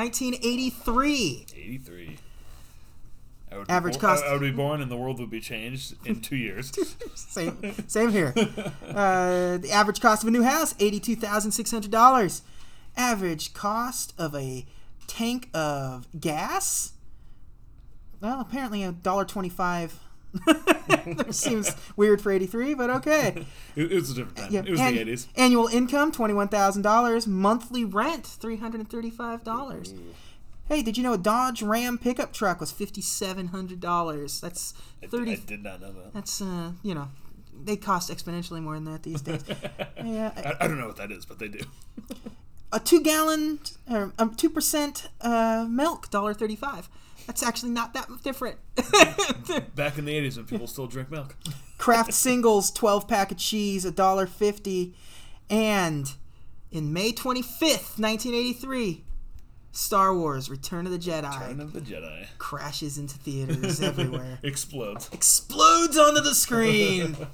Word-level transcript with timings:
1983. 0.00 1.46
83. 1.54 2.16
I 3.52 3.58
would 3.58 3.66
be 3.66 3.72
Average 3.72 3.94
bor- 3.94 4.00
cost- 4.00 4.24
I, 4.24 4.32
would 4.32 4.40
be 4.40 4.50
born 4.50 4.80
and 4.80 4.90
the 4.90 4.96
world 4.96 5.18
would 5.20 5.28
be 5.30 5.40
changed 5.40 5.94
in 6.06 6.20
two 6.20 6.36
years. 6.36 6.72
Same, 7.14 7.74
same 7.88 8.10
here. 8.10 8.32
Uh, 8.36 9.58
the 9.58 9.70
average 9.72 10.00
cost 10.00 10.22
of 10.22 10.28
a 10.28 10.30
new 10.30 10.42
house, 10.42 10.74
eighty-two 10.80 11.16
thousand 11.16 11.50
six 11.52 11.70
hundred 11.70 11.90
dollars. 11.90 12.42
Average 12.96 13.52
cost 13.52 14.14
of 14.18 14.34
a 14.34 14.66
tank 15.06 15.48
of 15.52 16.06
gas. 16.18 16.92
Well, 18.20 18.40
apparently 18.40 18.82
a 18.82 18.92
dollar 18.92 19.24
twenty-five. 19.24 19.98
Seems 21.30 21.74
weird 21.96 22.20
for 22.20 22.30
eighty-three, 22.32 22.74
but 22.74 22.90
okay. 22.90 23.46
It, 23.76 23.92
it 23.92 23.94
was 23.94 24.10
a 24.10 24.14
different 24.14 24.36
time. 24.36 24.52
Yeah, 24.52 24.60
It 24.64 24.70
was 24.70 24.80
an- 24.80 24.94
the 24.94 25.04
80s. 25.04 25.26
Annual 25.36 25.68
income 25.68 26.12
twenty-one 26.12 26.48
thousand 26.48 26.82
dollars. 26.82 27.26
Monthly 27.26 27.84
rent 27.84 28.26
three 28.26 28.56
hundred 28.56 28.80
and 28.80 28.90
thirty-five 28.90 29.44
dollars. 29.44 29.94
Hey, 30.68 30.82
did 30.82 30.96
you 30.96 31.02
know 31.02 31.14
a 31.14 31.18
Dodge 31.18 31.62
Ram 31.62 31.98
pickup 31.98 32.32
truck 32.32 32.60
was 32.60 32.70
fifty-seven 32.72 33.48
hundred 33.48 33.80
dollars? 33.80 34.40
That's 34.40 34.74
I 34.98 35.02
did- 35.02 35.10
thirty. 35.10 35.32
I 35.32 35.36
did 35.36 35.62
not 35.62 35.80
know 35.80 35.92
that. 35.92 36.14
That's 36.14 36.40
uh, 36.40 36.72
you 36.82 36.94
know, 36.94 37.08
they 37.64 37.76
cost 37.76 38.10
exponentially 38.10 38.62
more 38.62 38.74
than 38.74 38.84
that 38.86 39.02
these 39.02 39.20
days. 39.20 39.44
yeah, 40.04 40.32
I, 40.36 40.64
I 40.64 40.68
don't 40.68 40.78
know 40.78 40.86
what 40.86 40.96
that 40.96 41.10
is, 41.10 41.24
but 41.24 41.38
they 41.38 41.48
do. 41.48 41.60
a 42.72 42.78
two 42.78 43.00
gallon, 43.02 43.58
or 43.90 44.12
um, 44.18 44.34
two 44.34 44.50
percent 44.50 45.08
uh, 45.20 45.66
milk, 45.68 46.10
dollar 46.10 46.34
thirty-five. 46.34 46.88
That's 47.30 47.44
actually 47.44 47.70
not 47.70 47.94
that 47.94 48.08
different. 48.24 48.58
Back 49.76 49.98
in 49.98 50.04
the 50.04 50.12
80s 50.20 50.36
when 50.36 50.46
people 50.46 50.66
still 50.66 50.88
drink 50.88 51.12
milk. 51.12 51.36
Kraft 51.78 52.12
singles, 52.12 52.72
twelve 52.72 53.06
pack 53.06 53.30
of 53.30 53.38
cheese, 53.38 53.84
a 53.84 53.92
dollar 53.92 54.26
fifty, 54.26 54.96
and 55.48 56.12
in 56.72 56.92
May 56.92 57.12
twenty-fifth, 57.12 58.00
nineteen 58.00 58.34
eighty-three. 58.34 59.04
Star 59.70 60.12
Wars: 60.12 60.50
Return 60.50 60.86
of 60.86 60.92
the 60.92 60.98
Jedi 60.98 61.30
Return 61.40 61.60
of 61.60 61.72
the 61.72 61.80
Jedi. 61.80 62.26
crashes 62.38 62.98
into 62.98 63.16
theaters 63.16 63.80
everywhere, 63.90 64.40
Explodes. 64.42 65.08
explodes 65.12 65.96
onto 65.96 66.20
the 66.20 66.34
screen. 66.34 67.16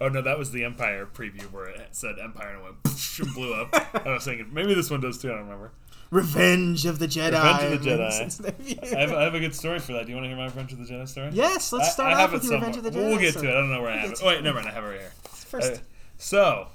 Oh 0.00 0.08
no, 0.08 0.20
that 0.22 0.36
was 0.36 0.50
the 0.50 0.64
Empire 0.64 1.06
preview 1.06 1.42
where 1.52 1.66
it 1.66 1.88
said 1.92 2.16
Empire 2.20 2.56
and 2.56 2.58
it 2.58 2.64
went 2.64 3.18
and 3.20 3.34
blew 3.34 3.52
up. 3.54 3.68
I 4.04 4.14
was 4.14 4.24
thinking 4.24 4.52
maybe 4.52 4.74
this 4.74 4.90
one 4.90 5.00
does 5.00 5.18
too. 5.18 5.28
I 5.28 5.34
don't 5.34 5.42
remember. 5.44 5.70
Revenge 6.12 6.84
of 6.86 6.98
the 6.98 7.06
Jedi. 7.08 7.32
Revenge 7.32 7.86
of 7.86 8.36
the 8.38 8.52
Jedi. 8.52 8.94
I 8.94 9.00
have, 9.00 9.12
I 9.12 9.22
have 9.22 9.34
a 9.34 9.40
good 9.40 9.54
story 9.54 9.78
for 9.78 9.94
that. 9.94 10.04
Do 10.04 10.10
you 10.10 10.14
want 10.16 10.26
to 10.26 10.28
hear 10.28 10.36
my 10.36 10.44
Revenge 10.44 10.72
of 10.74 10.78
the 10.78 10.84
Jedi 10.84 11.08
story? 11.08 11.30
yes, 11.32 11.72
let's 11.72 11.90
start 11.92 12.10
I, 12.10 12.14
off 12.14 12.30
have 12.30 12.32
with 12.42 12.50
Revenge 12.50 12.76
of 12.76 12.82
the. 12.84 12.90
Jedi. 12.90 12.94
We'll 12.96 13.18
get 13.18 13.30
story. 13.32 13.46
to 13.46 13.52
it. 13.52 13.56
I 13.56 13.60
don't 13.60 13.70
know 13.72 13.80
where 13.82 13.90
I 13.90 13.96
have 13.96 14.10
We'll 14.10 14.12
it. 14.12 14.20
Oh, 14.22 14.26
wait, 14.26 14.42
never 14.44 14.56
mind. 14.56 14.68
I 14.68 14.72
have 14.72 14.84
it 14.84 14.88
right 14.88 15.00
here. 15.00 15.12
First, 15.24 15.72
Uh, 15.72 15.76
so, 16.18 16.68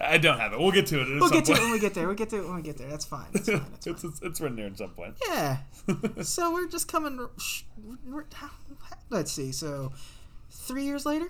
I 0.00 0.18
don't 0.18 0.38
have 0.38 0.52
it. 0.52 0.58
We'll 0.60 0.70
get 0.70 0.86
to 0.86 1.00
it. 1.02 1.08
We'll 1.20 1.28
get 1.28 1.44
to 1.46 1.52
it 1.52 1.58
when 1.60 1.72
we 1.72 1.80
get 1.80 1.94
there. 1.94 2.06
We'll 2.06 2.16
get 2.16 2.30
to 2.30 2.38
it 2.38 2.44
when 2.46 2.54
we 2.56 2.62
get 2.62 2.78
there. 2.78 2.88
That's 2.88 3.04
fine. 3.04 3.26
That's 3.32 3.48
fine. 3.50 3.64
That's 3.72 3.84
fine. 3.86 3.94
it's, 3.94 4.04
it's, 4.04 4.22
it's 4.22 4.40
written 4.40 4.58
here 4.58 4.66
at 4.68 4.78
some 4.78 4.90
point. 4.90 5.14
Yeah. 5.28 5.58
so 6.22 6.52
we're 6.52 6.68
just 6.68 6.86
coming. 6.88 7.18
sh- 7.38 7.62
we're- 8.06 8.24
how- 8.32 8.50
Let's 9.10 9.32
see. 9.32 9.50
So 9.52 9.92
three 10.50 10.84
years 10.84 11.04
later. 11.04 11.28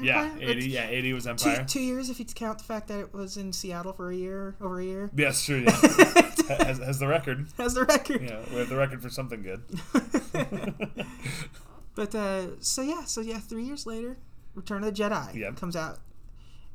Yeah, 0.00 0.22
Empire? 0.24 0.48
80. 0.50 0.68
Yeah, 0.68 0.88
80 0.88 1.12
was 1.12 1.24
Two, 1.24 1.30
Empire. 1.30 1.64
two 1.68 1.80
years 1.80 2.10
if 2.10 2.18
you 2.18 2.24
count 2.24 2.58
the 2.58 2.64
fact 2.64 2.88
that 2.88 2.98
it 3.00 3.12
was 3.14 3.36
in 3.36 3.52
Seattle 3.52 3.92
for 3.92 4.10
a 4.10 4.16
year, 4.16 4.54
over 4.60 4.80
a 4.80 4.84
year. 4.84 5.10
Yes, 5.16 5.44
true. 5.44 5.64
Yeah. 5.66 5.70
has, 6.64 6.78
has 6.78 6.98
the 6.98 7.06
record. 7.06 7.46
Has 7.58 7.74
the 7.74 7.84
record. 7.84 8.22
Yeah, 8.22 8.40
we 8.50 8.56
have 8.58 8.68
the 8.68 8.76
record 8.76 9.02
for 9.02 9.10
something 9.10 9.42
good. 9.42 9.62
But 11.94 12.14
uh, 12.14 12.60
so 12.60 12.80
yeah, 12.82 13.04
so 13.06 13.20
yeah, 13.20 13.38
three 13.40 13.64
years 13.64 13.84
later, 13.84 14.18
Return 14.54 14.84
of 14.84 14.94
the 14.94 15.02
Jedi 15.02 15.34
Yep. 15.34 15.56
comes 15.56 15.74
out, 15.74 15.98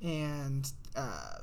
and 0.01 0.69
uh, 0.97 1.35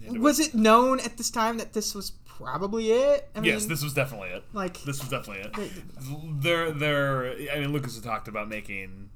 Yeah, 0.00 0.12
was 0.20 0.38
it 0.38 0.54
known 0.54 1.00
at 1.00 1.16
this 1.16 1.28
time 1.28 1.58
that 1.58 1.72
this 1.72 1.92
was 1.92 2.12
probably 2.24 2.92
it? 2.92 3.28
I 3.34 3.40
yes, 3.40 3.62
mean, 3.62 3.68
this 3.70 3.82
was 3.82 3.94
definitely 3.94 4.28
it. 4.28 4.44
like 4.52 4.74
This 4.84 5.00
was 5.00 5.08
definitely 5.08 5.42
it. 5.42 6.40
They're 6.40 6.70
they're. 6.70 7.32
I 7.52 7.58
mean, 7.58 7.72
Lucas 7.72 7.96
had 7.96 8.04
talked 8.04 8.28
about 8.28 8.48
making 8.48 9.10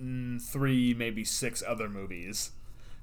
mm, 0.00 0.40
three, 0.42 0.94
maybe 0.94 1.24
six 1.24 1.62
other 1.66 1.88
movies, 1.88 2.52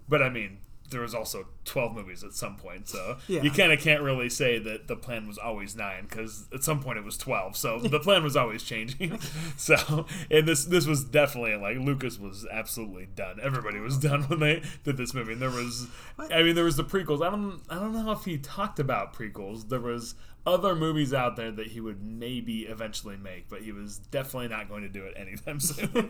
but 0.10 0.22
I 0.22 0.30
mean, 0.30 0.60
there 0.90 1.02
was 1.02 1.14
also 1.14 1.48
twelve 1.66 1.94
movies 1.94 2.24
at 2.24 2.32
some 2.32 2.56
point. 2.56 2.88
So 2.88 3.18
Yeah. 3.28 3.42
you 3.42 3.52
kind 3.52 3.74
of 3.74 3.80
can't 3.82 4.02
really 4.02 4.30
say 4.30 4.58
that 4.60 4.88
the 4.88 4.96
plan 4.96 5.28
was 5.28 5.38
always 5.38 5.76
nine 5.76 6.06
because 6.08 6.48
at 6.54 6.64
some 6.64 6.82
point 6.82 6.98
it 6.98 7.04
was 7.04 7.18
twelve. 7.18 7.58
So 7.58 7.80
the 7.82 8.00
plan 8.00 8.24
was 8.24 8.38
always 8.38 8.64
changing. 8.64 9.20
so 9.58 10.06
and 10.32 10.48
this 10.48 10.64
this 10.64 10.88
was 10.88 11.04
definitely 11.04 11.56
like 11.58 11.78
Lucas 11.86 12.18
was 12.18 12.48
absolutely 12.50 13.08
done. 13.16 13.38
Everybody 13.44 13.80
was 13.82 13.98
done 13.98 14.24
when 14.24 14.40
they 14.40 14.62
did 14.86 14.96
this 14.96 15.14
movie. 15.14 15.34
And 15.34 15.42
there 15.42 15.50
was, 15.50 15.88
I 16.18 16.42
mean, 16.42 16.56
there 16.56 16.64
was 16.64 16.78
the 16.78 16.86
prequels. 16.86 17.22
I 17.22 17.32
don't 17.32 17.62
I 17.70 17.76
don't 17.76 17.92
know 17.92 18.12
if 18.14 18.24
he 18.24 18.38
talked 18.38 18.80
about 18.80 19.14
prequels. 19.14 19.68
There 19.68 19.82
was 19.82 20.16
other 20.48 20.74
movies 20.76 21.14
out 21.14 21.36
there 21.36 21.52
that 21.52 21.68
he 21.68 21.82
would 21.82 22.02
maybe 22.02 22.62
eventually 22.62 23.18
make, 23.18 23.50
but 23.50 23.62
he 23.62 23.72
was 23.74 23.98
definitely 23.98 24.48
not 24.48 24.70
going 24.70 24.82
to 24.82 24.90
do 24.90 25.04
it 25.04 25.14
anytime 25.18 25.60
soon. 25.60 26.10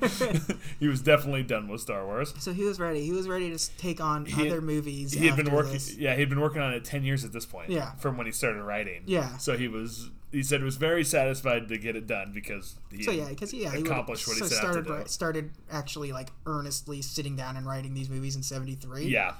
he 0.80 0.88
was 0.88 1.02
definitely 1.02 1.42
done 1.44 1.68
with 1.68 1.82
Star 1.82 2.06
Wars. 2.06 2.34
so 2.38 2.54
he 2.54 2.64
was 2.64 2.80
ready. 2.80 3.04
He 3.04 3.12
was 3.12 3.28
ready 3.28 3.50
to 3.56 3.78
take 3.78 4.00
on 4.00 4.26
He- 4.26 4.48
other 4.48 4.62
movies. 4.62 5.12
He 5.12 5.26
had 5.28 5.36
been 5.36 5.52
working, 5.52 5.74
this. 5.74 5.98
yeah, 5.98 6.16
he'd 6.16 6.30
been 6.30 6.40
working 6.40 6.62
on 6.62 6.72
it 6.74 6.86
ten 6.86 7.04
years 7.04 7.26
at 7.26 7.34
this 7.34 7.46
point. 7.46 7.72
Yeah. 7.72 7.94
from 7.96 8.16
when 8.16 8.28
he 8.28 8.32
started 8.32 8.62
writing. 8.62 9.04
Yeah. 9.08 9.38
so 9.38 9.58
he 9.58 9.68
was. 9.68 10.12
He 10.30 10.44
said 10.44 10.60
he 10.60 10.66
was 10.66 10.76
very 10.76 11.06
satisfied 11.06 11.70
to 11.70 11.78
get 11.78 11.96
it 11.96 12.06
done 12.06 12.32
because 12.34 12.76
he 12.92 13.02
So 13.02 13.12
yeah, 13.12 13.30
because 13.30 13.54
yeah, 13.54 13.72
he 13.74 13.80
accomplished 13.82 14.28
what 14.28 14.36
he 14.36 14.42
so 14.42 14.48
set 14.48 14.66
out 14.66 14.74
to 14.74 14.84
started 14.84 15.10
started 15.10 15.52
actually 15.72 16.12
like 16.12 16.30
earnestly 16.46 17.02
sitting 17.02 17.38
down 17.38 17.56
and 17.56 17.66
writing 17.66 17.94
these 17.94 18.10
movies 18.10 18.36
in 18.36 18.44
'73. 18.44 19.06
Yeah. 19.06 19.36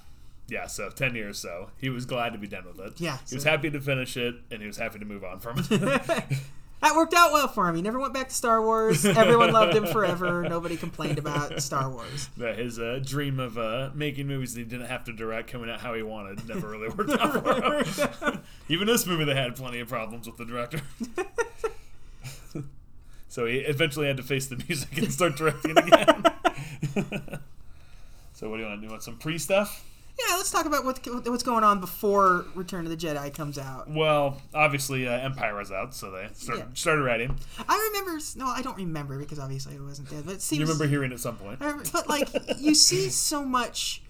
Yeah, 0.48 0.68
so 0.68 0.90
10 0.90 1.16
years 1.16 1.40
so. 1.40 1.72
He 1.78 1.90
was 1.90 2.06
glad 2.06 2.32
to 2.34 2.40
be 2.40 2.48
done 2.48 2.66
with 2.66 2.80
it. 2.80 3.02
Yeah, 3.02 3.18
He 3.28 3.36
was 3.36 3.44
happy 3.44 3.70
to 3.70 3.82
finish 3.82 4.16
it, 4.16 4.36
and 4.50 4.62
he 4.62 4.68
was 4.68 4.78
happy 4.78 5.00
to 5.00 5.06
move 5.06 5.24
on 5.24 5.40
from 5.40 5.58
it. 5.60 6.24
That 6.80 6.96
worked 6.96 7.16
out 7.16 7.32
well 7.32 7.48
for 7.48 7.68
him. 7.68 7.76
He 7.76 7.82
never 7.82 7.98
went 8.00 8.14
back 8.14 8.30
to 8.30 8.36
Star 8.36 8.62
Wars. 8.62 9.04
Everyone 9.04 9.52
loved 9.52 9.76
him 9.76 9.88
forever. 9.88 10.44
Nobody 10.50 10.78
complained 10.78 11.18
about 11.18 11.60
Star 11.60 11.90
Wars. 11.90 12.30
That 12.38 12.60
his 12.60 12.78
uh, 12.78 13.00
dream 13.04 13.40
of 13.40 13.58
uh, 13.58 13.90
making 13.96 14.28
movies 14.28 14.54
that 14.54 14.60
he 14.60 14.66
didn't 14.66 14.86
have 14.86 15.04
to 15.06 15.12
direct 15.14 15.50
coming 15.50 15.72
out 15.72 15.80
how 15.82 15.96
he 15.96 16.04
wanted 16.04 16.48
never 16.48 16.70
really 16.70 16.90
worked 16.90 17.10
out 17.20 17.44
for 17.44 18.26
him. 18.30 18.40
Even 18.70 18.86
this 18.86 19.08
movie, 19.08 19.26
they 19.26 19.34
had 19.34 19.56
plenty 19.56 19.80
of 19.80 19.88
problems 19.88 20.28
with 20.28 20.38
the 20.38 20.46
director. 20.46 20.82
so 23.28 23.48
he 23.48 23.58
eventually 23.58 24.06
had 24.06 24.18
to 24.18 24.24
face 24.24 24.46
the 24.46 24.64
music 24.68 24.96
and 25.00 25.12
start 25.12 25.36
directing 25.36 25.76
again. 25.80 26.24
so 28.34 28.52
what 28.52 28.58
do 28.58 28.62
you 28.64 28.70
want 28.70 28.82
to 28.82 28.88
do? 28.88 28.92
Want 28.92 29.02
some 29.02 29.18
pre 29.18 29.40
stuff? 29.40 29.84
Yeah, 30.20 30.36
let's 30.36 30.50
talk 30.50 30.66
about 30.66 30.84
what, 30.84 31.00
what's 31.28 31.44
going 31.44 31.64
on 31.64 31.80
before 31.80 32.46
Return 32.56 32.86
of 32.86 32.90
the 32.92 32.98
Jedi 32.98 33.32
comes 33.34 33.58
out. 33.60 33.88
Well, 33.90 34.42
obviously 34.54 35.08
uh, 35.08 35.12
Empire 35.12 35.56
was 35.56 35.72
out, 35.72 35.94
so 35.94 36.10
they 36.10 36.28
started, 36.34 36.60
Yeah. 36.62 36.66
started 36.74 37.04
writing. 37.04 37.38
I 37.70 37.90
remember. 37.94 38.20
No, 38.36 38.48
I 38.48 38.62
don't 38.64 38.78
remember 38.78 39.20
because 39.20 39.38
obviously 39.40 39.76
I 39.76 39.80
wasn't 39.80 40.10
there. 40.10 40.22
But 40.24 40.36
it 40.36 40.42
seems. 40.42 40.60
You 40.60 40.66
remember 40.66 40.88
hearing 40.88 41.12
at 41.14 41.20
some 41.20 41.36
point? 41.38 41.62
I 41.62 41.66
remember- 41.68 41.90
but 41.94 42.10
like 42.10 42.30
you 42.58 42.74
see 42.74 43.10
so 43.10 43.46
much 43.46 44.02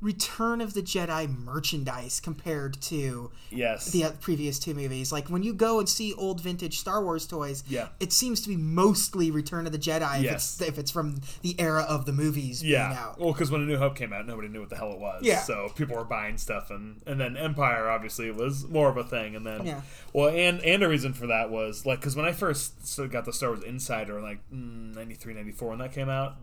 Return 0.00 0.60
of 0.60 0.74
the 0.74 0.82
Jedi 0.82 1.28
merchandise 1.44 2.20
compared 2.20 2.80
to 2.82 3.30
Yes. 3.50 3.90
the 3.90 4.14
previous 4.20 4.58
two 4.58 4.72
movies. 4.74 5.10
Like 5.10 5.28
when 5.28 5.42
you 5.42 5.52
go 5.52 5.80
and 5.80 5.88
see 5.88 6.14
old 6.14 6.40
vintage 6.40 6.78
Star 6.78 7.02
Wars 7.02 7.26
toys, 7.26 7.64
Yeah. 7.68 7.88
it 7.98 8.12
seems 8.12 8.40
to 8.42 8.48
be 8.48 8.56
mostly 8.56 9.30
Return 9.30 9.66
of 9.66 9.72
the 9.72 9.78
Jedi. 9.78 10.18
If, 10.18 10.22
Yes. 10.24 10.58
it's, 10.60 10.68
if 10.68 10.78
it's 10.78 10.90
from 10.92 11.20
the 11.42 11.58
era 11.58 11.82
of 11.82 12.06
the 12.06 12.12
movies 12.12 12.60
being 12.62 12.74
Yeah. 12.74 12.92
out. 12.92 13.18
Well, 13.20 13.32
because 13.32 13.50
when 13.50 13.62
A 13.62 13.64
New 13.66 13.76
Hope 13.78 13.96
came 13.96 14.12
out, 14.12 14.26
nobody 14.26 14.48
knew 14.48 14.60
what 14.60 14.70
the 14.70 14.76
hell 14.76 14.92
it 14.92 15.00
was. 15.00 15.22
Yeah. 15.24 15.40
So 15.42 15.68
people 15.74 15.96
were 15.96 16.04
buying 16.04 16.38
stuff, 16.38 16.70
and 16.70 17.00
and 17.06 17.20
then 17.20 17.36
Empire 17.36 17.88
obviously 17.88 18.30
was 18.30 18.68
more 18.68 18.88
of 18.88 18.96
a 18.96 19.04
thing, 19.04 19.34
and 19.34 19.44
then 19.46 19.66
Yeah. 19.66 19.80
well, 20.12 20.28
and 20.28 20.60
and 20.60 20.82
a 20.84 20.88
reason 20.88 21.12
for 21.12 21.26
that 21.26 21.50
was 21.50 21.84
like 21.86 22.00
because 22.00 22.14
when 22.14 22.24
I 22.26 22.32
first 22.32 22.74
got 23.10 23.24
the 23.24 23.32
Star 23.32 23.50
Wars 23.50 23.64
Insider, 23.64 24.20
like 24.20 24.38
mm, 24.54 24.94
93, 24.94 25.34
94, 25.34 25.70
when 25.70 25.78
that 25.80 25.92
came 25.92 26.08
out. 26.08 26.36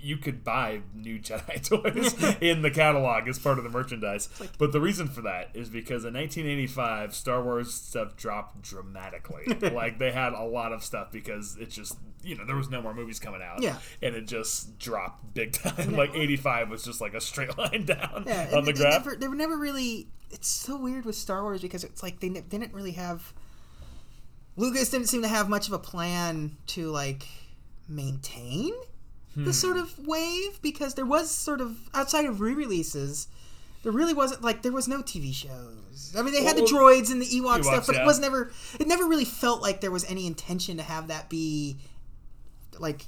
You 0.00 0.16
could 0.16 0.44
buy 0.44 0.82
new 0.94 1.18
Jedi 1.18 1.60
toys 1.68 2.14
in 2.40 2.62
the 2.62 2.70
catalog 2.70 3.26
as 3.26 3.38
part 3.38 3.58
of 3.58 3.64
the 3.64 3.70
merchandise, 3.70 4.28
but 4.56 4.70
the 4.72 4.80
reason 4.80 5.08
for 5.08 5.22
that 5.22 5.50
is 5.54 5.68
because 5.68 6.04
in 6.04 6.14
1985, 6.14 7.14
Star 7.14 7.42
Wars 7.42 7.74
stuff 7.74 8.16
dropped 8.16 8.62
dramatically. 8.62 9.44
like 9.72 9.98
they 9.98 10.12
had 10.12 10.32
a 10.34 10.44
lot 10.44 10.72
of 10.72 10.84
stuff 10.84 11.10
because 11.10 11.56
it 11.56 11.70
just, 11.70 11.96
you 12.22 12.36
know, 12.36 12.44
there 12.44 12.54
was 12.54 12.70
no 12.70 12.80
more 12.80 12.94
movies 12.94 13.18
coming 13.18 13.42
out 13.42 13.60
Yeah. 13.60 13.76
and 14.00 14.14
it 14.14 14.26
just 14.28 14.78
dropped 14.78 15.34
big 15.34 15.52
time. 15.52 15.94
Like 15.94 16.14
85 16.14 16.70
was 16.70 16.84
just 16.84 17.00
like 17.00 17.14
a 17.14 17.20
straight 17.20 17.58
line 17.58 17.84
down 17.84 18.24
Yeah, 18.26 18.50
on 18.54 18.64
the 18.64 18.72
they, 18.72 18.78
graph. 18.78 19.04
Never, 19.04 19.16
they 19.16 19.26
were 19.28 19.34
never 19.34 19.56
really. 19.56 20.06
It's 20.30 20.48
so 20.48 20.76
weird 20.76 21.06
with 21.06 21.16
Star 21.16 21.42
Wars 21.42 21.60
because 21.62 21.82
it's 21.84 22.02
like 22.02 22.20
they 22.20 22.28
didn't 22.28 22.72
really 22.72 22.92
have. 22.92 23.32
Lucas 24.56 24.90
didn't 24.90 25.08
seem 25.08 25.22
to 25.22 25.28
have 25.28 25.48
much 25.48 25.66
of 25.68 25.72
a 25.72 25.78
plan 25.78 26.56
to 26.68 26.90
like 26.90 27.26
maintain 27.88 28.72
Hmm. 29.34 29.44
the 29.44 29.52
sort 29.52 29.76
of 29.76 30.06
wave 30.06 30.60
because 30.62 30.94
there 30.94 31.06
was 31.06 31.30
sort 31.30 31.60
of 31.60 31.76
outside 31.94 32.24
of 32.24 32.40
re-releases. 32.40 33.28
There 33.82 33.92
really 33.92 34.14
wasn't 34.14 34.42
like 34.42 34.62
there 34.62 34.72
was 34.72 34.88
no 34.88 35.02
TV 35.02 35.32
shows. 35.32 36.14
I 36.18 36.22
mean, 36.22 36.32
they 36.34 36.42
had 36.42 36.56
the 36.56 36.62
droids 36.62 37.12
and 37.12 37.22
the 37.22 37.26
Ewok 37.26 37.58
Ewoks, 37.60 37.64
stuff, 37.64 37.86
but 37.86 37.96
yeah. 37.96 38.02
it 38.02 38.06
was 38.06 38.18
never. 38.18 38.50
It 38.80 38.88
never 38.88 39.04
really 39.04 39.24
felt 39.24 39.62
like 39.62 39.80
there 39.80 39.90
was 39.90 40.04
any 40.10 40.26
intention 40.26 40.76
to 40.78 40.82
have 40.82 41.08
that 41.08 41.28
be 41.28 41.78
like 42.78 43.06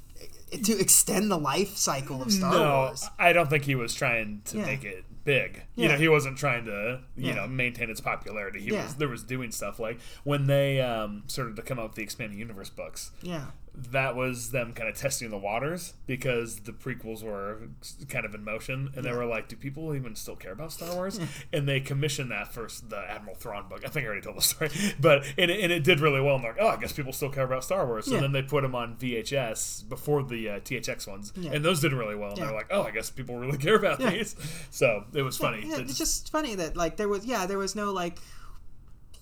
to 0.51 0.79
extend 0.79 1.31
the 1.31 1.37
life 1.37 1.77
cycle 1.77 2.21
of 2.21 2.31
Star 2.31 2.51
no, 2.51 2.69
Wars. 2.85 3.07
I 3.17 3.33
don't 3.33 3.49
think 3.49 3.63
he 3.65 3.75
was 3.75 3.93
trying 3.93 4.41
to 4.45 4.57
Yeah. 4.57 4.65
make 4.65 4.83
it 4.83 5.05
big. 5.23 5.63
You 5.75 5.87
know, 5.87 5.97
he 5.97 6.07
wasn't 6.09 6.37
trying 6.37 6.65
to 6.65 7.01
you 7.15 7.27
Yeah. 7.27 7.35
know 7.35 7.47
maintain 7.47 7.89
its 7.89 8.01
popularity. 8.01 8.61
He 8.61 8.71
Yeah. 8.71 8.83
was 8.85 8.95
there 8.95 9.07
was 9.07 9.23
doing 9.23 9.51
stuff 9.51 9.79
like 9.79 9.99
when 10.23 10.47
they 10.47 10.81
um, 10.81 11.23
started 11.27 11.55
to 11.55 11.61
come 11.61 11.79
out 11.79 11.89
with 11.89 11.95
the 11.95 12.03
expanding 12.03 12.39
universe 12.39 12.69
books. 12.69 13.11
Yeah. 13.21 13.47
That 13.73 14.17
was 14.17 14.51
them 14.51 14.73
kind 14.73 14.89
of 14.89 14.97
testing 14.97 15.29
the 15.29 15.37
waters 15.37 15.93
because 16.05 16.57
the 16.61 16.73
prequels 16.73 17.23
were 17.23 17.69
kind 18.09 18.25
of 18.25 18.35
in 18.35 18.43
motion, 18.43 18.91
and 18.95 19.05
they 19.05 19.13
were 19.13 19.25
like, 19.25 19.47
"Do 19.47 19.55
people 19.55 19.95
even 19.95 20.13
still 20.15 20.35
care 20.35 20.51
about 20.51 20.73
Star 20.73 20.93
Wars?" 20.93 21.19
and 21.53 21.67
they 21.69 21.79
commissioned 21.79 22.31
that 22.31 22.53
first, 22.53 22.89
the 22.89 22.97
Admiral 22.97 23.35
Thrawn 23.35 23.69
book. 23.69 23.83
I 23.85 23.87
think 23.87 24.03
I 24.05 24.07
already 24.07 24.21
told 24.23 24.35
the 24.37 24.41
story, 24.41 24.69
but 24.99 25.23
and 25.37 25.49
it, 25.49 25.61
and 25.61 25.71
it 25.71 25.85
did 25.85 26.01
really 26.01 26.19
well. 26.19 26.35
And 26.35 26.43
they're 26.43 26.51
like, 26.51 26.61
"Oh, 26.61 26.67
I 26.67 26.77
guess 26.81 26.91
people 26.91 27.13
still 27.13 27.29
care 27.29 27.45
about 27.45 27.63
Star 27.63 27.85
Wars." 27.87 28.07
Yeah. 28.09 28.15
And 28.15 28.23
then 28.25 28.31
they 28.33 28.41
put 28.41 28.61
them 28.63 28.75
on 28.75 28.97
VHS 28.97 29.87
before 29.87 30.21
the 30.23 30.49
uh, 30.49 30.59
THX 30.59 31.07
ones, 31.07 31.31
Yeah. 31.37 31.51
and 31.53 31.63
those 31.63 31.79
did 31.79 31.93
really 31.93 32.15
well. 32.15 32.31
And 32.31 32.39
Yeah. 32.39 32.45
they're 32.47 32.53
like, 32.55 32.67
"Oh, 32.71 32.83
I 32.83 32.91
guess 32.91 33.09
people 33.09 33.37
really 33.37 33.57
care 33.57 33.75
about 33.75 34.01
Yeah. 34.01 34.09
these." 34.11 34.35
So 34.69 35.05
it 35.13 35.21
was 35.21 35.37
funny. 35.37 35.63
Yeah, 35.65 35.77
it's 35.79 35.97
just 35.97 36.29
funny 36.29 36.55
that 36.55 36.75
like 36.75 36.97
there 36.97 37.07
was 37.07 37.25
yeah 37.25 37.45
there 37.45 37.57
was 37.57 37.73
no 37.75 37.93
like 37.93 38.17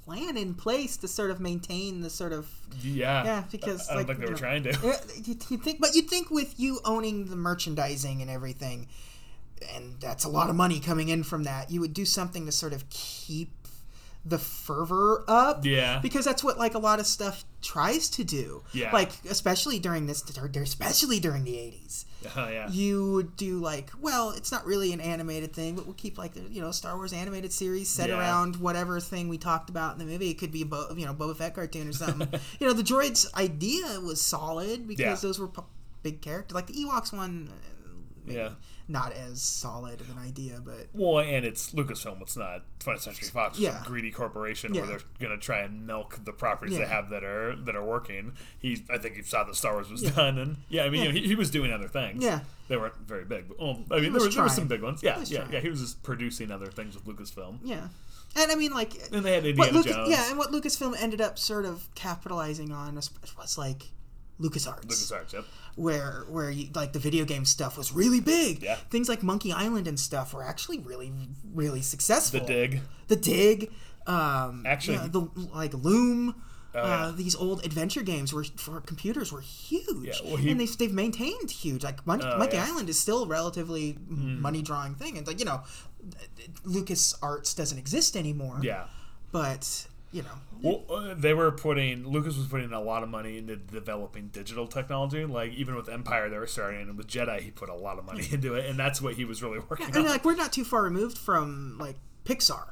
plan 0.10 0.38
in 0.38 0.54
place 0.56 0.98
to 0.98 1.08
sort 1.08 1.30
of 1.30 1.40
maintain 1.40 2.02
the 2.02 2.10
sort 2.10 2.34
of 2.34 2.50
yeah, 2.82 3.24
yeah 3.24 3.44
because 3.52 3.88
I 3.90 3.94
don't 3.94 4.08
like 4.08 4.08
think 4.08 4.20
they 4.20 4.26
were 4.26 4.32
know, 4.32 4.38
trying 4.38 4.64
to. 4.64 4.72
Uh, 4.72 4.94
You 5.24 5.36
you 5.50 5.58
think, 5.58 5.80
but 5.80 5.94
you'd 5.94 6.10
think 6.10 6.32
with 6.32 6.60
you 6.60 6.80
owning 6.84 7.26
the 7.26 7.36
merchandising 7.36 8.22
and 8.22 8.30
everything, 8.30 8.88
and 9.76 10.00
that's 10.00 10.26
a 10.26 10.30
lot 10.30 10.50
of 10.50 10.56
money 10.56 10.80
coming 10.80 11.10
in 11.10 11.24
from 11.24 11.44
that, 11.44 11.70
you 11.70 11.80
would 11.80 11.94
do 11.94 12.06
something 12.06 12.46
to 12.46 12.52
sort 12.52 12.74
of 12.74 12.90
keep 12.90 13.59
the 14.26 14.38
fervor 14.38 15.24
up. 15.28 15.66
Yeah. 15.66 16.00
Because 16.00 16.26
that's 16.26 16.44
what 16.44 16.58
like 16.60 16.74
a 16.76 16.80
lot 16.80 17.00
of 17.00 17.08
stuff 17.08 17.46
tries 17.62 18.10
to 18.12 18.24
do. 18.24 18.64
Yeah. 18.74 18.92
Like 18.92 19.12
especially 19.30 19.80
during 19.80 20.08
this, 20.08 20.22
especially 20.24 21.20
during 21.20 21.44
the 21.46 21.54
'80s, 21.54 22.06
Oh 22.36 22.50
yeah, 22.50 22.70
you 22.70 23.14
would 23.14 23.38
do 23.38 23.60
like, 23.60 23.92
well, 24.02 24.32
it's 24.32 24.52
not 24.52 24.66
really 24.66 24.92
an 24.92 25.00
animated 25.00 25.54
thing, 25.54 25.76
but 25.76 25.86
we'll 25.86 25.96
keep 25.96 26.18
like 26.18 26.34
the 26.34 26.42
you 26.42 26.62
know 26.62 26.72
Star 26.72 26.96
Wars 26.98 27.14
animated 27.14 27.54
series 27.54 27.90
set 27.90 28.10
Yeah. 28.10 28.20
around 28.20 28.58
whatever 28.58 29.00
thing 29.00 29.30
we 29.30 29.38
talked 29.38 29.70
about 29.70 29.94
in 29.94 30.00
the 30.00 30.06
movie. 30.06 30.30
It 30.30 30.38
could 30.38 30.52
be 30.52 30.64
a 30.64 30.66
Bo- 30.66 30.94
you 30.96 31.06
know 31.06 31.14
Boba 31.14 31.36
Fett 31.38 31.56
cartoon 31.56 31.88
or 31.88 31.94
something. 31.94 32.28
you 32.60 32.68
know, 32.68 32.74
the 32.74 32.84
droids 32.84 33.34
idea 33.36 34.00
was 34.02 34.22
solid 34.22 34.88
because 34.88 35.00
Yeah. 35.06 35.16
those 35.16 35.40
were 35.40 35.48
pu- 35.48 35.64
big 36.04 36.22
characters. 36.22 36.54
Like 36.56 36.68
the 36.68 36.74
Ewoks 36.74 37.14
one, 37.14 37.50
uh, 37.52 37.90
maybe 38.26 38.38
Yeah. 38.40 38.50
Not 38.90 39.14
as 39.14 39.42
solid 39.42 40.02
of 40.02 40.10
an 40.10 40.18
idea, 40.18 40.60
but 40.66 40.88
Well, 40.94 41.20
and 41.20 41.46
it's 41.46 41.72
Lucasfilm. 41.74 42.22
It's 42.24 42.36
not 42.36 42.64
20th 42.80 43.02
Century 43.02 43.28
Fox. 43.30 43.60
Yeah. 43.60 43.82
a 43.82 43.86
greedy 43.86 44.10
corporation 44.12 44.74
Yeah. 44.74 44.82
where 44.82 44.90
they're 44.90 45.06
going 45.28 45.40
to 45.40 45.46
try 45.46 45.60
and 45.60 45.86
milk 45.86 46.20
the 46.26 46.34
properties 46.34 46.76
Yeah. 46.78 46.86
they 46.86 46.90
have 46.92 47.10
that 47.12 47.24
are 47.24 47.56
that 47.56 47.76
are 47.76 47.84
working. 47.86 48.34
He, 48.58 48.84
I 48.90 48.98
think, 48.98 49.16
he 49.16 49.22
saw 49.22 49.44
that 49.44 49.56
Star 49.56 49.74
Wars 49.74 49.92
was 49.92 50.02
done, 50.02 50.38
and 50.40 50.58
yeah, 50.70 50.84
I 50.86 50.90
mean, 50.90 51.04
you 51.04 51.08
know, 51.10 51.14
he, 51.14 51.28
he 51.28 51.36
was 51.36 51.52
doing 51.52 51.72
other 51.72 51.88
things. 51.88 52.24
Yeah. 52.24 52.40
they 52.68 52.78
weren't 52.78 52.96
very 53.08 53.26
big. 53.26 53.48
But, 53.48 53.60
well, 53.60 53.80
I 53.92 54.00
mean, 54.02 54.12
there 54.12 54.22
was, 54.24 54.34
there 54.36 54.44
was 54.44 54.56
some 54.56 54.68
big 54.68 54.82
ones. 54.82 55.04
Yeah, 55.04 55.24
yeah, 55.26 55.40
trying. 55.42 55.54
yeah. 55.54 55.60
He 55.60 55.70
was 55.70 55.82
just 55.82 56.02
producing 56.04 56.50
other 56.52 56.68
things 56.72 56.96
with 56.96 57.06
Lucasfilm. 57.06 57.60
yeah. 57.64 57.88
And 58.36 58.52
I 58.52 58.56
mean, 58.56 58.72
like, 58.74 58.94
And 59.12 59.24
they 59.26 59.34
had 59.34 59.44
what 59.44 59.50
Indiana 59.50 59.78
Lucas, 59.78 59.92
Jones. 59.96 60.10
yeah, 60.10 60.30
and 60.30 60.38
what 60.38 60.52
Lucasfilm 60.52 60.96
ended 61.02 61.20
up 61.22 61.38
sort 61.40 61.66
of 61.66 61.88
capitalizing 61.96 62.72
on 62.72 62.96
was, 62.96 63.10
was 63.38 63.58
like 63.58 63.86
LucasArts. 64.40 64.86
LucasArts. 64.86 65.34
Yep. 65.34 65.46
Where 65.80 66.26
where 66.30 66.50
you, 66.52 66.68
like 66.76 66.92
the 66.94 67.00
video 67.00 67.24
game 67.26 67.46
stuff 67.46 67.78
was 67.78 67.92
really 67.94 68.20
big. 68.20 68.62
Yeah. 68.64 68.76
Things 68.90 69.08
like 69.08 69.24
Monkey 69.24 69.52
Island 69.54 69.88
and 69.88 70.00
stuff 70.00 70.34
were 70.34 70.44
actually 70.44 70.80
really 70.80 71.12
really 71.54 71.82
successful. 71.82 72.40
The 72.42 72.46
Dig. 72.46 72.82
The 73.08 73.16
Dig. 73.16 73.72
Um, 74.08 74.64
Actually- 74.66 74.96
yeah, 74.98 75.08
the 75.10 75.28
like 75.54 75.74
Loom. 75.74 76.36
Oh, 76.76 76.80
uh, 76.80 76.86
yeah. 76.88 77.12
these 77.16 77.36
old 77.36 77.66
adventure 77.66 78.04
games 78.04 78.32
were 78.32 78.44
for 78.44 78.80
computers 78.82 79.32
were 79.32 79.42
huge, 79.42 80.06
Yeah, 80.06 80.14
well, 80.24 80.36
he- 80.36 80.52
and 80.52 80.60
they've, 80.60 80.78
they've 80.78 80.94
maintained 80.94 81.50
huge. 81.50 81.84
Like 81.84 82.06
Monkey, 82.06 82.28
Oh, 82.30 82.38
Monkey 82.38 82.58
yeah. 82.58 82.68
Island 82.68 82.90
is 82.90 83.00
still 83.00 83.24
a 83.24 83.28
relatively 83.28 83.98
money 84.08 84.62
drawing 84.62 84.94
thing, 84.94 85.18
and 85.18 85.26
like 85.26 85.40
you 85.40 85.46
know, 85.46 85.64
Lucas 86.64 87.16
Arts 87.22 87.54
doesn't 87.54 87.78
exist 87.78 88.16
anymore. 88.16 88.60
Yeah. 88.62 88.86
but 89.32 89.88
you 90.12 90.22
know, 90.24 90.38
Well, 90.62 90.84
uh, 90.90 91.14
they 91.14 91.34
were 91.34 91.52
putting 91.52 92.08
Lucas 92.08 92.38
was 92.38 92.48
putting 92.48 92.74
a 92.74 92.82
lot 92.82 93.04
of 93.04 93.10
money 93.10 93.38
into 93.38 93.56
developing 93.56 94.28
digital 94.28 94.68
technology. 94.68 95.26
Like 95.26 95.54
even 95.54 95.76
with 95.76 95.88
Empire, 95.90 96.30
they 96.30 96.38
were 96.38 96.48
starting, 96.48 96.82
and 96.82 96.98
with 96.98 97.08
Jedi, 97.08 97.40
he 97.42 97.52
put 97.52 97.70
a 97.70 97.76
lot 97.76 97.98
of 97.98 98.06
money 98.06 98.28
into 98.32 98.56
it, 98.56 98.66
and 98.70 98.78
that's 98.78 99.02
what 99.02 99.16
he 99.16 99.26
was 99.26 99.42
really 99.42 99.60
working 99.70 99.86
on. 99.88 99.96
and 99.96 100.06
on. 100.06 100.12
like 100.12 100.26
we're 100.26 100.36
not 100.36 100.52
too 100.54 100.64
far 100.64 100.84
removed 100.84 101.18
from 101.18 101.78
like 101.80 101.96
Pixar. 102.26 102.70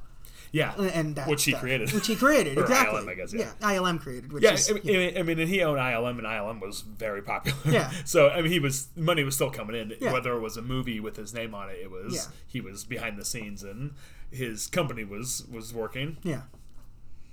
Yeah, 0.53 0.73
and 0.79 1.15
that 1.17 1.27
which 1.27 1.43
he 1.43 1.51
stuff. 1.51 1.61
created. 1.61 1.91
which 1.91 2.07
he 2.07 2.15
created 2.15 2.57
exactly. 2.57 3.01
ILM, 3.01 3.09
I 3.09 3.15
guess, 3.15 3.33
yeah. 3.33 3.51
ILM 3.59 3.99
created, 3.99 4.31
which 4.31 4.41
Yeah, 4.43 4.53
is 4.53 4.69
I 4.71 4.75
mean, 4.75 4.83
mean- 4.85 5.17
I 5.17 5.21
mean, 5.23 5.39
and 5.39 5.49
he 5.49 5.61
owned 5.61 5.77
ILM, 5.77 6.17
and 6.19 6.25
ILM 6.25 6.61
was 6.61 6.81
very 6.81 7.21
popular. 7.21 7.57
Yeah. 7.69 7.91
so 8.05 8.29
I 8.29 8.41
mean, 8.41 8.51
he 8.53 8.59
was 8.59 8.87
money 8.95 9.23
was 9.25 9.35
still 9.35 9.51
coming 9.51 9.75
in. 9.75 9.93
Yeah. 9.99 10.13
Whether 10.13 10.31
it 10.33 10.39
was 10.39 10.55
a 10.55 10.61
movie 10.61 11.01
with 11.01 11.17
his 11.17 11.33
name 11.33 11.53
on 11.53 11.69
it, 11.69 11.79
it 11.83 11.91
was 11.91 12.15
Yeah. 12.15 12.21
he 12.47 12.61
was 12.61 12.85
behind 12.85 13.17
the 13.19 13.25
scenes, 13.25 13.61
and 13.61 13.93
his 14.31 14.67
company 14.67 15.03
was 15.03 15.45
was 15.51 15.73
working. 15.73 16.17
yeah. 16.23 16.43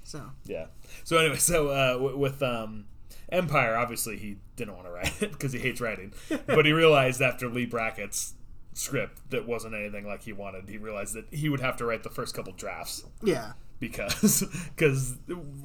So 0.04 0.30
Yeah. 0.44 0.66
So 1.02 1.18
anyway, 1.18 1.36
so 1.36 1.68
uh, 1.68 1.92
w- 1.94 2.16
with 2.16 2.42
um, 2.42 2.86
Empire, 3.30 3.76
obviously 3.76 4.16
he 4.16 4.36
didn't 4.56 4.74
want 4.74 4.86
to 4.86 4.92
write 4.92 5.22
it 5.22 5.32
because 5.32 5.52
he 5.52 5.58
hates 5.58 5.80
writing, 5.80 6.12
but 6.46 6.64
he 6.66 6.72
realized 6.72 7.20
after 7.20 7.48
Leigh 7.48 7.66
Brackett's 7.66 8.34
script 8.74 9.30
that 9.30 9.46
wasn't 9.46 9.74
anything 9.74 10.06
like 10.06 10.22
he 10.22 10.32
wanted. 10.32 10.68
He 10.68 10.78
realized 10.78 11.14
that 11.14 11.26
he 11.32 11.48
would 11.48 11.60
have 11.60 11.76
to 11.78 11.84
write 11.86 12.02
the 12.02 12.10
first 12.10 12.34
couple 12.34 12.52
drafts 12.52 13.04
yeah, 13.22 13.52
because 13.80 14.44
because 14.76 15.16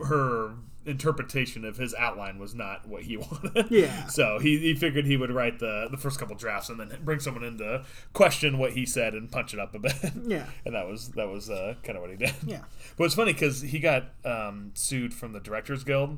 her 0.08 0.56
interpretation 0.86 1.66
of 1.66 1.78
his 1.78 1.94
outline 1.96 2.40
was 2.40 2.56
not 2.56 2.88
what 2.88 3.04
he 3.04 3.18
wanted. 3.18 3.70
Yeah. 3.70 4.08
So 4.08 4.40
he, 4.40 4.58
he 4.60 4.76
figured 4.76 5.06
he 5.06 5.18
would 5.18 5.32
write 5.32 5.60
the 5.60 5.88
the 5.92 5.98
first 5.98 6.20
couple 6.20 6.36
drafts 6.36 6.70
and 6.70 6.80
then 6.80 6.98
bring 7.04 7.20
someone 7.20 7.44
in 7.44 7.58
to 7.58 7.84
question 8.14 8.58
what 8.58 8.74
he 8.74 8.86
said 8.86 9.14
and 9.14 9.32
punch 9.32 9.54
it 9.54 9.60
up 9.60 9.76
a 9.76 9.80
bit. 9.80 9.94
Yeah. 10.26 10.46
And 10.66 10.76
that 10.76 10.88
was 10.88 11.10
that 11.12 11.28
was 11.28 11.50
uh, 11.50 11.76
kind 11.84 11.98
of 11.98 12.02
what 12.02 12.12
he 12.12 12.18
did. 12.18 12.34
Yeah. 12.46 12.62
But 12.98 13.06
it's 13.06 13.16
funny 13.16 13.34
because 13.34 13.62
he 13.62 13.80
got 13.80 14.10
um, 14.26 14.72
sued 14.74 15.14
from 15.14 15.34
the 15.34 15.40
Directors 15.40 15.84
Guild 15.84 16.18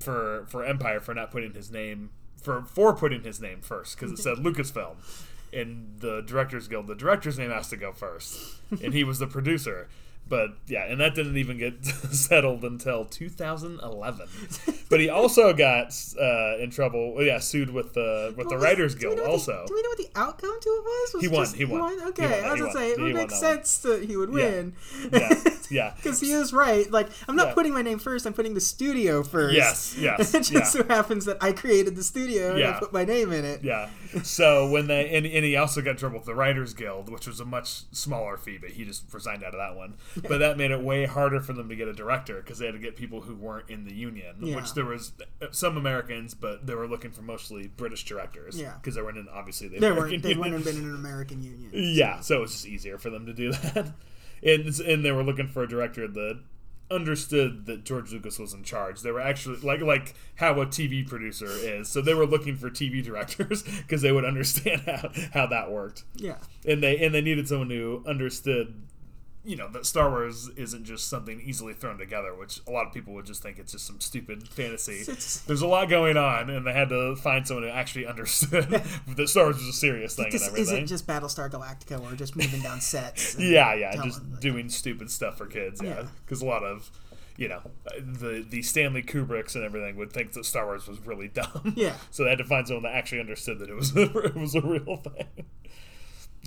for 0.00 0.46
for 0.48 0.64
Empire 0.64 1.00
for 1.00 1.14
not 1.14 1.30
putting 1.30 1.52
his 1.54 1.70
name 1.70 2.10
for 2.42 2.62
for 2.62 2.94
putting 2.94 3.22
his 3.22 3.40
name 3.40 3.60
first 3.60 3.96
because 3.96 4.12
it 4.12 4.18
said 4.18 4.36
Lucasfilm 4.44 4.96
in 5.52 5.94
the 5.98 6.22
Directors 6.22 6.68
Guild. 6.68 6.86
The 6.86 6.94
director's 6.94 7.38
name 7.38 7.50
has 7.50 7.68
to 7.68 7.76
go 7.76 7.92
first, 7.92 8.60
and 8.82 8.92
he 8.92 9.04
was 9.04 9.18
the 9.18 9.26
producer. 9.26 9.88
But 10.28 10.56
yeah, 10.66 10.84
and 10.84 11.00
that 11.00 11.14
didn't 11.14 11.36
even 11.38 11.56
get 11.58 11.84
settled 12.10 12.62
until 12.64 13.04
2011. 13.06 14.28
But 14.90 15.00
he 15.00 15.08
also 15.08 15.52
got 15.52 15.94
uh, 16.20 16.58
in 16.58 16.70
trouble. 16.70 17.14
Well, 17.14 17.24
yeah, 17.24 17.38
sued 17.38 17.70
with 17.70 17.94
the 17.94 18.34
with 18.36 18.48
the 18.48 18.58
Writers 18.58 18.94
Guild 18.94 19.16
know 19.16 19.22
what 19.22 19.26
the- 19.28 19.32
also. 19.32 19.64
do 19.66 19.74
we 19.74 19.82
know 19.82 19.88
what 19.88 19.98
the 19.98 20.10
outcome 20.18 20.58
to 20.60 20.68
it 20.68 20.84
was? 20.84 21.14
Was 21.14 21.22
He 21.22 21.28
won, 21.28 21.44
just- 21.44 21.56
he 21.56 21.64
won. 21.64 22.02
Okay, 22.08 22.26
He 22.26 22.32
won, 22.42 22.44
I 22.44 22.52
was 22.52 22.60
gonna 22.60 22.72
say 22.72 22.90
it 22.90 22.98
He 22.98 23.02
would 23.04 23.14
make 23.14 23.28
that 23.28 23.34
one. 23.34 23.40
sense 23.40 23.78
that 23.78 24.04
he 24.04 24.16
would 24.16 24.30
win. 24.30 24.74
yeah, 25.12 25.42
yeah. 25.70 25.92
Because 25.96 26.20
he 26.20 26.30
is 26.32 26.52
right. 26.52 26.90
Like, 26.90 27.08
I'm 27.26 27.36
not 27.36 27.48
Yeah. 27.48 27.54
putting 27.54 27.72
my 27.74 27.82
name 27.82 27.98
first. 27.98 28.26
I'm 28.26 28.32
putting 28.34 28.54
the 28.54 28.60
studio 28.60 29.22
first. 29.22 29.54
Yes, 29.54 29.96
yes, 29.98 30.34
it 30.34 30.38
just 30.40 30.52
yeah. 30.52 30.62
so 30.64 30.84
happens 30.84 31.24
that 31.24 31.38
I 31.42 31.52
created 31.52 31.96
the 31.96 32.02
studio 32.04 32.48
and 32.50 32.56
I 32.58 32.60
Yeah. 32.60 32.78
put 32.78 32.92
my 32.92 33.04
name 33.04 33.32
in 33.32 33.44
it. 33.44 33.62
Yeah. 33.64 33.88
So 34.22 34.68
when 34.70 34.86
they 34.88 35.08
and, 35.14 35.26
and 35.26 35.44
he 35.44 35.56
also 35.56 35.80
got 35.82 35.92
in 35.92 35.96
trouble 35.96 36.16
with 36.18 36.26
the 36.26 36.34
Writers 36.34 36.74
Guild, 36.74 37.10
which 37.10 37.26
was 37.26 37.40
a 37.40 37.44
much 37.44 37.82
smaller 37.92 38.36
fee, 38.36 38.58
but 38.60 38.70
he 38.70 38.84
just 38.84 39.02
resigned 39.12 39.42
out 39.44 39.54
of 39.54 39.58
that 39.58 39.76
one. 39.76 39.94
But 40.28 40.38
that 40.38 40.56
made 40.56 40.70
it 40.70 40.80
way 40.82 41.06
harder 41.06 41.40
for 41.40 41.52
them 41.52 41.68
to 41.68 41.76
get 41.76 41.88
a 41.88 41.92
director 41.92 42.36
because 42.36 42.58
they 42.58 42.66
had 42.66 42.74
to 42.74 42.80
get 42.80 42.96
people 42.96 43.20
who 43.20 43.34
weren't 43.34 43.68
in 43.70 43.84
the 43.84 43.94
union. 43.94 44.36
Yeah. 44.40 44.56
Which 44.56 44.74
there 44.74 44.84
was 44.84 45.12
uh, 45.42 45.46
some 45.50 45.76
Americans, 45.76 46.34
but 46.34 46.66
they 46.66 46.74
were 46.74 46.86
looking 46.88 47.10
for 47.10 47.22
mostly 47.22 47.68
British 47.68 48.04
directors. 48.04 48.60
Yeah. 48.60 48.74
Because 48.74 48.94
they 48.94 49.02
weren't 49.02 49.18
in 49.18 49.28
obviously 49.28 49.68
the 49.68 49.78
They 49.78 49.86
American 49.88 50.10
weren't. 50.10 50.22
They 50.22 50.28
union. 50.30 50.52
wouldn't 50.52 50.64
have 50.66 50.74
been 50.74 50.82
in 50.84 50.88
an 50.90 50.96
American 50.96 51.42
union. 51.42 51.70
Yeah, 51.98 52.20
so 52.20 52.38
it 52.38 52.40
was 52.40 52.52
just 52.52 52.66
easier 52.66 52.98
for 52.98 53.10
them 53.10 53.26
to 53.26 53.32
do 53.32 53.52
that. 53.52 53.92
And 54.40 54.68
and 54.80 55.04
they 55.04 55.10
were 55.10 55.24
looking 55.24 55.48
for 55.48 55.64
a 55.64 55.68
director 55.68 56.06
that 56.06 56.40
understood 56.90 57.66
that 57.66 57.84
George 57.84 58.12
Lucas 58.12 58.38
was 58.38 58.54
in 58.54 58.62
charge. 58.62 59.02
They 59.02 59.10
were 59.10 59.20
actually 59.20 59.56
like 59.58 59.80
like 59.80 60.14
how 60.36 60.60
a 60.60 60.66
TV 60.66 61.06
producer 61.06 61.46
is. 61.48 61.88
So 61.88 62.00
they 62.00 62.14
were 62.14 62.26
looking 62.26 62.56
for 62.56 62.70
TV 62.70 63.02
directors 63.04 63.62
because 63.62 64.02
they 64.02 64.12
would 64.12 64.24
understand 64.24 64.82
how 64.86 65.10
how 65.32 65.46
that 65.46 65.70
worked. 65.70 66.04
Yeah. 66.14 66.36
And 66.64 66.82
they 66.82 67.04
and 67.04 67.14
they 67.14 67.20
needed 67.20 67.48
someone 67.48 67.70
who 67.70 68.02
understood 68.06 68.74
you 69.48 69.56
know 69.56 69.66
that 69.70 69.86
Star 69.86 70.10
Wars 70.10 70.50
isn't 70.56 70.84
just 70.84 71.08
something 71.08 71.40
easily 71.42 71.72
thrown 71.72 71.96
together, 71.96 72.34
which 72.34 72.60
a 72.66 72.70
lot 72.70 72.86
of 72.86 72.92
people 72.92 73.14
would 73.14 73.24
just 73.24 73.42
think 73.42 73.58
it's 73.58 73.72
just 73.72 73.86
some 73.86 73.98
stupid 73.98 74.46
fantasy. 74.46 75.04
There's 75.46 75.62
a 75.62 75.66
lot 75.66 75.88
going 75.88 76.18
on, 76.18 76.50
and 76.50 76.66
they 76.66 76.72
had 76.74 76.90
to 76.90 77.16
find 77.16 77.46
someone 77.46 77.64
who 77.64 77.70
actually 77.70 78.06
understood 78.06 78.68
that 79.16 79.28
Star 79.28 79.44
Wars 79.44 79.56
was 79.56 79.68
a 79.68 79.72
serious 79.72 80.14
thing 80.14 80.30
This 80.30 80.42
and 80.42 80.50
everything. 80.50 80.74
isn't 80.74 80.86
just 80.88 81.06
Battlestar 81.06 81.50
Galactica 81.50 81.98
or 82.00 82.14
just 82.14 82.36
moving 82.36 82.60
down 82.60 82.80
sets. 82.82 83.36
Yeah, 83.38 83.72
yeah, 83.74 83.96
just 84.04 84.22
like, 84.22 84.40
doing 84.40 84.68
stupid 84.68 85.10
stuff 85.10 85.38
for 85.38 85.46
kids. 85.46 85.80
Yeah, 85.82 85.88
Yeah. 86.00 86.06
because 86.26 86.42
a 86.42 86.46
lot 86.46 86.62
of, 86.62 86.90
you 87.38 87.48
know, 87.48 87.62
the 87.98 88.44
the 88.46 88.60
Stanley 88.60 89.02
Kubricks 89.02 89.54
and 89.54 89.64
everything 89.64 89.96
would 89.96 90.12
think 90.12 90.34
that 90.34 90.44
Star 90.44 90.66
Wars 90.66 90.86
was 90.86 90.98
really 91.06 91.28
dumb. 91.28 91.72
Yeah. 91.74 91.94
so 92.10 92.24
they 92.24 92.30
had 92.30 92.38
to 92.38 92.44
find 92.44 92.66
someone 92.66 92.82
that 92.82 92.94
actually 92.94 93.20
understood 93.20 93.60
that 93.60 93.70
it 93.70 93.74
was 93.74 93.96
it 93.96 94.36
was 94.36 94.54
a 94.54 94.60
real 94.60 94.96
thing. 94.98 95.46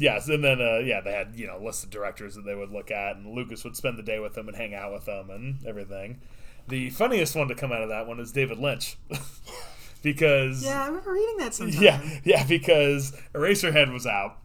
Yes, 0.02 0.28
and 0.30 0.44
then 0.44 0.60
uh, 0.60 0.80
yeah, 0.80 1.00
they 1.02 1.12
had 1.12 1.34
you 1.36 1.46
know 1.46 1.60
lists 1.64 1.84
of 1.84 1.92
directors 1.92 2.34
that 2.34 2.42
they 2.44 2.56
would 2.56 2.72
look 2.72 2.90
at, 2.90 3.18
and 3.18 3.36
Lucas 3.36 3.64
would 3.64 3.76
spend 3.78 4.00
the 4.00 4.04
day 4.04 4.20
with 4.20 4.34
them 4.34 4.48
and 4.48 4.58
hang 4.58 4.74
out 4.74 4.92
with 4.92 5.06
them 5.06 5.30
and 5.30 5.64
everything. 5.66 6.20
The 6.68 6.90
funniest 6.90 7.36
one 7.36 7.48
to 7.50 7.56
come 7.56 7.72
out 7.72 7.84
of 7.84 7.90
that 7.90 8.08
one 8.08 8.20
is 8.20 8.32
David 8.32 8.58
Lynch, 8.58 8.98
because 10.02 10.64
Yeah, 10.64 10.84
I 10.84 10.88
remember 10.88 11.12
reading 11.12 11.38
that 11.38 11.54
sometime. 11.54 11.82
yeah, 11.84 12.02
yeah, 12.24 12.46
because 12.48 13.16
Eraserhead 13.36 13.92
was 13.94 14.08
out, 14.08 14.38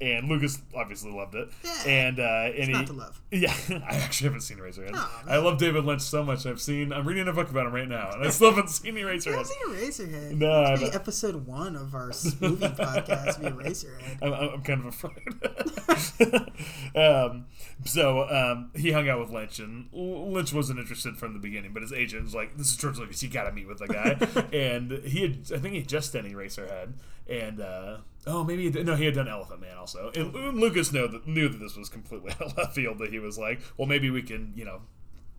and 0.00 0.28
Lucas 0.28 0.60
obviously 0.74 1.10
loved 1.10 1.34
it. 1.34 1.48
Yeah. 1.64 1.82
and 1.86 2.20
uh, 2.20 2.50
and 2.54 2.64
he, 2.64 2.72
not 2.72 2.86
to 2.88 2.92
love. 2.92 3.20
yeah, 3.30 3.54
I 3.70 3.96
actually 3.96 4.26
haven't 4.26 4.42
seen 4.42 4.58
Eraserhead. 4.58 4.90
Oh, 4.94 5.22
I 5.26 5.38
love 5.38 5.58
David 5.58 5.84
Lynch 5.84 6.02
so 6.02 6.22
much. 6.24 6.44
I've 6.46 6.60
seen. 6.60 6.92
I'm 6.92 7.06
reading 7.06 7.28
a 7.28 7.32
book 7.32 7.50
about 7.50 7.66
him 7.66 7.72
right 7.74 7.88
now, 7.88 8.10
and 8.12 8.22
I 8.24 8.30
still 8.30 8.50
haven't 8.50 8.68
seen 8.68 8.96
I 8.96 9.00
Eraserhead. 9.00 9.46
haven't 9.46 9.92
seen 9.92 10.08
Eraserhead. 10.08 10.30
No, 10.36 10.48
Must 10.48 10.70
I 10.70 10.74
be 10.76 10.84
haven't. 10.84 10.94
episode 11.00 11.46
one 11.46 11.76
of 11.76 11.94
our 11.94 12.06
movie 12.40 12.66
podcast 12.66 13.40
be 13.40 13.46
Eraserhead. 13.46 14.18
I'm, 14.22 14.32
I'm 14.32 14.62
kind 14.62 14.80
of 14.80 14.86
afraid. 14.88 16.46
um, 16.96 17.46
so 17.84 18.28
um, 18.28 18.70
he 18.74 18.92
hung 18.92 19.08
out 19.08 19.20
with 19.20 19.30
Lynch, 19.30 19.58
and 19.58 19.88
Lynch 19.92 20.52
wasn't 20.52 20.78
interested 20.78 21.16
from 21.16 21.34
the 21.34 21.38
beginning. 21.38 21.72
But 21.72 21.82
his 21.82 21.92
agent 21.92 22.24
was 22.24 22.34
like, 22.34 22.56
"This 22.56 22.70
is 22.70 22.76
George 22.76 22.98
Lucas. 22.98 23.22
You 23.22 23.28
got 23.28 23.44
to 23.44 23.52
meet 23.52 23.68
with 23.68 23.78
the 23.78 23.86
guy." 23.86 24.16
and 24.56 24.92
he 25.04 25.22
had, 25.22 25.38
I 25.54 25.58
think 25.58 25.74
he 25.74 25.80
had 25.80 25.88
just 25.88 26.12
done 26.12 26.24
Eraserhead, 26.24 26.94
and 27.28 27.60
uh, 27.60 27.98
oh, 28.26 28.44
maybe 28.44 28.64
he 28.64 28.70
did, 28.70 28.86
no, 28.86 28.96
he 28.96 29.04
had 29.04 29.14
done 29.14 29.28
Elephant 29.28 29.60
Man 29.60 29.76
also. 29.76 30.10
And 30.14 30.58
Lucas 30.58 30.92
knew 30.92 31.06
that 31.06 31.26
knew 31.26 31.48
that 31.48 31.58
this 31.58 31.76
was 31.76 31.88
completely 31.88 32.32
out 32.40 32.42
of 32.42 32.56
left 32.56 32.74
field. 32.74 32.98
That 32.98 33.10
he 33.10 33.18
was 33.18 33.38
like, 33.38 33.60
"Well, 33.76 33.86
maybe 33.86 34.10
we 34.10 34.22
can, 34.22 34.52
you 34.56 34.64
know." 34.64 34.80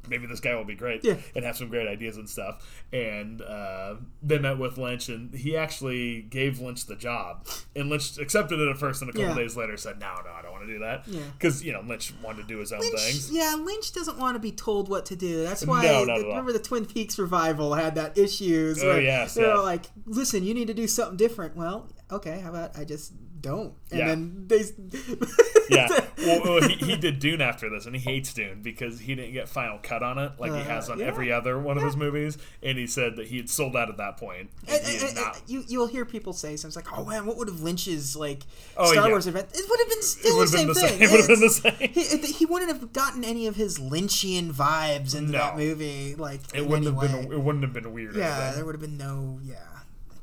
Maybe 0.10 0.28
this 0.28 0.40
guy 0.40 0.56
will 0.56 0.64
be 0.66 0.76
great 0.76 1.04
Yeah. 1.04 1.16
and 1.36 1.44
have 1.46 1.58
some 1.58 1.70
great 1.70 1.88
ideas 1.88 2.18
and 2.18 2.30
stuff. 2.30 2.64
And 2.94 3.42
uh, 3.42 3.96
they 4.24 4.38
met 4.40 4.58
with 4.58 4.78
Lynch, 4.78 5.10
and 5.10 5.34
he 5.34 5.56
actually 5.58 6.22
gave 6.24 6.60
Lynch 6.60 6.86
the 6.86 6.96
job. 6.96 7.48
And 7.76 7.90
Lynch 7.90 8.18
accepted 8.18 8.60
it 8.60 8.70
at 8.70 8.78
first, 8.78 9.02
and 9.02 9.10
a 9.10 9.14
couple 9.14 9.30
Yeah. 9.30 9.36
days 9.36 9.56
later 9.58 9.78
said, 9.78 10.00
"No, 10.00 10.14
no, 10.26 10.32
I 10.32 10.42
don't 10.42 10.52
want 10.52 10.66
to 10.66 10.72
do 10.74 10.80
that." 10.80 11.04
Yeah. 11.08 11.22
because 11.38 11.64
you 11.64 11.74
know 11.74 11.82
Lynch 11.82 12.14
wanted 12.24 12.44
to 12.44 12.48
do 12.48 12.58
his 12.60 12.72
own 12.72 12.80
Lynch, 12.80 12.94
things. 13.00 13.32
yeah, 13.32 13.56
Lynch 13.60 13.92
doesn't 13.94 14.18
want 14.18 14.36
to 14.36 14.40
be 14.40 14.52
told 14.52 14.90
what 14.90 15.06
to 15.08 15.16
do. 15.16 15.44
That's 15.44 15.66
why 15.66 15.84
No, 15.84 16.06
the- 16.06 16.28
remember 16.28 16.54
the 16.54 16.60
Twin 16.60 16.86
Peaks 16.86 17.18
revival 17.20 17.74
had 17.76 17.96
that 17.96 18.18
issues. 18.18 18.84
Oh, 18.84 18.88
where 18.88 19.02
yes, 19.02 19.34
they 19.36 19.44
were 19.44 19.50
yes. 19.50 19.58
like, 19.64 19.86
"Listen, 20.06 20.44
you 20.44 20.54
need 20.54 20.68
to 20.68 20.74
do 20.74 20.88
something 20.88 21.18
different." 21.18 21.56
Well, 21.56 21.90
okay, 22.12 22.40
how 22.40 22.50
about 22.50 22.78
I 22.78 22.84
just 22.86 23.14
don't? 23.42 23.74
And 23.92 24.00
Yeah. 24.00 24.08
then 24.08 24.44
they, 24.48 24.64
Yeah, 25.70 25.88
well, 26.20 26.42
well, 26.44 26.62
he, 26.70 26.76
he 26.76 26.96
did 26.96 27.20
Dune 27.20 27.42
after 27.42 27.70
this, 27.70 27.86
and 27.86 27.94
he 27.96 28.02
hates 28.02 28.34
Dune 28.34 28.62
because 28.62 29.00
he 29.02 29.16
didn't 29.16 29.34
get 29.34 29.50
final 29.50 29.80
cut 29.84 30.02
on 30.02 30.18
it 30.18 30.32
like 30.40 30.54
he 30.54 30.60
Uh, 30.60 30.64
has 30.64 30.90
on 30.90 31.00
yeah. 31.00 31.06
every 31.08 31.30
other 31.30 31.60
one 31.60 31.78
of 31.78 31.84
his 31.84 31.98
movies. 31.98 32.38
And 32.64 32.78
he 32.78 32.88
said 32.88 33.18
that 33.18 33.28
he 33.28 33.36
had 33.38 33.50
sold 33.50 33.76
out 33.76 33.90
at 33.90 33.98
that 33.98 34.16
point. 34.16 34.50
And 34.68 34.82
And- 34.86 35.04
and- 35.04 35.16
not. 35.16 35.42
you 35.48 35.66
you'll 35.68 35.88
hear 35.88 36.06
people 36.06 36.32
say 36.32 36.56
something 36.56 36.82
like, 36.86 36.98
"Oh 36.98 37.04
man, 37.04 37.26
what 37.26 37.36
would 37.38 37.50
have 37.50 37.60
Lynch's 37.62 38.16
like 38.16 38.44
Oh, 38.78 38.92
Star 38.94 39.08
yeah. 39.10 39.14
Would 39.14 39.28
event? 39.28 39.50
It 39.54 39.70
would 39.70 39.80
have 39.80 39.90
been 39.90 40.02
still 40.02 40.38
the 40.40 40.48
same 40.48 40.68
the 40.68 40.74
thing. 40.74 40.88
same. 40.90 41.02
It 41.02 41.12
would 41.12 41.20
have 41.20 41.28
been 41.28 41.40
the 41.42 41.50
same. 41.50 41.74
He, 42.22 42.32
he 42.34 42.46
wouldn't 42.46 42.72
have 42.72 42.94
gotten 42.94 43.26
any 43.26 43.46
of 43.48 43.58
his 43.58 43.78
Lynchian 43.78 44.54
vibes 44.54 45.16
into 45.16 45.34
No. 45.34 45.40
that 45.40 45.58
movie. 45.58 46.16
Like 46.16 46.40
It 46.54 46.66
wouldn't 46.66 46.86
have 46.86 47.00
been. 47.00 47.32
It 47.34 47.42
wouldn't 47.42 47.64
have 47.66 47.74
been 47.74 47.92
weird. 47.92 48.16
Yeah, 48.16 48.54
there 48.54 48.64
would 48.64 48.76
have 48.76 48.82
been 48.82 48.98
no. 48.98 49.40
Yeah, 49.44 49.56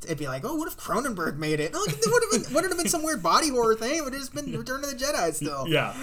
it'd 0.04 0.18
be 0.18 0.26
like, 0.26 0.44
oh, 0.44 0.54
what 0.56 0.68
if 0.68 0.76
Cronenberg 0.76 1.37
made 1.37 1.61
it? 1.61 1.75
Like, 1.75 1.94
it 1.96 2.06
would 2.06 2.23
have 2.64 2.70
been. 2.70 2.76
Been 2.76 2.88
some 2.88 3.02
weird 3.02 3.23
body 3.23 3.49
horror 3.50 3.75
thing. 3.76 3.96
It 3.96 4.04
would 4.04 4.12
have 4.12 4.20
just 4.23 4.34
been 4.34 4.56
Return 4.56 4.82
of 4.84 4.90
the 4.90 4.96
Jedi 4.96 5.32
still. 5.34 5.66
Yeah, 5.68 5.94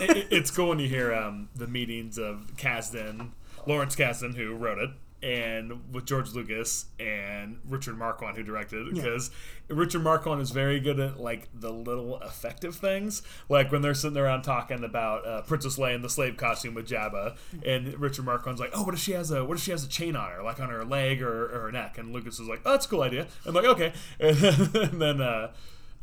it- 0.00 0.28
it's 0.30 0.50
cool 0.50 0.68
when 0.70 0.78
you 0.78 0.88
hear 0.88 1.12
um, 1.14 1.48
the 1.54 1.66
meetings 1.66 2.16
of 2.18 2.52
Kasdan, 2.56 3.30
Lawrence 3.66 3.94
Kasdan, 3.96 4.34
who 4.36 4.54
wrote 4.54 4.78
it, 4.78 4.90
and 5.22 5.92
with 5.92 6.04
George 6.04 6.32
Lucas 6.32 6.86
and 6.98 7.58
Richard 7.68 7.96
Marquand, 7.96 8.36
who 8.36 8.42
directed 8.42 8.88
it, 8.88 8.96
Yeah. 8.96 9.02
because 9.02 9.30
Richard 9.68 10.02
Marquand 10.02 10.40
is 10.40 10.50
very 10.50 10.80
good 10.80 10.98
at 10.98 11.20
like 11.20 11.48
the 11.54 11.70
little 11.72 12.20
effective 12.22 12.74
things, 12.74 13.22
like 13.48 13.70
when 13.70 13.82
they're 13.82 13.94
sitting 13.94 14.18
around 14.18 14.42
talking 14.42 14.82
about 14.84 15.26
uh, 15.26 15.42
Princess 15.42 15.78
Leia 15.78 15.94
in 15.94 16.02
the 16.02 16.08
slave 16.10 16.36
costume 16.36 16.74
with 16.74 16.88
Jabba, 16.88 17.36
and 17.64 17.98
Richard 18.00 18.24
Marquand's 18.24 18.60
like, 18.60 18.70
"Oh, 18.74 18.82
what 18.82 18.94
if 18.94 19.00
she 19.00 19.12
has 19.12 19.30
a 19.30 19.44
what 19.44 19.56
if 19.56 19.62
she 19.62 19.70
has 19.70 19.84
a 19.84 19.88
chain 19.88 20.16
on 20.16 20.30
her, 20.30 20.42
like 20.42 20.58
on 20.60 20.68
her 20.70 20.84
leg 20.84 21.22
or, 21.22 21.46
or 21.54 21.60
her 21.62 21.72
neck?" 21.72 21.98
And 21.98 22.12
Lucas 22.12 22.40
is 22.40 22.48
like, 22.48 22.60
"Oh, 22.64 22.72
that's 22.72 22.86
a 22.86 22.88
cool 22.88 23.02
idea." 23.02 23.26
I'm 23.46 23.54
like, 23.54 23.64
"Okay," 23.64 23.92
and 24.20 25.00
then. 25.00 25.20
Uh, 25.20 25.52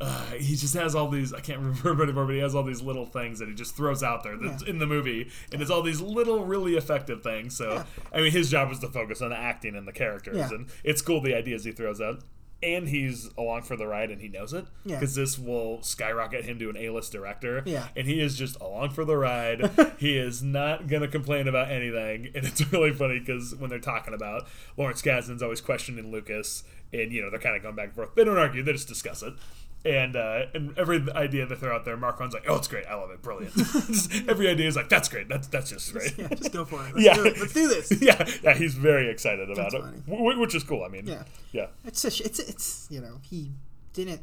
uh, 0.00 0.24
he 0.32 0.56
just 0.56 0.74
has 0.74 0.94
all 0.94 1.08
these 1.08 1.32
I 1.34 1.40
can't 1.40 1.60
remember 1.84 2.04
anymore, 2.04 2.24
but 2.26 2.34
he 2.34 2.40
has 2.40 2.54
all 2.54 2.62
these 2.62 2.80
little 2.82 3.06
things 3.06 3.38
that 3.38 3.48
he 3.48 3.54
just 3.54 3.76
throws 3.76 4.02
out 4.02 4.22
there 4.24 4.36
that's 4.36 4.62
in 4.62 4.78
the 4.78 4.86
movie, 4.86 5.28
and 5.52 5.60
it's 5.60 5.70
all 5.70 5.82
these 5.82 6.00
little 6.00 6.44
really 6.44 6.76
effective 6.76 7.22
things. 7.22 7.56
So 7.56 7.74
Yeah. 7.74 7.84
I 8.12 8.20
mean, 8.22 8.32
his 8.32 8.50
job 8.50 8.70
is 8.72 8.78
to 8.80 8.88
focus 8.88 9.20
on 9.22 9.30
the 9.30 9.36
acting 9.38 9.76
and 9.76 9.86
the 9.86 9.92
characters, 9.92 10.36
Yeah. 10.36 10.48
and 10.50 10.66
it's 10.84 11.02
cool 11.02 11.20
the 11.20 11.34
ideas 11.34 11.64
he 11.64 11.72
throws 11.72 12.00
out. 12.00 12.22
And 12.62 12.90
he's 12.90 13.30
along 13.38 13.62
for 13.62 13.74
the 13.74 13.86
ride, 13.86 14.10
and 14.10 14.20
he 14.20 14.28
knows 14.28 14.52
it 14.52 14.66
Yeah. 14.84 14.96
because 15.00 15.14
this 15.14 15.38
will 15.38 15.82
skyrocket 15.82 16.44
him 16.44 16.58
to 16.58 16.68
an 16.68 16.76
A-list 16.76 17.10
director. 17.10 17.62
Yeah. 17.64 17.88
and 17.96 18.06
he 18.06 18.20
is 18.20 18.36
just 18.36 18.60
along 18.60 18.90
for 18.90 19.06
the 19.06 19.16
ride. 19.16 19.70
he 19.98 20.18
is 20.18 20.42
not 20.42 20.86
gonna 20.86 21.08
complain 21.08 21.48
about 21.48 21.70
anything, 21.70 22.26
and 22.34 22.44
it's 22.46 22.60
really 22.72 22.92
funny 22.92 23.18
because 23.18 23.54
when 23.54 23.70
they're 23.70 23.78
talking 23.78 24.12
about 24.12 24.46
Lawrence 24.76 25.00
Kasdan's 25.00 25.42
always 25.42 25.62
questioning 25.62 26.10
Lucas, 26.12 26.62
and 26.92 27.12
you 27.12 27.22
know 27.22 27.30
they're 27.30 27.38
kind 27.40 27.56
of 27.56 27.62
going 27.62 27.76
back 27.76 27.86
and 27.86 27.94
forth. 27.94 28.14
They 28.14 28.24
don't 28.24 28.36
argue; 28.36 28.62
they 28.62 28.72
just 28.72 28.88
discuss 28.88 29.22
it. 29.22 29.32
And 29.82 30.14
uh, 30.14 30.42
and 30.54 30.76
every 30.78 31.02
idea 31.14 31.46
they 31.46 31.54
throw 31.54 31.74
out 31.74 31.86
there, 31.86 31.96
Marquand's 31.96 32.34
like, 32.34 32.44
"Oh, 32.46 32.56
it's 32.56 32.68
great! 32.68 32.84
I 32.86 32.96
love 32.96 33.10
it, 33.12 33.22
brilliant." 33.22 33.54
Every 34.28 34.46
idea 34.48 34.68
is 34.68 34.76
like, 34.76 34.90
"That's 34.90 35.08
great! 35.08 35.26
That's 35.26 35.46
that's 35.48 35.70
just 35.70 35.90
great." 35.92 36.18
Yeah, 36.18 36.28
just 36.28 36.52
go 36.52 36.66
for 36.66 36.84
it. 36.86 36.94
Let's 36.94 37.06
Yeah. 37.06 37.14
do 37.14 37.24
it. 37.24 37.38
Let's 37.38 37.52
do 37.54 37.66
this. 37.66 37.90
yeah, 38.02 38.28
yeah, 38.42 38.52
he's 38.54 38.74
very 38.74 39.08
excited 39.10 39.50
about 39.50 39.72
That's 39.72 39.74
it, 40.06 40.38
which 40.38 40.54
is 40.54 40.64
cool. 40.64 40.84
I 40.84 40.88
mean, 40.88 41.06
Yeah. 41.06 41.22
yeah, 41.52 41.66
It's 41.86 42.02
sh- 42.14 42.20
it's 42.20 42.38
it's 42.38 42.88
you 42.90 43.00
know 43.00 43.20
he 43.22 43.52
didn't 43.94 44.20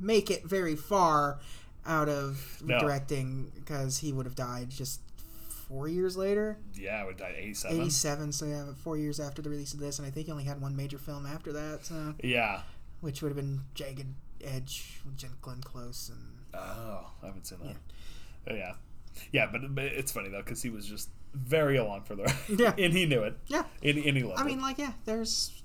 make 0.00 0.30
it 0.30 0.44
very 0.44 0.74
far 0.74 1.38
out 1.84 2.08
of 2.08 2.62
No. 2.64 2.78
directing 2.80 3.52
because 3.54 3.98
he 3.98 4.12
would 4.14 4.24
have 4.24 4.36
died 4.36 4.70
just 4.70 5.00
four 5.68 5.86
years 5.86 6.16
later. 6.16 6.56
yeah. 6.74 7.02
I 7.02 7.04
would 7.04 7.18
die 7.18 7.34
eighty-seven. 7.36 7.76
87 7.78 8.32
so 8.32 8.46
yeah 8.46 8.64
four 8.82 8.96
years 8.96 9.20
after 9.20 9.42
the 9.42 9.50
release 9.50 9.74
of 9.74 9.80
this 9.80 9.98
and 9.98 10.08
i 10.08 10.10
think 10.10 10.24
he 10.26 10.32
only 10.32 10.44
had 10.44 10.62
one 10.62 10.74
major 10.74 10.96
film 10.96 11.26
after 11.26 11.52
that 11.52 11.84
so 11.84 12.14
Yeah. 12.22 12.62
which 13.02 13.20
would 13.20 13.28
have 13.28 13.36
been 13.36 13.60
jagged 13.74 14.06
edge 14.44 15.00
with 15.04 15.16
Jen- 15.16 15.30
glenn 15.40 15.60
close 15.60 16.08
and 16.10 16.34
Oh, 16.54 17.10
I 17.22 17.26
haven't 17.26 17.46
seen 17.46 17.58
that. 17.62 17.66
Yeah, 17.68 18.52
oh, 18.52 18.54
yeah, 18.56 18.72
yeah 19.32 19.48
but, 19.52 19.74
but 19.74 19.84
it's 19.84 20.12
funny 20.12 20.28
though 20.28 20.38
because 20.42 20.62
he 20.62 20.70
was 20.70 20.86
just 20.86 21.10
very 21.34 21.76
along 21.76 22.02
for 22.04 22.14
the 22.14 22.24
ride. 22.24 22.34
Yeah. 22.48 22.74
and 22.78 22.92
he 22.92 23.04
knew 23.06 23.22
it. 23.22 23.38
yeah 23.48 23.64
And, 23.82 23.98
and 23.98 24.16
he 24.16 24.22
loved 24.24 24.40
i 24.40 24.42
it. 24.42 24.46
mean 24.46 24.60
like 24.62 24.78
yeah 24.78 24.92
there's 25.04 25.62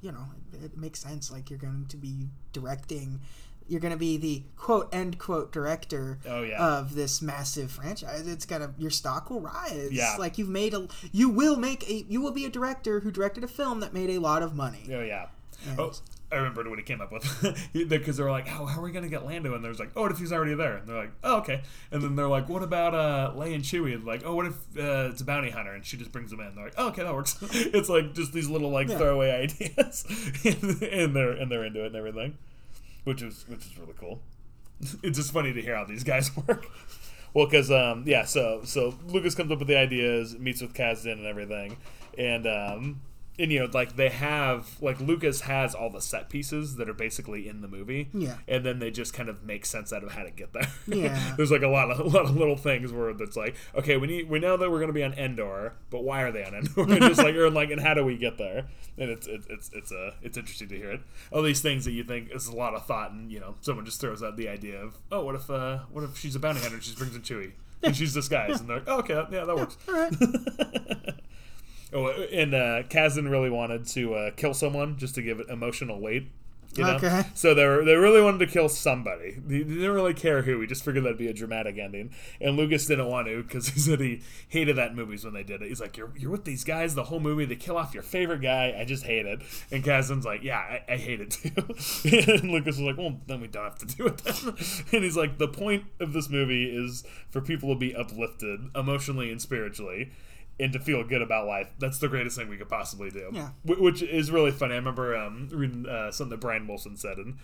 you 0.00 0.12
know 0.12 0.26
it, 0.52 0.64
it 0.66 0.76
makes 0.78 1.00
sense 1.00 1.30
like 1.30 1.50
you're 1.50 1.58
going 1.58 1.86
to 1.88 1.96
be 1.96 2.28
directing 2.52 3.20
you're 3.68 3.80
going 3.80 3.92
to 3.92 3.98
be 3.98 4.16
the 4.16 4.42
quote 4.56 4.92
end 4.94 5.18
quote 5.18 5.52
director 5.52 6.18
Oh, 6.26 6.42
yeah. 6.42 6.56
of 6.78 6.94
this 6.94 7.20
massive 7.22 7.70
franchise 7.72 8.26
it's 8.28 8.44
gonna 8.46 8.74
your 8.78 8.90
stock 8.90 9.30
will 9.30 9.40
rise 9.40 9.88
Yeah. 9.92 10.16
like 10.18 10.38
you've 10.38 10.48
made 10.48 10.72
a 10.74 10.86
you 11.12 11.28
will 11.28 11.56
make 11.56 11.88
a 11.88 12.04
you 12.08 12.20
will 12.20 12.32
be 12.32 12.44
a 12.44 12.50
director 12.50 13.00
who 13.00 13.10
directed 13.10 13.42
a 13.44 13.48
film 13.48 13.80
that 13.80 13.92
made 13.92 14.10
a 14.10 14.18
lot 14.18 14.42
of 14.42 14.54
money 14.54 14.84
Oh 14.92 15.02
yeah. 15.02 15.26
And- 15.68 15.78
Oh, 15.80 15.92
I 16.32 16.36
remembered 16.36 16.68
what 16.68 16.78
he 16.78 16.84
came 16.84 17.00
up 17.00 17.12
with 17.12 17.68
because 17.88 18.16
they're 18.16 18.30
like, 18.30 18.46
"How, 18.48 18.64
how 18.66 18.80
are 18.80 18.82
we 18.82 18.90
gonna 18.92 19.08
get 19.08 19.26
Lando?" 19.26 19.54
And 19.54 19.62
there's 19.64 19.78
like, 19.78 19.90
"Oh, 19.94 20.02
what 20.02 20.12
if 20.12 20.18
he's 20.18 20.32
already 20.32 20.54
there?" 20.54 20.76
And 20.78 20.88
they're 20.88 20.96
like, 20.96 21.12
"Oh, 21.22 21.36
okay." 21.38 21.62
And 21.90 22.02
then 22.02 22.16
they're 22.16 22.28
like, 22.28 22.48
"What 22.48 22.62
about 22.62 22.94
uh, 22.94 23.32
Leia 23.36 23.54
and 23.54 23.64
Chewie?" 23.64 23.94
And 23.94 24.04
like, 24.04 24.22
"Oh, 24.24 24.34
what 24.34 24.46
if 24.46 24.54
uh, 24.78 25.10
it's 25.10 25.20
a 25.20 25.24
bounty 25.24 25.50
hunter?" 25.50 25.72
And 25.74 25.84
she 25.84 25.96
just 25.96 26.10
brings 26.12 26.30
them 26.30 26.40
in. 26.40 26.54
They're 26.54 26.64
like, 26.64 26.74
"Oh, 26.78 26.88
okay, 26.88 27.02
that 27.02 27.14
works." 27.14 27.36
it's 27.42 27.88
like 27.88 28.14
just 28.14 28.32
these 28.32 28.48
little 28.48 28.70
like 28.70 28.88
Yeah. 28.88 28.98
throwaway 28.98 29.30
ideas, 29.62 30.04
and, 30.44 31.14
they're 31.14 31.32
and 31.32 31.50
they're 31.50 31.64
into 31.64 31.82
it 31.84 31.88
and 31.88 31.96
everything, 31.96 32.38
which 33.04 33.22
is 33.22 33.44
which 33.48 33.66
is 33.66 33.78
really 33.78 33.94
cool. 33.98 34.20
It's 35.02 35.18
just 35.18 35.32
funny 35.32 35.52
to 35.52 35.62
hear 35.62 35.76
how 35.76 35.84
these 35.84 36.02
guys 36.04 36.30
work. 36.36 36.66
Well, 37.34 37.46
because 37.46 37.70
um, 37.70 38.04
yeah, 38.06 38.24
so 38.24 38.62
so 38.64 38.94
Lucas 39.06 39.34
comes 39.34 39.50
up 39.52 39.58
with 39.58 39.68
the 39.68 39.76
ideas, 39.78 40.38
meets 40.38 40.60
with 40.60 40.74
Kasdan 40.74 41.12
and 41.12 41.26
everything, 41.26 41.76
and 42.18 42.46
um, 42.46 43.00
and 43.38 43.50
you 43.50 43.60
know 43.60 43.68
like 43.72 43.96
they 43.96 44.08
have 44.10 44.76
like 44.80 45.00
Lucas 45.00 45.42
has 45.42 45.74
all 45.74 45.88
the 45.90 46.00
set 46.02 46.28
pieces 46.28 46.76
that 46.76 46.88
are 46.88 46.94
basically 46.94 47.48
in 47.48 47.60
the 47.62 47.68
movie, 47.68 48.08
Yeah. 48.12 48.36
and 48.46 48.64
then 48.64 48.78
they 48.78 48.90
just 48.90 49.14
kind 49.14 49.28
of 49.28 49.42
make 49.42 49.64
sense 49.66 49.92
out 49.92 50.04
of 50.04 50.12
how 50.12 50.22
to 50.22 50.30
get 50.30 50.52
there. 50.52 50.68
Yeah. 50.86 51.34
there's 51.36 51.50
like 51.50 51.62
a 51.62 51.68
lot 51.68 51.90
of 51.90 51.98
a 52.00 52.02
lot 52.04 52.24
of 52.26 52.36
little 52.36 52.56
things 52.56 52.92
where 52.92 53.10
it's 53.10 53.36
like, 53.36 53.56
okay, 53.74 53.96
we 53.96 54.06
need 54.06 54.28
we 54.28 54.38
know 54.38 54.56
that 54.56 54.70
we're 54.70 54.80
gonna 54.80 54.92
be 54.92 55.04
on 55.04 55.14
Endor, 55.14 55.74
but 55.90 56.04
why 56.04 56.22
are 56.22 56.32
they 56.32 56.44
on 56.44 56.54
Endor? 56.54 56.82
And 56.92 57.00
just 57.00 57.22
like 57.22 57.34
or 57.34 57.50
like, 57.50 57.70
and 57.70 57.80
how 57.80 57.94
do 57.94 58.04
we 58.04 58.16
get 58.18 58.38
there? 58.38 58.66
And 58.98 59.10
it's 59.10 59.26
it's 59.26 59.46
it's 59.48 59.70
it's 59.72 59.92
uh, 59.92 60.12
it's 60.22 60.36
interesting 60.36 60.68
to 60.68 60.76
hear 60.76 60.90
it. 60.92 61.00
All 61.32 61.42
these 61.42 61.60
things 61.62 61.84
that 61.86 61.92
you 61.92 62.04
think 62.04 62.30
is 62.30 62.46
a 62.48 62.54
lot 62.54 62.74
of 62.74 62.84
thought, 62.86 63.12
and 63.12 63.32
you 63.32 63.40
know, 63.40 63.54
someone 63.62 63.84
just 63.86 64.00
throws 64.00 64.22
out 64.22 64.36
the 64.36 64.48
idea 64.48 64.78
of, 64.78 64.98
oh, 65.10 65.24
what 65.24 65.34
if 65.34 65.48
uh, 65.48 65.78
what 65.90 66.04
if 66.04 66.18
she's 66.18 66.36
a 66.36 66.38
bounty 66.38 66.60
hunter 66.60 66.74
and 66.76 66.84
she 66.84 66.94
brings 66.94 67.16
in 67.16 67.22
Chewie 67.22 67.52
and 67.82 67.96
she's 67.96 68.12
disguised, 68.12 68.60
and 68.60 68.68
they're 68.68 68.76
like, 68.80 68.88
oh, 68.88 68.98
okay, 68.98 69.14
yeah, 69.32 69.44
that 69.44 69.56
works. 69.56 69.76
Oh, 71.92 72.06
and 72.08 72.54
uh, 72.54 72.82
Kasdan 72.84 73.30
really 73.30 73.50
wanted 73.50 73.86
to 73.88 74.14
uh, 74.14 74.30
kill 74.32 74.54
someone 74.54 74.96
just 74.96 75.14
to 75.16 75.22
give 75.22 75.40
it 75.40 75.48
emotional 75.48 76.00
weight. 76.00 76.30
You 76.74 76.84
know? 76.84 76.94
Okay. 76.94 77.22
So 77.34 77.54
they 77.54 77.66
were, 77.66 77.84
they 77.84 77.96
really 77.96 78.22
wanted 78.22 78.38
to 78.38 78.46
kill 78.46 78.68
somebody. 78.68 79.32
They 79.32 79.58
didn't 79.58 79.90
really 79.90 80.14
care 80.14 80.42
who. 80.42 80.60
He 80.60 80.66
just 80.66 80.84
figured 80.84 81.04
that'd 81.04 81.18
be 81.18 81.28
a 81.28 81.34
dramatic 81.34 81.76
ending. 81.76 82.14
And 82.40 82.56
Lucas 82.56 82.86
didn't 82.86 83.08
want 83.08 83.26
to 83.26 83.42
because 83.42 83.68
he 83.74 83.78
said 83.78 84.00
he 84.00 84.22
hated 84.48 84.76
that 84.76 84.90
in 84.90 84.96
movies 84.96 85.24
when 85.24 85.34
they 85.34 85.42
did 85.42 85.60
it. 85.60 85.68
He's 85.68 85.80
like, 85.80 85.96
"You're 85.96 86.10
you're 86.16 86.30
with 86.30 86.44
these 86.44 86.64
guys 86.64 86.94
the 86.94 87.04
whole 87.04 87.20
movie. 87.20 87.44
They 87.44 87.56
kill 87.56 87.76
off 87.76 87.92
your 87.92 88.02
favorite 88.02 88.40
guy. 88.40 88.74
I 88.78 88.84
just 88.84 89.04
hate 89.04 89.26
it." 89.26 89.42
And 89.70 89.84
Kasdan's 89.84 90.24
like, 90.24 90.42
"Yeah, 90.42 90.58
I, 90.58 90.82
I 90.88 90.96
hate 90.96 91.20
it 91.20 91.30
too." 91.30 91.50
and 92.40 92.50
Lucas 92.50 92.78
was 92.78 92.80
like, 92.80 92.96
"Well, 92.96 93.20
then 93.26 93.40
we 93.40 93.48
don't 93.48 93.64
have 93.64 93.78
to 93.78 93.86
do 93.86 94.06
it 94.06 94.18
then." 94.18 94.34
and 94.92 95.04
he's 95.04 95.16
like, 95.16 95.38
"The 95.38 95.48
point 95.48 95.84
of 96.00 96.14
this 96.14 96.30
movie 96.30 96.74
is 96.74 97.04
for 97.30 97.42
people 97.42 97.68
to 97.68 97.78
be 97.78 97.94
uplifted 97.94 98.60
emotionally 98.74 99.30
and 99.30 99.42
spiritually." 99.42 100.10
And 100.62 100.72
to 100.72 100.78
feel 100.78 101.02
good 101.02 101.20
about 101.20 101.46
life. 101.48 101.68
That's 101.80 101.98
the 101.98 102.06
greatest 102.06 102.36
thing 102.38 102.48
we 102.48 102.56
could 102.56 102.68
possibly 102.68 103.10
do. 103.10 103.30
Yeah. 103.32 103.50
Which 103.64 104.00
is 104.00 104.30
really 104.30 104.52
funny. 104.52 104.74
I 104.74 104.76
remember 104.76 105.16
um, 105.16 105.48
reading 105.52 105.86
uh, 105.88 106.12
something 106.12 106.30
that 106.30 106.40
Brian 106.40 106.68
Wilson 106.68 106.96
said, 106.96 107.18
and 107.18 107.36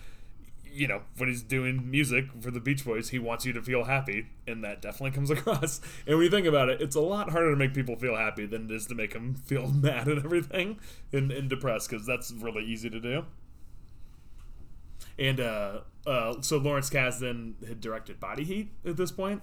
you 0.65 0.87
know, 0.87 1.01
when 1.17 1.29
he's 1.29 1.43
doing 1.43 1.91
music 1.91 2.27
for 2.41 2.53
the 2.53 2.61
Beach 2.61 2.85
Boys, 2.85 3.09
he 3.09 3.19
wants 3.19 3.45
you 3.45 3.53
to 3.55 3.61
feel 3.61 3.85
happy, 3.85 4.29
and 4.47 4.63
that 4.63 4.81
definitely 4.81 5.11
comes 5.11 5.31
across. 5.37 5.81
And 6.07 6.17
when 6.17 6.27
you 6.27 6.31
think 6.31 6.47
about 6.47 6.69
it, 6.69 6.81
it's 6.81 6.95
a 6.95 7.01
lot 7.01 7.31
harder 7.31 7.51
to 7.51 7.57
make 7.57 7.75
people 7.75 7.97
feel 7.97 8.15
happy 8.15 8.47
than 8.47 8.67
it 8.67 8.71
is 8.71 8.87
to 8.87 8.95
make 8.95 9.15
them 9.15 9.35
feel 9.35 9.67
mad 9.73 10.07
and 10.07 10.25
everything 10.25 10.79
and, 11.13 11.33
and 11.33 11.51
depressed, 11.51 11.91
because 11.91 12.07
that's 12.07 12.31
really 12.31 12.65
easy 12.65 12.89
to 12.89 13.01
do. 13.01 13.25
And 15.19 15.41
uh, 15.41 15.81
uh, 16.07 16.41
so 16.41 16.59
Lawrence 16.59 16.89
Kasdan 16.89 17.67
had 17.67 17.81
directed 17.81 18.21
Body 18.21 18.45
Heat 18.45 18.71
at 18.87 18.97
this 18.97 19.11
point, 19.11 19.43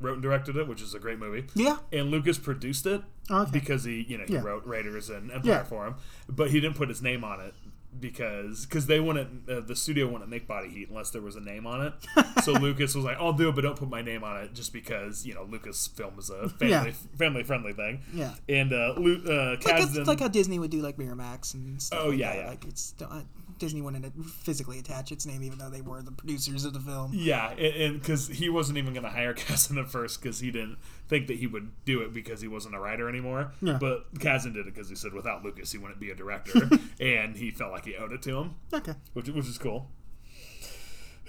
wrote 0.00 0.14
and 0.14 0.22
directed 0.22 0.56
it, 0.56 0.68
which 0.68 0.80
is 0.82 0.94
a 0.94 0.98
great 0.98 1.18
movie. 1.18 1.44
Yeah. 1.54 1.78
And 1.92 2.10
Lucas 2.10 2.38
produced 2.38 2.86
it 2.86 3.02
Okay. 3.30 3.50
because 3.52 3.84
he, 3.84 4.02
you 4.08 4.16
know, 4.18 4.24
he 4.26 4.34
Yeah. 4.34 4.42
wrote 4.42 4.64
Raiders 4.66 5.10
and 5.10 5.30
Empire 5.30 5.50
Yeah. 5.52 5.62
for 5.64 5.86
him, 5.86 5.94
but 6.28 6.50
he 6.50 6.60
didn't 6.60 6.76
put 6.76 6.88
his 6.88 7.02
name 7.02 7.24
on 7.24 7.40
it 7.40 7.54
because 8.00 8.66
because 8.66 8.86
they 8.86 9.00
wouldn't 9.00 9.48
uh, 9.48 9.60
the 9.60 9.74
studio 9.74 10.06
wouldn't 10.06 10.30
make 10.30 10.46
Body 10.46 10.68
Heat 10.68 10.88
unless 10.90 11.10
there 11.10 11.22
was 11.22 11.36
a 11.36 11.40
name 11.40 11.66
on 11.66 11.86
it. 11.86 11.92
so 12.44 12.52
Lucas 12.52 12.94
was 12.94 13.04
like, 13.04 13.16
"I'll 13.18 13.32
do 13.32 13.48
it, 13.48 13.54
but 13.54 13.62
don't 13.62 13.78
put 13.78 13.88
my 13.88 14.02
name 14.02 14.22
on 14.22 14.36
it," 14.42 14.54
just 14.54 14.72
because 14.72 15.26
you 15.26 15.34
know 15.34 15.44
Lucasfilm 15.46 16.18
is 16.18 16.30
a 16.30 16.48
family 16.50 16.70
Yeah. 16.70 16.92
family 17.16 17.42
friendly 17.44 17.72
thing. 17.72 18.02
Yeah. 18.12 18.34
And 18.48 18.72
uh, 18.72 18.94
Lu- 18.98 19.22
uh, 19.26 19.50
Like, 19.52 19.60
Kasdan, 19.62 19.96
it's 19.96 20.08
like 20.08 20.20
how 20.20 20.28
Disney 20.28 20.58
would 20.58 20.70
do 20.70 20.80
like 20.82 20.96
Miramax 20.98 21.54
and 21.54 21.80
stuff. 21.82 22.00
Oh, 22.04 22.08
like 22.10 22.18
yeah, 22.18 22.34
that. 22.34 22.42
yeah. 22.42 22.48
Like 22.50 22.64
it's 22.66 22.94
uh, 23.00 23.22
Disney 23.58 23.82
wouldn't 23.82 24.06
physically 24.26 24.78
attach 24.78 25.12
its 25.12 25.26
name, 25.26 25.42
even 25.42 25.58
though 25.58 25.68
they 25.70 25.80
were 25.80 26.00
the 26.02 26.12
producers 26.12 26.64
of 26.64 26.72
the 26.72 26.80
film. 26.80 27.12
Yeah, 27.14 27.50
and 27.50 28.00
because 28.00 28.28
he 28.28 28.48
wasn't 28.48 28.78
even 28.78 28.92
going 28.94 29.04
to 29.04 29.10
hire 29.10 29.34
Kasdan 29.34 29.78
at 29.80 29.90
first 29.90 30.22
because 30.22 30.40
he 30.40 30.50
didn't 30.50 30.78
think 31.08 31.26
that 31.26 31.36
he 31.38 31.46
would 31.46 31.72
do 31.84 32.00
it 32.02 32.12
because 32.12 32.40
he 32.40 32.48
wasn't 32.48 32.74
a 32.74 32.78
writer 32.78 33.08
anymore. 33.08 33.52
Yeah. 33.60 33.78
But 33.80 34.14
Kasdan 34.14 34.54
did 34.54 34.66
it 34.66 34.74
because 34.74 34.88
he 34.88 34.94
said 34.94 35.12
without 35.12 35.44
Lucas 35.44 35.72
he 35.72 35.78
wouldn't 35.78 36.00
be 36.00 36.10
a 36.10 36.14
director, 36.14 36.68
and 37.00 37.36
he 37.36 37.50
felt 37.50 37.72
like 37.72 37.84
he 37.84 37.96
owed 37.96 38.12
it 38.12 38.22
to 38.22 38.36
him, 38.38 38.54
Okay. 38.72 38.94
which 39.14 39.28
which 39.28 39.46
is 39.46 39.58
cool. 39.58 39.90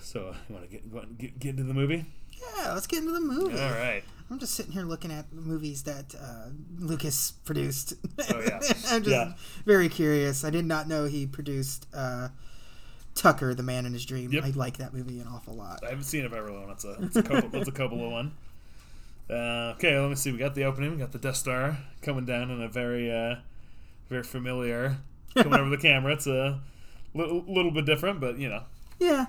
so 0.00 0.34
you 0.48 0.54
want 0.54 0.68
to 0.68 0.70
get, 0.70 0.90
go 0.90 0.98
ahead 0.98 1.08
and 1.10 1.18
get 1.18 1.38
get 1.38 1.50
into 1.50 1.62
the 1.62 1.74
movie? 1.74 2.04
Yeah, 2.40 2.72
let's 2.74 2.86
get 2.86 3.00
into 3.00 3.12
the 3.12 3.20
movie. 3.20 3.58
All 3.60 3.70
right. 3.70 4.02
I'm 4.30 4.38
just 4.40 4.54
sitting 4.54 4.72
here 4.72 4.82
looking 4.82 5.12
at 5.12 5.30
the 5.30 5.40
movies 5.40 5.84
that 5.84 6.14
uh, 6.20 6.48
Lucas 6.78 7.30
produced. 7.44 7.94
Oh, 8.32 8.40
yeah. 8.40 8.56
I'm 8.88 9.02
just 9.02 9.06
Yeah. 9.06 9.32
very 9.64 9.88
curious. 9.88 10.44
I 10.44 10.50
did 10.50 10.64
not 10.64 10.88
know 10.88 11.04
he 11.04 11.26
produced 11.26 11.86
uh, 11.94 12.28
Tucker, 13.14 13.54
The 13.54 13.62
Man 13.62 13.86
in 13.86 13.92
His 13.92 14.04
Dream. 14.04 14.32
Yep. 14.32 14.44
I 14.44 14.50
like 14.50 14.78
that 14.78 14.92
movie 14.92 15.20
an 15.20 15.28
awful 15.28 15.54
lot. 15.54 15.80
I 15.84 15.90
haven't 15.90 16.04
seen 16.04 16.24
it, 16.24 16.32
really 16.32 16.50
want. 16.50 16.70
It's 16.72 16.84
a 16.84 16.96
it's 17.02 17.16
a 17.16 17.22
Coppola, 17.22 17.54
it's 17.54 17.68
a 17.68 17.72
Coppola 17.72 18.10
one. 18.10 18.32
Uh, 19.30 19.74
okay, 19.76 19.96
let 19.98 20.08
me 20.08 20.16
see. 20.16 20.32
We 20.32 20.38
got 20.38 20.54
the 20.56 20.64
opening. 20.64 20.90
We 20.92 20.96
got 20.98 21.12
the 21.12 21.18
Death 21.18 21.36
Star 21.36 21.78
coming 22.02 22.24
down 22.26 22.50
in 22.50 22.60
a 22.60 22.68
very 22.68 23.10
uh, 23.12 23.36
very 24.08 24.22
familiar 24.24 24.96
coming 25.36 25.58
over 25.60 25.70
the 25.70 25.78
camera. 25.78 26.12
It's 26.14 26.26
a 26.26 26.60
little, 27.14 27.44
little 27.46 27.70
bit 27.70 27.86
different, 27.86 28.18
but 28.20 28.38
you 28.38 28.48
know, 28.48 28.64
Yeah. 28.98 29.26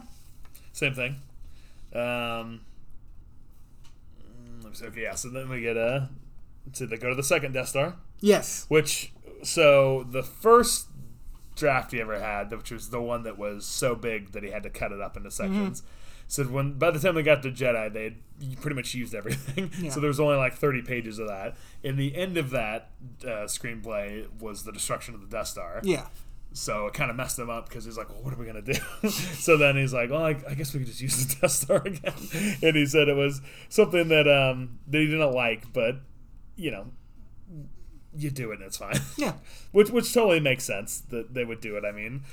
same 0.74 0.94
thing. 0.96 1.16
Um, 1.94 2.62
let 4.82 4.90
me 4.90 4.96
see. 4.96 5.00
Okay, 5.02 5.02
yeah. 5.04 5.16
So 5.16 5.30
then 5.30 5.50
we 5.50 5.62
get 5.62 5.78
a. 5.78 6.10
So 6.74 6.86
they 6.86 6.98
go 6.98 7.10
to 7.10 7.16
the 7.16 7.24
second 7.24 7.54
Death 7.54 7.70
Star, 7.70 7.96
Yes. 8.20 8.66
which 8.68 9.14
so 9.44 10.06
the 10.10 10.24
first 10.24 10.88
draft 11.56 11.92
he 11.92 12.02
ever 12.02 12.20
had, 12.20 12.52
which 12.52 12.72
was 12.72 12.90
the 12.90 13.02
one 13.02 13.24
that 13.24 13.38
was 13.38 13.66
so 13.66 13.96
big 13.96 14.32
that 14.34 14.44
he 14.44 14.52
had 14.52 14.64
to 14.64 14.70
cut 14.70 14.92
it 14.92 15.00
up 15.02 15.16
into 15.18 15.32
sections. 15.32 15.82
So 16.28 16.44
when 16.44 16.74
by 16.74 16.92
the 16.92 17.00
time 17.00 17.16
they 17.16 17.24
got 17.24 17.42
to 17.44 17.52
Jedi, 17.52 17.92
they 17.94 18.16
pretty 18.60 18.76
much 18.76 18.94
used 18.94 19.16
everything. 19.16 19.72
Yeah. 19.82 19.92
So 19.92 20.02
there 20.02 20.10
was 20.10 20.20
only 20.20 20.36
like 20.36 20.54
thirty 20.56 20.82
pages 20.82 21.20
of 21.20 21.28
that. 21.30 21.56
And 21.86 21.98
the 21.98 22.16
end 22.18 22.38
of 22.38 22.50
that 22.50 22.90
uh, 23.24 23.48
screenplay 23.48 24.28
was 24.42 24.64
the 24.64 24.74
destruction 24.74 25.14
of 25.16 25.22
the 25.22 25.28
Death 25.28 25.48
Star. 25.48 25.80
Yeah. 25.84 26.08
So 26.58 26.88
it 26.88 26.96
kind 26.96 27.12
of 27.12 27.16
messed 27.16 27.38
him 27.38 27.52
up 27.52 27.70
because 27.70 27.86
he's 27.86 27.98
like, 27.98 28.10
well, 28.10 28.24
what 28.24 28.34
are 28.34 28.38
we 28.38 28.46
going 28.46 28.64
to 28.64 28.74
do? 28.74 29.10
so 29.10 29.58
then 29.58 29.76
he's 29.76 29.94
like, 29.94 30.10
well, 30.10 30.24
I, 30.24 30.36
I 30.50 30.56
guess 30.56 30.74
we 30.74 30.80
could 30.80 30.88
just 30.88 31.02
use 31.02 31.26
the 31.26 31.36
Death 31.42 31.52
Star 31.52 31.84
again. 31.86 32.14
and 32.64 32.76
he 32.76 32.86
said 32.88 33.08
it 33.08 33.16
was 33.16 33.42
something 33.70 34.08
that, 34.08 34.28
um, 34.28 34.80
that 34.88 34.98
he 34.98 35.06
didn't 35.06 35.34
like, 35.34 35.72
but, 35.72 35.98
you 36.56 36.72
know, 36.72 36.88
you 38.16 38.32
do 38.32 38.52
it 38.52 38.56
and 38.56 38.64
it's 38.64 38.78
fine. 38.78 39.00
Yeah. 39.18 39.34
which, 39.72 39.92
which 39.92 40.12
totally 40.12 40.40
makes 40.40 40.64
sense 40.64 41.00
that 41.12 41.36
they 41.36 41.46
would 41.46 41.62
do 41.62 41.78
it. 41.78 41.86
I 41.86 41.92
mean, 41.92 42.24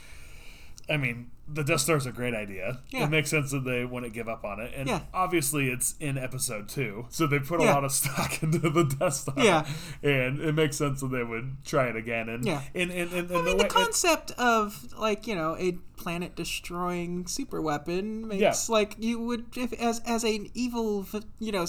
I 0.88 0.96
mean, 0.96 1.30
the 1.46 1.62
Death 1.62 1.80
Star 1.80 1.96
is 1.96 2.06
a 2.06 2.12
great 2.12 2.34
idea. 2.34 2.80
Yeah. 2.90 3.04
It 3.04 3.10
makes 3.10 3.30
sense 3.30 3.50
that 3.50 3.64
they 3.64 3.84
wouldn't 3.84 4.12
give 4.14 4.28
up 4.28 4.44
on 4.44 4.60
it, 4.60 4.72
and 4.74 4.88
Yeah. 4.88 5.00
obviously 5.12 5.68
it's 5.68 5.94
in 6.00 6.16
episode 6.16 6.68
two, 6.68 7.06
so 7.10 7.26
they 7.26 7.38
put 7.38 7.60
a 7.60 7.64
Yeah. 7.64 7.74
lot 7.74 7.84
of 7.84 7.92
stock 8.00 8.42
into 8.42 8.58
the 8.70 8.84
Death 8.84 9.14
Star. 9.14 9.34
Yeah. 9.38 9.66
and 10.02 10.40
it 10.40 10.54
makes 10.54 10.76
sense 10.76 11.00
that 11.00 11.08
they 11.08 11.22
would 11.24 11.64
try 11.64 11.88
it 11.88 11.96
again. 11.96 12.28
And 12.28 12.44
Yeah. 12.46 12.62
and 12.74 12.90
and, 12.90 13.12
and, 13.12 13.30
I 13.30 13.34
and 13.36 13.44
mean, 13.44 13.44
the 13.44 13.50
the 13.50 13.56
way, 13.64 13.68
concept 13.68 14.30
of 14.32 14.92
like 14.98 15.26
you 15.26 15.34
know 15.34 15.56
a 15.58 15.72
planet 15.96 16.34
destroying 16.34 17.24
super 17.26 17.62
weapon 17.62 18.26
makes 18.26 18.68
like 18.68 18.96
you 18.98 19.20
would 19.20 19.44
if, 19.56 19.72
as 19.74 20.00
as 20.06 20.24
an 20.24 20.48
evil 20.54 21.06
you 21.38 21.52
know 21.52 21.66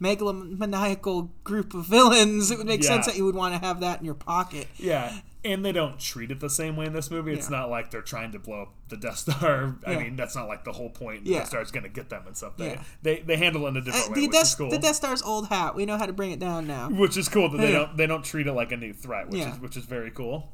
megalomaniacal 0.00 1.30
group 1.44 1.74
of 1.74 1.86
villains, 1.86 2.50
it 2.50 2.58
would 2.58 2.66
make 2.66 2.84
sense 2.84 3.06
that 3.06 3.16
you 3.16 3.24
would 3.24 3.34
want 3.34 3.54
to 3.54 3.60
have 3.60 3.80
that 3.80 3.98
in 4.00 4.04
your 4.04 4.14
pocket. 4.14 4.66
Yeah, 4.76 5.12
and 5.44 5.64
they 5.64 5.72
don't 5.72 5.98
treat 6.00 6.30
it 6.30 6.40
the 6.40 6.50
same 6.50 6.76
way 6.76 6.86
in 6.86 6.92
this 6.92 7.10
movie. 7.10 7.32
It's 7.32 7.48
Yeah. 7.50 7.58
not 7.58 7.70
like 7.70 7.90
they're 7.90 8.02
trying 8.02 8.32
to 8.32 8.38
blow 8.38 8.62
up 8.62 8.74
the 8.88 8.96
Death 8.96 9.18
Star. 9.18 9.76
I 9.86 9.92
Yeah. 9.92 9.98
mean, 10.00 10.16
that's 10.16 10.34
not 10.34 10.48
like 10.48 10.64
the 10.64 10.72
whole 10.72 10.90
point. 10.90 11.24
The 11.24 11.30
Yeah. 11.32 11.38
Death 11.38 11.48
Star 11.48 11.62
is 11.62 11.70
going 11.70 11.84
to 11.84 11.88
get 11.88 12.10
them 12.10 12.24
and 12.26 12.36
stuff. 12.36 12.56
They, 12.56 12.70
Yeah. 12.72 12.82
they 13.02 13.20
they 13.20 13.36
handle 13.36 13.64
it 13.66 13.70
in 13.70 13.76
a 13.76 13.80
Uh, 13.80 13.82
different 13.84 14.10
way, 14.16 14.20
the 14.26 14.28
Death 14.28 14.58
cool. 14.58 14.70
the 14.70 14.78
Death 14.78 14.96
Star's 14.96 15.22
old 15.22 15.48
hat. 15.48 15.74
We 15.74 15.86
know 15.86 15.96
how 15.96 16.06
to 16.06 16.12
bring 16.12 16.32
it 16.32 16.38
down 16.40 16.66
now. 16.66 16.88
which 16.90 17.16
is 17.16 17.28
cool 17.28 17.48
that 17.50 17.58
they 17.58 17.72
don't 17.72 17.96
they 17.96 18.06
don't 18.06 18.24
treat 18.24 18.46
it 18.46 18.52
like 18.52 18.72
a 18.72 18.76
new 18.76 18.92
threat, 18.92 19.28
which 19.30 19.40
is 19.42 19.58
which 19.60 19.76
is 19.76 19.84
very 19.84 20.10
cool. 20.10 20.50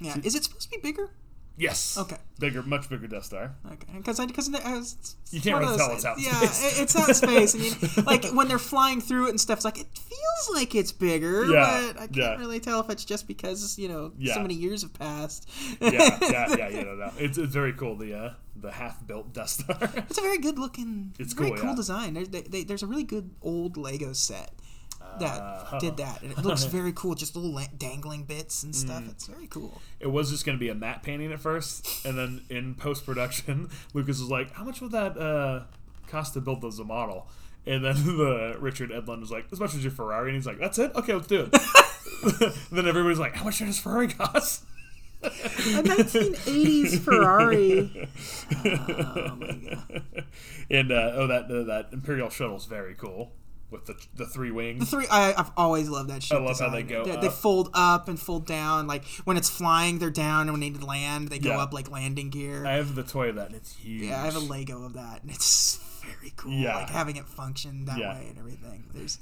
Yeah, 0.00 0.16
is 0.22 0.34
it 0.34 0.44
supposed 0.44 0.70
to 0.70 0.70
be 0.70 0.78
bigger? 0.82 1.10
Yes. 1.60 1.98
Okay. 1.98 2.16
Bigger, 2.38 2.62
much 2.62 2.88
bigger 2.88 3.06
Death 3.06 3.24
Star. 3.26 3.54
Okay, 3.66 3.98
because 3.98 4.18
I 4.18 4.24
because 4.24 4.48
I 4.54 4.58
You 5.30 5.40
can't 5.42 5.60
really 5.62 5.76
tell 5.76 5.92
it's 5.92 6.06
out 6.06 6.16
in 6.16 6.24
Yeah, 6.24 6.32
space. 6.40 6.78
it- 6.78 6.82
it's 6.82 6.96
out 6.96 7.14
space, 7.14 7.52
and 7.54 7.62
you, 7.62 8.02
like 8.06 8.24
when 8.32 8.48
they're 8.48 8.58
flying 8.58 9.02
through 9.02 9.26
it 9.26 9.30
and 9.30 9.40
stuff, 9.40 9.58
it's 9.58 9.64
like 9.66 9.78
it 9.78 9.86
feels 9.92 10.56
like 10.56 10.74
it's 10.74 10.90
bigger, 10.90 11.44
Yeah, 11.44 11.92
but 11.92 11.96
I 11.96 12.06
can't 12.06 12.16
yeah. 12.16 12.36
really 12.36 12.60
tell 12.60 12.80
if 12.80 12.88
it's 12.88 13.04
just 13.04 13.28
because 13.28 13.78
you 13.78 13.88
know 13.88 14.12
Yeah. 14.16 14.34
so 14.34 14.40
many 14.42 14.54
years 14.54 14.80
have 14.82 14.94
passed. 14.94 15.48
Yeah, 15.82 15.90
yeah, 15.92 16.18
yeah, 16.56 16.68
yeah. 16.68 16.82
No, 16.82 16.94
no. 16.94 17.12
It's, 17.18 17.36
it's 17.36 17.52
very 17.52 17.74
cool. 17.74 17.94
The 17.96 18.14
uh, 18.14 18.34
the 18.56 18.72
half 18.72 19.06
built 19.06 19.34
Death 19.34 19.50
Star. 19.50 19.76
It's 19.96 20.16
a 20.16 20.22
very 20.22 20.38
good 20.38 20.58
looking. 20.58 21.12
It's 21.18 21.34
very 21.34 21.50
cool, 21.50 21.58
cool 21.58 21.68
yeah. 21.70 21.76
design. 21.76 22.14
There's 22.14 22.28
they, 22.30 22.40
they, 22.42 22.64
there's 22.64 22.82
a 22.82 22.86
really 22.86 23.04
good 23.04 23.30
old 23.42 23.76
Lego 23.76 24.14
set 24.14 24.52
that 25.18 25.40
Uh, 25.40 25.78
did 25.78 25.96
that, 25.98 26.22
and 26.22 26.32
it 26.32 26.38
looks 26.38 26.64
very 26.78 26.92
cool. 26.92 27.14
Just 27.14 27.36
little 27.36 27.60
dangling 27.76 28.24
bits 28.24 28.62
and 28.62 28.74
stuff. 28.74 29.02
Mm. 29.02 29.10
It's 29.10 29.26
very 29.26 29.46
cool. 29.46 29.80
it 29.98 30.06
was 30.08 30.30
just 30.30 30.44
going 30.46 30.56
to 30.56 30.60
be 30.60 30.68
a 30.68 30.74
matte 30.74 31.02
painting 31.02 31.32
at 31.32 31.40
first, 31.40 32.04
and 32.06 32.16
then 32.16 32.42
in 32.48 32.74
post 32.74 33.04
production, 33.04 33.68
Lucas 33.94 34.20
was 34.20 34.30
like, 34.30 34.52
"How 34.52 34.64
much 34.64 34.80
would 34.80 34.92
that 34.92 35.18
uh, 35.18 35.64
cost 36.06 36.34
to 36.34 36.40
build 36.40 36.64
as 36.64 36.78
a 36.78 36.84
model?" 36.84 37.28
And 37.66 37.84
then 37.84 37.94
the 38.04 38.56
Richard 38.58 38.90
Edlund 38.90 39.20
was 39.20 39.30
like, 39.30 39.46
"As 39.52 39.60
much 39.60 39.74
as 39.74 39.82
your 39.84 39.92
Ferrari," 39.92 40.28
and 40.30 40.36
he's 40.36 40.46
like, 40.46 40.58
"That's 40.58 40.78
it? 40.78 40.92
Okay, 40.94 41.14
let's 41.14 41.26
do 41.26 41.48
it." 41.50 42.54
then 42.72 42.86
everybody's 42.88 43.18
like, 43.18 43.34
"How 43.36 43.44
much 43.44 43.58
does 43.58 43.78
Ferrari 43.78 44.08
cost?" 44.08 44.64
A 45.22 45.28
1980s 45.28 46.98
Ferrari. 47.00 48.08
Oh 48.64 49.36
my 49.36 49.52
god. 49.52 50.02
and 50.70 50.90
uh, 50.90 51.10
oh, 51.14 51.26
that 51.26 51.44
uh, 51.50 51.64
that 51.64 51.88
Imperial 51.92 52.30
shuttle's 52.30 52.64
very 52.66 52.94
cool 52.94 53.32
with 53.70 53.86
the 53.86 53.94
the 54.16 54.26
three 54.26 54.50
wings. 54.50 54.80
The 54.80 54.86
three, 54.86 55.06
I, 55.10 55.32
I've 55.36 55.50
always 55.56 55.88
loved 55.88 56.10
that 56.10 56.22
shit. 56.22 56.36
I 56.36 56.40
love 56.40 56.58
how 56.58 56.70
they 56.70 56.82
go 56.82 57.04
They, 57.04 57.12
up. 57.28 57.32
fold 57.32 57.70
up 57.74 58.08
and 58.08 58.18
fold 58.18 58.46
down. 58.46 58.86
Like 58.86 59.04
when 59.24 59.36
it's 59.36 59.48
flying, 59.50 59.98
they're 59.98 60.10
down, 60.10 60.48
and 60.48 60.52
when 60.52 60.60
they 60.60 60.78
land, 60.78 61.28
they 61.28 61.38
go 61.38 61.50
Yeah. 61.50 61.58
up 61.62 61.72
like 61.72 61.90
landing 61.90 62.30
gear. 62.30 62.66
I 62.66 62.72
have 62.72 62.94
the 62.94 63.02
toy 63.02 63.28
of 63.30 63.36
that, 63.36 63.46
and 63.46 63.54
it's 63.56 63.76
huge. 63.76 64.02
yeah, 64.02 64.20
I 64.22 64.24
have 64.26 64.36
a 64.36 64.40
Lego 64.40 64.84
of 64.84 64.94
that, 64.94 65.22
and 65.22 65.30
it's 65.30 65.78
very 66.04 66.32
cool. 66.36 66.52
Yeah. 66.52 66.76
Like 66.76 66.90
having 66.90 67.16
it 67.16 67.26
function 67.26 67.84
that 67.86 67.98
Yeah. 67.98 68.14
way 68.14 68.26
and 68.28 68.38
everything. 68.38 68.84
There's, 68.94 69.18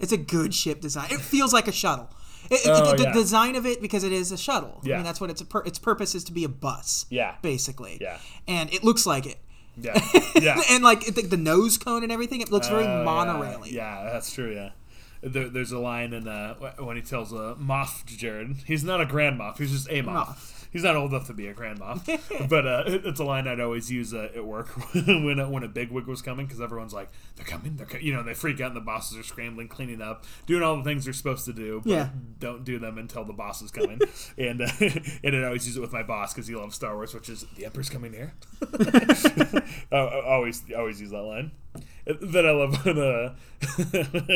it's 0.00 0.12
a 0.12 0.16
good 0.18 0.54
ship 0.54 0.80
design. 0.80 1.06
It 1.10 1.20
feels 1.20 1.52
like 1.52 1.68
a 1.68 1.72
shuttle. 1.72 2.10
It, 2.50 2.60
Oh, 2.66 2.96
the 2.96 3.02
yeah. 3.02 3.12
design 3.12 3.56
of 3.56 3.66
it 3.66 3.82
because 3.82 4.04
it 4.04 4.12
is 4.12 4.32
a 4.32 4.38
shuttle. 4.38 4.80
Yeah. 4.82 4.94
I 4.94 4.98
mean 4.98 5.04
that's 5.04 5.20
what 5.20 5.28
its 5.28 5.42
pur- 5.42 5.64
its 5.64 5.78
purpose 5.78 6.14
is 6.14 6.24
to 6.24 6.32
be 6.32 6.44
a 6.44 6.48
bus. 6.48 7.04
Yeah. 7.10 7.34
basically. 7.42 7.98
Yeah. 8.00 8.18
and 8.46 8.72
it 8.72 8.82
looks 8.84 9.06
like 9.06 9.26
it. 9.26 9.38
Yeah, 9.80 10.00
yeah. 10.40 10.60
and 10.70 10.82
like 10.82 11.04
the, 11.04 11.22
the 11.22 11.36
nose 11.36 11.78
cone 11.78 12.02
and 12.02 12.12
everything, 12.12 12.40
it 12.40 12.50
looks 12.50 12.68
very 12.68 12.84
Oh, 12.84 13.04
monorail 13.04 13.62
Yeah, 13.66 14.04
yeah, 14.04 14.12
that's 14.12 14.32
true. 14.32 14.54
Yeah, 14.54 14.70
there, 15.22 15.48
there's 15.48 15.72
a 15.72 15.78
line 15.78 16.12
in 16.12 16.26
uh, 16.28 16.54
when 16.78 16.96
he 16.96 17.02
tells 17.02 17.32
a 17.32 17.36
uh, 17.36 17.54
Moff 17.56 18.04
Jared, 18.06 18.56
he's 18.66 18.84
not 18.84 19.00
a 19.00 19.06
grand 19.06 19.38
moth, 19.38 19.58
he's 19.58 19.72
just 19.72 19.88
a 19.90 20.02
moth. 20.02 20.28
Moff. 20.28 20.57
He's 20.70 20.82
not 20.84 20.96
old 20.96 21.12
enough 21.12 21.26
to 21.28 21.32
be 21.32 21.46
a 21.46 21.54
grand 21.54 21.80
Moff, 21.80 22.04
but 22.48 22.66
uh, 22.66 22.84
it, 22.86 23.06
it's 23.06 23.20
a 23.20 23.24
line 23.24 23.48
I'd 23.48 23.60
always 23.60 23.90
use 23.90 24.12
uh, 24.12 24.28
at 24.34 24.44
work 24.44 24.68
when 24.94 25.38
a, 25.38 25.48
when 25.48 25.62
a 25.62 25.68
big 25.68 25.90
wig 25.90 26.06
was 26.06 26.20
coming 26.22 26.46
because 26.46 26.60
everyone's 26.60 26.92
like, 26.94 27.08
they're 27.36 27.46
coming, 27.46 27.76
they're 27.76 27.86
co-, 27.86 27.98
you 27.98 28.12
know, 28.12 28.22
they 28.22 28.34
freak 28.34 28.60
out 28.60 28.68
and 28.68 28.76
the 28.76 28.80
bosses 28.80 29.16
are 29.16 29.22
scrambling, 29.22 29.68
cleaning 29.68 30.02
up, 30.02 30.24
doing 30.46 30.62
all 30.62 30.76
the 30.76 30.84
things 30.84 31.04
they're 31.04 31.14
supposed 31.14 31.44
to 31.46 31.52
do, 31.52 31.80
but 31.84 31.90
Yeah. 31.90 32.08
don't 32.38 32.64
do 32.64 32.78
them 32.78 32.98
until 32.98 33.24
the 33.24 33.32
boss 33.32 33.62
is 33.62 33.70
coming. 33.70 34.00
and 34.38 34.62
uh, 34.62 34.68
and 35.24 35.36
I 35.36 35.44
always 35.44 35.66
use 35.66 35.76
it 35.76 35.80
with 35.80 35.92
my 35.92 36.02
boss 36.02 36.34
because 36.34 36.46
he 36.46 36.54
loves 36.54 36.74
Star 36.74 36.94
Wars, 36.94 37.14
which 37.14 37.28
is 37.28 37.46
the 37.56 37.64
Emperor's 37.66 37.88
coming 37.90 38.12
here. 38.12 38.34
I 39.92 40.20
always 40.26 40.62
always 40.76 41.00
use 41.00 41.10
that 41.10 41.22
line. 41.22 41.50
Then 42.20 42.46
I 42.46 42.50
love 42.52 42.84
when 42.84 42.98
uh, 42.98 43.34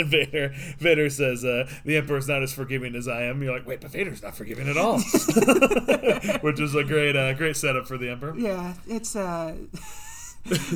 Vader 0.04 0.52
Vader 0.78 1.08
says 1.08 1.44
uh, 1.44 1.68
the 1.84 1.96
Emperor's 1.96 2.28
not 2.28 2.42
as 2.42 2.52
forgiving 2.52 2.94
as 2.94 3.08
I 3.08 3.22
am. 3.22 3.42
You're 3.42 3.54
like, 3.54 3.66
wait, 3.66 3.80
but 3.80 3.90
Vader's 3.90 4.22
not 4.22 4.36
forgiving 4.36 4.68
at 4.68 4.76
all, 4.76 4.98
which 6.40 6.60
is 6.60 6.74
a 6.74 6.84
great 6.84 7.16
uh, 7.16 7.32
great 7.34 7.56
setup 7.56 7.86
for 7.86 7.96
the 7.96 8.10
Emperor. 8.10 8.36
Yeah, 8.36 8.74
it's 8.86 9.16
uh 9.16 9.56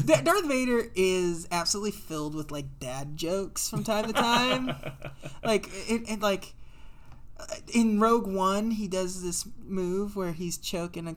Darth 0.07 0.47
Vader 0.47 0.91
is 0.95 1.49
absolutely 1.51 1.91
filled 1.91 2.35
with 2.35 2.51
like 2.51 2.79
dad 2.79 3.17
jokes 3.17 3.69
from 3.69 3.85
time 3.85 4.07
to 4.07 4.13
time. 4.13 4.75
like 5.45 5.69
it, 5.89 6.09
it 6.09 6.21
like 6.21 6.55
in 7.75 8.01
Rogue 8.01 8.27
One, 8.27 8.71
he 8.71 8.89
does 8.89 9.23
this 9.23 9.47
move 9.67 10.17
where 10.17 10.33
he's 10.33 10.57
choking 10.57 11.09
a 11.09 11.17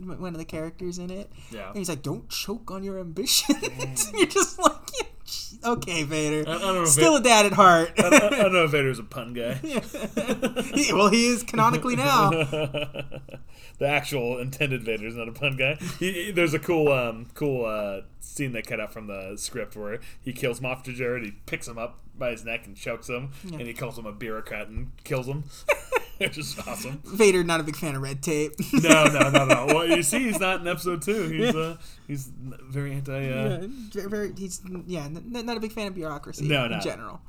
one 0.00 0.34
of 0.34 0.38
the 0.38 0.44
characters 0.44 0.98
in 0.98 1.10
it. 1.10 1.30
Yeah. 1.50 1.68
And 1.68 1.76
he's 1.76 1.88
like, 1.88 2.02
"Don't 2.02 2.28
choke 2.28 2.70
on 2.70 2.82
your 2.82 2.98
ambitions." 2.98 4.10
You're 4.14 4.26
just 4.26 4.58
like, 4.58 4.72
yeah, 5.00 5.06
"Okay, 5.64 6.02
Vader." 6.04 6.48
I, 6.48 6.54
I 6.54 6.58
don't 6.58 6.74
know. 6.74 6.84
Still 6.84 7.16
a 7.16 7.20
dad 7.22 7.46
at 7.46 7.52
heart. 7.52 7.92
I, 7.98 8.06
I 8.06 8.10
don't 8.10 8.52
know 8.52 8.64
if 8.64 8.70
Vader's 8.70 8.98
a 8.98 9.02
pun 9.04 9.32
guy. 9.34 9.54
He- 10.74 10.92
well, 10.92 11.08
he 11.08 11.28
is 11.28 11.42
canonically 11.42 11.96
now. 11.96 12.30
the 12.30 13.86
actual 13.86 14.38
intended 14.38 14.82
Vader 14.84 15.06
is 15.06 15.16
not 15.16 15.28
a 15.28 15.32
pun 15.32 15.56
guy. 15.56 15.74
He, 15.98 16.12
he- 16.12 16.30
there's 16.30 16.54
a 16.54 16.58
cool, 16.58 16.92
um, 16.92 17.26
cool 17.34 17.64
uh, 17.66 18.02
scene 18.20 18.52
they 18.52 18.62
cut 18.62 18.80
out 18.80 18.92
from 18.92 19.06
the 19.06 19.34
script 19.36 19.76
where 19.76 19.98
he 20.20 20.32
kills 20.32 20.60
Moff 20.60 20.84
Gideon, 20.84 21.24
he 21.24 21.32
picks 21.46 21.66
him 21.68 21.78
up 21.78 21.98
by 22.16 22.30
his 22.30 22.44
neck 22.44 22.66
and 22.66 22.76
chokes 22.76 23.08
him, 23.08 23.30
and 23.44 23.62
he 23.62 23.72
calls 23.74 23.98
him 23.98 24.06
a 24.06 24.12
bureaucrat 24.12 24.68
and 24.68 24.90
kills 25.04 25.26
him, 25.26 25.44
which 26.18 26.36
is 26.36 26.58
awesome. 26.66 27.00
Vader, 27.04 27.42
not 27.42 27.60
a 27.60 27.62
big 27.62 27.76
fan 27.76 27.94
of 27.96 28.02
red 28.02 28.22
tape. 28.22 28.52
No, 28.74 29.04
no, 29.06 29.30
no, 29.30 29.44
no. 29.46 29.66
Well, 29.74 29.86
you 29.88 30.02
see, 30.02 30.18
he's 30.24 30.38
not 30.38 30.60
in 30.60 30.68
episode 30.68 31.00
two. 31.02 31.28
He's 31.28 31.54
uh, 31.54 31.76
he's 32.06 32.26
very 32.34 32.92
anti. 32.92 33.12
Uh, 33.32 33.66
Yeah, 33.94 34.06
very, 34.08 34.32
he's 34.36 34.60
yeah, 34.86 35.08
not 35.08 35.56
a 35.56 35.60
big 35.60 35.72
fan 35.72 35.86
of 35.86 35.94
bureaucracy 35.94 36.46
No, 36.46 36.66
in 36.66 36.72
no. 36.72 36.80
general. 36.80 37.20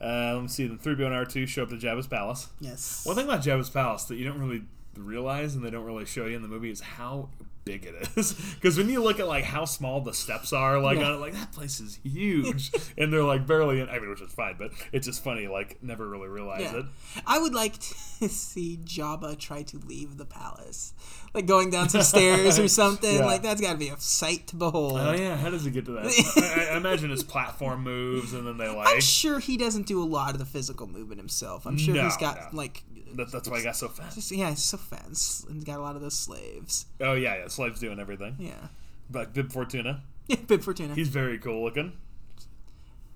uh, 0.00 0.32
let 0.34 0.42
me 0.42 0.48
see. 0.48 0.66
Then 0.66 0.78
3PO 0.78 1.06
and 1.06 1.26
R2 1.28 1.46
show 1.46 1.64
up 1.64 1.68
to 1.70 1.76
Jabba's 1.76 2.06
palace. 2.06 2.48
Yes. 2.60 3.04
One 3.04 3.16
thing 3.16 3.26
about 3.26 3.42
Jabba's 3.42 3.68
palace 3.68 4.04
that 4.04 4.16
you 4.16 4.24
don't 4.24 4.38
really 4.40 4.62
realize 4.96 5.54
and 5.54 5.62
they 5.64 5.70
don't 5.70 5.84
really 5.84 6.06
show 6.06 6.24
you 6.26 6.34
in 6.36 6.42
the 6.42 6.48
movie 6.48 6.70
is 6.70 6.80
how 6.80 7.28
big 7.68 7.84
it 7.84 8.08
is. 8.16 8.32
Because 8.54 8.78
when 8.78 8.88
you 8.88 9.02
look 9.02 9.20
at 9.20 9.26
like 9.28 9.44
how 9.44 9.64
small 9.66 10.00
the 10.00 10.14
steps 10.14 10.52
are, 10.52 10.80
like 10.80 10.98
Yeah. 10.98 11.06
on 11.08 11.12
it, 11.14 11.16
like 11.16 11.34
that 11.34 11.52
place 11.52 11.80
is 11.80 11.98
huge, 12.02 12.70
and 12.98 13.12
they're 13.12 13.22
like 13.22 13.46
barely 13.46 13.80
in. 13.80 13.88
I 13.88 13.98
mean, 13.98 14.08
which 14.10 14.20
is 14.22 14.32
fine, 14.32 14.56
but 14.58 14.70
it's 14.92 15.06
just 15.06 15.22
funny. 15.22 15.46
Like 15.48 15.82
never 15.82 16.08
really 16.08 16.28
realize 16.28 16.62
Yeah. 16.62 16.78
it. 16.78 16.84
I 17.26 17.38
would 17.38 17.54
like 17.54 17.74
to 17.78 18.28
see 18.28 18.78
Jabba 18.84 19.38
try 19.38 19.62
to 19.64 19.78
leave 19.78 20.16
the 20.16 20.24
palace, 20.24 20.94
like 21.34 21.46
going 21.46 21.70
down 21.70 21.88
some 21.88 22.02
stairs 22.02 22.58
or 22.58 22.68
something. 22.82 23.16
Yeah. 23.16 23.24
Like 23.26 23.42
that's 23.42 23.60
got 23.60 23.72
to 23.72 23.78
be 23.78 23.88
a 23.88 23.98
sight 24.00 24.46
to 24.48 24.56
behold. 24.56 24.98
Oh 25.00 25.12
yeah, 25.12 25.36
how 25.36 25.50
does 25.50 25.64
he 25.64 25.70
get 25.70 25.84
to 25.86 25.92
that? 25.92 26.68
I, 26.70 26.72
I 26.74 26.76
imagine 26.76 27.10
his 27.10 27.22
platform 27.22 27.82
moves, 27.82 28.32
and 28.32 28.46
then 28.46 28.56
they 28.56 28.68
like. 28.68 28.88
I'm 28.88 29.00
sure 29.00 29.38
he 29.38 29.56
doesn't 29.56 29.86
do 29.86 30.02
a 30.02 30.06
lot 30.06 30.32
of 30.32 30.38
the 30.38 30.46
physical 30.46 30.86
movement 30.86 31.20
himself. 31.20 31.66
I'm 31.66 31.76
sure 31.76 31.94
No, 31.94 32.04
he's 32.04 32.16
got 32.16 32.52
no. 32.52 32.58
like, 32.58 32.82
That, 33.14 33.32
that's 33.32 33.48
why 33.48 33.58
he 33.58 33.64
got 33.64 33.76
so 33.76 33.88
fast. 33.88 34.14
just, 34.16 34.30
yeah, 34.32 34.50
he's 34.50 34.64
so 34.64 34.76
fast 34.76 35.48
and 35.48 35.64
got 35.64 35.78
a 35.78 35.82
lot 35.82 35.96
of 35.96 36.02
those 36.02 36.16
slaves. 36.18 36.86
Oh 37.00 37.14
yeah, 37.14 37.36
yeah. 37.36 37.48
Slaves 37.48 37.80
doing 37.80 37.98
everything. 38.00 38.36
Yeah, 38.38 38.68
But 39.10 39.32
Bib 39.34 39.50
Fortuna, 39.52 40.02
yeah, 40.28 40.36
Bib 40.46 40.62
Fortuna 40.62 40.94
he's 40.94 41.08
very 41.08 41.38
cool 41.38 41.62
looking. 41.64 41.92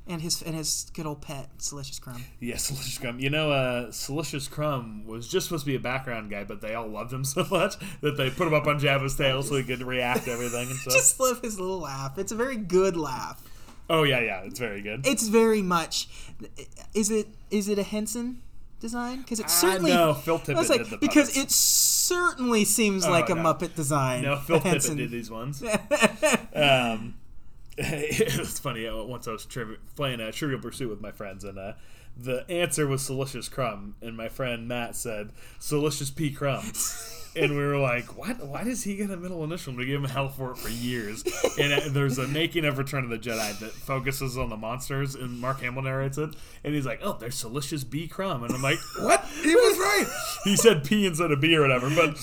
and 0.09 0.21
his 0.21 0.43
and 0.43 0.55
his 0.57 0.91
good 0.95 1.07
old 1.07 1.23
pet, 1.23 1.49
Delicious 1.69 1.99
Crumb. 1.99 2.25
Yeah, 2.41 2.57
Salacious 2.57 2.99
Crumb. 2.99 3.21
You 3.21 3.31
know, 3.31 3.53
uh, 3.53 3.93
Salacious 3.93 4.49
Crumb 4.49 5.07
was 5.07 5.29
just 5.29 5.47
supposed 5.47 5.65
to 5.65 5.71
be 5.71 5.77
a 5.77 5.81
background 5.81 6.31
guy, 6.31 6.43
but 6.45 6.61
they 6.61 6.75
all 6.75 6.89
loved 6.89 7.13
him 7.13 7.25
so 7.37 7.47
much 7.51 7.75
that 8.01 8.17
they 8.17 8.31
put 8.31 8.49
him 8.49 8.55
up 8.55 8.67
on 8.67 8.81
Jabba's 8.81 9.17
tail 9.17 9.43
so 9.43 9.57
he 9.57 9.63
could 9.63 9.83
react 9.83 10.25
to 10.25 10.33
everything 10.33 10.69
and 10.71 10.77
stuff. 10.79 10.95
Just 10.95 11.21
love 11.21 11.41
his 11.43 11.61
little 11.61 11.81
laugh. 11.81 12.19
It's 12.19 12.33
a 12.33 12.37
very 12.37 12.57
good 12.57 12.97
laugh. 12.97 13.43
oh 13.91 14.03
yeah, 14.05 14.21
yeah, 14.21 14.41
it's 14.41 14.59
very 14.59 14.83
good. 14.83 15.07
It's 15.07 15.29
very 15.29 15.63
much. 15.63 16.09
Is 16.95 17.11
it 17.11 17.29
is 17.51 17.69
it 17.69 17.79
a 17.79 17.83
Henson 17.85 18.43
design? 18.83 19.23
Because 19.23 19.40
it 19.40 19.49
certainly. 19.49 19.92
no, 19.92 20.12
Phil 20.12 20.35
I 20.35 20.53
was 20.53 20.66
Tippett 20.66 20.68
like, 20.68 20.79
did 20.83 20.90
the 20.90 20.97
because 20.99 21.29
puppets. 21.31 21.45
it 21.45 21.51
certainly 21.51 22.64
seems 22.66 23.09
like 23.09 23.31
a. 23.31 23.35
Muppet 23.35 23.75
design. 23.75 24.23
no, 24.23 24.37
Phil 24.37 24.59
Tippett 24.61 24.62
Henson. 24.64 24.97
did 24.99 25.11
these 25.11 25.31
ones. 25.31 25.62
um, 26.55 27.14
it 27.79 28.38
was 28.38 28.59
funny. 28.59 28.87
uh, 28.87 29.03
Once 29.03 29.27
I 29.27 29.33
was 29.33 29.47
triv- 29.47 29.79
playing 29.97 30.21
a 30.21 30.31
Trivial 30.33 30.61
Pursuit 30.61 30.90
with 30.90 31.01
my 31.01 31.12
friends, 31.12 31.45
and 31.45 31.59
uh, 31.59 31.73
the 32.16 32.45
answer 32.51 32.87
was 32.87 33.01
Salacious 33.03 33.49
Crumb, 33.49 33.95
and 34.03 34.14
my 34.16 34.29
friend 34.29 34.68
Matt 34.68 34.95
said 34.97 35.31
Salacious 35.59 36.11
P 36.11 36.31
Crumb. 36.31 36.73
And 37.35 37.53
we 37.53 37.59
were 37.64 37.79
like, 37.79 38.16
"What? 38.18 38.45
Why 38.45 38.62
does 38.62 38.85
he 38.85 38.97
get 38.97 39.11
a 39.11 39.16
middle 39.16 39.42
initial?" 39.45 39.71
And 39.71 39.79
we 39.79 39.87
gave 39.87 39.97
him 39.97 40.05
hell 40.05 40.29
for 40.29 40.51
it 40.51 40.59
for 40.59 40.68
years. 40.68 41.25
And 41.59 41.73
uh, 41.73 41.81
there's 41.88 42.18
a 42.18 42.27
making 42.29 42.64
of 42.66 42.77
Return 42.79 43.05
of 43.05 43.11
the 43.11 43.18
Jedi 43.18 43.59
that 43.61 43.71
focuses 43.73 44.37
on 44.37 44.51
the 44.51 44.57
monsters, 44.57 45.14
and 45.14 45.40
Mark 45.40 45.61
Hamill 45.61 45.83
narrates 45.83 46.18
it. 46.18 46.31
And 46.64 46.75
he's 46.75 46.85
like, 46.85 47.01
"Oh, 47.03 47.16
there's 47.18 47.35
Salacious 47.37 47.85
B 47.85 48.07
Crumb," 48.07 48.45
and 48.45 48.55
I'm 48.55 48.61
like, 48.62 48.79
"What? 49.01 49.25
He 49.42 49.55
was 49.55 49.79
right. 49.79 50.07
He 50.45 50.57
said 50.57 50.83
P 50.83 51.07
instead 51.07 51.31
of 51.31 51.40
B 51.40 51.57
or 51.57 51.61
whatever." 51.62 51.88
But 51.88 52.16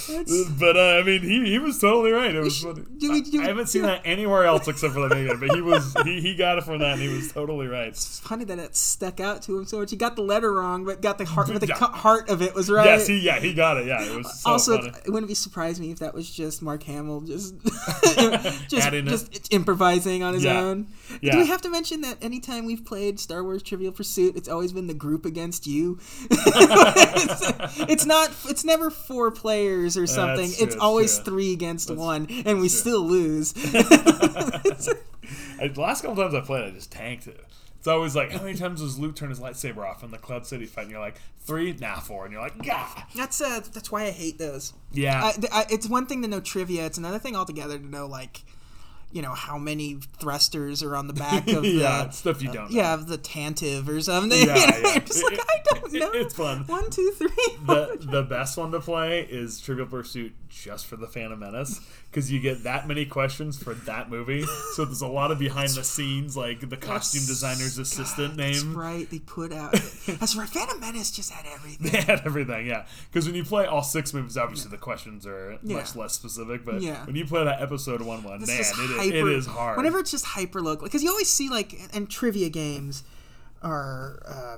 but 0.60 0.76
uh, 0.78 1.00
I 1.00 1.04
mean, 1.04 1.22
he, 1.22 1.52
he 1.52 1.58
was 1.60 1.80
totally 1.80 2.12
right. 2.12 2.36
It 2.36 2.42
was 2.42 2.62
funny. 2.62 2.84
do 2.98 3.12
we- 3.14 3.22
do 3.22 3.40
I, 3.42 3.46
I 3.46 3.48
haven't 3.48 3.68
seen 3.68 3.84
that 3.84 4.02
anywhere 4.06 4.44
else 4.46 4.68
except 4.68 4.94
for 4.94 5.08
the 5.08 5.16
making, 5.16 5.40
but 5.40 5.56
he 5.56 5.62
was 5.62 5.96
he, 6.04 6.20
he 6.22 6.36
got 6.36 6.58
it 6.58 6.64
from 6.66 6.80
that, 6.80 6.94
and 6.94 7.02
he 7.02 7.08
was 7.08 7.32
totally 7.32 7.68
right. 7.68 7.88
It's 7.88 8.20
funny 8.20 8.44
that 8.46 8.60
it 8.60 8.76
stuck 8.76 9.20
out 9.20 9.42
to 9.44 9.58
him 9.58 9.66
so 9.66 9.80
much. 9.80 9.90
He 9.92 9.98
got 9.98 10.16
the 10.18 10.22
letter 10.22 10.52
wrong, 10.54 10.84
but 10.86 11.02
got 11.02 11.18
the 11.18 11.26
heart. 11.26 11.48
But 11.52 11.62
the 11.62 11.68
Yeah. 11.70 11.76
heart 11.76 12.30
of 12.30 12.42
it 12.42 12.54
was 12.54 12.70
right. 12.70 12.86
Yes, 12.86 13.08
he 13.08 13.20
yeah 13.20 13.40
he 13.40 13.54
got 13.54 13.78
it. 13.78 13.88
Yeah, 13.88 14.04
it 14.04 14.16
was 14.16 14.42
so 14.42 14.52
also, 14.52 14.78
funny. 14.82 14.92
It 15.06 15.12
wouldn't 15.12 15.28
be 15.28 15.36
surprised 15.36 15.80
me 15.80 15.92
if 15.92 16.00
that 16.00 16.14
was 16.14 16.30
just 16.30 16.62
Mark 16.62 16.84
Hamill 16.84 17.22
just 17.22 17.56
just, 18.70 18.92
just 19.32 19.54
improvising 19.54 20.24
on 20.24 20.34
his 20.34 20.44
Yeah. 20.44 20.60
own. 20.60 20.88
Yeah. 21.22 21.34
Do 21.34 21.40
we 21.40 21.48
have 21.48 21.62
to 21.62 21.70
mention 21.70 22.02
that 22.02 22.18
anytime 22.22 22.66
we've 22.66 22.86
played 22.86 23.20
Star 23.20 23.44
Wars 23.44 23.64
Trivial 23.64 23.92
Pursuit, 23.92 24.36
it's 24.36 24.50
always 24.50 24.74
been 24.74 24.88
the 24.88 24.94
group 24.94 25.26
against 25.26 25.68
you? 25.68 26.00
it's, 26.32 27.70
it's 27.90 28.06
not. 28.06 28.32
It's 28.48 28.64
never 28.64 28.90
four 28.90 29.32
players 29.32 29.98
or 29.98 30.08
something. 30.08 30.46
true, 30.46 30.66
it's 30.66 30.76
that's 30.76 30.78
always 30.78 31.16
true. 31.16 31.26
three 31.26 31.54
against 31.54 31.90
one, 31.92 32.28
and 32.46 32.60
we 32.60 32.70
still 32.70 33.02
lose. 33.02 33.54
The 33.54 34.98
last 35.78 36.02
couple 36.02 36.16
times 36.16 36.34
I 36.34 36.42
played, 36.42 36.66
I 36.66 36.72
just 36.72 36.92
tanked 36.92 37.28
it. 37.28 37.44
It's 37.80 37.88
always 37.88 38.14
like, 38.16 38.32
how 38.32 38.42
many 38.44 38.58
times 38.58 38.82
does 38.82 39.00
Luke 39.00 39.16
turn 39.16 39.30
his 39.30 39.40
lightsaber 39.40 39.88
off 39.90 40.04
in 40.04 40.12
the 40.12 40.18
Cloud 40.18 40.46
City 40.46 40.66
fight? 40.66 40.84
And 40.84 40.92
you're 40.92 41.00
like, 41.00 41.16
three, 41.40 41.74
nah, 41.80 42.00
four, 42.00 42.26
and 42.26 42.34
you're 42.34 42.42
like, 42.42 42.58
gah. 42.64 43.04
that's 43.16 43.42
uh, 43.42 43.62
that's 43.74 43.90
why 43.92 44.04
I 44.04 44.12
hate 44.12 44.38
those. 44.38 44.74
Yeah, 44.92 45.32
I, 45.52 45.66
it's 45.70 45.88
one 45.88 46.06
thing 46.06 46.22
to 46.24 46.28
know 46.28 46.42
trivia. 46.42 46.86
It's 46.86 46.98
another 46.98 47.20
thing 47.20 47.36
altogether 47.38 47.80
to 47.80 47.86
know 47.86 48.06
like, 48.06 48.42
you 49.14 49.22
know, 49.22 49.32
how 49.32 49.58
many 49.58 49.98
thrusters 50.20 50.84
are 50.84 50.94
on 50.96 51.08
the 51.08 51.14
back 51.14 51.48
of 51.48 51.64
the 51.64 51.70
yeah, 51.70 52.10
stuff 52.10 52.42
you 52.44 52.52
don't. 52.52 52.70
know. 52.70 52.78
yeah 52.78 52.94
of 52.94 53.08
the 53.08 53.18
tantive 53.18 53.88
or 53.88 54.02
something. 54.02 54.38
Yeah, 54.46 54.56
You 54.58 54.72
know, 54.84 54.90
yeah. 54.90 55.00
just 55.00 55.24
It- 55.24 55.32
like 55.32 55.40
I 55.50 55.62
don't 55.64 55.94
it- 55.96 56.00
know. 56.00 56.12
it's 56.12 56.34
fun. 56.36 56.66
One, 56.68 56.90
two, 56.90 57.12
three. 57.18 57.30
the 57.66 57.98
the 58.02 58.24
best 58.24 58.58
one 58.58 58.72
to 58.72 58.82
play 58.82 59.22
is 59.22 59.62
Trivial 59.62 59.88
Pursuit 59.88 60.34
just 60.50 60.86
for 60.86 60.98
the 60.98 61.08
Phantom 61.08 61.40
Menace 61.40 61.80
because 62.10 62.32
you 62.32 62.40
get 62.40 62.64
that 62.64 62.88
many 62.88 63.06
questions 63.06 63.62
for 63.62 63.74
that 63.76 64.10
movie. 64.10 64.44
So 64.74 64.84
there's 64.86 65.02
a 65.02 65.08
lot 65.08 65.30
of 65.32 65.38
behind 65.40 65.70
the 65.72 65.84
scenes, 65.84 66.36
like 66.36 66.68
the 66.68 66.78
costume 66.78 67.22
designer's 67.28 67.78
assistant 67.78 68.36
That's 68.38 68.64
name. 68.64 68.76
right. 68.76 69.08
They 69.10 69.20
put 69.20 69.54
out. 69.54 69.74
That's 69.74 70.36
right. 70.36 70.50
Phantom 70.50 70.80
Menace 70.80 71.12
just 71.12 71.32
had 71.32 71.46
everything. 71.54 71.92
They 71.92 72.02
had 72.02 72.22
everything, 72.26 72.66
yeah. 72.68 72.86
Because 73.12 73.26
when 73.28 73.36
you 73.36 73.44
play 73.44 73.66
all 73.66 73.84
six 73.84 74.14
movies, 74.14 74.38
obviously 74.38 74.72
the 74.72 74.78
questions 74.78 75.28
are 75.28 75.60
Yeah. 75.64 75.78
much 75.78 75.96
less 75.96 76.14
specific. 76.14 76.66
But 76.66 76.82
Yeah. 76.82 77.06
when 77.06 77.16
you 77.16 77.26
play 77.26 77.44
that 77.44 77.62
episode 77.62 78.02
one 78.02 78.24
one, 78.24 78.40
man, 78.42 78.48
it, 78.50 79.16
it 79.16 79.28
is 79.28 79.46
hard. 79.46 79.78
Whenever 79.78 80.00
it's 80.00 80.12
just 80.12 80.26
hyper 80.26 80.62
local, 80.62 80.86
because 80.86 81.04
you 81.04 81.10
always 81.10 81.30
see 81.30 81.50
like, 81.50 81.76
and 81.94 82.10
trivia 82.10 82.50
games 82.50 83.04
are 83.62 84.20
uh, 84.26 84.58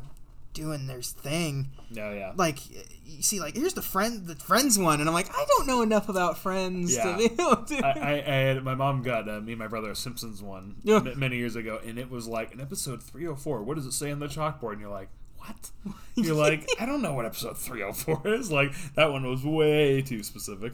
doing 0.53 0.87
their 0.87 1.01
thing. 1.01 1.69
no, 1.89 2.11
yeah. 2.11 2.33
like 2.35 2.57
you 3.05 3.21
see 3.21 3.39
like 3.39 3.55
here's 3.55 3.73
the 3.73 3.81
friend 3.81 4.25
the 4.27 4.35
friends 4.35 4.77
one 4.79 4.99
and 4.99 5.09
i'm 5.09 5.13
like 5.13 5.29
i 5.35 5.45
don't 5.49 5.67
know 5.67 5.81
enough 5.81 6.07
about 6.09 6.37
friends 6.37 6.95
Yeah. 6.95 7.11
to 7.11 7.17
be 7.17 7.25
able 7.25 7.57
to 7.57 7.85
I, 7.85 7.91
I, 7.91 8.11
I 8.13 8.35
had 8.47 8.63
my 8.63 8.73
mom 8.75 9.01
got 9.03 9.27
uh, 9.29 9.41
me 9.41 9.51
and 9.53 9.59
my 9.59 9.67
brother 9.67 9.91
a 9.91 9.95
Simpsons 9.95 10.41
one 10.41 10.75
Yeah. 10.83 10.95
m- 11.05 11.19
many 11.19 11.37
years 11.37 11.55
ago, 11.55 11.79
and 11.85 11.97
it 11.99 12.09
was 12.09 12.27
like 12.27 12.53
an 12.53 12.61
episode 12.61 13.03
three 13.03 13.25
hundred 13.25 13.37
four. 13.39 13.63
What 13.63 13.75
does 13.75 13.85
it 13.85 13.91
say 13.93 14.11
on 14.11 14.19
the 14.19 14.27
chalkboard? 14.27 14.73
And 14.73 14.81
you're 14.81 14.89
like, 14.89 15.09
what? 15.37 15.71
You're 16.15 16.35
like, 16.35 16.69
I 16.79 16.85
don't 16.85 17.01
know 17.01 17.13
what 17.13 17.25
episode 17.25 17.57
three 17.57 17.81
hundred 17.81 17.95
four 17.97 18.21
is. 18.27 18.51
Like 18.51 18.71
that 18.95 19.11
one 19.11 19.29
was 19.29 19.43
way 19.43 20.01
too 20.01 20.23
specific. 20.23 20.73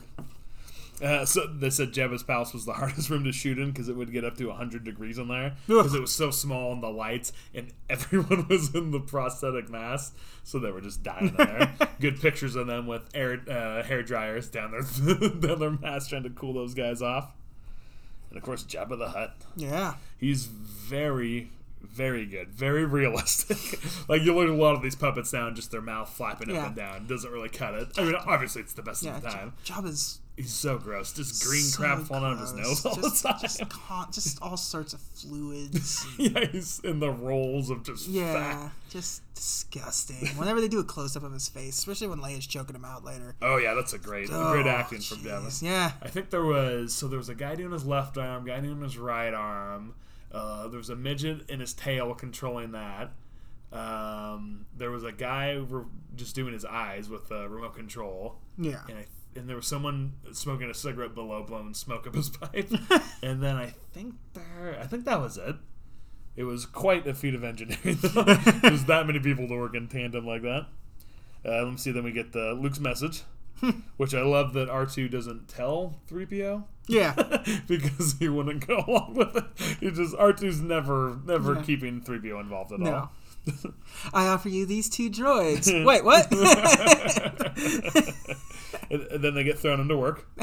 Uh, 1.01 1.23
so 1.25 1.45
they 1.45 1.69
said 1.69 1.93
Jabba's 1.93 2.23
palace 2.23 2.53
was 2.53 2.65
the 2.65 2.73
hardest 2.81 3.09
room 3.11 3.23
to 3.25 3.31
shoot 3.31 3.59
in 3.59 3.69
because 3.71 3.87
it 3.87 3.95
would 3.95 4.11
get 4.11 4.23
up 4.25 4.35
to 4.37 4.47
100 4.47 4.83
degrees 4.83 5.19
in 5.19 5.27
there. 5.27 5.55
Because 5.67 5.93
it 5.93 6.01
was 6.01 6.11
so 6.13 6.31
small 6.31 6.71
and 6.73 6.81
the 6.81 6.89
lights 6.89 7.31
and 7.53 7.71
everyone 7.89 8.47
was 8.47 8.73
in 8.73 8.89
the 8.91 8.99
prosthetic 8.99 9.69
mask 9.69 10.17
so 10.43 10.57
they 10.57 10.71
were 10.71 10.81
just 10.81 11.03
dying 11.03 11.29
in 11.29 11.35
there. 11.35 11.71
Good 11.99 12.19
pictures 12.19 12.55
of 12.55 12.65
them 12.67 12.87
with 12.87 13.03
air 13.13 13.39
uh, 13.47 13.83
hair 13.83 14.01
dryers 14.01 14.47
down 14.49 14.71
their 14.71 15.29
down 15.29 15.59
their 15.59 15.69
masks 15.71 16.09
trying 16.09 16.23
to 16.23 16.29
cool 16.31 16.53
those 16.53 16.73
guys 16.73 17.01
off. 17.03 17.31
And 18.29 18.37
of 18.37 18.43
course 18.43 18.63
Jabba 18.63 18.97
the 18.97 19.09
Hutt. 19.09 19.35
Yeah. 19.55 19.95
He's 20.17 20.45
very 20.45 21.51
very 21.81 22.25
good 22.25 22.49
very 22.49 22.85
realistic. 22.85 23.79
Like 24.09 24.23
you 24.23 24.33
look 24.33 24.45
at 24.45 24.49
a 24.49 24.53
lot 24.53 24.73
of 24.75 24.81
these 24.81 24.95
puppets 24.95 25.31
now 25.31 25.45
and 25.47 25.55
just 25.55 25.69
their 25.69 25.81
mouth 25.81 26.09
flapping 26.09 26.49
Yeah. 26.49 26.61
up 26.61 26.67
and 26.67 26.75
down. 26.75 27.05
Doesn't 27.07 27.31
really 27.31 27.49
cut 27.49 27.75
it. 27.75 27.89
I 27.99 28.03
mean 28.03 28.15
obviously 28.15 28.63
it's 28.63 28.73
the 28.73 28.81
best 28.81 29.03
yeah 29.03 29.17
of 29.17 29.21
the 29.21 29.29
time. 29.29 29.53
Job 29.63 29.85
is 29.85 30.21
He's 30.37 30.53
so 30.53 30.77
gross. 30.77 31.13
Just 31.13 31.43
green 31.43 31.63
So 31.63 31.79
crap 31.81 32.01
falling 32.03 32.25
out 32.25 32.33
of 32.33 32.39
his 32.41 32.53
nose 32.53 32.85
all 32.85 32.95
just, 32.95 33.23
the 33.23 33.29
time. 33.29 33.39
Just, 33.41 33.69
con- 33.69 34.07
just 34.11 34.39
all 34.41 34.55
sorts 34.55 34.93
of 34.93 35.01
fluids. 35.01 36.05
yeah, 36.19 36.45
he's 36.45 36.79
in 36.83 36.99
the 36.99 37.09
rolls 37.09 37.71
of 37.71 37.83
just 37.83 38.07
Yeah, 38.07 38.33
fat. 38.33 38.71
just 38.91 39.23
disgusting. 39.33 40.27
Whenever 40.37 40.61
they 40.61 40.67
do 40.67 40.79
a 40.79 40.83
close 40.83 41.17
up 41.17 41.23
of 41.23 41.33
his 41.33 41.49
face, 41.49 41.77
especially 41.79 42.07
when 42.07 42.19
Leia's 42.19 42.45
choking 42.45 42.75
him 42.75 42.85
out 42.85 43.03
later. 43.03 43.35
Oh 43.41 43.57
yeah, 43.57 43.73
that's 43.73 43.93
a 43.93 43.97
great, 43.97 44.29
Oh, 44.31 44.51
great 44.51 44.67
acting 44.67 44.99
from 45.01 45.17
jeez. 45.17 45.23
Devin. 45.23 45.51
Yeah. 45.73 45.91
I 46.03 46.07
think 46.09 46.29
there 46.29 46.45
was 46.45 46.93
so 46.93 47.07
there 47.07 47.17
was 47.17 47.29
a 47.29 47.35
guy 47.35 47.55
doing 47.55 47.71
his 47.71 47.85
left 47.85 48.15
arm, 48.17 48.45
guy 48.45 48.59
doing 48.59 48.81
his 48.81 48.97
right 48.97 49.33
arm. 49.33 49.95
Uh, 50.31 50.67
there 50.67 50.77
was 50.77 50.89
a 50.91 50.95
midget 50.95 51.49
in 51.49 51.59
his 51.61 51.73
tail 51.73 52.13
controlling 52.13 52.73
that. 52.73 53.11
Um, 53.71 54.65
there 54.77 54.91
was 54.91 55.03
a 55.03 55.11
guy 55.11 55.53
re- 55.53 55.83
just 56.15 56.35
doing 56.35 56.53
his 56.53 56.63
eyes 56.65 57.09
with 57.09 57.29
a 57.31 57.49
remote 57.49 57.75
control, 57.75 58.35
Yeah. 58.57 58.81
and 58.87 58.99
I, 58.99 59.05
and 59.37 59.47
there 59.47 59.55
was 59.55 59.67
someone 59.67 60.13
smoking 60.33 60.69
a 60.69 60.73
cigarette 60.73 61.13
below, 61.15 61.43
blowing 61.43 61.73
smoke 61.73 62.07
up 62.07 62.15
his 62.15 62.29
pipe. 62.29 62.69
and 63.23 63.41
then 63.41 63.55
I 63.55 63.73
think 63.93 64.15
there, 64.33 64.77
I 64.81 64.85
think 64.87 65.05
that 65.05 65.19
was 65.21 65.37
it. 65.37 65.55
It 66.35 66.43
was 66.43 66.65
quite 66.65 67.07
a 67.07 67.13
feat 67.13 67.33
of 67.35 67.43
engineering. 67.43 67.97
There's 68.61 68.85
that 68.85 69.03
many 69.07 69.19
people 69.19 69.47
to 69.47 69.55
work 69.55 69.75
in 69.75 69.87
tandem 69.87 70.25
like 70.27 70.41
that. 70.43 70.67
Uh, 71.45 71.63
let 71.63 71.71
me 71.71 71.77
see. 71.77 71.91
Then 71.91 72.03
we 72.03 72.11
get 72.11 72.33
the 72.33 72.53
Luke's 72.53 72.79
message, 72.79 73.23
which 73.97 74.13
I 74.13 74.21
love 74.21 74.53
that 74.53 74.69
R 74.69 74.85
two 74.85 75.07
doesn't 75.07 75.47
tell 75.47 75.99
three 76.07 76.25
PO 76.25 76.65
Yeah. 76.87 77.13
because 77.67 78.15
he 78.19 78.27
wouldn't 78.29 78.67
go 78.67 78.83
along 78.87 79.15
with 79.15 79.35
it. 79.35 79.43
He 79.79 79.89
just 79.91 80.15
R 80.17 80.33
2s 80.33 80.61
never 80.61 81.19
never 81.25 81.55
Yeah. 81.55 81.61
keeping 81.63 82.01
three 82.01 82.19
PO 82.19 82.39
involved 82.39 82.71
at 82.73 82.79
No. 82.81 82.93
all. 82.93 83.11
I 84.13 84.27
offer 84.27 84.49
you 84.49 84.65
these 84.65 84.89
two 84.89 85.09
droids. 85.09 85.71
Wait, 85.85 86.03
what? 86.03 86.27
and, 88.91 89.01
and 89.03 89.23
then 89.23 89.33
they 89.35 89.43
get 89.43 89.59
thrown 89.59 89.79
into 89.79 89.97
work. 89.97 90.25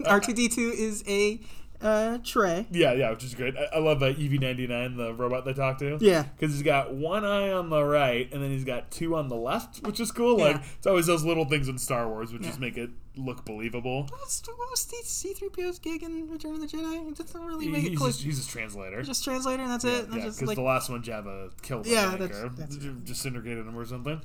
R2D2 0.00 0.72
is 0.72 1.04
a 1.06 1.40
uh, 1.80 2.18
tray. 2.24 2.66
Yeah, 2.70 2.92
yeah, 2.92 3.10
which 3.10 3.24
is 3.24 3.34
great. 3.34 3.56
I, 3.56 3.76
I 3.76 3.78
love 3.80 4.02
uh, 4.02 4.06
EV-9D9, 4.06 4.96
the 4.96 5.14
robot 5.14 5.44
they 5.44 5.52
talk 5.52 5.78
to. 5.78 5.98
Yeah. 6.00 6.22
Because 6.22 6.54
he's 6.54 6.62
got 6.62 6.94
one 6.94 7.24
eye 7.24 7.50
on 7.50 7.70
the 7.70 7.82
right, 7.82 8.32
and 8.32 8.42
then 8.42 8.50
he's 8.52 8.64
got 8.64 8.90
two 8.92 9.16
on 9.16 9.28
the 9.28 9.34
left, 9.36 9.84
which 9.84 9.98
is 9.98 10.12
cool. 10.12 10.38
Like 10.38 10.56
Yeah. 10.56 10.62
it's 10.78 10.86
always 10.86 11.06
those 11.06 11.24
little 11.24 11.44
things 11.44 11.68
in 11.68 11.78
Star 11.78 12.08
Wars, 12.08 12.32
which 12.32 12.42
Yeah. 12.42 12.48
just 12.48 12.60
make 12.60 12.76
it 12.76 12.90
look 13.16 13.44
believable. 13.44 14.02
What 14.04 14.12
was, 14.20 14.42
what 14.46 14.70
was 14.70 14.80
C- 14.80 15.34
C3PO's 15.34 15.80
gig 15.80 16.02
in 16.04 16.30
Return 16.30 16.54
of 16.54 16.60
the 16.60 16.66
Jedi? 16.68 17.08
It 17.10 17.16
doesn't 17.18 17.44
really 17.44 17.68
make 17.68 17.84
it 17.84 17.90
he's, 17.90 17.98
clear. 17.98 18.10
just, 18.10 18.22
he's 18.22 18.36
just 18.38 18.50
translator. 18.50 19.02
Just 19.02 19.24
translator 19.24 19.62
and 19.62 19.70
that's 19.72 19.84
it. 19.84 20.06
yeah, 20.08 20.14
because 20.18 20.40
like, 20.42 20.56
the 20.56 20.62
last 20.62 20.88
one 20.88 21.02
Jabba 21.02 21.50
killed 21.62 21.84
him, 21.86 21.94
Yeah, 21.94 22.16
that's- 22.16 22.40
that's- 22.56 22.76
disintegrated 23.04 23.66
him 23.66 23.76
or 23.76 23.84
something. 23.84 24.20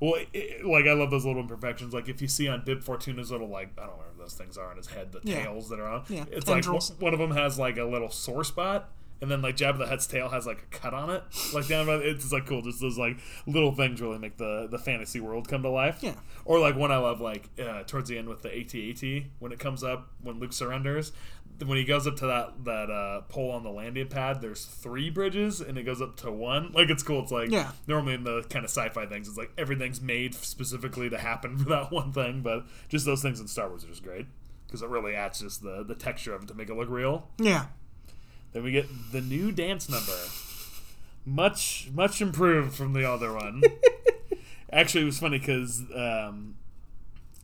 Well, 0.00 0.14
it, 0.32 0.64
like 0.64 0.86
I 0.86 0.92
love 0.92 1.10
those 1.10 1.24
little 1.24 1.40
imperfections. 1.40 1.94
Like 1.94 2.08
if 2.08 2.20
you 2.20 2.28
see 2.28 2.48
on 2.48 2.64
Bib 2.64 2.82
Fortuna's 2.82 3.30
little 3.30 3.48
like 3.48 3.70
I 3.78 3.82
don't 3.86 3.92
know 3.92 3.96
whatever 3.96 4.18
those 4.18 4.34
things 4.34 4.58
are 4.58 4.70
on 4.70 4.76
his 4.76 4.88
head, 4.88 5.12
the 5.12 5.20
Yeah. 5.24 5.44
tails 5.44 5.68
that 5.70 5.80
are 5.80 5.88
on. 5.88 6.04
Yeah, 6.08 6.24
it's 6.30 6.44
tendrils. 6.44 6.90
like 6.90 7.00
one 7.00 7.12
of 7.14 7.18
them 7.18 7.30
has 7.30 7.58
like 7.58 7.78
a 7.78 7.84
little 7.84 8.10
sore 8.10 8.44
spot. 8.44 8.90
And 9.22 9.30
then 9.30 9.40
like 9.40 9.56
Jabba 9.56 9.78
the 9.78 9.86
Hutt's 9.86 10.06
tail 10.06 10.28
has 10.28 10.46
like 10.46 10.58
a 10.62 10.76
cut 10.76 10.92
on 10.92 11.08
it, 11.10 11.22
like 11.54 11.66
down. 11.68 11.86
By, 11.86 11.94
it's 11.94 12.20
just 12.22 12.32
like 12.34 12.46
cool. 12.46 12.60
Just 12.62 12.80
those 12.80 12.98
like 12.98 13.16
little 13.46 13.72
things 13.72 14.00
really 14.02 14.18
make 14.18 14.36
the 14.36 14.68
the 14.70 14.78
fantasy 14.78 15.20
world 15.20 15.48
come 15.48 15.62
to 15.62 15.70
life. 15.70 15.98
Yeah. 16.02 16.14
Or 16.44 16.58
like 16.58 16.76
one 16.76 16.92
I 16.92 16.98
love, 16.98 17.20
like 17.20 17.48
uh, 17.58 17.82
towards 17.84 18.08
the 18.10 18.18
end 18.18 18.28
with 18.28 18.42
the 18.42 18.50
AT-AT 18.54 19.30
when 19.38 19.52
it 19.52 19.58
comes 19.58 19.82
up 19.82 20.10
when 20.22 20.38
Luke 20.38 20.52
surrenders. 20.52 21.12
When 21.64 21.78
he 21.78 21.84
goes 21.84 22.06
up 22.06 22.16
to 22.16 22.26
that 22.26 22.64
that 22.66 22.90
uh, 22.90 23.22
pole 23.30 23.52
on 23.52 23.62
the 23.62 23.70
landing 23.70 24.08
pad, 24.08 24.42
there's 24.42 24.66
three 24.66 25.08
bridges, 25.08 25.62
and 25.62 25.78
it 25.78 25.84
goes 25.84 26.02
up 26.02 26.16
to 26.18 26.30
one. 26.30 26.72
Like 26.72 26.90
it's 26.90 27.02
cool. 27.02 27.22
It's 27.22 27.32
like 27.32 27.50
Yeah. 27.50 27.70
normally 27.86 28.12
in 28.12 28.24
the 28.24 28.42
kind 28.50 28.62
of 28.66 28.70
sci-fi 28.70 29.06
things, 29.06 29.26
it's 29.28 29.38
like 29.38 29.50
everything's 29.56 30.02
made 30.02 30.34
specifically 30.34 31.08
to 31.08 31.16
happen 31.16 31.56
for 31.62 31.70
that 31.70 31.90
one 31.90 32.12
thing. 32.12 32.42
But 32.42 32.66
just 32.90 33.06
those 33.06 33.22
things 33.22 33.40
in 33.40 33.48
Star 33.48 33.70
Wars 33.70 33.82
are 33.84 33.88
just 33.88 34.02
great 34.02 34.26
because 34.66 34.82
it 34.82 34.90
really 34.90 35.14
adds 35.14 35.40
just 35.40 35.62
the 35.62 35.82
the 35.82 35.94
texture 35.94 36.34
of 36.34 36.42
it 36.42 36.48
to 36.48 36.54
make 36.54 36.68
it 36.68 36.76
look 36.76 36.90
real. 36.90 37.30
yeah. 37.38 37.68
Then 38.56 38.64
we 38.64 38.72
get 38.72 39.12
the 39.12 39.20
new 39.20 39.52
dance 39.52 39.86
number. 39.86 40.16
Much, 41.26 41.90
much 41.92 42.22
improved 42.22 42.74
from 42.74 42.94
the 42.94 43.06
other 43.06 43.34
one. 43.34 43.62
Actually, 44.72 45.02
it 45.02 45.04
was 45.04 45.18
funny 45.18 45.38
because 45.38 45.82
um, 45.94 46.56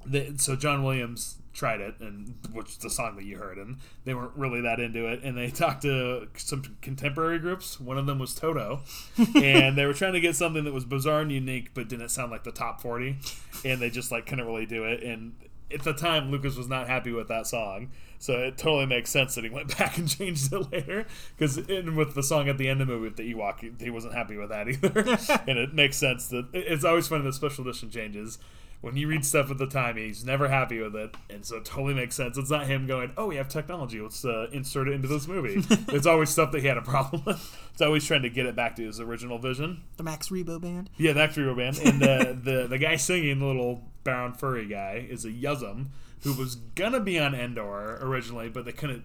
the, 0.06 0.32
so 0.38 0.56
John 0.56 0.82
Williams 0.82 1.36
tried 1.52 1.82
it, 1.82 1.96
and 2.00 2.38
which 2.54 2.78
the 2.78 2.88
song 2.88 3.16
that 3.16 3.26
you 3.26 3.36
heard, 3.36 3.58
and 3.58 3.76
they 4.06 4.14
weren't 4.14 4.34
really 4.36 4.62
that 4.62 4.80
into 4.80 5.06
it. 5.06 5.20
And 5.22 5.36
they 5.36 5.50
talked 5.50 5.82
to 5.82 6.28
some 6.38 6.78
contemporary 6.80 7.38
groups. 7.38 7.78
One 7.78 7.98
of 7.98 8.06
them 8.06 8.18
was 8.18 8.34
Toto, 8.34 8.80
and 9.34 9.76
they 9.76 9.84
were 9.84 9.92
trying 9.92 10.14
to 10.14 10.20
get 10.20 10.34
something 10.34 10.64
that 10.64 10.72
was 10.72 10.86
bizarre 10.86 11.20
and 11.20 11.30
unique, 11.30 11.74
but 11.74 11.90
didn't 11.90 12.08
sound 12.08 12.30
like 12.30 12.44
the 12.44 12.52
top 12.52 12.80
forty. 12.80 13.18
And 13.66 13.82
they 13.82 13.90
just 13.90 14.10
like 14.10 14.24
couldn't 14.24 14.46
really 14.46 14.64
do 14.64 14.84
it. 14.84 15.02
And 15.02 15.34
at 15.74 15.82
the 15.82 15.92
time, 15.92 16.30
Lucas 16.30 16.56
was 16.56 16.68
not 16.68 16.88
happy 16.88 17.12
with 17.12 17.28
that 17.28 17.46
song. 17.46 17.90
So 18.18 18.38
it 18.38 18.56
totally 18.56 18.86
makes 18.86 19.10
sense 19.10 19.34
that 19.34 19.42
he 19.42 19.50
went 19.50 19.76
back 19.78 19.98
and 19.98 20.08
changed 20.08 20.52
it 20.52 20.72
later. 20.72 21.06
Because 21.36 21.56
with 21.56 22.14
the 22.14 22.22
song 22.22 22.48
at 22.48 22.56
the 22.56 22.68
end 22.68 22.80
of 22.80 22.86
the 22.86 22.94
movie 22.94 23.08
with 23.08 23.16
the 23.16 23.34
Ewok, 23.34 23.80
he- 23.80 23.90
wasn't 23.90 24.14
happy 24.14 24.36
with 24.36 24.50
that 24.50 24.68
either. 24.68 25.42
and 25.48 25.58
it 25.58 25.74
makes 25.74 25.96
sense 25.96 26.28
that 26.28 26.46
it's 26.52 26.84
always 26.84 27.08
funny 27.08 27.24
that 27.24 27.34
special 27.34 27.66
edition 27.66 27.90
changes. 27.90 28.38
When 28.80 28.96
you 28.96 29.06
read 29.06 29.24
stuff 29.24 29.48
at 29.50 29.58
the 29.58 29.68
time, 29.68 29.96
he's 29.96 30.24
never 30.24 30.48
happy 30.48 30.80
with 30.80 30.96
it, 30.96 31.14
and 31.30 31.44
so 31.46 31.58
it 31.58 31.64
totally 31.64 31.94
makes 31.94 32.16
sense. 32.16 32.36
It's 32.36 32.50
not 32.50 32.66
him 32.66 32.88
going, 32.88 33.12
"Oh, 33.16 33.28
we 33.28 33.36
have 33.36 33.46
technology, 33.46 34.00
let's 34.00 34.24
uh, 34.24 34.48
insert 34.50 34.88
it 34.88 34.94
into 34.94 35.06
this 35.06 35.28
movie." 35.28 35.64
it's 35.94 36.04
always 36.04 36.30
stuff 36.30 36.50
that 36.50 36.62
he 36.62 36.66
had 36.66 36.78
a 36.78 36.82
problem 36.82 37.22
with. 37.24 37.56
It's 37.72 37.80
always 37.80 38.04
trying 38.04 38.22
to 38.22 38.28
get 38.28 38.44
it 38.44 38.56
back 38.56 38.74
to 38.76 38.82
his 38.84 38.98
original 38.98 39.38
vision. 39.38 39.84
The 39.98 40.02
Max 40.02 40.30
Rebo 40.30 40.60
band. 40.60 40.90
Yeah, 40.96 41.12
the 41.12 41.20
Max 41.20 41.36
Rebo 41.36 41.56
band, 41.56 41.78
and 41.78 42.02
uh, 42.02 42.32
the 42.42 42.66
the 42.66 42.78
guy 42.78 42.96
singing, 42.96 43.38
the 43.38 43.46
little 43.46 43.84
brown 44.04 44.34
furry 44.34 44.66
guy, 44.66 45.06
is 45.08 45.24
a 45.24 45.30
Yuzzum 45.30 45.86
who 46.22 46.32
was 46.34 46.54
gonna 46.56 47.00
be 47.00 47.18
on 47.18 47.34
Endor 47.34 47.98
originally, 48.00 48.48
but 48.48 48.64
they 48.64 48.72
couldn't. 48.72 49.04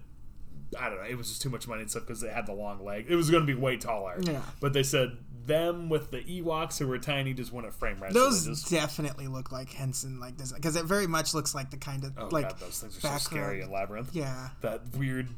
I 0.78 0.88
don't 0.88 0.98
know. 0.98 1.08
It 1.08 1.16
was 1.16 1.28
just 1.28 1.40
too 1.42 1.50
much 1.50 1.66
money 1.66 1.80
and 1.82 1.90
stuff 1.90 2.04
because 2.04 2.20
they 2.20 2.28
had 2.28 2.46
the 2.46 2.52
long 2.52 2.84
leg. 2.84 3.06
It 3.08 3.16
was 3.16 3.30
gonna 3.30 3.46
be 3.46 3.54
way 3.54 3.76
taller. 3.76 4.18
Yeah. 4.20 4.42
But 4.60 4.72
they 4.72 4.82
said 4.82 5.16
them 5.46 5.88
with 5.88 6.10
the 6.10 6.18
Ewoks 6.20 6.78
who 6.78 6.86
were 6.86 6.98
tiny 6.98 7.32
just 7.32 7.52
wouldn't 7.52 7.74
frame 7.74 7.98
right. 8.00 8.12
Those 8.12 8.46
just, 8.46 8.70
definitely 8.70 9.26
look 9.28 9.50
like 9.50 9.70
Henson 9.72 10.20
like 10.20 10.36
this 10.36 10.52
because 10.52 10.76
it 10.76 10.84
very 10.84 11.06
much 11.06 11.34
looks 11.34 11.54
like 11.54 11.70
the 11.70 11.78
kind 11.78 12.04
of 12.04 12.12
oh 12.18 12.28
like 12.30 12.50
god, 12.50 12.60
those 12.60 12.80
things 12.80 12.98
are 12.98 13.00
so 13.00 13.16
scary 13.16 13.62
in 13.62 13.70
labyrinth. 13.70 14.10
yeah 14.14 14.50
That 14.60 14.82
weird. 14.96 15.28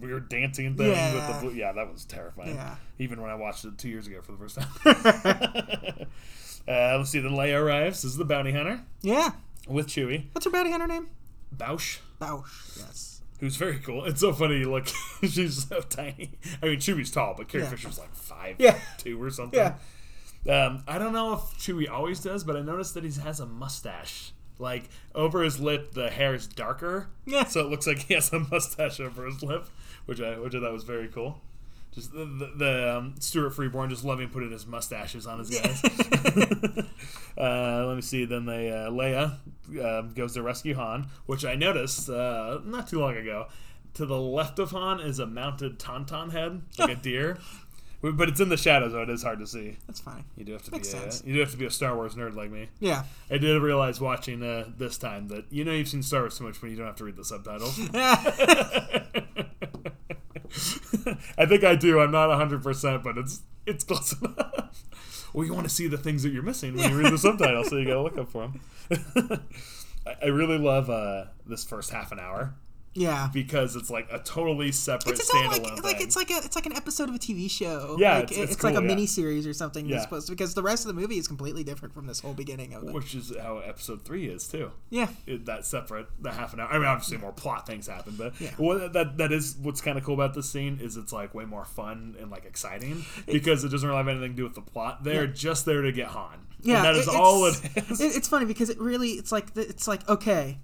Weird 0.00 0.28
dancing 0.28 0.76
thing 0.76 0.90
with 0.90 1.26
the 1.26 1.38
blue. 1.40 1.54
Yeah, 1.54 1.72
that 1.72 1.90
was 1.90 2.04
terrifying. 2.04 2.54
Yeah. 2.54 2.76
Even 3.00 3.20
when 3.20 3.32
I 3.32 3.34
watched 3.34 3.64
it 3.64 3.78
two 3.78 3.88
years 3.88 4.06
ago 4.06 4.20
for 4.22 4.30
the 4.30 4.38
first 4.38 4.56
time. 4.60 6.06
uh, 6.68 6.96
let's 6.98 7.10
see. 7.10 7.20
Then 7.20 7.32
Leia 7.32 7.60
arrives. 7.60 8.02
This 8.02 8.12
is 8.12 8.16
the 8.16 8.24
bounty 8.24 8.52
hunter 8.52 8.82
yeah. 9.02 9.32
with 9.68 9.88
Chewie. 9.88 10.26
What's 10.32 10.44
her 10.44 10.50
bounty 10.50 10.70
hunter 10.70 10.86
name? 10.86 11.08
Boushh, 11.56 11.98
Boushh. 12.20 12.78
Yes. 12.78 13.20
who's 13.40 13.56
very 13.56 13.78
cool. 13.78 14.04
It's 14.04 14.20
so 14.20 14.32
funny. 14.32 14.64
Look, 14.64 14.86
she's 15.22 15.68
so 15.68 15.80
tiny. 15.80 16.38
I 16.62 16.66
mean, 16.66 16.78
Chewie's 16.78 17.10
tall, 17.10 17.34
but 17.36 17.48
Carrie 17.48 17.64
Yeah. 17.64 17.70
Fisher's 17.70 17.98
like 17.98 18.14
five, 18.14 18.56
Yeah. 18.58 18.78
two 18.98 19.22
or 19.22 19.30
something. 19.30 19.58
Yeah. 19.58 19.74
Um, 20.66 20.82
I 20.88 20.98
don't 20.98 21.12
know 21.12 21.34
if 21.34 21.40
Chewie 21.58 21.88
always 21.90 22.20
does, 22.20 22.42
but 22.42 22.56
I 22.56 22.62
noticed 22.62 22.94
that 22.94 23.04
he 23.04 23.12
has 23.20 23.38
a 23.38 23.46
mustache. 23.46 24.32
Like 24.58 24.88
over 25.14 25.42
his 25.42 25.60
lip, 25.60 25.92
the 25.92 26.10
hair 26.10 26.34
is 26.34 26.46
darker. 26.46 27.08
Yeah. 27.26 27.44
So 27.44 27.60
it 27.60 27.66
looks 27.66 27.86
like 27.86 27.98
he 28.00 28.14
has 28.14 28.32
a 28.32 28.38
mustache 28.50 28.98
over 29.00 29.26
his 29.26 29.42
lip, 29.42 29.66
which 30.06 30.20
I 30.20 30.38
which 30.38 30.54
I 30.54 30.60
thought 30.60 30.72
was 30.72 30.84
very 30.84 31.08
cool. 31.08 31.40
Just 31.94 32.12
the, 32.12 32.24
the, 32.24 32.52
the 32.56 32.96
um, 32.96 33.14
Stuart 33.18 33.50
Freeborn 33.50 33.90
just 33.90 34.02
loving 34.04 34.30
putting 34.30 34.50
his 34.50 34.66
mustaches 34.66 35.26
on 35.26 35.38
his 35.40 35.50
guys. 35.50 35.84
uh, 37.36 37.84
let 37.86 37.94
me 37.96 38.00
see. 38.00 38.24
Then 38.24 38.46
they 38.46 38.70
uh, 38.70 38.90
Leia 38.90 39.36
uh, 39.82 40.02
goes 40.02 40.32
to 40.34 40.42
rescue 40.42 40.74
Han, 40.74 41.08
which 41.26 41.44
I 41.44 41.54
noticed 41.54 42.08
uh, 42.08 42.60
not 42.64 42.88
too 42.88 42.98
long 43.00 43.16
ago. 43.16 43.46
To 43.94 44.06
the 44.06 44.18
left 44.18 44.58
of 44.58 44.70
Han 44.70 45.00
is 45.00 45.18
a 45.18 45.26
mounted 45.26 45.78
tauntaun 45.78 46.32
head, 46.32 46.62
like 46.78 46.90
a 46.90 46.94
deer, 47.02 47.36
but 48.00 48.26
it's 48.26 48.40
in 48.40 48.48
the 48.48 48.56
shadow, 48.56 48.88
so 48.88 49.02
it 49.02 49.10
is 49.10 49.22
hard 49.22 49.38
to 49.40 49.46
see. 49.46 49.76
That's 49.86 50.00
fine. 50.00 50.24
You 50.34 50.46
do 50.46 50.52
have 50.52 50.62
to 50.62 50.70
Makes 50.70 50.92
be 50.94 50.96
a, 50.98 51.00
sense. 51.02 51.22
you 51.26 51.34
do 51.34 51.40
have 51.40 51.50
to 51.50 51.58
be 51.58 51.66
a 51.66 51.70
Star 51.70 51.94
Wars 51.94 52.14
nerd 52.14 52.34
like 52.34 52.50
me. 52.50 52.68
Yeah. 52.80 53.02
I 53.30 53.36
did 53.36 53.60
realize 53.60 54.00
watching 54.00 54.42
uh, 54.42 54.64
this 54.78 54.96
time 54.96 55.28
that 55.28 55.44
you 55.50 55.62
know 55.66 55.72
you've 55.72 55.88
seen 55.88 56.02
Star 56.02 56.20
Wars 56.22 56.32
so 56.38 56.44
much 56.44 56.62
when 56.62 56.70
you 56.70 56.76
don't 56.78 56.86
have 56.86 56.96
to 56.96 57.04
read 57.04 57.16
the 57.16 57.24
subtitles. 57.24 57.78
I 61.38 61.46
think 61.46 61.64
I 61.64 61.74
do. 61.74 62.00
I'm 62.00 62.10
not 62.10 62.28
100, 62.28 62.62
percent 62.62 63.02
but 63.02 63.18
it's 63.18 63.42
it's 63.66 63.84
close 63.84 64.12
enough. 64.20 64.84
Well, 65.32 65.46
you 65.46 65.54
want 65.54 65.68
to 65.68 65.74
see 65.74 65.86
the 65.88 65.96
things 65.96 66.22
that 66.24 66.32
you're 66.32 66.42
missing 66.42 66.76
when 66.76 66.90
you 66.90 66.98
read 66.98 67.12
the 67.12 67.18
subtitles, 67.28 67.68
so 67.70 67.76
you 67.76 67.86
got 67.86 67.94
to 67.94 68.02
look 68.02 68.18
up 68.18 68.30
for 68.30 68.48
them. 68.48 68.60
I 70.06 70.14
I 70.22 70.26
really 70.26 70.58
love 70.58 70.90
uh, 70.90 71.26
this 71.46 71.64
first 71.64 71.90
half 71.90 72.12
an 72.12 72.18
hour 72.18 72.54
yeah. 72.94 73.28
because 73.32 73.74
it's 73.76 73.90
like 73.90 74.06
a 74.12 74.18
totally 74.18 74.70
separate 74.72 75.12
It's 75.18 75.30
standalone 75.32 75.62
like, 75.76 75.84
like 75.84 76.00
it's 76.00 76.16
like 76.16 76.30
a 76.30 76.36
it's 76.44 76.56
like 76.56 76.66
an 76.66 76.74
episode 76.74 77.08
of 77.08 77.14
a 77.14 77.18
TV 77.18 77.50
show. 77.50 77.96
Yeah, 77.98 78.16
like, 78.16 78.24
it's- 78.24 78.38
it's, 78.40 78.52
it's 78.54 78.64
like 78.64 78.74
a 78.76 78.80
yeah. 78.80 78.86
mini 78.86 79.06
series 79.06 79.46
or 79.46 79.52
something. 79.54 79.86
Yeah. 79.86 80.04
To, 80.04 80.22
because 80.28 80.54
the 80.54 80.62
rest 80.62 80.84
of 80.86 80.94
the 80.94 81.00
movie 81.00 81.16
is 81.18 81.26
completely 81.28 81.64
different 81.64 81.94
from 81.94 82.06
this 82.06 82.20
whole 82.20 82.34
beginning 82.34 82.74
of 82.74 82.84
it. 82.84 82.92
which 82.92 83.14
is 83.14 83.32
how 83.40 83.58
episode 83.58 84.04
three 84.04 84.26
is 84.28 84.46
too. 84.46 84.70
Yeah, 84.90 85.08
it, 85.26 85.46
that 85.46 85.64
separate 85.66 86.06
the 86.20 86.32
half 86.32 86.52
an 86.54 86.60
hour. 86.60 86.68
I 86.70 86.78
mean, 86.78 86.86
obviously 86.86 87.16
more 87.18 87.32
plot 87.32 87.66
things 87.66 87.86
happen, 87.86 88.14
but 88.16 88.38
Yeah. 88.40 88.50
what, 88.56 88.92
that 88.92 89.16
that 89.18 89.32
is 89.32 89.56
what's 89.60 89.80
kind 89.80 89.96
of 89.98 90.04
cool 90.04 90.14
about 90.14 90.34
this 90.34 90.50
scene 90.50 90.78
is 90.82 90.96
it's 90.96 91.12
like 91.12 91.34
way 91.34 91.44
more 91.44 91.64
fun 91.64 92.16
and 92.20 92.30
like 92.30 92.44
exciting 92.44 93.04
because 93.26 93.64
it 93.64 93.68
doesn't 93.70 93.88
really 93.88 93.98
have 93.98 94.08
anything 94.08 94.32
to 94.32 94.36
do 94.36 94.44
with 94.44 94.54
the 94.54 94.60
plot. 94.60 95.02
They're 95.04 95.24
Yeah. 95.24 95.32
just 95.32 95.64
there 95.66 95.82
to 95.82 95.92
get 95.92 96.08
Han. 96.08 96.46
yeah. 96.60 96.76
and 96.76 96.84
that 96.84 96.96
is 96.96 97.08
all 97.08 97.46
it- 97.46 97.60
it's 97.74 98.28
funny 98.28 98.44
because 98.46 98.68
it 98.70 98.78
really 98.78 99.10
it's 99.12 99.32
like 99.32 99.48
it's 99.56 99.88
like 99.88 100.08
okay, 100.08 100.58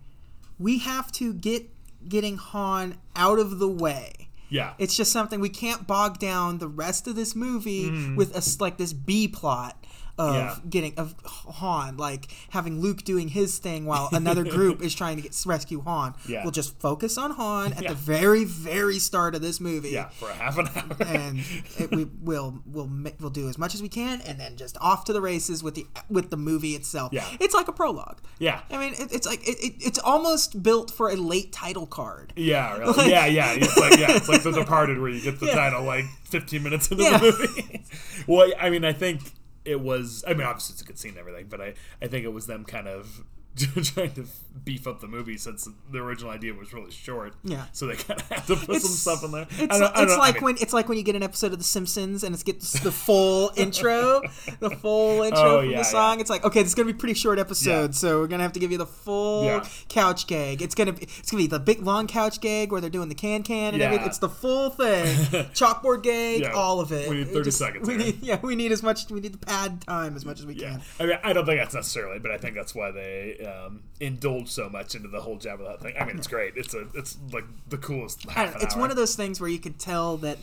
we 0.58 0.78
have 0.78 1.10
to 1.12 1.32
get 1.32 1.68
getting 2.08 2.36
Han 2.36 2.96
out 3.16 3.38
of 3.38 3.58
the 3.58 3.68
way. 3.68 4.12
Yeah. 4.50 4.74
It's 4.78 4.96
just 4.96 5.12
something 5.12 5.40
we 5.40 5.48
can't 5.48 5.86
bog 5.86 6.18
down 6.18 6.58
the 6.58 6.68
rest 6.68 7.06
of 7.06 7.16
this 7.16 7.34
movie 7.36 7.90
mm. 7.90 8.16
with 8.16 8.34
a 8.34 8.62
like 8.62 8.78
this 8.78 8.92
B 8.92 9.28
plot 9.28 9.84
of. 10.18 10.34
Yeah. 10.34 10.56
getting 10.68 10.94
of 10.98 11.14
Han, 11.24 11.96
like 11.96 12.26
having 12.50 12.80
Luke 12.80 13.04
doing 13.04 13.28
his 13.28 13.58
thing 13.58 13.86
while 13.86 14.08
another 14.12 14.44
group 14.58 14.82
is 14.82 14.94
trying 14.94 15.16
to 15.16 15.22
get 15.22 15.34
rescue 15.46 15.80
Han. 15.82 16.14
Yeah. 16.28 16.42
We'll 16.42 16.50
just 16.52 16.78
focus 16.80 17.16
on 17.16 17.30
Han 17.32 17.72
at 17.74 17.82
Yeah. 17.82 17.88
the 17.90 17.94
very 17.94 18.44
very 18.44 18.98
start 18.98 19.34
of 19.34 19.40
this 19.42 19.60
movie. 19.60 19.90
yeah, 19.90 20.08
for 20.10 20.28
a 20.30 20.34
half 20.34 20.58
an 20.58 20.68
hour. 20.74 20.96
And 21.08 21.38
it, 21.78 21.90
we 21.90 22.04
will 22.04 22.60
we'll 22.66 22.90
we'll 23.20 23.30
do 23.30 23.48
as 23.48 23.56
much 23.58 23.74
as 23.74 23.82
we 23.82 23.88
can, 23.88 24.20
and 24.22 24.38
then 24.38 24.56
just 24.56 24.76
off 24.80 25.04
to 25.04 25.12
the 25.12 25.20
races 25.20 25.62
with 25.62 25.74
the 25.74 25.86
with 26.10 26.30
the 26.30 26.36
movie 26.36 26.74
itself. 26.74 27.12
Yeah. 27.12 27.24
it's 27.40 27.54
like 27.54 27.68
a 27.68 27.72
prologue. 27.72 28.18
yeah. 28.38 28.60
I 28.70 28.78
mean, 28.78 28.92
it, 28.94 29.12
it's 29.12 29.26
like 29.26 29.46
it, 29.48 29.58
it, 29.62 29.74
it's 29.80 29.98
almost 29.98 30.62
built 30.62 30.90
for 30.90 31.10
a 31.10 31.14
late 31.16 31.52
title 31.52 31.86
card. 31.86 32.32
Yeah, 32.36 32.76
really. 32.78 32.92
Like- 32.98 33.10
yeah, 33.10 33.26
yeah. 33.26 33.54
It's 33.56 33.76
like 33.78 33.98
yeah, 33.98 34.16
it's 34.16 34.28
like 34.28 34.42
The 34.42 34.52
Departed 34.52 34.98
where 35.00 35.10
you 35.10 35.20
get 35.20 35.38
the 35.40 35.46
title 35.52 35.84
like 35.84 36.04
15 36.24 36.62
minutes 36.62 36.90
into 36.90 37.04
the 37.04 37.18
movie. 37.18 37.84
well, 38.26 38.50
I 38.60 38.70
mean, 38.70 38.84
I 38.84 38.92
think 38.92 39.20
it 39.68 39.80
was. 39.80 40.24
I 40.26 40.34
mean, 40.34 40.46
obviously 40.46 40.74
it's 40.74 40.82
a 40.82 40.84
good 40.84 40.98
scene 40.98 41.10
and 41.10 41.18
everything, 41.18 41.46
but 41.48 41.60
I 41.60 41.74
I 42.02 42.06
think 42.08 42.24
it 42.24 42.32
was 42.32 42.46
them 42.46 42.64
kind 42.64 42.88
of 42.88 43.24
trying 43.84 44.12
to 44.12 44.26
beef 44.64 44.86
up 44.86 45.00
the 45.00 45.06
movie 45.06 45.36
since 45.36 45.68
the 45.92 45.98
original 45.98 46.30
idea 46.30 46.52
was 46.54 46.72
really 46.72 46.90
short. 46.90 47.34
Yeah. 47.44 47.66
So 47.72 47.86
they 47.86 47.94
kind 47.96 48.20
of 48.20 48.28
had 48.28 48.46
to 48.48 48.56
put 48.56 48.82
some 48.82 48.90
stuff 48.90 49.24
in 49.24 49.32
there. 49.32 49.46
It's, 49.50 49.74
I 49.74 49.78
don't- 49.78 49.96
I 49.96 50.04
don't- 50.04 50.10
I 50.10 50.16
like 50.16 50.34
mean- 50.36 50.44
when 50.44 50.56
it's 50.60 50.72
like 50.72 50.88
when 50.88 50.98
you 50.98 51.04
get 51.04 51.14
an 51.16 51.22
episode 51.22 51.52
of 51.52 51.58
The 51.58 51.64
Simpsons 51.64 52.24
and 52.24 52.34
it's 52.34 52.42
gets 52.42 52.72
the 52.80 52.90
full 52.92 53.52
intro, 53.56 54.22
the 54.60 54.70
full 54.70 55.20
oh, 55.20 55.24
intro 55.24 55.40
Oh, 55.40 55.60
from 55.60 55.70
yeah, 55.70 55.78
the 55.78 55.84
song. 55.84 56.20
It's 56.20 56.30
like 56.30 56.44
okay, 56.44 56.62
this 56.62 56.70
is 56.70 56.74
gonna 56.74 56.86
be 56.86 56.92
a 56.92 56.94
pretty 56.98 57.14
short 57.14 57.38
episode, 57.38 57.90
Yeah. 57.90 57.90
so 57.92 58.20
we're 58.20 58.26
gonna 58.26 58.42
have 58.42 58.52
to 58.54 58.60
give 58.60 58.72
you 58.72 58.78
the 58.78 58.86
full 58.86 59.44
Yeah. 59.44 59.66
couch 59.88 60.26
gag. 60.26 60.60
It's 60.62 60.74
gonna 60.74 60.92
be 60.92 61.02
it's 61.04 61.30
gonna 61.30 61.42
be 61.42 61.46
the 61.46 61.60
big 61.60 61.82
long 61.82 62.06
couch 62.06 62.40
gag 62.40 62.72
where 62.72 62.80
they're 62.80 62.90
doing 62.90 63.08
the 63.08 63.14
can 63.14 63.42
can 63.42 63.74
and 63.74 63.78
Yeah. 63.78 63.86
everything. 63.86 64.06
It's 64.08 64.18
the 64.18 64.28
full 64.28 64.70
thing, 64.70 65.06
chalkboard 65.54 66.02
gag, 66.02 66.40
Yeah. 66.42 66.52
all 66.52 66.80
of 66.80 66.92
it. 66.92 67.08
We 67.08 67.16
need 67.18 67.28
It 67.28 67.32
30 67.34 67.50
seconds 67.50 67.86
We 67.88 67.94
here. 67.94 68.04
need, 68.06 68.22
yeah, 68.22 68.40
we 68.42 68.56
need 68.56 68.72
as 68.72 68.82
much. 68.82 69.08
We 69.10 69.20
need 69.20 69.32
the 69.34 69.38
pad 69.46 69.82
time 69.82 70.16
as 70.16 70.24
much 70.24 70.40
as 70.40 70.46
we 70.46 70.54
Yeah, 70.54 70.70
can. 70.72 70.82
I 71.00 71.06
mean, 71.06 71.18
I 71.22 71.32
don't 71.32 71.46
think 71.46 71.60
that's 71.60 71.74
necessarily, 71.74 72.18
but 72.18 72.30
I 72.30 72.38
think 72.38 72.54
that's 72.56 72.74
why 72.74 72.90
they 72.90 73.36
um, 73.48 73.82
indulge 74.00 74.48
so 74.48 74.68
much 74.68 74.94
into 74.94 75.08
the 75.08 75.20
whole 75.20 75.38
Jabba 75.38 75.58
the 75.58 75.64
Hutt 75.70 75.82
thing. 75.82 75.94
I 75.98 76.04
mean, 76.04 76.16
it's 76.18 76.26
great. 76.26 76.54
It's 76.56 76.74
a, 76.74 76.86
it's 76.94 77.16
like 77.32 77.44
the 77.68 77.78
coolest 77.78 78.26
I 78.28 78.32
half 78.32 78.54
an 78.56 78.62
it's 78.62 78.74
hour. 78.74 78.80
one 78.80 78.90
of 78.90 78.96
those 78.96 79.16
things 79.16 79.40
where 79.40 79.50
you 79.50 79.58
could 79.58 79.78
tell 79.78 80.16
that 80.18 80.38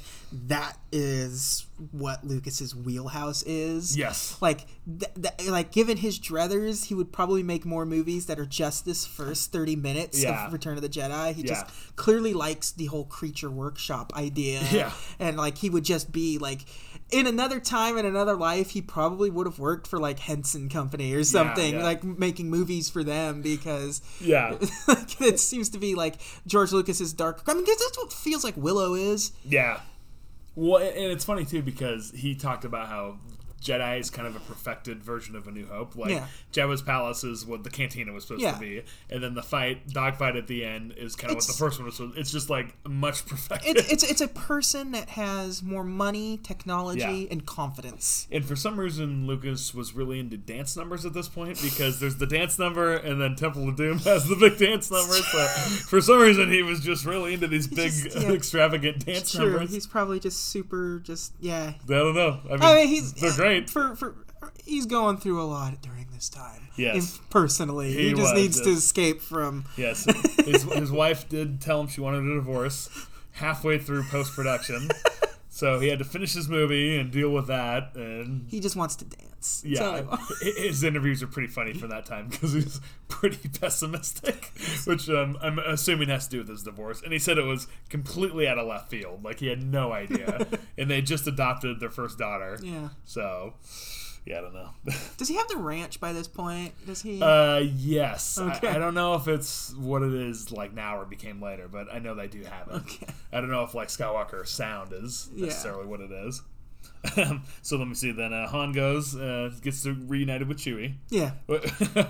that 0.48 0.78
is 0.92 1.66
what 1.92 2.24
Lucas's 2.26 2.76
wheelhouse 2.76 3.44
is. 3.44 3.98
Yes. 3.98 4.38
Like, 4.42 4.66
th- 5.00 5.12
th- 5.38 5.50
like 5.50 5.72
given 5.72 5.98
his 5.98 6.20
druthers, 6.20 6.86
he 6.86 6.96
would 6.96 7.12
probably 7.14 7.44
make 7.44 7.66
more 7.66 7.86
movies 7.86 8.26
that 8.26 8.40
are 8.40 8.46
just 8.46 8.86
this 8.86 9.06
first 9.06 9.52
thirty 9.52 9.76
minutes 9.76 10.24
Yeah. 10.24 10.48
of 10.48 10.54
Return 10.54 10.76
of 10.78 10.82
the 10.82 10.90
Jedi. 10.90 11.34
He 11.34 11.44
just 11.44 11.66
clearly 11.96 12.34
likes 12.34 12.72
the 12.72 12.86
whole 12.86 13.06
creature 13.06 13.50
workshop 13.52 14.14
idea. 14.16 14.62
Yeah. 14.72 14.92
and 15.20 15.38
like 15.38 15.58
he 15.58 15.70
would 15.70 15.84
just 15.86 16.12
be 16.12 16.38
like. 16.38 16.62
In 17.12 17.28
another 17.28 17.60
time, 17.60 17.98
in 17.98 18.06
another 18.06 18.36
life, 18.36 18.72
he 18.72 18.82
probably 18.82 19.30
would 19.30 19.46
have 19.46 19.60
worked 19.60 19.88
for 19.88 20.00
like 20.00 20.20
Henson 20.20 20.70
Company 20.70 21.14
or 21.14 21.24
something, 21.24 21.76
yeah. 21.76 21.84
like 21.84 22.04
making 22.04 22.50
movies 22.50 22.90
for 22.90 23.04
them 23.04 23.42
because 23.42 24.02
Yeah. 24.20 24.58
like, 24.88 25.22
it 25.22 25.40
seems 25.40 25.70
to 25.70 25.78
be 25.78 25.94
like 25.96 26.16
George 26.48 26.72
Lucas's 26.72 27.14
dark. 27.14 27.44
I 27.48 27.54
mean, 27.54 27.66
that's 27.66 27.98
what 27.98 28.12
feels 28.12 28.44
like 28.44 28.58
Willow 28.58 28.96
is. 28.96 29.32
Yeah. 29.44 29.82
Well, 30.56 30.82
and 30.82 31.12
it's 31.12 31.26
funny 31.26 31.46
too 31.46 31.62
because 31.62 32.12
he 32.12 32.34
talked 32.34 32.66
about 32.66 32.88
how 32.88 33.18
Jedi 33.66 34.00
is 34.00 34.10
kind 34.12 34.28
of 34.28 34.36
a 34.36 34.40
perfected 34.42 35.04
version 35.04 35.36
of 35.36 35.48
A 35.48 35.52
New 35.52 35.66
Hope. 35.66 35.96
Like 35.96 36.12
Yeah. 36.12 36.28
Jabba's 36.54 36.82
palace 36.84 37.24
is 37.24 37.46
what 37.46 37.64
the 37.64 37.70
cantina 37.72 38.14
was 38.14 38.24
supposed 38.26 38.44
Yeah. 38.44 38.52
to 38.54 38.60
be, 38.60 38.84
and 39.10 39.24
then 39.24 39.34
the 39.34 39.42
fight, 39.42 39.88
dogfight 39.90 40.36
at 40.36 40.46
the 40.48 40.64
end, 40.64 40.94
is 40.98 41.16
kind 41.16 41.32
of 41.32 41.38
what 41.38 41.48
the 41.48 41.54
first 41.54 41.80
one 41.80 41.86
was. 41.88 41.96
supposed 41.96 42.18
It's 42.18 42.32
just 42.32 42.50
like 42.50 42.76
much 42.88 43.26
perfected. 43.26 43.78
It's 43.78 43.92
it's 43.92 44.04
it's 44.04 44.22
a 44.22 44.28
person 44.28 44.92
that 44.92 45.10
has 45.10 45.64
more 45.64 45.84
money, 45.84 46.40
technology, 46.44 47.00
Yeah. 47.00 47.28
and 47.32 47.46
confidence. 47.46 48.28
And 48.32 48.46
for 48.46 48.56
some 48.56 48.80
reason, 48.80 49.26
Lucas 49.26 49.74
was 49.74 49.94
really 49.94 50.20
into 50.20 50.38
dance 50.38 50.78
numbers 50.78 51.06
at 51.06 51.14
this 51.14 51.28
point 51.28 51.60
because 51.62 52.00
there's 52.00 52.18
the 52.18 52.28
dance 52.28 52.60
number, 52.60 52.94
and 52.96 53.20
then 53.20 53.36
Temple 53.36 53.68
of 53.70 53.76
Doom 53.76 53.98
has 54.06 54.28
the 54.28 54.36
big 54.36 54.58
dance 54.60 54.92
number. 54.92 55.14
So 55.14 55.48
for 55.88 56.02
some 56.02 56.20
reason, 56.20 56.52
he 56.52 56.62
was 56.62 56.82
just 56.82 57.06
really 57.06 57.34
into 57.34 57.48
these 57.48 57.68
big, 57.68 57.92
just- 57.92 58.16
yeah. 58.20 58.32
extravagant 58.32 59.06
dance 59.06 59.32
True, 59.32 59.52
numbers. 59.52 59.72
he's 59.74 59.88
probably 59.88 60.20
just 60.20 60.46
super. 60.50 61.00
Just 61.04 61.34
yeah. 61.40 61.74
I 61.84 61.88
don't 61.88 62.14
know. 62.16 62.40
I 62.46 62.52
mean, 62.54 62.62
I 62.62 62.76
mean, 62.76 62.88
he's 62.90 63.14
they're 63.14 63.32
uh, 63.32 63.36
great. 63.36 63.55
For 63.62 63.96
for. 63.96 64.16
He's 64.64 64.86
going 64.86 65.18
through 65.18 65.42
a 65.42 65.46
lot 65.46 65.82
during 65.82 66.08
this 66.14 66.30
time. 66.30 66.68
Yes. 66.76 67.16
If- 67.16 67.30
personally, 67.30 67.92
he, 67.94 68.10
He 68.10 68.10
just 68.12 68.22
was, 68.22 68.34
needs 68.34 68.62
to 68.62 68.70
uh, 68.70 68.74
escape 68.74 69.22
from. 69.22 69.66
Yes, 69.78 70.06
his, 70.46 70.64
his 70.64 70.92
wife 70.92 71.28
did 71.30 71.62
tell 71.62 71.80
him 71.82 71.88
she 71.88 72.02
wanted 72.02 72.24
a 72.26 72.36
divorce 72.36 72.90
halfway 73.34 73.78
through 73.80 74.04
post 74.04 74.34
production, 74.34 74.90
so 75.56 75.80
he 75.80 75.88
had 75.88 76.00
to 76.00 76.04
finish 76.06 76.34
his 76.34 76.50
movie 76.50 76.98
and 77.00 77.12
deal 77.12 77.30
with 77.30 77.48
that. 77.48 77.96
And 77.96 78.46
He 78.50 78.60
just 78.60 78.76
wants 78.76 78.98
to 78.98 79.06
dance. 79.06 79.64
yeah, 79.66 80.04
his 80.42 80.84
interviews 80.84 81.24
are 81.24 81.28
pretty 81.28 81.48
funny 81.48 81.72
for 81.74 81.88
that 81.88 82.06
time 82.06 82.28
because 82.28 82.52
he's 82.52 82.82
pretty 83.08 83.48
pessimistic, 83.48 84.52
which 84.86 85.08
um, 85.10 85.38
I'm 85.42 85.58
assuming 85.60 86.10
has 86.10 86.26
to 86.28 86.32
do 86.32 86.38
with 86.40 86.50
his 86.50 86.64
divorce. 86.64 87.02
And 87.02 87.14
he 87.14 87.20
said 87.20 87.38
it 87.38 87.46
was 87.46 87.68
completely 87.88 88.50
out 88.50 88.58
of 88.60 88.68
left 88.68 88.90
field, 88.90 89.24
like 89.24 89.40
he 89.40 89.48
had 89.48 89.64
no 89.64 89.94
idea, 89.94 90.46
and 90.78 90.92
they 90.92 91.02
just 91.02 91.26
adopted 91.26 91.80
their 91.80 91.90
first 91.90 92.18
daughter. 92.18 92.60
yeah. 92.62 92.90
So, 93.06 93.54
yeah, 94.26 94.40
I 94.40 94.42
don't 94.42 94.54
know. 94.54 94.70
Does 95.18 95.28
he 95.28 95.36
have 95.36 95.48
the 95.48 95.58
ranch 95.58 96.00
by 96.00 96.14
this 96.14 96.28
point? 96.28 96.74
Does 96.86 97.02
he? 97.02 97.22
Uh, 97.22 97.58
yes. 97.60 98.38
Okay. 98.38 98.68
I, 98.68 98.76
I 98.76 98.78
don't 98.80 98.94
know 98.96 99.16
if 99.16 99.28
it's 99.28 99.74
what 99.76 100.02
it 100.02 100.14
is 100.14 100.52
like 100.52 100.74
now 100.74 100.98
or 101.00 101.06
became 101.06 101.42
later, 101.42 101.68
but 101.68 101.88
I 101.94 102.00
know 102.00 102.16
they 102.16 102.28
do 102.28 102.44
have 102.44 102.68
it. 102.70 102.74
Okay. 102.74 103.08
I 103.32 103.40
don't 103.42 103.52
know 103.52 103.64
if 103.64 103.74
like 103.76 103.90
Skywalker 103.90 104.48
sound 104.48 104.94
is 104.94 105.30
Yeah. 105.34 105.46
necessarily 105.46 105.86
what 105.86 106.02
it 106.02 106.12
is. 106.12 106.42
So 107.62 107.78
let 107.78 107.88
me 107.88 107.94
see. 107.94 108.12
Then 108.12 108.34
uh, 108.34 108.48
Han 108.48 108.72
goes, 108.72 109.16
uh, 109.16 109.52
gets 109.62 109.84
to 109.84 109.94
reunited 109.94 110.48
with 110.48 110.58
Chewie. 110.58 110.96
yeah. 111.10 111.32
I 111.50 111.54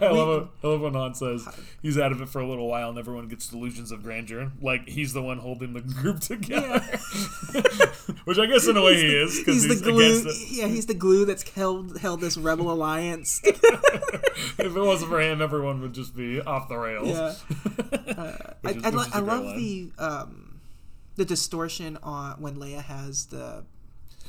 love, 0.10 0.44
it, 0.44 0.48
I 0.64 0.68
love 0.68 0.82
when 0.82 0.94
Han 0.94 1.14
says 1.16 1.48
he's 1.82 1.98
out 1.98 2.12
of 2.12 2.22
it 2.22 2.30
for 2.30 2.40
a 2.40 2.48
little 2.48 2.68
while 2.68 2.90
and 2.90 2.98
everyone 2.98 3.28
gets 3.28 3.48
delusions 3.48 3.92
of 3.92 4.04
grandeur. 4.04 4.52
Like 4.62 4.88
he's 4.88 5.14
the 5.14 5.22
one 5.22 5.40
holding 5.40 5.74
the 5.74 5.82
group 5.82 6.20
together. 6.22 6.82
Which 8.26 8.38
I 8.40 8.46
guess 8.48 8.68
in 8.68 8.78
a 8.78 8.82
way 8.82 8.96
he 8.98 9.16
is 9.16 9.38
because 9.40 9.64
He's, 9.64 9.66
he's, 9.66 9.82
the 9.82 9.92
glue. 9.92 10.32
Yeah, 10.50 10.68
he's 10.68 10.86
the 10.88 10.94
glue 10.94 11.26
that's 11.26 11.48
held 11.52 12.00
held 12.00 12.22
this 12.22 12.38
rebel 12.38 12.72
alliance. 12.72 13.42
if 13.44 13.64
it 14.60 14.72
wasn't 14.80 15.12
for 15.12 15.22
him, 15.22 15.42
everyone 15.42 15.82
would 15.82 15.94
just 15.94 16.16
be 16.16 16.42
off 16.42 16.68
the 16.70 16.78
rails. 16.78 17.08
Yeah. 17.08 17.34
I, 18.64 18.70
is- 18.72 18.84
I, 18.84 18.90
lo- 18.90 19.02
is 19.02 19.08
I 19.14 19.20
great 19.20 19.28
love 19.28 19.46
line. 19.46 19.58
the 19.58 19.92
um, 20.00 20.60
the 21.16 21.26
distortion 21.26 21.98
on 22.04 22.42
when 22.42 22.56
Leia 22.56 22.84
has 22.84 23.28
the 23.28 23.64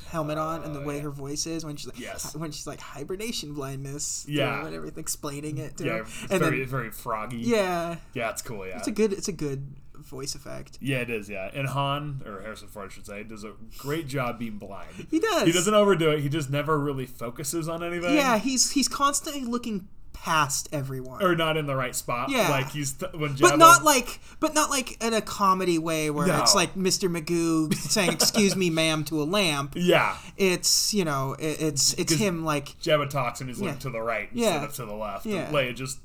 helmet 0.07 0.37
on 0.37 0.63
and 0.63 0.73
the 0.75 0.81
way 0.81 0.99
her 0.99 1.09
voice 1.11 1.45
is 1.45 1.63
when 1.65 1.75
she's 1.75 1.87
like 1.87 1.99
Yes. 1.99 2.35
when 2.41 2.51
she's 2.51 2.65
like 2.67 2.79
hibernation 2.79 3.53
blindness 3.53 4.25
Yeah. 4.27 4.65
and 4.65 4.73
everything 4.75 4.99
explaining 5.01 5.57
it 5.57 5.77
to 5.77 5.85
Yeah, 5.85 5.97
and 6.29 6.39
very 6.39 6.59
then 6.59 6.67
very 6.67 6.91
froggy. 6.91 7.37
yeah 7.37 7.97
yeah, 8.13 8.29
it's 8.29 8.41
cool. 8.41 8.65
Yeah, 8.65 8.77
it's 8.77 8.87
a 8.87 8.91
good 8.91 9.13
it's 9.13 9.27
a 9.27 9.33
good 9.33 9.75
voice 9.97 10.35
effect 10.35 10.77
yeah, 10.79 10.97
it 10.99 11.09
is. 11.09 11.29
Yeah, 11.29 11.49
and 11.53 11.67
Han 11.67 12.21
or 12.25 12.39
Harrison 12.41 12.69
Ford, 12.69 12.89
I 12.89 12.93
should 12.93 13.05
say, 13.05 13.23
does 13.23 13.43
a 13.43 13.51
great 13.77 14.07
job 14.07 14.39
being 14.39 14.57
blind. 14.57 15.07
he 15.11 15.19
does 15.19 15.43
He 15.43 15.51
doesn't 15.51 15.73
overdo 15.73 16.11
it. 16.11 16.21
He 16.21 16.29
just 16.29 16.49
never 16.49 16.79
really 16.79 17.05
focuses 17.05 17.67
on 17.67 17.83
anything. 17.83 18.13
yeah 18.15 18.37
he's 18.37 18.71
he's 18.71 18.87
constantly 18.87 19.43
looking 19.43 19.87
past 20.23 20.67
everyone 20.71 21.23
or 21.23 21.35
not 21.35 21.55
in 21.57 21.65
the 21.67 21.75
right 21.75 21.95
spot. 21.95 22.29
Yeah. 22.29 22.49
like 22.49 22.69
he's 22.69 22.93
th- 22.93 23.13
when 23.13 23.35
Jabba, 23.35 23.41
but 23.51 23.57
not 23.57 23.83
like 23.83 24.19
but 24.39 24.53
not 24.53 24.69
like 24.69 25.01
in 25.03 25.13
a 25.13 25.21
comedy 25.21 25.77
way 25.79 26.09
where 26.09 26.27
No. 26.27 26.41
it's 26.41 26.53
like 26.55 26.75
Mr. 26.75 27.09
Magoo 27.09 27.73
saying 27.73 28.11
excuse 28.13 28.55
me 28.55 28.69
ma'am 28.69 29.03
to 29.05 29.21
a 29.21 29.25
lamp 29.25 29.73
yeah. 29.75 30.17
it's 30.35 30.93
you 30.93 31.05
know 31.05 31.33
it, 31.39 31.61
it's 31.61 31.93
it's 31.93 32.13
him 32.13 32.43
like 32.43 32.65
Jabba 32.81 33.09
talks 33.09 33.39
and 33.41 33.49
he's 33.49 33.59
looking 33.59 33.75
Yeah. 33.75 33.79
to 33.79 33.89
the 33.89 34.01
right 34.01 34.29
Yeah. 34.33 34.47
instead 34.47 34.63
of 34.69 34.73
to 34.75 34.85
the 34.85 34.93
left. 34.93 35.25
Yeah. 35.25 35.49
Leia 35.51 35.73
just 35.75 35.99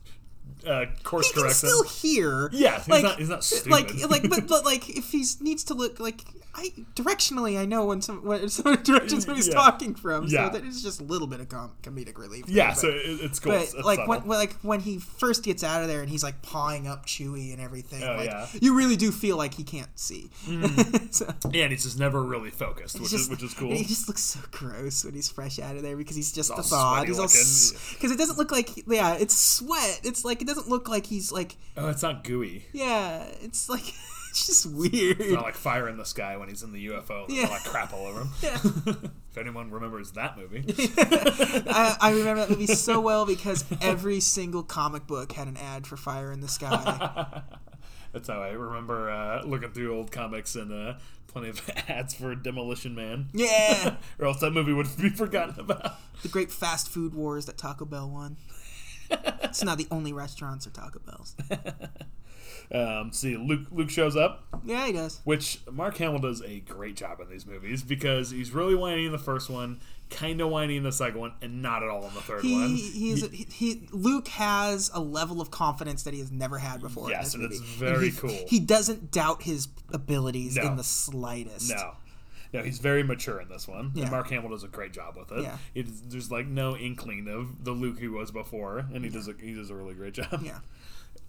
uh, 0.66 0.84
course 1.02 1.26
he 1.26 1.32
can 1.32 1.42
corrects 1.42 1.58
still 1.58 1.82
hear. 1.82 2.48
Yeah, 2.52 2.76
he's 2.78 2.88
like, 2.88 3.02
not- 3.02 3.18
he's 3.18 3.28
not 3.28 3.44
Like, 3.66 3.88
stupid. 3.90 4.10
like, 4.10 4.30
but, 4.30 4.46
but 4.46 4.64
like, 4.72 4.88
if 4.96 5.10
he 5.10 5.24
needs 5.40 5.64
to 5.64 5.74
look 5.74 5.98
like, 5.98 6.20
I 6.55 6.70
directionally, 6.94 7.59
I 7.59 7.64
know 7.64 7.86
when 7.86 8.03
some 8.03 8.24
when 8.24 8.48
some 8.50 8.76
directions 8.82 9.24
he's 9.24 9.48
Yeah. 9.48 9.55
talking 9.55 9.94
from. 9.94 10.26
Yeah. 10.26 10.50
So 10.50 10.59
that 10.59 10.66
is 10.66 10.82
just 10.82 11.00
a 11.00 11.05
little 11.05 11.26
bit 11.26 11.40
of 11.40 11.48
com- 11.48 11.72
comedic 11.82 12.18
relief. 12.18 12.46
there, 12.46 12.57
Yeah, 12.57 12.68
but- 12.70 12.76
so 12.78 12.88
it, 12.88 13.00
it's 13.22 13.38
cool. 13.40 13.53
But 13.53 13.57
It's- 13.62 13.74
it's 13.74 13.84
like 13.84 13.98
subtle. 14.00 14.14
when, 14.20 14.28
like 14.38 14.53
when 14.61 14.80
he 14.80 14.98
first 14.98 15.42
gets 15.44 15.64
out 15.64 15.80
of 15.82 15.88
there 15.88 16.00
and 16.00 16.11
he's 16.11 16.22
like 16.22 16.42
pawing 16.42 16.86
up 16.86 17.07
Chewie 17.07 17.53
and 17.53 17.61
everything, 17.62 18.03
Oh, 18.03 18.16
like 18.16 18.26
yeah. 18.30 18.46
Mm. 18.53 18.62
you 18.62 18.76
really 18.76 18.96
do 18.96 19.11
feel 19.11 19.36
like 19.38 19.55
he 19.55 19.64
can't 19.64 19.88
see. 19.98 20.30
so, 21.11 21.32
yeah, 21.50 21.62
and 21.64 21.72
he's 21.72 21.84
just 21.84 21.98
never 21.98 22.22
really 22.22 22.50
focused, 22.50 22.96
which 23.00 23.12
it's 23.12 23.22
is 23.24 23.30
which 23.30 23.42
is 23.42 23.55
cool. 23.55 23.70
He 23.72 23.84
just 23.84 24.07
looks 24.09 24.22
so 24.22 24.40
gross 24.50 25.05
when 25.05 25.14
he's 25.14 25.30
fresh 25.30 25.59
out 25.59 25.76
of 25.76 25.82
there 25.82 25.96
because 25.96 26.16
he's 26.16 26.32
just 26.32 26.55
the 26.55 26.62
thawed. 26.62 27.07
sweaty 27.07 27.09
He's 27.09 27.18
all 27.18 27.92
because 27.94 28.11
it 28.12 28.18
doesn't 28.18 28.36
look 28.38 28.53
like 28.53 28.86
yeah, 28.86 29.14
it's 29.14 29.36
sweat. 29.38 30.00
It's 30.05 30.24
like 30.24 30.42
it 30.42 30.46
doesn't 30.46 30.68
look 30.68 30.88
like 30.88 31.07
he's 31.07 31.32
like 31.32 31.57
Oh, 31.76 31.88
it's 31.88 32.03
not 32.03 32.24
gooey. 32.24 32.66
yeah, 32.72 33.24
it's 33.40 33.68
like 33.70 33.94
it's 34.34 34.46
just 34.46 34.64
weird. 34.66 35.20
It's 35.20 35.32
not 35.32 35.42
like 35.44 35.54
fire 35.54 35.88
in 35.88 35.98
the 35.98 36.04
sky 36.06 36.36
when 36.38 36.48
he's 36.48 36.62
in 36.62 36.72
the 36.72 36.86
UFO. 36.88 37.28
There's 37.28 37.40
Yeah. 37.40 37.54
of 37.54 37.62
crap 37.64 37.92
all 37.92 38.06
over 38.06 38.20
him. 38.22 38.30
Yeah. 38.42 38.58
if 39.30 39.38
anyone 39.38 39.70
remembers 39.70 40.12
that 40.12 40.36
movie. 40.38 40.64
I, 40.98 41.96
I 42.00 42.10
remember 42.12 42.40
that 42.46 42.50
movie 42.50 42.66
so 42.66 43.00
well 43.00 43.24
because 43.26 43.64
every 43.80 44.20
single 44.20 44.62
comic 44.62 45.06
book 45.06 45.32
had 45.32 45.48
an 45.48 45.56
ad 45.58 45.86
for 45.86 45.96
Fire 45.96 46.32
in 46.32 46.40
the 46.40 46.48
Sky. 46.48 47.42
That's 48.12 48.28
how 48.28 48.42
I 48.42 48.50
remember 48.50 49.10
uh, 49.10 49.42
looking 49.44 49.70
through 49.72 49.94
old 49.96 50.10
comics 50.12 50.54
and 50.54 50.70
uh, 50.72 50.94
plenty 51.28 51.48
of 51.50 51.70
ads 51.88 52.14
for 52.14 52.34
Demolition 52.34 52.94
Man. 52.94 53.28
Yeah. 53.32 53.96
or 54.18 54.26
else 54.26 54.40
that 54.40 54.50
movie 54.52 54.72
would 54.74 54.88
be 55.00 55.08
forgotten 55.10 55.58
about. 55.60 55.92
the 56.22 56.28
great 56.28 56.50
fast 56.50 56.88
food 56.88 57.14
wars 57.14 57.46
that 57.46 57.56
Taco 57.58 57.84
Bell 57.86 58.08
won. 58.10 58.36
It's 59.10 59.62
now 59.64 59.74
the 59.74 59.86
only 59.90 60.12
restaurants 60.12 60.66
are 60.66 60.70
Taco 60.70 60.98
Bell's. 61.06 61.36
Um, 62.74 63.12
see, 63.12 63.36
Luke 63.36 63.66
Luke 63.70 63.90
shows 63.90 64.16
up, 64.16 64.44
Yeah, 64.64 64.86
he 64.86 64.92
does. 64.92 65.20
which 65.24 65.60
Mark 65.70 65.96
Hamill 65.98 66.20
does 66.20 66.40
a 66.42 66.60
great 66.60 66.96
job 66.96 67.20
in 67.20 67.28
these 67.28 67.44
movies 67.44 67.82
because 67.82 68.30
he's 68.30 68.52
really 68.52 68.74
whiny 68.74 69.04
in 69.04 69.12
the 69.12 69.18
first 69.18 69.50
one, 69.50 69.78
kind 70.08 70.40
of 70.40 70.48
whiny 70.48 70.76
in 70.78 70.82
the 70.82 70.90
second 70.92 71.20
one, 71.20 71.32
and 71.42 71.60
not 71.60 71.82
at 71.82 71.90
all 71.90 72.06
in 72.08 72.14
the 72.14 72.22
third 72.22 72.42
He, 72.42 72.52
one. 72.54 72.68
he 72.70 73.10
is 73.10 73.28
he, 73.30 73.46
he 73.52 73.88
Luke 73.92 74.28
has 74.28 74.90
a 74.94 75.00
level 75.00 75.40
of 75.42 75.50
confidence 75.50 76.04
that 76.04 76.14
he 76.14 76.20
has 76.20 76.32
never 76.32 76.56
had 76.56 76.80
before. 76.80 77.10
Yes, 77.10 77.34
and 77.34 77.44
this 77.44 77.58
it's 77.58 77.60
movie. 77.60 77.92
very 77.92 78.10
he, 78.10 78.16
cool. 78.16 78.38
He 78.48 78.58
doesn't 78.58 79.10
doubt 79.10 79.42
his 79.42 79.68
abilities 79.92 80.56
No. 80.56 80.62
in 80.68 80.76
the 80.76 80.84
slightest. 80.84 81.68
No. 81.70 81.96
No, 82.54 82.62
he's 82.62 82.78
very 82.80 83.02
mature 83.02 83.40
in 83.40 83.48
this 83.48 83.66
one. 83.66 83.92
Yeah. 83.94 84.02
And 84.04 84.10
Mark 84.12 84.28
Hamill 84.28 84.50
does 84.50 84.62
a 84.62 84.68
great 84.68 84.92
job 84.92 85.16
with 85.16 85.32
it. 85.32 85.42
Yeah. 85.42 85.56
It's, 85.74 86.02
there's 86.06 86.30
like 86.30 86.46
no 86.46 86.76
inkling 86.76 87.26
of 87.28 87.64
the 87.64 87.70
Luke 87.72 87.98
he 87.98 88.08
was 88.08 88.30
before, 88.30 88.80
and 88.92 89.02
he 89.04 89.10
does 89.10 89.26
a, 89.26 89.32
he 89.40 89.54
does 89.54 89.70
a 89.70 89.74
really 89.74 89.94
great 89.94 90.12
job. 90.14 90.42
Yeah. 90.42 90.58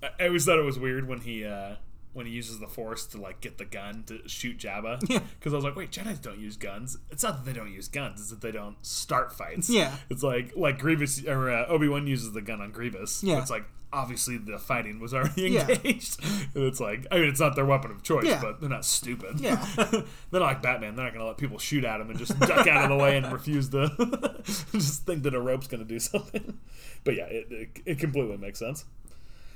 I, 0.03 0.23
I 0.23 0.27
always 0.27 0.45
thought 0.45 0.59
it 0.59 0.65
was 0.65 0.77
weird 0.77 1.07
when 1.07 1.19
he 1.21 1.45
uh, 1.45 1.75
when 2.13 2.25
he 2.27 2.31
uses 2.31 2.59
the 2.59 2.67
Force 2.67 3.05
to 3.07 3.17
like 3.21 3.41
get 3.41 3.57
the 3.57 3.65
gun 3.65 4.03
to 4.07 4.27
shoot 4.27 4.57
Jabba. 4.57 5.01
Yeah. 5.09 5.19
Because 5.39 5.53
I 5.53 5.55
was 5.55 5.65
like, 5.65 5.75
wait, 5.75 5.91
Jedi's 5.91 6.19
don't 6.19 6.39
use 6.39 6.57
guns. 6.57 6.97
It's 7.11 7.23
not 7.23 7.37
that 7.43 7.45
they 7.51 7.57
don't 7.57 7.71
use 7.73 7.87
guns; 7.87 8.19
it's 8.21 8.29
that 8.29 8.41
they 8.41 8.51
don't 8.51 8.75
start 8.85 9.33
fights. 9.33 9.69
Yeah. 9.69 9.95
It's 10.09 10.23
like 10.23 10.53
like 10.55 10.79
Grievous 10.79 11.25
or 11.25 11.49
uh, 11.49 11.65
Obi 11.67 11.87
Wan 11.87 12.05
uses 12.07 12.33
the 12.33 12.41
gun 12.41 12.61
on 12.61 12.71
Grievous. 12.71 13.23
Yeah. 13.23 13.39
It's 13.39 13.49
like 13.49 13.63
obviously 13.91 14.39
the 14.39 14.57
fighting 14.57 14.99
was 14.99 15.13
already 15.13 15.43
Yeah. 15.51 15.67
engaged. 15.67 16.19
and 16.55 16.63
it's 16.63 16.79
like 16.79 17.05
I 17.11 17.19
mean, 17.19 17.29
it's 17.29 17.39
not 17.39 17.55
their 17.55 17.65
weapon 17.65 17.91
of 17.91 18.01
choice, 18.01 18.25
Yeah. 18.25 18.41
but 18.41 18.59
they're 18.59 18.69
not 18.69 18.85
stupid. 18.85 19.39
Yeah. 19.39 19.63
they're 19.75 20.03
not 20.31 20.41
like 20.41 20.61
Batman. 20.63 20.95
They're 20.95 21.05
not 21.05 21.13
gonna 21.13 21.27
let 21.27 21.37
people 21.37 21.59
shoot 21.59 21.83
at 21.85 22.01
him 22.01 22.09
and 22.09 22.17
just 22.17 22.37
duck 22.39 22.65
out 22.67 22.83
of 22.83 22.97
the 22.97 23.03
way 23.03 23.17
and 23.17 23.31
refuse 23.31 23.69
to 23.69 24.41
just 24.71 25.05
think 25.05 25.21
that 25.23 25.35
a 25.35 25.39
rope's 25.41 25.67
gonna 25.67 25.83
do 25.83 25.99
something. 25.99 26.57
But 27.03 27.15
yeah, 27.17 27.25
it, 27.25 27.47
it, 27.51 27.69
it 27.85 27.99
completely 27.99 28.37
makes 28.37 28.57
sense. 28.59 28.85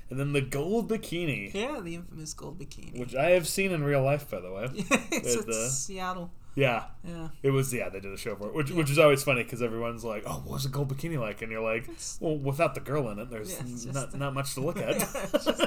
And 0.09 0.19
then 0.19 0.31
the 0.33 0.41
gold 0.41 0.89
bikini, 0.89 1.53
Yeah, 1.53 1.79
the 1.81 1.95
infamous 1.95 2.33
gold 2.33 2.59
bikini. 2.59 2.97
which 2.99 3.13
I 3.15 3.31
have 3.31 3.47
seen 3.47 3.71
in 3.71 3.83
real 3.83 4.01
life, 4.03 4.29
by 4.29 4.39
the 4.39 4.51
way. 4.51 4.69
it's, 4.73 5.35
it's 5.35 5.47
uh, 5.47 5.69
Seattle. 5.69 6.31
Yeah, 6.55 6.85
Yeah. 7.03 7.27
it 7.43 7.51
was. 7.51 7.71
Yeah, 7.71 7.89
they 7.89 7.99
did 7.99 8.11
a 8.11 8.17
show 8.17 8.35
for 8.35 8.47
it, 8.47 8.55
which 8.55 8.71
which 8.71 8.89
is 8.89 8.97
always 8.97 9.21
funny 9.21 9.43
because 9.43 9.61
everyone's 9.61 10.03
like, 10.03 10.23
"Oh, 10.25 10.41
what 10.43 10.53
was 10.53 10.65
a 10.65 10.69
gold 10.69 10.87
bikini 10.91 11.19
like?" 11.19 11.43
And 11.43 11.51
you're 11.51 11.61
like, 11.61 11.87
"Well, 12.19 12.35
without 12.35 12.73
the 12.73 12.79
girl 12.81 13.09
in 13.09 13.19
it, 13.19 13.29
there's 13.29 13.51
Yeah, 13.85 13.91
not 13.91 14.17
not 14.17 14.33
much 14.33 14.55
to 14.55 14.61
look 14.61 14.77
at." 14.87 14.95
It's, 14.95 15.11
just- 15.45 15.61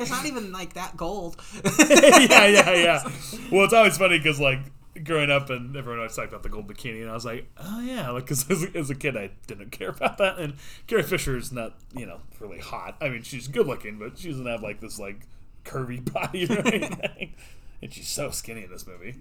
it's 0.00 0.10
not 0.10 0.24
even 0.24 0.50
like 0.50 0.72
that 0.72 0.96
gold. 0.96 1.36
yeah, 1.78 2.46
yeah, 2.46 2.72
yeah. 2.72 3.02
Well, 3.50 3.64
it's 3.64 3.74
always 3.74 3.98
funny 3.98 4.16
because 4.18 4.40
like 4.40 4.60
growing 5.04 5.30
up 5.30 5.48
and 5.50 5.76
everyone 5.76 5.98
always 6.00 6.14
talked 6.16 6.28
about 6.28 6.42
the 6.42 6.48
gold 6.48 6.66
bikini, 6.68 7.00
and 7.02 7.10
I 7.10 7.14
was 7.14 7.24
like, 7.24 7.48
oh 7.58 7.80
yeah, 7.80 8.10
like 8.10 8.24
because 8.24 8.44
as, 8.50 8.64
a- 8.64 8.76
as 8.76 8.90
a 8.90 8.94
kid 8.94 9.16
I 9.16 9.30
didn't 9.46 9.70
care 9.72 9.90
about 9.90 10.18
that. 10.18 10.38
And 10.38 10.54
Carrie 10.86 11.02
Fisher 11.02 11.36
is 11.36 11.52
not 11.52 11.74
you 11.96 12.06
know 12.06 12.20
really 12.40 12.58
hot. 12.58 12.96
I 13.00 13.08
mean, 13.08 13.22
she's 13.22 13.48
good 13.48 13.66
looking, 13.66 13.98
but 13.98 14.18
she 14.18 14.28
doesn't 14.30 14.46
have 14.46 14.62
like 14.62 14.80
this 14.80 14.98
like 14.98 15.20
curvy 15.64 16.02
body 16.12 16.46
or 16.46 16.58
anything. 16.66 17.34
And 17.82 17.92
she's 17.92 18.08
so 18.08 18.30
skinny 18.30 18.62
in 18.64 18.70
this 18.70 18.86
movie. 18.86 19.16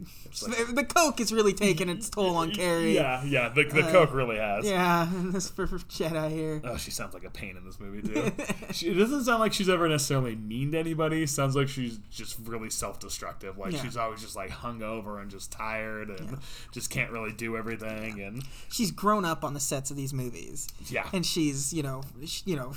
Like- 0.47 0.75
the 0.75 0.83
coke 0.85 1.19
is 1.19 1.33
really 1.33 1.51
taking 1.53 1.89
its 1.89 2.09
toll 2.09 2.35
on 2.35 2.51
Carrie. 2.51 2.93
yeah, 2.95 3.23
yeah. 3.23 3.49
The, 3.49 3.63
the 3.63 3.81
Uh, 3.87 3.91
coke 3.91 4.13
really 4.13 4.37
has. 4.37 4.65
Yeah, 4.65 5.09
this 5.13 5.49
for, 5.49 5.65
for 5.67 5.79
Jedi 5.79 6.29
here. 6.29 6.61
Oh, 6.63 6.77
she 6.77 6.91
sounds 6.91 7.13
like 7.15 7.23
a 7.23 7.29
pain 7.31 7.57
in 7.57 7.65
this 7.65 7.79
movie 7.79 8.01
too. 8.07 8.31
she, 8.71 8.89
it 8.89 8.93
doesn't 8.93 9.23
sound 9.23 9.39
like 9.39 9.51
she's 9.53 9.67
ever 9.69 9.89
necessarily 9.89 10.35
mean 10.35 10.71
to 10.73 10.77
anybody. 10.79 11.25
Sounds 11.25 11.55
like 11.55 11.67
she's 11.69 11.97
just 12.11 12.37
really 12.45 12.69
self-destructive. 12.69 13.57
Like 13.57 13.73
Yeah. 13.73 13.81
she's 13.81 13.97
always 13.97 14.21
just 14.21 14.35
like 14.35 14.51
hungover 14.51 15.21
and 15.21 15.31
just 15.31 15.51
tired 15.51 16.09
and 16.11 16.37
just 16.71 16.89
can't 16.89 17.11
really 17.11 17.33
do 17.33 17.57
everything. 17.57 18.21
And 18.21 18.43
She's 18.69 18.91
grown 18.91 19.25
up 19.25 19.43
on 19.43 19.53
the 19.53 19.59
sets 19.59 19.89
of 19.91 19.97
these 19.97 20.13
movies, 20.13 20.67
yeah, 20.87 21.09
and 21.13 21.25
she's 21.25 21.73
you 21.73 21.81
know 21.83 22.03
sh 22.25 22.41
you 22.45 22.55
know 22.55 22.73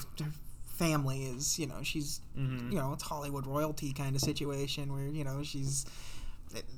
family 0.75 1.25
is 1.25 1.59
you 1.59 1.67
know 1.67 1.83
she's 1.83 2.21
Mm-hmm. 2.39 2.73
you 2.73 2.79
know 2.79 2.93
it's 2.93 3.05
Hollywood 3.05 3.47
royalty 3.47 3.93
kind 3.93 4.15
of 4.17 4.21
situation 4.21 4.93
where 4.93 5.07
you 5.09 5.25
know 5.25 5.43
she's. 5.43 5.87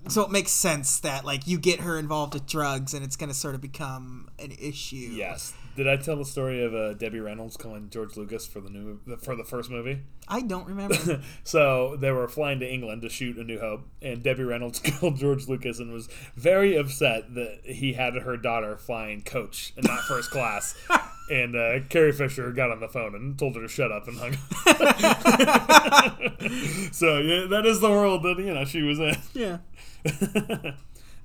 So 0.08 0.22
it 0.22 0.30
makes 0.30 0.52
sense 0.52 1.00
that 1.00 1.26
like 1.26 1.46
you 1.46 1.58
get 1.58 1.80
her 1.80 1.98
involved 1.98 2.32
with 2.32 2.46
drugs 2.46 2.94
and 2.94 3.04
it's 3.04 3.16
going 3.16 3.28
to 3.28 3.34
sort 3.34 3.54
of 3.54 3.60
become 3.60 4.30
an 4.38 4.52
issue. 4.58 4.96
yes. 5.12 5.52
Did 5.76 5.86
I 5.86 5.96
tell 5.98 6.16
the 6.16 6.24
story 6.24 6.64
of 6.64 6.74
uh, 6.74 6.94
Debbie 6.94 7.20
Reynolds 7.20 7.58
calling 7.58 7.90
George 7.90 8.16
Lucas 8.16 8.46
for 8.46 8.60
the 8.62 8.70
new 8.70 8.98
for 9.20 9.36
the 9.36 9.44
first 9.44 9.70
movie? 9.70 10.00
I 10.26 10.40
don't 10.40 10.66
remember. 10.66 11.20
So 11.44 11.96
they 11.96 12.10
were 12.10 12.26
flying 12.28 12.60
to 12.60 12.66
England 12.72 13.02
to 13.02 13.10
shoot 13.10 13.36
A 13.36 13.44
New 13.44 13.60
Hope, 13.60 13.86
and 14.00 14.22
Debbie 14.22 14.44
Reynolds 14.44 14.78
called 14.84 15.16
George 15.18 15.46
Lucas 15.48 15.78
and 15.78 15.92
was 15.92 16.08
very 16.36 16.76
upset 16.76 17.34
that 17.34 17.60
he 17.64 17.92
had 17.92 18.14
her 18.14 18.38
daughter 18.38 18.78
flying 18.78 19.20
coach 19.22 19.74
and 19.76 19.86
not 19.86 20.00
first 20.04 20.30
class. 20.30 20.74
And 21.28 21.56
uh, 21.56 21.80
Carrie 21.88 22.12
Fisher 22.12 22.52
got 22.52 22.70
on 22.70 22.78
the 22.80 22.88
phone 22.88 23.14
and 23.16 23.36
told 23.38 23.56
her 23.56 23.62
to 23.62 23.68
shut 23.68 23.90
up 23.90 24.06
and 24.06 24.16
hung 24.18 24.34
up. 24.34 26.22
so 26.92 27.18
yeah, 27.18 27.46
that 27.48 27.64
is 27.66 27.80
the 27.80 27.90
world 27.90 28.22
that 28.22 28.38
you 28.38 28.54
know 28.54 28.64
she 28.64 28.82
was 28.82 28.98
in. 28.98 29.16
yeah. 29.34 29.58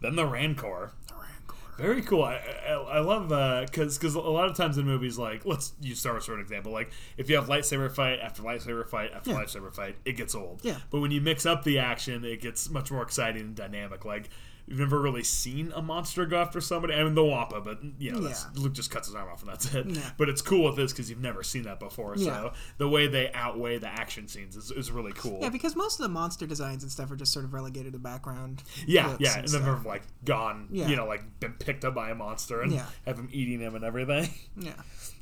then 0.02 0.16
the 0.16 0.26
Rancor. 0.26 0.94
The 1.08 1.14
Rancor. 1.14 1.56
Very 1.78 2.02
cool. 2.02 2.24
I 2.24 2.40
I, 2.68 2.72
I 2.72 3.00
love 3.00 3.30
because 3.70 3.98
because 3.98 4.16
a 4.16 4.20
lot 4.22 4.50
of 4.50 4.56
times 4.58 4.78
in 4.78 4.86
movies 4.86 5.18
like 5.20 5.46
let's 5.46 5.74
use 5.82 6.00
Star 6.00 6.14
Wars 6.14 6.26
for 6.26 6.34
an 6.34 6.42
example. 6.42 6.72
Like 6.72 6.92
if 7.18 7.30
you 7.30 7.36
have 7.36 7.46
lightsaber 7.48 7.92
fight 7.94 8.20
after 8.20 8.42
lightsaber 8.42 8.88
fight 8.88 9.12
after 9.14 9.32
Yeah. 9.32 9.38
lightsaber 9.38 9.74
fight, 9.74 9.98
it 10.06 10.14
gets 10.14 10.34
old. 10.34 10.62
Yeah. 10.64 10.78
But 10.90 11.02
when 11.02 11.12
you 11.12 11.22
mix 11.22 11.46
up 11.46 11.64
the 11.64 11.78
action, 11.80 12.26
it 12.26 12.42
gets 12.42 12.70
much 12.70 12.92
more 12.92 13.04
exciting 13.04 13.42
and 13.42 13.56
dynamic. 13.56 14.04
Like 14.04 14.30
you've 14.72 14.80
never 14.80 15.00
really 15.00 15.24
seen 15.24 15.72
a 15.76 15.82
monster 15.82 16.26
go 16.26 16.42
after 16.42 16.60
somebody. 16.62 16.94
I 16.94 17.04
mean 17.04 17.14
the 17.14 17.24
Wampa, 17.24 17.62
but 17.62 17.80
you 18.00 18.12
know 18.12 18.20
that's, 18.22 18.48
Yeah. 18.56 18.62
Luke 18.64 18.74
just 18.74 18.90
cuts 18.90 19.08
his 19.08 19.16
arm 19.16 19.30
off 19.30 19.42
and 19.42 19.52
that's 19.52 19.74
it. 19.74 19.86
Yeah. 19.86 20.10
But 20.18 20.30
it's 20.30 20.42
cool 20.42 20.64
with 20.66 20.76
this 20.78 20.92
because 20.92 21.10
you've 21.10 21.22
never 21.22 21.44
seen 21.44 21.64
that 21.64 21.80
before. 21.80 22.16
Yeah. 22.18 22.26
So 22.26 22.54
the 22.78 22.88
way 22.90 23.08
they 23.08 23.32
outweigh 23.34 23.78
the 23.78 23.88
action 23.90 24.28
scenes 24.28 24.56
is, 24.56 24.72
is 24.72 24.92
really 24.92 25.12
cool. 25.14 25.40
Yeah, 25.42 25.50
because 25.50 25.76
most 25.76 26.00
of 26.00 26.04
the 26.04 26.10
monster 26.10 26.48
designs 26.48 26.84
and 26.84 26.92
stuff 26.92 27.12
are 27.12 27.16
just 27.16 27.34
sort 27.34 27.46
of 27.46 27.54
relegated 27.54 27.94
to 27.94 28.00
background. 28.00 28.64
Yeah, 28.88 29.16
yeah, 29.20 29.34
and 29.36 29.44
and 29.46 29.54
then 29.54 29.64
they're 29.64 29.76
like 29.86 30.04
gone, 30.26 30.70
Yeah. 30.72 30.88
you 30.88 30.96
know, 30.96 31.06
like 31.06 31.40
been 31.40 31.54
picked 31.54 31.84
up 31.86 31.94
by 31.94 32.10
a 32.10 32.16
monster 32.16 32.62
and 32.62 32.74
have 33.06 33.20
him 33.20 33.30
eating 33.32 33.60
him 33.60 33.76
and 33.76 33.84
everything. 33.84 34.30
Yeah. 34.56 34.74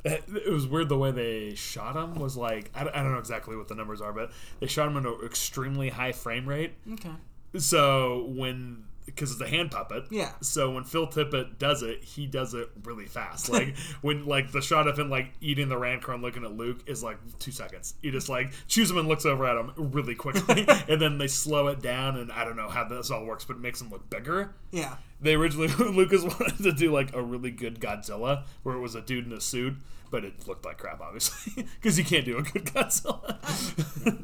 It, 0.06 0.24
it 0.46 0.52
was 0.52 0.68
weird 0.68 0.88
the 0.90 0.98
way 0.98 1.12
they 1.12 1.56
shot 1.56 1.96
him 1.96 2.16
was 2.20 2.38
like 2.38 2.72
I, 2.76 2.84
don't- 2.84 2.96
I 2.96 3.02
don't 3.04 3.12
know 3.12 3.18
exactly 3.20 3.56
what 3.58 3.68
the 3.68 3.76
numbers 3.76 4.00
are, 4.02 4.14
but 4.14 4.32
they 4.60 4.68
shot 4.68 4.88
him 4.88 4.98
at 4.98 5.06
an 5.06 5.18
extremely 5.26 5.90
high 5.90 6.12
frame 6.12 6.48
rate. 6.48 6.74
Okay. 6.94 7.10
So 7.58 8.26
when 8.36 8.84
because 9.06 9.32
it's 9.32 9.42
a 9.42 9.48
hand 9.48 9.72
puppet, 9.72 10.06
Yeah. 10.12 10.32
So 10.42 10.72
when 10.72 10.84
Phil 10.84 11.08
Tippett 11.08 11.58
does 11.58 11.82
it, 11.84 12.04
he 12.04 12.28
does 12.28 12.54
it 12.54 12.70
really 12.84 13.06
fast. 13.08 13.50
Like 13.50 13.76
when 14.02 14.26
like 14.26 14.52
the 14.52 14.62
shot 14.62 14.88
of 14.88 14.98
him 15.00 15.10
like 15.10 15.32
eating 15.42 15.68
the 15.70 15.78
rancor 15.78 16.14
and 16.14 16.22
looking 16.22 16.44
at 16.46 16.52
Luke 16.56 16.80
is 16.86 17.02
like 17.04 17.18
two 17.40 17.52
seconds. 17.52 17.96
He 18.02 18.12
just 18.12 18.30
like 18.30 18.52
chews 18.68 18.92
him 18.92 18.98
and 18.98 19.08
looks 19.08 19.26
over 19.26 19.46
at 19.48 19.58
him 19.58 19.72
really 19.78 20.16
quickly, 20.16 20.66
and 20.88 21.02
then 21.02 21.18
they 21.18 21.28
slow 21.28 21.68
it 21.68 21.82
down. 21.82 22.18
And 22.18 22.32
I 22.32 22.44
don't 22.46 22.56
know 22.58 22.70
how 22.70 22.84
this 22.88 23.10
all 23.12 23.26
works, 23.26 23.46
but 23.46 23.56
it 23.56 23.62
makes 23.62 23.82
him 23.82 23.90
look 23.90 24.10
bigger 24.10 24.54
Yeah. 24.72 24.96
they 25.20 25.34
originally 25.36 25.68
Lucas 25.92 26.24
wanted 26.24 26.58
to 26.64 26.72
do 26.72 26.92
like 26.94 27.14
a 27.16 27.22
really 27.22 27.52
good 27.52 27.80
Godzilla 27.80 28.44
where 28.64 28.76
it 28.76 28.80
was 28.80 28.96
a 28.96 29.02
dude 29.02 29.26
in 29.26 29.34
a 29.34 29.42
suit, 29.42 29.76
but 30.12 30.24
it 30.24 30.48
looked 30.48 30.66
like 30.66 30.78
crap, 30.78 31.02
obviously, 31.02 31.64
because 31.82 31.98
you 31.98 32.06
can't 32.06 32.26
do 32.26 32.38
a 32.38 32.42
good 32.44 32.66
Godzilla. 32.66 33.38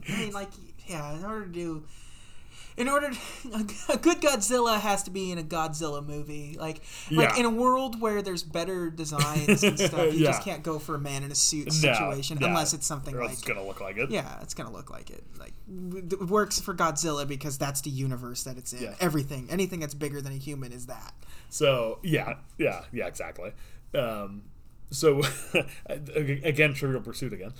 I 0.09 0.19
mean, 0.19 0.32
like, 0.34 0.49
yeah, 0.88 1.17
in 1.17 1.26
order 1.26 1.45
to 1.45 1.51
do. 1.51 1.84
In 2.78 2.89
order 2.89 3.09
to, 3.11 3.17
a 3.93 3.97
good 3.97 4.19
Godzilla 4.21 4.78
has 4.80 5.03
to 5.03 5.11
be 5.11 5.32
in 5.32 5.38
a 5.38 5.43
Godzilla 5.43 6.05
movie. 6.05 6.57
Like, 6.59 6.82
like 7.09 7.30
Yeah. 7.30 7.39
in 7.39 7.45
a 7.45 7.49
world 7.49 8.01
where 8.01 8.21
there's 8.21 8.43
better 8.43 8.89
designs 8.89 9.63
and 9.63 9.80
stuff, 9.80 9.93
you 10.13 10.19
Yeah. 10.19 10.32
just 10.32 10.43
can't 10.43 10.61
go 10.61 10.78
for 10.78 10.95
a 10.95 10.99
man 10.99 11.23
in 11.23 11.32
a 11.32 11.36
suit 11.36 11.67
No, 11.67 11.71
situation 11.71 12.43
unless 12.43 12.73
it's 12.73 12.86
something 12.86 13.17
like 13.17 13.32
it's 13.32 13.41
gonna 13.43 13.63
look 13.65 13.80
like 13.80 13.95
it. 13.97 14.09
Yeah, 14.11 14.39
it's 14.41 14.53
gonna 14.53 14.71
look 14.73 14.89
like 14.91 15.09
it. 15.09 15.23
Like 15.39 15.53
it 15.69 16.28
works 16.28 16.59
for 16.59 16.73
Godzilla 16.73 17.26
because 17.26 17.57
that's 17.57 17.80
the 17.80 17.91
universe 17.91 18.43
that 18.43 18.57
it's 18.57 18.73
in. 18.73 18.84
Yeah. 18.84 18.95
Everything, 18.99 19.47
anything 19.49 19.80
that's 19.80 19.93
bigger 19.93 20.19
than 20.21 20.34
a 20.34 20.38
human 20.38 20.73
is 20.73 20.88
that. 20.88 21.13
So 21.49 21.99
yeah, 22.03 22.36
yeah, 22.57 22.84
yeah, 22.91 23.07
exactly. 23.07 23.53
Um, 23.93 24.43
so 24.91 25.21
again, 25.86 26.73
Trivial 26.73 27.01
Pursuit 27.01 27.32
again. 27.32 27.53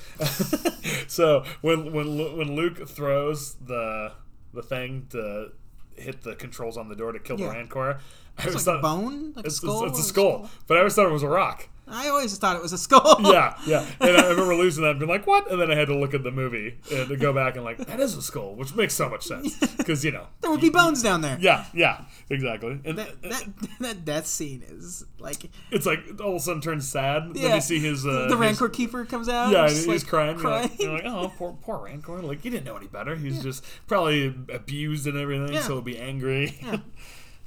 so 1.08 1.44
when 1.62 1.94
when 1.94 2.18
when 2.38 2.56
Luke 2.56 2.88
throws 2.90 3.54
the 3.66 4.12
the 4.56 4.64
thing 4.64 5.08
to 5.12 5.52
hit 5.96 6.24
the 6.24 6.36
controls 6.36 6.78
on 6.78 6.90
the 6.90 6.96
door 6.96 7.12
to 7.12 7.20
kill 7.20 7.40
Yeah. 7.40 7.48
the 7.50 7.54
Rancor, 7.54 8.00
I 8.38 8.44
It's 8.44 8.54
like 8.56 8.64
thought 8.64 8.80
a 8.80 8.82
bone, 8.82 9.34
like 9.36 9.46
it's, 9.46 9.56
a 9.56 9.58
skull. 9.58 9.86
it's, 9.86 10.00
it's 10.00 10.00
a 10.00 10.02
or 10.02 10.06
skull, 10.14 10.50
but 10.68 10.76
I 10.76 10.80
always 10.80 10.94
thought 10.96 11.06
it 11.06 11.12
was 11.12 11.24
a 11.24 11.28
rock. 11.30 11.70
I 11.88 12.08
always 12.10 12.36
thought 12.38 12.56
it 12.56 12.62
was 12.62 12.74
a 12.74 12.78
skull. 12.78 13.18
yeah, 13.24 13.56
yeah. 13.68 13.86
And 14.00 14.18
I 14.18 14.30
remember 14.30 14.56
losing 14.56 14.84
that 14.84 14.92
and 14.92 15.00
being 15.00 15.10
like, 15.10 15.28
"What?" 15.28 15.52
And 15.52 15.62
then 15.62 15.70
I 15.72 15.76
had 15.76 15.88
to 15.90 15.96
look 15.98 16.14
at 16.14 16.24
the 16.24 16.32
movie 16.32 16.80
and 16.92 17.10
to 17.10 17.16
go 17.18 17.32
back 17.32 17.56
and 17.56 17.64
like, 17.64 17.78
that 17.78 18.00
is 18.00 18.16
a 18.16 18.22
skull, 18.22 18.56
which 18.56 18.74
makes 18.76 18.94
so 18.96 19.08
much 19.10 19.24
sense 19.24 19.56
because 19.78 20.04
you 20.04 20.12
know 20.12 20.26
There 20.42 20.50
would 20.52 20.62
be 20.62 20.70
bones 20.70 21.04
down 21.04 21.22
there. 21.22 21.38
Yeah, 21.40 21.66
yeah, 21.74 22.06
exactly. 22.30 22.80
And 22.86 22.98
That, 22.98 23.22
that 23.22 23.44
that 23.80 24.06
death 24.06 24.26
scene 24.26 24.64
is 24.68 25.06
like 25.20 25.50
it's 25.72 25.86
like 25.86 26.00
all 26.20 26.32
of 26.32 26.36
a 26.38 26.40
sudden 26.40 26.62
turns 26.62 26.88
sad. 26.88 27.34
Then 27.34 27.44
Yeah. 27.44 27.56
you 27.56 27.62
see 27.62 27.80
his 27.80 28.06
uh, 28.06 28.12
the 28.12 28.28
his- 28.30 28.36
Rancor 28.38 28.70
Keeper 28.70 29.06
comes 29.06 29.30
out. 29.30 29.52
Yeah, 29.52 29.70
he's 29.70 29.88
like, 29.88 30.08
crying. 30.08 30.40
You're 30.40 30.50
like, 30.50 30.78
crying. 30.78 30.78
you're 30.80 30.94
like, 30.94 31.06
oh, 31.06 31.32
poor, 31.38 31.58
poor 31.62 31.78
Rancor. 31.86 32.22
Like, 32.22 32.42
he 32.42 32.50
didn't 32.50 32.66
know 32.66 32.78
any 32.78 32.88
better. 32.88 33.16
He's 33.16 33.44
just 33.44 33.64
probably 33.88 34.34
abused 34.52 35.06
and 35.08 35.18
everything, 35.18 35.54
Yeah. 35.54 35.62
so 35.62 35.74
he'll 35.74 35.82
be 35.82 35.98
angry. 36.00 36.58
Yeah. 36.62 36.78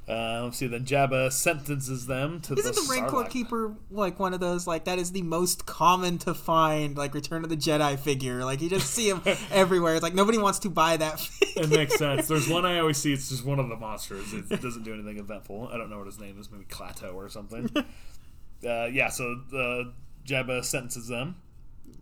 Uh, 0.09 0.41
let's 0.45 0.57
see. 0.57 0.65
Then 0.65 0.85
Jabba 0.85 1.31
sentences 1.31 2.07
them 2.07 2.39
to 2.41 2.55
Isn't 2.55 2.73
the, 2.73 2.81
the 2.81 2.87
Rancor 2.89 3.15
Sarlacc. 3.17 3.29
Keeper 3.29 3.75
like 3.91 4.19
one 4.19 4.33
of 4.33 4.39
those 4.39 4.65
like 4.65 4.85
that 4.85 4.97
is 4.97 5.11
the 5.11 5.21
most 5.21 5.67
common 5.67 6.17
to 6.19 6.33
find 6.33 6.97
like 6.97 7.13
Return 7.13 7.43
of 7.43 7.49
the 7.51 7.55
Jedi 7.57 7.97
figure? 7.99 8.43
Like 8.43 8.59
you 8.61 8.69
just 8.69 8.91
see 8.91 9.07
him 9.09 9.21
everywhere. 9.51 9.93
It's 9.93 10.01
like 10.01 10.15
nobody 10.15 10.39
wants 10.39 10.57
to 10.59 10.69
buy 10.71 10.97
that. 10.97 11.19
Figure. 11.19 11.63
It 11.63 11.69
makes 11.69 11.95
sense. 11.97 12.27
There's 12.27 12.49
one 12.49 12.65
I 12.65 12.79
always 12.79 12.97
see. 12.97 13.13
It's 13.13 13.29
just 13.29 13.45
one 13.45 13.59
of 13.59 13.69
the 13.69 13.75
monsters. 13.75 14.33
It 14.33 14.49
doesn't 14.61 14.81
do 14.83 14.95
anything 14.95 15.19
eventful. 15.19 15.69
I 15.71 15.77
don't 15.77 15.91
know 15.91 15.99
what 15.99 16.07
his 16.07 16.19
name 16.19 16.39
is. 16.39 16.49
Maybe 16.51 16.65
Klaatu 16.65 17.13
or 17.13 17.29
something. 17.29 17.69
uh, 17.75 18.85
yeah. 18.85 19.09
So 19.09 19.41
uh, 19.53 19.91
Jabba 20.25 20.65
sentences 20.65 21.07
them. 21.07 21.35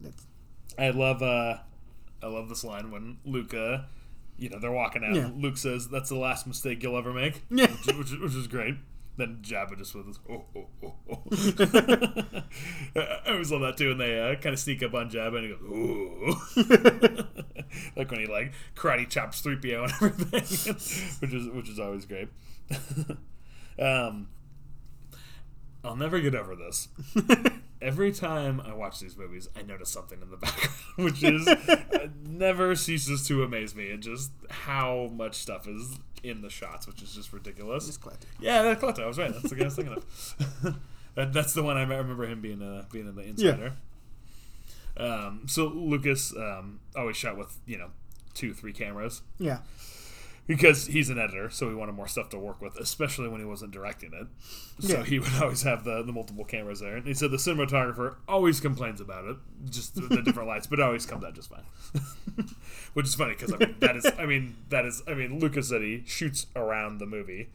That's- 0.02 0.26
I 0.80 0.92
love. 0.92 1.22
Uh, 1.22 1.58
I 2.24 2.28
love 2.28 2.48
this 2.50 2.64
line 2.64 2.90
when 2.92 3.18
Luca. 3.26 3.88
You 4.38 4.50
know 4.50 4.60
they're 4.60 4.72
walking 4.72 5.04
out. 5.04 5.16
Yeah. 5.16 5.30
Luke 5.36 5.58
says, 5.58 5.88
"That's 5.90 6.10
the 6.10 6.16
last 6.18 6.46
mistake 6.48 6.84
you'll 6.84 6.98
ever 6.98 7.12
make," 7.14 7.42
Yeah. 7.50 7.68
which, 7.86 7.96
which, 7.98 8.12
which 8.22 8.36
is 8.36 8.48
great. 8.48 8.76
Then 9.18 9.40
Jabba 9.42 9.76
just 9.78 9.96
with 9.96 10.06
oh 10.30 10.46
oh 10.56 10.68
oh 10.84 10.94
oh. 11.10 11.24
I 12.96 13.32
always 13.32 13.52
love 13.52 13.62
that 13.62 13.76
too, 13.78 13.90
and 13.92 14.00
they 14.00 14.20
uh, 14.20 14.36
kind 14.36 14.54
of 14.54 14.60
sneak 14.60 14.84
up 14.84 14.94
on 14.94 15.10
Jabba 15.10 15.38
and 15.38 15.46
he 15.46 15.54
goes 15.54 15.62
ooh, 15.64 17.24
like 17.96 18.12
when 18.12 18.20
he 18.20 18.28
like 18.28 18.54
karate 18.76 19.10
chops 19.10 19.42
3PO 19.42 19.84
and 19.86 19.92
everything, 19.94 21.16
which 21.20 21.34
is 21.34 21.48
which 21.50 21.68
is 21.70 21.80
always 21.80 22.06
great. 22.06 22.30
um, 23.80 24.28
I'll 25.88 25.96
never 25.96 26.20
get 26.20 26.36
over 26.36 26.56
this. 26.56 26.90
Every 27.82 28.12
time 28.12 28.60
I 28.66 28.74
watch 28.74 29.00
these 29.00 29.16
movies, 29.16 29.48
I 29.56 29.62
notice 29.62 29.90
something 29.90 30.20
in 30.22 30.32
the 30.32 30.38
background, 30.38 30.74
which 30.98 31.24
is 31.24 31.48
uh, 31.48 32.08
never 32.26 32.76
ceases 32.76 33.28
to 33.28 33.44
amaze 33.44 33.76
me. 33.76 33.92
And 33.92 34.02
just 34.02 34.32
how 34.50 35.10
much 35.14 35.36
stuff 35.36 35.68
is 35.68 36.00
in 36.24 36.42
the 36.42 36.50
shots, 36.50 36.88
which 36.88 37.02
is 37.02 37.14
just 37.14 37.32
ridiculous. 37.34 37.96
Glad 37.98 38.18
Yeah, 38.40 38.64
that's 38.64 38.82
Klaatu. 38.82 39.04
I 39.04 39.08
was 39.08 39.20
right. 39.20 39.32
That's 39.32 39.50
the 39.50 39.56
guy 39.56 39.64
I 39.64 39.66
was 39.66 39.76
thinking 39.76 39.94
of. 39.96 40.76
that, 41.16 41.34
that's 41.34 41.54
the 41.54 41.62
one 41.64 41.78
I 41.78 41.82
remember 41.82 42.26
him 42.26 42.42
being 42.42 42.62
uh, 42.62 42.86
being 42.92 43.08
in 43.08 43.16
the 43.16 43.24
Insider. 43.24 43.74
Um, 44.98 45.44
so 45.46 45.68
Lucas 45.68 46.36
um, 46.36 46.80
always 46.96 47.16
shot 47.16 47.38
with 47.38 47.60
you 47.68 47.78
know 47.78 47.92
two, 48.34 48.54
three 48.54 48.74
cameras 48.74 49.22
Yeah. 49.40 49.60
Because 50.48 50.88
he's 50.88 51.10
an 51.10 51.20
editor, 51.20 51.50
so 51.50 51.68
he 51.70 51.76
wanted 51.76 51.92
more 51.92 52.08
stuff 52.08 52.30
to 52.30 52.40
work 52.40 52.62
with, 52.62 52.78
especially 52.78 53.28
when 53.28 53.40
he 53.42 53.46
wasn't 53.46 53.72
directing 53.72 54.14
it. 54.14 54.28
So 54.80 54.98
Yeah. 55.00 55.04
he 55.04 55.20
would 55.20 55.34
always 55.42 55.62
have 55.64 55.84
the, 55.84 56.02
the 56.04 56.12
multiple 56.14 56.46
cameras 56.46 56.80
there. 56.80 56.96
And 56.96 57.06
he 57.06 57.14
said 57.14 57.32
the 57.32 57.38
cinematographer 57.38 58.16
always 58.28 58.60
complains 58.60 59.02
about 59.02 59.26
it, 59.26 59.38
just 59.70 59.96
the, 59.96 60.02
the 60.02 60.22
different 60.22 60.48
lights, 60.48 60.66
but 60.68 60.80
it 60.80 60.84
always 60.84 61.06
comes 61.06 61.24
out 61.26 61.36
just 61.36 61.50
fine. 61.50 61.64
Which 62.94 63.06
is 63.06 63.16
funny 63.16 63.34
because 63.36 63.54
I 63.54 63.58
mean 63.58 63.76
that 63.80 63.96
is 63.96 64.08
I 64.18 64.26
mean 64.26 64.56
that 64.70 64.86
is 64.86 65.04
I 65.08 65.14
mean 65.14 65.40
Lucas 65.40 65.70
said 65.70 65.82
he 65.82 66.04
shoots 66.08 66.48
around 66.56 66.98
the 67.00 67.06
movie, 67.06 67.50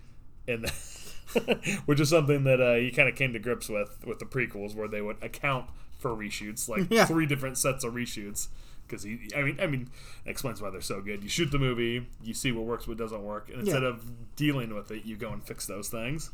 and 0.47 0.71
which 1.87 1.99
is 1.99 2.11
something 2.11 2.45
that 2.45 2.61
uh, 2.61 2.75
he 2.75 2.91
kind 2.93 3.09
of 3.09 3.17
came 3.17 3.33
to 3.33 3.39
grips 3.39 3.69
with 3.69 4.05
with 4.07 4.19
the 4.21 4.25
prequels, 4.25 4.75
where 4.77 4.87
they 4.87 5.01
would 5.01 5.17
account 5.23 5.67
for 5.99 6.11
reshoots, 6.11 6.69
like 6.69 6.89
Yeah. 6.91 7.07
three 7.07 7.27
different 7.27 7.59
sets 7.59 7.83
of 7.85 7.95
reshoots. 7.95 8.49
Because 8.93 9.05
he, 9.05 9.31
I 9.35 9.41
mean, 9.41 9.59
I 9.59 9.67
mean, 9.67 9.89
explains 10.27 10.61
why 10.61 10.69
they're 10.69 10.83
so 10.83 11.01
good. 11.01 11.23
You 11.23 11.31
shoot 11.31 11.51
the 11.51 11.59
movie, 11.59 12.07
you 12.23 12.35
see 12.35 12.53
what 12.53 12.67
works, 12.67 12.87
what 12.87 12.99
doesn't 12.99 13.23
work, 13.23 13.49
and 13.49 13.61
instead 13.63 13.81
Yeah. 13.83 13.89
of 13.89 14.37
dealing 14.37 14.75
with 14.75 14.91
it, 14.91 15.07
you 15.07 15.17
go 15.17 15.31
and 15.33 15.43
fix 15.43 15.65
those 15.67 15.89
things. 15.89 16.31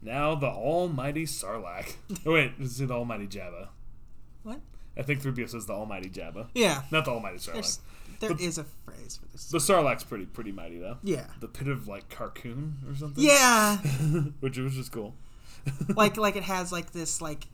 Now 0.00 0.36
the 0.36 0.46
Almighty 0.46 1.24
Sarlacc. 1.26 1.96
Oh, 2.24 2.34
wait, 2.34 2.56
this 2.56 2.70
is 2.80 2.86
the 2.86 2.94
Almighty 2.94 3.26
Jabba. 3.26 3.66
What? 4.44 4.60
I 4.96 5.02
think 5.02 5.22
3PO 5.22 5.48
says 5.50 5.66
the 5.66 5.72
Almighty 5.72 6.08
Jabba, 6.08 6.46
Yeah. 6.54 6.82
not 6.92 7.04
the 7.04 7.10
Almighty 7.10 7.38
Sarlacc. 7.38 7.80
There's, 8.20 8.38
there 8.38 8.46
is 8.48 8.58
a 8.58 8.64
phrase 8.84 9.18
for 9.20 9.26
this. 9.32 9.48
The 9.48 9.58
Sarlacc's 9.58 10.04
pretty 10.04 10.26
pretty 10.26 10.52
mighty 10.52 10.78
though. 10.78 10.98
Yeah. 11.02 11.26
The 11.40 11.48
pit 11.48 11.66
of 11.66 11.88
like 11.88 12.08
Carkoon 12.10 12.74
or 12.88 12.94
something. 12.94 13.24
Yeah. 13.24 13.78
which 14.40 14.56
which 14.56 14.76
is 14.76 14.88
cool. 14.88 15.14
like 15.96 16.16
like 16.16 16.36
it 16.36 16.44
has 16.44 16.70
like 16.70 16.92
this 16.92 17.20
like 17.20 17.46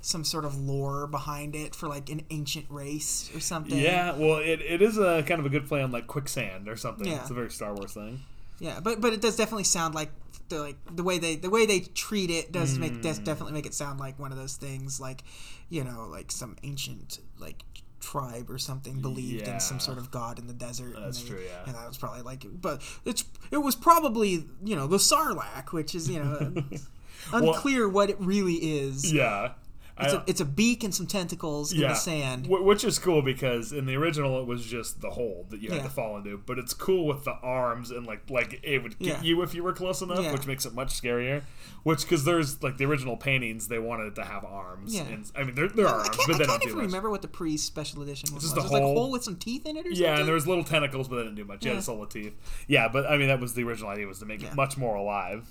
some 0.00 0.24
sort 0.24 0.44
of 0.44 0.58
lore 0.58 1.06
behind 1.06 1.54
it 1.54 1.74
for 1.74 1.88
like 1.88 2.08
an 2.08 2.22
ancient 2.30 2.66
race 2.70 3.30
or 3.34 3.40
something. 3.40 3.78
Yeah, 3.78 4.14
well, 4.16 4.36
it, 4.36 4.60
it 4.60 4.82
is 4.82 4.98
a 4.98 5.22
kind 5.22 5.40
of 5.40 5.46
a 5.46 5.48
good 5.48 5.66
play 5.66 5.82
on 5.82 5.90
like 5.90 6.06
quicksand 6.06 6.68
or 6.68 6.76
something. 6.76 7.06
Yeah. 7.06 7.20
It's 7.20 7.30
a 7.30 7.34
very 7.34 7.50
Star 7.50 7.74
Wars 7.74 7.94
thing. 7.94 8.20
Yeah, 8.58 8.80
but 8.80 9.00
but 9.00 9.12
it 9.12 9.20
does 9.20 9.36
definitely 9.36 9.64
sound 9.64 9.94
like 9.94 10.10
the 10.48 10.60
like 10.60 10.76
the 10.90 11.02
way 11.02 11.18
they 11.18 11.36
the 11.36 11.50
way 11.50 11.66
they 11.66 11.80
treat 11.80 12.30
it 12.30 12.52
does 12.52 12.78
make 12.78 13.02
does 13.02 13.18
hmm. 13.18 13.24
definitely 13.24 13.54
make 13.54 13.66
it 13.66 13.74
sound 13.74 14.00
like 14.00 14.18
one 14.18 14.32
of 14.32 14.38
those 14.38 14.56
things 14.56 15.00
like 15.00 15.22
you 15.68 15.84
know 15.84 16.08
like 16.10 16.30
some 16.30 16.56
ancient 16.62 17.20
like 17.38 17.62
tribe 18.00 18.50
or 18.50 18.58
something 18.58 19.00
believed 19.00 19.46
in 19.46 19.60
some 19.60 19.78
sort 19.78 19.98
of 19.98 20.10
god 20.10 20.38
in 20.38 20.46
the 20.46 20.52
desert. 20.52 20.96
and 20.96 21.04
That's 21.04 21.22
they- 21.22 21.28
true, 21.28 21.42
yeah. 21.46 21.64
And 21.66 21.74
that 21.74 21.86
was 21.86 21.98
probably 21.98 22.22
like, 22.22 22.44
but 22.60 22.82
it's 23.04 23.24
it 23.50 23.58
was 23.58 23.76
probably 23.76 24.44
you 24.64 24.76
know 24.76 24.86
the 24.86 24.96
Sarlacc, 24.96 25.72
which 25.72 25.94
is 25.94 26.08
you 26.08 26.22
know 26.22 26.52
uh, 27.32 27.36
unclear 27.36 27.88
what 27.88 28.10
it 28.10 28.16
really 28.18 28.54
is. 28.54 29.12
Yeah. 29.12 29.52
It's, 29.98 30.14
I- 30.14 30.16
a, 30.18 30.22
it's 30.26 30.40
a 30.40 30.44
beak 30.44 30.84
and 30.84 30.94
some 30.94 31.06
tentacles 31.06 31.72
in 31.72 31.80
the 31.80 31.94
sand. 31.94 32.46
Wh- 32.46 32.64
which 32.64 32.84
is 32.84 32.98
cool 32.98 33.22
because 33.22 33.72
in 33.72 33.86
the 33.86 33.96
original 33.96 34.40
it 34.40 34.46
was 34.46 34.64
just 34.64 35.00
the 35.00 35.10
hole 35.10 35.46
that 35.50 35.60
you 35.60 35.68
had 35.70 35.78
Yeah. 35.78 35.82
to 35.84 35.88
fall 35.90 36.16
into, 36.16 36.38
but 36.46 36.58
it's 36.58 36.72
cool 36.74 37.06
with 37.06 37.24
the 37.24 37.32
arms 37.42 37.90
and 37.90 38.06
like 38.06 38.28
like 38.30 38.60
it 38.62 38.82
would 38.82 38.98
get 38.98 39.08
Yeah. 39.08 39.22
you 39.22 39.42
if 39.42 39.54
you 39.54 39.62
were 39.62 39.72
close 39.72 40.00
enough, 40.02 40.22
Yeah. 40.22 40.32
which 40.32 40.46
makes 40.46 40.64
it 40.66 40.74
much 40.74 40.88
scarier. 41.00 41.42
Which 41.82 42.02
because 42.02 42.24
there's 42.24 42.62
like 42.62 42.76
the 42.78 42.84
original 42.84 43.16
paintings, 43.16 43.68
they 43.68 43.78
wanted 43.78 44.08
it 44.08 44.14
to 44.16 44.24
have 44.24 44.44
arms, 44.44 44.94
Yeah. 44.94 45.02
and 45.02 45.30
I 45.36 45.44
mean 45.44 45.54
there, 45.54 45.68
there 45.68 45.86
are 45.86 45.96
I 46.00 46.04
arms, 46.04 46.08
can't, 46.16 46.26
but 46.28 46.34
I 46.34 46.38
they 46.38 46.44
can't 46.46 46.48
don't 46.48 46.60
do 46.62 46.68
even 46.68 46.76
much. 46.78 46.86
remember 46.86 47.10
what 47.10 47.22
the 47.22 47.28
pre 47.28 47.56
special 47.56 48.02
edition 48.02 48.34
was. 48.34 48.42
just 48.44 48.54
was 48.56 48.64
the 48.64 48.70
it 48.70 48.72
like 48.74 48.82
a 48.82 48.86
hole. 48.86 48.94
hole 48.96 49.10
with 49.10 49.24
some 49.24 49.36
teeth 49.36 49.66
in 49.66 49.76
it 49.76 49.80
or 49.80 49.90
something? 49.90 50.02
Yeah, 50.02 50.18
and 50.18 50.26
there 50.26 50.34
was 50.34 50.46
little 50.46 50.64
tentacles, 50.64 51.08
but 51.08 51.16
they 51.16 51.22
didn't 51.22 51.36
do 51.36 51.44
much. 51.44 51.64
Yeah, 51.64 51.72
Yeah. 51.72 51.76
the 51.78 51.82
solid 51.82 52.10
teeth. 52.10 52.34
Yeah, 52.68 52.88
but 52.88 53.06
I 53.06 53.16
mean 53.16 53.28
that 53.28 53.40
was 53.40 53.54
the 53.54 53.62
original 53.64 53.90
idea 53.90 54.06
was 54.06 54.18
to 54.20 54.26
make 54.26 54.42
Yeah. 54.42 54.48
it 54.48 54.54
much 54.56 54.76
more 54.76 54.94
alive. 54.96 55.46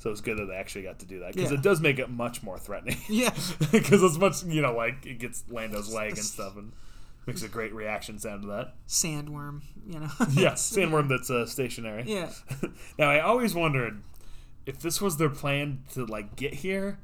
So 0.00 0.10
it's 0.10 0.20
good 0.22 0.38
that 0.38 0.46
they 0.46 0.54
actually 0.56 0.82
got 0.82 0.98
to 1.00 1.06
do 1.06 1.20
that 1.20 1.34
because 1.34 1.52
Yeah. 1.52 1.58
it 1.58 1.62
does 1.62 1.80
make 1.80 1.98
it 1.98 2.10
much 2.10 2.42
more 2.42 2.58
threatening. 2.58 2.96
Yeah. 3.08 3.30
because 3.72 4.02
it's 4.02 4.18
much 4.18 4.42
you 4.44 4.60
know 4.62 4.74
like 4.74 5.06
it 5.06 5.18
gets 5.18 5.44
Lando's 5.48 5.92
leg 5.94 6.10
and 6.12 6.18
stuff 6.18 6.56
and 6.56 6.72
makes 7.26 7.42
a 7.42 7.48
great 7.48 7.72
reaction 7.74 8.18
sound 8.18 8.42
to 8.42 8.48
that. 8.48 8.74
Sandworm, 8.88 9.60
you 9.86 10.00
know. 10.00 10.08
Yeah, 10.32 10.52
sandworm 10.52 11.08
that's 11.08 11.30
uh, 11.30 11.46
stationary. 11.46 12.04
Yeah. 12.06 12.30
now 12.98 13.10
I 13.10 13.20
always 13.20 13.54
wondered 13.54 14.02
if 14.66 14.80
this 14.80 15.00
was 15.00 15.16
their 15.18 15.28
plan 15.30 15.84
to 15.92 16.04
like 16.06 16.34
get 16.34 16.54
here, 16.54 16.98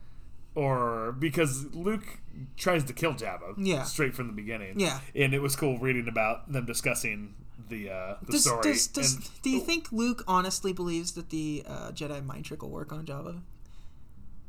or 0.55 1.13
because 1.13 1.67
Luke 1.75 2.19
tries 2.57 2.85
to 2.85 2.93
kill 2.95 3.13
Jabba. 3.15 3.55
Yeah. 3.59 3.83
Straight 3.85 4.15
from 4.15 4.27
the 4.29 4.33
beginning. 4.33 4.81
Yeah. 4.81 5.01
And 5.15 5.35
it 5.35 5.41
was 5.43 5.55
cool 5.55 5.79
reading 5.79 6.09
about 6.09 6.51
them 6.51 6.65
discussing 6.65 7.35
the 7.69 7.91
uh, 7.91 8.17
the 8.23 8.33
Does, 8.33 8.45
story. 8.45 8.63
does, 8.63 8.87
does, 8.89 9.15
and- 9.17 9.29
do 9.43 9.51
you 9.51 9.61
think 9.61 9.91
Luke 9.93 10.23
honestly 10.27 10.73
believes 10.73 11.13
that 11.13 11.31
the 11.31 11.65
uh, 11.67 11.91
Jedi 11.93 12.25
mind 12.25 12.45
trick 12.45 12.63
will 12.63 12.71
work 12.71 12.93
on 12.93 13.05
Jabba? 13.07 13.41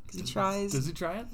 Because 0.05 0.21
he 0.21 0.27
tries. 0.33 0.71
Does 0.71 0.87
he 0.87 0.93
try 0.93 1.17
it? 1.19 1.27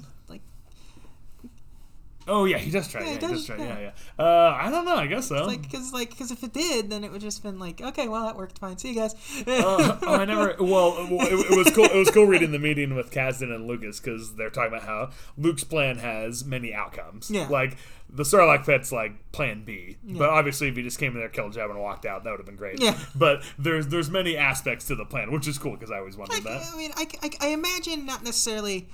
Oh 2.26 2.44
yeah, 2.44 2.58
he 2.58 2.70
does 2.70 2.88
try. 2.88 3.00
Yeah, 3.02 3.06
he 3.06 3.12
Yeah, 3.14 3.20
he 3.20 3.26
does 3.26 3.46
does, 3.46 3.46
try. 3.46 3.56
yeah. 3.58 3.78
Yeah, 3.78 3.90
yeah. 4.18 4.24
Uh, 4.24 4.58
I 4.60 4.70
don't 4.70 4.84
know. 4.84 4.96
I 4.96 5.06
guess 5.06 5.28
so. 5.28 5.44
like, 5.46 5.62
because 5.62 5.92
like, 5.92 6.10
because 6.10 6.30
if 6.30 6.42
it 6.42 6.52
did, 6.52 6.90
then 6.90 7.04
it 7.04 7.12
would 7.12 7.20
just 7.20 7.42
been 7.42 7.58
like, 7.58 7.80
okay, 7.80 8.08
well, 8.08 8.24
that 8.26 8.36
worked 8.36 8.58
fine. 8.58 8.78
See 8.78 8.88
you 8.90 8.94
guys. 8.94 9.14
Uh, 9.46 9.98
oh, 10.02 10.14
I 10.14 10.24
never. 10.24 10.54
Well, 10.64 10.94
it, 10.98 11.50
it 11.52 11.56
was 11.58 11.74
cool. 11.74 11.84
It 11.84 11.96
was 11.96 12.10
cool 12.10 12.26
reading 12.26 12.52
the 12.52 12.58
meeting 12.58 12.94
with 12.94 13.10
Kasdan 13.10 13.54
and 13.54 13.66
Lucas 13.66 14.00
because 14.00 14.36
they're 14.36 14.50
talking 14.50 14.72
about 14.74 14.86
how 14.86 15.10
Luke's 15.36 15.64
plan 15.64 15.98
has 15.98 16.44
many 16.44 16.72
outcomes. 16.72 17.30
Yeah. 17.30 17.46
Like 17.48 17.76
the 18.08 18.22
Sarlacc 18.22 18.64
Pet's 18.64 18.92
like 18.92 19.32
Plan 19.32 19.64
B, 19.64 19.96
but 20.04 20.30
obviously 20.30 20.68
if 20.68 20.76
he 20.76 20.82
just 20.82 20.98
came 20.98 21.12
in 21.12 21.18
there, 21.18 21.28
killed 21.28 21.52
Jabba, 21.54 21.70
and 21.70 21.80
walked 21.80 22.06
out, 22.06 22.24
that 22.24 22.30
would 22.30 22.38
have 22.40 22.46
been 22.46 22.56
great. 22.56 22.80
Yeah. 22.80 22.96
But 23.14 23.42
there's 23.58 23.88
there's 23.88 24.08
many 24.10 24.36
aspects 24.36 24.86
to 24.86 24.94
the 24.94 25.04
plan, 25.04 25.32
which 25.32 25.46
is 25.48 25.58
cool 25.58 25.72
because 25.72 25.90
I 25.90 25.98
always 25.98 26.16
wondered 26.16 26.34
Like, 26.34 26.44
that. 26.44 26.62
I 26.72 26.76
mean, 26.76 26.92
I, 26.96 27.06
I, 27.22 27.30
I 27.40 27.48
imagine 27.48 28.06
not 28.06 28.22
necessarily 28.24 28.88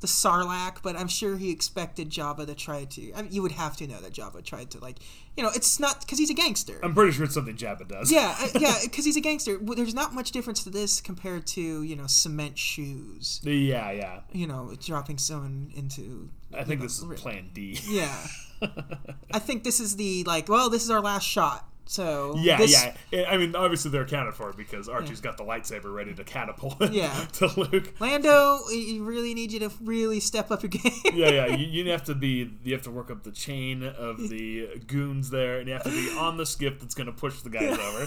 the 0.00 0.06
Sarlacc, 0.06 0.82
but 0.82 0.96
I'm 0.96 1.08
sure 1.08 1.36
he 1.36 1.50
expected 1.50 2.10
Jabba 2.10 2.46
to 2.46 2.54
try 2.54 2.84
to. 2.84 3.12
I 3.14 3.22
mean, 3.22 3.32
you 3.32 3.42
would 3.42 3.52
have 3.52 3.76
to 3.78 3.86
know 3.86 4.00
that 4.00 4.12
Jabba 4.12 4.42
tried 4.44 4.70
to 4.72 4.78
like, 4.80 4.96
you 5.36 5.42
know, 5.42 5.50
it's 5.54 5.78
not 5.78 6.00
because 6.00 6.18
he's 6.18 6.30
a 6.30 6.34
gangster. 6.34 6.80
I'm 6.82 6.94
pretty 6.94 7.12
sure 7.12 7.24
it's 7.24 7.34
something 7.34 7.56
Jabba 7.56 7.86
does. 7.86 8.10
yeah, 8.10 8.34
uh, 8.40 8.48
yeah, 8.58 8.74
because 8.82 9.04
he's 9.04 9.16
a 9.16 9.20
gangster. 9.20 9.58
There's 9.58 9.94
not 9.94 10.14
much 10.14 10.30
difference 10.32 10.64
to 10.64 10.70
this 10.70 11.00
compared 11.00 11.46
to 11.48 11.82
you 11.82 11.96
know 11.96 12.06
cement 12.06 12.58
shoes. 12.58 13.40
Yeah, 13.42 13.90
yeah. 13.90 14.20
You 14.32 14.46
know, 14.46 14.74
dropping 14.80 15.18
someone 15.18 15.70
into. 15.74 16.30
I 16.52 16.64
think 16.64 16.80
know, 16.80 16.86
this 16.86 16.98
is 16.98 17.20
Plan 17.20 17.50
D. 17.52 17.78
Yeah, 17.86 18.26
I 19.32 19.38
think 19.38 19.64
this 19.64 19.80
is 19.80 19.96
the 19.96 20.24
like. 20.24 20.48
Well, 20.48 20.70
this 20.70 20.82
is 20.82 20.90
our 20.90 21.00
last 21.00 21.26
shot. 21.26 21.66
So 21.86 22.36
Yeah, 22.38 22.58
this- 22.58 22.86
yeah. 23.10 23.24
I 23.28 23.36
mean, 23.36 23.56
obviously 23.56 23.90
they're 23.90 24.02
accounted 24.02 24.34
for 24.34 24.52
because 24.52 24.86
R2's 24.88 25.20
got 25.20 25.36
the 25.36 25.42
lightsaber 25.44 25.92
ready 25.92 26.14
to 26.14 26.22
catapult 26.24 26.76
Yeah. 26.92 27.12
to 27.34 27.46
Luke. 27.60 27.94
Lando, 28.00 28.60
we 28.68 29.00
really 29.00 29.34
need 29.34 29.50
you 29.52 29.58
to 29.60 29.72
really 29.82 30.20
step 30.20 30.50
up 30.52 30.62
your 30.62 30.68
game. 30.70 30.92
Yeah, 31.12 31.28
yeah. 31.30 31.46
You, 31.46 31.66
you 31.66 31.90
have 31.90 32.04
to 32.04 32.14
be. 32.14 32.52
You 32.62 32.74
have 32.74 32.82
to 32.82 32.90
work 32.90 33.10
up 33.10 33.24
the 33.24 33.32
chain 33.32 33.82
of 33.82 34.28
the 34.28 34.68
goons 34.86 35.30
there, 35.30 35.58
and 35.58 35.66
you 35.66 35.74
have 35.74 35.82
to 35.84 35.90
be 35.90 36.16
on 36.16 36.36
the 36.36 36.46
skiff 36.46 36.78
that's 36.80 36.94
going 36.94 37.06
to 37.08 37.12
push 37.12 37.40
the 37.40 37.50
guys 37.50 37.76
over. 37.78 38.06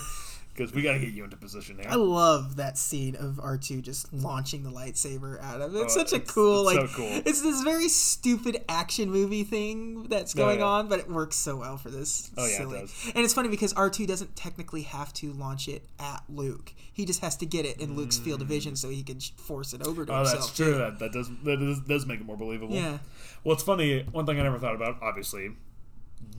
Because 0.56 0.72
we 0.74 0.84
got 0.84 0.93
to 0.93 0.99
get 0.99 1.10
you 1.14 1.24
into 1.24 1.36
position 1.36 1.78
there. 1.78 1.89
I 1.89 1.95
love 1.95 2.58
that 2.58 2.78
scene 2.78 3.16
of 3.16 3.38
R2 3.38 3.82
just 3.82 4.14
launching 4.14 4.62
the 4.64 4.70
lightsaber 4.70 5.43
at 5.43 5.62
him. 5.62 5.76
It's 5.76 5.95
Oh, 5.95 5.99
such 5.99 6.12
a 6.14 6.18
it's- 6.18 6.32
cool, 6.32 6.70
it's 6.70 6.78
like, 6.78 6.89
so 6.89 6.95
cool. 6.95 7.22
it's 7.26 7.41
this 7.41 7.62
very 7.64 7.89
stupid 7.89 8.64
action 8.70 9.10
movie 9.10 9.43
thing 9.43 10.04
that's 10.10 10.36
Oh, 10.36 10.38
going 10.38 10.60
yeah. 10.60 10.66
on, 10.66 10.89
but 10.89 10.99
it 10.99 11.10
works 11.10 11.38
so 11.38 11.56
well 11.56 11.78
for 11.78 11.89
this. 11.89 12.30
Oh, 12.38 12.45
yeah, 12.45 12.68
it 12.68 12.70
does. 12.72 13.12
And 13.16 13.26
it's 13.26 13.34
funny 13.34 13.49
because 13.49 13.74
R2 13.74 14.06
doesn't 14.06 14.36
technically 14.36 14.84
have 14.84 15.12
to 15.14 15.34
launch 15.34 15.68
it 15.68 15.88
at 15.99 16.22
Luke. 16.30 16.74
He 16.93 17.06
just 17.06 17.22
has 17.22 17.36
to 17.38 17.47
get 17.47 17.66
it 17.66 17.82
in 17.82 17.95
Luke's 17.95 18.20
field 18.20 18.43
of 18.43 18.47
vision 18.47 18.76
so 18.76 18.89
he 18.89 19.01
can 19.01 19.20
force 19.20 19.74
it 19.74 19.82
over 19.82 20.06
to. 20.06 20.14
Oh, 20.14 20.18
himself. 20.20 20.39
that's 20.41 20.56
true. 20.56 20.76
That 20.78 20.99
that 20.99 21.12
does 21.12 21.30
that 21.45 21.58
does, 21.60 21.80
does 21.80 22.06
make 22.06 22.20
it 22.20 22.26
more 22.28 22.38
believable. 22.38 22.76
Yeah. 22.76 22.99
Well, 23.43 23.56
it's 23.56 23.64
funny. 23.64 24.04
One 24.12 24.28
thing 24.28 24.39
I 24.39 24.43
never 24.43 24.60
thought 24.60 24.76
about, 24.76 24.97
obviously, 25.01 25.49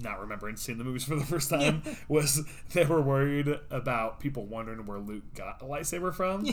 not 0.01 0.21
remembering 0.21 0.57
seeing 0.57 0.79
the 0.79 0.85
movies 0.85 1.05
for 1.05 1.17
the 1.17 1.25
first 1.25 1.51
time, 1.51 1.83
was 2.09 2.45
they 2.73 2.85
were 2.85 3.01
worried 3.03 3.49
about 3.71 4.21
people 4.21 4.47
wondering 4.47 4.87
where 4.87 4.99
Luke 4.99 5.25
got 5.35 5.61
a 5.63 5.65
lightsaber 5.65 6.15
from. 6.15 6.47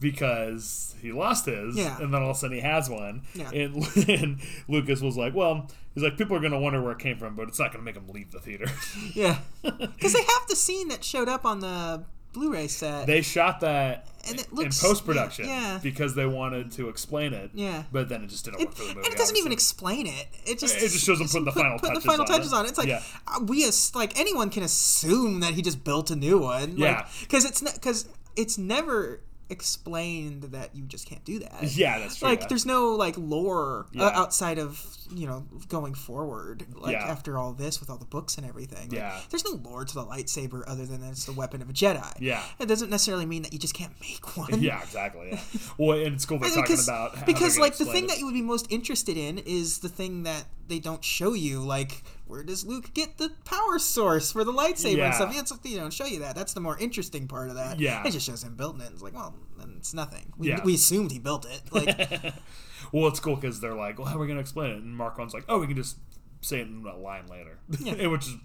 Because 0.00 0.94
he 1.02 1.10
lost 1.10 1.46
his, 1.46 1.76
Yeah. 1.76 1.98
and 2.00 2.14
then 2.14 2.22
all 2.22 2.30
of 2.30 2.36
a 2.36 2.38
sudden 2.38 2.56
he 2.56 2.62
has 2.62 2.88
one, 2.88 3.22
and, 3.52 3.84
and 4.08 4.38
Lucas 4.68 5.00
was 5.00 5.16
like, 5.16 5.34
"Well, 5.34 5.68
he's 5.92 6.04
like, 6.04 6.16
people 6.16 6.36
are 6.36 6.40
going 6.40 6.52
to 6.52 6.58
wonder 6.60 6.80
where 6.80 6.92
it 6.92 7.00
came 7.00 7.18
from, 7.18 7.34
but 7.34 7.48
it's 7.48 7.58
not 7.58 7.72
going 7.72 7.80
to 7.80 7.84
make 7.84 7.96
them 7.96 8.06
leave 8.06 8.30
the 8.30 8.38
theater." 8.38 8.66
Yeah. 9.14 9.38
Because 9.62 10.12
they 10.12 10.22
have 10.22 10.46
the 10.48 10.54
scene 10.54 10.86
that 10.88 11.02
showed 11.02 11.28
up 11.28 11.44
on 11.44 11.58
the 11.58 12.04
Blu-ray 12.32 12.68
set. 12.68 13.06
they 13.06 13.22
shot 13.22 13.60
that 13.60 14.06
And 14.28 14.38
it 14.40 14.48
in 14.50 14.56
looks- 14.56 14.80
post 14.80 15.04
production 15.06 15.46
yeah. 15.46 15.78
because 15.82 16.14
they 16.14 16.26
wanted 16.26 16.70
to 16.72 16.88
explain 16.88 17.32
it, 17.32 17.50
Yeah. 17.54 17.84
but 17.90 18.08
then 18.08 18.22
it 18.22 18.28
just 18.28 18.44
didn't 18.44 18.60
It, 18.60 18.66
work 18.68 18.76
for 18.76 18.82
the 18.82 18.88
movie. 18.94 19.00
and 19.06 19.14
it 19.14 19.18
doesn't 19.18 19.36
even 19.36 19.50
explain 19.52 20.06
it. 20.06 20.26
It 20.44 20.58
just 20.58 20.76
It 20.76 20.80
just 20.90 21.04
shows 21.04 21.18
them 21.18 21.28
putting 21.28 21.44
the 21.46 21.52
final 21.52 21.78
put 21.78 21.88
touches 21.88 22.02
the 22.02 22.06
final 22.08 22.22
on 22.22 22.26
touches 22.28 22.52
on 22.52 22.64
it. 22.66 22.68
It's 22.68 22.78
like 22.78 22.88
Yeah. 22.88 23.02
uh, 23.26 23.40
we 23.44 23.64
as 23.66 23.94
like 23.94 24.18
anyone 24.18 24.50
can 24.50 24.62
assume 24.62 25.40
that 25.40 25.54
he 25.54 25.62
just 25.62 25.82
built 25.84 26.10
a 26.10 26.16
new 26.16 26.38
one. 26.38 26.76
Yeah. 26.76 27.06
because 27.22 27.44
it's 27.44 27.60
because 27.62 28.06
it's 28.36 28.56
never 28.58 29.20
explained 29.50 30.42
that 30.44 30.74
you 30.74 30.84
just 30.84 31.06
can't 31.08 31.24
do 31.24 31.38
that. 31.40 31.62
Yeah, 31.76 31.98
that's 31.98 32.16
true. 32.18 32.28
Like 32.28 32.42
yeah. 32.42 32.46
there's 32.48 32.66
no 32.66 32.94
like 32.94 33.14
lore 33.16 33.86
Yeah. 33.92 34.04
uh, 34.06 34.10
outside 34.20 34.58
of 34.58 34.84
you 35.14 35.26
know 35.26 35.46
going 35.68 35.94
forward 35.94 36.66
like 36.74 36.92
Yeah. 36.92 37.06
after 37.06 37.38
all 37.38 37.52
this 37.52 37.80
with 37.80 37.90
all 37.90 37.96
the 37.96 38.04
books 38.04 38.36
and 38.36 38.46
everything. 38.46 38.88
Like, 38.90 38.98
Yeah. 38.98 39.20
there's 39.30 39.44
no 39.44 39.52
lore 39.52 39.84
to 39.84 39.94
the 39.94 40.04
lightsaber 40.04 40.62
other 40.66 40.84
than 40.86 41.00
that 41.00 41.10
it's 41.10 41.24
the 41.24 41.32
weapon 41.32 41.62
of 41.62 41.70
a 41.70 41.72
Jedi. 41.72 42.12
Yeah. 42.20 42.42
it 42.58 42.66
doesn't 42.66 42.90
necessarily 42.90 43.26
mean 43.26 43.42
that 43.42 43.52
you 43.52 43.58
just 43.58 43.74
can't 43.74 43.92
make 44.00 44.36
one. 44.36 44.60
Yeah, 44.68 44.82
exactly. 44.82 45.28
Yeah. 45.32 45.40
Well, 45.78 45.98
and 45.98 46.14
it's 46.14 46.26
cool 46.26 46.38
they're 46.38 46.50
talking 46.50 46.76
about 46.82 47.24
because 47.26 47.58
like 47.58 47.76
the 47.76 47.84
thing 47.84 48.04
explain 48.04 48.06
that 48.08 48.18
you 48.18 48.26
would 48.26 48.34
be 48.34 48.42
most 48.42 48.66
interested 48.70 49.16
in 49.16 49.38
is 49.38 49.78
the 49.78 49.88
thing 49.88 50.24
that 50.24 50.44
they 50.66 50.78
don't 50.78 51.02
show 51.04 51.32
you 51.32 51.60
like 51.60 52.02
where 52.28 52.42
does 52.42 52.64
luke 52.64 52.92
get 52.94 53.18
the 53.18 53.30
power 53.44 53.78
source 53.78 54.30
for 54.32 54.44
the 54.44 54.52
lightsaber 54.52 54.96
Yeah. 54.98 55.06
and 55.06 55.14
stuff 55.14 55.34
yeah, 55.34 55.40
it's, 55.40 55.52
you 55.64 55.76
know 55.78 55.90
show 55.90 56.06
you 56.06 56.20
that 56.20 56.36
that's 56.36 56.52
the 56.52 56.60
more 56.60 56.78
interesting 56.78 57.26
part 57.26 57.48
of 57.48 57.56
that 57.56 57.80
Yeah. 57.80 58.06
it 58.06 58.12
just 58.12 58.26
shows 58.26 58.42
him 58.44 58.54
building 58.54 58.80
it 58.82 58.90
it's 58.92 59.02
like 59.02 59.14
well 59.14 59.34
then 59.58 59.74
it's 59.78 59.92
nothing 59.94 60.32
we, 60.36 60.48
Yeah. 60.48 60.62
we 60.64 60.74
assumed 60.74 61.10
he 61.10 61.18
built 61.18 61.46
it 61.46 61.62
like 61.72 62.34
well, 62.92 63.08
it's 63.08 63.20
cool 63.20 63.34
because 63.34 63.60
they're 63.60 63.74
like, 63.74 63.98
"Well, 63.98 64.06
how 64.08 64.16
are 64.16 64.20
we 64.20 64.26
going 64.26 64.36
to 64.36 64.40
explain 64.40 64.70
it?" 64.70 64.76
And 64.76 64.96
Marquand's 64.96 65.34
like, 65.34 65.44
"Oh, 65.48 65.58
we 65.58 65.66
can 65.66 65.76
just 65.76 65.98
say 66.40 66.60
it 66.60 66.68
in 66.68 66.86
a 66.86 66.96
line 66.96 67.26
later," 67.26 67.58
Yeah. 67.80 68.06
Which 68.06 68.26
is 68.28 68.36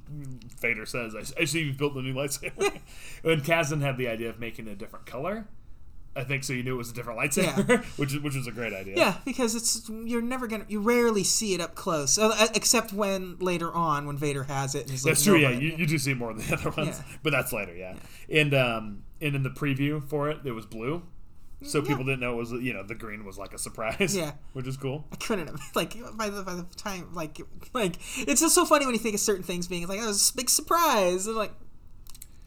Vader 0.60 0.86
says, 0.86 1.14
"I, 1.16 1.42
I 1.42 1.46
see 1.46 1.62
you 1.62 1.74
built 1.74 1.94
the 1.94 2.02
new 2.02 2.14
lightsaber." 2.14 2.80
and 3.24 3.44
Kasdan 3.44 3.82
had 3.82 3.98
the 3.98 4.08
idea 4.08 4.30
of 4.30 4.40
making 4.40 4.68
it 4.68 4.72
a 4.72 4.76
different 4.76 5.06
color. 5.06 5.48
I 6.16 6.24
think 6.24 6.44
so. 6.44 6.54
You 6.54 6.62
knew 6.64 6.76
it 6.76 6.78
was 6.78 6.92
a 6.92 6.94
different 6.94 7.20
lightsaber, 7.20 7.84
which 7.98 8.14
is 8.14 8.20
which 8.22 8.36
is 8.36 8.46
a 8.48 8.52
great 8.52 8.72
idea. 8.74 8.96
yeah 8.96 9.18
because 9.26 9.56
it's 9.56 9.90
you're 9.90 10.22
never 10.22 10.46
gonna 10.48 10.66
you 10.68 10.80
rarely 10.80 11.24
see 11.24 11.54
it 11.56 11.62
up 11.62 11.74
close 11.76 12.18
uh, 12.20 12.28
uh, 12.38 12.48
except 12.54 12.94
when 12.94 13.38
later 13.40 13.72
on 13.74 14.06
when 14.06 14.16
vader 14.18 14.44
has 14.44 14.76
it 14.76 14.88
That's 14.88 15.06
like, 15.06 15.18
true. 15.18 15.34
"No, 15.42 15.50
Yeah, 15.50 15.54
but-" 15.56 15.62
you, 15.64 15.70
you 15.78 15.88
do 15.88 15.98
see 15.98 16.14
more 16.14 16.34
than 16.34 16.46
the 16.48 16.54
other 16.60 16.70
ones, 16.70 17.00
Yeah. 17.00 17.16
but 17.24 17.32
that's 17.32 17.52
later. 17.52 17.76
Yeah, 17.76 17.96
and 18.30 18.54
um, 18.54 19.04
and 19.22 19.36
in 19.36 19.44
the 19.44 19.50
preview 19.50 20.08
for 20.08 20.30
it, 20.30 20.40
it 20.46 20.52
was 20.52 20.66
blue, 20.68 21.02
so 21.64 21.80
Yeah. 21.80 21.88
people 21.88 22.04
didn't 22.04 22.20
know 22.20 22.34
it 22.34 22.38
was 22.38 22.52
you 22.52 22.74
know 22.74 22.84
the 22.84 22.94
green 22.96 23.26
was 23.26 23.40
like 23.40 23.54
a 23.54 23.58
surprise. 23.58 24.16
Yeah. 24.16 24.34
which 24.54 24.68
is 24.68 24.78
cool. 24.78 25.08
I 25.12 25.16
couldn't 25.16 25.48
have 25.48 25.60
like 25.74 25.96
by 26.16 26.30
the 26.30 26.44
by 26.44 26.54
the 26.54 26.64
time 26.78 27.10
like 27.16 27.40
like 27.74 27.96
it's 28.18 28.40
just 28.42 28.54
so 28.54 28.66
funny 28.66 28.86
when 28.86 28.94
you 28.94 29.00
think 29.00 29.16
of 29.16 29.22
certain 29.22 29.44
things 29.44 29.68
being 29.68 29.88
like 29.88 30.00
oh, 30.00 30.04
it 30.04 30.08
was 30.08 30.30
a 30.30 30.36
big 30.36 30.50
surprise 30.52 31.26
and 31.26 31.36
like 31.36 31.54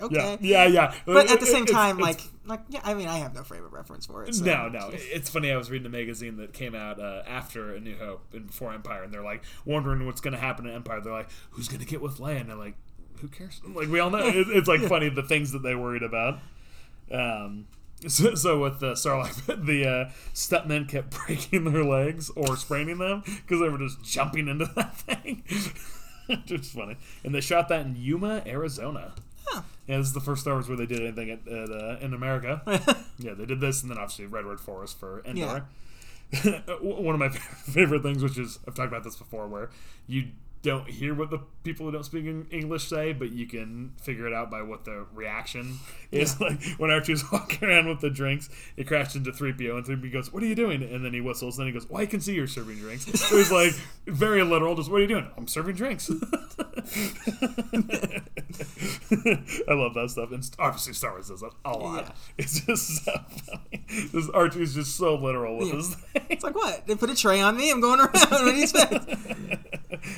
okay 0.00 0.38
Yeah, 0.40 0.64
yeah, 0.66 0.66
yeah. 0.66 0.94
but 1.06 1.30
at 1.30 1.40
the 1.40 1.46
same 1.46 1.64
it's- 1.64 1.70
time 1.74 1.98
it's- 2.00 2.16
like 2.18 2.30
like 2.46 2.60
yeah 2.68 2.80
I 2.84 2.94
mean 2.94 3.08
I 3.08 3.18
have 3.18 3.34
no 3.34 3.42
frame 3.42 3.64
of 3.64 3.72
reference 3.72 4.06
for 4.06 4.22
it 4.24 4.34
so. 4.34 4.44
No, 4.44 4.68
no. 4.68 4.90
It's 4.92 5.28
funny. 5.28 5.50
I 5.50 5.56
was 5.56 5.70
reading 5.70 5.86
a 5.86 5.90
magazine 5.90 6.36
that 6.36 6.52
came 6.52 6.74
out 6.74 7.00
uh, 7.00 7.22
after 7.26 7.74
A 7.74 7.80
New 7.80 7.96
Hope 7.96 8.22
and 8.32 8.46
before 8.46 8.72
Empire, 8.72 9.02
and 9.02 9.12
they're 9.12 9.24
like 9.24 9.42
wondering 9.64 10.06
what's 10.06 10.20
going 10.20 10.34
to 10.34 10.40
happen 10.40 10.66
in 10.66 10.74
Empire. 10.74 11.00
They're 11.00 11.12
like, 11.12 11.30
"Who's 11.50 11.66
going 11.68 11.80
to 11.80 11.86
get 11.86 12.00
with 12.00 12.18
Leia?" 12.18 12.40
And 12.40 12.48
they're 12.50 12.56
like, 12.56 12.74
"Who 13.20 13.28
cares?" 13.28 13.60
Like 13.66 13.88
we 13.88 13.98
all 14.00 14.10
know. 14.10 14.18
It, 14.26 14.46
it's 14.50 14.68
like 14.68 14.82
funny 14.82 15.08
the 15.08 15.22
things 15.24 15.50
that 15.52 15.62
they 15.64 15.74
worried 15.74 16.02
about. 16.04 16.38
Um, 17.10 17.66
so, 18.06 18.34
so 18.36 18.60
with 18.60 18.78
the 18.80 18.92
Sarlacc, 18.92 19.46
the 19.66 19.88
uh, 19.88 20.10
stuntmen 20.34 20.88
kept 20.88 21.10
breaking 21.26 21.64
their 21.72 21.84
legs 21.84 22.30
or 22.36 22.56
spraining 22.56 22.98
them 22.98 23.22
because 23.26 23.60
they 23.60 23.68
were 23.68 23.78
just 23.78 24.04
jumping 24.04 24.46
into 24.48 24.66
that 24.76 24.96
thing. 24.98 25.42
Just 26.44 26.72
funny. 26.72 26.96
And 27.24 27.34
they 27.34 27.40
shot 27.40 27.68
that 27.68 27.86
in 27.86 27.94
Yuma, 27.96 28.42
Arizona. 28.46 29.14
Huh. 29.46 29.62
Yeah, 29.86 29.98
this 29.98 30.08
is 30.08 30.12
the 30.12 30.20
first 30.20 30.42
Star 30.42 30.54
Wars 30.54 30.68
where 30.68 30.76
they 30.76 30.86
did 30.86 31.00
anything 31.00 31.30
at, 31.30 31.46
at, 31.46 31.70
uh, 31.70 31.96
in 32.00 32.12
America. 32.14 32.62
Yeah, 33.18 33.32
they 33.32 33.46
did 33.46 33.60
this, 33.60 33.80
and 33.80 33.90
then 33.90 33.96
obviously 33.96 34.26
Redwood 34.26 34.60
Forest 34.60 34.98
for 35.00 35.22
Endor. 35.24 35.64
Yeah. 36.30 36.60
One 36.82 37.14
of 37.14 37.18
my 37.18 37.28
favorite 37.64 38.02
things, 38.02 38.22
which 38.22 38.36
is 38.36 38.58
I've 38.68 38.74
talked 38.74 38.88
about 38.88 39.04
this 39.04 39.16
before, 39.16 39.46
where 39.48 39.70
you 40.06 40.28
don't 40.66 40.88
hear 40.88 41.14
what 41.14 41.30
the 41.30 41.38
people 41.64 41.86
who 41.86 41.92
don't 41.92 42.04
speak 42.04 42.26
English 42.50 42.88
say, 42.88 43.12
but 43.12 43.30
you 43.32 43.46
can 43.46 43.92
figure 44.02 44.26
it 44.26 44.32
out 44.34 44.50
by 44.50 44.62
what 44.62 44.84
the 44.84 45.06
reaction 45.14 45.78
is. 46.12 46.38
Like 46.46 46.62
when 46.78 46.90
R2's 46.90 47.24
walking 47.32 47.68
around 47.68 47.88
with 47.88 48.00
the 48.00 48.10
drinks, 48.10 48.48
he 48.76 48.84
crashed 48.84 49.16
into 49.16 49.30
3PO, 49.32 49.76
and 49.76 49.84
3PO 49.86 50.12
goes, 50.12 50.32
What 50.32 50.42
are 50.42 50.46
you 50.46 50.54
doing? 50.54 50.82
And 50.82 51.04
then 51.04 51.12
he 51.14 51.20
whistles, 51.20 51.56
and 51.58 51.66
then 51.66 51.72
he 51.72 51.78
goes, 51.78 51.88
Well, 51.88 52.02
I 52.02 52.06
can 52.06 52.20
see 52.20 52.34
you're 52.34 52.46
serving 52.46 52.76
drinks. 52.78 53.06
So 53.26 53.36
he's 53.36 53.50
like, 53.50 53.72
very 54.06 54.42
literal, 54.42 54.74
just, 54.76 54.90
What 54.90 54.98
are 54.98 55.02
you 55.02 55.08
doing? 55.08 55.28
I'm 55.36 55.46
serving 55.48 55.76
drinks. 55.76 56.10
I 59.68 59.72
love 59.74 59.94
that 59.94 60.08
stuff. 60.10 60.30
And 60.32 60.48
obviously, 60.58 60.92
Star 60.94 61.12
Wars 61.12 61.28
does 61.28 61.40
that 61.40 61.50
a 61.64 61.72
lot. 61.76 62.04
Yeah. 62.04 62.12
It's 62.38 62.60
just 62.60 63.04
so 63.04 63.12
funny. 63.46 63.84
This 64.12 64.26
R2's 64.28 64.74
just 64.74 64.96
so 64.96 65.14
literal 65.16 65.58
with 65.58 65.68
Yeah. 65.68 65.74
his 65.76 65.94
thing. 65.94 66.22
it's 66.30 66.44
like 66.44 66.54
what 66.54 66.86
they 66.86 66.94
put 66.96 67.08
a 67.10 67.14
tray 67.14 67.40
on 67.40 67.56
me 67.56 67.70
I'm 67.70 67.80
going 67.80 68.00
around 68.00 68.12
what 68.12 68.44
do 68.44 68.54
you 68.56 68.62
expect 68.64 69.04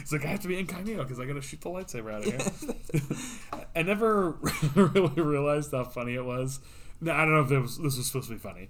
It's 0.01 0.11
like 0.13 0.25
I 0.25 0.37
have 0.39 0.43
to 0.43 0.49
be 0.49 0.55
in 0.55 0.61
incognito 0.61 1.03
because 1.03 1.19
I 1.21 1.25
got 1.27 1.35
to 1.35 1.43
shoot 1.43 1.61
the 1.61 1.69
lightsaber 1.71 2.13
out 2.13 2.27
of 2.27 3.53
here. 3.53 3.61
I 3.77 3.83
never 3.83 4.31
really 4.75 5.21
realized 5.23 5.73
how 5.73 5.85
funny 5.85 6.15
it 6.15 6.25
was. 6.25 6.61
No, 7.01 7.13
I 7.13 7.25
don't 7.25 7.35
know 7.35 7.41
if 7.43 7.51
it 7.51 7.61
was, 7.61 7.77
this 7.79 7.97
was 7.97 8.07
supposed 8.07 8.29
to 8.29 8.35
be 8.35 8.39
funny. 8.39 8.69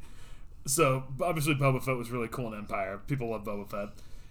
So 0.66 1.04
obviously, 1.22 1.54
Boba 1.54 1.82
Fett 1.82 1.96
was 1.96 2.10
really 2.10 2.28
cool 2.28 2.52
in 2.52 2.58
Empire. 2.58 3.00
People 3.06 3.30
love 3.30 3.44
Boba 3.44 3.68
Fett. 3.70 3.88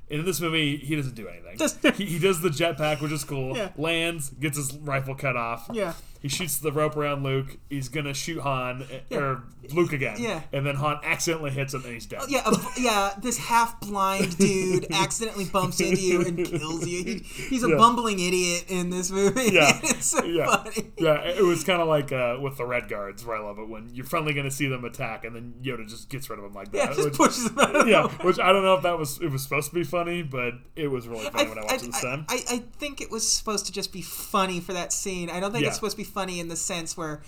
And 0.10 0.20
in 0.22 0.26
this 0.26 0.40
movie, 0.40 0.78
he 0.78 0.96
doesn't 0.96 1.16
do 1.16 1.28
anything. 1.28 1.58
Just- 1.58 1.84
he, 1.96 2.06
he 2.06 2.20
does 2.20 2.42
the 2.42 2.50
jetpack, 2.50 3.02
which 3.02 3.12
is 3.12 3.24
cool. 3.24 3.58
Yeah. 3.58 3.70
Lands, 3.78 4.30
gets 4.30 4.58
his 4.58 4.74
rifle 4.78 5.16
cut 5.16 5.36
off. 5.36 5.70
yeah 5.74 5.94
He 6.28 6.36
shoots 6.36 6.57
the 6.57 6.73
rope 6.73 6.97
around 6.97 7.23
Luke. 7.23 7.57
He's 7.69 7.88
gonna 7.88 8.13
shoot 8.13 8.41
Han 8.41 8.86
eh, 8.91 9.15
or 9.15 9.43
Luke 9.73 9.93
again. 9.93 10.17
Yeah. 10.19 10.41
And 10.51 10.65
then 10.65 10.75
Han 10.75 10.99
accidentally 11.03 11.51
hits 11.51 11.73
him 11.73 11.84
and 11.86 11.93
he's 11.93 12.05
dead. 12.05 12.21
yeah, 12.28 12.41
a, 12.45 12.55
yeah. 12.78 13.13
This 13.21 13.38
half-blind 13.38 14.38
dude 14.38 14.88
accidentally 14.91 15.45
bumps 15.45 15.80
into 15.80 16.01
you 16.01 16.21
and 16.25 16.38
kills 16.45 16.86
you. 16.86 17.03
He, 17.03 17.13
he's 17.19 17.63
a 17.63 17.69
Yeah. 17.69 17.75
bumbling 17.78 18.19
idiot 18.19 18.65
in 18.67 18.89
this 18.89 19.09
movie. 19.09 19.51
Yeah. 19.53 19.80
it's 19.84 20.07
so 20.07 20.23
yeah. 20.25 20.47
funny. 20.57 20.91
Yeah, 20.97 21.21
it 21.23 21.43
was 21.43 21.63
kind 21.63 21.82
of 21.82 21.88
like 21.88 22.11
uh, 22.11 22.38
with 22.41 22.57
the 22.57 22.65
Red 22.65 22.89
Guards, 22.89 23.25
where 23.25 23.38
I 23.38 23.39
love 23.41 23.59
it 23.59 23.69
when 23.69 23.89
you're 23.93 24.05
finally 24.05 24.34
going 24.34 24.45
to 24.49 24.51
see 24.51 24.67
them 24.67 24.84
attack, 24.84 25.23
and 25.23 25.34
then 25.36 25.53
Yoda 25.63 25.88
just 25.88 26.09
gets 26.09 26.30
rid 26.30 26.39
of 26.39 26.43
them 26.43 26.53
like 26.53 26.71
that. 26.73 26.78
Yeah, 26.78 26.88
just 26.88 27.05
which, 27.05 27.13
pushes 27.17 27.49
him 27.49 27.59
out. 27.59 27.88
Yeah, 27.88 28.07
which 28.25 28.39
I 28.39 28.51
don't 28.51 28.63
know 28.63 28.73
if 28.75 28.84
that 28.84 28.97
was 28.97 29.21
it 29.21 29.32
was 29.32 29.43
supposed 29.43 29.69
to 29.69 29.75
be 29.75 29.84
funny, 29.86 30.23
but 30.23 30.55
it 30.75 30.88
was 30.89 31.07
really 31.07 31.30
funny 31.30 31.47
when 31.49 31.57
I 31.59 31.61
watched 31.61 31.84
it 31.84 31.91
this 31.91 32.01
time. 32.01 32.25
I, 32.30 32.39
I 32.49 32.57
think 32.80 32.99
it 33.01 33.09
was 33.11 33.30
supposed 33.32 33.65
to 33.67 33.71
just 33.71 33.93
be 33.93 34.01
funny 34.01 34.59
for 34.59 34.73
that 34.73 34.91
scene. 34.91 35.30
I 35.30 35.39
don't 35.39 35.51
think 35.51 35.61
Yeah. 35.63 35.67
it's 35.69 35.78
supposed 35.78 35.93
to 35.95 36.03
be 36.03 36.03
funny 36.18 36.39
in 36.39 36.47
the 36.47 36.55
sense 36.55 36.97
where 36.97 37.22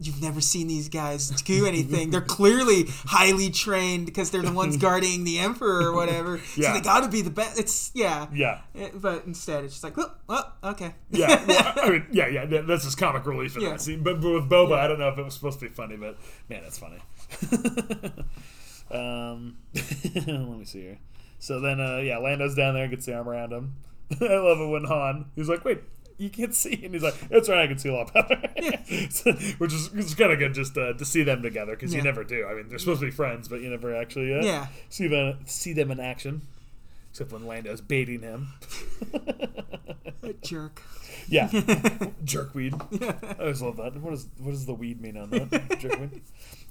you've 0.00 0.20
never 0.20 0.40
seen 0.40 0.66
these 0.66 0.88
guys 0.88 1.28
do 1.42 1.66
anything. 1.66 2.10
they're 2.10 2.20
clearly 2.20 2.84
highly 3.06 3.48
trained 3.48 4.06
because 4.06 4.32
they're 4.32 4.42
the 4.42 4.52
ones 4.52 4.76
guarding 4.76 5.22
the 5.22 5.38
emperor 5.38 5.86
or 5.86 5.92
whatever. 5.94 6.40
Yeah. 6.56 6.72
So 6.72 6.72
they 6.74 6.80
got 6.80 7.04
to 7.04 7.08
be 7.08 7.22
the 7.22 7.30
best. 7.30 7.60
It's 7.60 7.92
yeah. 7.94 8.26
yeah, 8.34 8.58
Eh, 8.74 8.88
But 8.92 9.24
instead, 9.24 9.62
it's 9.62 9.74
just 9.74 9.84
like, 9.84 9.96
oh, 9.96 10.10
oh 10.28 10.52
okay. 10.72 10.94
yeah, 11.12 11.44
well, 11.46 11.72
I 11.84 11.90
mean, 11.90 12.06
yeah, 12.10 12.26
yeah. 12.26 12.62
That's 12.62 12.82
just 12.82 12.98
comic 12.98 13.24
relief 13.24 13.54
in 13.56 13.62
Yeah. 13.62 13.70
that 13.70 13.80
scene. 13.80 14.02
But, 14.02 14.20
but 14.20 14.30
with 14.32 14.50
Boba, 14.50 14.76
I 14.78 14.88
don't 14.88 14.98
know 14.98 15.10
if 15.10 15.16
it 15.18 15.24
was 15.24 15.34
supposed 15.34 15.60
to 15.60 15.68
be 15.68 15.72
funny, 15.72 15.96
but 15.96 16.18
man, 16.50 16.62
that's 16.64 16.78
funny. 16.78 16.98
um, 18.90 19.56
let 19.74 20.58
me 20.58 20.64
see 20.64 20.80
here. 20.82 20.98
So 21.38 21.60
then, 21.60 21.80
uh, 21.80 21.98
yeah, 21.98 22.18
Lando's 22.18 22.54
down 22.56 22.74
there, 22.74 22.88
gets 22.88 23.06
the 23.06 23.14
arm 23.14 23.28
around 23.28 23.52
him. 23.52 23.76
I 24.20 24.24
love 24.38 24.58
it 24.60 24.68
when 24.68 24.84
Han. 24.84 25.26
He's 25.36 25.48
like, 25.48 25.64
"Wait, 25.64 25.80
you 26.18 26.30
can't 26.30 26.54
see. 26.54 26.80
And 26.84 26.94
he's 26.94 27.02
like, 27.02 27.28
that's 27.28 27.48
right, 27.48 27.60
I 27.62 27.66
can 27.66 27.78
see 27.78 27.88
a 27.88 27.94
lot 27.94 28.12
better. 28.12 28.40
So- 29.10 29.32
which 29.58 29.72
is, 29.72 30.14
kind 30.14 30.32
of 30.32 30.38
good 30.38 30.54
just 30.54 30.76
uh, 30.76 30.92
to 30.94 31.04
see 31.04 31.22
them 31.22 31.42
together 31.42 31.74
because 31.74 31.92
Yeah. 31.92 31.98
you 31.98 32.04
never 32.04 32.24
do. 32.24 32.46
I 32.46 32.54
mean, 32.54 32.68
they're 32.68 32.78
supposed 32.78 33.00
to 33.00 33.06
be 33.06 33.10
friends, 33.12 33.48
but 33.48 33.60
you 33.60 33.70
never 33.70 33.94
actually 33.94 34.34
uh, 34.34 34.42
Yeah. 34.44 34.66
see 34.88 35.06
them 35.08 35.38
see 35.46 35.72
them 35.72 35.90
in 35.90 36.00
action. 36.00 36.42
Except 37.10 37.30
when 37.32 37.46
Lando's 37.46 37.80
baiting 37.80 38.22
him. 38.22 38.48
Jerk. 40.42 40.82
yeah, 41.28 41.48
jerkweed. 42.24 42.74
I 43.38 43.40
always 43.42 43.62
love 43.62 43.76
that. 43.76 43.96
What 44.00 44.12
is 44.14 44.26
what 44.38 44.50
does 44.52 44.66
the 44.66 44.74
weed 44.74 45.00
mean 45.00 45.16
on 45.16 45.30
that? 45.30 45.50
jerkweed. 45.50 46.20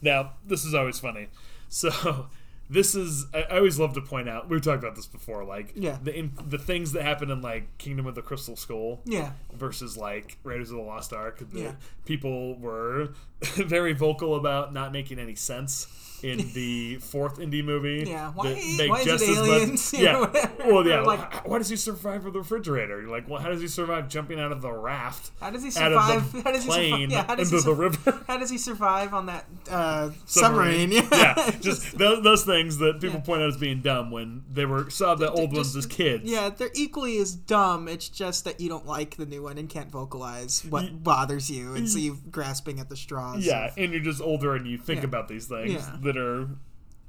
Now 0.01 0.33
this 0.45 0.65
is 0.65 0.73
always 0.73 0.99
funny. 0.99 1.27
So 1.69 2.27
this 2.69 2.95
is 2.95 3.25
I, 3.33 3.41
I 3.43 3.57
always 3.57 3.77
love 3.79 3.93
to 3.93 4.01
point 4.01 4.27
out. 4.29 4.49
We've 4.49 4.61
talked 4.61 4.83
about 4.83 4.95
this 4.95 5.05
before. 5.07 5.43
Like 5.43 5.73
Yeah. 5.75 5.97
the 6.01 6.15
in, 6.17 6.31
the 6.47 6.57
things 6.57 6.91
that 6.93 7.03
happen 7.03 7.29
in 7.29 7.41
like 7.41 7.77
Kingdom 7.77 8.07
of 8.07 8.15
the 8.15 8.21
Crystal 8.21 8.55
Skull 8.55 9.01
Yeah. 9.05 9.31
versus 9.53 9.97
like 9.97 10.37
Raiders 10.43 10.71
of 10.71 10.77
the 10.77 10.83
Lost 10.83 11.13
Ark. 11.13 11.39
The 11.51 11.59
Yeah. 11.59 11.71
People 12.05 12.57
were 12.57 13.09
very 13.41 13.93
vocal 13.93 14.35
about 14.35 14.73
not 14.73 14.91
making 14.91 15.19
any 15.19 15.35
sense 15.35 15.87
in 16.23 16.51
the 16.53 16.95
fourth 16.97 17.39
Indy 17.39 17.61
movie. 17.61 18.05
Yeah, 18.07 18.31
why- 18.31 18.53
make 18.77 18.89
why 18.89 18.99
is 19.01 19.05
it 19.07 19.09
just 19.09 19.23
as 19.23 19.37
much- 19.37 19.47
aliens? 19.47 19.93
You 19.93 19.99
Yeah. 20.03 20.49
well, 20.65 20.87
yeah. 20.87 21.01
Like- 21.01 21.47
why 21.47 21.57
does 21.57 21.69
he 21.69 21.75
survive 21.75 22.23
with 22.23 22.33
the 22.33 22.39
refrigerator? 22.39 23.07
Like, 23.07 23.27
well, 23.29 23.41
how 23.41 23.49
does 23.49 23.61
he 23.61 23.67
survive 23.67 24.07
jumping 24.09 24.39
out 24.39 24.51
of 24.51 24.61
the 24.61 24.71
raft? 24.71 25.31
How 25.39 25.49
does 25.49 25.63
he 25.63 25.71
survive? 25.71 26.31
how 26.43 26.51
does 26.51 26.63
he 26.63 26.71
survive? 26.71 27.11
Yeah, 27.11 27.25
how 27.27 27.35
does 27.35 27.51
into 27.51 27.63
he 27.63 27.69
the 27.73 27.75
river. 27.75 28.23
How 28.27 28.37
does 28.37 28.49
he 28.49 28.57
survive 28.57 29.13
on 29.13 29.25
that 29.27 29.45
uh, 29.69 30.09
submarine? 30.25 30.91
Yeah, 30.93 31.07
yeah, 31.11 31.51
just 31.59 31.97
those, 31.97 32.23
those 32.23 32.43
things 32.45 32.77
that 32.77 32.95
people 33.01 33.17
Yeah. 33.19 33.25
point 33.25 33.41
out 33.41 33.49
as 33.49 33.57
being 33.57 33.81
dumb 33.81 34.11
when 34.11 34.43
they 34.51 34.65
were 34.65 34.89
saw 34.89 35.15
the 35.15 35.29
old 35.31 35.53
ones 35.53 35.75
as 35.75 35.85
kids. 35.85 36.23
Yeah, 36.25 36.49
they're 36.49 36.69
equally 36.73 37.17
as 37.17 37.33
dumb. 37.35 37.87
It's 37.87 38.07
just 38.09 38.45
that 38.45 38.59
you 38.61 38.69
don't 38.69 38.85
like 38.85 39.17
the 39.17 39.25
new 39.25 39.43
one 39.43 39.57
and 39.57 39.69
can't 39.69 39.91
vocalize 39.91 40.63
what 40.69 41.03
bothers 41.03 41.49
you, 41.49 41.73
and 41.75 41.89
so 41.89 41.97
you're 41.99 42.17
grasping 42.31 42.79
at 42.79 42.89
the 42.89 42.95
straws. 42.95 43.45
Yeah, 43.45 43.71
and 43.77 43.91
you're 43.93 44.01
just 44.01 44.21
older 44.21 44.55
and 44.55 44.65
you 44.67 44.77
think 44.77 45.03
about 45.03 45.27
these 45.27 45.47
things 45.47 45.73
Yeah. 45.73 45.97
That 46.13 46.19
are 46.19 46.47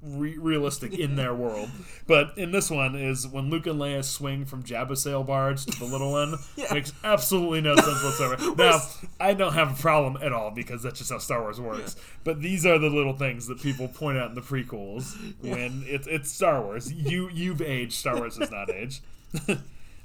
re- 0.02 0.36
realistic 0.36 0.98
in 0.98 1.16
their 1.16 1.34
world. 1.34 1.70
But 2.07 2.36
in 2.36 2.50
this 2.52 2.70
one 2.70 2.94
is 2.94 3.26
when 3.26 3.48
Luke 3.50 3.66
and 3.66 3.80
Leia 3.80 4.05
swing 4.05 4.44
from 4.44 4.62
Jabba 4.62 4.96
sail 4.96 5.22
barge 5.24 5.64
to 5.66 5.78
the 5.78 5.84
little 5.86 6.12
one 6.12 6.34
Yeah. 6.57 6.72
makes 6.74 6.92
absolutely 7.02 7.61
no 7.62 7.74
sense 7.76 8.02
whatsoever. 8.02 8.55
Now, 8.57 8.80
I 9.18 9.34
don't 9.34 9.55
have 9.55 9.78
a 9.78 9.82
problem 9.82 10.18
at 10.22 10.32
all 10.32 10.50
because 10.50 10.82
that's 10.82 10.98
just 10.98 11.11
how 11.11 11.18
Star 11.18 11.40
Wars 11.42 11.61
works. 11.61 11.96
But 12.22 12.42
these 12.42 12.66
are 12.66 12.78
the 12.78 12.90
little 12.90 13.14
things 13.14 13.46
that 13.46 13.61
people 13.62 13.88
point 13.88 14.18
out 14.18 14.28
in 14.28 14.34
the 14.34 14.40
prequels 14.42 15.14
when 15.42 15.84
it's 15.86 16.07
it's 16.07 16.30
Star 16.32 16.61
Wars. 16.62 16.92
You 16.92 17.30
you've 17.32 17.62
aged. 17.62 17.94
Star 17.94 18.16
Wars 18.16 18.36
has 18.36 18.50
not 18.50 18.70
aged. 18.70 19.00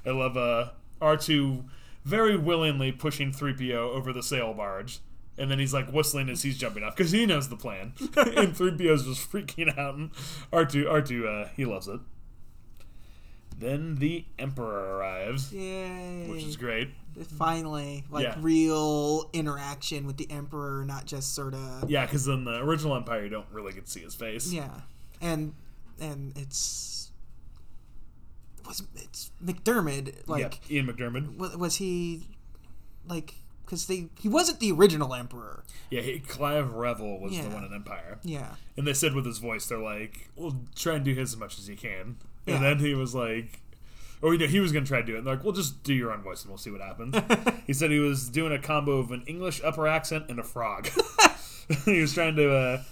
I 0.06 0.10
love 0.10 0.36
uh, 0.36 0.70
R2 1.02 1.64
very 2.04 2.36
willingly 2.36 2.90
pushing 2.92 3.30
3PO 3.32 3.74
over 3.74 4.12
the 4.14 4.22
sail 4.22 4.54
barge. 4.54 5.00
And 5.40 5.50
then 5.50 5.58
he's 5.58 5.72
like 5.74 5.90
whistling 5.90 6.28
as 6.28 6.42
he's 6.42 6.58
jumping 6.58 6.82
off 6.84 6.94
because 6.94 7.10
he 7.12 7.24
knows 7.26 7.48
the 7.48 7.56
plan. 7.56 7.94
and 8.00 8.54
3PO's 8.54 9.06
just 9.06 9.32
freaking 9.32 9.76
out. 9.78 9.94
And 9.94 10.12
R2, 10.52 10.84
R2 10.84 11.26
uh, 11.46 11.48
he 11.56 11.64
loves 11.64 11.88
it. 11.88 12.00
Then 13.58 13.96
the 13.96 14.24
Emperor 14.38 14.96
arrives, 14.96 15.52
Yay! 15.52 16.26
which 16.30 16.44
is 16.44 16.56
great. 16.56 16.90
Finally, 17.36 18.04
like 18.10 18.24
Yeah. 18.24 18.36
real 18.40 19.28
interaction 19.32 20.06
with 20.06 20.16
the 20.16 20.30
Emperor, 20.30 20.84
not 20.84 21.04
just 21.04 21.34
sort 21.34 21.54
of 21.54 21.90
Yeah, 21.90 22.06
because 22.06 22.26
in 22.28 22.44
the 22.44 22.56
original 22.62 22.96
Empire, 22.96 23.22
you 23.22 23.28
don't 23.28 23.46
really 23.52 23.72
get 23.72 23.84
to 23.86 23.90
see 23.90 24.00
his 24.00 24.14
face. 24.14 24.50
yeah, 24.52 24.80
and 25.20 25.52
and 26.00 26.32
it's 26.38 27.10
was 28.66 28.82
it's 28.96 29.30
McDiarmid 29.44 30.26
like 30.28 30.60
yeah, 30.70 30.76
Ian 30.78 30.86
McDiarmid. 30.86 31.36
wa- 31.36 31.56
was 31.58 31.76
he 31.76 32.28
like 33.06 33.34
because 33.70 33.86
they 33.86 34.08
he 34.20 34.28
wasn't 34.28 34.58
the 34.58 34.72
original 34.72 35.14
Emperor. 35.14 35.62
Yeah, 35.90 36.00
he, 36.00 36.18
Clive 36.18 36.74
Revill 36.74 37.20
was 37.20 37.32
Yeah. 37.32 37.42
the 37.44 37.50
one 37.50 37.64
in 37.64 37.72
Empire. 37.72 38.18
Yeah, 38.24 38.56
And 38.76 38.84
they 38.84 38.92
said 38.94 39.14
with 39.14 39.24
his 39.24 39.38
voice, 39.38 39.66
they're 39.66 39.78
like, 39.78 40.28
"We'll 40.34 40.56
try 40.74 40.96
and 40.96 41.04
do 41.04 41.14
his 41.14 41.34
as 41.34 41.38
much 41.38 41.56
as 41.56 41.68
you 41.68 41.76
can." 41.76 42.16
Yeah. 42.46 42.56
And 42.56 42.64
then 42.64 42.78
he 42.80 42.94
was 42.94 43.14
like, 43.14 43.60
"Oh, 44.24 44.32
you 44.32 44.38
know, 44.38 44.46
he 44.48 44.58
was 44.58 44.72
gonna 44.72 44.86
try 44.86 45.00
to 45.00 45.06
do 45.06 45.14
it." 45.14 45.18
And 45.18 45.26
they're 45.26 45.36
like, 45.36 45.44
"Well, 45.44 45.52
just 45.52 45.84
do 45.84 45.94
your 45.94 46.12
own 46.12 46.20
voice, 46.22 46.42
and 46.42 46.50
we'll 46.50 46.58
see 46.58 46.70
what 46.72 46.80
happens." 46.80 47.14
he 47.66 47.72
said 47.72 47.92
he 47.92 48.00
was 48.00 48.28
doing 48.28 48.52
a 48.52 48.58
combo 48.58 48.98
of 48.98 49.12
an 49.12 49.22
English 49.28 49.60
upper 49.62 49.86
accent 49.86 50.24
and 50.28 50.40
a 50.40 50.44
frog. 50.44 50.88
he 51.84 52.00
was 52.00 52.12
trying 52.12 52.34
to 52.36 52.52
uh, 52.52 52.82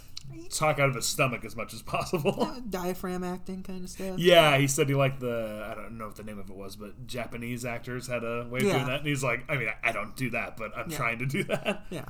talk 0.49 0.79
out 0.79 0.89
of 0.89 0.95
his 0.95 1.05
stomach 1.05 1.43
as 1.45 1.55
much 1.55 1.73
as 1.73 1.81
possible. 1.81 2.55
diaphragm 2.69 3.23
acting 3.23 3.63
kind 3.63 3.83
of 3.83 3.89
stuff. 3.89 4.17
Yeah, 4.19 4.57
he 4.57 4.67
said 4.67 4.89
he 4.89 4.95
liked 4.95 5.19
the 5.19 5.67
I 5.69 5.75
don't 5.75 5.97
know 5.97 6.07
what 6.07 6.15
the 6.15 6.23
name 6.23 6.39
of 6.39 6.49
it 6.49 6.55
was, 6.55 6.75
but 6.75 7.07
Japanese 7.07 7.65
actors 7.65 8.07
had 8.07 8.23
a 8.23 8.47
way 8.49 8.59
of 8.59 8.65
Yeah. 8.65 8.73
doing 8.73 8.87
that, 8.87 8.99
and 8.99 9.07
he's 9.07 9.23
like, 9.23 9.43
I 9.49 9.57
mean, 9.57 9.69
I, 9.69 9.89
I 9.89 9.91
don't 9.91 10.15
do 10.15 10.29
that, 10.31 10.57
but 10.57 10.71
I'm 10.77 10.89
Yeah. 10.89 10.97
trying 10.97 11.19
to 11.19 11.25
do 11.25 11.43
that. 11.45 11.85
Yeah, 11.89 12.05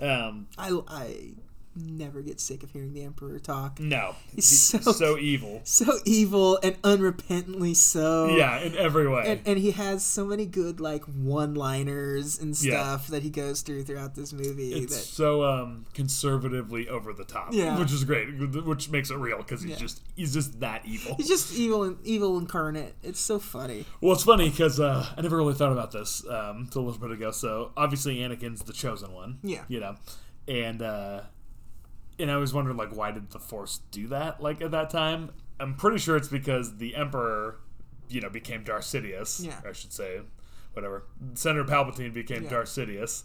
Um, 0.00 0.46
I 0.56 0.78
I 0.88 1.30
never 1.78 2.22
get 2.22 2.40
sick 2.40 2.62
of 2.62 2.70
hearing 2.72 2.92
the 2.92 3.02
Emperor 3.04 3.38
talk. 3.38 3.80
no, 3.80 4.14
He's 4.34 4.70
He's 4.72 4.84
so- 4.84 4.92
so 4.92 5.18
evil. 5.18 5.60
So 5.64 5.98
evil 6.04 6.58
and 6.62 6.80
unrepentantly 6.82 7.74
so. 7.76 8.28
Yeah, 8.36 8.58
in 8.60 8.76
every 8.76 9.08
way. 9.08 9.24
And, 9.26 9.40
and 9.46 9.58
he 9.58 9.70
has 9.72 10.04
so 10.04 10.24
many 10.24 10.46
good 10.46 10.80
like 10.80 11.04
one-liners 11.04 12.38
and 12.40 12.60
Yeah. 12.62 12.80
stuff 12.82 13.08
that 13.08 13.22
he 13.22 13.30
goes 13.30 13.62
through 13.62 13.84
throughout 13.84 14.14
this 14.14 14.32
movie. 14.32 14.72
it's 14.74 14.94
that 14.96 15.02
so 15.02 15.44
um, 15.44 15.86
conservatively 15.94 16.88
over 16.88 17.12
the 17.12 17.24
top, 17.24 17.48
Yeah. 17.52 17.78
which 17.78 17.92
is 17.92 18.04
great, 18.04 18.26
which 18.64 18.90
makes 18.90 19.10
it 19.10 19.16
real 19.16 19.38
because 19.38 19.62
he's 19.62 19.72
Yeah. 19.72 19.76
just 19.76 20.02
he's 20.16 20.32
just 20.34 20.60
that 20.60 20.84
evil. 20.86 21.14
he's 21.16 21.28
just 21.28 21.52
evil 21.54 21.82
and 21.84 21.96
evil 22.04 22.38
incarnate. 22.38 22.94
It's 23.02 23.20
so 23.20 23.38
funny. 23.38 23.84
Well, 24.00 24.12
it's 24.14 24.24
funny 24.24 24.50
because 24.50 24.80
uh, 24.80 25.06
I 25.16 25.20
never 25.20 25.36
really 25.36 25.54
thought 25.54 25.72
about 25.72 25.92
this 25.92 26.24
um, 26.28 26.58
until 26.58 26.82
a 26.82 26.84
little 26.84 27.00
bit 27.00 27.10
ago. 27.12 27.30
So 27.30 27.72
obviously, 27.76 28.16
Anakin's 28.18 28.62
the 28.62 28.72
chosen 28.72 29.12
one. 29.12 29.38
Yeah. 29.42 29.62
You 29.68 29.80
know, 29.80 29.96
and 30.46 30.82
uh, 30.82 31.20
and 32.18 32.30
I 32.30 32.36
was 32.36 32.52
wondering 32.54 32.76
like, 32.76 32.94
why 32.94 33.10
did 33.10 33.30
the 33.30 33.38
Force 33.38 33.80
do 33.90 34.08
that? 34.08 34.42
Like 34.42 34.60
at 34.60 34.70
that 34.72 34.90
time, 34.90 35.30
I'm 35.60 35.74
pretty 35.74 35.98
sure 35.98 36.16
it's 36.16 36.28
because 36.28 36.76
the 36.78 36.94
Emperor, 36.96 37.56
you 38.08 38.20
know, 38.20 38.30
became 38.30 38.64
Darth 38.64 38.84
Sidious. 38.84 39.44
Yeah. 39.44 39.60
I 39.68 39.72
should 39.72 39.92
say, 39.92 40.20
whatever. 40.72 41.04
Senator 41.34 41.64
Palpatine 41.64 42.12
became 42.12 42.44
Yeah. 42.44 42.50
Darth 42.50 42.68
Sidious. 42.68 43.24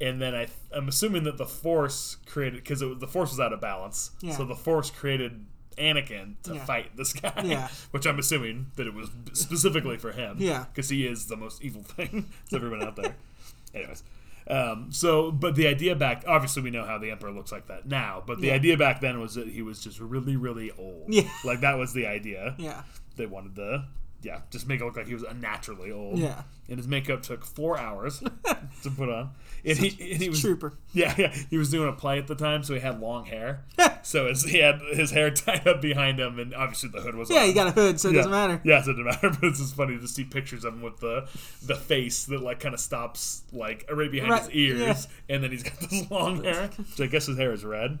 And 0.00 0.20
then 0.20 0.34
I, 0.34 0.48
I'm 0.74 0.88
assuming 0.88 1.24
that 1.24 1.38
the 1.38 1.46
Force 1.46 2.16
created 2.26 2.62
because 2.62 2.80
the 2.80 3.06
Force 3.06 3.30
was 3.30 3.40
out 3.40 3.52
of 3.52 3.60
balance. 3.60 4.10
Yeah. 4.20 4.36
So 4.36 4.44
the 4.44 4.54
Force 4.54 4.90
created 4.90 5.46
Anakin 5.78 6.34
to 6.44 6.54
Yeah. 6.54 6.64
fight 6.64 6.96
this 6.96 7.12
guy. 7.14 7.42
Yeah. 7.44 7.68
Which 7.92 8.06
I'm 8.06 8.18
assuming 8.18 8.66
that 8.76 8.86
it 8.86 8.94
was 8.94 9.08
specifically 9.32 9.96
for 9.96 10.12
him. 10.12 10.36
Yeah. 10.38 10.66
Because 10.72 10.88
he 10.90 11.06
is 11.06 11.26
the 11.26 11.36
most 11.36 11.62
evil 11.62 11.82
thing 11.84 12.26
that's 12.44 12.52
ever 12.54 12.68
been 12.70 12.82
out 12.82 12.96
there. 12.96 13.14
Anyways. 13.74 14.02
Um, 14.48 14.92
so, 14.92 15.32
but 15.32 15.56
the 15.56 15.66
idea 15.66 15.94
back, 15.96 16.24
obviously, 16.26 16.62
we 16.62 16.70
know 16.70 16.84
how 16.84 16.98
the 16.98 17.10
Emperor 17.10 17.32
looks 17.32 17.50
like 17.50 17.66
that 17.68 17.86
now, 17.86 18.22
but 18.26 18.40
the 18.40 18.48
Yeah. 18.48 18.54
idea 18.54 18.76
back 18.76 19.00
then 19.00 19.18
was 19.20 19.34
that 19.34 19.48
he 19.48 19.62
was 19.62 19.82
just 19.82 19.98
really, 20.00 20.36
really 20.36 20.70
old. 20.78 21.06
Yeah. 21.12 21.28
Like, 21.44 21.60
that 21.60 21.78
was 21.78 21.92
the 21.92 22.06
idea. 22.06 22.54
Yeah. 22.58 22.82
They 23.16 23.26
wanted 23.26 23.56
to, 23.56 23.86
yeah, 24.22 24.40
just 24.50 24.68
make 24.68 24.80
it 24.80 24.84
look 24.84 24.96
like 24.96 25.06
he 25.08 25.14
was 25.14 25.24
unnaturally 25.24 25.90
old. 25.90 26.18
Yeah. 26.18 26.42
And 26.68 26.78
his 26.78 26.86
makeup 26.86 27.22
took 27.22 27.44
four 27.44 27.78
hours 27.78 28.20
to 28.82 28.90
put 28.90 29.08
on. 29.08 29.30
And 29.66 29.76
he, 29.78 29.88
and 30.12 30.22
he 30.22 30.28
was 30.28 30.40
Trooper. 30.40 30.74
yeah, 30.92 31.14
yeah. 31.18 31.34
He 31.50 31.56
was 31.58 31.70
doing 31.70 31.88
a 31.88 31.92
play 31.92 32.18
at 32.18 32.26
the 32.28 32.34
time, 32.34 32.62
so 32.62 32.74
he 32.74 32.80
had 32.80 33.00
long 33.00 33.24
hair. 33.26 33.64
so 34.02 34.26
his, 34.28 34.44
he 34.44 34.58
had 34.58 34.80
his 34.92 35.10
hair 35.10 35.30
tied 35.32 35.66
up 35.66 35.80
behind 35.82 36.20
him, 36.20 36.38
and 36.38 36.54
obviously 36.54 36.88
the 36.88 37.00
hood 37.00 37.14
was 37.16 37.28
Yeah, 37.30 37.40
on. 37.40 37.48
you 37.48 37.54
got 37.54 37.66
a 37.66 37.70
hood, 37.72 37.98
so 37.98 38.08
it 38.08 38.12
yeah. 38.12 38.16
doesn't 38.18 38.30
matter. 38.32 38.60
Yeah, 38.64 38.82
so 38.82 38.92
it 38.92 38.94
doesn't 38.94 39.04
matter. 39.22 39.30
But 39.40 39.48
it's 39.48 39.58
just 39.58 39.74
funny 39.74 39.98
to 39.98 40.06
see 40.08 40.24
pictures 40.24 40.64
of 40.64 40.74
him 40.74 40.82
with 40.82 40.98
the 41.00 41.28
the 41.64 41.74
face 41.76 42.24
that 42.26 42.40
like 42.42 42.60
kind 42.60 42.74
of 42.74 42.80
stops 42.80 43.42
like 43.52 43.84
right 43.92 44.10
behind 44.10 44.38
his 44.38 44.50
ears, 44.50 45.08
yeah. 45.28 45.34
and 45.34 45.44
then 45.44 45.50
he's 45.50 45.62
got 45.64 45.78
this 45.80 46.10
long 46.10 46.44
hair, 46.44 46.68
which 46.76 47.00
I 47.00 47.06
guess 47.06 47.26
his 47.26 47.36
hair 47.36 47.52
is 47.52 47.64
red. 47.64 47.98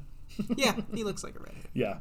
Yeah, 0.54 0.74
he 0.94 1.02
looks 1.02 1.24
like 1.24 1.34
a 1.34 1.38
redhead. 1.38 1.64
Yeah. 1.72 1.96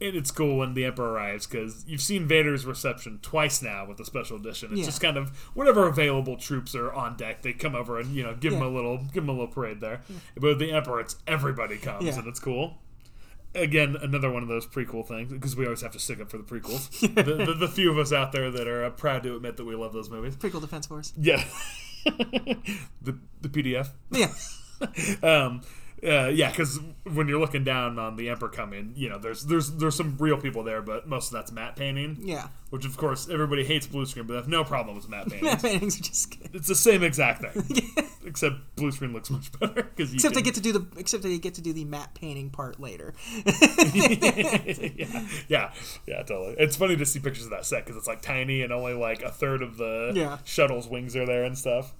And 0.00 0.14
it's 0.14 0.30
cool 0.30 0.58
when 0.58 0.74
the 0.74 0.84
Emperor 0.84 1.10
arrives 1.12 1.46
because 1.48 1.84
you've 1.88 2.00
seen 2.00 2.28
Vader's 2.28 2.64
reception 2.64 3.18
twice 3.20 3.60
now 3.62 3.84
with 3.84 3.96
the 3.96 4.04
special 4.04 4.36
edition. 4.36 4.68
It's 4.70 4.78
Yeah. 4.80 4.84
just 4.86 5.00
kind 5.00 5.16
of 5.16 5.30
whatever 5.54 5.88
available 5.88 6.36
troops 6.36 6.76
are 6.76 6.92
on 6.92 7.16
deck, 7.16 7.42
they 7.42 7.52
come 7.52 7.74
over 7.74 7.98
and 7.98 8.14
you 8.14 8.22
know 8.22 8.34
give 8.34 8.52
him 8.52 8.60
Yeah. 8.60 8.66
a 8.68 8.68
little 8.68 8.98
give 9.12 9.24
him 9.24 9.28
a 9.28 9.32
little 9.32 9.48
parade 9.48 9.80
there. 9.80 10.02
But 10.36 10.42
with 10.44 10.58
the 10.60 10.70
Emperor, 10.70 11.00
it's 11.00 11.16
everybody 11.26 11.78
comes 11.78 12.04
Yeah. 12.04 12.16
and 12.18 12.28
it's 12.28 12.38
cool. 12.38 12.78
Again, 13.54 13.96
another 14.00 14.30
one 14.30 14.42
of 14.44 14.48
those 14.48 14.66
prequel 14.66 15.04
things 15.04 15.32
because 15.32 15.56
we 15.56 15.64
always 15.64 15.80
have 15.80 15.92
to 15.92 15.98
stick 15.98 16.20
up 16.20 16.30
for 16.30 16.38
the 16.38 16.44
prequels. 16.44 16.90
the, 17.14 17.22
the, 17.46 17.54
the 17.54 17.68
few 17.68 17.90
of 17.90 17.98
us 17.98 18.12
out 18.12 18.30
there 18.30 18.50
that 18.52 18.68
are 18.68 18.84
uh, 18.84 18.90
proud 18.90 19.22
to 19.24 19.34
admit 19.34 19.56
that 19.56 19.64
we 19.64 19.74
love 19.74 19.92
those 19.92 20.10
movies. 20.10 20.36
Prequel 20.36 20.60
Defense 20.60 20.86
Force. 20.86 21.12
Yeah, 21.16 21.42
the 22.04 23.18
the 23.40 23.48
PDF 23.48 23.88
Yeah. 24.10 24.32
um, 25.28 25.62
uh, 26.06 26.28
yeah, 26.28 26.50
because 26.50 26.78
when 27.12 27.26
you're 27.28 27.40
looking 27.40 27.64
down 27.64 27.98
on 27.98 28.16
the 28.16 28.28
Emperor 28.28 28.48
coming, 28.48 28.92
you 28.96 29.08
know, 29.08 29.18
there's 29.18 29.44
there's 29.44 29.70
there's 29.76 29.96
some 29.96 30.16
real 30.18 30.38
people 30.40 30.62
there, 30.62 30.82
but 30.82 31.08
most 31.08 31.28
of 31.28 31.32
that's 31.32 31.50
matte 31.52 31.76
painting. 31.76 32.18
Yeah. 32.22 32.48
Which 32.70 32.84
of 32.84 32.96
course 32.96 33.28
everybody 33.30 33.64
hates 33.64 33.86
blue 33.86 34.04
screen, 34.06 34.26
but 34.26 34.34
they 34.34 34.38
have 34.38 34.48
no 34.48 34.62
problem 34.64 34.94
with 34.96 35.08
matte 35.08 35.28
paintings. 35.30 35.62
paintings 35.62 35.98
are 36.00 36.02
just 36.04 36.38
good. 36.40 36.50
it's 36.54 36.68
the 36.68 36.74
same 36.74 37.02
exact 37.02 37.42
thing. 37.44 37.82
except 38.26 38.56
blue 38.76 38.92
screen 38.92 39.12
looks 39.14 39.30
much 39.30 39.50
better 39.58 39.82
because 39.84 40.12
Except 40.12 40.34
they 40.34 40.42
get 40.42 40.54
to 40.56 40.60
do 40.60 40.72
the 40.72 40.86
except 40.98 41.22
they 41.22 41.38
get 41.38 41.54
to 41.54 41.62
do 41.62 41.72
the 41.72 41.84
matte 41.86 42.14
painting 42.14 42.50
part 42.50 42.78
later. 42.78 43.14
yeah, 43.86 45.24
yeah, 45.48 45.72
yeah, 46.06 46.22
totally. 46.22 46.54
It's 46.58 46.76
funny 46.76 46.96
to 46.96 47.06
see 47.06 47.20
pictures 47.20 47.44
of 47.44 47.50
that 47.50 47.64
set 47.64 47.84
because 47.84 47.96
it's 47.96 48.06
like 48.06 48.20
tiny 48.22 48.62
and 48.62 48.72
only 48.72 48.92
like 48.94 49.22
a 49.22 49.30
third 49.30 49.62
of 49.62 49.76
the 49.78 50.12
Yeah. 50.14 50.38
shuttle's 50.44 50.88
wings 50.88 51.16
are 51.16 51.26
there 51.26 51.44
and 51.44 51.56
stuff. 51.56 51.94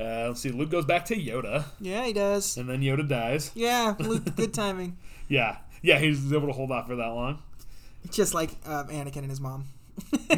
Uh, 0.00 0.28
let's 0.28 0.40
see. 0.40 0.50
Luke 0.50 0.70
goes 0.70 0.86
back 0.86 1.04
to 1.06 1.14
Yoda, 1.16 1.64
yeah, 1.80 2.04
he 2.06 2.12
does. 2.14 2.56
and 2.56 2.68
then 2.68 2.80
Yoda 2.80 3.06
dies. 3.06 3.50
Yeah, 3.54 3.94
Luke, 4.00 4.34
good 4.36 4.54
timing. 4.54 4.96
Yeah, 5.28 5.58
yeah, 5.82 5.98
he's 5.98 6.32
able 6.32 6.46
to 6.46 6.52
hold 6.54 6.70
off 6.72 6.86
for 6.86 6.96
that 6.96 7.08
long. 7.08 7.38
Just 8.10 8.32
like 8.32 8.52
um, 8.64 8.88
Anakin 8.88 9.16
and 9.18 9.30
his 9.30 9.40
mom. 9.40 9.66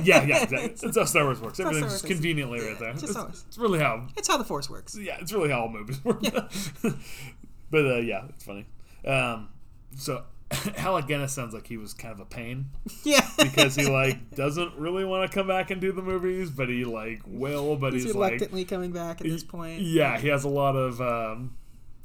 Yeah, 0.02 0.24
yeah, 0.24 0.42
exactly. 0.42 0.68
That's 0.82 0.96
how 0.96 1.04
Star 1.04 1.24
Wars 1.24 1.40
works. 1.40 1.60
Everything's 1.60 1.92
just 1.92 2.06
conveniently 2.06 2.60
right 2.60 2.78
there. 2.78 2.92
Just 2.94 3.04
It's, 3.04 3.14
how 3.14 3.26
it 3.26 3.34
is. 3.34 3.44
it's 3.46 3.58
really 3.58 3.78
how. 3.78 4.08
It's 4.16 4.26
how 4.26 4.36
the 4.36 4.42
Force 4.44 4.68
works. 4.68 4.96
Yeah, 4.98 5.18
it's 5.20 5.32
really 5.32 5.50
how 5.50 5.60
all 5.62 5.68
movies 5.68 6.02
work. 6.04 6.20
but 7.70 7.86
uh, 7.86 7.96
yeah, 7.98 8.24
it's 8.30 8.42
funny. 8.44 8.66
Um, 9.06 9.50
so 9.96 10.24
Alec 10.76 11.06
Guinness 11.06 11.32
sounds 11.32 11.54
like 11.54 11.66
he 11.66 11.76
was 11.76 11.94
kind 11.94 12.12
of 12.12 12.20
a 12.20 12.24
pain. 12.24 12.66
Yeah, 13.04 13.26
because 13.36 13.74
he 13.74 13.86
like 13.86 14.30
doesn't 14.36 14.76
really 14.76 15.04
want 15.04 15.28
to 15.28 15.34
come 15.34 15.48
back 15.48 15.70
and 15.70 15.80
do 15.80 15.90
the 15.92 16.02
movies, 16.02 16.50
but 16.50 16.68
he 16.68 16.84
like 16.84 17.20
will. 17.26 17.74
But 17.76 17.94
he's 17.94 18.04
he's, 18.04 18.14
like, 18.14 18.32
reluctantly 18.32 18.64
coming 18.64 18.92
back 18.92 19.20
at 19.20 19.26
this 19.26 19.42
point. 19.42 19.80
yeah, 19.80 20.18
he 20.18 20.28
has 20.28 20.44
a 20.44 20.48
lot 20.48 20.76
of 20.76 21.00
um, 21.00 21.56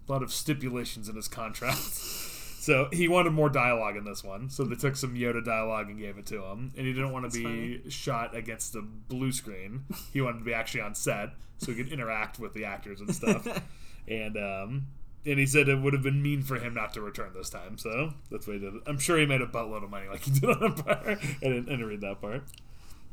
a 0.08 0.12
lot 0.12 0.24
of 0.24 0.32
stipulations 0.32 1.08
in 1.10 1.16
his 1.16 1.28
contract. 1.28 1.80
So 2.68 2.90
he 2.92 3.08
wanted 3.08 3.32
more 3.32 3.48
dialogue 3.48 3.96
in 3.96 4.04
this 4.04 4.26
one, 4.26 4.50
so 4.50 4.66
they 4.66 4.76
took 4.76 4.98
some 4.98 5.16
Yoda 5.16 5.42
dialogue 5.42 5.90
and 5.90 5.98
gave 5.98 6.18
it 6.18 6.26
to 6.26 6.44
him. 6.44 6.74
And 6.76 6.86
he 6.86 6.92
didn't 6.92 7.14
want 7.14 7.32
to 7.32 7.42
be 7.42 7.90
shot 7.90 8.36
against 8.36 8.74
the 8.74 8.82
blue 8.82 9.32
screen. 9.32 9.86
He 10.12 10.20
wanted 10.20 10.40
to 10.40 10.44
be 10.44 10.54
actually 10.54 10.82
on 10.82 10.94
set, 10.94 11.30
so 11.60 11.72
he 11.72 11.82
could 11.82 11.94
interact 11.94 12.40
with 12.40 12.54
the 12.54 12.66
actors 12.66 13.00
and 13.00 13.16
stuff. 13.16 13.48
and 14.10 14.36
um, 14.36 14.88
and 15.26 15.40
he 15.40 15.46
said 15.46 15.68
it 15.68 15.82
would 15.82 15.94
have 15.94 16.04
been 16.04 16.22
mean 16.22 16.42
for 16.42 16.58
him 16.58 16.74
not 16.74 16.94
to 16.94 17.02
return 17.02 17.32
this 17.34 17.50
time. 17.50 17.78
So 17.78 18.14
that's 18.32 18.48
what 18.48 18.54
he 18.54 18.60
did. 18.60 18.74
I'm 18.86 19.00
sure 19.00 19.18
he 19.18 19.26
made 19.26 19.42
a 19.42 19.48
buttload 19.48 19.84
of 19.84 19.90
money 19.90 20.08
like 20.08 20.24
he 20.24 20.32
did 20.40 20.50
on 20.50 20.64
Empire. 20.64 21.20
I 21.22 21.46
didn't, 21.46 21.68
I 21.68 21.72
didn't 21.72 21.86
read 21.86 22.02
that 22.02 22.22
part. 22.22 22.44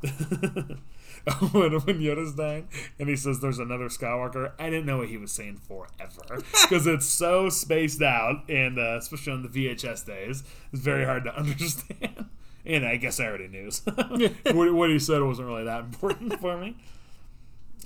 when, 1.53 1.73
when 1.73 1.99
Yoda's 2.01 2.35
dying 2.35 2.69
and 2.99 3.09
he 3.09 3.17
says 3.17 3.41
there's 3.41 3.59
another 3.59 3.87
Skywalker, 3.87 4.53
I 4.59 4.69
didn't 4.69 4.87
know 4.87 4.99
what 4.99 5.09
he 5.09 5.17
was 5.17 5.33
saying 5.33 5.57
forever 5.67 6.43
because 6.63 6.87
it's 6.87 7.07
so 7.07 7.49
spaced 7.49 8.03
out, 8.03 8.49
and 8.49 8.79
uh, 8.79 8.99
especially 8.99 9.33
on 9.33 9.43
the 9.43 9.49
VHS 9.49 10.07
days, 10.07 10.45
it's 10.73 10.83
very 10.83 11.05
hard 11.05 11.25
to 11.25 11.37
understand. 11.37 12.27
And 12.67 12.87
I 12.87 12.97
guess 12.97 13.21
I 13.21 13.27
already 13.27 13.49
knew. 13.49 13.71
So 13.71 13.93
what, 14.53 14.73
what 14.73 14.91
he 14.91 14.99
said 14.99 15.23
wasn't 15.23 15.49
really 15.49 15.65
that 15.65 15.81
important 15.81 16.41
for 16.41 16.57
me. 16.57 16.77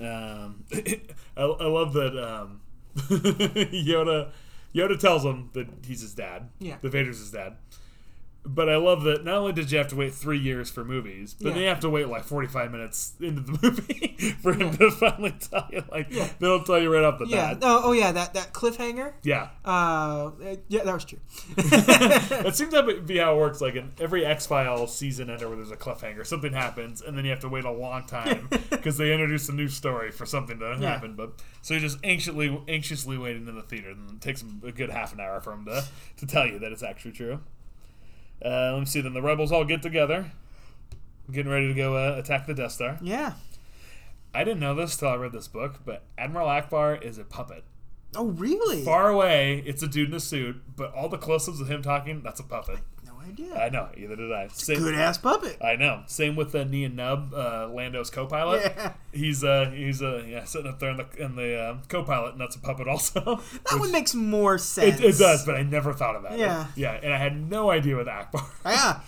Um, 0.01 0.65
I, 0.73 1.01
I 1.37 1.67
love 1.67 1.93
that 1.95 2.17
um, 2.17 2.61
Yoda 2.97 4.31
Yoda 4.75 4.99
tells 4.99 5.25
him 5.25 5.51
that 5.55 5.67
he's 5.87 6.01
his 6.01 6.15
dad. 6.15 6.49
Yeah. 6.59 6.77
The 6.81 6.89
Vader's 6.89 7.19
his 7.19 7.31
dad. 7.31 7.57
But 8.51 8.71
I 8.71 8.77
love 8.77 9.03
that 9.03 9.25
not 9.27 9.35
only 9.35 9.53
did 9.53 9.71
you 9.71 9.77
have 9.77 9.89
to 9.89 9.97
wait 9.97 10.15
three 10.15 10.39
years 10.39 10.71
for 10.71 10.83
movies, 10.85 11.35
but 11.35 11.51
then 11.51 11.57
Yeah. 11.57 11.63
you 11.65 11.69
have 11.69 11.81
to 11.81 11.91
wait 11.91 12.09
like 12.09 12.25
45 12.25 12.73
minutes 12.73 13.13
into 13.21 13.43
the 13.43 13.59
movie 13.63 14.17
for 14.41 14.55
him 14.55 14.75
to 14.79 14.91
finally 14.91 15.33
tell 15.39 15.69
you. 15.71 15.85
Like, 15.93 16.07
Yeah. 16.11 16.29
they 16.39 16.47
don't 16.47 16.65
tell 16.65 16.81
you 16.81 16.91
right 16.93 17.05
off 17.05 17.19
the 17.19 17.27
Yeah. 17.27 17.55
bat. 17.55 17.59
Oh, 17.63 17.83
oh 17.85 17.93
yeah. 17.93 18.11
That 18.13 18.33
that 18.33 18.55
cliffhanger. 18.55 19.13
Yeah. 19.23 19.49
Uh, 19.67 20.31
yeah, 20.69 20.83
that 20.85 20.95
was 20.95 21.05
true. 21.05 21.19
It 21.59 22.55
seems 22.57 22.73
to 22.73 23.01
be 23.03 23.19
how 23.19 23.35
it 23.35 23.39
works. 23.39 23.61
Like 23.61 23.75
in 23.75 23.93
every 24.01 24.25
X 24.25 24.47
Files 24.47 24.97
season 24.97 25.29
ender 25.29 25.49
where 25.49 25.57
there's 25.57 25.71
a 25.71 25.77
cliffhanger, 25.77 26.27
something 26.27 26.53
happens, 26.55 27.03
and 27.03 27.17
then 27.19 27.25
you 27.25 27.31
have 27.31 27.41
to 27.41 27.49
wait 27.49 27.65
a 27.65 27.71
long 27.71 28.07
time 28.07 28.49
because 28.71 28.97
they 28.97 29.13
introduce 29.13 29.49
a 29.51 29.53
new 29.53 29.69
story 29.69 30.11
for 30.11 30.25
something 30.25 30.59
to 30.61 30.79
Yeah. 30.81 30.89
happen. 30.93 31.15
But 31.15 31.33
so 31.61 31.75
you're 31.75 31.83
just 31.83 31.99
anxiously 32.03 32.59
anxiously 32.67 33.19
waiting 33.19 33.47
in 33.47 33.55
the 33.57 33.63
theater, 33.63 33.91
and 33.91 34.11
it 34.11 34.21
takes 34.21 34.43
a 34.65 34.73
good 34.73 34.91
half 34.91 35.13
an 35.13 35.21
hour 35.21 35.41
for 35.41 35.51
them 35.51 35.67
to 35.67 35.85
to 36.19 36.27
tell 36.27 36.47
you 36.47 36.59
that 36.61 36.73
it's 36.73 36.83
actually 36.83 37.13
true. 37.13 37.41
Uh, 38.45 38.73
let 38.73 38.81
me 38.81 38.87
see. 38.87 39.01
Then 39.01 39.15
the 39.15 39.23
rebels 39.23 39.53
all 39.53 39.65
get 39.65 39.83
together, 39.83 40.31
getting 41.31 41.51
ready 41.51 41.69
to 41.69 41.75
go 41.75 41.97
uh, 41.97 42.19
attack 42.19 42.47
the 42.47 42.55
Death 42.55 42.73
Star. 42.73 42.99
Yeah. 43.03 43.35
I 44.35 44.45
didn't 44.45 44.61
know 44.61 44.75
this 44.75 44.97
till 44.97 45.09
I 45.09 45.17
read 45.17 45.33
this 45.33 45.49
book, 45.49 45.81
but 45.85 46.05
Admiral 46.17 46.47
Ackbar 46.49 47.03
is 47.03 47.19
a 47.19 47.25
puppet. 47.25 47.65
Oh, 48.15 48.27
really? 48.27 48.85
Far 48.85 49.11
away, 49.11 49.63
it's 49.67 49.83
a 49.83 49.89
dude 49.89 50.11
in 50.11 50.15
a 50.15 50.21
suit, 50.21 50.63
but 50.77 50.93
all 50.95 51.09
the 51.09 51.19
close-ups 51.19 51.61
of 51.61 51.71
him 51.71 51.83
talking, 51.83 52.23
that's 52.23 52.41
a 52.41 52.45
puppet. 52.45 52.79
Idea. 53.29 53.55
I 53.57 53.69
know, 53.69 53.89
either 53.97 54.17
did 54.17 54.33
I. 54.33 54.49
Same, 54.49 54.79
Good 54.79 54.95
ass 54.95 55.19
puppet. 55.19 55.59
I 55.63 55.77
know. 55.77 56.03
Same 56.07 56.37
with 56.37 56.55
uh, 56.55 56.65
Nien 56.65 56.97
Nunb, 56.97 57.33
uh, 57.33 57.69
Lando's 57.73 58.11
co-pilot. 58.11 58.63
Yeah. 58.77 58.93
He's 59.13 59.43
uh 59.45 59.71
he's 59.75 60.03
uh 60.03 60.25
yeah 60.29 60.45
sitting 60.45 60.71
up 60.71 60.79
there 60.79 60.91
in 60.91 60.97
the 60.99 61.07
in 61.19 61.37
the 61.37 61.59
uh, 61.59 61.77
co-pilot, 61.89 62.33
and 62.33 62.41
that's 62.41 62.57
a 62.57 62.61
puppet 62.61 62.89
also. 62.89 63.21
That 63.71 63.79
one 63.81 63.93
makes 63.93 64.15
more 64.15 64.59
sense. 64.59 65.01
it, 65.01 65.05
it 65.05 65.19
does, 65.19 65.45
but 65.45 65.55
I 65.55 65.63
never 65.63 65.93
thought 65.93 66.17
of 66.17 66.23
that. 66.25 66.39
Yeah. 66.39 66.67
yeah, 66.77 66.93
and 67.03 67.13
I 67.13 67.19
had 67.19 67.37
no 67.51 67.71
idea 67.71 67.97
with 67.97 68.07
Ackbar. 68.07 68.45
Yeah. 68.65 69.01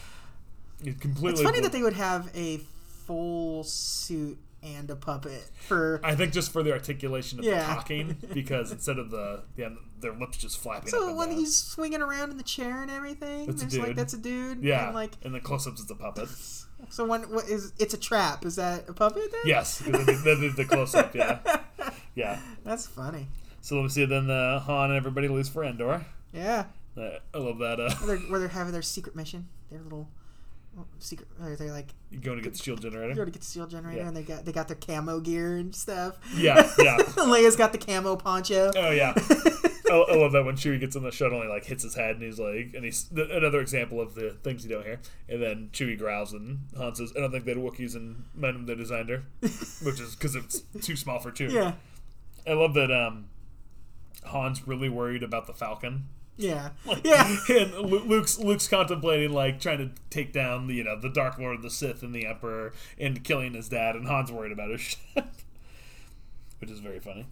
it 0.85 1.01
completely. 1.01 1.33
It's 1.33 1.43
funny 1.43 1.59
blew- 1.59 1.63
that 1.63 1.73
they 1.73 1.83
would 1.83 1.93
have 1.95 2.31
a 2.35 2.59
full 3.07 3.65
suit 3.65 4.39
and 4.63 4.91
a 4.91 4.97
puppet 4.97 5.43
for. 5.67 6.01
I 6.03 6.15
think 6.15 6.33
just 6.33 6.53
for 6.53 6.63
the 6.63 6.73
articulation 6.73 7.39
of 7.39 7.45
Yeah. 7.45 7.61
the 7.61 7.75
talking, 7.75 8.17
because 8.33 8.73
instead 8.73 8.99
of 8.99 9.11
the 9.11 9.43
yeah, 9.57 9.71
their 10.01 10.13
lips 10.15 10.37
just 10.39 10.59
flapping. 10.59 10.89
up 10.95 11.01
So 11.01 11.15
when 11.15 11.29
down. 11.29 11.39
he's 11.39 11.57
swinging 11.57 12.03
around 12.03 12.31
in 12.31 12.37
the 12.37 12.43
chair 12.43 12.83
and 12.83 12.91
everything, 12.91 13.47
That's 13.47 13.63
a 13.63 13.67
there's 13.67 13.79
like 13.87 13.97
that's 13.97 14.15
a 14.15 14.19
dude. 14.19 14.63
yeah, 14.63 14.87
And 14.87 14.95
like 14.95 15.13
and 15.23 15.35
the 15.35 15.41
close-ups 15.41 15.81
is 15.81 15.91
a 15.91 15.95
puppet. 15.95 16.29
so 16.91 17.05
when 17.07 17.23
what 17.31 17.49
is 17.49 17.73
it's 17.79 17.95
a 17.95 17.99
trap? 17.99 18.45
Is 18.45 18.57
that 18.57 18.89
a 18.89 18.93
puppet? 18.93 19.31
Then? 19.31 19.41
Yes, 19.45 19.83
because 19.83 20.07
they, 20.07 20.13
did- 20.15 20.25
they 20.25 20.35
did 20.41 20.57
the 20.57 20.65
close-up. 20.65 21.15
Yeah, 21.15 21.39
yeah. 22.15 22.39
That's 22.65 22.87
funny. 22.87 23.29
So 23.61 23.77
let 23.77 23.83
me 23.83 23.89
see. 23.91 24.05
Then 24.07 24.27
the 24.27 24.63
Han 24.65 24.91
and 24.91 24.97
everybody 24.97 25.29
leaves 25.29 25.49
for 25.49 25.63
Endor. 25.65 26.05
Yeah. 26.33 26.65
Uh, 26.97 27.19
I 27.35 27.39
love 27.39 27.59
that. 27.59 27.79
Uh, 27.79 27.95
Where 27.97 28.17
they're, 28.17 28.27
where 28.31 28.41
they're 28.41 28.49
having 28.49 28.73
their 28.73 28.83
secret 28.83 29.15
mission, 29.15 29.49
their 29.71 29.81
little 29.81 30.09
secret. 30.99 31.29
Where 31.39 31.55
they're 31.57 31.71
like 31.71 31.89
going 32.21 32.37
to 32.39 32.43
get 32.43 32.53
the 32.55 32.59
shield 32.59 32.83
go 32.83 32.91
Going 32.91 33.15
to 33.15 33.25
get 33.27 33.35
the 33.35 33.45
steel 33.45 33.67
generator, 33.67 33.99
Yeah. 34.01 34.09
and 34.09 34.17
they 34.17 34.23
got 34.23 34.45
they 34.45 34.53
got 34.53 34.67
their 34.69 34.77
camo 34.77 35.21
gear 35.21 35.57
and 35.57 35.75
stuff. 35.75 36.17
Yeah, 36.35 36.69
yeah. 36.79 36.97
Leia's 37.17 37.57
got 37.57 37.73
the 37.73 37.79
camo 37.79 38.17
poncho. 38.17 38.71
Oh 38.77 38.91
yeah. 38.91 39.13
I, 39.91 40.13
I 40.13 40.17
love 40.17 40.33
that 40.33 40.45
when 40.45 40.55
Chewie 40.57 40.79
gets 40.81 40.97
in 40.97 41.03
the 41.03 41.11
shuttle 41.11 41.41
and 41.41 41.49
he 41.49 41.53
like 41.55 41.65
hits 41.65 41.83
his 41.83 41.95
head 41.95 42.17
and 42.17 42.23
he's 42.23 42.39
like, 42.39 42.73
and 42.75 42.85
he's 42.85 43.05
th- 43.05 43.29
another 43.31 43.61
example 43.61 44.01
of 44.01 44.15
the 44.15 44.37
things 44.43 44.65
you 44.65 44.71
don't 44.71 44.85
hear. 44.85 45.01
And 45.29 45.43
then 45.43 45.71
Chewie 45.73 45.99
growls 45.99 46.33
and 46.33 46.61
Han 46.77 46.95
says, 46.95 47.13
"I 47.17 47.21
don't 47.21 47.31
think 47.33 47.45
that 47.45 47.57
Wookiees 47.57 47.95
and 47.97 48.25
men 48.35 48.67
they 48.67 48.75
designed 48.75 49.09
her," 49.09 49.25
which 49.41 50.01
is 50.01 50.15
because 50.15 50.37
it's 50.37 50.61
too 50.83 50.97
small 50.97 51.19
for 51.19 51.31
Chewie. 51.31 51.53
yeah. 51.53 51.73
I 52.47 52.55
love 52.55 52.75
that 52.75 52.91
um, 52.91 53.27
Han's 54.25 54.67
really 54.67 54.89
worried 54.89 55.23
about 55.23 55.47
the 55.47 55.53
Falcon. 55.53 56.05
Yeah. 56.37 56.71
Yeah. 57.05 57.37
and 57.49 57.75
Luke's 57.75 58.39
Luke's 58.39 58.67
contemplating 58.69 59.33
like 59.33 59.61
trying 59.61 59.79
to 59.79 59.91
take 60.09 60.33
down 60.33 60.67
the 60.69 60.75
you 60.75 60.85
know 60.85 60.99
the 60.99 61.11
Dark 61.11 61.39
Lord, 61.39 61.63
the 61.63 61.71
Sith, 61.71 62.03
and 62.03 62.15
the 62.15 62.27
Emperor, 62.27 62.73
and 62.99 63.23
killing 63.25 63.55
his 63.55 63.69
dad, 63.69 63.95
and 63.97 64.07
Han's 64.07 64.33
worried 64.33 64.53
about 64.53 64.71
his 64.71 64.81
ship, 64.81 65.27
which 66.59 66.71
is 66.71 66.81
very 66.81 66.99
funny. 67.01 67.27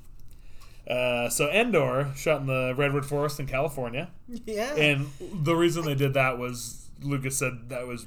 Uh, 0.89 1.29
so 1.29 1.51
Endor 1.51 2.11
shot 2.17 2.41
in 2.41 2.47
the 2.47 2.75
redwood 2.77 3.05
forest 3.05 3.39
in 3.41 3.47
California, 3.47 4.09
Yeah. 4.27 4.75
and 4.75 5.09
the 5.21 5.55
reason 5.55 5.85
they 5.85 5.95
did 5.95 6.15
that 6.15 6.39
was 6.39 6.89
Lucas 7.03 7.37
said 7.39 7.69
that 7.69 7.87
was 7.87 8.07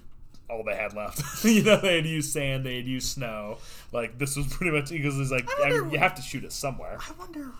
all 0.49 0.63
they 0.63 0.75
had 0.75 0.93
left. 0.93 1.21
you 1.45 1.61
know, 1.63 1.77
they 1.77 1.97
had 1.97 2.05
used 2.07 2.31
sand, 2.33 2.65
they 2.65 2.77
had 2.77 2.87
used 2.87 3.07
snow. 3.07 3.57
Like 3.91 4.17
this 4.17 4.35
was 4.35 4.47
pretty 4.47 4.71
much 4.71 4.89
because 4.89 5.19
it's 5.19 5.31
like 5.31 5.47
I 5.49 5.53
I 5.53 5.59
wonder- 5.69 5.83
mean, 5.83 5.93
you 5.93 5.99
have 5.99 6.15
to 6.15 6.21
shoot 6.21 6.43
it 6.43 6.51
somewhere. 6.51 6.97
I 6.99 7.11
wonder. 7.19 7.51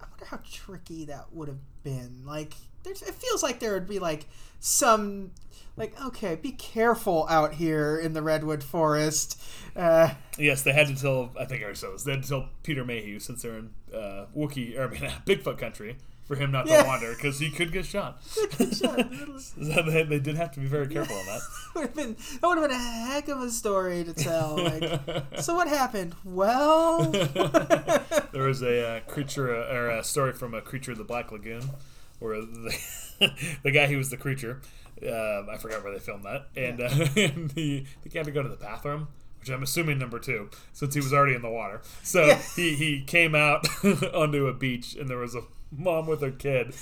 I 0.00 0.04
wonder 0.08 0.24
how 0.26 0.38
tricky 0.48 1.04
that 1.06 1.32
would 1.32 1.48
have 1.48 1.58
been. 1.82 2.22
Like, 2.24 2.54
it 2.86 2.96
feels 2.96 3.42
like 3.42 3.58
there 3.58 3.72
would 3.74 3.88
be 3.88 3.98
like 3.98 4.26
some, 4.60 5.32
like, 5.78 6.00
okay, 6.06 6.34
be 6.36 6.52
careful 6.52 7.26
out 7.30 7.54
here 7.54 7.98
in 7.98 8.12
the 8.12 8.22
redwood 8.22 8.62
forest. 8.64 9.40
Uh, 9.76 10.10
Yes, 10.38 10.62
they 10.62 10.72
had 10.72 10.86
to 10.88 10.94
tell. 10.96 11.30
I 11.38 11.44
think 11.44 11.62
said. 11.74 11.90
They 12.04 12.12
had 12.12 12.22
to 12.24 12.28
tell 12.28 12.48
Peter 12.62 12.84
Mayhew 12.84 13.18
since 13.20 13.42
they're 13.42 13.58
in 13.58 13.70
uh, 13.94 14.26
Wookiee 14.36 14.78
or 14.78 14.84
I 14.84 14.88
mean 14.88 15.00
Bigfoot 15.26 15.58
country 15.58 15.96
for 16.26 16.36
him 16.36 16.50
not 16.52 16.66
Yeah. 16.68 16.82
to 16.82 16.86
wander 16.88 17.14
because 17.14 17.38
he 17.38 17.50
could 17.50 17.72
get 17.72 17.86
shot. 17.86 18.20
shot 18.72 18.98
in 18.98 19.10
the 19.10 19.40
So 19.40 19.82
they, 19.82 20.02
they 20.02 20.18
did 20.20 20.36
have 20.36 20.52
to 20.52 20.60
be 20.60 20.66
very 20.66 20.86
careful 20.86 21.16
on 21.16 21.26
that. 21.26 21.40
would 21.74 21.82
have 21.86 21.94
been 21.94 22.16
that 22.40 22.46
would 22.46 22.58
have 22.58 22.68
been 22.68 22.78
a 22.78 22.82
heck 22.82 23.28
of 23.28 23.40
a 23.40 23.50
story 23.50 24.04
to 24.04 24.12
tell. 24.12 24.56
Like, 24.62 25.40
so 25.40 25.54
what 25.54 25.68
happened? 25.68 26.14
Well, 26.24 27.10
there 28.32 28.42
was 28.44 28.62
a 28.62 28.86
uh, 28.96 29.00
creature 29.00 29.54
uh, 29.54 29.72
or 29.74 29.90
a 29.90 30.04
story 30.04 30.32
from 30.32 30.54
a 30.54 30.60
creature 30.60 30.92
of 30.92 30.98
the 30.98 31.04
Black 31.04 31.32
Lagoon, 31.32 31.62
where 32.18 32.40
the, 32.40 32.76
the 33.62 33.70
guy 33.70 33.86
who 33.86 33.96
was 33.96 34.10
the 34.10 34.16
creature, 34.16 34.60
uh, 35.06 35.50
I 35.50 35.56
forgot 35.58 35.82
where 35.84 35.92
they 35.92 35.98
filmed 35.98 36.24
that, 36.24 36.46
and, 36.56 36.80
uh, 36.80 36.84
and 37.20 37.50
the 37.50 37.84
the 38.02 38.08
guy 38.08 38.20
had 38.20 38.26
to 38.26 38.32
go 38.32 38.42
to 38.42 38.48
the 38.48 38.56
bathroom. 38.56 39.08
Which 39.40 39.50
I'm 39.50 39.62
assuming 39.62 39.98
number 39.98 40.18
two, 40.18 40.50
since 40.72 40.94
he 40.94 41.00
was 41.00 41.12
already 41.12 41.36
in 41.36 41.42
the 41.42 41.48
water. 41.50 41.80
So 42.02 42.26
Yeah. 42.26 42.42
he, 42.56 42.74
he 42.74 43.04
came 43.04 43.36
out 43.36 43.64
onto 44.12 44.48
a 44.48 44.52
beach, 44.52 44.96
and 44.96 45.08
there 45.08 45.18
was 45.18 45.36
a 45.36 45.42
mom 45.70 46.08
with 46.08 46.20
her 46.22 46.32
kid, 46.32 46.74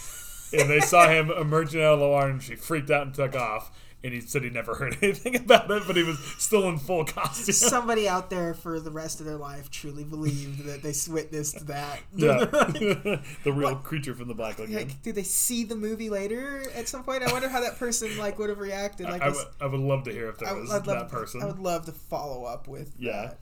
and 0.58 0.70
they 0.70 0.80
saw 0.80 1.06
him 1.06 1.30
emerging 1.30 1.82
out 1.82 1.92
of 1.94 2.00
the 2.00 2.08
water, 2.08 2.28
and 2.30 2.42
she 2.42 2.54
freaked 2.54 2.90
out 2.90 3.02
and 3.02 3.14
took 3.14 3.36
off. 3.36 3.70
And 4.04 4.12
he 4.12 4.20
said 4.20 4.42
he 4.42 4.50
never 4.50 4.74
heard 4.74 4.96
anything 5.02 5.36
about 5.36 5.70
it, 5.70 5.82
but 5.86 5.96
he 5.96 6.02
was 6.02 6.18
still 6.38 6.68
in 6.68 6.78
full 6.78 7.04
costume. 7.04 7.52
Somebody 7.54 8.08
out 8.08 8.30
there 8.30 8.54
for 8.54 8.78
the 8.78 8.90
rest 8.90 9.20
of 9.20 9.26
their 9.26 9.36
life 9.36 9.70
truly 9.70 10.04
believed 10.04 10.64
that 10.64 10.82
they 10.82 10.92
witnessed 11.12 11.66
that. 11.66 12.00
yeah, 12.14 12.44
the 12.44 13.52
real 13.52 13.76
creature 13.76 14.14
from 14.14 14.28
the 14.28 14.34
Black 14.34 14.58
Lagoon. 14.58 14.76
Like, 14.76 15.02
did 15.02 15.14
they 15.14 15.22
see 15.22 15.64
the 15.64 15.76
movie 15.76 16.10
later 16.10 16.62
at 16.74 16.88
some 16.88 17.02
point? 17.04 17.22
I 17.22 17.32
wonder 17.32 17.48
how 17.48 17.60
that 17.60 17.78
person 17.78 18.16
like 18.18 18.38
would 18.38 18.48
have 18.50 18.58
reacted. 18.58 19.06
Like, 19.06 19.22
I, 19.22 19.30
this- 19.30 19.38
would, 19.38 19.46
I 19.60 19.66
would 19.66 19.80
love 19.80 20.04
to 20.04 20.12
hear 20.12 20.28
if 20.28 20.38
there 20.38 20.48
I 20.48 20.52
was 20.52 20.70
would 20.70 20.84
that 20.84 20.98
to, 20.98 21.04
person. 21.06 21.42
I 21.42 21.46
would 21.46 21.58
love 21.58 21.86
to 21.86 21.92
follow 21.92 22.44
up 22.44 22.68
with. 22.68 22.92
Yeah. 22.98 23.12
that. 23.22 23.38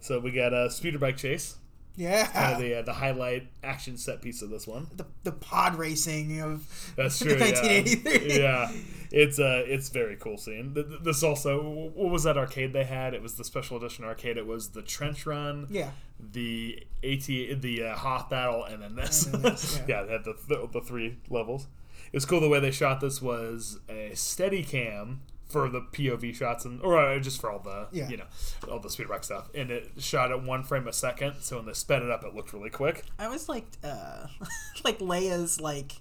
So 0.00 0.20
we 0.20 0.30
got 0.30 0.52
a 0.52 0.70
speeder 0.70 0.98
bike 0.98 1.16
chase, 1.16 1.56
yeah. 1.96 2.26
kind 2.28 2.52
of 2.54 2.60
the 2.60 2.74
uh, 2.78 2.82
the 2.82 2.92
highlight 2.92 3.48
action 3.62 3.96
set 3.96 4.22
piece 4.22 4.42
of 4.42 4.50
this 4.50 4.66
one. 4.66 4.86
the, 4.96 5.06
the 5.24 5.32
pod 5.32 5.76
racing 5.76 6.40
of 6.40 6.92
That's 6.96 7.18
true. 7.20 7.32
1983. 7.38 8.28
Yeah. 8.28 8.36
yeah, 8.70 8.72
it's 9.10 9.38
uh, 9.38 9.62
it's 9.66 9.88
very 9.88 10.16
cool 10.16 10.36
scene. 10.38 10.74
Th- 10.74 10.86
th- 10.86 11.00
This 11.02 11.22
also, 11.22 11.62
what 11.94 12.10
was 12.10 12.24
that 12.24 12.36
arcade 12.36 12.72
they 12.72 12.84
had? 12.84 13.14
It 13.14 13.22
was 13.22 13.34
the 13.34 13.44
special 13.44 13.76
edition 13.76 14.04
arcade. 14.04 14.36
It 14.36 14.46
was 14.46 14.68
the 14.70 14.82
Trench 14.82 15.26
Run, 15.26 15.66
Yeah. 15.70 15.90
the 16.18 16.84
AT, 17.04 17.24
the 17.26 17.82
uh, 17.92 17.96
Hoth 17.96 18.28
Battle, 18.30 18.64
and 18.64 18.82
then 18.82 18.94
this. 18.96 19.26
And 19.26 19.34
then 19.42 19.52
this, 19.52 19.80
yeah. 19.88 20.00
yeah. 20.00 20.02
they 20.06 20.12
had 20.12 20.24
the, 20.24 20.34
the 20.48 20.68
the 20.72 20.80
three 20.80 21.16
levels. 21.30 21.66
It 22.12 22.14
was 22.16 22.24
cool 22.24 22.40
the 22.40 22.48
way 22.48 22.60
they 22.60 22.70
shot 22.70 23.00
this 23.00 23.20
was 23.20 23.78
a 23.88 24.12
steady 24.14 24.62
cam 24.62 25.22
for 25.48 25.68
the 25.68 25.80
POV 25.80 26.34
shots 26.34 26.64
and 26.64 26.80
or 26.82 26.98
uh, 26.98 27.18
just 27.20 27.40
for 27.40 27.50
all 27.50 27.60
the 27.60 27.86
Yeah. 27.92 28.08
you 28.08 28.16
know 28.16 28.24
all 28.70 28.78
the 28.80 28.90
speeder 28.90 29.08
bike 29.10 29.24
stuff, 29.24 29.48
and 29.54 29.70
it 29.70 29.90
shot 29.98 30.30
at 30.32 30.42
one 30.42 30.62
frame 30.64 30.88
a 30.88 30.92
second. 30.92 31.36
So 31.40 31.56
when 31.56 31.66
they 31.66 31.72
sped 31.72 32.02
it 32.02 32.10
up, 32.10 32.24
it 32.24 32.34
looked 32.34 32.52
really 32.52 32.70
quick. 32.70 33.04
I 33.18 33.28
was 33.28 33.48
like, 33.48 33.66
uh, 33.84 34.26
like 34.84 34.98
Leia's 34.98 35.60
like 35.60 35.92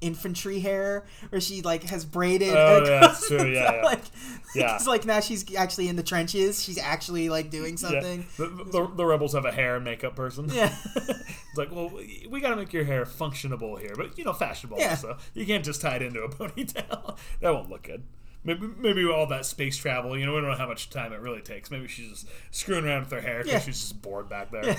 infantry 0.00 0.58
hair, 0.60 1.04
where 1.30 1.40
she 1.40 1.62
like 1.62 1.82
has 1.84 2.04
braided. 2.04 2.54
Oh, 2.54 2.82
yeah, 2.84 3.00
that's 3.00 3.26
true, 3.28 3.44
yeah, 3.46 3.74
yeah. 3.76 3.82
Like, 3.82 4.00
Yeah. 4.54 4.76
it's 4.76 4.86
like 4.86 5.04
now 5.04 5.20
she's 5.20 5.54
actually 5.54 5.88
in 5.88 5.96
the 5.96 6.02
trenches. 6.02 6.62
She's 6.62 6.78
actually 6.78 7.28
like 7.28 7.50
doing 7.50 7.76
something. 7.76 8.20
Yeah. 8.38 8.46
The, 8.46 8.64
the, 8.70 8.90
the 8.96 9.04
rebels 9.06 9.32
have 9.34 9.44
a 9.46 9.52
hair 9.52 9.76
and 9.76 9.84
makeup 9.84 10.14
person. 10.14 10.48
Yeah. 10.50 10.74
it's 10.96 11.56
like, 11.56 11.70
well, 11.72 11.88
we- 11.88 12.26
we 12.30 12.40
got 12.40 12.50
to 12.50 12.56
make 12.56 12.72
your 12.72 12.84
hair 12.84 13.04
functionable 13.04 13.78
here, 13.80 13.94
but 13.96 14.16
you 14.18 14.24
know, 14.24 14.32
fashionable. 14.32 14.78
Yeah. 14.78 14.94
So 14.96 15.16
you 15.34 15.44
can't 15.46 15.64
just 15.64 15.80
tie 15.80 15.96
it 15.96 16.02
into 16.02 16.22
a 16.22 16.28
ponytail. 16.28 17.16
that 17.40 17.54
won't 17.54 17.68
look 17.70 17.82
good. 17.84 18.02
Maybe, 18.46 18.68
maybe 18.78 19.06
all 19.06 19.26
that 19.28 19.46
space 19.46 19.76
travel, 19.76 20.18
you 20.18 20.26
know, 20.26 20.34
we 20.34 20.40
don't 20.42 20.50
know 20.50 20.56
how 20.56 20.68
much 20.68 20.90
time 20.90 21.12
it 21.14 21.20
really 21.20 21.40
takes. 21.40 21.70
Maybe 21.70 21.88
she's 21.88 22.08
just 22.10 22.28
screwing 22.50 22.84
around 22.84 23.00
with 23.04 23.12
her 23.12 23.20
hair 23.22 23.38
because 23.38 23.52
Yeah. 23.52 23.58
she's 23.60 23.80
just 23.80 24.02
bored 24.02 24.28
back 24.28 24.50
there. 24.50 24.76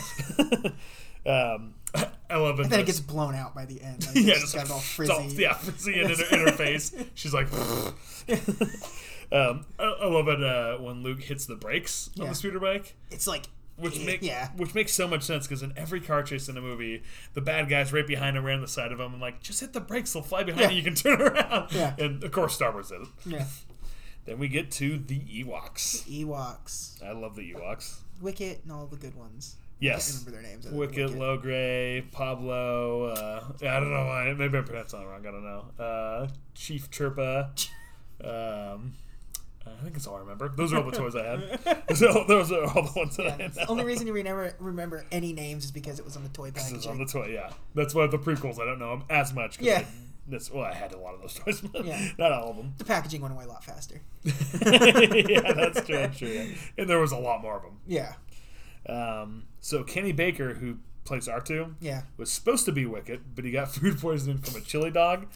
um, 1.25 1.73
I 2.29 2.35
love 2.37 2.59
it. 2.59 2.63
And 2.63 2.71
then 2.71 2.79
it 2.81 2.85
gets 2.85 2.99
blown 2.99 3.33
out 3.33 3.55
by 3.55 3.65
the 3.65 3.81
end. 3.81 4.05
Like, 4.05 4.15
yeah, 4.25 4.35
just 4.35 4.53
got 4.55 4.69
all 4.69 4.79
frizzy. 4.79 5.35
yeah, 5.41 5.53
frizzy 5.53 5.99
in 5.99 6.09
her, 6.09 6.23
in 6.31 6.39
her 6.41 6.51
face. 6.51 6.93
She's 7.15 7.33
like, 7.33 7.47
um, 9.31 9.65
I, 9.79 9.83
I 9.83 10.05
love 10.07 10.27
it 10.27 10.43
uh, 10.43 10.77
when 10.77 11.03
Luke 11.03 11.21
hits 11.21 11.45
the 11.45 11.55
brakes 11.55 12.09
on 12.19 12.27
the 12.27 12.35
speeder 12.35 12.59
bike. 12.59 12.95
It's 13.11 13.27
like 13.27 13.45
Which 13.77 13.99
make, 13.99 14.21
yeah. 14.21 14.49
which 14.55 14.73
makes 14.73 14.93
so 14.93 15.05
much 15.07 15.23
sense 15.23 15.47
because 15.47 15.61
in 15.61 15.73
every 15.75 15.99
car 15.99 16.23
chase 16.23 16.47
in 16.47 16.55
a 16.55 16.61
movie, 16.61 17.03
the 17.33 17.41
bad 17.41 17.67
guy's 17.67 17.91
right 17.91 18.07
behind 18.07 18.37
him, 18.37 18.45
right 18.45 18.55
on 18.55 18.61
the 18.61 18.67
side 18.67 18.93
of 18.93 18.99
him, 18.99 19.11
and 19.13 19.21
like 19.21 19.41
just 19.43 19.59
hit 19.59 19.73
the 19.73 19.81
brakes, 19.81 20.13
they'll 20.13 20.23
fly 20.23 20.43
behind 20.43 20.61
Yeah. 20.61 20.69
you, 20.69 20.77
you 20.77 20.83
can 20.83 20.95
turn 20.95 21.21
around. 21.21 21.73
Yeah. 21.73 21.93
And 21.99 22.23
of 22.23 22.31
course, 22.31 22.55
Star 22.55 22.71
Wars 22.71 22.89
did 22.89 23.01
it. 23.01 23.07
Yeah. 23.25 23.45
Then 24.25 24.39
we 24.39 24.47
get 24.47 24.71
to 24.71 24.97
the 24.97 25.19
Ewoks. 25.19 26.01
Ewoks, 26.09 27.03
I 27.03 27.11
love 27.11 27.35
the 27.35 27.53
Ewoks. 27.53 27.97
Wicket, 28.21 28.61
and 28.63 28.71
all 28.71 28.87
the 28.87 28.95
good 28.95 29.13
ones. 29.13 29.55
Yes. 29.79 30.11
Can't 30.11 30.25
remember 30.25 30.41
their 30.41 30.51
names. 30.51 30.65
Wicket, 30.71 31.11
Logray, 31.11 32.11
Pablo. 32.11 33.09
Uh, 33.09 33.43
I 33.61 33.79
don't 33.79 33.91
know 33.93 34.05
why. 34.07 34.33
Maybe 34.35 34.57
I 34.57 34.61
pronounced 34.61 34.93
that 34.93 35.05
wrong. 35.05 35.27
I 35.27 35.31
don't 35.31 35.43
know. 35.43 35.65
Uh, 35.77 36.27
Chief 36.55 36.89
Chirpa. 36.89 37.49
Um, 38.23 38.93
I 39.67 39.81
think 39.81 39.93
that's 39.93 40.07
all 40.07 40.15
I 40.15 40.19
remember. 40.19 40.49
Those 40.49 40.73
are 40.73 40.77
all 40.77 40.89
the 40.89 40.95
toys 40.97 41.15
I 41.15 41.23
had. 41.23 41.83
so 41.97 42.23
those 42.27 42.51
are 42.51 42.63
all 42.65 42.83
the 42.83 42.91
ones 42.95 43.17
that 43.17 43.27
I 43.27 43.31
had. 43.43 43.53
The 43.53 43.67
only 43.67 43.83
reason 43.83 44.07
you 44.07 44.13
remember 44.13 44.55
remember 44.59 45.05
any 45.11 45.33
names 45.33 45.65
is 45.65 45.71
because 45.71 45.99
it 45.99 46.05
was 46.05 46.15
on 46.15 46.23
the 46.23 46.29
toy 46.29 46.51
This 46.51 46.65
is 46.67 46.71
packaging. 46.71 46.91
on 46.91 46.97
the 46.99 47.05
toy, 47.05 47.27
yeah. 47.33 47.51
That's 47.73 47.93
why 47.95 48.07
the 48.07 48.17
prequels 48.17 48.59
I 48.59 48.65
don't 48.65 48.79
know 48.79 48.93
'em 48.93 49.03
as 49.09 49.33
much. 49.33 49.57
'cause 49.57 49.65
Yeah. 49.67 49.79
I, 49.79 49.85
this, 50.27 50.51
well, 50.51 50.65
I 50.65 50.73
had 50.73 50.91
a 50.93 50.97
lot 50.97 51.13
of 51.13 51.21
those 51.21 51.35
toys, 51.35 51.61
but 51.61 51.85
Yeah. 51.85 52.09
not 52.17 52.31
all 52.31 52.51
of 52.51 52.57
them. 52.57 52.73
the 52.77 52.85
packaging 52.85 53.21
went 53.21 53.33
away 53.33 53.43
a 53.45 53.47
lot 53.47 53.63
faster. 53.63 54.01
yeah, 54.23 55.53
that's 55.53 55.85
true. 55.85 55.95
That's 55.97 56.17
true. 56.17 56.27
Yeah. 56.29 56.45
And 56.77 56.89
there 56.89 56.99
was 56.99 57.11
a 57.11 57.17
lot 57.17 57.41
more 57.41 57.57
of 57.57 57.63
them. 57.63 57.77
Yeah. 57.87 58.13
Um, 58.87 59.43
so 59.61 59.83
Kenny 59.83 60.11
Baker, 60.11 60.53
who 60.55 60.77
plays 61.05 61.27
R2, 61.27 61.75
Yeah. 61.79 62.03
was 62.17 62.31
supposed 62.31 62.65
to 62.65 62.71
be 62.71 62.85
Wicket, 62.85 63.35
but 63.35 63.45
he 63.45 63.51
got 63.51 63.71
food 63.73 63.99
poisoning 63.99 64.39
from 64.39 64.55
a 64.59 64.61
chili 64.63 64.91
dog. 64.91 65.27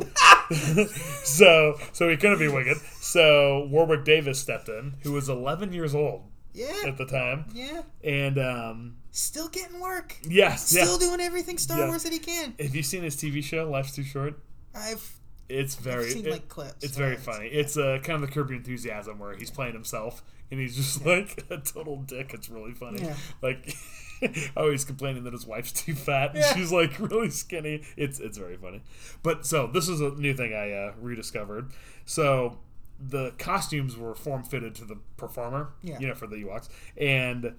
so 1.24 1.76
so 1.93 2.10
he 2.10 2.18
couldn't 2.18 2.39
be 2.39 2.47
Wicket. 2.47 2.78
So 3.02 3.68
Warwick 3.72 4.04
Davis 4.06 4.39
stepped 4.39 4.70
in, 4.70 4.95
who 5.02 5.12
was 5.14 5.30
11 5.30 5.74
years 5.74 5.93
old 5.95 6.24
Yeah. 6.54 6.74
at 6.86 6.97
the 6.97 7.06
time, 7.06 7.45
Yeah. 7.54 7.82
and 8.04 8.38
um, 8.39 8.95
Still 9.12 9.47
getting 9.50 9.80
work. 9.80 10.16
yes, 10.24 10.68
Still 10.68 11.00
yeah. 11.00 11.08
doing 11.08 11.22
everything 11.22 11.58
Star 11.58 11.80
Yeah. 11.80 11.88
Wars 11.88 12.04
that 12.04 12.14
he 12.14 12.20
can. 12.20 12.54
Have 12.60 12.76
you 12.76 12.84
seen 12.84 13.04
his 13.04 13.16
TV 13.16 13.43
show 13.43 13.70
Life's 13.70 13.95
Too 13.95 14.04
Short? 14.04 14.39
I've, 14.76 15.16
It's 15.50 15.76
very 15.76 16.06
I've 16.06 16.12
seen 16.12 16.26
it- 16.28 16.32
like 16.32 16.47
clips. 16.50 16.84
It's 16.84 16.95
very 16.97 17.16
funny. 17.18 17.47
It's 17.47 17.76
uh, 17.78 18.00
kind 18.04 18.22
of 18.22 18.30
the 18.30 18.34
Curb 18.34 18.50
Your 18.50 18.58
Enthusiasm 18.58 19.18
where 19.20 19.36
he's 19.36 19.50
playing 19.52 19.74
himself 19.74 20.24
and 20.52 20.60
he's 20.60 20.76
just 20.76 21.06
like 21.06 21.43
a 21.50 21.58
total 21.58 21.97
dick. 22.04 22.32
It's 22.34 22.50
really 22.50 22.74
funny. 22.74 23.02
Yeah. 23.02 23.16
Like, 23.41 23.74
oh, 24.57 24.72
he's 24.72 24.86
complaining 24.86 25.24
that 25.24 25.34
his 25.34 25.45
wife's 25.47 25.72
too 25.72 25.95
fat 25.95 26.32
and 26.32 26.39
Yeah. 26.39 26.53
she's 26.55 26.72
like 26.72 26.99
really 26.99 27.30
skinny. 27.30 27.84
It's 27.97 28.20
it's 28.20 28.38
very 28.38 28.57
funny. 28.57 28.82
But 29.24 29.45
so 29.45 29.67
this 29.67 29.88
is 29.88 30.01
a 30.01 30.09
new 30.11 30.34
thing 30.34 30.53
I 30.53 30.72
uh, 30.72 30.93
rediscovered. 30.99 31.72
So 32.05 32.57
the 32.99 33.32
costumes 33.38 33.95
were 33.95 34.13
form 34.15 34.43
fitted 34.43 34.76
to 34.76 34.86
the 34.86 34.97
performer. 35.17 35.70
Yeah. 35.82 35.99
You 35.99 36.07
know, 36.07 36.15
for 36.15 36.28
the 36.28 36.36
Ewoks 36.38 36.70
and. 36.97 37.53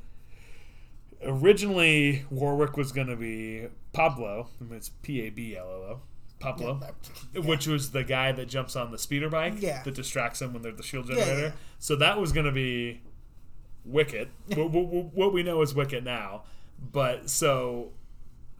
Originally, 1.22 2.24
Warwick 2.30 2.78
was 2.78 2.92
going 2.92 3.08
to 3.08 3.16
be 3.16 3.66
Pablo. 3.92 4.48
I 4.58 4.64
mean, 4.64 4.74
it's 4.78 4.88
P 4.88 5.20
A 5.26 5.30
B 5.30 5.54
L 5.54 5.66
O 5.66 5.68
O. 5.68 6.00
Pablo 6.38 6.80
Yeah. 7.34 7.40
which 7.42 7.66
was 7.66 7.90
the 7.90 8.02
guy 8.02 8.32
that 8.32 8.46
jumps 8.48 8.74
on 8.74 8.90
the 8.90 8.96
speeder 8.98 9.28
bike 9.28 9.56
Yeah. 9.58 9.82
that 9.82 9.94
distracts 9.94 10.38
them 10.38 10.54
when 10.54 10.62
they're 10.62 10.72
the 10.72 10.82
shield 10.82 11.08
generator. 11.08 11.52
So 11.78 11.94
that 11.96 12.18
was 12.18 12.32
going 12.32 12.46
to 12.46 12.52
be 12.52 13.02
Wicket. 13.90 14.30
what, 14.48 14.70
what, 14.70 15.04
what 15.14 15.32
we 15.32 15.42
know 15.42 15.62
is 15.62 15.74
Wicket 15.74 16.04
now. 16.04 16.42
But 16.92 17.28
so 17.28 17.92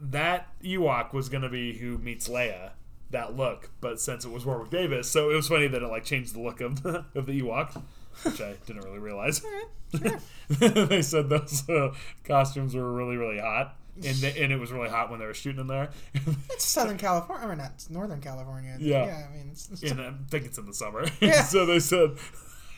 that 0.00 0.48
Ewok 0.62 1.12
was 1.12 1.28
going 1.28 1.42
to 1.42 1.48
be 1.48 1.78
who 1.78 1.98
meets 1.98 2.28
Leia, 2.28 2.70
that 3.10 3.36
look. 3.36 3.70
But 3.80 4.00
since 4.00 4.24
it 4.24 4.30
was 4.30 4.46
Warwick 4.46 4.70
Davis, 4.70 5.10
so 5.10 5.30
it 5.30 5.34
was 5.34 5.48
funny 5.48 5.68
that 5.68 5.82
it 5.82 5.86
like 5.86 6.04
changed 6.04 6.34
the 6.34 6.40
look 6.40 6.60
of 6.60 6.82
the, 6.82 7.04
of 7.14 7.26
the 7.26 7.40
Ewok, 7.40 7.82
which 8.22 8.40
I 8.40 8.54
didn't 8.66 8.84
really 8.84 8.98
realize. 8.98 9.42
they 10.48 11.02
said 11.02 11.28
those 11.28 11.68
uh, 11.68 11.92
costumes 12.24 12.74
were 12.74 12.92
really 12.92 13.16
really 13.16 13.40
hot. 13.40 13.76
And, 13.96 14.16
they, 14.16 14.42
and 14.42 14.52
it 14.52 14.56
was 14.56 14.72
really 14.72 14.88
hot 14.88 15.10
when 15.10 15.18
they 15.18 15.26
were 15.26 15.34
shooting 15.34 15.60
in 15.60 15.66
there. 15.66 15.90
It's 16.50 16.64
Southern 16.64 16.96
California, 16.96 17.48
or 17.48 17.56
not 17.56 17.84
Northern 17.90 18.20
California. 18.20 18.76
Yeah. 18.78 19.06
Yeah. 19.06 19.26
I 19.28 19.36
mean, 19.36 19.48
it's, 19.50 19.68
it's 19.70 19.82
and 19.82 20.00
I 20.00 20.12
think 20.30 20.46
it's 20.46 20.58
in 20.58 20.66
the 20.66 20.72
summer. 20.72 21.06
Yeah. 21.20 21.42
so 21.42 21.66
they 21.66 21.80
said 21.80 22.12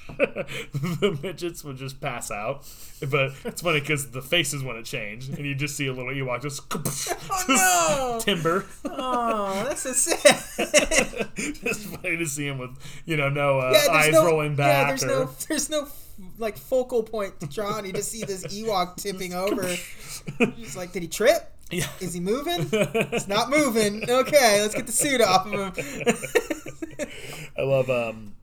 the 0.18 1.18
midgets 1.22 1.64
would 1.64 1.76
just 1.76 2.00
pass 2.00 2.30
out, 2.30 2.64
but 3.10 3.32
it's 3.44 3.62
funny 3.62 3.80
because 3.80 4.10
the 4.10 4.20
faces 4.22 4.62
wouldn't 4.62 4.86
change, 4.86 5.28
and 5.28 5.38
you 5.46 5.54
just 5.54 5.76
see 5.76 5.86
a 5.86 5.92
little 5.92 6.12
Ewok 6.12 6.42
just, 6.42 6.62
Oh, 7.30 8.18
no. 8.18 8.20
timber. 8.20 8.66
oh, 8.84 9.64
that's 9.64 9.82
so 9.82 9.92
sad. 9.92 11.28
just 11.36 11.86
funny 11.86 12.16
to 12.16 12.26
see 12.26 12.46
him 12.46 12.58
with 12.58 12.70
you 13.06 13.16
know 13.16 13.28
no 13.28 13.60
uh, 13.60 13.72
Yeah, 13.72 13.92
eyes 13.92 14.12
no, 14.12 14.24
rolling 14.26 14.50
Yeah, 14.52 14.56
back. 14.56 14.88
there's 14.88 15.04
or, 15.04 15.06
no, 15.06 15.30
there's 15.48 15.70
no 15.70 15.88
like 16.38 16.56
focal 16.58 17.02
point 17.02 17.40
to 17.40 17.46
draw 17.46 17.72
on. 17.74 17.84
You 17.86 17.92
just 17.92 18.10
see 18.10 18.24
this 18.24 18.44
Ewok 18.46 18.96
tipping 18.96 19.34
over. 19.34 19.66
He's 20.56 20.76
like, 20.76 20.92
did 20.92 21.02
he 21.02 21.08
trip? 21.08 21.48
yeah. 21.70 21.86
Is 22.00 22.12
he 22.12 22.20
moving? 22.20 22.68
He's 23.10 23.26
not 23.28 23.48
moving. 23.48 24.08
Okay, 24.08 24.60
let's 24.60 24.74
get 24.74 24.86
the 24.86 24.92
suit 24.92 25.22
off 25.22 25.46
of 25.46 25.76
him. 25.76 27.06
I 27.58 27.62
love 27.62 27.88
um, 27.90 28.34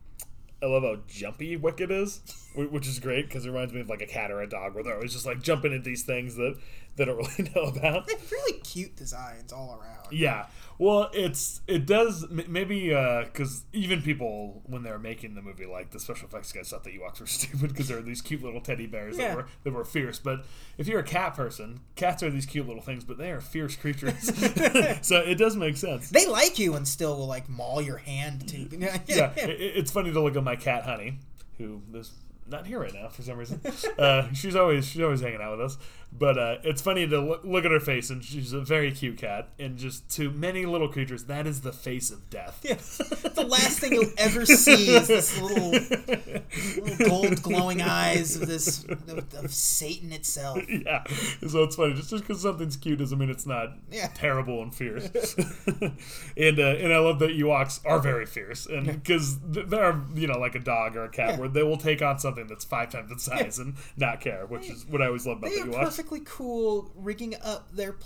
I 0.62 0.66
love 0.66 0.82
how 0.82 0.96
jumpy 1.06 1.56
Wicket 1.56 1.90
is, 1.90 2.20
which 2.54 2.86
is 2.86 2.98
great 2.98 3.28
because 3.28 3.46
it 3.46 3.50
reminds 3.50 3.72
me 3.72 3.80
of 3.80 3.88
like 3.88 4.02
a 4.02 4.06
cat 4.06 4.30
or 4.30 4.42
a 4.42 4.48
dog 4.48 4.74
where 4.74 4.84
they're 4.84 4.94
always 4.94 5.12
just 5.12 5.24
like 5.26 5.42
jumping 5.42 5.72
at 5.72 5.84
these 5.84 6.02
things 6.02 6.36
that 6.36 6.58
they 6.96 7.04
don't 7.06 7.16
really 7.38 7.50
know 7.54 7.62
about. 7.62 8.06
They're 8.06 8.16
really 8.30 8.60
cute 8.60 8.96
designs 8.96 9.52
all 9.52 9.80
around. 9.80 10.12
Yeah. 10.12 10.46
Well, 10.82 11.10
it's 11.12 11.60
it 11.66 11.84
does 11.84 12.26
maybe 12.30 12.88
because 12.88 13.64
even 13.74 14.00
people 14.00 14.62
when 14.64 14.82
they're 14.82 14.98
making 14.98 15.34
the 15.34 15.42
movie, 15.42 15.66
like 15.66 15.90
the 15.90 16.00
special 16.00 16.26
effects 16.26 16.52
guys 16.52 16.70
thought 16.70 16.84
the 16.84 16.98
Ewoks 16.98 17.20
were 17.20 17.26
stupid 17.26 17.68
because 17.68 17.88
they're 17.88 18.00
these 18.00 18.22
cute 18.22 18.42
little 18.42 18.62
teddy 18.62 18.86
bears 18.86 19.18
Yeah. 19.18 19.28
that 19.28 19.36
were 19.36 19.46
that 19.64 19.72
were 19.74 19.84
fierce. 19.84 20.18
But 20.18 20.46
if 20.78 20.88
you're 20.88 21.00
a 21.00 21.04
cat 21.04 21.34
person, 21.34 21.80
cats 21.96 22.22
are 22.22 22.30
these 22.30 22.46
cute 22.46 22.66
little 22.66 22.80
things, 22.80 23.04
but 23.04 23.18
they 23.18 23.30
are 23.30 23.42
fierce 23.42 23.76
creatures. 23.76 24.14
so 25.06 25.18
it 25.20 25.34
does 25.36 25.54
make 25.54 25.76
sense. 25.76 26.08
They 26.08 26.26
like 26.26 26.58
you 26.58 26.72
and 26.76 26.88
still 26.88 27.14
will 27.18 27.26
like 27.26 27.46
maul 27.50 27.82
your 27.82 27.98
hand 27.98 28.48
to. 28.48 28.56
Yeah, 28.78 28.98
Yeah, 29.06 29.32
it, 29.36 29.60
it's 29.60 29.90
funny 29.90 30.10
to 30.14 30.20
look 30.22 30.34
at 30.34 30.42
my 30.42 30.56
cat 30.56 30.84
Honey, 30.84 31.18
who 31.58 31.82
is 31.92 32.10
not 32.48 32.66
here 32.66 32.80
right 32.80 32.94
now 32.94 33.08
for 33.08 33.20
some 33.20 33.36
reason. 33.36 33.60
Uh, 33.98 34.32
she's 34.32 34.56
always 34.56 34.86
she's 34.86 35.02
always 35.02 35.20
hanging 35.20 35.42
out 35.42 35.58
with 35.58 35.66
us. 35.66 35.78
But 36.12 36.36
uh, 36.38 36.56
it's 36.64 36.82
funny 36.82 37.06
to 37.06 37.20
look, 37.20 37.44
look 37.44 37.64
at 37.64 37.70
her 37.70 37.80
face, 37.80 38.10
and 38.10 38.22
she's 38.22 38.52
a 38.52 38.60
very 38.60 38.90
cute 38.90 39.16
cat. 39.16 39.48
And 39.58 39.78
just 39.78 40.10
to 40.16 40.30
many 40.30 40.66
little 40.66 40.88
creatures, 40.88 41.24
that 41.24 41.46
is 41.46 41.60
the 41.60 41.72
face 41.72 42.10
of 42.10 42.28
death. 42.28 42.60
Yeah. 42.64 42.74
the 43.30 43.46
last 43.48 43.78
thing 43.78 43.92
you'll 43.92 44.10
ever 44.18 44.44
see 44.44 44.94
is 44.96 45.06
this 45.08 45.40
little, 45.40 45.70
little 45.70 47.06
gold 47.08 47.42
glowing 47.42 47.80
eyes 47.80 48.36
of 48.36 48.48
this 48.48 48.84
of, 48.84 49.34
of 49.34 49.52
Satan 49.54 50.12
itself. 50.12 50.58
yeah. 50.68 51.04
So 51.46 51.62
it's 51.62 51.76
funny. 51.76 51.94
Just 51.94 52.10
because 52.10 52.42
something's 52.42 52.76
cute 52.76 52.98
doesn't 52.98 53.18
mean 53.18 53.30
it's 53.30 53.46
not 53.46 53.74
Yeah. 53.90 54.08
terrible 54.12 54.62
and 54.62 54.74
fierce. 54.74 55.06
and 56.36 56.58
uh, 56.58 56.62
and 56.62 56.92
I 56.92 56.98
love 56.98 57.18
that 57.20 57.30
Ewoks 57.30 57.80
are 57.86 58.00
very 58.00 58.26
fierce, 58.26 58.66
and 58.66 58.86
because 58.86 59.38
they're 59.40 60.00
you 60.14 60.26
know 60.26 60.38
like 60.38 60.54
a 60.54 60.60
dog 60.60 60.96
or 60.96 61.04
a 61.04 61.08
cat 61.08 61.30
Yeah. 61.30 61.38
where 61.38 61.48
they 61.48 61.62
will 61.62 61.76
take 61.78 62.02
on 62.02 62.18
something 62.18 62.46
that's 62.48 62.64
five 62.64 62.90
times 62.90 63.10
its 63.10 63.24
size 63.24 63.58
and 63.58 63.74
not 63.96 64.20
care, 64.20 64.44
which 64.46 64.68
is 64.68 64.84
what 64.86 65.00
I 65.00 65.06
always 65.06 65.26
love 65.26 65.38
about 65.38 65.50
They 65.50 65.60
the 65.62 65.68
Ewoks. 65.68 65.99
Perfectly 66.00 66.20
cool 66.24 66.90
rigging 66.94 67.34
up 67.44 67.70
their 67.72 67.96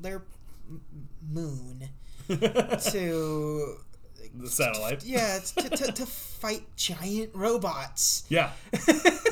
their 0.00 0.22
moon 1.28 1.88
to 2.28 3.76
the 4.36 4.48
satellite. 4.48 5.04
yeah 5.04 5.40
to, 5.40 5.68
to, 5.68 5.92
to 5.92 6.06
fight 6.06 6.62
giant 6.76 7.30
robots. 7.34 8.24
Yeah. 8.28 8.52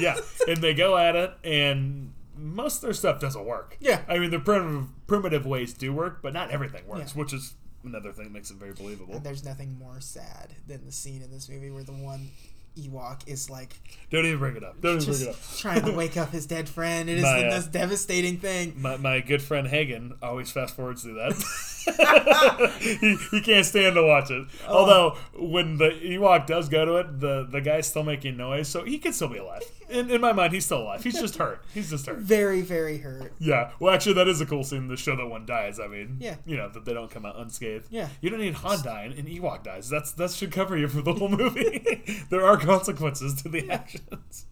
yeah. 0.00 0.16
And 0.48 0.58
they 0.58 0.74
go 0.74 0.96
at 0.98 1.14
it, 1.14 1.32
and 1.44 2.12
most 2.36 2.76
of 2.76 2.82
their 2.82 2.92
stuff 2.92 3.20
doesn't 3.20 3.44
work. 3.44 3.76
Yeah. 3.80 4.00
I 4.08 4.18
mean, 4.18 4.30
the 4.30 4.40
primitive, 4.40 4.88
primitive 5.06 5.46
ways 5.46 5.72
do 5.72 5.92
work, 5.92 6.20
but 6.20 6.32
not 6.32 6.50
everything 6.50 6.86
works, 6.88 7.12
Yeah. 7.14 7.20
which 7.20 7.32
is 7.32 7.54
another 7.84 8.12
thing 8.12 8.24
that 8.24 8.32
makes 8.32 8.50
it 8.50 8.56
very 8.56 8.72
believable. 8.72 9.14
And 9.14 9.22
there's 9.24 9.44
nothing 9.44 9.78
more 9.78 10.00
sad 10.00 10.54
than 10.66 10.84
the 10.84 10.92
scene 10.92 11.22
in 11.22 11.30
this 11.30 11.48
movie 11.48 11.70
where 11.70 11.84
the 11.84 11.92
one 11.92 12.30
Ewok 12.76 13.26
is 13.26 13.50
like 13.50 13.74
Don't 14.10 14.26
even 14.26 14.38
bring 14.38 14.56
it 14.56 14.64
up. 14.64 14.80
Don't 14.80 15.02
even 15.02 15.14
bring 15.14 15.22
it 15.22 15.28
up. 15.28 15.36
trying 15.56 15.84
to 15.84 15.92
wake 15.96 16.16
up 16.16 16.30
his 16.30 16.46
dead 16.46 16.68
friend. 16.68 17.08
It 17.08 17.18
is 17.18 17.22
My, 17.22 17.40
the 17.40 17.46
uh, 17.48 17.50
most 17.50 17.72
devastating 17.72 18.38
thing. 18.38 18.74
My, 18.76 18.96
my 18.96 19.20
good 19.20 19.42
friend 19.42 19.66
Hagen 19.66 20.14
always 20.22 20.50
fast 20.50 20.76
forwards 20.76 21.02
through 21.02 21.14
that. 21.14 22.72
he, 22.80 23.16
he 23.30 23.40
can't 23.40 23.64
stand 23.66 23.94
to 23.94 24.02
watch 24.02 24.30
it. 24.30 24.46
Oh. 24.66 24.78
Although 24.78 25.16
when 25.34 25.78
the 25.78 25.90
Ewok 25.90 26.46
does 26.46 26.68
go 26.68 26.84
to 26.84 26.96
it, 26.96 27.20
the, 27.20 27.48
the 27.50 27.60
guy's 27.60 27.86
still 27.86 28.04
making 28.04 28.36
noise, 28.36 28.68
so 28.68 28.84
he 28.84 28.98
could 28.98 29.14
still 29.14 29.28
be 29.28 29.38
alive. 29.38 29.62
In, 29.88 30.10
in 30.10 30.20
my 30.20 30.32
mind, 30.32 30.52
he's 30.52 30.64
still 30.66 30.82
alive. 30.82 31.02
He's 31.02 31.18
just 31.18 31.36
hurt. 31.36 31.64
He's 31.72 31.90
just 31.90 32.06
hurt. 32.06 32.18
Very, 32.18 32.60
very 32.60 32.98
hurt. 32.98 33.32
Yeah. 33.38 33.70
Well, 33.80 33.94
actually, 33.94 34.14
that 34.14 34.28
is 34.28 34.40
a 34.40 34.46
cool 34.46 34.62
scene 34.64 34.88
to 34.88 34.96
show 34.96 35.16
that 35.16 35.26
one 35.26 35.46
dies. 35.46 35.80
I 35.80 35.86
mean, 35.86 36.16
Yeah. 36.20 36.36
You 36.44 36.56
know 36.56 36.68
that 36.68 36.84
they 36.84 36.92
don't 36.92 37.10
come 37.10 37.24
out 37.24 37.38
unscathed. 37.38 37.86
Yeah. 37.90 38.08
You 38.20 38.30
don't 38.30 38.40
need 38.40 38.54
Han 38.54 38.82
dying 38.82 39.12
and 39.18 39.26
Ewok 39.26 39.64
dies. 39.64 39.88
That's 39.88 40.12
that 40.12 40.30
should 40.32 40.52
cover 40.52 40.76
you 40.76 40.88
for 40.88 41.00
the 41.02 41.14
whole 41.14 41.28
movie. 41.28 42.02
there 42.30 42.44
are 42.44 42.56
consequences 42.58 43.40
to 43.42 43.48
the 43.48 43.70
actions. 43.70 44.46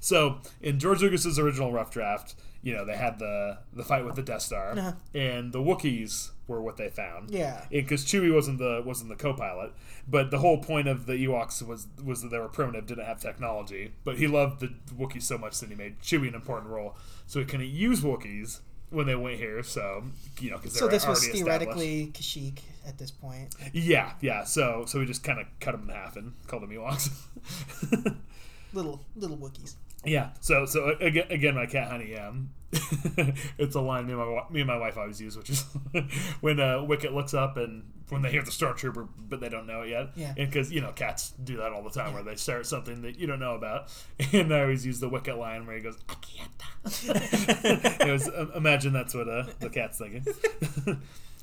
So 0.00 0.38
in 0.62 0.78
George 0.78 1.02
Lucas's 1.02 1.38
original 1.38 1.72
rough 1.72 1.90
draft, 1.90 2.34
you 2.62 2.74
know 2.74 2.84
they 2.84 2.96
had 2.96 3.18
the 3.18 3.58
the 3.72 3.84
fight 3.84 4.04
with 4.04 4.16
the 4.16 4.22
Death 4.22 4.42
Star, 4.42 4.72
Uh-huh. 4.78 4.92
and 5.14 5.52
the 5.52 5.60
Wookiees 5.60 6.30
were 6.50 6.60
what 6.60 6.76
they 6.76 6.88
found. 6.90 7.30
Yeah. 7.30 7.64
Because 7.70 8.04
Chewie 8.04 8.34
wasn't 8.34 8.58
the 8.58 8.82
wasn't 8.84 9.08
the 9.08 9.16
co-pilot, 9.16 9.72
but 10.08 10.30
the 10.30 10.38
whole 10.38 10.58
point 10.58 10.88
of 10.88 11.06
the 11.06 11.14
Ewoks 11.14 11.62
was 11.66 11.86
was 12.04 12.22
that 12.22 12.28
they 12.30 12.38
were 12.38 12.48
primitive, 12.48 12.86
didn't 12.86 13.06
have 13.06 13.20
technology. 13.20 13.92
But 14.04 14.18
he 14.18 14.26
loved 14.26 14.60
the 14.60 14.74
Wookiees 14.94 15.22
so 15.22 15.38
much 15.38 15.58
that 15.60 15.68
he 15.70 15.74
made 15.76 16.00
Chewie 16.00 16.28
an 16.28 16.34
important 16.34 16.70
role, 16.70 16.96
so 17.26 17.38
he 17.38 17.46
couldn't 17.46 17.68
use 17.68 18.00
Wookiees 18.00 18.60
when 18.90 19.06
they 19.06 19.14
went 19.14 19.38
here. 19.38 19.62
So 19.62 20.02
you 20.40 20.50
know, 20.50 20.56
because 20.58 20.76
So 20.78 20.88
this 20.88 21.06
was 21.06 21.26
theoretically 21.28 22.10
Kashyyyk 22.12 22.58
at 22.86 22.98
this 22.98 23.10
point. 23.12 23.54
yeah, 23.72 24.12
yeah. 24.20 24.44
So 24.44 24.84
so 24.86 24.98
we 24.98 25.06
just 25.06 25.22
kind 25.22 25.38
of 25.40 25.46
cut 25.60 25.72
them 25.72 25.88
in 25.88 25.94
half 25.94 26.16
and 26.16 26.32
called 26.48 26.62
them 26.64 26.70
Ewoks. 26.70 27.10
Little 28.72 29.04
little 29.16 29.36
Wookiees. 29.36 29.74
Yeah. 30.04 30.30
So 30.40 30.64
so 30.66 30.96
again, 31.00 31.26
again 31.30 31.54
my 31.54 31.66
cat 31.66 31.90
Honey. 31.90 32.16
Um, 32.16 32.50
it's 33.58 33.74
a 33.74 33.80
line 33.80 34.06
me 34.06 34.12
and 34.12 34.20
my 34.20 34.42
me 34.50 34.60
and 34.60 34.68
my 34.68 34.76
wife 34.76 34.96
always 34.96 35.20
use, 35.20 35.36
which 35.36 35.50
is 35.50 35.62
when 36.40 36.60
uh, 36.60 36.82
Wicket 36.84 37.12
looks 37.12 37.34
up 37.34 37.56
and 37.56 37.82
when 38.10 38.22
they 38.22 38.30
hear 38.30 38.42
the 38.42 38.50
stormtrooper, 38.50 39.08
but 39.28 39.40
they 39.40 39.48
don't 39.48 39.66
know 39.66 39.82
it 39.82 39.88
yet. 39.90 40.10
Yeah. 40.14 40.32
Because 40.34 40.70
you 40.70 40.80
know 40.80 40.92
cats 40.92 41.32
do 41.42 41.56
that 41.56 41.72
all 41.72 41.82
the 41.82 41.90
time, 41.90 42.14
where 42.14 42.22
they 42.22 42.36
stare 42.36 42.60
at 42.60 42.66
something 42.66 43.02
that 43.02 43.18
you 43.18 43.26
don't 43.26 43.40
know 43.40 43.54
about, 43.56 43.92
and 44.32 44.54
I 44.54 44.60
always 44.60 44.86
use 44.86 45.00
the 45.00 45.08
Wicket 45.08 45.36
line 45.36 45.66
where 45.66 45.76
he 45.76 45.82
goes, 45.82 45.96
"Akieta." 46.08 48.00
it 48.06 48.12
was 48.12 48.28
um, 48.28 48.52
imagine 48.54 48.92
that's 48.92 49.14
what 49.14 49.28
uh, 49.28 49.46
the 49.58 49.68
cat's 49.68 49.98
thinking. 49.98 50.24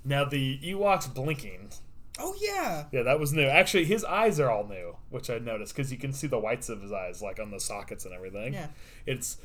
now 0.05 0.23
the 0.23 0.59
Ewoks 0.59 1.13
blinking. 1.13 1.71
Oh 2.19 2.35
yeah. 2.39 2.85
Yeah, 2.91 3.03
that 3.03 3.19
was 3.19 3.33
new. 3.33 3.45
Actually, 3.45 3.85
his 3.85 4.03
eyes 4.03 4.39
are 4.39 4.49
all 4.49 4.65
new, 4.65 4.95
which 5.09 5.29
I 5.29 5.39
noticed 5.39 5.75
because 5.75 5.91
you 5.91 5.97
can 5.97 6.13
see 6.13 6.27
the 6.27 6.39
whites 6.39 6.69
of 6.69 6.81
his 6.81 6.91
eyes, 6.91 7.21
like 7.21 7.39
on 7.39 7.51
the 7.51 7.59
sockets 7.59 8.05
and 8.05 8.13
everything. 8.13 8.53
Yeah. 8.53 8.67
It's 9.05 9.37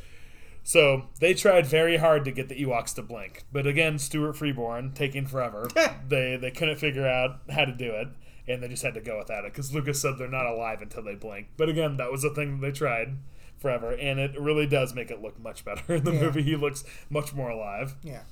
so 0.62 1.06
they 1.20 1.34
tried 1.34 1.66
very 1.66 1.96
hard 1.96 2.24
to 2.24 2.32
get 2.32 2.48
the 2.48 2.62
Ewoks 2.62 2.94
to 2.94 3.02
blink, 3.02 3.44
but 3.52 3.66
again, 3.66 3.98
Stuart 3.98 4.34
Freeborn 4.34 4.92
taking 4.94 5.26
forever. 5.26 5.68
they 6.08 6.36
they 6.36 6.50
couldn't 6.50 6.78
figure 6.78 7.06
out 7.06 7.40
how 7.50 7.64
to 7.64 7.72
do 7.72 7.90
it, 7.92 8.08
and 8.46 8.62
they 8.62 8.68
just 8.68 8.82
had 8.82 8.94
to 8.94 9.00
go 9.00 9.18
without 9.18 9.44
it 9.44 9.52
because 9.52 9.74
Lucas 9.74 10.00
said 10.00 10.14
they're 10.18 10.28
not 10.28 10.46
alive 10.46 10.80
until 10.82 11.02
they 11.02 11.14
blink. 11.14 11.48
But 11.56 11.68
again, 11.68 11.96
that 11.96 12.10
was 12.12 12.24
a 12.24 12.30
thing 12.34 12.60
that 12.60 12.66
they 12.66 12.72
tried 12.72 13.16
forever, 13.58 13.92
and 13.92 14.18
it 14.20 14.38
really 14.40 14.66
does 14.66 14.94
make 14.94 15.10
it 15.10 15.20
look 15.22 15.38
much 15.40 15.64
better 15.64 15.94
in 15.96 16.04
the 16.04 16.12
Yeah. 16.12 16.20
movie. 16.20 16.42
He 16.42 16.56
looks 16.56 16.84
much 17.10 17.32
more 17.34 17.50
alive. 17.50 17.94
Yeah. 18.02 18.22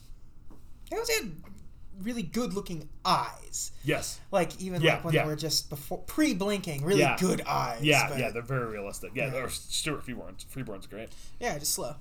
They 0.90 0.96
also 0.96 1.12
had 1.22 1.32
really 2.02 2.22
good 2.22 2.54
looking 2.54 2.88
eyes. 3.04 3.70
Yes. 3.84 4.18
Like 4.32 4.60
even 4.60 4.80
Yeah, 4.82 4.94
like 4.94 5.04
when 5.04 5.14
yeah. 5.14 5.22
they 5.22 5.28
were 5.28 5.36
just 5.36 5.68
before 5.70 5.98
pre 5.98 6.34
blinking, 6.34 6.82
really 6.84 7.06
good 7.18 7.42
eyes. 7.42 7.82
Yeah, 7.82 8.08
but- 8.08 8.18
yeah, 8.18 8.30
they're 8.30 8.42
very 8.42 8.66
realistic. 8.66 9.12
Yeah, 9.14 9.32
Yeah. 9.32 9.42
or 9.44 9.48
Stuart 9.50 10.02
Freeborn's 10.04 10.44
Freeborn's 10.48 10.86
great. 10.86 11.10
yeah, 11.38 11.58
just 11.58 11.74
slow. 11.74 11.94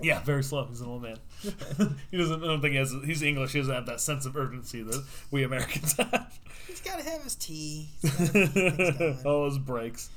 Yeah, 0.00 0.20
very 0.22 0.42
slow. 0.42 0.64
He's 0.66 0.80
an 0.80 0.88
old 0.88 1.02
man. 1.02 1.18
he 2.10 2.16
doesn't. 2.16 2.42
I 2.42 2.46
don't 2.46 2.60
think 2.60 2.72
he 2.72 2.78
has. 2.78 2.94
He's 3.04 3.22
English. 3.22 3.52
He 3.52 3.58
doesn't 3.58 3.74
have 3.74 3.86
that 3.86 4.00
sense 4.00 4.26
of 4.26 4.36
urgency 4.36 4.82
that 4.82 5.04
we 5.30 5.42
Americans 5.44 5.92
have. 5.98 6.38
He's 6.66 6.80
got 6.80 6.98
to 6.98 7.04
have 7.08 7.22
his 7.22 7.34
tea. 7.34 7.88
He's 8.02 8.10
gotta 8.30 8.32
keep 8.38 8.52
things 8.52 8.98
going. 8.98 9.26
All 9.26 9.44
his 9.46 9.58
breaks. 9.58 10.10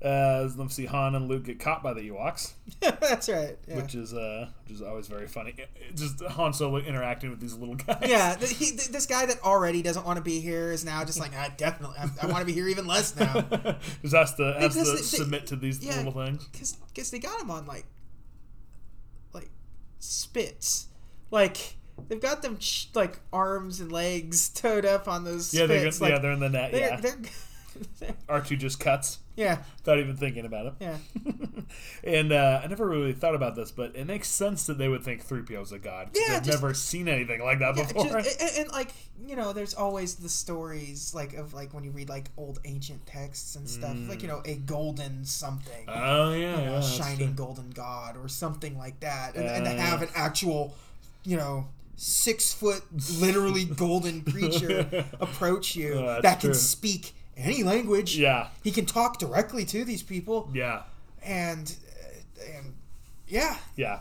Uh, 0.00 0.48
let's 0.56 0.76
see. 0.76 0.86
Han 0.86 1.16
and 1.16 1.26
Luke 1.26 1.42
get 1.42 1.58
caught 1.58 1.82
by 1.82 1.92
the 1.92 2.02
Ewoks, 2.08 2.52
That's 2.80 3.28
right. 3.28 3.58
Yeah. 3.66 3.76
which 3.82 3.96
is 3.96 4.14
uh, 4.14 4.46
which 4.64 4.74
is 4.76 4.80
always 4.80 5.08
very 5.08 5.26
funny. 5.26 5.54
It- 5.58 5.96
just 5.96 6.22
Han 6.22 6.52
Solo 6.52 6.78
interacting 6.78 7.30
with 7.30 7.40
these 7.40 7.56
little 7.56 7.74
guys. 7.74 7.96
yeah, 8.06 8.36
th- 8.36 8.56
he, 8.56 8.66
th- 8.66 8.88
this 8.90 9.06
guy 9.06 9.26
that 9.26 9.42
already 9.42 9.82
doesn't 9.82 10.06
want 10.06 10.16
to 10.18 10.22
be 10.22 10.38
here 10.38 10.70
is 10.70 10.84
now 10.84 11.04
just 11.04 11.18
like, 11.18 11.34
I 11.34 11.48
definitely, 11.56 11.96
I, 11.98 12.08
I 12.22 12.26
want 12.26 12.38
to 12.40 12.44
be 12.44 12.52
here 12.52 12.68
even 12.68 12.86
less 12.86 13.16
now. 13.16 13.40
just 14.02 14.14
has 14.14 14.34
to 14.36 14.54
has 14.60 14.74
to 14.74 14.78
Because 14.80 14.86
they- 14.86 14.94
they- 14.96 15.02
submit 15.02 15.46
to 15.48 15.56
these 15.56 15.84
yeah. 15.84 15.96
little 15.96 16.12
things. 16.24 16.46
Because 16.86 17.10
they 17.10 17.18
got 17.18 17.40
him 17.40 17.50
on 17.50 17.66
like 17.66 17.84
spits. 19.98 20.88
Like, 21.30 21.76
they've 22.08 22.20
got 22.20 22.42
them 22.42 22.58
sh- 22.60 22.86
like 22.94 23.20
arms 23.32 23.80
and 23.80 23.90
legs 23.92 24.48
towed 24.54 24.84
up 24.84 25.08
on 25.08 25.24
those 25.24 25.52
Yeah, 25.52 25.66
they're 25.66 25.90
like, 25.90 26.10
yeah 26.10 26.18
they're 26.18 26.32
in 26.32 26.40
the 26.40 26.48
net. 26.48 26.72
they're, 26.72 27.20
yeah, 28.00 28.10
R 28.28 28.40
two 28.44 28.56
just 28.56 28.80
cuts 28.80 29.18
yeah, 29.38 29.58
without 29.78 29.98
even 29.98 30.16
thinking 30.16 30.44
about 30.44 30.66
it. 30.66 30.72
yeah. 30.80 30.96
and 32.04 32.32
uh, 32.32 32.60
I 32.62 32.66
never 32.66 32.88
really 32.88 33.12
thought 33.12 33.34
about 33.34 33.54
this, 33.56 33.70
but 33.70 33.94
it 33.94 34.06
makes 34.06 34.28
sense 34.28 34.66
that 34.66 34.78
they 34.78 34.88
would 34.88 35.02
think 35.04 35.26
3PO 35.26 35.62
is 35.62 35.72
a 35.72 35.78
god. 35.78 36.10
Yeah, 36.14 36.34
they've 36.34 36.42
just- 36.44 36.60
never 36.62 36.74
seen 36.74 37.08
anything 37.08 37.40
like 37.42 37.58
that 37.60 37.76
Yeah, 37.76 37.86
before. 37.86 38.20
just, 38.22 38.40
and, 38.40 38.50
and, 38.64 38.72
like 38.72 38.92
you 39.26 39.36
know, 39.36 39.52
there's 39.52 39.74
always 39.74 40.16
the 40.16 40.28
stories 40.28 41.14
like 41.14 41.34
of 41.34 41.54
like 41.54 41.72
when 41.74 41.84
you 41.84 41.90
read 41.90 42.08
like 42.08 42.30
old 42.36 42.58
ancient 42.64 43.06
texts 43.06 43.56
and 43.56 43.68
stuff, 43.68 43.96
like 44.08 44.22
you 44.22 44.28
know, 44.28 44.42
a 44.44 44.56
golden 44.56 45.24
something, 45.24 45.84
oh 45.88 46.32
yeah, 46.32 46.36
you 46.60 46.64
know, 46.66 46.72
yeah, 46.72 46.78
a 46.78 46.82
shining 46.82 47.34
golden 47.34 47.70
god 47.70 48.16
or 48.16 48.28
something 48.28 48.76
like 48.78 49.00
that, 49.00 49.34
and, 49.36 49.46
and 49.48 49.64
to 49.64 49.70
Uh, 49.72 49.76
have 49.76 50.02
an 50.02 50.08
actual, 50.14 50.74
you 51.24 51.36
know, 51.36 51.66
six 51.96 52.52
foot 52.54 52.82
literally 53.18 53.64
golden 53.84 54.22
creature 54.22 55.06
approach 55.20 55.74
you 55.74 55.94
Oh, 55.94 56.20
that 56.22 56.40
can 56.40 56.50
true. 56.50 56.54
speak 56.54 57.12
any 57.38 57.62
language. 57.62 58.16
Yeah, 58.18 58.48
He 58.62 58.70
can 58.70 58.84
talk 58.84 59.18
directly 59.18 59.64
to 59.66 59.84
these 59.84 60.02
people, 60.02 60.50
yeah, 60.52 60.82
and 61.22 61.74
uh, 62.38 62.56
and 62.56 62.74
yeah, 63.26 63.56
yeah, 63.76 64.00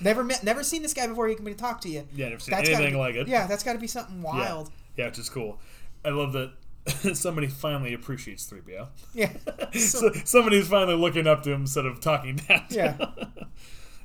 never 0.00 0.22
met, 0.22 0.44
never 0.44 0.62
seen 0.62 0.82
this 0.82 0.94
guy 0.94 1.06
before. 1.06 1.26
He 1.28 1.34
can 1.34 1.44
be 1.44 1.54
talk 1.54 1.80
to 1.82 1.88
you. 1.88 2.06
yeah. 2.14 2.28
Never 2.28 2.40
seen 2.40 2.54
That's 2.54 2.68
anything 2.68 2.92
be- 2.94 2.98
like 2.98 3.14
it. 3.16 3.26
Yeah, 3.28 3.46
that's 3.46 3.62
got 3.64 3.72
to 3.72 3.78
be 3.78 3.86
something 3.86 4.22
wild. 4.22 4.70
yeah, 4.96 5.06
which 5.06 5.18
is 5.18 5.28
cool. 5.28 5.58
I 6.04 6.10
love 6.10 6.32
that 6.34 6.52
somebody 7.16 7.46
finally 7.46 7.94
appreciates 7.94 8.50
3PO. 8.50 8.88
Yeah. 9.14 9.30
so, 9.78 10.12
somebody's 10.24 10.68
finally 10.68 10.96
looking 10.96 11.26
up 11.26 11.42
to 11.44 11.50
him 11.52 11.62
instead 11.62 11.86
of 11.86 12.00
talking 12.00 12.36
down. 12.48 12.66
To 12.68 12.74
Yeah. 12.74 12.96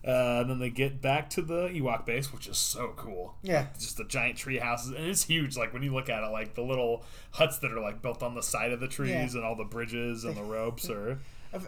Uh, 0.06 0.40
and 0.42 0.50
then 0.50 0.60
they 0.60 0.70
get 0.70 1.02
back 1.02 1.30
to 1.32 1.42
the 1.42 1.68
Ewok 1.68 2.06
base, 2.06 2.32
which 2.32 2.48
is 2.48 2.58
so 2.58 2.94
cool. 2.96 3.36
Yeah. 3.44 3.68
just 3.78 3.98
the 3.98 4.06
giant 4.06 4.38
tree 4.38 4.58
houses, 4.58 4.92
and 4.96 5.06
it's 5.06 5.24
huge. 5.24 5.58
Like 5.58 5.74
when 5.74 5.84
you 5.84 5.94
look 5.94 6.10
at 6.10 6.24
it, 6.24 6.28
like 6.32 6.56
the 6.56 6.62
little 6.62 7.04
huts 7.32 7.58
that 7.60 7.72
are 7.72 7.82
like 7.82 8.02
built 8.02 8.24
on 8.24 8.34
the 8.34 8.42
side 8.44 8.72
of 8.72 8.80
the 8.80 8.88
trees, 8.88 9.10
Yeah. 9.10 9.28
and 9.34 9.44
all 9.44 9.56
the 9.56 9.66
bridges 9.66 10.24
and 10.24 10.36
the 10.38 10.44
ropes 10.56 10.90
are. 10.90 11.20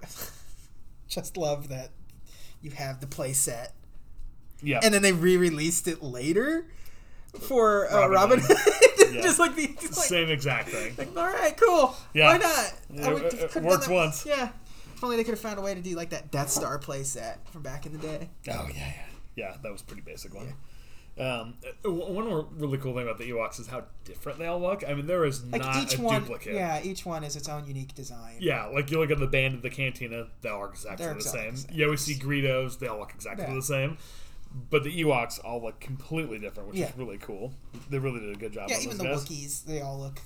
Just 1.08 1.36
love 1.38 1.68
that 1.70 1.90
you 2.62 2.72
have 2.72 3.02
the 3.02 3.08
play 3.08 3.34
set. 3.34 3.74
Yeah, 4.64 4.80
And 4.84 4.94
then 4.94 5.02
they 5.02 5.12
re 5.12 5.38
released 5.38 5.88
it 5.88 6.04
later 6.04 6.68
for 7.40 7.92
uh, 7.92 8.08
Robin 8.08 8.40
Robin. 8.40 8.40
Hood. 8.42 8.58
Yeah. 9.12 9.24
Just 9.24 9.40
like 9.40 9.56
the. 9.58 9.68
Just 9.68 9.98
like, 9.98 10.08
same 10.08 10.30
exact 10.30 10.70
thing. 10.70 10.96
like, 10.98 11.10
all 11.18 11.26
right, 11.28 11.58
cool. 11.58 11.94
Yeah. 12.14 12.28
Why 12.32 12.38
not? 12.38 12.74
Yeah, 12.94 13.10
I 13.10 13.14
would- 13.14 13.24
it- 13.26 13.34
it 13.34 13.52
could've 13.52 13.66
worked 13.68 13.90
once. 13.90 14.26
Yeah. 14.26 14.52
If 15.02 15.06
only 15.06 15.18
they 15.18 15.24
could 15.24 15.32
have 15.34 15.40
found 15.40 15.58
a 15.58 15.64
way 15.64 15.74
to 15.74 15.82
do 15.82 15.96
like 15.96 16.12
that 16.12 16.30
Death 16.30 16.52
Star 16.52 16.78
play 16.78 17.02
set 17.02 17.50
from 17.50 17.64
back 17.64 17.88
in 17.88 17.92
the 17.92 17.98
day. 17.98 18.30
Oh 18.52 18.70
yeah, 18.72 18.76
yeah. 18.76 18.94
yeah, 19.36 19.58
that 19.64 19.72
was 19.72 19.82
a 19.82 19.86
pretty 19.86 20.04
basic 20.04 20.32
one. 20.36 20.54
Um, 21.20 21.56
uh, 21.84 21.92
one 21.92 22.26
more 22.30 22.46
really 22.54 22.78
cool 22.78 22.94
thing 22.94 23.02
about 23.04 23.18
the 23.18 23.28
Ewoks 23.32 23.60
is 23.60 23.66
how 23.66 23.84
different 24.06 24.38
they 24.38 24.46
all 24.46 24.62
look. 24.62 24.84
I 24.88 24.94
mean, 24.94 25.08
there 25.08 25.26
is 25.26 25.44
Like 25.46 25.62
not 25.62 25.82
each 25.92 25.98
a 25.98 26.02
one, 26.04 26.22
duplicate. 26.22 26.54
yeah, 26.54 26.84
each 26.84 27.04
one 27.04 27.24
is 27.24 27.36
its 27.36 27.50
own 27.50 27.66
unique 27.66 27.96
design. 27.96 28.36
Yeah, 28.40 28.68
like 28.68 28.92
you 28.92 29.00
look 29.00 29.10
at 29.10 29.18
the 29.18 29.26
band 29.26 29.56
of 29.56 29.64
the 29.64 29.72
Cantina, 29.72 30.28
they 30.42 30.50
all 30.50 30.62
look 30.62 30.74
exactly 30.74 31.04
They're 31.04 31.16
the 31.16 31.20
exactly 31.20 31.42
same. 31.42 31.52
the 31.56 31.58
same. 31.62 31.78
You 31.80 31.86
always 31.86 32.02
see 32.02 32.14
Greedos, 32.14 32.78
they 32.78 32.86
all 32.88 33.00
look 33.00 33.14
exactly 33.16 33.46
Yeah. 33.48 33.56
the 33.56 33.62
same. 33.64 33.98
But 34.70 34.84
the 34.84 35.02
Ewoks 35.04 35.44
all 35.44 35.64
look 35.64 35.80
completely 35.80 36.38
different, 36.38 36.70
which 36.70 36.78
Yeah. 36.78 36.90
is 36.90 36.96
really 36.98 37.18
cool. 37.18 37.54
They 37.90 37.98
really 37.98 38.20
did 38.20 38.36
a 38.36 38.40
good 38.40 38.54
job. 38.54 38.70
Yeah, 38.70 38.76
on 38.78 38.82
even 38.84 38.98
those 39.00 39.26
the 39.26 39.34
guys. 39.34 39.40
Wookiees, 39.64 39.66
they 39.66 39.82
all 39.82 39.98
look 40.00 40.20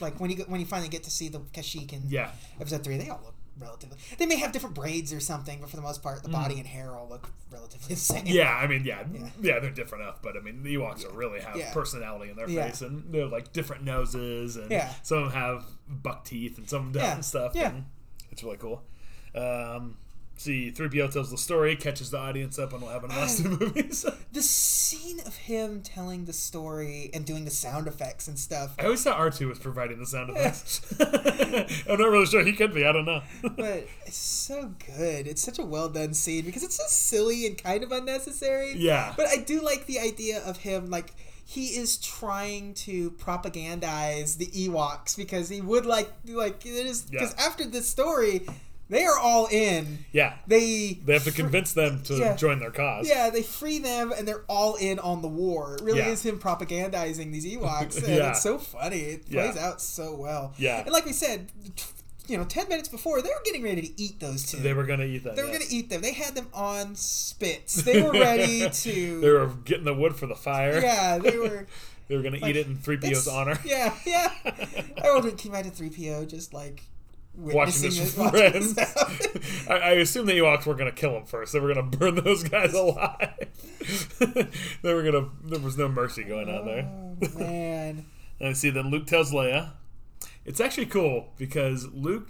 like 0.00 0.20
when 0.20 0.30
you 0.30 0.36
when 0.48 0.60
you 0.60 0.66
finally 0.66 0.88
get 0.88 1.04
to 1.04 1.10
see 1.10 1.28
the 1.28 1.40
Kashyyyk 1.40 1.92
in 1.92 2.02
Yeah, 2.08 2.30
episode 2.60 2.84
three, 2.84 2.98
they 2.98 3.08
all 3.08 3.20
look 3.24 3.33
relatively. 3.58 3.96
They 4.18 4.26
may 4.26 4.36
have 4.36 4.52
different 4.52 4.74
braids 4.74 5.12
or 5.12 5.20
something, 5.20 5.60
but 5.60 5.70
for 5.70 5.76
the 5.76 5.82
most 5.82 6.02
part, 6.02 6.18
Mm. 6.20 6.22
the 6.24 6.28
body 6.30 6.58
and 6.58 6.66
hair 6.66 6.94
all 6.96 7.08
look 7.08 7.30
relatively 7.50 7.94
the 7.94 8.00
same. 8.00 8.26
yeah. 8.26 8.50
I 8.54 8.66
mean, 8.66 8.84
yeah, 8.84 9.04
Yeah. 9.12 9.30
yeah, 9.40 9.58
they're 9.60 9.70
different 9.70 10.02
enough. 10.04 10.20
But 10.22 10.36
I 10.36 10.40
mean, 10.40 10.62
the 10.62 10.74
Ewoks 10.74 11.04
are 11.04 11.12
really 11.16 11.40
have 11.40 11.56
Yeah. 11.56 11.72
personality 11.72 12.30
in 12.30 12.36
their 12.36 12.48
Yeah. 12.48 12.66
face, 12.66 12.82
and 12.82 13.12
they're 13.12 13.26
like 13.26 13.52
different 13.52 13.84
noses, 13.84 14.56
and 14.56 14.70
Yeah. 14.70 14.92
some 15.02 15.18
of 15.24 15.32
them 15.32 15.40
have 15.40 15.64
buck 15.88 16.24
teeth, 16.24 16.58
and 16.58 16.68
some 16.68 16.92
don't 16.92 17.02
Yeah. 17.02 17.20
stuff. 17.20 17.52
Yeah. 17.54 17.68
and 17.70 17.84
it's 18.30 18.42
really 18.42 18.56
cool. 18.56 18.82
Um, 19.34 19.96
see, 20.36 20.70
three 20.70 20.88
PO 20.88 21.08
tells 21.08 21.30
the 21.30 21.38
story, 21.38 21.76
catches 21.76 22.10
the 22.10 22.18
audience 22.18 22.58
up 22.58 22.74
on 22.74 22.80
what 22.80 22.92
happened 22.92 23.12
the 23.12 23.16
last 23.16 23.38
two 23.42 23.48
oh. 23.60 23.64
movies. 23.64 24.04
The 24.32 24.42
scene 24.42 25.20
of 25.26 25.36
him 25.36 25.80
telling 25.80 26.24
the 26.24 26.32
story 26.32 27.08
and 27.14 27.24
doing 27.24 27.44
the 27.44 27.52
sound 27.52 27.86
effects 27.86 28.26
and 28.26 28.36
stuff, 28.36 28.74
I 28.80 28.84
always 28.84 29.04
thought 29.04 29.16
R2 29.16 29.48
was 29.48 29.60
providing 29.60 30.00
the 30.00 30.06
sound 30.06 30.30
effects. 30.30 30.80
I'm 31.88 31.98
not 32.00 32.08
really 32.10 32.26
sure 32.26 32.42
he 32.44 32.52
could 32.52 32.74
be. 32.74 32.84
I 32.84 32.90
don't 32.90 33.04
know. 33.04 33.22
but 33.42 33.86
it's 34.06 34.16
so 34.16 34.72
good. 34.96 35.28
It's 35.28 35.40
such 35.40 35.60
a 35.60 35.64
well 35.64 35.88
done 35.88 36.14
scene 36.14 36.44
because 36.44 36.64
it's 36.64 36.76
so 36.76 36.82
silly 36.88 37.46
and 37.46 37.56
kind 37.56 37.84
of 37.84 37.92
unnecessary. 37.92 38.72
yeah. 38.76 39.14
But 39.16 39.28
I 39.28 39.36
do 39.36 39.60
like 39.62 39.86
the 39.86 40.00
idea 40.00 40.42
of 40.44 40.56
him 40.58 40.90
like 40.90 41.14
he 41.46 41.66
is 41.76 41.96
trying 41.98 42.74
to 42.74 43.12
propagandize 43.12 44.36
the 44.38 44.46
Ewoks 44.46 45.16
because 45.16 45.48
he 45.48 45.60
would 45.60 45.86
like 45.86 46.10
like 46.26 46.64
it 46.66 46.86
is 46.86 47.02
because 47.02 47.34
Yeah. 47.38 47.46
after 47.46 47.64
this 47.64 47.88
story, 47.88 48.46
they 48.90 49.04
are 49.04 49.18
all 49.18 49.46
in. 49.46 50.04
Yeah. 50.12 50.34
They 50.46 50.98
They 51.04 51.14
have 51.14 51.24
to 51.24 51.30
fr- 51.32 51.36
convince 51.42 51.72
them 51.72 52.02
to 52.04 52.14
Yeah. 52.14 52.36
join 52.36 52.58
their 52.60 52.70
cause. 52.70 53.08
Yeah, 53.08 53.30
they 53.30 53.42
free 53.42 53.78
them 53.78 54.12
and 54.16 54.26
they're 54.28 54.44
all 54.48 54.74
in 54.76 54.98
on 54.98 55.22
the 55.22 55.28
war. 55.28 55.76
It 55.76 55.82
really 55.82 55.98
Yeah. 56.00 56.08
is 56.10 56.22
him 56.24 56.38
propagandizing 56.38 57.32
these 57.32 57.46
Ewoks, 57.46 57.96
and 58.04 58.08
Yeah. 58.16 58.30
it's 58.30 58.42
so 58.42 58.58
funny. 58.58 58.98
It 59.00 59.30
plays 59.30 59.56
out 59.56 59.80
so 59.80 60.14
well. 60.14 60.52
Yeah. 60.58 60.80
and 60.82 60.90
like 60.92 61.06
we 61.06 61.12
said, 61.12 61.50
you 62.26 62.38
know, 62.38 62.44
ten 62.44 62.68
minutes 62.68 62.88
before 62.88 63.20
they 63.20 63.28
were 63.28 63.42
getting 63.44 63.62
ready 63.62 63.82
to 63.82 64.00
eat 64.02 64.18
those 64.20 64.50
two. 64.50 64.56
They 64.58 64.72
were 64.72 64.84
going 64.84 65.00
to 65.00 65.06
eat 65.06 65.24
that. 65.24 65.36
They 65.36 65.42
were 65.42 65.48
yes. 65.48 65.58
going 65.58 65.68
to 65.68 65.74
eat 65.76 65.90
them. 65.90 66.00
They 66.00 66.12
had 66.12 66.34
them 66.34 66.48
on 66.54 66.94
spits. 66.94 67.74
They 67.82 68.00
were 68.02 68.12
ready 68.12 68.68
to. 68.70 69.20
They 69.20 69.30
were 69.30 69.46
getting 69.64 69.84
the 69.84 69.92
wood 69.94 70.16
for 70.16 70.26
the 70.26 70.34
fire. 70.34 70.80
Yeah, 70.80 71.18
they 71.18 71.36
were. 71.36 71.66
They 72.08 72.16
were 72.16 72.22
going 72.22 72.34
to 72.34 72.40
like, 72.40 72.50
eat 72.50 72.56
it 72.56 72.66
in 72.66 72.76
3PO's 72.76 73.26
honor. 73.28 73.58
Yeah, 73.64 73.94
yeah. 74.06 74.30
I 74.44 75.12
wonder, 75.12 75.30
can 75.30 75.38
you 75.44 75.50
imagine 75.50 75.70
three 75.72 75.88
PO 75.90 76.26
just 76.26 76.52
like 76.52 76.82
Watching 77.36 77.82
this 77.82 77.98
it, 78.16 78.18
with 78.18 78.30
friends. 78.30 79.66
I, 79.68 79.74
I 79.74 79.90
assume 79.92 80.26
the 80.26 80.32
Ewoks 80.38 80.66
were 80.66 80.74
going 80.74 80.90
to 80.90 80.96
kill 80.96 81.16
him 81.16 81.24
first. 81.24 81.52
They 81.52 81.60
were 81.60 81.72
going 81.74 81.90
to 81.90 81.96
burn 81.98 82.14
those 82.16 82.44
guys 82.44 82.72
alive. 82.74 83.48
they 84.82 84.94
were 84.94 85.02
going 85.02 85.12
to. 85.14 85.30
There 85.44 85.60
was 85.60 85.76
no 85.76 85.88
mercy 85.88 86.22
going 86.24 86.48
on 86.48 86.64
there. 86.64 86.88
Oh 86.88 87.38
man. 87.38 88.06
And 88.40 88.56
see 88.56 88.70
then 88.70 88.90
Luke 88.90 89.06
tells 89.06 89.32
Leia. 89.32 89.70
It's 90.44 90.60
actually 90.60 90.86
cool 90.86 91.32
because 91.36 91.86
Luke 91.92 92.28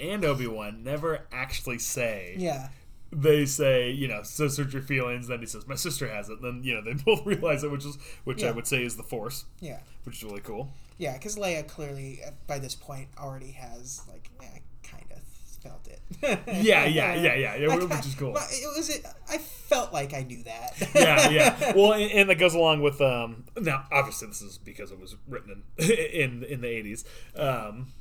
and 0.00 0.24
Obi 0.24 0.46
Wan 0.46 0.82
never 0.82 1.26
actually 1.32 1.78
say. 1.78 2.34
Yeah. 2.38 2.68
They 3.12 3.46
say, 3.46 3.90
you 3.92 4.08
know, 4.08 4.22
so 4.24 4.48
search 4.48 4.72
your 4.72 4.82
feelings. 4.82 5.28
Then 5.28 5.38
he 5.38 5.46
says, 5.46 5.68
my 5.68 5.76
sister 5.76 6.08
has 6.08 6.28
it. 6.28 6.42
Then 6.42 6.62
you 6.64 6.74
know 6.74 6.82
they 6.82 6.94
both 6.94 7.24
realize 7.24 7.62
it, 7.62 7.70
which 7.70 7.84
is 7.84 7.96
which 8.24 8.42
I 8.42 8.50
would 8.50 8.66
say 8.66 8.82
is 8.82 8.96
the 8.96 9.04
Force, 9.04 9.44
Yeah. 9.60 9.78
which 10.04 10.16
is 10.16 10.24
really 10.24 10.40
cool. 10.40 10.72
Yeah, 10.96 11.14
because 11.14 11.34
Leia 11.36 11.66
clearly, 11.66 12.20
uh, 12.24 12.30
by 12.46 12.60
this 12.60 12.74
point, 12.76 13.08
already 13.18 13.50
has 13.52 14.02
like, 14.08 14.30
yeah, 14.40 14.58
kind 14.84 15.04
of 15.10 15.18
felt 15.62 15.86
it. 15.88 16.00
Yeah, 16.46 16.84
yeah, 16.84 17.14
yeah, 17.14 17.34
yeah, 17.34 17.56
yeah, 17.56 17.76
which 17.76 18.06
is 18.06 18.14
cool. 18.14 18.36
it 18.36 18.76
was 18.76 18.90
it. 18.90 19.04
I 19.28 19.38
felt 19.38 19.92
like 19.92 20.14
I 20.14 20.22
knew 20.22 20.42
that. 20.44 20.90
yeah, 20.94 21.28
yeah. 21.30 21.72
Well, 21.76 21.92
and, 21.92 22.10
and 22.10 22.30
that 22.30 22.36
goes 22.36 22.54
along 22.54 22.82
with 22.82 23.00
um. 23.00 23.44
Now, 23.60 23.84
obviously, 23.92 24.28
this 24.28 24.42
is 24.42 24.58
because 24.58 24.90
it 24.92 25.00
was 25.00 25.16
written 25.28 25.62
in 25.78 25.90
in 25.90 26.44
in 26.44 26.60
the 26.60 26.68
eighties. 26.68 27.04
Um, 27.36 27.92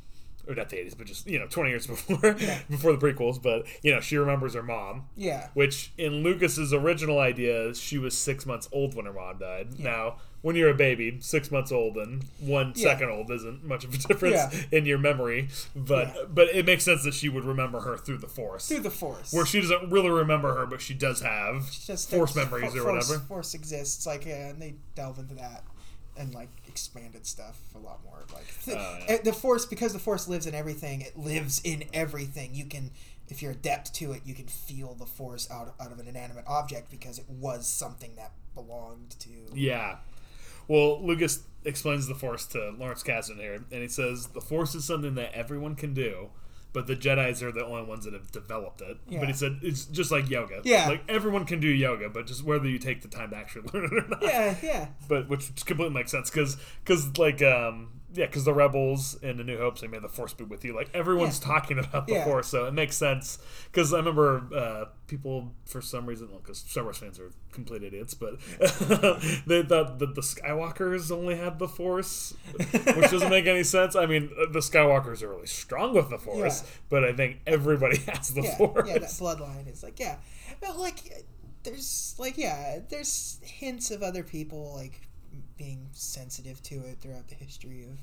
or 0.46 0.56
not 0.56 0.70
the 0.70 0.78
eighties, 0.80 0.94
but 0.94 1.08
just 1.08 1.26
you 1.26 1.40
know, 1.40 1.48
twenty 1.48 1.70
years 1.70 1.88
before 1.88 2.18
before 2.70 2.96
the 2.96 2.98
prequels. 2.98 3.42
But 3.42 3.66
you 3.82 3.94
know, 3.94 4.02
she 4.02 4.18
remembers 4.18 4.54
her 4.56 4.64
mom. 4.64 5.08
yeah. 5.16 5.48
Which 5.54 5.92
in 5.98 6.22
Lucas's 6.24 6.74
original 6.74 7.20
idea, 7.20 7.74
she 7.76 7.98
was 7.98 8.18
six 8.18 8.46
months 8.46 8.68
old 8.72 8.94
when 8.94 9.06
her 9.06 9.14
mom 9.14 9.38
died. 9.40 9.80
Now, 9.80 10.18
when 10.44 10.56
you're 10.56 10.70
a 10.70 10.74
baby, 10.76 11.18
six 11.22 11.50
months 11.50 11.72
old 11.72 11.98
and 11.98 12.24
one 12.40 12.74
Yeah. 12.76 12.84
second 12.84 13.10
old 13.10 13.32
isn't 13.32 13.64
much 13.66 13.84
of 13.84 13.94
a 13.94 13.98
difference 14.08 14.36
Yeah. 14.36 14.62
in 14.72 14.86
your 14.86 15.00
memory. 15.00 15.48
But 15.76 16.10
Yeah. 16.16 16.24
but 16.30 16.50
it 16.50 16.66
makes 16.66 16.84
sense 16.84 17.04
that 17.04 17.16
she 17.16 17.30
would 17.30 17.44
remember 17.46 17.80
her 17.82 17.98
through 17.98 18.20
the 18.20 18.28
Force, 18.28 18.68
Through 18.68 18.82
the 18.82 18.92
Force. 18.92 19.34
where 19.34 19.46
she 19.46 19.60
doesn't 19.62 19.90
really 19.90 20.12
remember 20.12 20.54
her, 20.56 20.66
but 20.68 20.80
she 20.82 20.94
does 20.94 21.22
have 21.22 21.72
just 21.72 22.12
Force 22.12 22.36
memories 22.36 22.74
for- 22.74 22.80
or 22.80 22.84
force, 22.84 23.08
whatever. 23.10 23.26
Force 23.26 23.54
exists, 23.56 24.06
like, 24.06 24.26
yeah, 24.26 24.50
and 24.50 24.62
they 24.62 24.76
delve 24.96 25.18
into 25.18 25.34
that 25.36 25.64
and 26.16 26.34
like 26.36 26.50
expanded 26.68 27.26
stuff 27.26 27.58
a 27.74 27.80
lot 27.80 28.04
more. 28.04 28.20
Like 28.34 28.78
uh, 28.78 29.18
the 29.24 29.34
Force, 29.34 29.66
because 29.66 29.94
the 29.94 30.00
Force 30.00 30.28
lives 30.28 30.46
in 30.46 30.54
everything, 30.54 31.02
it 31.02 31.18
lives 31.18 31.60
in 31.64 31.86
everything. 31.94 32.54
You 32.54 32.66
can, 32.66 32.92
if 33.30 33.42
you're 33.42 33.54
adept 33.54 33.94
to 33.96 34.12
it, 34.12 34.22
you 34.26 34.36
can 34.36 34.46
feel 34.48 34.94
the 34.94 35.06
Force 35.08 35.50
out 35.50 35.74
out 35.80 35.92
of 35.92 36.00
an 36.00 36.08
inanimate 36.08 36.44
object 36.48 36.92
because 36.92 37.18
it 37.18 37.30
was 37.30 37.66
something 37.66 38.16
that 38.18 38.34
belonged 38.54 39.16
to. 39.22 39.30
Yeah. 39.56 39.96
Well, 40.68 41.06
Lucas 41.06 41.44
explains 41.66 42.08
the 42.08 42.16
Force 42.16 42.46
to 42.48 42.72
Lawrence 42.78 43.04
Kasdan 43.04 43.38
here, 43.38 43.64
and 43.72 43.82
he 43.82 43.88
says 43.88 44.28
the 44.28 44.42
Force 44.42 44.76
is 44.76 44.86
something 44.86 45.16
that 45.16 45.34
everyone 45.34 45.76
can 45.76 45.94
do, 45.94 46.30
but 46.74 46.88
the 46.88 46.96
Jedi's 46.96 47.42
are 47.44 47.52
the 47.52 47.66
only 47.66 47.84
ones 47.84 48.06
that 48.06 48.14
have 48.14 48.32
developed 48.32 48.82
it. 48.82 48.98
Yeah. 49.08 49.20
But 49.20 49.28
he 49.30 49.34
said 49.34 49.60
it's 49.62 49.86
just 49.86 50.12
like 50.12 50.30
yoga. 50.30 50.62
Yeah. 50.64 50.88
Like 50.88 51.04
everyone 51.08 51.46
can 51.46 51.60
do 51.60 51.68
yoga, 51.68 52.10
but 52.10 52.28
just 52.28 52.44
whether 52.44 52.68
you 52.68 52.80
take 52.80 53.02
the 53.02 53.08
time 53.08 53.30
to 53.30 53.36
actually 53.38 53.70
learn 53.74 53.86
it 53.86 53.94
or 53.94 54.08
not. 54.08 54.24
Yeah, 54.24 54.56
yeah, 54.62 54.88
But 55.08 55.30
which 55.30 55.54
completely 55.66 55.94
makes 55.94 56.12
sense 56.12 56.30
because 56.30 56.58
because 56.84 57.18
like 57.18 57.42
um 57.42 58.02
yeah 58.16 58.26
because 58.28 58.46
the 58.46 58.54
rebels 58.54 59.16
in 59.22 59.38
the 59.38 59.44
New 59.44 59.58
Hope 59.58 59.78
say 59.78 59.88
may 59.88 60.00
the 60.00 60.08
Force 60.10 60.34
be 60.34 60.44
with 60.44 60.64
you 60.64 60.76
like 60.76 60.90
everyone's 60.94 61.40
Yeah. 61.42 61.48
talking 61.54 61.80
about 61.80 62.08
the 62.08 62.14
Yeah. 62.14 62.26
Force 62.26 62.48
so 62.48 62.66
it 62.66 62.74
makes 62.74 62.96
sense 62.96 63.40
because 63.72 63.94
I 63.94 63.98
remember 63.98 64.44
uh, 64.56 64.86
people 65.08 65.52
for 65.66 65.82
some 65.82 66.06
reason 66.06 66.30
well 66.30 66.40
because 66.40 66.60
Star 66.60 66.84
Wars 66.84 66.98
fans 66.98 67.20
are 67.20 67.32
complete 67.52 67.84
idiots 67.84 68.14
but 68.14 68.40
they 69.48 69.64
thought 69.64 70.00
that 70.00 70.16
the 70.16 70.22
Skywalkers 70.22 71.12
only 71.12 71.36
had 71.36 71.60
the 71.60 71.68
Force 71.68 72.34
which 72.58 73.12
doesn't 73.12 73.30
make 73.30 73.46
any 73.48 73.64
sense 73.64 73.96
I 73.96 74.06
mean 74.06 74.30
the 74.52 74.60
Skywalkers 74.60 75.22
are 75.24 75.30
really 75.30 75.48
strong 75.48 75.94
with 75.94 76.10
the 76.10 76.18
Force 76.20 76.62
Yeah. 76.64 76.70
but 76.90 77.04
I 77.04 77.14
think 77.14 77.40
everybody 77.48 77.98
has 78.08 78.30
the 78.34 78.42
yeah, 78.44 78.58
Force 78.58 78.88
yeah. 78.88 79.00
That 79.00 79.10
bloodline 79.10 79.72
is 79.72 79.84
like, 79.84 80.00
yeah, 80.00 80.18
but 80.62 80.78
like, 80.78 80.98
there's 81.64 82.16
like, 82.20 82.38
yeah, 82.38 82.80
there's 82.90 83.40
hints 83.42 83.90
of 83.92 84.04
other 84.04 84.22
people 84.24 84.74
like 84.76 85.02
being 85.58 85.90
sensitive 85.94 86.62
to 86.64 86.76
it 86.86 86.98
throughout 87.02 87.28
the 87.28 87.36
history 87.36 87.84
of 87.84 87.98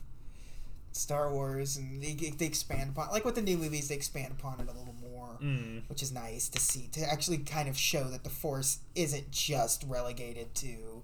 Star 0.93 1.33
Wars, 1.33 1.77
and 1.77 2.03
they, 2.03 2.15
they 2.15 2.47
expand 2.47 2.91
upon 2.91 3.11
like 3.11 3.25
with 3.25 3.37
the 3.37 3.43
new 3.43 3.57
movies, 3.57 3.89
they 3.89 3.95
expand 3.95 4.33
upon 4.39 4.55
it 4.61 4.69
a 4.69 4.73
little 4.79 4.95
more, 5.01 5.39
Mm. 5.43 5.83
which 5.89 6.03
is 6.03 6.13
nice 6.13 6.49
to 6.51 6.59
see 6.61 6.89
to 6.93 7.01
actually 7.03 7.39
kind 7.39 7.69
of 7.69 7.77
show 7.79 8.05
that 8.05 8.25
the 8.25 8.31
Force 8.31 8.79
isn't 8.95 9.31
just 9.31 9.85
relegated 9.89 10.55
to. 10.57 11.03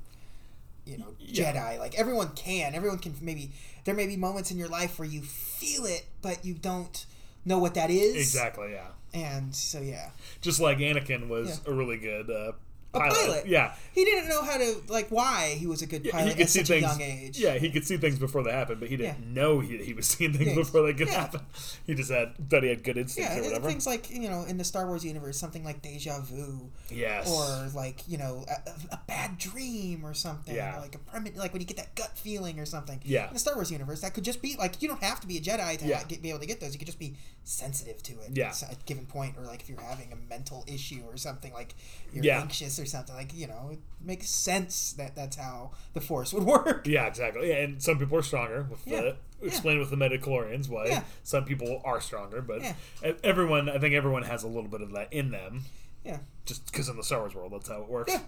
You 0.85 0.99
know, 0.99 1.15
Yeah. 1.19 1.53
Jedi. 1.53 1.79
Like 1.81 1.99
everyone 1.99 2.29
can. 2.37 2.75
Everyone 2.75 2.99
can. 2.99 3.15
Maybe 3.21 3.51
there 3.85 3.95
may 3.95 4.07
be 4.07 4.17
moments 4.17 4.51
in 4.53 4.59
your 4.59 4.69
life 4.69 4.99
where 4.99 5.09
you 5.09 5.23
feel 5.23 5.85
it, 5.87 6.07
but 6.23 6.45
you 6.45 6.55
don't 6.55 7.07
know 7.45 7.59
what 7.59 7.75
that 7.75 7.91
is. 7.91 8.15
exactly 8.17 8.73
yeah 8.73 8.89
And 9.15 9.55
so 9.55 9.81
yeah, 9.81 10.11
just 10.43 10.61
like 10.61 10.79
Anakin 10.79 11.29
was 11.29 11.61
a 11.67 11.73
really 11.73 11.97
good 11.97 12.29
uh, 12.31 12.53
A 12.97 13.01
pilot. 13.01 13.15
pilot. 13.17 13.47
yeah 13.47 13.75
he 13.93 14.05
didn't 14.05 14.29
know 14.29 14.43
how 14.43 14.59
to 14.59 14.77
like 14.89 15.09
why 15.09 15.57
he 15.59 15.67
was 15.67 15.81
a 15.83 15.87
good 15.87 16.05
Yeah, 16.05 16.13
pilot 16.13 16.39
at 16.39 16.51
such 16.51 16.69
a 16.71 16.79
young 16.81 17.01
age. 17.01 17.39
Yeah, 17.39 17.55
he 17.59 17.71
could 17.71 17.87
see 17.87 17.97
things 17.97 18.19
before 18.19 18.43
they 18.43 18.53
happened, 18.53 18.79
but 18.81 18.89
he 18.91 18.97
didn't 18.99 19.17
Yeah. 19.19 19.43
know 19.43 19.61
he, 19.61 19.79
he 19.79 19.95
was 19.95 20.07
seeing 20.07 20.33
things 20.35 20.49
Yeah, 20.51 20.55
before 20.55 20.83
they 20.83 20.93
could 20.95 21.09
happen. 21.09 21.41
He 21.87 21.95
just 21.95 22.11
had 22.11 22.35
thought 22.51 22.63
he 22.63 22.69
had 22.69 22.85
good 22.85 22.99
instincts 22.99 23.35
yeah, 23.35 23.41
or 23.41 23.45
whatever. 23.45 23.69
things 23.69 23.87
like 23.87 24.11
you 24.11 24.29
know 24.29 24.45
in 24.45 24.59
the 24.59 24.65
Star 24.65 24.87
Wars 24.87 25.05
universe, 25.05 25.39
something 25.39 25.65
like 25.65 25.81
deja 25.83 26.21
vu, 26.21 26.71
yes. 26.91 27.31
or 27.31 27.71
like 27.75 28.03
you 28.07 28.19
know 28.19 28.45
a, 28.49 28.71
a- 28.95 29.01
bad 29.09 29.39
dream 29.39 30.05
or 30.05 30.13
something, 30.13 30.55
Yeah. 30.55 30.77
or 30.77 30.81
like 30.83 30.95
a 30.95 30.99
premi- 30.99 31.31
like 31.37 31.53
when 31.53 31.63
you 31.63 31.67
get 31.67 31.79
that 31.79 31.95
gut 31.95 32.19
feeling 32.19 32.59
or 32.61 32.67
something. 32.67 33.01
Yeah. 33.05 33.29
In 33.29 33.33
the 33.35 33.39
Star 33.41 33.55
Wars 33.55 33.71
universe, 33.71 34.01
that 34.03 34.13
could 34.15 34.25
just 34.25 34.43
be 34.43 34.57
like 34.59 34.83
you 34.83 34.89
don't 34.89 35.03
have 35.03 35.21
to 35.21 35.27
be 35.27 35.39
a 35.39 35.41
Jedi 35.41 35.79
to 35.79 35.85
get, 36.09 36.21
be 36.23 36.29
able 36.31 36.41
to 36.41 36.47
get 36.47 36.61
those. 36.61 36.73
You 36.75 36.79
could 36.79 36.87
just 36.87 36.99
be 36.99 37.15
sensitive 37.45 38.03
to 38.03 38.13
it. 38.21 38.31
Yeah. 38.35 38.49
at 38.49 38.73
a 38.73 38.77
given 38.87 39.07
point, 39.07 39.37
or 39.39 39.45
like 39.45 39.63
if 39.63 39.69
you're 39.69 39.81
having 39.81 40.13
a 40.13 40.17
mental 40.29 40.65
issue 40.67 41.03
or 41.09 41.17
something, 41.17 41.53
like 41.53 41.75
you're 42.13 42.35
anxious 42.35 42.79
or 42.81 42.86
something, 42.87 43.15
like 43.15 43.35
you 43.35 43.47
know, 43.47 43.71
it 43.73 43.79
makes 44.01 44.29
sense 44.31 44.93
that 44.95 45.15
that's 45.17 45.37
how 45.37 45.73
the 45.93 46.01
Force 46.01 46.33
would 46.33 46.45
work. 46.55 46.87
yeah, 46.87 47.07
exactly. 47.07 47.49
Yeah, 47.51 47.57
and 47.57 47.83
some 47.83 47.99
people 47.99 48.19
are 48.19 48.23
stronger. 48.23 48.67
With 48.71 48.87
Yeah. 48.87 49.01
the, 49.03 49.17
explain 49.47 49.79
with 49.79 49.91
the 49.91 49.97
Midichlorians 49.97 50.69
why 50.69 50.87
Yeah. 50.87 51.03
some 51.23 51.45
people 51.45 51.83
are 51.85 52.01
stronger, 52.01 52.41
but 52.43 52.63
Yeah. 52.63 52.75
everyone, 53.23 53.69
I 53.69 53.79
think 53.79 53.95
everyone 53.95 54.23
has 54.25 54.43
a 54.45 54.49
little 54.49 54.69
bit 54.71 54.81
of 54.81 54.93
that 54.93 55.13
in 55.13 55.31
them. 55.31 55.65
Yeah. 56.05 56.19
Just 56.45 56.67
because 56.67 56.89
in 56.89 56.97
the 56.97 57.03
Star 57.05 57.19
Wars 57.21 57.35
world, 57.35 57.53
that's 57.53 57.69
how 57.69 57.83
it 57.83 57.89
works. 57.89 58.13
Yeah. 58.13 58.23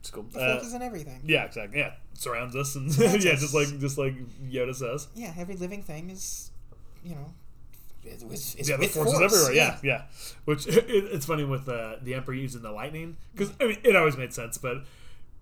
It's 0.00 0.10
cool. 0.10 0.24
The 0.24 0.38
Uh, 0.40 0.54
Force 0.56 0.66
is 0.66 0.74
in 0.74 0.82
everything. 0.82 1.20
yeah, 1.24 1.44
exactly. 1.44 1.78
Yeah, 1.78 1.94
surrounds 2.12 2.54
us, 2.56 2.74
and 2.76 2.94
yeah, 2.98 3.08
us. 3.32 3.40
just 3.40 3.54
like 3.54 3.68
just 3.80 3.96
like 3.96 4.14
Yoda 4.50 4.74
says. 4.74 5.08
Yeah, 5.14 5.32
every 5.38 5.56
living 5.56 5.82
thing 5.82 6.10
is, 6.10 6.50
you 7.02 7.14
know, 7.14 7.32
yeah, 8.04 8.16
the 8.16 8.26
with 8.26 8.92
force, 8.92 9.12
is 9.12 9.20
everywhere. 9.20 9.52
Yeah, 9.52 9.78
yeah. 9.82 10.02
Which 10.44 10.66
it, 10.68 10.84
it's 10.88 11.26
funny 11.26 11.44
with 11.44 11.68
uh, 11.68 11.96
the 12.02 12.14
Emperor 12.14 12.34
using 12.34 12.62
the 12.62 12.70
lightning 12.72 13.16
because 13.32 13.52
I 13.60 13.66
mean 13.66 13.78
it 13.84 13.96
always 13.96 14.16
made 14.16 14.32
sense, 14.32 14.58
but 14.58 14.78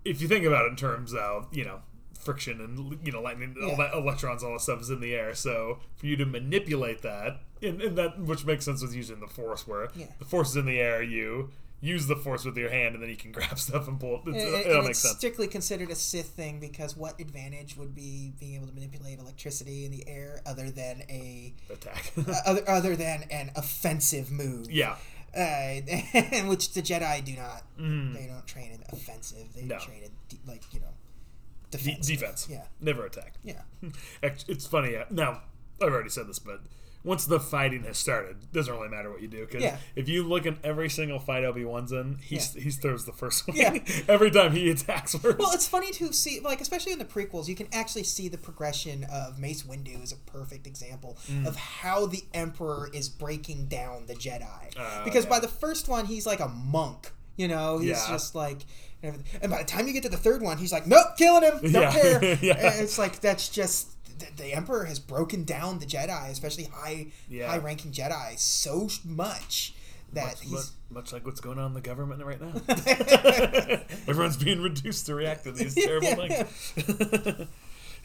if 0.05 0.21
you 0.21 0.27
think 0.27 0.45
about 0.45 0.65
it 0.65 0.69
in 0.69 0.75
terms 0.75 1.13
of 1.13 1.47
you 1.55 1.65
know 1.65 1.79
friction 2.19 2.61
and 2.61 2.97
you 3.05 3.11
know 3.11 3.21
lightning, 3.21 3.55
all 3.61 3.69
Yeah. 3.69 3.75
that 3.77 3.93
electrons, 3.93 4.43
all 4.43 4.53
that 4.53 4.61
stuff 4.61 4.81
is 4.81 4.89
in 4.89 5.01
the 5.01 5.13
air. 5.13 5.33
So 5.35 5.79
for 5.97 6.05
you 6.05 6.15
to 6.17 6.25
manipulate 6.25 7.01
that, 7.01 7.41
and, 7.61 7.81
and 7.81 7.97
that 7.97 8.19
which 8.19 8.45
makes 8.45 8.65
sense 8.65 8.81
with 8.81 8.95
using 8.95 9.19
the 9.19 9.27
force, 9.27 9.67
where 9.67 9.89
Yeah. 9.95 10.07
the 10.19 10.25
force 10.25 10.51
is 10.51 10.55
in 10.57 10.65
the 10.65 10.79
air, 10.79 11.03
you 11.03 11.49
use 11.83 12.07
the 12.07 12.15
force 12.15 12.45
with 12.45 12.55
your 12.57 12.69
hand, 12.69 12.95
and 12.95 13.03
then 13.03 13.09
you 13.09 13.17
can 13.17 13.31
grab 13.37 13.59
stuff 13.59 13.87
and 13.87 13.99
pull 13.99 14.15
it. 14.25 14.35
It's, 14.35 14.43
it, 14.43 14.71
all 14.71 14.79
it's 14.79 14.87
makes 14.87 14.99
sense. 14.99 15.17
strictly 15.17 15.47
considered 15.47 15.89
a 15.91 15.95
Sith 15.95 16.29
thing 16.29 16.59
because 16.59 16.95
what 16.95 17.19
advantage 17.19 17.75
would 17.77 17.93
be 17.93 18.33
being 18.39 18.55
able 18.55 18.67
to 18.67 18.73
manipulate 18.73 19.19
electricity 19.19 19.85
in 19.85 19.91
the 19.91 20.07
air 20.07 20.41
other 20.45 20.71
than 20.71 21.03
a 21.09 21.53
Attack. 21.69 22.13
other, 22.45 22.63
other 22.67 22.95
than 22.95 23.23
an 23.29 23.51
offensive 23.55 24.31
move? 24.31 24.71
yeah. 24.71 24.95
uh, 25.35 25.81
which 26.47 26.73
the 26.73 26.81
Jedi 26.81 27.23
do 27.25 27.35
not. 27.35 27.63
They 27.77 28.27
don't 28.27 28.47
train 28.47 28.71
in 28.71 28.83
offensive. 28.91 29.53
They 29.53 29.61
Mm. 29.63 29.67
No. 29.67 29.79
train 29.79 30.03
in 30.03 30.11
de- 30.29 30.39
like 30.49 30.61
you 30.73 30.79
know 30.79 30.87
De- 31.71 31.77
defense. 31.79 32.07
defense. 32.07 32.47
Yeah, 32.49 32.63
Never 32.79 33.05
attack. 33.05 33.33
yeah, 33.43 33.61
It's 34.21 34.65
funny. 34.67 34.95
uh, 34.95 35.05
Now, 35.09 35.41
I've 35.81 35.91
already 35.91 36.09
said 36.09 36.27
this, 36.27 36.37
but 36.39 36.61
once 37.03 37.25
the 37.25 37.39
fighting 37.39 37.83
has 37.83 37.97
started, 37.97 38.37
it 38.43 38.53
doesn't 38.53 38.73
really 38.73 38.87
matter 38.89 39.09
what 39.11 39.21
you 39.21 39.27
do. 39.27 39.45
Because 39.45 39.61
Yeah. 39.63 39.77
if 39.95 40.07
you 40.07 40.23
look 40.23 40.45
at 40.45 40.55
every 40.63 40.89
single 40.89 41.19
fight 41.19 41.43
Obi 41.43 41.65
Wan's 41.65 41.91
in, 41.91 42.17
he 42.23 42.35
Yeah. 42.37 42.41
he 42.61 42.71
throws 42.71 43.05
the 43.05 43.11
first 43.11 43.47
one. 43.47 43.57
Yeah. 43.57 43.77
every 44.07 44.31
time 44.31 44.53
he 44.53 44.69
attacks 44.69 45.13
first. 45.15 45.37
Well, 45.37 45.51
it's 45.51 45.67
funny 45.67 45.91
to 45.93 46.13
see, 46.13 46.39
like, 46.39 46.61
especially 46.61 46.93
in 46.93 46.99
the 46.99 47.05
prequels, 47.05 47.47
you 47.47 47.55
can 47.55 47.67
actually 47.73 48.03
see 48.03 48.27
the 48.29 48.37
progression 48.37 49.03
of 49.05 49.37
Mace 49.39 49.63
Windu 49.63 50.01
is 50.03 50.11
a 50.11 50.17
perfect 50.17 50.65
example 50.67 51.17
Mm. 51.29 51.45
of 51.45 51.55
how 51.55 52.05
the 52.05 52.23
Emperor 52.33 52.89
is 52.93 53.09
breaking 53.09 53.67
down 53.67 54.05
the 54.07 54.15
Jedi. 54.15 54.73
Oh, 54.77 55.01
because 55.03 55.25
by 55.25 55.39
the 55.39 55.47
first 55.47 55.87
one, 55.87 56.05
he's 56.05 56.25
like 56.25 56.39
a 56.39 56.47
monk. 56.47 57.11
You 57.35 57.47
know, 57.47 57.79
he's 57.79 57.89
Yeah. 57.89 58.07
just 58.09 58.35
like, 58.35 58.59
and 59.01 59.23
and 59.41 59.51
by 59.51 59.57
the 59.57 59.63
time 59.65 59.87
you 59.87 59.93
get 59.93 60.03
to 60.03 60.09
the 60.09 60.17
third 60.17 60.41
one, 60.43 60.57
he's 60.59 60.71
like, 60.71 60.85
nope, 60.85 61.17
killing 61.17 61.43
him, 61.43 61.59
don't 61.71 61.71
Yeah. 61.81 61.91
care. 61.91 62.37
Yeah. 62.41 62.53
And 62.71 62.79
it's 62.81 62.97
like 62.99 63.19
that's 63.21 63.49
just 63.49 63.87
the, 64.19 64.43
the 64.43 64.53
Emperor 64.53 64.85
has 64.85 64.99
broken 64.99 65.43
down 65.43 65.79
the 65.79 65.85
Jedi, 65.85 66.29
especially 66.29 66.65
high 66.65 67.07
Yeah. 67.29 67.47
high 67.47 67.57
ranking 67.57 67.91
Jedi, 67.91 68.37
so 68.39 68.89
much 69.05 69.73
that 70.13 70.25
much, 70.25 70.41
he's 70.41 70.51
much, 70.51 70.65
much 70.89 71.13
like 71.13 71.25
what's 71.25 71.41
going 71.41 71.59
on 71.59 71.67
in 71.67 71.73
the 71.73 71.81
government 71.81 72.23
right 72.23 72.39
now. 72.39 72.53
Everyone's 74.07 74.37
being 74.37 74.61
reduced 74.61 75.05
to 75.07 75.15
react 75.15 75.43
to 75.45 75.51
these 75.51 75.75
terrible 75.75 76.15
things. 76.15 76.73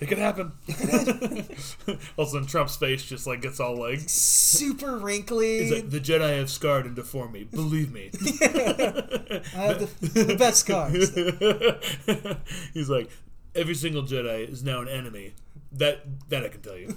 it 0.01 0.07
could 0.07 0.19
happen. 0.19 0.53
also, 2.17 2.39
in 2.39 2.47
Trump's 2.47 2.77
face, 2.77 3.05
just 3.05 3.27
like 3.27 3.43
gets 3.43 3.61
all 3.61 3.77
like, 3.77 4.01
super 4.07 4.97
wrinkly. 4.97 5.61
he's 5.61 5.73
like, 5.73 5.91
the 5.91 6.01
Jedi 6.01 6.39
have 6.39 6.51
scarred 6.51 6.87
and 6.87 6.97
deformed 6.97 7.35
me. 7.35 7.45
Believe 7.45 7.93
me. 7.93 8.11
I 8.15 9.43
have 9.55 10.01
the, 10.01 10.25
the 10.25 10.37
best 10.37 10.61
scars. 10.61 11.15
He's 12.73 12.89
like, 12.89 13.11
every 13.55 13.75
single 13.75 14.03
Jedi 14.03 14.49
is 14.49 14.63
now 14.65 14.81
an 14.81 14.89
enemy. 14.89 15.35
That 15.73 16.01
that 16.31 16.45
I 16.45 16.49
can 16.49 16.61
tell 16.63 16.77
you. 16.77 16.89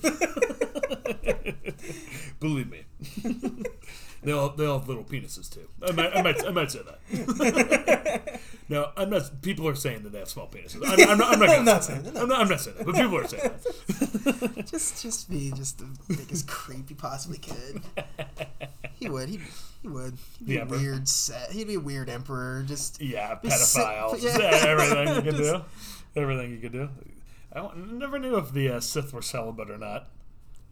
Believe 2.39 2.69
me. 2.69 2.83
they 4.23 4.31
all 4.31 4.49
they 4.49 4.65
all 4.65 4.79
have 4.79 4.87
little 4.87 5.03
penises 5.03 5.49
too. 5.51 5.67
I 5.85 5.91
might 5.91 6.15
I 6.15 6.21
might, 6.21 6.45
I 6.45 6.51
might 6.51 6.71
say 6.71 6.79
that. 6.83 8.39
now 8.69 8.91
I'm 8.97 9.09
not. 9.09 9.41
People 9.41 9.67
are 9.67 9.75
saying 9.75 10.03
that 10.03 10.11
they 10.11 10.19
have 10.19 10.29
small 10.29 10.47
penises. 10.47 10.81
I'm, 10.85 11.09
I'm 11.09 11.17
not. 11.17 11.33
I'm 11.33 11.39
not, 11.39 11.49
I'm 11.49 11.65
not 11.65 11.83
say 11.83 11.93
saying 11.93 12.03
that. 12.03 12.13
that, 12.13 12.21
I'm 12.23 12.29
not, 12.29 12.39
I'm 12.41 12.49
not 12.49 12.61
saying 12.61 12.77
that. 12.77 12.85
But 12.85 12.95
people 12.95 13.17
are 13.17 13.27
saying 13.27 13.43
that. 13.43 14.65
just 14.67 15.01
just 15.01 15.29
be 15.29 15.51
just 15.55 15.79
the 15.79 15.87
biggest 16.15 16.47
creep 16.47 16.89
he 16.89 16.95
possibly 16.95 17.37
could. 17.39 17.81
He 18.93 19.09
would. 19.09 19.29
He, 19.29 19.39
he 19.81 19.87
would. 19.87 20.17
He'd 20.39 20.47
be 20.47 20.53
The 20.53 20.59
a 20.59 20.61
emperor. 20.61 20.77
weird 20.77 21.07
set. 21.07 21.51
He'd 21.51 21.67
be 21.67 21.75
a 21.75 21.79
weird 21.79 22.09
emperor. 22.09 22.63
Just 22.67 23.01
Yeah, 23.01 23.35
pedophile. 23.43 24.21
Yeah, 24.21 24.67
everything 24.67 25.15
you 25.15 25.21
could 25.31 25.37
do. 25.37 25.61
Everything 26.15 26.51
you 26.51 26.57
could 26.59 26.73
do. 26.73 26.89
I 27.53 27.59
don't- 27.59 27.97
never 27.99 28.17
knew 28.19 28.37
if 28.37 28.51
the 28.53 28.69
uh, 28.69 28.79
Sith 28.79 29.13
were 29.13 29.21
celibate 29.21 29.69
or 29.69 29.77
not. 29.77 30.09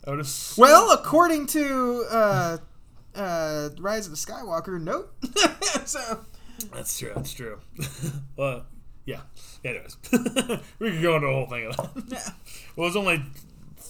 I 0.07 0.11
would 0.11 0.19
assume- 0.21 0.61
well, 0.61 0.91
according 0.91 1.47
to 1.47 2.05
uh, 2.09 2.57
uh, 3.15 3.69
Rise 3.79 4.05
of 4.05 4.11
the 4.11 4.17
Skywalker, 4.17 4.81
nope. 4.81 5.13
so 5.85 6.21
That's 6.73 6.97
true. 6.97 7.11
That's 7.15 7.33
true. 7.33 7.59
well, 8.37 8.65
yeah. 9.05 9.21
Anyways, 9.65 9.97
we 10.79 10.91
could 10.91 11.01
go 11.01 11.15
into 11.15 11.27
a 11.27 11.33
whole 11.33 11.47
thing 11.47 11.65
of 11.67 11.75
that. 11.77 12.03
yeah, 12.07 12.29
Well, 12.75 12.85
there's 12.89 12.95
only 12.95 13.17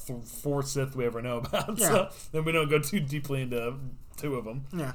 th- 0.07 0.24
four 0.26 0.64
Sith 0.64 0.95
we 0.95 1.06
ever 1.06 1.22
know 1.22 1.38
about, 1.38 1.78
Yeah. 1.78 1.88
so 1.88 2.10
then 2.32 2.44
we 2.45 2.52
don't 2.52 2.70
go 2.70 2.80
too 2.80 2.99
deeply 2.99 3.44
into 3.44 3.76
two 4.18 4.36
of 4.36 4.45
them. 4.45 4.66
yeah, 4.74 4.94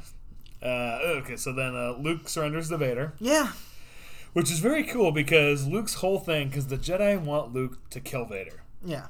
Uh, 0.62 0.98
okay, 1.20 1.36
so 1.36 1.52
then 1.52 1.76
uh, 1.76 1.94
Luke 1.98 2.28
surrenders 2.28 2.68
to 2.70 2.76
Vader, 2.78 3.12
yeah, 3.20 3.52
which 4.34 4.50
is 4.50 4.58
very 4.58 4.84
cool 4.84 5.10
because 5.10 5.66
Luke's 5.66 5.94
whole 5.94 6.18
thing, 6.20 6.48
because 6.48 6.66
the 6.66 6.76
Jedi 6.76 7.18
want 7.20 7.52
Luke 7.54 7.88
to 7.90 8.00
kill 8.00 8.26
Vader, 8.26 8.62
yeah, 8.84 9.06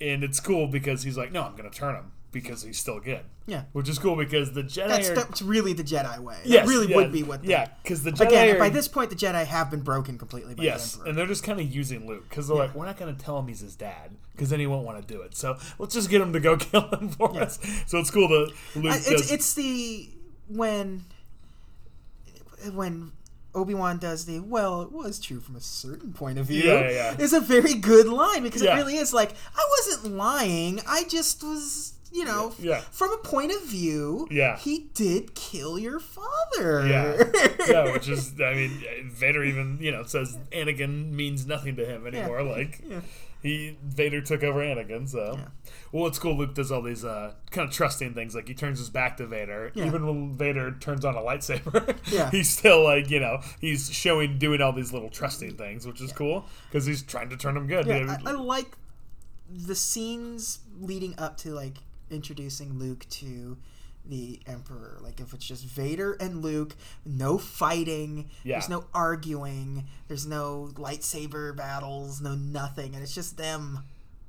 and 0.00 0.22
it's 0.22 0.38
cool 0.40 0.68
because 0.68 1.02
he's 1.02 1.18
like, 1.18 1.32
no, 1.32 1.42
I'm 1.42 1.56
going 1.56 1.68
to 1.68 1.76
turn 1.76 1.96
him 1.96 2.12
because 2.32 2.62
he's 2.62 2.78
still 2.78 3.00
good. 3.00 3.22
yeah. 3.46 3.62
Which 3.72 3.88
is 3.88 3.98
cool 3.98 4.14
because 4.14 4.52
the 4.52 4.62
Jedi 4.62 4.88
That's, 4.88 5.08
are 5.08 5.14
that's 5.14 5.40
really 5.40 5.72
the 5.72 5.84
Jedi 5.84 6.18
way. 6.18 6.36
Yes, 6.44 6.68
really 6.68 6.88
yeah, 6.88 6.96
would 6.96 7.10
be 7.10 7.22
what. 7.22 7.40
The, 7.40 7.48
yeah, 7.48 7.68
because 7.82 8.02
the 8.02 8.10
Jedi 8.10 8.26
Again, 8.26 8.56
are, 8.56 8.58
by 8.58 8.68
this 8.68 8.88
point, 8.88 9.08
the 9.08 9.16
Jedi 9.16 9.46
have 9.46 9.70
been 9.70 9.80
broken 9.80 10.18
completely 10.18 10.54
by 10.54 10.64
Yes, 10.64 10.98
and 11.06 11.16
they're 11.16 11.26
just 11.26 11.42
kind 11.44 11.58
of 11.60 11.74
using 11.74 12.06
Luke 12.06 12.28
because 12.28 12.48
they're 12.48 12.56
like, 12.56 12.74
we're 12.74 12.84
not 12.84 12.98
going 12.98 13.14
to 13.16 13.24
tell 13.24 13.38
him 13.38 13.48
he's 13.48 13.60
his 13.60 13.74
dad 13.74 14.10
because 14.32 14.50
then 14.50 14.60
he 14.60 14.66
won't 14.66 14.84
want 14.84 15.00
to 15.00 15.14
do 15.14 15.22
it. 15.22 15.34
So 15.34 15.56
let's 15.78 15.94
just 15.94 16.10
get 16.10 16.20
him 16.20 16.34
to 16.34 16.40
go 16.40 16.56
kill 16.58 16.88
him 16.90 17.08
for 17.08 17.40
us. 17.40 17.58
So 17.86 17.98
it's 18.00 18.10
cool 18.10 18.28
that 18.28 18.52
Luke 18.74 18.92
I- 18.92 18.96
does. 18.98 19.08
it's 19.08 19.32
it's 19.32 19.54
the 19.54 20.10
when 20.48 21.04
when 22.74 23.12
Obi 23.56 23.74
Wan 23.74 23.98
does 23.98 24.26
the 24.26 24.38
well, 24.40 24.82
it 24.82 24.92
was 24.92 25.18
true 25.18 25.40
from 25.40 25.56
a 25.56 25.60
certain 25.60 26.12
point 26.12 26.38
of 26.38 26.46
view. 26.46 26.62
Yeah, 26.64 26.90
yeah. 26.90 27.16
Is 27.18 27.32
a 27.32 27.40
very 27.40 27.74
good 27.74 28.06
line 28.06 28.42
because 28.44 28.62
Yeah. 28.62 28.74
it 28.74 28.76
really 28.78 28.96
is 28.96 29.12
like 29.14 29.32
I 29.56 29.64
wasn't 29.80 30.14
lying. 30.16 30.80
I 30.86 31.04
just 31.04 31.42
was. 31.42 31.92
You 32.12 32.24
know, 32.24 32.54
Yeah. 32.58 32.80
from 32.92 33.12
a 33.12 33.18
point 33.18 33.52
of 33.52 33.62
view, 33.66 34.26
Yeah. 34.30 34.56
he 34.56 34.88
did 34.94 35.34
kill 35.34 35.78
your 35.78 35.98
father. 36.00 36.86
yeah, 36.86 37.24
yeah, 37.68 37.92
which 37.92 38.08
is, 38.08 38.32
I 38.40 38.54
mean, 38.54 38.82
Vader 39.10 39.44
even 39.44 39.78
you 39.82 39.90
know 39.90 40.04
says 40.04 40.38
Anakin 40.50 41.10
means 41.10 41.46
nothing 41.46 41.76
to 41.76 41.84
him 41.84 42.06
anymore. 42.06 42.42
Like 42.42 42.80
Yeah. 42.88 43.00
He 43.46 43.78
Vader 43.84 44.20
took 44.20 44.42
over 44.42 44.60
Anakin. 44.60 45.08
So, 45.08 45.34
Yeah. 45.38 45.48
well, 45.92 46.06
it's 46.06 46.18
cool. 46.18 46.36
Luke 46.36 46.54
does 46.54 46.70
all 46.72 46.82
these 46.82 47.04
uh, 47.04 47.32
kind 47.50 47.68
of 47.68 47.74
trusting 47.74 48.14
things. 48.14 48.34
Like 48.34 48.48
he 48.48 48.54
turns 48.54 48.78
his 48.78 48.90
back 48.90 49.16
to 49.18 49.26
Vader, 49.26 49.70
Yeah. 49.74 49.86
even 49.86 50.06
when 50.06 50.34
Vader 50.34 50.72
turns 50.78 51.04
on 51.04 51.14
a 51.14 51.20
lightsaber. 51.20 51.96
Yeah. 52.12 52.30
he's 52.30 52.48
still 52.50 52.82
like 52.84 53.10
you 53.10 53.20
know 53.20 53.40
he's 53.60 53.90
showing 53.92 54.38
doing 54.38 54.60
all 54.60 54.72
these 54.72 54.92
little 54.92 55.10
trusting 55.10 55.56
things, 55.56 55.86
which 55.86 56.00
is 56.00 56.12
cool 56.12 56.46
because 56.68 56.86
he's 56.86 57.02
trying 57.02 57.30
to 57.30 57.36
turn 57.36 57.56
him 57.56 57.66
good. 57.66 57.86
Yeah, 57.86 58.16
I, 58.26 58.30
I 58.30 58.32
like 58.32 58.72
the 59.48 59.74
scenes 59.76 60.58
leading 60.80 61.18
up 61.18 61.36
to 61.38 61.54
like 61.54 61.74
introducing 62.10 62.78
Luke 62.78 63.06
to 63.10 63.56
the 64.08 64.40
Emperor. 64.46 64.98
Like 65.00 65.20
if 65.20 65.32
it's 65.34 65.44
just 65.46 65.64
Vader 65.64 66.12
and 66.20 66.42
Luke, 66.42 66.74
no 67.04 67.38
fighting, 67.38 68.28
Yeah. 68.44 68.56
there's 68.58 68.68
no 68.68 68.84
arguing, 68.94 69.84
there's 70.08 70.26
no 70.26 70.70
lightsaber 70.74 71.56
battles, 71.56 72.20
no 72.20 72.34
nothing, 72.34 72.94
and 72.94 73.02
it's 73.02 73.14
just 73.14 73.36
them 73.36 73.80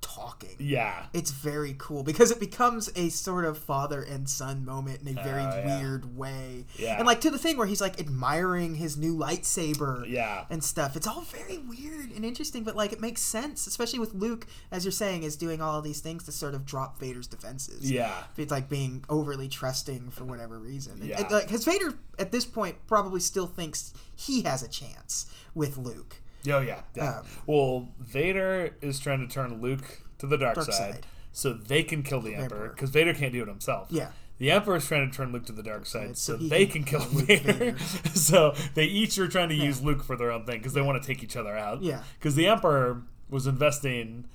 talking. 0.01 0.55
yeah. 0.59 1.05
It's 1.13 1.31
very 1.31 1.75
cool 1.77 2.03
because 2.03 2.31
it 2.31 2.39
becomes 2.39 2.89
a 2.95 3.09
sort 3.09 3.45
of 3.45 3.57
father 3.57 4.01
and 4.01 4.29
son 4.29 4.63
moment 4.65 5.01
in 5.01 5.17
a 5.17 5.23
very 5.23 5.41
Oh, 5.43 5.49
yeah. 5.57 5.79
weird 5.81 6.17
way. 6.17 6.65
Yeah. 6.77 6.97
And 6.97 7.05
like 7.05 7.21
to 7.21 7.29
the 7.29 7.37
thing 7.37 7.57
where 7.57 7.67
he's 7.67 7.81
like 7.81 7.99
admiring 7.99 8.75
his 8.75 8.97
new 8.97 9.15
lightsaber 9.15 10.07
Yeah. 10.09 10.45
and 10.49 10.63
stuff. 10.63 10.95
It's 10.95 11.07
all 11.07 11.21
very 11.21 11.57
weird 11.57 12.11
and 12.11 12.23
interesting, 12.25 12.63
but 12.63 12.75
like 12.75 12.91
it 12.93 12.99
makes 13.01 13.21
sense, 13.21 13.67
especially 13.67 13.99
with 13.99 14.13
Luke, 14.13 14.47
as 14.71 14.85
you're 14.85 14.91
saying, 14.91 15.23
is 15.23 15.35
doing 15.35 15.61
all 15.61 15.81
these 15.81 15.99
things 15.99 16.23
to 16.25 16.31
sort 16.31 16.53
of 16.53 16.65
drop 16.65 16.99
Vader's 16.99 17.27
defenses. 17.27 17.89
Yeah. 17.91 18.13
It's 18.37 18.51
like 18.51 18.69
being 18.69 19.03
overly 19.09 19.47
trusting 19.47 20.11
for 20.11 20.23
whatever 20.25 20.57
reason. 20.59 20.99
Yeah. 21.03 21.27
like, 21.29 21.45
because 21.47 21.65
Vader 21.65 21.93
at 22.19 22.31
this 22.31 22.45
point 22.45 22.75
probably 22.87 23.19
still 23.19 23.47
thinks 23.47 23.93
he 24.15 24.41
has 24.43 24.63
a 24.63 24.67
chance 24.67 25.25
with 25.53 25.77
Luke. 25.77 26.17
Oh 26.51 26.59
yeah. 26.59 26.81
yeah. 26.95 27.19
Um, 27.19 27.25
well, 27.45 27.87
Vader 27.99 28.75
is 28.81 28.99
trying 28.99 29.27
to 29.27 29.33
turn 29.33 29.61
Luke 29.61 30.01
to 30.19 30.27
the 30.27 30.37
dark, 30.37 30.55
Dark 30.55 30.67
side, 30.71 30.93
side. 30.93 31.05
so 31.31 31.53
they 31.53 31.83
can 31.83 32.03
kill 32.03 32.21
the 32.21 32.35
Emperor 32.35 32.57
Emperor. 32.57 32.69
because 32.69 32.89
Vader 32.89 33.13
can't 33.13 33.33
do 33.33 33.41
it 33.41 33.47
himself. 33.47 33.87
Yeah. 33.91 34.09
The 34.39 34.51
Emperor 34.51 34.75
is 34.75 34.85
trying 34.87 35.09
to 35.09 35.15
turn 35.15 35.31
Luke 35.31 35.45
to 35.47 35.51
the 35.51 35.63
dark 35.63 35.87
side 35.87 36.15
so, 36.15 36.37
so 36.37 36.43
they 36.43 36.65
can 36.67 36.83
can 36.83 36.99
kill 36.99 37.09
Vader. 37.09 37.53
Vader. 37.53 37.79
so 38.13 38.53
they 38.75 38.85
each 38.85 39.17
are 39.17 39.27
trying 39.27 39.49
to 39.49 39.55
use 39.55 39.81
Luke 39.81 40.03
for 40.03 40.15
their 40.15 40.31
own 40.31 40.45
thing 40.45 40.59
because 40.59 40.73
they 40.73 40.81
want 40.81 41.01
to 41.01 41.07
take 41.07 41.23
each 41.23 41.35
other 41.35 41.57
out. 41.57 41.81
Yeah. 41.81 42.03
Because 42.19 42.35
the 42.35 42.47
Emperor 42.47 43.01
was 43.29 43.47
investing 43.47 44.25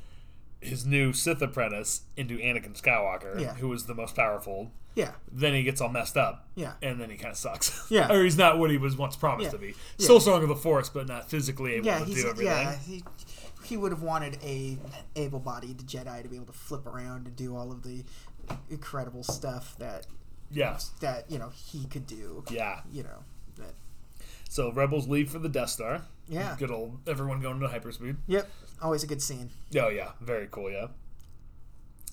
his 0.62 0.86
new 0.86 1.12
Sith 1.12 1.43
apprentice 1.43 2.02
into 2.16 2.39
Anakin 2.39 2.80
Skywalker, 2.80 3.40
Yeah. 3.40 3.55
who 3.55 3.68
was 3.68 3.86
the 3.86 3.94
most 3.94 4.14
powerful. 4.16 4.70
Yeah. 4.94 5.12
Then 5.30 5.55
he 5.55 5.62
gets 5.62 5.80
all 5.80 5.89
messed 5.89 6.16
up. 6.16 6.47
Yeah. 6.55 6.74
And 6.82 7.01
then 7.01 7.10
he 7.10 7.16
kind 7.16 7.32
of 7.32 7.36
sucks. 7.39 7.86
Yeah. 7.90 8.12
or 8.12 8.22
he's 8.22 8.36
not 8.36 8.59
what 8.59 8.70
he 8.70 8.76
was 8.78 8.97
once 8.97 9.16
promised 9.16 9.47
Yeah. 9.47 9.51
to 9.52 9.59
be. 9.59 9.66
Yeah. 9.68 9.72
Still 10.05 10.20
strong 10.20 10.43
of 10.43 10.48
the 10.48 10.56
Force, 10.56 10.89
but 10.89 11.09
not 11.09 11.28
physically 11.30 11.74
able 11.74 11.86
Yeah, 11.86 11.98
to 12.01 12.05
do 12.05 12.28
everything. 12.28 12.44
yeah, 12.47 12.76
he 12.76 13.02
he 13.64 13.76
would 13.76 13.93
have 13.93 14.02
wanted 14.02 14.39
a 14.43 14.76
able-bodied 15.14 15.78
Jedi 15.86 16.22
to 16.22 16.28
be 16.28 16.34
able 16.36 16.47
to 16.47 16.52
flip 16.52 16.84
around 16.86 17.26
and 17.26 17.36
do 17.36 17.56
all 17.56 17.70
of 17.70 17.82
the 17.84 18.05
incredible 18.70 19.22
stuff 19.22 19.76
that 19.78 20.06
Yeah. 20.51 20.78
that 21.01 21.30
you 21.30 21.39
know 21.39 21.51
he 21.51 21.86
could 21.86 22.06
do. 22.06 22.44
Yeah. 22.51 22.80
You 22.93 23.05
know. 23.05 23.24
That, 23.56 23.74
So 24.48 24.70
Rebels 24.72 25.09
leave 25.09 25.30
for 25.30 25.39
the 25.39 25.48
Death 25.48 25.70
Star. 25.70 26.02
yeah. 26.28 26.56
Good 26.59 26.70
old 26.70 26.98
everyone 27.09 27.40
going 27.40 27.60
to 27.60 27.68
hyperspeed. 27.68 28.16
Yep. 28.26 28.51
Always 28.82 29.02
a 29.02 29.06
good 29.06 29.22
scene. 29.22 29.50
Oh 29.78 29.88
yeah, 29.88 30.10
very 30.20 30.48
cool. 30.50 30.70
Yeah. 30.70 30.88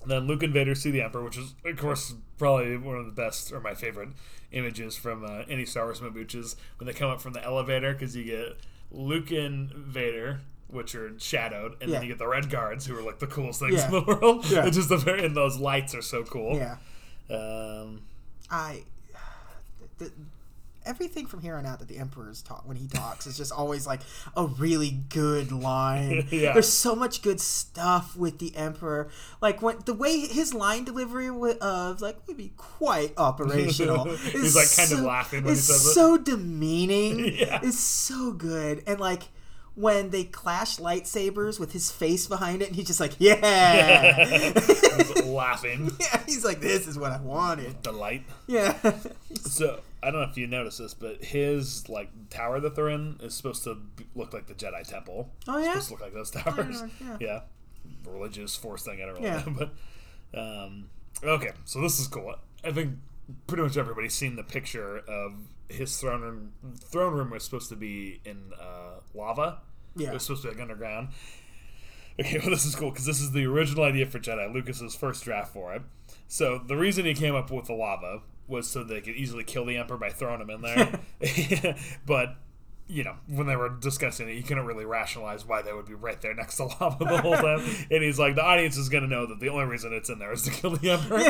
And 0.03 0.09
then 0.11 0.27
Luke 0.27 0.43
and 0.43 0.53
Vader 0.53 0.75
see 0.75 0.91
the 0.91 1.01
Emperor, 1.01 1.23
which 1.23 1.37
is 1.37 1.55
of 1.65 1.77
course 1.77 2.13
probably 2.37 2.77
one 2.77 2.95
of 2.95 3.05
the 3.05 3.11
best 3.11 3.51
or 3.51 3.59
my 3.59 3.73
favorite 3.73 4.09
images 4.51 4.95
from 4.95 5.25
uh, 5.25 5.43
any 5.49 5.65
Star 5.65 5.85
Wars 5.85 6.01
movie, 6.01 6.19
which 6.21 6.35
is 6.35 6.55
when 6.77 6.87
they 6.87 6.93
come 6.93 7.09
up 7.09 7.19
from 7.21 7.33
the 7.33 7.43
elevator 7.43 7.91
because 7.93 8.15
you 8.15 8.23
get 8.23 8.57
Luke 8.91 9.31
and 9.31 9.71
Vader. 9.71 10.41
Which 10.71 10.93
are 10.93 11.13
shadowed, 11.17 11.77
and 11.81 11.89
Yeah. 11.89 11.95
then 11.97 12.03
you 12.03 12.09
get 12.09 12.19
the 12.19 12.27
red 12.27 12.47
guards, 12.51 12.85
who 12.85 12.95
are 12.95 13.01
like 13.01 13.17
the 13.17 13.25
coolest 13.25 13.59
things 13.59 13.73
Yeah. 13.73 13.85
in 13.87 13.91
the 13.91 14.01
world. 14.03 14.45
Yeah. 14.51 14.65
It's 14.67 14.77
just 14.77 14.89
the 14.89 14.97
very, 14.97 15.25
and 15.25 15.35
those 15.35 15.57
lights 15.57 15.95
are 15.95 16.01
so 16.03 16.23
cool. 16.23 16.57
Yeah. 16.57 16.77
Um, 17.35 18.01
I. 18.51 18.83
The, 19.97 20.11
everything 20.85 21.26
from 21.26 21.41
here 21.41 21.56
on 21.56 21.65
out 21.65 21.80
that 21.80 21.88
the 21.88 21.97
Emperor's 21.97 22.41
talk 22.41 22.68
when 22.68 22.77
he 22.77 22.88
talks 22.88 23.27
is 23.27 23.38
just 23.38 23.51
always 23.51 23.85
like 23.85 24.01
a 24.35 24.45
really 24.45 24.91
good 25.10 25.51
line. 25.51 26.27
Yeah. 26.31 26.53
There's 26.53 26.72
so 26.72 26.95
much 26.95 27.22
good 27.22 27.39
stuff 27.41 28.15
with 28.15 28.39
the 28.39 28.56
Emperor. 28.56 29.10
Like 29.41 29.61
when 29.61 29.77
the 29.85 29.93
way 29.93 30.19
his 30.22 30.53
line 30.53 30.84
delivery 30.84 31.27
of 31.61 32.01
like 32.01 32.26
would 32.27 32.38
be 32.38 32.53
quite 32.57 33.14
operational. 33.18 34.06
He's, 34.15 34.56
like, 34.56 34.73
kind 34.76 34.99
of 34.99 35.06
laughing 35.06 35.43
when 35.43 35.56
he 35.56 35.60
says 35.60 35.85
it. 35.85 35.93
so 35.93 36.18
demeaning. 36.18 37.19
Yeah. 37.39 37.60
It's 37.64 37.80
so 37.80 38.31
good 38.31 38.84
and 38.88 38.99
like. 38.99 39.23
When 39.76 40.10
they 40.10 40.26
clash 40.26 40.76
lightsabers 40.77 41.57
with 41.57 41.72
his 41.72 41.89
face 41.89 42.27
behind 42.27 42.61
it, 42.61 42.68
and 42.68 42.76
he's 42.76 42.88
just 42.88 42.99
like, 42.99 43.14
"Yeah, 43.18 44.26
he's 44.26 45.23
laughing. 45.23 45.91
yeah." 45.97 46.22
He's 46.26 46.43
like, 46.43 46.60
"This 46.60 46.85
is 46.85 46.99
what 46.99 47.14
I 47.14 47.22
wanted." 47.22 47.81
The 47.84 47.93
light. 47.93 48.23
Yeah, 48.45 48.76
So 49.45 49.80
I 50.01 50.11
don't 50.11 50.21
know 50.21 50.27
if 50.30 50.38
you 50.38 50.47
noticed 50.47 50.80
this, 50.80 50.93
but 50.93 51.23
his 51.23 51.89
like 51.89 52.09
tower 52.30 52.59
that 52.61 52.76
they're 52.76 52.89
in 52.89 53.17
is 53.21 53.34
supposed 53.34 53.63
to 53.65 53.76
be, 53.76 54.05
look 54.15 54.34
like 54.34 54.47
the 54.47 54.53
Jedi 54.53 54.88
Temple. 54.88 55.30
Oh, 55.47 55.57
It's 55.57 55.65
yeah? 55.67 55.73
supposed 55.80 55.88
to 55.88 55.93
look 55.93 56.01
like 56.01 56.13
those 56.13 56.31
towers. 56.31 56.84
yeah. 57.01 57.17
yeah. 57.19 57.39
religious 58.05 58.55
force 58.55 58.84
thing. 58.84 59.01
I 59.01 59.05
don't 59.05 59.15
really 59.15 59.26
Yeah. 59.26 59.43
know, 59.45 59.69
but 60.34 60.39
um, 60.39 60.89
okay. 61.23 61.51
So 61.65 61.81
this 61.81 61.99
is 61.99 62.07
cool. 62.07 62.35
I 62.63 62.71
think 62.71 62.95
pretty 63.47 63.63
much 63.63 63.77
everybody's 63.77 64.13
seen 64.13 64.35
the 64.35 64.43
picture 64.43 64.97
of 64.99 65.34
his 65.69 65.95
throne 65.99 66.21
room. 66.21 66.53
Throne 66.80 67.13
room 67.13 67.30
was 67.31 67.43
supposed 67.43 67.69
to 67.69 67.76
be 67.76 68.21
in 68.26 68.51
uh, 68.59 68.99
lava. 69.13 69.59
Yeah. 69.95 70.09
it 70.09 70.13
was 70.13 70.23
supposed 70.23 70.43
to 70.43 70.49
be 70.49 70.53
like 70.55 70.61
underground. 70.61 71.09
Okay, 72.19 72.39
well, 72.41 72.49
this 72.49 72.65
is 72.65 72.76
cool 72.76 72.89
because 72.91 73.05
this 73.05 73.19
is 73.21 73.31
the 73.31 73.45
original 73.45 73.84
idea 73.84 74.05
for 74.05 74.19
Jedi. 74.19 74.53
Lucas's 74.53 74.95
first 74.95 75.23
draft 75.23 75.53
for 75.53 75.73
it. 75.73 75.81
So 76.27 76.57
the 76.59 76.76
reason 76.77 77.05
he 77.05 77.13
came 77.13 77.35
up 77.35 77.49
with 77.51 77.65
the 77.65 77.73
lava 77.73 78.21
was 78.49 78.67
so 78.69 78.84
they 78.84 78.99
could 79.01 79.15
easily 79.15 79.43
kill 79.43 79.65
the 79.65 79.77
Emperor 79.77 79.97
by 79.97 80.09
throwing 80.09 80.41
him 80.41 80.49
in 80.49 80.61
there. 80.61 80.99
but 82.05 82.35
you 82.88 83.03
know, 83.03 83.15
when 83.27 83.45
they 83.45 83.55
were 83.55 83.69
discussing 83.69 84.27
it, 84.27 84.34
you 84.34 84.41
couldn't 84.41 84.65
really 84.65 84.84
rationalize 84.85 85.45
why 85.45 85.61
they 85.61 85.71
would 85.71 85.85
be 85.85 85.93
right 85.93 86.19
there 86.21 86.34
next 86.34 86.57
to 86.57 86.63
lava 86.81 87.05
the 87.05 87.21
whole 87.21 87.35
time. 87.35 87.59
and 87.91 88.03
he's 88.03 88.17
like, 88.17 88.34
the 88.34 88.43
audience 88.43 88.77
is 88.77 88.89
going 88.89 89.03
to 89.03 89.09
know 89.09 89.27
that 89.27 89.39
the 89.39 89.47
only 89.49 89.65
reason 89.65 89.93
it's 89.93 90.09
in 90.09 90.17
there 90.17 90.31
is 90.31 90.41
to 90.41 90.49
kill 90.49 90.71
the 90.76 90.89
Emperor. 90.89 91.21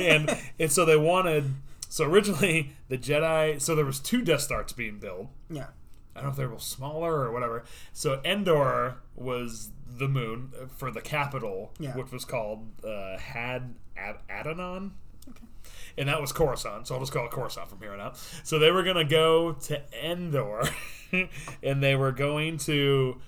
and 0.00 0.36
and 0.58 0.72
so 0.72 0.84
they 0.84 0.96
wanted. 0.96 1.54
So 1.88 2.04
originally, 2.04 2.72
the 2.88 2.98
Jedi. 2.98 3.60
So 3.60 3.76
there 3.76 3.84
was 3.84 4.00
two 4.00 4.20
Death 4.22 4.40
Stars 4.40 4.72
being 4.72 4.98
built. 4.98 5.28
yeah. 5.48 5.66
I 6.14 6.20
don't 6.20 6.28
know 6.28 6.30
if 6.30 6.36
they 6.38 6.46
were 6.46 6.58
smaller 6.58 7.12
or 7.20 7.30
whatever. 7.30 7.64
So 7.92 8.22
Endor 8.24 8.96
was 9.14 9.70
the 9.86 10.08
moon 10.08 10.50
for 10.74 10.90
the 10.90 11.02
capital, 11.02 11.72
Yeah. 11.78 11.94
which 11.94 12.10
was 12.10 12.24
called 12.24 12.66
uh, 12.82 13.18
Had 13.18 13.74
Ad- 13.98 14.16
Adanon. 14.30 14.92
And 15.98 16.08
that 16.08 16.20
was 16.20 16.30
Coruscant, 16.32 16.86
so 16.86 16.94
I'll 16.94 17.00
just 17.00 17.12
call 17.12 17.24
it 17.24 17.30
Coruscant 17.30 17.68
from 17.68 17.80
here 17.80 17.92
on 17.92 18.00
out. 18.00 18.18
So 18.44 18.58
they 18.58 18.70
were 18.70 18.82
going 18.82 18.96
to 18.96 19.04
go 19.04 19.52
to 19.52 19.82
Endor, 20.04 20.62
and 21.62 21.82
they 21.82 21.96
were 21.96 22.12
going 22.12 22.58
to 22.58 23.18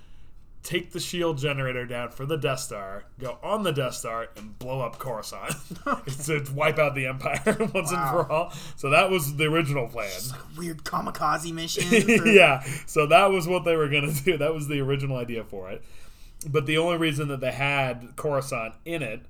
take 0.62 0.92
the 0.92 1.00
shield 1.00 1.38
generator 1.38 1.86
down 1.86 2.10
for 2.10 2.26
the 2.26 2.36
Death 2.36 2.60
Star, 2.60 3.04
go 3.18 3.38
on 3.42 3.62
the 3.62 3.72
Death 3.72 3.94
Star, 3.94 4.28
and 4.36 4.58
blow 4.58 4.80
up 4.80 4.98
Coruscant. 4.98 5.54
it's 6.06 6.26
to 6.26 6.44
wipe 6.54 6.78
out 6.78 6.94
the 6.94 7.06
Empire 7.06 7.40
once 7.74 7.90
and 7.90 8.10
for 8.10 8.30
all. 8.30 8.52
So 8.76 8.90
that 8.90 9.10
was 9.10 9.36
the 9.36 9.44
original 9.44 9.88
plan. 9.88 10.10
Weird 10.56 10.84
kamikaze 10.84 11.52
mission. 11.52 11.84
for- 12.18 12.28
yeah. 12.28 12.62
So 12.86 13.06
that 13.06 13.30
was 13.30 13.46
what 13.46 13.64
they 13.64 13.76
were 13.76 13.88
going 13.88 14.12
to 14.12 14.24
do. 14.24 14.36
That 14.36 14.52
was 14.52 14.68
the 14.68 14.80
original 14.80 15.16
idea 15.16 15.42
for 15.44 15.70
it. 15.70 15.82
But 16.46 16.66
the 16.66 16.76
only 16.76 16.98
reason 16.98 17.28
that 17.28 17.40
they 17.40 17.52
had 17.52 18.14
Coruscant 18.16 18.74
in 18.84 19.02
it 19.02 19.22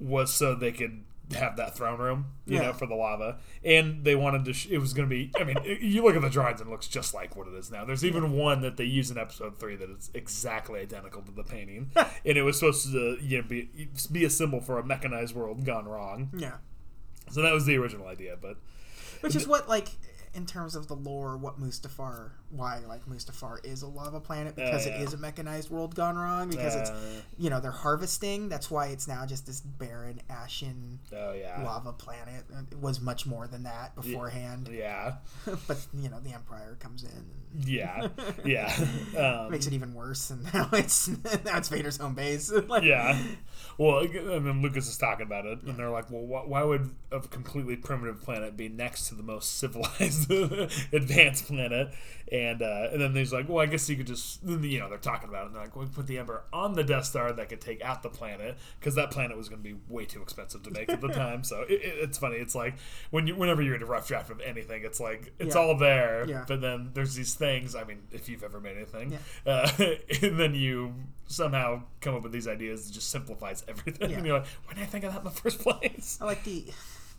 was 0.00 0.32
so 0.32 0.54
they 0.54 0.72
could 0.72 1.02
have 1.34 1.56
that 1.56 1.76
throne 1.76 1.98
room, 2.00 2.26
you 2.46 2.56
Yeah. 2.56 2.62
know, 2.62 2.72
for 2.72 2.86
the 2.86 2.94
lava. 2.94 3.38
And 3.64 4.04
they 4.04 4.14
wanted 4.14 4.44
to, 4.46 4.52
sh- 4.52 4.68
it 4.70 4.78
was 4.78 4.94
going 4.94 5.08
to 5.08 5.14
be, 5.14 5.30
I 5.38 5.44
mean, 5.44 5.56
you 5.80 6.02
look 6.02 6.16
at 6.16 6.22
the 6.22 6.30
drawings 6.30 6.60
and 6.60 6.68
it 6.68 6.72
looks 6.72 6.86
just 6.88 7.12
like 7.14 7.36
what 7.36 7.46
it 7.48 7.54
is 7.54 7.70
now. 7.70 7.84
There's 7.84 8.04
even 8.04 8.32
one 8.32 8.62
that 8.62 8.76
they 8.76 8.84
use 8.84 9.10
in 9.10 9.18
episode 9.18 9.58
three 9.58 9.76
that 9.76 9.90
is 9.90 10.10
exactly 10.14 10.80
identical 10.80 11.22
to 11.22 11.32
the 11.32 11.44
painting. 11.44 11.90
and 11.96 12.38
it 12.38 12.42
was 12.42 12.58
supposed 12.58 12.90
to, 12.92 13.18
you 13.20 13.38
know, 13.42 13.44
be, 13.48 13.68
be 14.10 14.24
a 14.24 14.30
symbol 14.30 14.60
for 14.60 14.78
a 14.78 14.84
mechanized 14.84 15.34
world 15.34 15.64
gone 15.64 15.86
wrong. 15.86 16.30
Yeah. 16.36 16.56
So 17.30 17.42
that 17.42 17.52
was 17.52 17.66
the 17.66 17.76
original 17.76 18.06
idea. 18.06 18.36
But 18.40 18.56
Which 19.20 19.36
is 19.36 19.46
what, 19.46 19.68
like, 19.68 19.88
in 20.34 20.46
terms 20.46 20.74
of 20.74 20.88
the 20.88 20.94
lore, 20.96 21.36
what 21.36 21.60
Mustafar, 21.60 22.30
why, 22.50 22.80
like, 22.88 23.06
Mustafar 23.06 23.64
is 23.64 23.82
a 23.82 23.86
lava 23.86 24.20
planet 24.20 24.56
because 24.56 24.86
yeah. 24.86 24.94
it 24.94 25.02
is 25.02 25.12
a 25.12 25.16
mechanized 25.16 25.70
world 25.70 25.94
gone 25.94 26.16
wrong 26.16 26.48
because 26.48 26.74
it's, 26.74 26.90
Uh, 26.90 27.20
you 27.38 27.50
know, 27.50 27.60
they're 27.60 27.70
harvesting. 27.70 28.48
That's 28.48 28.70
why 28.70 28.86
it's 28.86 29.06
now 29.06 29.26
just 29.26 29.46
this 29.46 29.60
barren, 29.60 30.20
ashen 30.30 30.98
oh, 31.14 31.32
yeah. 31.32 31.62
lava 31.62 31.92
planet. 31.92 32.44
It 32.70 32.78
was 32.78 33.00
much 33.00 33.26
more 33.26 33.46
than 33.46 33.64
that 33.64 33.94
beforehand. 33.94 34.68
Yeah. 34.72 35.16
but, 35.66 35.78
you 35.94 36.08
know, 36.08 36.20
the 36.20 36.32
Empire 36.32 36.76
comes 36.80 37.04
in 37.04 37.26
Yeah. 37.66 38.08
Yeah. 38.44 38.72
Um, 39.16 39.50
makes 39.50 39.66
it 39.66 39.72
even 39.72 39.94
worse. 39.94 40.30
And 40.30 40.42
now 40.54 40.68
it's, 40.72 41.08
now 41.08 41.58
it's 41.58 41.68
Vader's 41.68 41.98
home 41.98 42.14
base. 42.14 42.50
like, 42.50 42.82
Yeah. 42.82 43.18
Well, 43.76 44.00
and 44.00 44.46
then 44.46 44.62
Lucas 44.62 44.88
is 44.88 44.96
talking 44.98 45.24
about 45.26 45.46
it, 45.46 45.62
and 45.62 45.76
they're 45.76 45.90
like, 45.90 46.10
"Well, 46.10 46.22
wh- 46.22 46.48
why 46.48 46.64
would 46.64 46.90
a 47.12 47.20
completely 47.20 47.76
primitive 47.76 48.20
planet 48.20 48.56
be 48.56 48.68
next 48.68 49.08
to 49.08 49.14
the 49.14 49.22
most 49.22 49.56
civilized, 49.58 50.28
advanced 50.92 51.46
planet?" 51.46 51.92
And 52.32 52.37
uh, 52.62 52.88
and 52.92 53.00
then 53.00 53.14
he's 53.14 53.32
like, 53.32 53.48
"Well, 53.48 53.58
I 53.58 53.66
guess 53.66 53.88
you 53.88 53.96
could 53.96 54.06
just, 54.06 54.42
you 54.44 54.78
know, 54.78 54.88
they're 54.88 54.98
talking 54.98 55.28
about 55.28 55.42
it. 55.42 55.46
And 55.46 55.54
they're 55.54 55.62
like, 55.62 55.74
well, 55.76 55.88
put 55.94 56.06
the 56.06 56.18
Ember 56.18 56.42
on 56.52 56.74
the 56.74 56.84
Death 56.84 57.04
Star 57.06 57.32
that 57.32 57.48
could 57.48 57.60
take 57.60 57.82
out 57.82 58.02
the 58.02 58.08
planet 58.08 58.56
because 58.78 58.94
that 58.96 59.10
planet 59.10 59.36
was 59.36 59.48
going 59.48 59.62
to 59.62 59.68
be 59.68 59.76
way 59.88 60.04
too 60.04 60.22
expensive 60.22 60.62
to 60.64 60.70
make 60.70 60.88
at 60.90 61.00
the 61.00 61.08
time. 61.24 61.44
So 61.44 61.62
it, 61.62 61.72
it, 61.82 61.94
it's 62.02 62.18
funny. 62.18 62.36
It's 62.36 62.54
like 62.54 62.74
when 63.10 63.26
you, 63.26 63.34
whenever 63.36 63.62
you're 63.62 63.74
in 63.76 63.82
a 63.82 63.86
rough 63.86 64.08
draft 64.08 64.30
of 64.30 64.40
anything, 64.40 64.82
it's 64.84 65.00
like 65.00 65.32
it's 65.38 65.54
Yeah. 65.54 65.60
all 65.60 65.76
there, 65.76 66.24
Yeah. 66.28 66.44
but 66.48 66.60
then 66.60 66.90
there's 66.94 67.14
these 67.14 67.34
things. 67.34 67.74
I 67.74 67.84
mean, 67.84 67.98
if 68.12 68.28
you've 68.28 68.42
ever 68.44 68.60
made 68.60 68.76
anything, 68.76 69.18
uh, 69.46 69.70
and 70.22 70.38
then 70.38 70.54
you 70.54 70.94
somehow 71.26 71.82
come 72.00 72.14
up 72.14 72.22
with 72.22 72.32
these 72.32 72.48
ideas 72.48 72.86
that 72.86 72.92
just 72.94 73.10
simplifies 73.10 73.64
everything. 73.68 74.10
Yeah. 74.10 74.16
And 74.18 74.26
you're 74.26 74.38
like, 74.38 74.46
why 74.64 74.74
didn't 74.74 74.84
I 74.88 74.90
think 74.90 75.04
of 75.04 75.12
that 75.12 75.18
in 75.20 75.24
the 75.24 75.30
first 75.30 75.60
place? 75.60 76.18
I 76.20 76.24
like 76.24 76.42
the. 76.44 76.64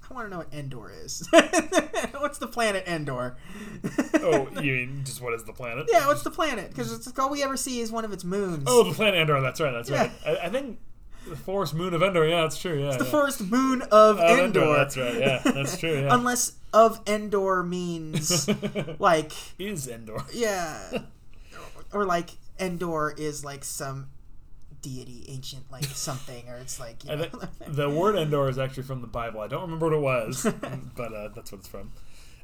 I 0.10 0.14
want 0.14 0.26
to 0.26 0.31
know 0.31 0.38
what 0.40 0.53
Endor 0.53 0.91
is. 0.91 1.27
what's 2.18 2.40
the 2.40 2.48
planet 2.48 2.84
Endor? 2.88 3.38
oh, 4.15 4.48
you 4.61 4.73
mean 4.73 5.02
just 5.06 5.22
what 5.22 5.34
is 5.34 5.44
the 5.44 5.53
planet? 5.53 5.88
yeah, 5.91 6.07
what's 6.07 6.23
the 6.23 6.31
planet? 6.31 6.69
Because 6.69 6.91
it's 6.91 7.18
all 7.19 7.30
we 7.30 7.44
ever 7.44 7.56
see 7.57 7.80
is 7.80 7.91
one 7.91 8.06
of 8.06 8.11
its 8.14 8.23
moons. 8.23 8.64
Oh, 8.68 8.84
the 8.84 8.94
planet 8.94 9.15
Endor. 9.22 9.40
That's 9.41 9.60
right. 9.61 9.72
That's 9.72 9.90
Yeah. 9.90 10.02
right. 10.03 10.11
I, 10.26 10.45
I 10.45 10.49
think 10.49 10.80
the 11.27 11.36
forest 11.36 11.73
moon 11.76 11.94
of 11.94 12.02
Endor. 12.02 12.27
Yeah, 12.27 12.41
that's 12.41 12.57
true. 12.60 12.81
Yeah, 12.84 12.98
the 12.98 13.03
yeah. 13.06 13.11
first 13.11 13.41
moon 13.41 13.81
of 13.84 14.19
Oh, 14.19 14.44
Endor. 14.45 14.73
That's 14.76 14.98
right. 14.98 15.15
Yeah, 15.19 15.41
that's 15.44 15.77
true. 15.77 16.02
Yeah. 16.02 16.07
Unless 16.15 16.53
of 16.73 17.02
Endor 17.07 17.61
means 17.64 18.49
like 18.99 19.31
is 19.60 19.88
Endor? 19.88 20.23
yeah, 20.34 21.03
or 21.94 22.06
like 22.06 22.31
Endor 22.60 23.14
is 23.18 23.45
like 23.45 23.64
some 23.64 24.07
deity, 24.81 25.26
ancient 25.27 25.72
like 25.72 25.85
something, 25.85 26.47
or 26.49 26.56
it's 26.56 26.80
like 26.80 27.03
you 27.03 27.15
know, 27.15 27.27
the 27.68 27.89
word 27.89 28.15
Endor 28.15 28.49
is 28.49 28.57
actually 28.57 28.84
from 28.84 29.01
the 29.01 29.07
Bible. 29.07 29.41
I 29.41 29.47
don't 29.47 29.61
remember 29.61 29.88
what 29.88 29.93
it 29.93 30.01
was, 30.01 30.43
but 30.95 31.14
uh, 31.14 31.30
that's 31.35 31.51
what 31.51 31.60
it's 31.60 31.68
from. 31.68 31.91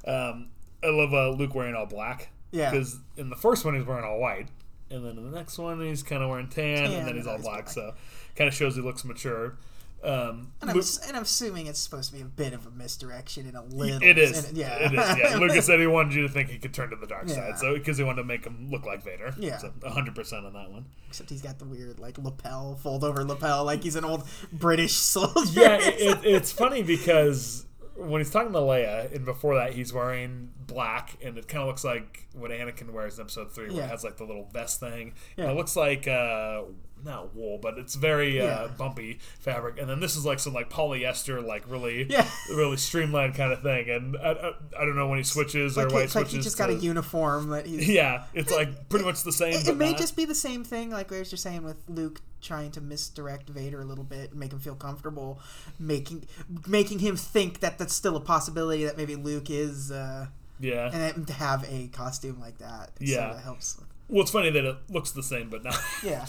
Um, 0.08 0.50
I 0.84 0.88
love 0.88 1.14
uh, 1.14 1.30
Luke 1.30 1.56
wearing 1.56 1.76
all 1.76 1.86
black. 1.86 2.30
Yeah. 2.52 2.72
Because 2.72 3.00
in 3.18 3.30
the 3.30 3.36
first 3.36 3.66
one 3.66 3.76
he's 3.76 3.86
wearing 3.86 4.06
all 4.06 4.20
white, 4.20 4.48
and 4.90 5.06
then 5.06 5.18
in 5.18 5.32
the 5.32 5.38
next 5.38 5.58
one 5.58 5.82
he's 5.82 6.04
kind 6.04 6.24
of 6.24 6.30
wearing 6.30 6.48
tan, 6.48 6.90
Tan, 6.90 6.92
and 6.92 7.08
then 7.08 7.16
he's 7.16 7.28
all 7.28 7.36
and 7.36 7.44
then 7.44 7.54
he's 7.64 7.64
black. 7.66 7.66
black. 7.66 7.70
So 7.70 7.94
kind 8.36 8.48
of 8.48 8.54
shows 8.54 8.76
he 8.76 8.82
looks 8.82 9.04
mature. 9.04 9.58
Um, 10.06 10.52
And 10.62 10.70
I'm, 10.70 10.76
Lu- 10.76 10.84
and 11.08 11.18
I'm 11.18 11.24
assuming 11.24 11.68
it's 11.68 11.80
supposed 11.80 12.10
to 12.12 12.16
be 12.16 12.22
a 12.22 12.26
bit 12.26 12.54
of 12.54 12.66
a 12.68 12.72
misdirection 12.72 13.48
in 13.48 13.56
a 13.56 13.64
little. 13.64 14.02
it 14.04 14.18
is. 14.18 14.50
in- 14.50 14.56
yeah. 14.56 14.76
It 14.76 14.94
is. 14.94 15.18
Yeah. 15.18 15.38
Lucas 15.40 15.66
said 15.66 15.80
he 15.80 15.88
wanted 15.88 16.14
you 16.14 16.22
to 16.24 16.30
think 16.30 16.50
he 16.50 16.58
could 16.60 16.74
turn 16.74 16.90
to 16.92 16.96
the 16.96 17.08
dark 17.08 17.28
Yeah. 17.28 17.36
side, 17.36 17.58
so 17.60 17.74
because 17.74 17.98
he 17.98 18.04
wanted 18.04 18.22
to 18.22 18.28
make 18.28 18.46
him 18.46 18.70
look 18.70 18.86
like 18.86 19.04
Vader. 19.04 19.34
Yeah. 19.38 19.58
So 19.58 19.72
100% 19.82 20.46
on 20.46 20.54
that 20.54 20.72
one. 20.72 20.86
Except 21.08 21.30
he's 21.30 21.42
got 21.42 21.60
the 21.60 21.66
weird 21.66 22.00
like 22.00 22.18
lapel, 22.18 22.76
fold 22.76 23.04
over 23.04 23.24
lapel, 23.24 23.64
like 23.66 23.84
he's 23.84 23.96
an 23.96 24.06
old 24.06 24.28
British 24.54 24.94
soldier. 24.96 25.60
Yeah, 25.60 25.78
it, 25.82 26.02
it, 26.02 26.26
it's 26.26 26.52
funny 26.52 26.84
because 26.84 27.66
when 27.96 28.20
he's 28.20 28.30
talking 28.30 28.52
to 28.52 28.60
Leia, 28.60 29.14
and 29.16 29.24
before 29.24 29.56
that, 29.56 29.74
he's 29.74 29.94
wearing 29.94 30.52
black, 30.68 31.18
and 31.24 31.38
it 31.38 31.48
kind 31.48 31.62
of 31.62 31.68
looks 31.68 31.86
like 31.86 32.28
what 32.34 32.52
Anakin 32.52 32.90
wears 32.92 33.18
in 33.18 33.22
Episode 33.22 33.54
Three, 33.54 33.68
where 33.70 33.78
Yeah. 33.78 33.84
it 33.86 33.90
has 33.90 34.04
like 34.04 34.18
the 34.18 34.26
little 34.26 34.50
vest 34.52 34.82
thing. 34.82 35.14
Yeah. 35.38 35.46
And 35.46 35.54
it 35.54 35.56
looks 35.56 35.78
like 35.78 36.06
uh, 36.08 36.64
not 37.06 37.36
wool, 37.36 37.60
but 37.62 37.78
it's 37.78 37.96
very 37.96 38.42
uh, 38.42 38.46
Yeah. 38.46 38.68
bumpy 38.78 39.20
fabric. 39.40 39.80
And 39.80 39.90
then 39.90 40.00
this 40.00 40.16
is 40.16 40.26
like 40.26 40.40
some 40.40 40.54
like 40.54 40.70
polyester, 40.70 41.46
like 41.46 41.64
really, 41.70 42.04
Yeah. 42.10 42.28
really 42.50 42.78
streamlined 42.78 43.36
kind 43.36 43.54
of 43.54 43.62
thing. 43.62 43.90
And 43.90 44.18
I, 44.18 44.32
I, 44.32 44.52
I 44.82 44.86
don't 44.86 44.96
know 44.96 45.08
when 45.08 45.20
he 45.20 45.24
switches 45.24 45.78
or 45.78 45.84
like, 45.84 45.94
why 45.94 46.00
he 46.00 46.06
it's 46.06 46.16
like 46.16 46.28
he 46.28 46.40
just 46.40 46.58
got 46.58 46.70
a 46.70 46.74
uniform 46.76 47.50
that 47.50 47.66
he's. 47.66 47.88
Yeah, 47.88 48.24
it's 48.34 48.52
like 48.52 48.90
pretty 48.90 49.06
much 49.06 49.24
the 49.24 49.32
same. 49.32 49.54
It, 49.54 49.68
it 49.68 49.78
may 49.78 49.92
not. 49.92 50.00
just 50.00 50.16
be 50.18 50.26
the 50.26 50.36
same 50.36 50.64
thing, 50.64 50.90
like 50.90 51.12
as 51.12 51.32
you're 51.32 51.38
saying 51.38 51.64
with 51.64 51.78
Luke 51.88 52.20
trying 52.42 52.72
to 52.72 52.82
misdirect 52.82 53.50
Vader 53.50 53.82
a 53.82 53.86
little 53.86 54.04
bit, 54.04 54.36
make 54.36 54.52
him 54.52 54.60
feel 54.60 54.76
comfortable, 54.76 55.40
making 55.80 56.28
making 56.68 57.00
him 57.00 57.16
think 57.16 57.60
that 57.62 57.78
that's 57.78 57.94
still 57.96 58.16
a 58.16 58.20
possibility 58.22 58.84
that 58.86 58.98
maybe 58.98 59.16
Luke 59.16 59.50
is, 59.50 59.92
uh, 59.92 60.28
yeah. 60.60 60.90
and 60.94 61.26
to 61.28 61.34
have 61.34 61.64
a 61.72 61.88
costume 61.88 62.40
like 62.40 62.58
that, 62.60 62.92
Yeah. 63.00 63.30
so 63.32 63.36
that 63.36 63.44
helps. 63.44 63.78
Well, 64.08 64.22
it's 64.22 64.32
funny 64.32 64.52
that 64.52 64.64
it 64.64 64.78
looks 64.90 65.12
the 65.12 65.24
same, 65.24 65.50
but 65.50 65.64
not. 65.64 65.78
Yeah, 66.04 66.26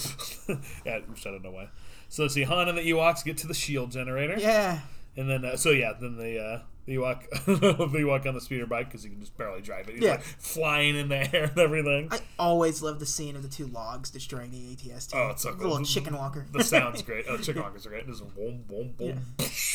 yeah, 0.86 1.00
which 1.06 1.26
I 1.26 1.30
don't 1.30 1.42
know 1.42 1.50
why. 1.50 1.68
So 2.08 2.28
see, 2.28 2.42
Han 2.44 2.68
and 2.68 2.78
the 2.78 2.82
Ewoks 2.82 3.24
get 3.24 3.36
to 3.38 3.46
the 3.46 3.54
shield 3.54 3.90
generator, 3.90 4.36
yeah, 4.38 4.80
and 5.16 5.28
then 5.28 5.44
uh, 5.44 5.56
so 5.56 5.70
yeah, 5.70 5.92
then 6.00 6.16
the 6.16 6.38
uh, 6.40 6.60
the 6.86 6.94
Ewok 6.96 7.28
the 7.44 7.98
Ewok 7.98 8.26
on 8.26 8.34
the 8.34 8.40
speeder 8.40 8.66
bike 8.66 8.86
because 8.86 9.02
he 9.02 9.10
can 9.10 9.20
just 9.20 9.36
barely 9.36 9.60
drive 9.60 9.88
it. 9.88 9.94
He's 9.96 10.04
Yeah. 10.04 10.12
like 10.12 10.22
flying 10.22 10.96
in 10.96 11.08
the 11.08 11.16
air 11.36 11.44
and 11.44 11.58
everything. 11.58 12.08
I 12.10 12.20
always 12.38 12.80
love 12.82 13.00
the 13.00 13.06
scene 13.06 13.34
of 13.36 13.42
the 13.42 13.48
two 13.48 13.66
logs 13.66 14.08
destroying 14.10 14.50
the 14.52 14.58
ATST. 14.76 15.10
Oh, 15.14 15.30
it's 15.30 15.42
so 15.42 15.50
cool. 15.50 15.58
The 15.58 15.68
little 15.68 15.84
chicken 15.84 16.16
walker. 16.16 16.46
The 16.52 16.62
sound's 16.64 17.02
great. 17.08 17.26
Oh, 17.28 17.36
chicken 17.36 17.62
walkers 17.62 17.86
are 17.86 17.90
great. 17.90 18.06
Just 18.06 18.22
boom, 18.34 18.64
boom, 18.68 18.94
boom. 18.96 19.20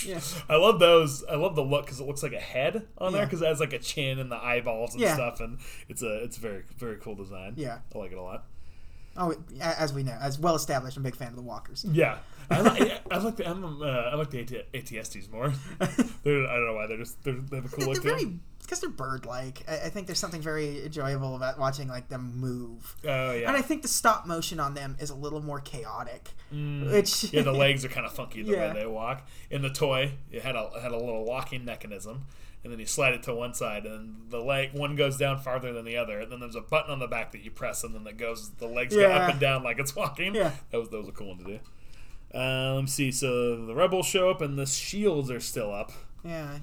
Yeah. 0.05 0.19
I 0.49 0.55
love 0.55 0.79
those. 0.79 1.23
I 1.25 1.35
love 1.35 1.55
the 1.55 1.63
look 1.63 1.85
because 1.85 1.99
it 1.99 2.07
looks 2.07 2.23
like 2.23 2.33
a 2.33 2.39
head 2.39 2.87
on 2.97 3.13
there 3.13 3.25
because 3.25 3.41
it 3.41 3.47
has 3.47 3.59
like 3.59 3.73
a 3.73 3.79
chin 3.79 4.17
and 4.19 4.31
the 4.31 4.41
eyeballs 4.43 4.93
and 4.93 5.01
Yeah. 5.01 5.13
stuff, 5.13 5.39
and 5.41 5.59
it's 5.89 6.01
a 6.01 6.23
it's 6.23 6.37
very 6.37 6.63
very 6.77 6.95
cool 6.97 7.15
design. 7.15 7.53
Yeah. 7.57 7.79
I 7.93 7.97
like 7.97 8.11
it 8.11 8.17
a 8.17 8.21
lot. 8.21 8.45
Oh, 9.17 9.35
as 9.59 9.91
we 9.93 10.03
know, 10.03 10.17
as 10.21 10.39
well 10.39 10.55
established, 10.55 10.95
I'm 10.95 11.03
a 11.03 11.09
big 11.09 11.17
fan 11.17 11.27
of 11.27 11.35
the 11.35 11.41
walkers. 11.41 11.85
Yeah, 11.91 12.19
I 12.51 12.61
like 12.61 13.01
I 13.11 13.17
like 13.17 13.35
the 13.37 13.49
I'm, 13.49 13.81
uh, 13.81 13.85
I 13.85 14.15
like 14.15 14.29
the 14.29 14.39
AT- 14.41 14.71
ATSTs 14.73 15.31
more. 15.31 15.51
they're, 16.23 16.47
I 16.47 16.55
don't 16.55 16.65
know 16.65 16.73
why 16.75 16.87
they're 16.87 16.97
just 16.97 17.23
they're, 17.23 17.33
they 17.33 17.55
have 17.57 17.65
a 17.65 17.69
cool 17.69 17.79
They're 17.79 17.87
look 17.93 18.03
them. 18.03 18.17
very 18.17 18.39
because 18.61 18.79
they're 18.79 18.89
bird-like. 18.89 19.63
I, 19.67 19.73
I 19.87 19.89
think 19.89 20.07
there's 20.07 20.19
something 20.19 20.41
very 20.41 20.85
enjoyable 20.85 21.35
about 21.35 21.59
watching 21.59 21.87
like 21.87 22.09
them 22.09 22.37
move. 22.37 22.95
Oh 23.03 23.31
yeah, 23.31 23.47
And 23.47 23.57
I 23.57 23.61
think 23.61 23.81
the 23.81 23.87
stop 23.87 24.25
motion 24.27 24.59
on 24.59 24.73
them 24.75 24.95
is 24.99 25.09
a 25.09 25.15
little 25.15 25.41
more 25.41 25.59
chaotic. 25.59 26.29
Which 26.51 27.31
yeah. 27.33 27.41
The 27.43 27.51
legs 27.65 27.83
are 27.85 27.89
kind 27.89 28.05
of 28.05 28.13
funky 28.13 28.43
the 28.43 28.51
Yeah. 28.51 28.73
way 28.73 28.81
they 28.81 28.85
walk. 28.85 29.25
In 29.49 29.61
the 29.61 29.69
toy, 29.69 30.13
it 30.31 30.41
had 30.43 30.55
a 30.55 30.69
it 30.75 30.81
had 30.81 30.91
a 30.91 30.97
little 30.97 31.25
locking 31.25 31.63
mechanism, 31.65 32.25
and 32.63 32.71
then 32.71 32.79
you 32.79 32.85
slide 32.85 33.13
it 33.13 33.23
to 33.23 33.33
one 33.35 33.53
side, 33.53 33.85
and 33.85 34.29
the 34.29 34.39
leg 34.39 34.73
one 34.73 34.95
goes 34.95 35.17
down 35.17 35.39
farther 35.39 35.73
than 35.73 35.85
the 35.85 35.97
other, 35.97 36.19
and 36.19 36.31
then 36.31 36.39
there's 36.39 36.55
a 36.55 36.61
button 36.61 36.91
on 36.91 36.99
the 36.99 37.07
back 37.07 37.31
that 37.31 37.41
you 37.43 37.51
press, 37.51 37.83
and 37.83 37.93
then 37.95 38.05
it 38.07 38.17
goes 38.17 38.51
the 38.51 38.67
legs 38.67 38.95
go 38.95 39.09
up 39.11 39.31
and 39.31 39.39
down 39.39 39.63
like 39.63 39.79
it's 39.79 39.95
walking. 39.95 40.35
Yeah. 40.35 40.51
that 40.69 40.77
was 40.77 40.89
that 40.89 40.97
was 40.97 41.07
a 41.09 41.11
cool 41.13 41.29
one 41.29 41.37
to 41.39 41.43
do. 41.45 41.59
Uh, 42.33 42.73
let 42.75 42.81
me 42.81 42.87
see. 42.87 43.11
So 43.11 43.65
the 43.65 43.75
rebels 43.75 44.05
show 44.05 44.29
up, 44.29 44.41
and 44.41 44.57
the 44.57 44.65
shields 44.65 45.29
are 45.29 45.39
still 45.39 45.73
up, 45.73 45.91
yeah, 46.23 46.59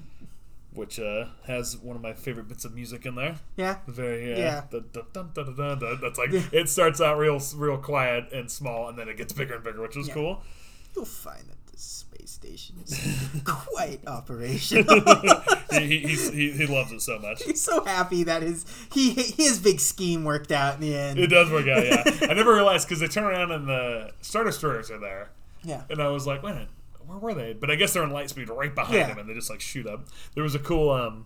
which 0.73 0.99
uh, 0.99 1.25
has 1.45 1.77
one 1.77 1.95
of 1.95 2.01
my 2.01 2.13
favorite 2.13 2.47
bits 2.47 2.65
of 2.65 2.73
music 2.73 3.05
in 3.05 3.15
there. 3.15 3.35
yeah, 3.57 3.77
Very 3.87 4.33
uh, 4.33 4.37
Yeah. 4.37 4.63
dun, 4.71 4.85
dun, 4.91 5.03
dun, 5.13 5.29
dun, 5.33 5.45
dun, 5.45 5.55
dun, 5.55 5.79
dun. 5.79 5.99
That's 6.01 6.17
like 6.17 6.31
Yeah. 6.31 6.41
it 6.51 6.69
starts 6.69 6.99
out 7.01 7.17
real 7.17 7.39
real 7.55 7.77
quiet 7.77 8.31
and 8.33 8.49
small, 8.49 8.87
and 8.89 8.97
then 8.97 9.07
it 9.09 9.17
gets 9.17 9.31
bigger 9.33 9.55
and 9.55 9.63
bigger, 9.63 9.81
which 9.81 9.97
is 9.97 10.07
Yeah. 10.07 10.13
cool. 10.15 10.43
you'll 10.95 11.05
find 11.05 11.43
that 11.47 11.71
the 11.71 11.77
space 11.77 12.31
station 12.31 12.77
is 12.83 12.99
quite 13.45 13.99
operational. 14.07 15.01
he, 15.71 15.99
he, 15.99 16.15
he 16.15 16.51
he 16.51 16.65
loves 16.65 16.91
it 16.91 17.01
so 17.01 17.19
much. 17.19 17.43
He's 17.43 17.61
so 17.61 17.83
happy 17.85 18.23
that 18.23 18.41
his 18.41 18.65
he 18.91 19.13
his 19.13 19.59
big 19.59 19.79
scheme 19.79 20.23
worked 20.23 20.51
out 20.51 20.75
in 20.75 20.81
the 20.81 20.95
end. 20.97 21.19
It 21.19 21.27
does 21.27 21.51
work 21.51 21.67
out, 21.67 21.85
yeah. 21.85 22.03
I 22.29 22.33
never 22.33 22.53
realized 22.55 22.87
because 22.87 22.99
they 23.01 23.07
turn 23.07 23.23
around 23.23 23.51
and 23.51 23.67
the 23.67 24.11
Star 24.21 24.43
Destroyers 24.43 24.89
are 24.89 24.99
there, 24.99 25.29
Yeah, 25.63 25.83
and 25.89 26.01
I 26.01 26.07
was 26.09 26.25
like, 26.27 26.41
wait 26.43 26.51
a 26.51 26.53
minute, 26.55 26.69
where 27.05 27.17
were 27.17 27.33
they? 27.33 27.53
But 27.53 27.69
I 27.71 27.75
guess 27.75 27.93
they're 27.93 28.03
in 28.03 28.11
light 28.11 28.29
speed 28.29 28.49
right 28.49 28.73
behind 28.73 28.95
Yeah. 28.97 29.07
them, 29.07 29.19
and 29.19 29.29
they 29.29 29.33
just 29.33 29.49
like 29.49 29.61
shoot 29.61 29.85
up. 29.87 30.07
There 30.35 30.43
was 30.43 30.55
a 30.55 30.59
cool 30.59 30.89
um 30.91 31.25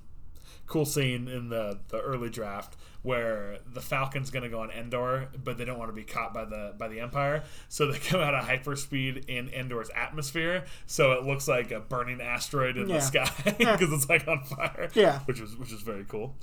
cool 0.66 0.86
scene 0.86 1.28
in 1.28 1.50
the 1.50 1.80
the 1.90 2.00
early 2.00 2.30
draft 2.30 2.78
where 3.04 3.58
the 3.74 3.82
Falcon's 3.82 4.32
going 4.32 4.44
to 4.44 4.50
go 4.50 4.62
on 4.62 4.72
Endor, 4.72 5.28
but 5.44 5.58
they 5.58 5.66
don't 5.66 5.78
want 5.78 5.90
to 5.90 5.94
be 5.96 6.06
caught 6.06 6.34
by 6.34 6.46
the 6.46 6.74
by 6.78 6.88
the 6.88 7.02
Empire, 7.02 7.44
so 7.68 7.92
they 7.92 8.00
come 8.10 8.22
out 8.22 8.34
of 8.34 8.46
hyperspeed 8.46 9.26
in 9.28 9.50
Endor's 9.50 9.90
atmosphere, 9.94 10.64
so 10.88 11.12
it 11.12 11.24
looks 11.24 11.48
like 11.50 11.72
a 11.72 11.82
burning 11.82 12.22
asteroid 12.22 12.78
in 12.78 12.88
Yeah. 12.88 12.96
the 12.96 13.02
sky 13.02 13.30
because 13.58 13.92
it's 13.92 14.08
like 14.10 14.26
on 14.28 14.44
fire. 14.46 14.90
Yeah. 14.94 15.20
which 15.26 15.42
was 15.42 15.56
which 15.58 15.72
is 15.74 15.82
very 15.82 16.06
cool. 16.08 16.36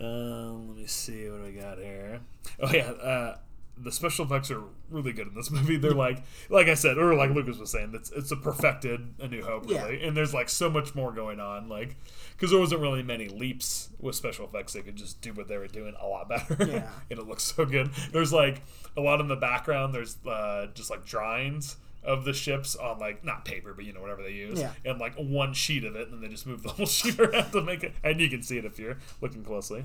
Um, 0.00 0.68
let 0.68 0.76
me 0.78 0.86
see 0.86 1.28
what 1.28 1.38
do 1.38 1.42
we 1.44 1.52
got 1.52 1.78
here. 1.78 2.20
Oh 2.60 2.70
yeah, 2.72 2.90
uh, 2.90 3.36
the 3.76 3.90
special 3.90 4.24
effects 4.26 4.50
are 4.50 4.62
really 4.90 5.12
good 5.12 5.28
in 5.28 5.34
this 5.34 5.50
movie. 5.50 5.76
They're 5.76 5.92
like, 5.92 6.22
like 6.50 6.68
I 6.68 6.74
said, 6.74 6.98
or 6.98 7.14
like 7.14 7.30
Lucas 7.30 7.58
was 7.58 7.70
saying, 7.70 7.92
it's 7.94 8.10
it's 8.10 8.30
a 8.30 8.36
perfected 8.36 9.14
A 9.18 9.28
New 9.28 9.42
Hope 9.42 9.64
Yeah. 9.68 9.84
really, 9.86 10.04
and 10.04 10.16
there's 10.16 10.34
like 10.34 10.48
so 10.48 10.68
much 10.70 10.94
more 10.94 11.10
going 11.12 11.40
on, 11.40 11.68
like 11.68 11.96
because 12.36 12.50
there 12.50 12.60
wasn't 12.60 12.80
really 12.80 13.02
many 13.02 13.28
leaps 13.28 13.88
with 13.98 14.14
special 14.14 14.46
effects. 14.46 14.72
They 14.74 14.82
could 14.82 14.96
just 14.96 15.20
do 15.20 15.32
what 15.32 15.48
they 15.48 15.56
were 15.56 15.68
doing 15.68 15.94
a 16.00 16.06
lot 16.06 16.28
better, 16.28 16.56
Yeah. 16.60 16.88
and 17.10 17.18
it 17.18 17.26
looks 17.26 17.44
so 17.44 17.64
good. 17.64 17.90
There's 18.12 18.32
like 18.32 18.62
a 18.96 19.00
lot 19.00 19.20
in 19.20 19.28
the 19.28 19.36
background. 19.36 19.94
There's 19.94 20.16
uh, 20.26 20.66
just 20.74 20.90
like 20.90 21.04
drawings. 21.04 21.76
Of 22.04 22.24
the 22.24 22.32
ships 22.32 22.74
on 22.74 22.98
like 22.98 23.24
not 23.24 23.44
paper, 23.44 23.72
but 23.74 23.84
you 23.84 23.92
know 23.92 24.00
whatever 24.00 24.24
they 24.24 24.32
use, 24.32 24.58
Yeah. 24.58 24.72
and 24.84 24.98
like 24.98 25.14
one 25.14 25.54
sheet 25.54 25.84
of 25.84 25.94
it, 25.94 26.08
and 26.08 26.14
then 26.14 26.20
they 26.20 26.26
just 26.26 26.48
move 26.48 26.64
the 26.64 26.70
whole 26.70 26.84
sheet 26.84 27.16
around 27.20 27.52
to 27.52 27.62
make 27.62 27.84
it, 27.84 27.94
and 28.02 28.20
you 28.20 28.28
can 28.28 28.42
see 28.42 28.58
it 28.58 28.64
if 28.64 28.76
you're 28.76 28.98
looking 29.20 29.44
closely. 29.44 29.82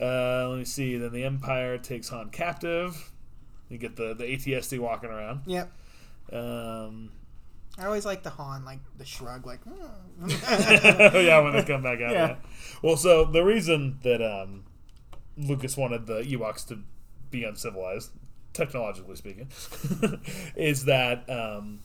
Uh, 0.00 0.48
let 0.48 0.58
me 0.58 0.64
see. 0.64 0.96
Then 0.96 1.12
the 1.12 1.24
Empire 1.24 1.78
takes 1.78 2.08
Han 2.08 2.30
captive. 2.30 3.10
You 3.68 3.78
get 3.78 3.96
the 3.96 4.14
the 4.14 4.24
ATST 4.24 4.78
walking 4.78 5.10
around. 5.10 5.42
yep. 5.46 5.70
Um, 6.32 7.10
I 7.78 7.86
always 7.86 8.04
like 8.04 8.22
the 8.22 8.30
Han, 8.30 8.64
like 8.64 8.78
the 8.98 9.04
shrug, 9.04 9.46
like. 9.46 9.60
"Hmm." 9.64 10.28
yeah, 10.28 11.40
when 11.40 11.52
they 11.52 11.64
come 11.64 11.82
back 11.82 12.00
out. 12.00 12.12
Yeah. 12.12 12.28
Yeah. 12.28 12.36
Well, 12.82 12.96
so 12.96 13.24
the 13.24 13.42
reason 13.42 13.98
that 14.02 14.22
um, 14.22 14.64
Lucas 15.36 15.76
wanted 15.76 16.06
the 16.06 16.22
Ewoks 16.22 16.66
to 16.68 16.80
be 17.30 17.44
uncivilized, 17.44 18.10
technologically 18.52 19.16
speaking, 19.16 19.48
is 20.56 20.84
that 20.84 21.28
um, 21.28 21.80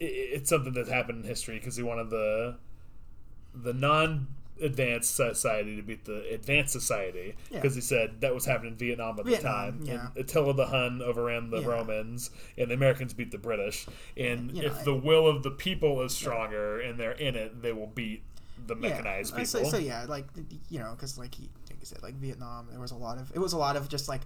i 0.00 0.04
it's 0.04 0.50
something 0.50 0.74
that 0.74 0.88
happened 0.88 1.24
in 1.24 1.28
history 1.28 1.58
because 1.58 1.76
he 1.76 1.82
wanted 1.82 2.10
the 2.10 2.56
the 3.54 3.72
non 3.72 4.26
advanced 4.62 5.14
society 5.14 5.76
to 5.76 5.82
beat 5.82 6.04
the 6.04 6.26
advanced 6.32 6.72
society 6.72 7.34
Yeah. 7.50 7.60
because 7.60 7.74
he 7.74 7.80
said 7.80 8.20
that 8.22 8.34
was 8.34 8.44
happening 8.46 8.72
in 8.72 8.78
Vietnam 8.78 9.18
at 9.18 9.26
Vietnam, 9.26 9.80
the 9.80 9.86
time. 9.86 9.86
yeah. 9.86 10.08
And 10.14 10.24
Attila 10.24 10.54
the 10.54 10.66
Hun 10.66 11.02
overran 11.02 11.50
the 11.50 11.60
Yeah. 11.60 11.66
Romans, 11.68 12.30
and 12.56 12.70
the 12.70 12.74
Americans 12.74 13.12
beat 13.14 13.30
the 13.30 13.38
British. 13.38 13.86
And 14.16 14.50
You 14.52 14.62
know, 14.62 14.68
if 14.68 14.84
the 14.84 14.94
will 14.94 15.26
of 15.26 15.42
the 15.42 15.50
people 15.50 16.00
is 16.02 16.14
stronger 16.14 16.80
and 16.80 16.98
they're 16.98 17.12
in 17.12 17.34
it, 17.36 17.62
they 17.62 17.72
will 17.72 17.86
beat 17.88 18.22
the 18.66 18.74
mechanized 18.74 19.34
uh, 19.34 19.36
yeah. 19.38 19.44
people. 19.44 19.64
So, 19.64 19.70
so 19.70 19.76
yeah, 19.78 20.04
like 20.08 20.26
you 20.70 20.78
know, 20.78 20.92
because 20.96 21.18
like 21.18 21.34
he, 21.34 21.50
like 21.68 21.78
I 21.80 21.84
said, 21.84 22.02
like 22.02 22.14
Vietnam, 22.14 22.68
there 22.70 22.80
was 22.80 22.90
a 22.92 22.96
lot 22.96 23.18
of 23.18 23.30
it 23.34 23.38
was 23.38 23.52
a 23.52 23.58
lot 23.58 23.76
of 23.76 23.88
just 23.88 24.08
like 24.08 24.22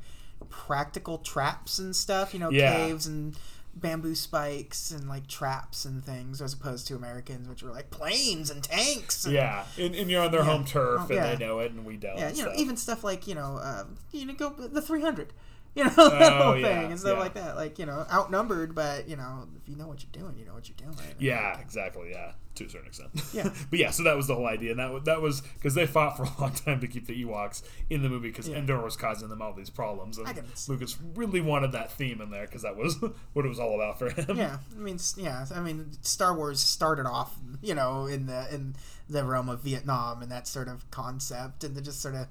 practical 0.49 1.19
traps 1.19 1.79
and 1.79 1.95
stuff. 1.95 2.33
You 2.33 2.41
know, 2.41 2.51
Yeah. 2.51 2.75
caves 2.77 3.07
and 3.07 3.37
bamboo 3.75 4.15
spikes 4.15 4.91
and 4.91 5.09
like 5.09 5.27
traps 5.27 5.85
and 5.85 6.05
things, 6.05 6.43
as 6.43 6.53
opposed 6.53 6.87
to 6.89 6.97
Americans, 6.97 7.49
which 7.49 7.63
were 7.63 7.71
like 7.71 7.91
planes 7.91 8.51
and 8.51 8.63
tanks. 8.63 9.25
And, 9.25 9.35
yeah, 9.35 9.65
and, 9.79 9.95
and 9.95 10.11
you're 10.11 10.23
on 10.23 10.31
their 10.33 10.41
Yeah. 10.41 10.47
home 10.47 10.65
turf, 10.65 11.01
Oh, 11.03 11.07
and 11.07 11.15
yeah. 11.15 11.35
they 11.35 11.45
know 11.45 11.61
it, 11.61 11.73
and 11.73 11.85
we 11.85 11.97
don't. 11.97 12.19
Yeah, 12.19 12.31
you 12.33 12.45
know, 12.45 12.53
even 12.57 12.77
stuff 12.77 13.05
like 13.05 13.27
you 13.27 13.35
know, 13.35 13.59
um, 13.63 13.97
you 14.13 14.27
know, 14.27 14.35
go 14.35 14.51
the 14.51 14.83
three 14.83 15.03
hundred, 15.03 15.33
you 15.75 15.85
know, 15.85 15.91
that 15.91 16.33
Oh, 16.33 16.43
whole 16.45 16.57
yeah, 16.59 16.81
thing 16.83 16.91
and 16.93 17.01
stuff 17.01 17.15
yeah. 17.15 17.21
like 17.21 17.35
that. 17.35 17.57
Like 17.57 17.79
you 17.79 17.87
know, 17.87 18.05
outnumbered, 18.11 18.75
but 18.75 19.09
you 19.09 19.17
know, 19.17 19.47
if 19.63 19.69
you 19.69 19.77
know 19.77 19.87
what 19.87 20.03
you're 20.03 20.23
doing, 20.25 20.37
you 20.39 20.45
know 20.45 20.55
what 20.55 20.69
you're 20.69 20.77
doing. 20.77 20.97
Yeah, 21.19 21.59
exactly. 21.61 22.11
Yeah, 22.11 22.33
to 22.57 22.65
a 22.65 22.69
certain 22.69 22.89
extent. 22.89 23.11
Yeah. 23.33 23.51
but 23.71 23.79
yeah, 23.79 23.91
so 23.91 24.03
that 24.03 24.17
was 24.17 24.27
the 24.27 24.35
whole 24.35 24.47
idea, 24.49 24.73
and 24.73 24.81
that 24.81 25.05
that 25.05 25.21
was 25.23 25.43
because 25.43 25.75
they 25.75 25.87
fought 25.87 26.17
for 26.17 26.25
a 26.25 26.31
long 26.41 26.53
time 26.67 26.81
to 26.81 26.89
keep 26.89 27.07
the 27.07 27.25
Ewoks 27.25 27.63
in 27.89 28.03
the 28.03 28.09
movie 28.09 28.29
because 28.31 28.49
Yeah. 28.49 28.57
Endor 28.57 28.83
was 28.83 28.97
causing 28.97 29.29
them 29.29 29.41
all 29.41 29.53
these 29.53 29.71
problems, 29.71 30.19
and 30.19 30.27
I 30.27 30.33
can 30.33 30.47
s- 30.53 30.69
Lucas 30.69 30.97
really 31.15 31.41
wanted 31.41 31.71
that 31.73 31.93
theme 31.93 32.21
in 32.21 32.31
there 32.31 32.47
because 32.47 32.63
that 32.63 32.77
was 32.77 32.97
what 33.33 33.45
it 33.45 33.49
was 33.49 33.61
all 33.61 33.75
about 33.77 33.99
for 33.99 34.11
him. 34.11 34.37
Yeah, 34.37 34.59
I 34.77 34.79
mean, 34.81 34.99
yeah, 35.17 35.47
I 35.55 35.61
mean, 35.61 35.93
Star 36.03 36.35
Wars 36.37 36.61
started 36.61 37.07
off, 37.07 37.37
you 37.63 37.75
know, 37.77 38.07
in 38.07 38.27
the 38.27 38.53
in 38.53 38.75
the 39.09 39.25
realm 39.25 39.49
of 39.49 39.61
Vietnam 39.61 40.21
and 40.23 40.31
that 40.33 40.49
sort 40.49 40.67
of 40.69 40.91
concept, 40.91 41.63
and 41.63 41.77
to 41.77 41.81
just 41.81 42.01
sort 42.03 42.15
of, 42.17 42.27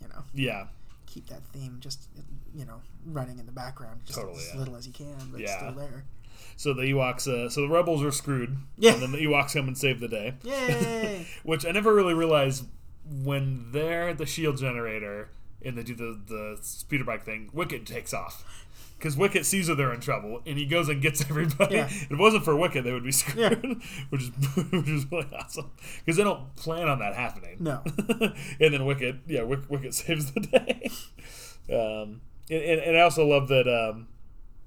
you 0.00 0.06
know, 0.08 0.22
Yeah. 0.34 0.66
keep 1.06 1.28
that 1.28 1.42
theme 1.52 1.78
just, 1.80 2.08
you 2.56 2.64
know, 2.64 2.80
running 3.04 3.38
in 3.38 3.46
the 3.46 3.52
background, 3.52 4.00
just 4.06 4.18
Totally, 4.18 4.38
as 4.38 4.50
yeah. 4.52 4.58
little 4.58 4.76
as 4.76 4.86
you 4.86 4.92
can, 4.92 5.16
but 5.30 5.40
Yeah. 5.40 5.58
still 5.58 5.72
there. 5.72 6.04
So 6.56 6.72
the 6.72 6.82
Ewoks, 6.82 7.28
uh, 7.28 7.50
so 7.50 7.60
the 7.60 7.68
rebels 7.68 8.02
are 8.02 8.10
screwed. 8.10 8.56
Yeah. 8.78 8.94
And 8.94 9.02
then 9.02 9.12
the 9.12 9.18
Ewoks 9.18 9.52
come 9.54 9.68
and 9.68 9.76
save 9.76 10.00
the 10.00 10.08
day. 10.08 10.34
Yay! 10.42 11.26
Which 11.42 11.66
I 11.66 11.70
never 11.70 11.94
really 11.94 12.14
realized 12.14 12.64
when 13.04 13.70
they're 13.72 14.14
the 14.14 14.24
shield 14.26 14.56
generator 14.58 15.28
and 15.62 15.76
they 15.76 15.82
do 15.82 15.94
the 15.94 16.18
the 16.26 16.58
speeder 16.62 17.04
bike 17.04 17.24
thing. 17.24 17.50
Wicket 17.52 17.84
takes 17.86 18.14
off. 18.14 18.44
Because 18.98 19.14
Wicket 19.14 19.44
sees 19.44 19.66
that 19.66 19.74
they're 19.74 19.92
in 19.92 20.00
trouble, 20.00 20.40
and 20.46 20.56
he 20.56 20.64
goes 20.64 20.88
and 20.88 21.02
gets 21.02 21.20
everybody. 21.28 21.74
Yeah. 21.74 21.84
If 21.86 22.10
it 22.10 22.16
wasn't 22.18 22.44
for 22.46 22.56
Wicket, 22.56 22.82
they 22.84 22.92
would 22.92 23.04
be 23.04 23.12
screwed, 23.12 23.36
yeah. 23.62 23.74
which 24.08 24.22
is 24.22 24.30
which 24.70 24.88
is 24.88 25.04
really 25.12 25.28
awesome. 25.38 25.70
Because 25.98 26.16
they 26.16 26.24
don't 26.24 26.56
plan 26.56 26.88
on 26.88 27.00
that 27.00 27.14
happening. 27.14 27.58
No. 27.60 27.82
and 28.58 28.72
then 28.72 28.86
Wicket, 28.86 29.16
yeah, 29.26 29.42
Wick, 29.42 29.68
Wicket 29.68 29.92
saves 29.92 30.32
the 30.32 30.40
day. 30.40 30.88
um, 31.70 32.22
and, 32.50 32.62
and, 32.62 32.80
and 32.80 32.96
I 32.96 33.00
also 33.00 33.26
love 33.26 33.48
that 33.48 33.66
um, 33.68 34.08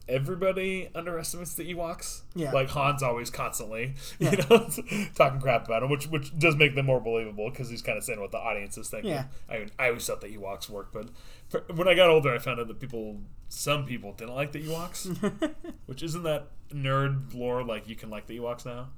everybody 0.07 0.89
underestimates 0.95 1.53
the 1.53 1.73
Ewoks. 1.73 2.21
Yeah. 2.35 2.51
Like 2.51 2.69
Han's 2.71 3.03
always 3.03 3.29
constantly, 3.29 3.95
Yeah. 4.19 4.31
you 4.31 4.37
know, 4.49 4.69
talking 5.15 5.39
crap 5.39 5.65
about 5.65 5.81
them, 5.81 5.89
which 5.89 6.07
which 6.07 6.37
does 6.37 6.55
make 6.55 6.75
them 6.75 6.87
more 6.87 6.99
believable 6.99 7.49
because 7.49 7.69
he's 7.69 7.81
kind 7.81 7.97
of 7.97 8.03
saying 8.03 8.19
what 8.19 8.31
the 8.31 8.37
audience 8.37 8.77
is 8.77 8.89
thinking. 8.89 9.11
Yeah. 9.11 9.25
I 9.49 9.59
mean, 9.59 9.71
I 9.77 9.87
always 9.87 10.05
thought 10.05 10.21
the 10.21 10.35
Ewoks 10.35 10.69
worked, 10.69 10.93
but 10.93 11.09
for, 11.47 11.63
when 11.73 11.87
I 11.87 11.93
got 11.95 12.09
older, 12.09 12.33
I 12.33 12.39
found 12.39 12.59
out 12.59 12.67
that 12.67 12.79
people, 12.79 13.19
some 13.49 13.85
people 13.85 14.13
didn't 14.13 14.35
like 14.35 14.51
the 14.51 14.61
Ewoks, 14.63 15.53
which 15.85 16.03
isn't 16.03 16.23
that 16.23 16.47
nerd 16.71 17.33
lore 17.33 17.63
like 17.63 17.87
you 17.87 17.95
can 17.95 18.09
like 18.09 18.27
the 18.27 18.37
Ewoks 18.39 18.65
now. 18.65 18.89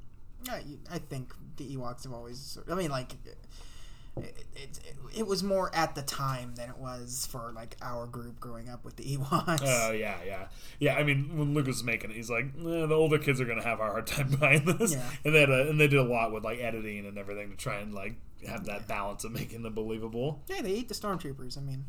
I, 0.50 0.64
I 0.92 0.98
think 0.98 1.34
the 1.58 1.76
Ewoks 1.76 2.04
have 2.04 2.14
always. 2.14 2.58
I 2.70 2.74
mean, 2.76 2.90
like, 2.90 3.14
it, 4.18 4.46
it, 4.56 4.80
it, 5.18 5.28
was 5.28 5.42
more 5.44 5.74
at 5.74 5.96
the 5.96 6.02
time 6.02 6.56
than 6.56 6.70
it 6.70 6.78
was 6.78 7.28
for 7.32 7.52
like 7.56 7.78
our 7.82 8.06
group 8.08 8.40
growing 8.40 8.68
up 8.70 8.84
with 8.84 8.98
the 8.98 9.04
Ewoks. 9.04 9.62
Oh 9.64 9.92
yeah, 9.92 10.18
yeah, 10.26 10.48
yeah. 10.80 10.96
I 10.96 11.04
mean, 11.04 11.38
when 11.38 11.54
Lucas 11.54 11.76
was 11.76 11.84
making 11.84 12.12
it, 12.12 12.16
he's 12.18 12.30
like, 12.30 12.46
eh, 12.60 12.86
the 12.86 12.94
older 12.94 13.18
kids 13.18 13.40
are 13.40 13.46
gonna 13.46 13.64
have 13.64 13.80
a 13.80 13.84
hard 13.84 14.08
time 14.08 14.30
buying 14.40 14.66
this, 14.66 14.94
Yeah. 14.94 15.10
and 15.24 15.34
they 15.34 15.40
had 15.42 15.50
a, 15.50 15.70
and 15.70 15.80
they 15.80 15.88
did 15.88 16.00
a 16.00 16.04
lot 16.04 16.32
with 16.34 16.44
like 16.44 16.60
editing 16.60 17.06
and 17.06 17.18
everything 17.18 17.52
to 17.52 17.56
try 17.58 17.78
and 17.78 17.94
like 17.94 18.16
have 18.48 18.66
that 18.66 18.88
balance 18.88 19.24
of 19.24 19.32
making 19.32 19.62
them 19.64 19.74
believable. 19.74 20.42
yeah, 20.50 20.62
they 20.62 20.72
eat 20.72 20.90
the 20.90 20.96
stormtroopers. 20.96 21.58
I 21.58 21.62
mean, 21.62 21.86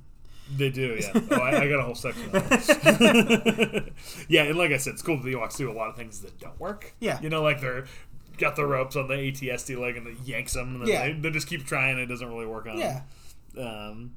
They 0.57 0.71
do, 0.71 0.99
yeah. 1.01 1.13
Oh, 1.31 1.37
I, 1.41 1.63
I 1.63 1.69
got 1.69 1.81
a 1.81 1.83
whole 1.83 1.95
section. 1.95 2.25
on 2.27 2.33
that. 2.33 3.89
yeah, 4.29 4.43
and 4.45 4.59
like 4.59 4.71
I 4.71 4.77
said, 4.77 4.93
it's 4.95 5.03
cool 5.03 5.17
that 5.17 5.25
the 5.25 5.33
Ewoks 5.35 5.57
do 5.57 5.71
a 5.71 5.73
lot 5.73 5.89
of 5.89 5.97
things 5.97 6.21
that 6.21 6.39
don't 6.39 6.59
work. 6.61 6.95
Yeah. 7.01 7.21
you 7.21 7.31
know, 7.31 7.43
like 7.43 7.61
they're 7.61 7.87
got 8.43 8.57
the 8.57 8.67
ropes 8.67 8.97
on 8.97 9.09
the 9.09 9.15
ATST 9.15 9.79
leg 9.79 9.97
and 9.97 10.07
it 10.07 10.17
yanks 10.25 10.53
them, 10.53 10.75
and 10.75 10.83
then 10.83 10.89
Yeah. 10.89 11.07
they, 11.07 11.13
they 11.15 11.31
just 11.31 11.47
keep 11.47 11.65
trying. 11.65 11.99
It 11.99 12.07
doesn't 12.07 12.29
really 12.29 12.47
work 12.47 12.67
on. 12.67 12.79
yeah, 12.79 13.01
Um, 13.59 14.13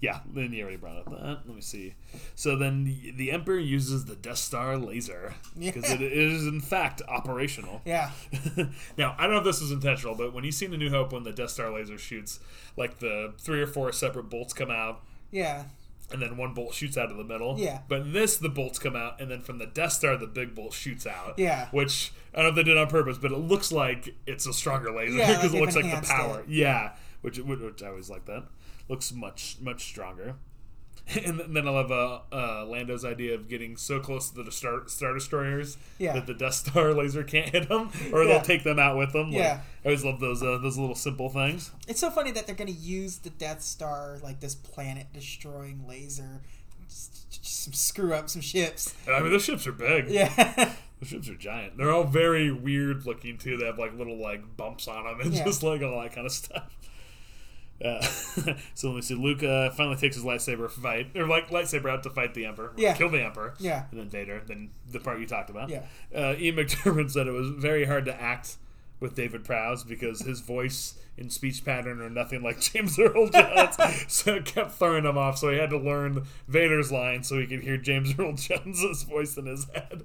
yeah, 0.00 0.20
then 0.32 0.50
you 0.52 0.62
already 0.62 0.78
brought 0.78 0.96
up 0.96 1.10
that. 1.10 1.40
Let 1.46 1.54
me 1.54 1.60
see. 1.60 1.94
So 2.34 2.56
then 2.56 2.84
the, 2.84 3.10
the 3.12 3.30
Emperor 3.32 3.58
uses 3.58 4.06
the 4.06 4.16
Death 4.16 4.38
Star 4.38 4.78
laser 4.78 5.34
because 5.58 5.84
Yeah. 5.90 5.96
it 5.96 6.00
is 6.12 6.46
in 6.46 6.60
fact 6.62 7.02
operational. 7.06 7.82
yeah, 7.84 8.10
now 8.96 9.14
I 9.18 9.24
don't 9.24 9.32
know 9.32 9.38
if 9.40 9.44
this 9.44 9.60
was 9.60 9.72
intentional, 9.72 10.14
but 10.14 10.32
when 10.32 10.42
you 10.44 10.52
see 10.52 10.64
in 10.66 10.72
A 10.72 10.78
New 10.78 10.88
Hope 10.90 11.12
when 11.12 11.22
the 11.24 11.32
Death 11.32 11.50
Star 11.50 11.70
laser 11.70 11.98
shoots, 11.98 12.40
like 12.78 12.98
the 13.00 13.34
three 13.38 13.60
or 13.60 13.66
four 13.66 13.92
separate 13.92 14.30
bolts 14.30 14.54
come 14.54 14.70
out, 14.70 15.02
yeah, 15.30 15.64
and 16.12 16.20
then 16.20 16.36
one 16.36 16.54
bolt 16.54 16.74
shoots 16.74 16.96
out 16.96 17.10
of 17.10 17.16
the 17.16 17.24
middle. 17.24 17.58
Yeah. 17.58 17.80
But 17.88 18.00
in 18.02 18.12
this, 18.12 18.36
the 18.38 18.48
bolts 18.48 18.78
come 18.78 18.96
out, 18.96 19.20
and 19.20 19.30
then 19.30 19.40
from 19.40 19.58
the 19.58 19.66
Death 19.66 19.92
Star, 19.92 20.16
the 20.16 20.26
big 20.26 20.54
bolt 20.54 20.72
shoots 20.72 21.06
out. 21.06 21.34
Yeah. 21.38 21.68
Which 21.70 22.12
I 22.34 22.38
don't 22.42 22.46
know 22.46 22.48
if 22.50 22.54
they 22.56 22.62
did 22.70 22.78
on 22.78 22.88
purpose, 22.88 23.18
but 23.18 23.32
it 23.32 23.38
looks 23.38 23.70
like 23.72 24.14
it's 24.26 24.46
a 24.46 24.52
stronger 24.52 24.90
laser 24.92 25.16
Yeah, 25.18 25.34
because 25.36 25.52
like 25.52 25.54
it 25.54 25.60
looks 25.60 25.76
like 25.76 26.00
the 26.02 26.06
power. 26.06 26.40
it. 26.40 26.48
Yeah. 26.48 26.92
Which, 27.22 27.38
which 27.38 27.82
I 27.82 27.88
always 27.88 28.08
like 28.10 28.24
that. 28.26 28.44
Looks 28.88 29.12
much 29.12 29.56
much 29.60 29.84
stronger. 29.84 30.34
And 31.24 31.40
then 31.56 31.66
I 31.66 31.70
love 31.70 31.90
uh, 31.90 32.20
uh, 32.32 32.64
Lando's 32.66 33.04
idea 33.04 33.34
of 33.34 33.48
getting 33.48 33.76
so 33.76 33.98
close 34.00 34.30
to 34.30 34.42
the 34.42 34.52
Star, 34.52 34.86
Star 34.86 35.12
Destroyers 35.14 35.76
Yeah. 35.98 36.12
that 36.14 36.26
the 36.26 36.34
Death 36.34 36.54
Star 36.54 36.92
laser 36.94 37.24
can't 37.24 37.48
hit 37.48 37.68
them, 37.68 37.90
or 38.12 38.22
Yeah. 38.22 38.34
they'll 38.34 38.42
take 38.42 38.62
them 38.64 38.78
out 38.78 38.96
with 38.96 39.12
them. 39.12 39.30
Like, 39.30 39.38
Yeah. 39.40 39.60
I 39.84 39.88
always 39.88 40.04
love 40.04 40.20
those 40.20 40.42
uh, 40.42 40.58
those 40.62 40.76
little 40.78 40.94
simple 40.94 41.28
things. 41.28 41.70
It's 41.88 42.00
so 42.00 42.10
funny 42.10 42.30
that 42.32 42.46
they're 42.46 42.54
going 42.56 42.72
to 42.72 42.80
use 42.80 43.18
the 43.18 43.30
Death 43.30 43.62
Star, 43.62 44.18
like 44.22 44.40
this 44.40 44.54
planet 44.54 45.06
destroying 45.12 45.84
laser, 45.88 46.42
just, 46.88 47.30
just 47.30 47.64
some 47.64 47.72
screw 47.72 48.12
up 48.14 48.28
some 48.28 48.42
ships. 48.42 48.94
I 49.08 49.20
mean, 49.20 49.30
those 49.32 49.44
ships 49.44 49.66
are 49.66 49.72
big. 49.72 50.08
Yeah, 50.08 50.74
The 51.00 51.06
ships 51.06 51.28
are 51.30 51.34
giant. 51.34 51.78
They're 51.78 51.90
all 51.90 52.04
very 52.04 52.52
weird 52.52 53.06
looking 53.06 53.38
too. 53.38 53.56
They 53.56 53.64
have 53.64 53.78
like 53.78 53.96
little 53.96 54.20
like 54.20 54.56
bumps 54.58 54.86
on 54.86 55.04
them 55.04 55.18
and 55.20 55.32
Yeah. 55.32 55.44
just 55.44 55.62
like 55.62 55.82
all 55.82 56.00
that 56.02 56.12
kind 56.12 56.26
of 56.26 56.32
stuff. 56.32 56.70
Uh, 57.84 58.00
so 58.74 58.88
let 58.88 58.96
me 58.96 59.02
see. 59.02 59.14
Luke 59.14 59.42
uh, 59.42 59.70
finally 59.70 59.96
takes 59.96 60.16
his 60.16 60.24
lightsaber 60.24 60.70
fight, 60.70 61.16
or 61.16 61.26
like 61.26 61.48
lightsaber 61.50 61.90
out 61.90 62.02
to 62.02 62.10
fight 62.10 62.34
the 62.34 62.44
Emperor, 62.46 62.72
Yeah. 62.76 62.94
kill 62.94 63.08
the 63.10 63.22
Emperor, 63.22 63.54
Yeah. 63.58 63.84
and 63.90 63.98
then 64.00 64.08
Vader. 64.08 64.42
Then 64.46 64.70
the 64.90 65.00
part 65.00 65.18
you 65.20 65.26
talked 65.26 65.50
about. 65.50 65.68
Yeah. 65.70 65.82
Uh, 66.14 66.34
Ian 66.38 66.56
McDiarmid 66.56 67.10
said 67.10 67.26
it 67.26 67.32
was 67.32 67.48
very 67.50 67.84
hard 67.86 68.04
to 68.06 68.20
act 68.20 68.56
with 69.00 69.14
David 69.14 69.44
Prowse 69.44 69.82
because 69.82 70.20
his 70.20 70.40
voice 70.40 70.98
and 71.16 71.32
speech 71.32 71.64
pattern 71.64 72.02
are 72.02 72.10
nothing 72.10 72.42
like 72.42 72.60
James 72.60 72.98
Earl 72.98 73.28
Jones, 73.30 73.76
so 74.08 74.34
it 74.34 74.44
kept 74.44 74.72
throwing 74.72 75.04
him 75.06 75.16
off. 75.16 75.38
So 75.38 75.48
he 75.50 75.56
had 75.58 75.70
to 75.70 75.78
learn 75.78 76.26
Vader's 76.48 76.92
line 76.92 77.22
so 77.22 77.38
he 77.38 77.46
could 77.46 77.60
hear 77.62 77.78
James 77.78 78.12
Earl 78.18 78.34
Jones's 78.34 79.04
voice 79.04 79.36
in 79.38 79.46
his 79.46 79.66
head. 79.74 80.04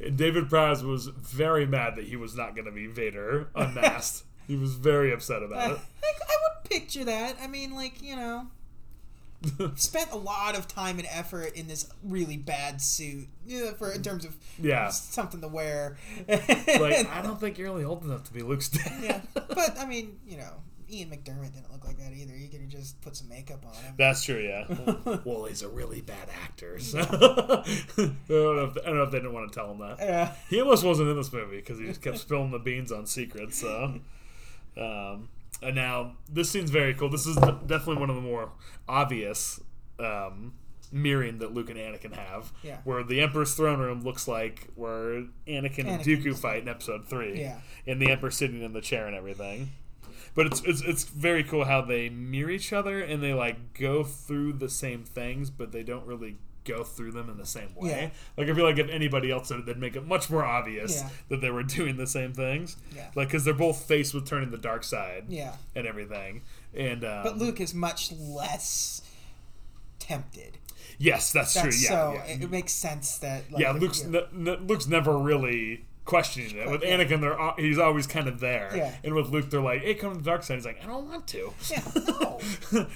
And 0.00 0.16
David 0.18 0.48
Prowse 0.50 0.82
was 0.82 1.06
very 1.06 1.66
mad 1.66 1.96
that 1.96 2.04
he 2.04 2.14
was 2.16 2.36
not 2.36 2.54
going 2.54 2.66
to 2.66 2.70
be 2.72 2.86
Vader 2.86 3.48
unmasked. 3.54 4.24
He 4.48 4.56
was 4.56 4.74
very 4.74 5.12
upset 5.12 5.42
I, 5.42 5.46
about 5.46 5.70
uh, 5.70 5.74
it. 5.74 5.80
I 6.02 6.36
would 6.42 6.70
picture 6.70 7.04
that. 7.04 7.36
I 7.40 7.46
mean, 7.46 7.74
like 7.76 8.02
you 8.02 8.16
know, 8.16 8.48
spent 9.76 10.10
a 10.10 10.16
lot 10.16 10.56
of 10.56 10.66
time 10.66 10.98
and 10.98 11.06
effort 11.10 11.54
in 11.54 11.68
this 11.68 11.88
really 12.02 12.36
bad 12.36 12.80
suit 12.80 13.28
yeah, 13.46 13.72
for 13.72 13.92
in 13.92 14.02
terms 14.02 14.24
of 14.24 14.34
Yeah. 14.58 14.88
something 14.88 15.40
to 15.40 15.48
wear. 15.48 15.96
Like, 16.28 16.48
I 17.10 17.20
don't 17.22 17.38
think 17.38 17.58
you're 17.58 17.68
really 17.68 17.84
old 17.84 18.04
enough 18.04 18.24
to 18.24 18.32
be 18.32 18.42
Luke's 18.42 18.68
dad. 18.68 18.92
yeah, 19.02 19.20
but 19.34 19.78
I 19.78 19.86
mean, 19.86 20.18
you 20.26 20.38
know, 20.38 20.54
Ian 20.90 21.10
McDiarmid 21.10 21.52
didn't 21.54 21.70
look 21.70 21.84
like 21.84 21.98
that 21.98 22.12
either. 22.14 22.34
You 22.34 22.48
could 22.48 22.60
have 22.62 22.70
just 22.70 23.00
put 23.02 23.14
some 23.14 23.28
makeup 23.28 23.64
on 23.66 23.74
him. 23.74 23.94
That's 23.98 24.24
true, 24.24 24.38
yeah. 24.40 25.18
well, 25.24 25.44
he's 25.44 25.62
a 25.62 25.68
really 25.68 26.00
bad 26.00 26.28
actor. 26.42 26.78
So. 26.78 26.98
I, 27.00 27.04
don't 27.06 28.26
know 28.28 28.64
if, 28.64 28.78
I 28.78 28.86
don't 28.86 28.96
know 28.96 29.02
if 29.02 29.10
they 29.10 29.18
didn't 29.18 29.34
want 29.34 29.52
to 29.52 29.54
tell 29.54 29.70
him 29.70 29.78
that. 29.80 29.98
Yeah. 29.98 30.32
He 30.48 30.60
almost 30.60 30.84
wasn't 30.84 31.10
in 31.10 31.16
this 31.16 31.32
movie 31.32 31.56
because 31.56 31.78
he 31.78 31.84
just 31.84 32.00
kept 32.00 32.18
spilling 32.18 32.50
the 32.50 32.58
beans 32.58 32.90
on 32.90 33.04
secrets. 33.04 33.60
So, 33.60 34.00
um, 34.78 35.28
and 35.62 35.74
now 35.74 36.12
this 36.30 36.50
scene's 36.50 36.70
very 36.70 36.94
cool. 36.94 37.08
This 37.08 37.26
is 37.26 37.36
definitely 37.36 37.96
one 37.96 38.10
of 38.10 38.16
the 38.16 38.22
more 38.22 38.52
obvious 38.88 39.60
um, 39.98 40.54
mirroring 40.92 41.38
that 41.38 41.52
Luke 41.52 41.70
and 41.70 41.78
Anakin 41.78 42.12
have. 42.14 42.52
Yeah. 42.62 42.78
Where 42.84 43.02
the 43.02 43.20
Emperor's 43.20 43.54
throne 43.54 43.80
room 43.80 44.02
looks 44.02 44.28
like 44.28 44.68
where 44.74 45.24
Anakin, 45.46 45.86
and 45.86 46.02
Dooku 46.02 46.36
fight 46.36 46.62
in 46.62 46.68
Episode 46.68 47.06
Three. 47.06 47.40
Yeah. 47.40 47.60
And 47.86 48.00
the 48.00 48.10
Emperor 48.10 48.30
sitting 48.30 48.62
in 48.62 48.72
the 48.72 48.80
chair 48.80 49.06
and 49.06 49.16
everything. 49.16 49.70
But 50.34 50.46
it's, 50.46 50.62
it's 50.64 50.82
it's 50.82 51.04
very 51.04 51.42
cool 51.42 51.64
how 51.64 51.80
they 51.80 52.08
mirror 52.08 52.50
each 52.50 52.72
other 52.72 53.00
and 53.00 53.20
they 53.20 53.34
like 53.34 53.74
go 53.74 54.04
through 54.04 54.52
the 54.54 54.68
same 54.68 55.02
things, 55.02 55.50
but 55.50 55.72
they 55.72 55.82
don't 55.82 56.06
really 56.06 56.36
go 56.64 56.84
through 56.84 57.12
them 57.12 57.30
in 57.30 57.36
the 57.38 57.46
same 57.46 57.74
way. 57.74 57.88
Yeah. 57.90 58.10
Like 58.36 58.48
I 58.50 58.54
feel 58.54 58.64
like 58.64 58.78
if 58.78 58.88
anybody 58.90 59.30
else 59.30 59.48
did 59.48 59.60
it, 59.60 59.66
they'd 59.66 59.78
make 59.78 59.96
it 59.96 60.04
much 60.06 60.28
more 60.30 60.44
obvious 60.44 60.96
Yeah. 61.00 61.08
that 61.30 61.40
they 61.40 61.50
were 61.50 61.62
doing 61.78 61.96
the 61.96 62.06
same 62.06 62.32
things. 62.32 62.76
Yeah. 62.94 63.10
Like 63.14 63.28
because 63.28 63.44
they're 63.44 63.54
both 63.54 63.84
faced 63.86 64.12
with 64.14 64.26
turning 64.26 64.50
the 64.50 64.58
dark 64.58 64.84
side. 64.84 65.24
Yeah. 65.28 65.54
And 65.74 65.86
everything. 65.86 66.42
And 66.74 67.04
um, 67.04 67.22
But 67.24 67.38
Luke 67.38 67.60
is 67.60 67.72
much 67.74 68.12
less 68.12 69.02
tempted. 69.98 70.58
yes, 70.98 71.32
that's, 71.32 71.54
That's 71.54 71.64
true. 71.66 71.82
Yeah, 71.82 71.88
so 71.88 72.12
yeah. 72.14 72.32
It, 72.34 72.42
it 72.44 72.50
makes 72.50 72.72
sense 72.72 73.18
that. 73.18 73.50
Like, 73.50 73.62
yeah, 73.62 73.72
Luke's 73.72 74.04
ne- 74.04 74.26
ne- 74.32 74.56
Luke's 74.58 74.86
never 74.86 75.16
really 75.16 75.84
questioning 76.08 76.56
it. 76.56 76.68
With 76.70 76.82
Yeah. 76.82 76.96
Anakin, 76.96 77.20
they're 77.20 77.38
he's 77.64 77.78
always 77.78 78.06
kind 78.06 78.26
of 78.28 78.40
there. 78.40 78.72
Yeah. 78.74 78.94
And 79.04 79.14
with 79.14 79.28
Luke, 79.28 79.50
they're 79.50 79.60
like, 79.60 79.82
"Hey, 79.82 79.94
come 79.94 80.12
to 80.12 80.18
the 80.18 80.24
dark 80.24 80.42
side." 80.42 80.54
He's 80.54 80.64
like, 80.64 80.82
"I 80.82 80.86
don't 80.86 81.06
want 81.06 81.26
to." 81.28 81.52
Yeah, 81.70 81.82
no. 82.08 82.38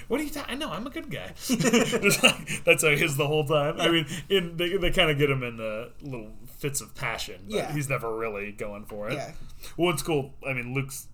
what 0.07 0.19
are 0.19 0.23
you 0.23 0.29
talking? 0.31 0.51
I 0.53 0.57
know 0.57 0.71
I'm 0.71 0.87
a 0.87 0.89
good 0.89 1.09
guy. 1.09 1.33
Like, 1.49 2.63
that's 2.65 2.83
how 2.83 2.89
he 2.89 3.03
is 3.03 3.15
the 3.17 3.27
whole 3.27 3.45
time. 3.45 3.79
I 3.79 3.89
mean, 3.89 4.05
in 4.29 4.57
they, 4.57 4.75
they 4.77 4.91
kind 4.91 5.09
of 5.11 5.17
get 5.17 5.29
him 5.29 5.43
in 5.43 5.57
the 5.57 5.91
little 6.01 6.31
fits 6.57 6.81
of 6.81 6.93
passion, 6.95 7.41
but 7.47 7.55
Yeah. 7.55 7.73
he's 7.73 7.89
never 7.89 8.15
really 8.15 8.51
going 8.51 8.85
for 8.85 9.09
it. 9.09 9.13
Yeah. 9.13 9.31
Well, 9.77 9.93
it's 9.93 10.03
cool. 10.03 10.33
I 10.47 10.53
mean, 10.53 10.73
Luke's 10.73 11.07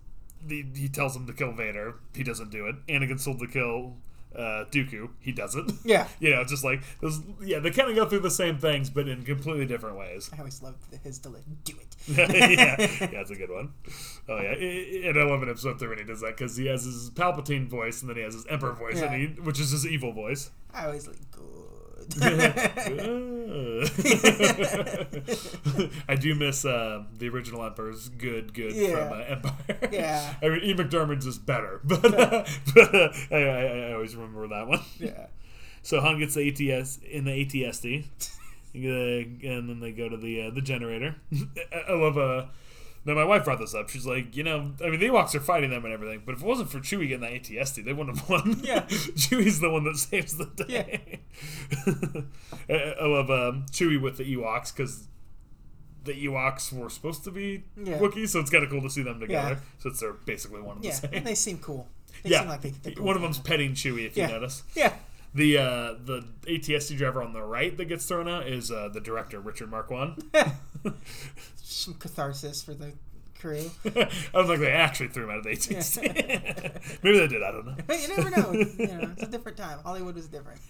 the, 0.46 0.64
he 0.74 0.88
tells 0.88 1.14
him 1.14 1.26
to 1.26 1.32
kill 1.34 1.52
Vader. 1.52 1.96
He 2.14 2.22
doesn't 2.22 2.50
do 2.50 2.66
it. 2.66 2.76
Anakin's 2.86 3.24
told 3.24 3.40
to 3.40 3.46
kill 3.46 3.96
uh, 4.36 4.64
Dooku. 4.70 5.10
He 5.20 5.32
doesn't. 5.32 5.72
Yeah. 5.84 6.06
you 6.20 6.30
know, 6.30 6.44
just 6.44 6.62
like 6.64 6.82
those. 7.00 7.20
Yeah, 7.42 7.58
they 7.58 7.70
kind 7.70 7.88
of 7.90 7.96
go 7.96 8.06
through 8.06 8.20
the 8.20 8.30
same 8.30 8.58
things, 8.58 8.90
but 8.90 9.08
in 9.08 9.22
completely 9.24 9.66
different 9.66 9.96
ways. 9.96 10.30
I 10.34 10.38
always 10.38 10.62
loved 10.62 10.78
his 11.02 11.18
deli- 11.18 11.40
do 11.64 11.74
it. 11.80 11.96
yeah, 12.08 12.76
yeah, 12.78 13.06
that's 13.12 13.30
a 13.30 13.34
good 13.36 13.50
one. 13.50 13.72
Oh 14.28 14.40
yeah, 14.40 15.08
and 15.08 15.18
I 15.18 15.22
love 15.24 15.42
in 15.42 15.48
episode 15.50 15.78
three 15.78 15.88
when 15.88 15.98
he 15.98 16.04
does 16.04 16.20
that 16.20 16.36
because 16.36 16.56
he 16.56 16.66
has 16.66 16.84
his 16.84 17.10
Palpatine 17.10 17.68
voice 17.68 18.00
and 18.02 18.08
then 18.10 18.16
he 18.16 18.22
has 18.22 18.34
his 18.34 18.46
Emperor 18.46 18.72
voice, 18.72 19.00
Yeah. 19.00 19.12
and 19.12 19.14
he, 19.36 19.40
which 19.42 19.58
is 19.60 19.70
his 19.70 19.86
evil 19.86 20.12
voice. 20.12 20.50
I 20.72 20.86
always 20.86 21.06
like 21.06 21.18
good. 21.30 21.44
I 26.08 26.16
do 26.18 26.34
miss 26.34 26.64
uh, 26.64 27.04
the 27.18 27.28
original 27.28 27.64
Emperor's 27.64 28.08
good, 28.08 28.52
good 28.54 28.74
Yeah. 28.74 29.08
from 29.08 29.18
uh, 29.18 29.22
Empire. 29.24 29.88
Yeah. 29.92 30.34
I 30.42 30.48
mean, 30.48 30.60
E. 30.62 30.74
McDiarmid's 30.74 31.26
is 31.26 31.38
better, 31.38 31.80
but, 31.84 32.04
uh, 32.14 32.44
but 32.74 32.94
uh, 32.94 33.12
I, 33.30 33.36
I, 33.36 33.66
I 33.88 33.92
always 33.94 34.14
remember 34.16 34.48
that 34.48 34.66
one. 34.66 34.80
yeah. 34.98 35.26
So 35.82 36.00
Han 36.00 36.18
gets 36.18 36.34
the 36.34 36.48
ATS 36.48 36.98
in 36.98 37.24
the 37.24 37.30
ATST. 37.32 38.04
And 38.74 39.68
then 39.68 39.80
they 39.80 39.90
go 39.92 40.08
to 40.08 40.16
the 40.16 40.42
uh, 40.42 40.50
the 40.50 40.60
generator. 40.60 41.16
I 41.88 41.92
love 41.92 42.16
uh 42.18 42.46
now 43.04 43.14
my 43.14 43.24
wife 43.24 43.44
brought 43.44 43.58
this 43.58 43.74
up. 43.74 43.88
She's 43.88 44.06
like, 44.06 44.36
you 44.36 44.44
know, 44.44 44.72
I 44.84 44.90
mean, 44.90 45.00
the 45.00 45.06
Ewoks 45.08 45.34
are 45.34 45.40
fighting 45.40 45.70
them 45.70 45.84
and 45.86 45.92
everything, 45.94 46.22
but 46.24 46.34
if 46.36 46.42
it 46.42 46.46
wasn't 46.46 46.70
for 46.70 46.78
Chewie 46.80 47.08
getting 47.08 47.20
that 47.22 47.32
ATST, 47.32 47.82
they 47.84 47.92
wouldn't 47.94 48.16
have 48.18 48.28
won. 48.28 48.60
Yeah. 48.62 48.82
Chewie's 49.16 49.58
the 49.60 49.70
one 49.70 49.84
that 49.84 49.96
saves 49.96 50.36
the 50.36 50.44
day. 50.44 51.00
I 51.16 51.19
I 52.68 53.06
love 53.06 53.30
um, 53.30 53.66
Chewie 53.70 54.00
with 54.00 54.16
the 54.18 54.24
Ewoks 54.36 54.74
because 54.74 55.06
the 56.04 56.12
Ewoks 56.26 56.72
were 56.72 56.88
supposed 56.90 57.24
to 57.24 57.30
be 57.30 57.64
Yeah. 57.76 57.98
Wookiees, 57.98 58.28
so 58.30 58.40
it's 58.40 58.50
kind 58.50 58.64
of 58.64 58.70
cool 58.70 58.82
to 58.82 58.90
see 58.90 59.02
them 59.02 59.20
together. 59.20 59.54
Yeah. 59.54 59.58
Since 59.78 60.00
they're 60.00 60.12
basically 60.12 60.60
one 60.62 60.76
of 60.78 60.82
the 60.82 60.88
Yeah, 60.88 60.94
same. 60.94 61.10
and 61.12 61.26
they 61.26 61.34
seem 61.34 61.58
cool. 61.58 61.88
They 62.22 62.30
yeah, 62.30 62.40
seem 62.40 62.48
like 62.48 62.60
they, 62.62 62.92
cool 62.92 63.06
one 63.06 63.16
of 63.16 63.22
them's 63.22 63.38
petting 63.38 63.72
Chewie. 63.72 64.06
If 64.06 64.16
Yeah. 64.16 64.26
you 64.28 64.32
notice, 64.34 64.62
Yeah. 64.74 64.94
the 65.34 65.58
uh, 65.58 65.94
the 66.04 66.24
ATST 66.46 66.96
driver 66.96 67.22
on 67.22 67.32
the 67.32 67.42
right 67.42 67.76
that 67.76 67.84
gets 67.86 68.06
thrown 68.06 68.28
out 68.28 68.46
is 68.48 68.70
uh, 68.70 68.88
the 68.88 69.00
director 69.00 69.40
Richard 69.40 69.70
Marquand. 69.70 70.22
Some 71.56 71.94
catharsis 71.94 72.62
for 72.62 72.74
the 72.74 72.92
I 73.84 74.08
don't 74.32 74.46
think 74.46 74.60
they 74.60 74.70
actually 74.72 75.08
threw 75.08 75.24
him 75.24 75.30
out 75.30 75.38
of 75.38 75.44
the 75.44 75.50
ATST. 75.50 76.02
Maybe 77.02 77.18
they 77.18 77.26
did. 77.26 77.42
I 77.42 77.50
don't 77.50 77.66
know. 77.66 77.76
But 77.86 78.00
you 78.00 78.08
never 78.08 78.30
know. 78.30 78.52
you 78.78 78.86
know. 78.86 79.10
It's 79.12 79.22
a 79.22 79.26
different 79.26 79.56
time. 79.56 79.78
Hollywood 79.84 80.14
was 80.14 80.28
different. 80.28 80.60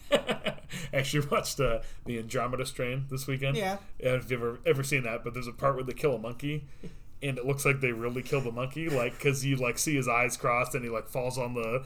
actually 0.92 1.26
watched 1.28 1.60
uh, 1.60 1.80
the 2.06 2.18
Andromeda 2.18 2.66
Strain 2.66 3.06
this 3.10 3.26
weekend. 3.26 3.56
Yeah. 3.56 3.78
I 4.00 4.04
don't 4.04 4.12
know 4.12 4.18
if 4.18 4.30
you've 4.30 4.40
ever 4.40 4.58
ever 4.66 4.82
seen 4.82 5.02
that, 5.04 5.24
but 5.24 5.34
there's 5.34 5.48
a 5.48 5.52
part 5.52 5.74
where 5.74 5.84
they 5.84 5.92
kill 5.92 6.14
a 6.14 6.18
monkey, 6.18 6.64
and 7.22 7.38
it 7.38 7.46
looks 7.46 7.64
like 7.64 7.80
they 7.80 7.92
really 7.92 8.22
killed 8.22 8.44
the 8.44 8.52
monkey, 8.52 8.88
like 8.88 9.12
because 9.12 9.44
you 9.44 9.56
like 9.56 9.78
see 9.78 9.94
his 9.94 10.08
eyes 10.08 10.36
crossed 10.36 10.74
and 10.74 10.84
he 10.84 10.90
like 10.90 11.08
falls 11.08 11.38
on 11.38 11.54
the 11.54 11.84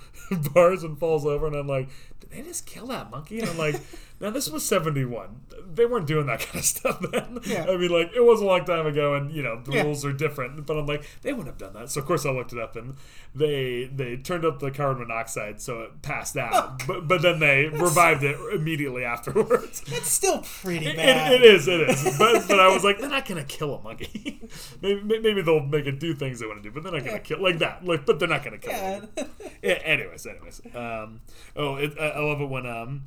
bars 0.52 0.82
and 0.84 0.98
falls 0.98 1.26
over, 1.26 1.46
and 1.46 1.56
I'm 1.56 1.66
like, 1.66 1.88
did 2.20 2.30
they 2.30 2.42
just 2.42 2.66
kill 2.66 2.86
that 2.88 3.10
monkey? 3.10 3.40
And 3.40 3.48
I'm 3.48 3.58
like, 3.58 3.80
now 4.24 4.30
this 4.30 4.50
was 4.50 4.64
'71. 4.64 5.42
They 5.74 5.86
weren't 5.86 6.06
doing 6.06 6.26
that 6.26 6.40
kind 6.46 6.56
of 6.60 6.64
stuff 6.64 7.00
then. 7.12 7.40
Yeah. 7.44 7.66
I 7.68 7.76
mean, 7.76 7.90
like 7.90 8.12
it 8.14 8.24
was 8.24 8.40
a 8.40 8.44
long 8.44 8.64
time 8.64 8.86
ago, 8.86 9.14
and 9.14 9.30
you 9.32 9.42
know 9.42 9.60
the 9.62 9.72
Yeah. 9.72 9.82
rules 9.82 10.04
are 10.04 10.12
different. 10.12 10.64
But 10.66 10.78
I'm 10.78 10.86
like, 10.86 11.04
they 11.22 11.32
wouldn't 11.32 11.48
have 11.48 11.58
done 11.58 11.74
that. 11.80 11.90
So 11.90 12.00
of 12.00 12.06
course 12.06 12.24
I 12.24 12.30
looked 12.30 12.52
it 12.52 12.58
up, 12.58 12.74
and 12.76 12.94
they 13.34 13.90
they 13.94 14.16
turned 14.16 14.44
up 14.44 14.60
the 14.60 14.70
carbon 14.70 15.06
monoxide 15.06 15.60
so 15.60 15.82
it 15.82 16.02
passed 16.02 16.36
out, 16.36 16.86
but 16.86 17.06
but 17.06 17.22
then 17.22 17.38
they 17.40 17.66
revived 17.66 18.22
it 18.22 18.36
immediately 18.54 19.04
afterwards. 19.04 19.82
It's 19.94 20.10
still 20.10 20.42
pretty 20.62 20.86
It, 20.86 20.96
bad. 20.96 21.32
it 21.32 21.42
is, 21.42 21.68
it 21.68 21.80
is. 21.88 22.18
But, 22.18 22.48
but 22.48 22.58
I 22.60 22.68
was 22.68 22.82
like, 22.84 22.98
they're 22.98 23.08
not 23.08 23.26
gonna 23.28 23.44
kill 23.44 23.74
a 23.76 23.82
monkey. 23.82 24.40
maybe, 24.82 25.02
maybe 25.20 25.42
they'll 25.42 25.60
make 25.60 25.86
it 25.86 26.00
do 26.00 26.14
things 26.14 26.40
they 26.40 26.46
want 26.46 26.62
to 26.62 26.68
do, 26.68 26.72
but 26.72 26.82
they're 26.82 26.92
not 26.92 27.00
gonna 27.04 27.12
Yeah. 27.16 27.18
kill 27.18 27.42
like 27.42 27.58
that. 27.58 27.84
Like, 27.84 28.06
but 28.06 28.18
they're 28.18 28.28
not 28.28 28.42
gonna 28.44 28.58
kill. 28.58 28.72
Yeah. 28.72 29.00
it. 29.16 29.28
Yeah, 29.62 29.72
anyways, 29.84 30.26
anyways. 30.26 30.60
Um, 30.74 31.20
oh, 31.56 31.76
it, 31.76 31.92
I, 32.00 32.06
I 32.10 32.20
love 32.20 32.40
it 32.40 32.48
when 32.48 32.66
um 32.66 33.02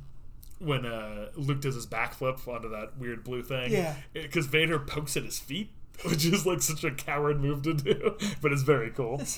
when 0.58 0.84
uh 0.86 1.30
Luke 1.36 1.60
does 1.60 1.74
his 1.74 1.86
backflip 1.86 2.46
onto 2.48 2.68
that 2.70 2.96
weird 2.98 3.24
blue 3.24 3.42
thing. 3.42 3.72
Yeah. 3.72 3.94
because 4.12 4.46
Vader 4.46 4.78
pokes 4.78 5.16
at 5.16 5.24
his 5.24 5.38
feet, 5.38 5.70
which 6.04 6.24
is 6.24 6.46
like 6.46 6.62
such 6.62 6.84
a 6.84 6.90
coward 6.90 7.40
move 7.40 7.62
to 7.62 7.74
do, 7.74 8.16
but 8.42 8.52
it's 8.52 8.62
very 8.62 8.90
cool. 8.90 9.22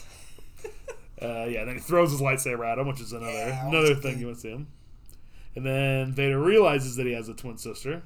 Uh, 1.22 1.44
yeah, 1.44 1.66
then 1.66 1.74
he 1.74 1.80
throws 1.80 2.12
his 2.12 2.20
lightsaber 2.22 2.66
at 2.66 2.78
him, 2.78 2.86
which 2.88 2.98
is 2.98 3.12
another 3.12 3.30
Yeah, 3.30 3.68
another 3.68 3.94
thing 3.94 4.18
you 4.20 4.24
want 4.28 4.38
to 4.38 4.40
see 4.40 4.48
him. 4.48 4.68
And 5.54 5.66
then 5.66 6.12
Vader 6.14 6.40
realizes 6.40 6.96
that 6.96 7.04
he 7.04 7.12
has 7.12 7.28
a 7.28 7.34
twin 7.34 7.58
sister. 7.58 8.02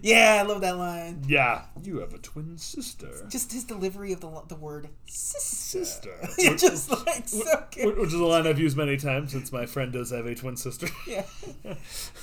Yeah, 0.00 0.38
I 0.40 0.46
love 0.46 0.60
that 0.62 0.76
line. 0.78 1.22
Yeah, 1.28 1.62
you 1.82 1.98
have 1.98 2.14
a 2.14 2.18
twin 2.18 2.56
sister. 2.56 3.10
Just 3.28 3.52
his 3.52 3.64
delivery 3.64 4.12
of 4.12 4.20
the 4.20 4.42
the 4.48 4.54
word 4.56 4.88
sister. 5.06 5.80
Sister. 5.82 6.28
You're 6.38 6.56
just 6.56 6.90
like 7.06 7.28
so 7.28 7.64
good. 7.74 7.98
Which 7.98 8.08
is 8.08 8.14
a 8.14 8.24
line 8.24 8.46
I've 8.46 8.58
used 8.58 8.76
many 8.76 8.96
times 8.96 9.32
since 9.32 9.52
my 9.52 9.66
friend 9.66 9.92
does 9.92 10.10
have 10.10 10.26
a 10.26 10.34
twin 10.34 10.56
sister. 10.56 10.86
Yeah. 11.06 11.24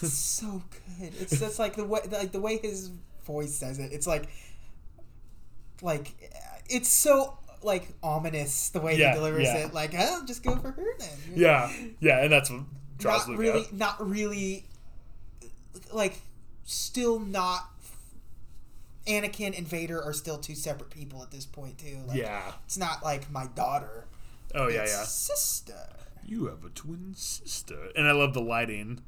so 0.02 0.62
good. 1.00 1.14
It's 1.20 1.40
just 1.40 1.60
like 1.60 1.76
the 1.76 1.86
way 1.86 2.02
like 2.12 2.32
the 2.32 2.40
way 2.40 2.58
his 2.58 2.92
voice 3.26 3.54
says 3.56 3.78
it. 3.80 3.92
It's 3.94 4.08
like 4.08 4.30
like 5.82 6.14
it's 6.70 6.90
so 6.90 7.38
like 7.62 7.88
ominous 8.02 8.70
the 8.70 8.80
way 8.82 8.98
Yeah, 8.98 9.10
he 9.10 9.16
delivers 9.18 9.44
yeah. 9.44 9.66
it. 9.66 9.74
Like, 9.74 9.94
oh, 9.98 10.24
just 10.26 10.44
go 10.44 10.56
for 10.56 10.72
her 10.72 10.86
then. 10.98 11.10
yeah, 11.36 11.72
yeah, 12.00 12.24
and 12.24 12.32
that's 12.32 12.50
what 12.50 12.62
draws 12.98 13.28
Not 13.28 13.30
Luke 13.30 13.40
really 13.40 13.62
out. 13.62 13.74
not 13.74 14.10
really 14.10 14.66
like 15.94 16.20
still 16.70 17.20
not 17.20 17.70
Anakin 19.08 19.58
and 19.58 19.68
Vader 19.68 20.02
are 20.02 20.14
still 20.14 20.38
two 20.38 20.56
separate 20.56 20.90
people 20.92 21.24
at 21.24 21.32
this 21.32 21.46
point 21.46 21.78
too. 21.80 21.98
Like, 22.08 22.18
Yeah. 22.18 22.52
It's 22.66 22.78
not 22.78 23.04
like 23.04 23.32
my 23.32 23.48
daughter. 23.48 24.06
Oh 24.54 24.68
yeah, 24.68 24.86
yeah. 24.86 25.04
Sister. 25.04 25.74
You 26.26 26.46
have 26.46 26.64
a 26.64 26.70
twin 26.70 27.14
sister, 27.16 27.90
and 27.96 28.08
I 28.08 28.12
love 28.12 28.34
the 28.36 28.42
lighting 28.42 29.02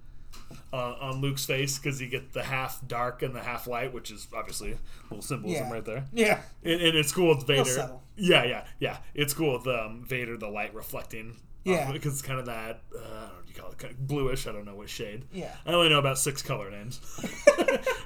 on, 0.73 0.93
on 0.99 1.21
Luke's 1.21 1.45
face 1.45 1.77
because 1.77 2.01
you 2.01 2.07
get 2.07 2.33
the 2.33 2.41
half 2.43 2.81
dark 2.87 3.21
and 3.21 3.35
the 3.35 3.41
half 3.43 3.67
light, 3.67 3.93
which 3.93 4.09
is 4.09 4.27
obviously 4.35 4.71
a 4.71 4.77
little 5.11 5.21
symbolism 5.21 5.67
Yeah. 5.67 5.71
right 5.73 5.85
there. 5.85 6.05
Yeah. 6.13 6.41
And, 6.63 6.81
and 6.81 6.97
it's 6.97 7.11
cool 7.11 7.35
with 7.35 7.45
Vader. 7.45 7.91
Yeah, 8.15 8.43
yeah, 8.43 8.65
yeah. 8.79 8.97
It's 9.13 9.33
cool 9.35 9.53
with 9.57 9.67
um, 9.67 10.03
Vader, 10.07 10.35
the 10.37 10.47
light 10.47 10.73
reflecting. 10.73 11.37
Yeah. 11.63 11.91
because 11.91 12.13
it's 12.13 12.21
kind 12.23 12.39
of 12.39 12.47
that. 12.47 12.81
Uh, 12.97 13.29
I 13.51 13.61
don't 13.61 13.63
know 13.63 13.69
what 13.69 13.71
you 13.71 13.71
call 13.71 13.71
it, 13.71 13.77
kind 13.77 13.91
of 13.93 14.07
bluish. 14.07 14.47
I 14.47 14.51
don't 14.51 14.65
know 14.65 14.75
what 14.75 14.89
shade. 14.89 15.25
Yeah. 15.31 15.55
I 15.65 15.73
only 15.73 15.89
know 15.89 15.99
about 15.99 16.17
six 16.17 16.41
color 16.41 16.69
names. 16.69 16.99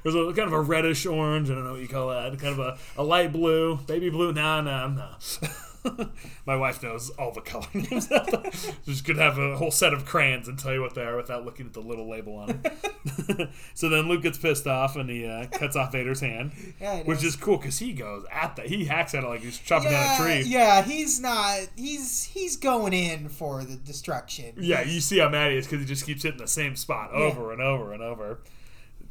There's 0.04 0.16
a 0.16 0.34
kind 0.34 0.48
of 0.48 0.54
a 0.54 0.62
reddish 0.62 1.06
orange. 1.06 1.50
I 1.50 1.56
don't 1.56 1.64
know 1.64 1.72
what 1.74 1.82
you 1.82 1.88
call 1.88 2.10
that. 2.10 2.38
Kind 2.40 2.54
of 2.54 2.60
a, 2.60 2.78
a 2.98 3.04
light 3.04 3.32
blue, 3.32 3.78
baby 3.88 4.10
blue. 4.10 4.34
Nah, 4.34 4.62
nah, 4.62 4.88
nah. 4.88 5.16
My 6.46 6.56
wife 6.56 6.82
knows 6.84 7.10
all 7.12 7.32
the 7.32 7.42
color 7.42 7.68
names. 7.74 8.08
Just 8.86 9.06
could 9.06 9.18
have 9.18 9.38
a 9.38 9.58
whole 9.58 9.72
set 9.72 9.94
of 9.94 10.06
crayons 10.06 10.48
and 10.48 10.58
tell 10.58 10.74
you 10.74 10.82
what 10.82 10.96
they 10.96 11.04
are 11.04 11.16
without 11.16 11.46
looking 11.46 11.66
at 11.68 11.74
the 11.74 11.80
little 11.82 12.10
label 12.10 12.36
on 12.38 12.48
them. 12.62 13.50
so 13.74 13.90
then 13.90 14.08
Luke 14.08 14.24
gets 14.24 14.38
pissed 14.38 14.68
off 14.68 14.96
and 14.96 15.10
he 15.10 15.26
uh, 15.26 15.48
cuts 15.48 15.76
off 15.76 15.92
Vader's 15.92 16.20
hand, 16.20 16.52
Yeah, 16.80 17.04
which 17.04 17.24
is. 17.24 17.36
cool 17.36 17.58
because 17.58 17.80
he 17.80 17.94
goes 17.94 18.26
at 18.32 18.56
that. 18.56 18.68
He 18.68 18.86
hacks 18.86 19.14
at 19.14 19.24
it 19.24 19.28
like 19.28 19.42
he's 19.42 19.58
chopping 19.60 19.92
yeah, 19.92 20.18
down 20.18 20.22
a 20.22 20.24
tree. 20.34 20.50
Yeah, 20.50 20.82
he's 20.84 21.20
not. 21.20 21.68
He's 21.76 22.24
he's 22.24 22.58
going 22.58 22.94
in 22.94 23.30
for 23.30 23.64
the 23.64 23.76
destruction. 23.76 24.54
Yeah, 24.58 24.82
you 24.84 25.02
see 25.02 25.20
how 25.20 25.30
mad 25.30 25.52
he 25.52 25.58
is 25.58 25.66
because 25.68 25.80
he 25.82 25.86
just 25.86 26.06
keeps 26.06 26.24
hitting 26.24 26.40
the 26.40 26.48
same 26.48 26.76
spot 26.76 27.12
over 27.12 27.52
and 27.52 27.62
over 27.62 27.94
and 27.94 28.02
over. 28.02 28.40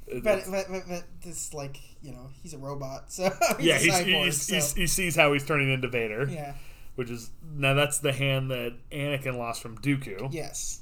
It- 0.07 0.23
But, 0.23 0.45
but, 0.51 0.67
but, 0.71 0.83
but 0.89 1.05
this 1.23 1.55
like 1.55 1.79
you 2.03 2.13
know 2.13 2.29
he's 2.43 2.55
a 2.55 2.59
robot, 2.59 3.11
so 3.13 3.31
he's 3.59 3.67
yeah, 3.67 3.79
cyborg, 3.79 4.25
he's, 4.25 4.43
so- 4.43 4.55
he's, 4.55 4.75
he 4.75 4.87
sees 4.87 5.17
how 5.17 5.33
he's 5.33 5.45
turning 5.45 5.73
into 5.73 5.89
Vader, 5.89 6.29
yeah, 6.31 6.55
which 6.95 7.11
is 7.11 7.31
now 7.55 7.75
that's 7.75 7.99
the 7.99 8.13
hand 8.13 8.51
that 8.51 8.75
Anakin 8.91 9.37
lost 9.39 9.63
from 9.63 9.79
Dooku, 9.79 10.33
yes, 10.33 10.81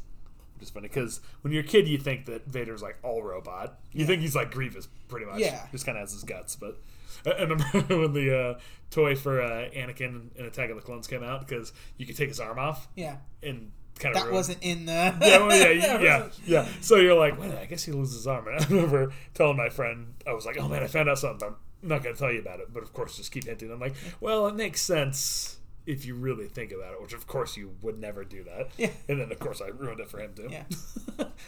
which 0.54 0.64
is 0.64 0.70
funny 0.70 0.88
because 0.88 1.20
when 1.42 1.52
you're 1.52 1.62
a 1.62 1.66
kid, 1.66 1.86
you 1.88 1.98
think 1.98 2.26
that 2.26 2.46
Vader's 2.46 2.82
like 2.82 2.98
all 3.02 3.22
robot. 3.22 3.78
You 3.92 4.06
think 4.06 4.22
he's 4.22 4.34
like 4.34 4.50
Grievous, 4.50 4.88
pretty 5.08 5.26
much. 5.26 5.38
Yeah. 5.40 5.66
just 5.70 5.86
kind 5.86 5.96
of 5.98 6.02
has 6.02 6.12
his 6.12 6.24
guts. 6.24 6.56
But 6.56 6.78
I 7.26 7.30
I 7.38 7.42
remember 7.42 7.80
when 8.00 8.12
the 8.12 8.38
uh, 8.38 8.58
toy 8.90 9.14
for 9.14 9.40
uh, 9.40 9.68
Anakin 9.70 10.34
in 10.36 10.44
Attack 10.46 10.70
of 10.70 10.76
the 10.76 10.82
Clones 10.82 11.06
came 11.06 11.22
out 11.22 11.46
because 11.46 11.72
you 11.96 12.06
could 12.06 12.16
take 12.16 12.28
his 12.28 12.40
arm 12.40 12.58
off 12.58 12.88
yeah. 12.96 13.16
and 13.42 13.70
kind 14.02 14.16
of 14.16 14.22
That 14.22 14.32
wasn't 14.32 14.58
in 14.60 14.86
the. 14.86 14.92
yeah, 15.20 15.38
well, 15.38 15.56
yeah, 15.56 15.86
that 15.86 16.02
yeah, 16.02 16.28
yeah. 16.44 16.68
So 16.80 16.96
you're 16.96 17.18
like, 17.18 17.40
wait, 17.40 17.54
I 17.54 17.66
guess 17.66 17.84
he 17.84 17.92
loses 17.92 18.16
his 18.16 18.26
arm. 18.26 18.46
And 18.52 18.62
I 18.62 18.68
remember 18.68 19.12
telling 19.34 19.56
my 19.56 19.68
friend, 19.68 20.14
I 20.26 20.32
was 20.32 20.44
like, 20.44 20.58
oh 20.58 20.68
man, 20.68 20.82
I 20.82 20.86
found 20.86 21.08
out 21.08 21.18
something. 21.18 21.48
I'm 21.48 21.88
not 21.88 22.02
going 22.02 22.14
to 22.14 22.20
tell 22.20 22.32
you 22.32 22.40
about 22.40 22.60
it, 22.60 22.72
but 22.72 22.82
of 22.82 22.92
course, 22.92 23.16
just 23.16 23.32
keep 23.32 23.44
hinting. 23.44 23.70
I'm 23.70 23.80
like, 23.80 23.94
well, 24.20 24.46
it 24.46 24.54
makes 24.54 24.80
sense 24.82 25.58
if 25.84 26.06
you 26.06 26.14
really 26.14 26.46
think 26.46 26.70
about 26.72 26.92
it, 26.94 27.02
which 27.02 27.12
of 27.12 27.26
course 27.26 27.56
you 27.56 27.74
would 27.82 27.98
never 27.98 28.24
do 28.24 28.44
that. 28.44 28.68
Yeah. 28.76 28.90
And 29.08 29.20
then 29.20 29.32
of 29.32 29.38
course 29.38 29.60
I 29.60 29.68
ruined 29.68 30.00
it 30.00 30.08
for 30.08 30.20
him 30.20 30.32
too. 30.34 30.48
Yeah. 30.50 30.64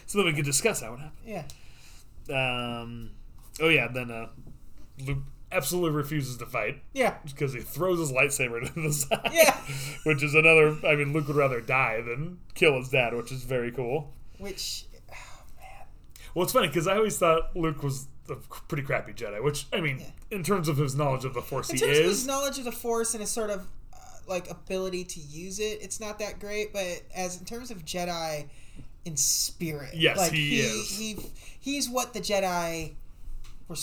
so 0.05 0.17
then 0.17 0.25
we 0.25 0.33
could 0.33 0.45
discuss 0.45 0.81
how 0.81 0.93
it 0.93 0.99
happened. 0.99 1.11
Yeah. 1.25 1.43
Um, 2.29 3.11
oh 3.61 3.69
yeah, 3.69 3.87
then 3.87 4.11
uh, 4.11 4.27
Luke 4.99 5.19
absolutely 5.55 5.91
refuses 5.91 6.37
to 6.37 6.45
fight 6.45 6.81
yeah, 6.93 7.15
because 7.25 7.53
he 7.53 7.61
throws 7.61 7.99
his 7.99 8.11
lightsaber 8.11 8.65
to 8.73 8.81
the 8.81 8.91
side. 8.93 9.29
Yeah. 9.31 9.55
Which 10.03 10.21
is 10.23 10.35
another. 10.35 10.75
I 10.85 10.95
mean, 10.95 11.13
Luke 11.13 11.27
would 11.27 11.37
rather 11.37 11.61
die 11.61 12.01
than 12.01 12.39
kill 12.53 12.75
his 12.77 12.89
dad, 12.89 13.13
which 13.15 13.31
is 13.31 13.43
very 13.43 13.71
cool. 13.71 14.13
which, 14.37 14.85
oh 15.11 15.43
man, 15.57 15.87
Well, 16.33 16.43
it's 16.43 16.53
funny 16.53 16.67
because 16.67 16.87
I 16.87 16.95
always 16.97 17.17
thought 17.17 17.55
Luke 17.55 17.81
was 17.83 18.07
a 18.29 18.35
pretty 18.67 18.83
crappy 18.83 19.13
Jedi, 19.13 19.43
which 19.43 19.67
I 19.71 19.81
mean, 19.81 20.03
in 20.31 20.43
terms 20.43 20.67
of 20.67 20.77
his 20.77 20.95
knowledge 20.95 21.25
of 21.25 21.33
the 21.33 21.41
Force, 21.41 21.69
in 21.69 21.75
he 21.77 21.81
terms 21.81 21.97
of 21.97 22.03
his 22.05 22.19
is. 22.21 22.27
knowledge 22.27 22.57
of 22.57 22.65
the 22.65 22.71
Force 22.71 23.13
and 23.13 23.21
his 23.21 23.29
sort 23.31 23.49
of 23.51 23.67
uh, 23.93 23.97
like 24.27 24.49
ability 24.49 25.03
to 25.05 25.19
use 25.19 25.59
it, 25.59 25.79
it's 25.81 25.99
not 25.99 26.19
that 26.19 26.39
great. 26.39 26.73
But 26.73 27.03
as 27.15 27.39
in 27.39 27.45
terms 27.45 27.69
of 27.71 27.85
Jedi 27.85 28.45
in 29.05 29.15
spirit, 29.15 29.91
Yes, 29.93 30.17
like, 30.17 30.31
he 30.31 30.59
is. 30.59 30.97
He, 30.97 31.17
he's 31.59 31.87
what 31.87 32.13
the 32.13 32.19
Jedi 32.19 32.93
were 33.67 33.75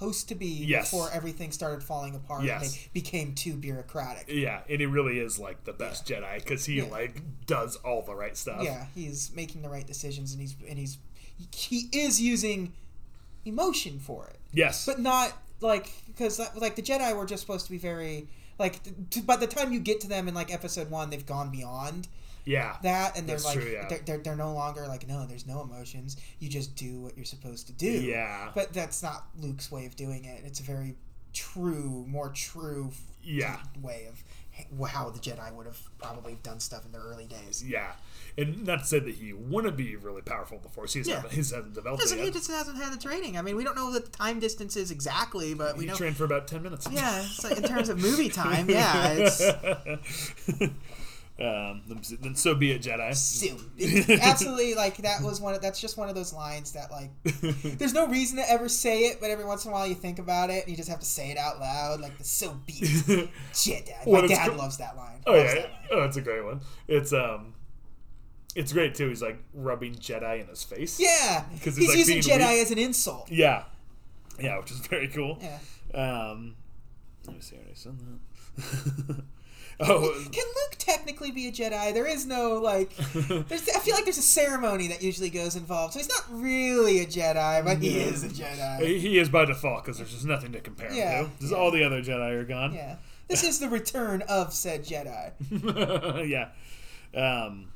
supposed 0.00 0.28
to 0.30 0.34
be 0.34 0.46
Yes. 0.46 0.90
before 0.90 1.10
everything 1.12 1.52
started 1.52 1.82
falling 1.82 2.14
apart 2.14 2.44
Yes. 2.44 2.62
and 2.62 2.72
they 2.72 2.88
became 2.94 3.34
too 3.34 3.54
bureaucratic. 3.54 4.26
Yeah, 4.28 4.62
and 4.68 4.80
he 4.80 4.86
really 4.86 5.18
is 5.18 5.38
like 5.38 5.64
the 5.64 5.74
best 5.74 6.06
Jedi 6.06 6.38
because 6.38 6.64
he 6.64 6.76
Yeah. 6.78 6.84
like 6.84 7.20
does 7.46 7.76
all 7.76 8.02
the 8.02 8.14
right 8.14 8.34
stuff. 8.36 8.62
yeah, 8.62 8.86
he's 8.94 9.30
making 9.34 9.60
the 9.62 9.68
right 9.68 9.86
decisions 9.86 10.32
and 10.32 10.40
he's 10.40 10.56
and 10.68 10.78
he's 10.78 10.96
he 11.54 11.88
is 11.92 12.20
using 12.20 12.72
emotion 13.44 13.98
for 13.98 14.26
it, 14.28 14.38
Yes. 14.52 14.86
but 14.86 14.98
not 15.00 15.32
like 15.60 15.90
because 16.06 16.40
like 16.56 16.76
the 16.76 16.82
Jedi 16.82 17.14
were 17.14 17.26
just 17.26 17.42
supposed 17.42 17.66
to 17.66 17.70
be 17.70 17.78
very 17.78 18.26
like 18.58 18.80
t- 19.10 19.20
by 19.20 19.36
the 19.36 19.46
time 19.46 19.72
you 19.72 19.80
get 19.80 20.00
to 20.02 20.08
them 20.08 20.28
in 20.28 20.34
like 20.34 20.52
episode 20.52 20.90
one, 20.90 21.10
they've 21.10 21.26
gone 21.26 21.50
beyond. 21.50 22.08
Yeah. 22.50 22.76
that 22.82 23.16
and 23.16 23.28
they're 23.28 23.36
That's 23.36 23.44
like 23.44 23.58
true, 23.60 23.70
yeah. 23.72 23.86
they're, 23.88 24.00
they're, 24.06 24.18
they're 24.18 24.36
no 24.36 24.52
longer 24.54 24.86
like 24.88 25.06
no 25.06 25.26
there's 25.26 25.46
no 25.46 25.62
emotions 25.62 26.16
you 26.40 26.48
just 26.48 26.74
do 26.76 27.00
what 27.00 27.16
you're 27.16 27.24
supposed 27.24 27.66
to 27.68 27.72
do 27.72 27.90
Yeah. 27.90 28.50
but 28.54 28.72
that's 28.72 29.02
not 29.02 29.26
luke's 29.38 29.70
way 29.70 29.86
of 29.86 29.94
doing 29.96 30.24
it 30.24 30.42
it's 30.44 30.60
a 30.60 30.62
very 30.64 30.96
true 31.32 32.04
more 32.08 32.28
true 32.30 32.90
Yeah. 33.22 33.58
way 33.80 34.08
of 34.10 34.22
how 34.90 35.08
the 35.10 35.18
jedi 35.20 35.50
would 35.54 35.64
have 35.66 35.78
probably 35.98 36.36
done 36.42 36.60
stuff 36.60 36.84
in 36.84 36.92
their 36.92 37.00
early 37.02 37.26
days 37.26 37.62
Yeah. 37.66 37.92
And 38.38 38.64
not 38.66 38.80
to 38.80 38.84
say 38.86 38.98
that 39.00 39.14
he 39.14 39.32
wouldn't 39.32 39.76
be 39.76 39.96
really 39.96 40.22
powerful 40.22 40.56
in 40.58 40.62
the 40.62 40.68
Force. 40.68 40.92
He's 40.94 41.08
Yeah. 41.08 41.22
he's 41.30 41.50
hasn't 41.50 41.74
developed 41.74 42.02
Doesn't- 42.02 42.18
it 42.18 42.20
he 42.20 42.26
yet. 42.26 42.34
just 42.34 42.50
hasn't 42.50 42.76
had 42.76 42.92
the 42.92 42.98
training 42.98 43.38
i 43.38 43.42
mean 43.42 43.56
we 43.56 43.64
don't 43.64 43.76
know 43.76 43.90
the 43.92 44.00
time 44.00 44.38
distances 44.40 44.90
exactly 44.90 45.54
but 45.54 45.76
we 45.76 45.84
He 45.84 45.90
know 45.90 45.96
trained 45.96 46.16
for 46.16 46.24
about 46.24 46.46
10 46.48 46.62
minutes. 46.62 46.86
yeah 46.90 47.24
like 47.44 47.56
in 47.58 47.62
terms 47.64 47.88
of 47.88 47.98
movie 47.98 48.28
time 48.44 48.68
yeah 48.68 49.12
it's 49.12 49.40
um, 51.40 51.82
then- 52.20 52.34
so 52.34 52.54
be 52.54 52.70
it, 52.72 52.82
Jedi. 52.82 53.14
soon. 53.14 53.58
Absolutely, 54.20 54.74
like 54.74 54.98
that 54.98 55.22
was 55.22 55.40
one. 55.40 55.54
Of, 55.54 55.62
that's 55.62 55.80
just 55.80 55.96
one 55.96 56.08
of 56.08 56.14
those 56.14 56.32
lines 56.34 56.72
that 56.72 56.90
like. 56.90 57.10
There's 57.78 57.94
no 57.94 58.06
reason 58.06 58.36
to 58.36 58.50
ever 58.50 58.68
say 58.68 59.04
it, 59.04 59.20
but 59.20 59.30
every 59.30 59.44
once 59.44 59.64
in 59.64 59.70
a 59.70 59.74
while 59.74 59.86
you 59.86 59.94
think 59.94 60.18
about 60.18 60.50
it 60.50 60.62
and 60.64 60.70
you 60.70 60.76
just 60.76 60.88
have 60.90 61.00
to 61.00 61.06
say 61.06 61.30
it 61.30 61.38
out 61.38 61.58
loud, 61.58 62.00
like 62.00 62.18
the 62.18 62.24
so 62.24 62.52
be 62.66 62.74
it. 62.80 63.30
Shit, 63.54 63.86
Dad. 63.86 64.06
My 64.06 64.26
dad 64.26 64.50
co- 64.50 64.56
loves 64.56 64.76
that 64.78 64.96
line. 64.96 65.20
Oh 65.26 65.32
Loves 65.32 65.54
yeah, 65.54 65.60
that 65.62 65.70
line. 65.70 65.80
oh 65.92 66.02
it's 66.04 66.16
a 66.16 66.20
great 66.22 66.44
one. 66.44 66.60
It's 66.88 67.12
um, 67.12 67.54
it's 68.54 68.72
great 68.72 68.94
too. 68.94 69.08
He's 69.08 69.22
like 69.22 69.38
rubbing 69.54 69.94
Jedi 69.94 70.40
in 70.42 70.46
his 70.48 70.62
face. 70.64 71.00
Yeah, 71.00 71.44
because 71.54 71.76
he's 71.76 71.88
it's, 71.88 72.08
like, 72.08 72.16
using 72.16 72.18
Jedi 72.18 72.48
weak. 72.52 72.62
as 72.62 72.70
an 72.70 72.78
insult. 72.78 73.30
yeah, 73.30 73.64
yeah, 74.38 74.58
which 74.58 74.70
is 74.72 74.78
very 74.80 75.08
cool. 75.08 75.38
Yeah. 75.40 75.58
Um, 75.94 76.56
let 77.26 77.36
me 77.36 77.40
see. 77.42 77.56
I 77.56 77.60
already 77.60 77.74
said 77.74 77.98
that. 77.98 79.24
Oh, 79.80 80.12
Can 80.32 80.44
Luke 80.44 80.76
technically 80.78 81.30
be 81.30 81.48
a 81.48 81.52
Jedi? 81.52 81.92
There 81.94 82.06
is 82.06 82.26
no 82.26 82.54
like. 82.60 82.94
There's, 82.96 83.68
I 83.68 83.78
feel 83.80 83.94
like 83.94 84.04
there's 84.04 84.18
a 84.18 84.22
ceremony 84.22 84.88
that 84.88 85.02
usually 85.02 85.30
goes 85.30 85.56
involved, 85.56 85.92
so 85.94 85.98
he's 85.98 86.08
not 86.08 86.24
really 86.30 87.00
a 87.00 87.06
Jedi, 87.06 87.64
but 87.64 87.78
he 87.78 87.98
is 87.98 88.22
a 88.24 88.28
Jedi. 88.28 88.80
he 88.86 88.98
he 88.98 89.18
is 89.18 89.28
by 89.28 89.44
default 89.44 89.84
because 89.84 89.98
there's 89.98 90.12
just 90.12 90.24
nothing 90.26 90.52
to 90.52 90.60
compare 90.60 90.92
Yeah, 90.92 91.22
him 91.22 91.30
to. 91.40 91.46
Yeah. 91.46 91.56
all 91.56 91.70
the 91.70 91.84
other 91.84 92.02
Jedi 92.02 92.30
are 92.40 92.44
gone. 92.44 92.72
Yeah, 92.74 92.96
this 93.28 93.42
is 93.44 93.58
the 93.58 93.68
return 93.68 94.22
of 94.28 94.52
said 94.52 94.84
Jedi. 94.84 95.32
yeah. 96.28 96.48
Um, 97.14 97.72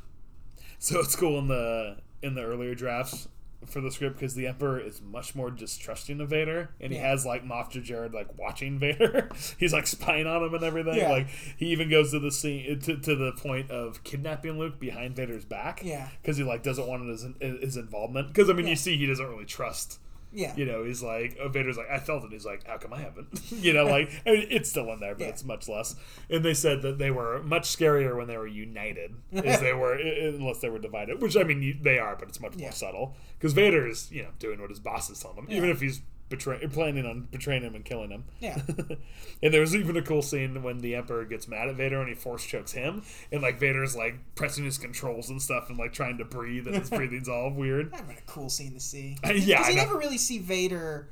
so 0.78 1.00
it's 1.00 1.16
cool 1.16 1.38
in 1.38 1.48
the 1.48 1.96
in 2.22 2.34
the 2.34 2.42
earlier 2.42 2.74
drafts 2.74 3.28
for 3.66 3.80
the 3.80 3.90
script 3.90 4.16
because 4.16 4.34
the 4.34 4.46
Emperor 4.46 4.78
is 4.80 5.00
much 5.02 5.34
more 5.34 5.50
distrusting 5.50 6.20
of 6.20 6.28
Vader, 6.30 6.70
and 6.80 6.92
he 6.92 6.98
has 6.98 7.24
like 7.26 7.44
Moff 7.44 7.70
Jerjerrod 7.72 8.12
like 8.14 8.38
watching 8.38 8.78
Vader. 8.78 9.28
He's 9.58 9.72
like 9.72 9.86
spying 9.86 10.26
on 10.26 10.42
him 10.42 10.54
and 10.54 10.64
everything. 10.64 10.94
Yeah. 10.96 11.10
Like 11.10 11.28
he 11.56 11.66
even 11.66 11.90
goes 11.90 12.10
to 12.12 12.18
the 12.18 12.30
scene 12.30 12.76
uh, 12.80 12.84
to, 12.84 12.96
to 12.98 13.14
the 13.16 13.32
point 13.32 13.70
of 13.70 14.02
kidnapping 14.04 14.58
Luke 14.58 14.78
behind 14.78 15.16
Vader's 15.16 15.44
back. 15.44 15.82
Yeah. 15.84 16.08
because 16.22 16.36
he 16.36 16.44
like 16.44 16.62
doesn't 16.62 16.86
want 16.86 17.08
his 17.08 17.26
his 17.40 17.76
involvement. 17.76 18.28
Because 18.28 18.48
I 18.50 18.52
mean, 18.52 18.66
Yeah. 18.66 18.70
you 18.70 18.76
see, 18.76 18.96
he 18.96 19.06
doesn't 19.06 19.26
really 19.26 19.44
trust. 19.44 19.98
Yeah. 20.34 20.52
You 20.56 20.66
know, 20.66 20.84
he's 20.84 21.02
like, 21.02 21.36
oh, 21.40 21.48
Vader's 21.48 21.76
like, 21.76 21.88
I 21.90 21.98
felt 21.98 22.24
it. 22.24 22.32
He's 22.32 22.44
like, 22.44 22.66
how 22.66 22.76
come 22.76 22.92
I 22.92 23.00
haven't? 23.00 23.40
you 23.52 23.72
know, 23.72 23.84
like, 23.84 24.10
I 24.26 24.30
mean, 24.32 24.46
it's 24.50 24.68
still 24.68 24.92
in 24.92 25.00
there, 25.00 25.14
but 25.14 25.22
Yeah. 25.24 25.28
it's 25.30 25.44
much 25.44 25.68
less. 25.68 25.94
And 26.28 26.44
they 26.44 26.54
said 26.54 26.82
that 26.82 26.98
they 26.98 27.10
were 27.10 27.42
much 27.42 27.64
scarier 27.74 28.16
when 28.16 28.26
they 28.26 28.36
were 28.36 28.46
united, 28.46 29.14
as 29.32 29.60
they 29.60 29.72
were, 29.72 29.94
unless 29.98 30.58
they 30.58 30.68
were 30.68 30.78
divided, 30.80 31.22
which 31.22 31.36
I 31.36 31.44
mean, 31.44 31.80
they 31.82 31.98
are, 31.98 32.16
but 32.16 32.28
it's 32.28 32.40
much 32.40 32.56
more 32.56 32.72
subtle. 32.72 33.14
Because 33.38 33.52
Vader's, 33.52 34.10
you 34.12 34.22
know, 34.24 34.30
doing 34.38 34.60
what 34.60 34.70
his 34.70 34.80
boss 34.80 35.08
is 35.08 35.20
telling 35.20 35.38
him, 35.38 35.46
even 35.50 35.70
if 35.70 35.80
he's 35.80 36.00
betray- 36.28 36.66
planning 36.68 37.06
on 37.06 37.28
betraying 37.30 37.62
him 37.62 37.74
and 37.74 37.84
killing 37.84 38.10
him. 38.10 38.24
Yeah. 38.40 38.60
and 39.42 39.52
there 39.54 39.60
was 39.60 39.74
even 39.74 39.96
a 39.96 40.02
cool 40.02 40.22
scene 40.22 40.62
when 40.62 40.78
the 40.78 40.94
Emperor 40.94 41.24
gets 41.24 41.46
mad 41.48 41.68
at 41.68 41.76
Vader 41.76 42.00
and 42.00 42.08
he 42.08 42.14
force 42.14 42.44
chokes 42.44 42.72
him, 42.72 43.02
and 43.32 43.42
like 43.42 43.58
Vader's 43.58 43.94
like 43.96 44.14
pressing 44.34 44.64
his 44.64 44.78
controls 44.78 45.30
and 45.30 45.40
stuff 45.40 45.68
and 45.68 45.78
like 45.78 45.92
trying 45.92 46.18
to 46.18 46.24
breathe, 46.24 46.66
and 46.66 46.76
his 46.76 46.90
breathing's 46.98 47.28
all 47.28 47.50
weird. 47.50 47.92
That'd 47.92 48.08
been 48.08 48.16
a 48.16 48.20
cool 48.30 48.48
scene 48.48 48.72
to 48.74 48.80
see. 48.80 49.16
Yeah, 49.24 49.58
because 49.58 49.68
you 49.70 49.74
never 49.76 49.96
really 49.98 50.18
see 50.18 50.38
Vader 50.38 51.08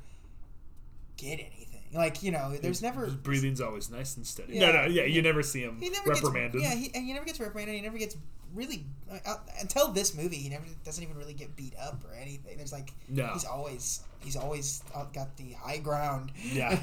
get 1.17 1.39
anything. 1.39 1.59
Like 1.93 2.23
you 2.23 2.31
know, 2.31 2.51
there's 2.59 2.81
never 2.81 3.05
His 3.05 3.13
breathing's 3.15 3.61
always 3.61 3.91
nice 3.91 4.17
and 4.17 4.25
steady. 4.25 4.53
Yeah. 4.55 4.71
no, 4.71 4.81
no, 4.81 4.87
yeah, 4.87 5.03
you 5.03 5.21
never 5.21 5.43
see 5.43 5.61
him 5.61 5.77
he 5.79 5.89
never 5.89 6.09
reprimanded. 6.09 6.61
gets 6.61 6.73
yeah, 6.73 6.79
he, 6.79 6.91
and 6.95 7.05
he 7.05 7.13
never 7.13 7.25
gets 7.25 7.39
reprimanded. 7.39 7.75
He 7.75 7.81
never 7.81 7.99
gets 7.99 8.17
really 8.55 8.83
uh, 9.27 9.35
until 9.61 9.89
this 9.89 10.15
movie. 10.15 10.37
He 10.37 10.49
never 10.49 10.65
doesn't 10.83 11.03
even 11.03 11.15
really 11.17 11.33
get 11.35 11.55
beat 11.55 11.73
up 11.79 12.03
or 12.09 12.15
anything. 12.15 12.57
There's 12.57 12.71
like 12.71 12.89
No. 13.09 13.27
he's 13.33 13.45
always 13.45 14.01
he's 14.23 14.35
always 14.35 14.83
uh, 14.95 15.05
got 15.13 15.35
the 15.37 15.51
high 15.53 15.77
ground. 15.77 16.31
Yeah, 16.51 16.75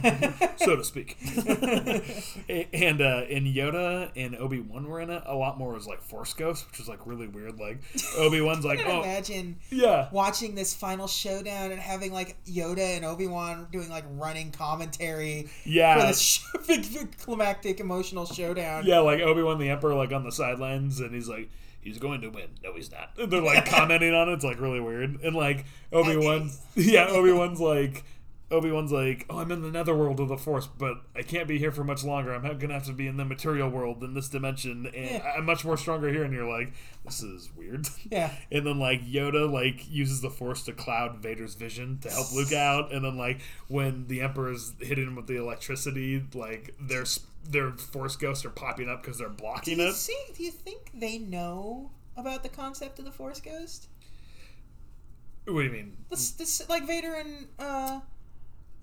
so 0.56 0.76
to 0.76 0.84
speak. 0.84 1.16
And 2.72 3.00
uh, 3.00 3.24
and 3.30 3.46
Yoda 3.46 4.10
and 4.16 4.36
Obi 4.36 4.60
Wan 4.60 4.88
were 4.88 5.00
in 5.00 5.10
it. 5.10 5.22
A 5.26 5.34
lot 5.34 5.58
more 5.58 5.72
was 5.72 5.86
like 5.86 6.02
Force 6.02 6.32
Ghost, 6.34 6.66
which 6.68 6.78
was 6.78 6.88
like 6.88 7.06
really 7.06 7.26
weird. 7.26 7.58
Like 7.58 7.80
Obi 8.16 8.40
Wan's 8.40 8.64
like, 8.64 8.80
oh 8.86 9.02
imagine 9.02 9.58
yeah, 9.70 10.08
watching 10.12 10.54
this 10.54 10.74
final 10.74 11.06
showdown 11.06 11.72
and 11.72 11.80
having 11.80 12.12
like 12.12 12.36
Yoda 12.44 12.96
and 12.96 13.04
Obi 13.04 13.26
Wan 13.26 13.68
doing 13.72 13.88
like 13.88 14.04
running 14.12 14.50
commentary 14.52 15.44
for 15.62 15.68
yeah, 15.68 16.06
this 16.06 16.20
sh- 16.20 16.44
big, 16.66 16.92
big 16.92 17.16
climactic 17.18 17.80
emotional 17.80 18.26
showdown. 18.26 18.84
yeah. 18.84 19.00
Like 19.00 19.20
Obi 19.20 19.42
Wan 19.42 19.58
the 19.58 19.70
Emperor, 19.70 19.94
like 19.94 20.12
on 20.12 20.24
the 20.24 20.32
sidelines, 20.32 21.00
and 21.00 21.14
he's 21.14 21.28
like. 21.28 21.50
He's 21.82 21.98
going 21.98 22.20
to 22.22 22.28
win. 22.28 22.48
No, 22.62 22.74
he's 22.74 22.90
not. 22.92 23.10
And 23.18 23.30
they're 23.32 23.40
like 23.42 23.66
commenting 23.66 24.14
on 24.14 24.28
it. 24.28 24.32
It's 24.34 24.44
like 24.44 24.60
really 24.60 24.80
weird. 24.80 25.20
And 25.22 25.34
like 25.34 25.64
Obi 25.92 26.16
Wan, 26.16 26.50
yeah, 26.74 27.06
Obi 27.08 27.32
Wan's 27.32 27.60
like, 27.60 28.04
Obi 28.52 28.70
Wan's 28.72 28.90
like, 28.90 29.26
oh, 29.30 29.38
I'm 29.38 29.52
in 29.52 29.62
the 29.62 29.70
netherworld 29.70 30.18
of 30.18 30.28
the 30.28 30.36
Force, 30.36 30.66
but 30.66 30.96
I 31.14 31.22
can't 31.22 31.46
be 31.46 31.56
here 31.58 31.70
for 31.70 31.84
much 31.84 32.02
longer. 32.02 32.34
I'm 32.34 32.42
gonna 32.58 32.74
have 32.74 32.84
to 32.86 32.92
be 32.92 33.06
in 33.06 33.16
the 33.16 33.24
material 33.24 33.68
world 33.70 34.02
in 34.02 34.12
this 34.14 34.28
dimension, 34.28 34.86
and 34.86 35.10
Yeah. 35.10 35.34
I'm 35.38 35.46
much 35.46 35.64
more 35.64 35.76
stronger 35.76 36.08
here. 36.12 36.24
And 36.24 36.34
you're 36.34 36.50
like, 36.50 36.72
this 37.04 37.22
is 37.22 37.48
weird. 37.56 37.86
Yeah. 38.10 38.32
And 38.50 38.66
then 38.66 38.78
like 38.80 39.02
Yoda 39.06 39.48
like 39.50 39.88
uses 39.88 40.20
the 40.20 40.30
Force 40.30 40.64
to 40.64 40.72
cloud 40.72 41.18
Vader's 41.22 41.54
vision 41.54 41.98
to 42.02 42.10
help 42.10 42.32
Luke 42.34 42.52
out. 42.54 42.92
And 42.92 43.04
then 43.04 43.16
like 43.16 43.40
when 43.68 44.08
the 44.08 44.20
Emperor's 44.20 44.72
hitting 44.80 45.06
him 45.06 45.14
with 45.14 45.28
the 45.28 45.36
electricity, 45.36 46.24
like 46.34 46.74
their 46.80 47.02
s- 47.02 47.20
their 47.48 47.72
Force 47.72 48.16
ghosts 48.16 48.44
are 48.44 48.50
popping 48.50 48.88
up 48.88 49.02
because 49.02 49.18
they're 49.18 49.28
blocking 49.28 49.76
Do 49.78 49.82
you 49.84 49.88
it. 49.90 49.94
see? 49.94 50.18
Do 50.36 50.42
you 50.44 50.50
think 50.50 50.90
they 50.94 51.18
know 51.18 51.90
about 52.16 52.42
the 52.42 52.48
concept 52.48 52.98
of 52.98 53.04
the 53.04 53.10
Force 53.12 53.40
Ghost? 53.40 53.88
What 55.46 55.60
do 55.62 55.66
you 55.66 55.70
mean? 55.72 55.96
This, 56.10 56.30
this, 56.32 56.68
like 56.68 56.86
Vader 56.86 57.14
and 57.14 57.46
uh, 57.58 58.00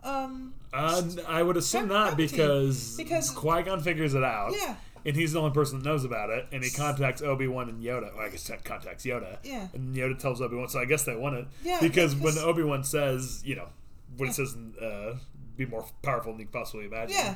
um, 0.04 0.54
Uh, 0.74 1.02
I 1.28 1.44
would 1.44 1.56
assume 1.58 1.88
not 1.88 2.18
because 2.18 2.98
Because- 2.98 3.30
Qui 3.30 3.64
Gon 3.64 3.80
figures 3.82 4.14
it 4.16 4.24
out. 4.24 4.54
Yeah. 4.56 4.76
And 5.06 5.16
he's 5.16 5.32
the 5.32 5.40
only 5.40 5.54
person 5.54 5.80
that 5.80 5.86
knows 5.86 6.04
about 6.04 6.32
it, 6.32 6.48
and 6.52 6.62
he 6.62 6.70
contacts 6.70 7.22
Obi 7.22 7.48
Wan 7.48 7.70
and 7.70 7.82
Yoda. 7.82 8.14
Well, 8.14 8.26
I 8.26 8.30
guess 8.30 8.46
that 8.48 8.66
contacts 8.66 9.06
Yoda. 9.06 9.38
Yeah. 9.42 9.68
And 9.74 9.96
Yoda 9.96 10.20
tells 10.20 10.42
Obi 10.42 10.58
Wan, 10.58 10.68
so 10.68 10.80
I 10.80 10.86
guess 10.86 11.06
they 11.06 11.16
want 11.16 11.36
it. 11.36 11.48
Yeah, 11.64 11.78
Because 11.80 12.14
when 12.16 12.38
Obi 12.40 12.64
Wan 12.64 12.84
says, 12.84 13.42
you 13.46 13.56
know, 13.56 13.70
what 14.18 14.28
it 14.30 14.34
says, 14.34 14.58
uh, 14.82 15.16
be 15.56 15.66
more 15.66 15.86
powerful 16.02 16.34
than 16.34 16.42
you 16.42 16.48
possibly 16.48 16.88
imagine. 16.88 17.16
Yeah. 17.16 17.36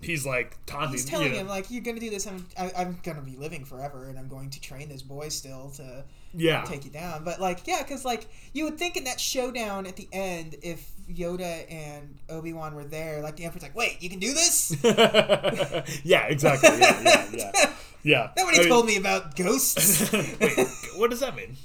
He's 0.00 0.24
like 0.24 0.56
taunting. 0.66 0.92
he's 0.92 1.04
telling 1.04 1.26
you 1.26 1.32
know, 1.32 1.38
him 1.40 1.48
like, 1.48 1.70
"You're 1.70 1.82
gonna 1.82 1.98
do 1.98 2.08
this. 2.08 2.26
I'm, 2.26 2.46
I, 2.56 2.70
I'm 2.76 2.98
gonna 3.02 3.20
be 3.20 3.36
living 3.36 3.64
forever, 3.64 4.04
and 4.04 4.16
I'm 4.18 4.28
going 4.28 4.50
to 4.50 4.60
train 4.60 4.88
this 4.88 5.02
boy 5.02 5.28
still 5.28 5.70
to 5.76 6.04
Yeah. 6.32 6.62
take 6.64 6.84
you 6.84 6.90
down." 6.92 7.24
But 7.24 7.40
like, 7.40 7.66
yeah, 7.66 7.82
because 7.82 8.04
like 8.04 8.28
you 8.52 8.64
would 8.64 8.78
think 8.78 8.96
in 8.96 9.04
that 9.04 9.18
showdown 9.20 9.86
at 9.86 9.96
the 9.96 10.06
end, 10.12 10.54
if 10.62 10.88
Yoda 11.10 11.64
and 11.72 12.16
Obi 12.28 12.52
Wan 12.52 12.74
were 12.76 12.84
there, 12.84 13.22
like 13.22 13.36
the 13.36 13.44
Emperor's 13.44 13.62
like, 13.64 13.74
"Wait, 13.74 14.00
you 14.00 14.08
can 14.08 14.20
do 14.20 14.32
this?" 14.34 14.76
yeah, 16.04 16.26
exactly. 16.26 16.68
Yeah, 16.78 17.00
yeah, 17.02 17.26
yeah. 17.32 17.72
yeah. 18.04 18.30
When 18.36 18.46
I 18.48 18.52
he 18.52 18.58
mean- 18.60 18.68
told 18.68 18.86
me 18.86 18.96
about 18.98 19.34
ghosts. 19.36 20.12
Wait, 20.40 20.68
what 20.96 21.10
does 21.10 21.20
that 21.20 21.34
mean? 21.34 21.56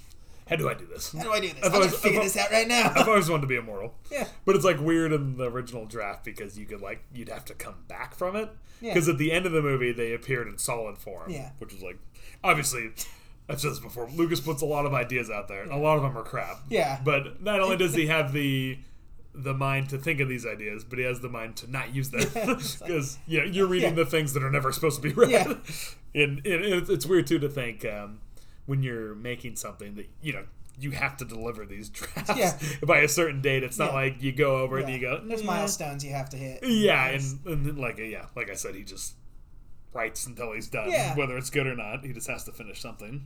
How 0.49 0.55
do 0.57 0.69
I 0.69 0.73
do 0.73 0.85
this? 0.85 1.11
How 1.13 1.23
do 1.23 1.31
I 1.31 1.39
do 1.39 1.47
this? 1.53 1.63
I've 1.63 1.73
always- 1.73 1.95
figure 1.95 2.19
I've- 2.19 2.27
this 2.27 2.37
out 2.37 2.51
right 2.51 2.67
now. 2.67 2.91
I've 2.95 3.07
always 3.07 3.29
wanted 3.29 3.41
to 3.41 3.47
be 3.47 3.55
immortal. 3.55 3.93
Yeah. 4.11 4.27
But 4.45 4.55
it's 4.55 4.65
like 4.65 4.79
weird 4.79 5.13
in 5.13 5.37
the 5.37 5.49
original 5.49 5.85
draft 5.85 6.23
because 6.25 6.57
you 6.59 6.65
could 6.65 6.81
like 6.81 7.03
you'd 7.13 7.29
have 7.29 7.45
to 7.45 7.53
come 7.53 7.75
back 7.87 8.15
from 8.15 8.35
it. 8.35 8.49
Yeah. 8.81 8.93
Because 8.93 9.07
at 9.07 9.17
the 9.17 9.31
end 9.31 9.45
of 9.45 9.51
the 9.53 9.61
movie 9.61 9.91
they 9.93 10.13
appeared 10.13 10.47
in 10.47 10.57
solid 10.57 10.97
form. 10.97 11.31
Yeah. 11.31 11.51
Which 11.59 11.73
is 11.73 11.81
like 11.81 11.97
obviously 12.43 12.91
I've 13.49 13.59
said 13.59 13.71
this 13.71 13.79
before. 13.79 14.09
Lucas 14.09 14.39
puts 14.39 14.61
a 14.61 14.65
lot 14.65 14.85
of 14.85 14.93
ideas 14.93 15.29
out 15.29 15.47
there. 15.47 15.63
and 15.63 15.71
A 15.71 15.77
lot 15.77 15.97
of 15.97 16.03
them 16.03 16.17
are 16.17 16.23
crap. 16.23 16.59
Yeah. 16.69 16.99
But 17.03 17.41
not 17.41 17.59
only 17.61 17.77
does 17.77 17.93
he 17.95 18.07
have 18.15 18.33
the 18.33 18.79
the 19.35 19.53
mind 19.53 19.89
to 19.89 19.97
think 19.97 20.19
of 20.19 20.29
these 20.29 20.45
ideas, 20.45 20.83
but 20.83 20.99
he 20.99 21.05
has 21.05 21.19
the 21.21 21.27
mind 21.29 21.55
to 21.57 21.69
not 21.71 21.95
use 21.95 22.11
them 22.11 22.21
because 22.33 22.79
like- 22.81 22.91
you 23.25 23.39
know 23.39 23.45
you're 23.45 23.65
reading 23.67 23.89
Yeah. 23.97 24.03
the 24.03 24.05
things 24.05 24.33
that 24.33 24.43
are 24.43 24.51
never 24.51 24.71
supposed 24.71 25.01
to 25.01 25.07
be 25.07 25.13
read. 25.13 25.29
Yeah. 25.31 25.53
and, 26.15 26.37
and 26.45 26.63
it's, 26.65 26.89
it's 26.89 27.05
weird 27.07 27.25
too 27.27 27.39
to 27.39 27.49
think 27.49 27.83
um, 27.85 28.19
when 28.65 28.83
you're 28.83 29.15
making 29.15 29.55
something 29.55 29.95
that 29.95 30.09
you 30.21 30.33
know 30.33 30.43
you 30.79 30.91
have 30.91 31.15
to 31.17 31.25
deliver 31.25 31.65
these 31.65 31.89
drafts 31.97 32.35
Yeah. 32.37 32.57
by 32.85 32.99
a 32.99 33.07
certain 33.07 33.41
date. 33.41 33.63
It's 33.63 33.77
not 33.77 33.89
Yeah. 33.89 33.93
like 33.93 34.23
you 34.23 34.31
go 34.31 34.57
over 34.57 34.79
Yeah. 34.79 34.85
and 34.85 34.93
you 34.95 34.99
go. 35.01 35.21
There's 35.23 35.41
"Eh." 35.41 35.45
milestones 35.45 36.03
you 36.03 36.11
have 36.13 36.29
to 36.29 36.37
hit. 36.37 36.63
Yeah, 36.63 37.07
and, 37.09 37.39
and 37.45 37.77
like 37.77 37.97
yeah, 37.99 38.25
like 38.35 38.49
I 38.49 38.55
said, 38.55 38.73
he 38.75 38.83
just 38.83 39.13
writes 39.93 40.25
until 40.25 40.53
he's 40.53 40.67
done, 40.67 40.89
whether 41.15 41.37
it's 41.37 41.49
good 41.51 41.67
or 41.67 41.75
not. 41.75 42.03
He 42.03 42.13
just 42.13 42.27
has 42.27 42.43
to 42.45 42.51
finish 42.51 42.81
something. 42.81 43.25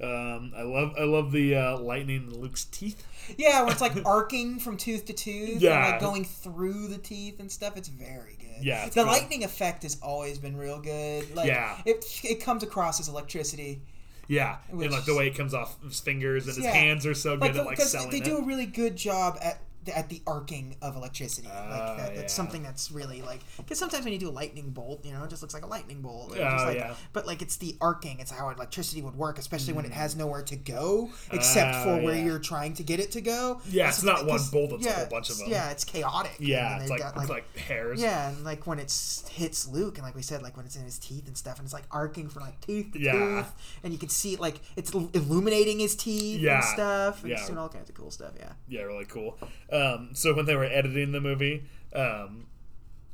Um, 0.00 0.52
I 0.56 0.62
love 0.62 0.92
I 0.96 1.02
love 1.02 1.32
the 1.32 1.56
uh, 1.56 1.78
lightning 1.78 2.28
in 2.28 2.40
Luke's 2.40 2.64
teeth. 2.66 3.04
Yeah, 3.36 3.62
where 3.62 3.72
it's 3.72 3.80
like 3.80 3.94
arcing 4.06 4.60
from 4.60 4.76
tooth 4.76 5.06
to 5.06 5.12
tooth, 5.12 5.60
Yeah. 5.60 5.82
and 5.82 5.90
like 5.92 6.00
going 6.00 6.24
through 6.24 6.86
the 6.86 6.98
teeth 6.98 7.40
and 7.40 7.50
stuff. 7.50 7.76
It's 7.76 7.88
very 7.88 8.36
good. 8.38 8.64
Yeah, 8.64 8.86
the 8.88 8.94
good. 8.94 9.06
lightning 9.08 9.42
effect 9.42 9.82
has 9.82 9.98
always 10.00 10.38
been 10.38 10.56
real 10.56 10.80
good. 10.80 11.34
Like, 11.34 11.48
Yeah. 11.48 11.78
it 11.84 12.04
it 12.22 12.40
comes 12.40 12.62
across 12.62 13.00
as 13.00 13.08
electricity. 13.08 13.82
Yeah, 14.28 14.58
Which- 14.70 14.84
and 14.86 14.94
like 14.94 15.04
the 15.06 15.14
way 15.14 15.26
it 15.26 15.34
comes 15.36 15.54
off 15.54 15.82
his 15.82 16.00
fingers 16.00 16.46
and 16.46 16.54
his 16.54 16.64
Yeah. 16.64 16.72
hands 16.72 17.06
are 17.06 17.14
so 17.14 17.36
good 17.36 17.40
Like, 17.40 17.56
at 17.56 17.66
like 17.66 17.80
selling 17.80 18.10
they 18.10 18.18
it. 18.18 18.24
do 18.24 18.36
a 18.38 18.42
really 18.44 18.66
good 18.66 18.94
job 18.94 19.38
at 19.40 19.60
at 19.88 20.08
the 20.08 20.22
arcing 20.26 20.76
of 20.82 20.96
electricity. 20.96 21.48
Ah, 21.50 21.56
like 21.70 21.96
that, 21.98 22.14
that's 22.14 22.20
yeah. 22.32 22.36
something 22.36 22.62
that's 22.62 22.90
really 22.90 23.22
like 23.22 23.40
because 23.56 23.78
sometimes 23.78 24.04
when 24.04 24.12
you 24.12 24.18
do 24.18 24.28
a 24.28 24.30
lightning 24.30 24.70
bolt, 24.70 25.04
you 25.04 25.12
know, 25.12 25.24
it 25.24 25.30
just 25.30 25.42
looks 25.42 25.54
like 25.54 25.64
a 25.64 25.66
lightning 25.66 26.00
bolt. 26.02 26.32
Oh, 26.32 26.36
just 26.38 26.66
like, 26.66 26.76
yeah. 26.76 26.94
But 27.12 27.26
like 27.26 27.42
it's 27.42 27.56
the 27.56 27.76
arcing. 27.80 28.20
It's 28.20 28.30
how 28.30 28.48
electricity 28.50 29.02
would 29.02 29.16
work, 29.16 29.38
especially 29.38 29.72
when 29.72 29.84
it 29.84 29.92
has 29.92 30.16
nowhere 30.16 30.42
to 30.42 30.56
go 30.56 31.10
except 31.32 31.74
Ah, 31.76 31.84
for 31.84 32.02
where 32.02 32.14
yeah. 32.14 32.24
you're 32.24 32.38
trying 32.38 32.74
to 32.74 32.82
get 32.82 33.00
it 33.00 33.10
to 33.12 33.20
go. 33.20 33.60
Yeah, 33.68 33.88
it's 33.88 34.02
not 34.02 34.26
one 34.26 34.40
bolt, 34.52 34.72
it's 34.72 34.86
a 34.86 34.92
whole 34.92 35.06
bunch 35.06 35.30
of 35.30 35.38
them. 35.38 35.48
Yeah, 35.50 35.70
it's 35.70 35.84
chaotic. 35.84 36.36
yeah, 36.38 36.80
it's 36.80 36.90
like, 36.90 37.00
got, 37.00 37.16
it's 37.16 37.28
like 37.30 37.56
hairs. 37.56 38.00
yeah, 38.00 38.28
and 38.30 38.44
like 38.44 38.66
when 38.66 38.78
it 38.78 38.92
hits 39.30 39.66
Luke, 39.68 39.98
and 39.98 40.04
like 40.04 40.14
we 40.14 40.22
said, 40.22 40.42
like 40.42 40.56
when 40.56 40.66
it's 40.66 40.76
in 40.76 40.84
his 40.84 40.98
teeth 40.98 41.26
and 41.26 41.36
stuff, 41.36 41.58
and 41.58 41.64
it's 41.66 41.72
like 41.74 41.84
arcing 41.90 42.28
from 42.28 42.42
like 42.42 42.60
tooth 42.60 42.92
to 42.92 42.98
Yeah. 43.00 43.12
tooth, 43.12 43.52
and 43.82 43.92
you 43.92 43.98
can 43.98 44.08
see 44.08 44.36
like 44.36 44.60
it's 44.76 44.92
illuminating 44.92 45.78
his 45.78 45.94
teeth 45.96 46.40
Yeah. 46.40 46.56
and 46.56 46.64
stuff, 46.64 47.22
and 47.22 47.30
Yeah. 47.32 47.46
doing 47.46 47.58
all 47.58 47.68
kinds 47.68 47.88
of 47.88 47.94
cool 47.94 48.10
stuff. 48.10 48.32
Yeah. 48.38 48.52
yeah, 48.68 48.82
really 48.82 49.04
cool. 49.04 49.38
Um, 49.78 50.10
so 50.14 50.34
when 50.34 50.46
they 50.46 50.54
were 50.56 50.64
editing 50.64 51.12
the 51.12 51.20
movie, 51.20 51.64
um, 51.94 52.46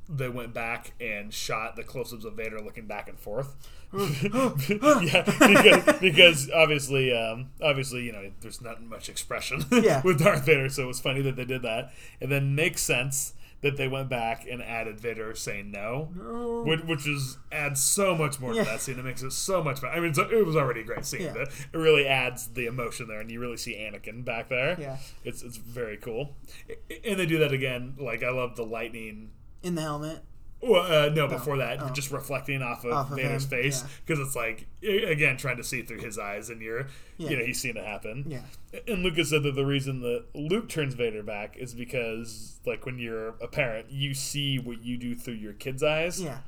they 0.09 0.28
went 0.28 0.53
back 0.55 0.93
and 1.01 1.32
shot 1.32 1.77
the 1.77 1.82
close-ups 1.82 2.24
of 2.24 2.35
Vader 2.35 2.61
looking 2.61 2.86
back 2.86 3.09
and 3.09 3.19
forth. 3.19 3.55
yeah, 3.95 5.23
because, 5.23 6.01
because 6.01 6.51
obviously, 6.51 7.12
um, 7.16 7.51
obviously, 7.62 8.03
you 8.05 8.12
know, 8.12 8.31
there's 8.41 8.61
not 8.61 8.82
much 8.82 9.09
expression 9.09 9.65
Yeah. 9.70 10.03
with 10.05 10.19
Darth 10.19 10.45
Vader, 10.45 10.69
so 10.69 10.82
it 10.85 10.86
was 10.86 11.01
funny 11.01 11.23
that 11.23 11.36
they 11.36 11.45
did 11.45 11.62
that. 11.62 11.93
And 12.20 12.31
then 12.31 12.55
makes 12.55 12.82
sense 12.82 13.35
that 13.65 13.77
they 13.77 13.89
went 13.89 14.09
back 14.09 14.47
and 14.49 14.62
added 14.62 15.01
Vader 15.01 15.35
saying 15.35 15.70
no, 15.70 16.11
which, 16.66 16.81
which 16.82 17.09
is 17.09 17.39
adds 17.51 17.82
so 17.82 18.15
much 18.15 18.39
more 18.39 18.55
Yeah. 18.55 18.62
to 18.65 18.70
that 18.70 18.81
scene. 18.82 18.99
It 18.99 19.05
makes 19.05 19.23
it 19.23 19.32
so 19.32 19.62
much 19.65 19.81
better. 19.81 19.93
I 19.95 20.01
mean, 20.01 20.12
it 20.16 20.47
was 20.47 20.55
already 20.55 20.82
a 20.82 20.85
great 20.85 21.05
scene, 21.05 21.23
Yeah. 21.23 21.32
but 21.32 21.49
it 21.49 21.77
really 21.77 22.07
adds 22.07 22.49
the 22.49 22.66
emotion 22.66 23.09
there, 23.09 23.20
and 23.20 23.31
you 23.31 23.41
really 23.41 23.57
see 23.57 23.74
Anakin 23.74 24.24
back 24.24 24.49
there. 24.51 24.77
Yeah. 24.78 24.99
It's 25.24 25.43
it's 25.43 25.57
very 25.57 25.97
cool, 25.97 26.36
and 27.05 27.19
they 27.19 27.27
do 27.27 27.39
that 27.39 27.53
again. 27.53 27.95
Like 27.99 28.23
I 28.23 28.31
love 28.31 28.55
the 28.57 28.65
lightning. 28.66 29.31
In 29.62 29.74
the 29.74 29.82
helmet. 29.82 30.23
Well, 30.66 31.07
uh, 31.07 31.09
no, 31.11 31.28
before 31.28 31.59
that, 31.59 31.78
oh. 31.82 31.91
just 31.91 32.11
reflecting 32.11 32.62
off 32.62 32.85
of, 32.85 32.93
Off 32.93 33.11
of 33.11 33.16
Vader's 33.16 33.45
face 33.45 33.82
yeah. 33.82 33.89
because 34.07 34.27
it's 34.27 34.35
like 34.36 34.66
again 34.82 35.36
trying 35.36 35.57
to 35.59 35.65
see 35.65 35.82
through 35.82 36.01
his 36.01 36.19
eyes, 36.19 36.49
and 36.51 36.61
you're 36.62 36.86
Yeah. 37.19 37.31
you 37.31 37.36
know 37.39 37.45
he's 37.45 37.61
seen 37.61 37.77
it 37.77 37.85
happen. 37.85 38.24
Yeah. 38.28 38.43
And 38.89 39.03
Lucas 39.03 39.31
said 39.31 39.43
that 39.45 39.55
the 39.55 39.66
reason 39.66 40.01
that 40.01 40.24
Luke 40.35 40.69
turns 40.69 40.95
Vader 40.95 41.23
back 41.23 41.57
is 41.57 41.74
because 41.74 42.59
like 42.66 42.86
when 42.86 42.99
you're 42.99 43.28
a 43.41 43.47
parent, 43.49 43.91
you 43.91 44.15
see 44.15 44.59
what 44.59 44.82
you 44.82 44.97
do 44.97 45.15
through 45.15 45.35
your 45.35 45.53
kid's 45.53 45.82
eyes. 45.82 46.20
Yeah. 46.20 46.39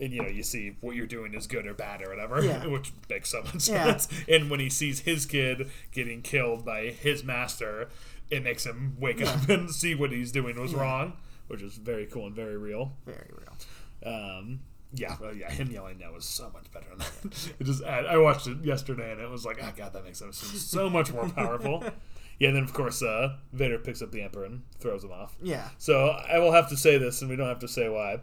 And 0.00 0.12
you 0.12 0.22
know, 0.22 0.28
you 0.28 0.42
see 0.42 0.76
what 0.80 0.96
you're 0.96 1.06
doing 1.06 1.34
is 1.34 1.46
good 1.46 1.66
or 1.66 1.74
bad 1.74 2.02
or 2.02 2.10
whatever, 2.10 2.44
Yeah. 2.44 2.66
which 2.68 2.92
makes 3.08 3.30
so 3.30 3.42
much 3.42 3.68
Yeah. 3.68 3.84
sense. 3.96 4.08
And 4.28 4.50
when 4.50 4.60
he 4.60 4.68
sees 4.68 5.00
his 5.00 5.24
kid 5.24 5.70
getting 5.92 6.20
killed 6.22 6.64
by 6.64 6.86
his 6.88 7.22
master, 7.24 7.88
it 8.30 8.42
makes 8.42 8.66
him 8.66 8.96
wake 8.98 9.22
up 9.24 9.48
and 9.48 9.70
see 9.70 9.94
what 9.94 10.10
he's 10.10 10.32
doing 10.32 10.60
was 10.60 10.74
wrong, 10.74 11.12
which 11.48 11.62
is 11.62 11.76
very 11.76 12.06
cool 12.06 12.26
and 12.26 12.34
very 12.34 12.56
real. 12.56 12.92
Very 13.06 13.30
real. 13.30 14.12
Um, 14.14 14.60
yeah, 14.92 15.16
well, 15.20 15.34
yeah, 15.34 15.50
him 15.50 15.70
yelling 15.70 15.98
no 15.98 16.12
was 16.12 16.24
so 16.24 16.50
much 16.52 16.70
better 16.70 16.86
than 16.90 16.98
that. 16.98 17.52
It 17.58 17.64
just, 17.64 17.82
I, 17.84 18.00
I 18.00 18.16
watched 18.18 18.46
it 18.46 18.64
yesterday 18.64 19.12
and 19.12 19.20
it 19.20 19.28
was 19.28 19.44
like, 19.44 19.58
oh 19.62 19.72
god, 19.76 19.92
that 19.92 20.04
makes 20.04 20.20
him 20.20 20.32
seem 20.32 20.58
so 20.58 20.88
much 20.88 21.12
more 21.12 21.28
powerful. 21.28 21.82
Yeah, 22.38 22.48
and 22.48 22.56
then 22.56 22.64
of 22.64 22.72
course, 22.72 23.00
uh, 23.00 23.36
Vader 23.52 23.78
picks 23.78 24.02
up 24.02 24.10
the 24.10 24.20
Emperor 24.20 24.46
and 24.46 24.62
throws 24.80 25.04
him 25.04 25.12
off. 25.12 25.36
Yeah. 25.40 25.68
So 25.78 26.08
I 26.08 26.40
will 26.40 26.50
have 26.50 26.68
to 26.70 26.76
say 26.76 26.98
this, 26.98 27.20
and 27.20 27.30
we 27.30 27.36
don't 27.36 27.46
have 27.46 27.60
to 27.60 27.68
say 27.68 27.88
why. 27.88 28.22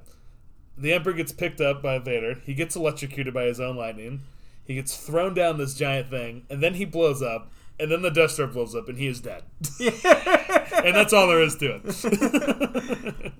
The 0.78 0.92
Emperor 0.92 1.14
gets 1.14 1.32
picked 1.32 1.62
up 1.62 1.82
by 1.82 1.98
Vader. 1.98 2.36
He 2.44 2.54
gets 2.54 2.76
electrocuted 2.76 3.34
by 3.34 3.44
his 3.44 3.62
own 3.62 3.78
lightning. 3.78 4.24
He 4.66 4.76
gets 4.76 4.98
thrown 4.98 5.34
down 5.34 5.58
this 5.58 5.76
giant 5.76 6.10
thing, 6.10 6.46
and 6.50 6.62
then 6.62 6.74
he 6.74 6.84
blows 6.84 7.22
up. 7.22 7.52
And 7.82 7.92
then 7.92 8.04
the 8.04 8.12
Death 8.12 8.30
Star 8.32 8.46
blows 8.46 8.76
up, 8.76 8.88
and 8.90 8.98
he 8.98 9.08
is 9.08 9.22
dead. 9.22 9.44
and 9.80 10.96
that's 10.96 11.14
all 11.14 11.28
there 11.28 11.42
is 11.42 11.56
to 11.56 11.82
it. 11.84 13.34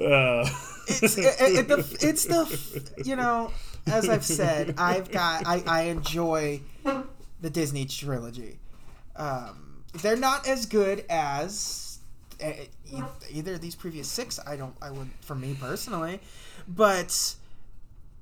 uh, 0.00 0.48
it's 0.86 1.18
it, 1.18 1.34
it, 1.40 1.68
the, 1.68 1.98
it's 2.00 2.24
the 2.26 3.02
you 3.04 3.16
know 3.16 3.50
as 3.88 4.08
I've 4.08 4.24
said 4.24 4.76
I've 4.78 5.10
got 5.10 5.44
I, 5.44 5.64
I 5.66 5.82
enjoy 5.82 6.60
the 7.40 7.50
Disney 7.50 7.84
trilogy. 7.84 8.58
Um, 9.16 9.82
they're 9.92 10.16
not 10.16 10.46
as 10.46 10.66
good 10.66 11.04
as 11.10 11.98
uh, 12.40 12.52
either 13.28 13.54
of 13.54 13.60
these 13.60 13.74
previous 13.74 14.08
six. 14.08 14.38
I 14.46 14.54
don't. 14.54 14.76
I 14.80 14.92
would 14.92 15.10
for 15.20 15.34
me 15.34 15.56
personally, 15.60 16.20
but 16.68 17.34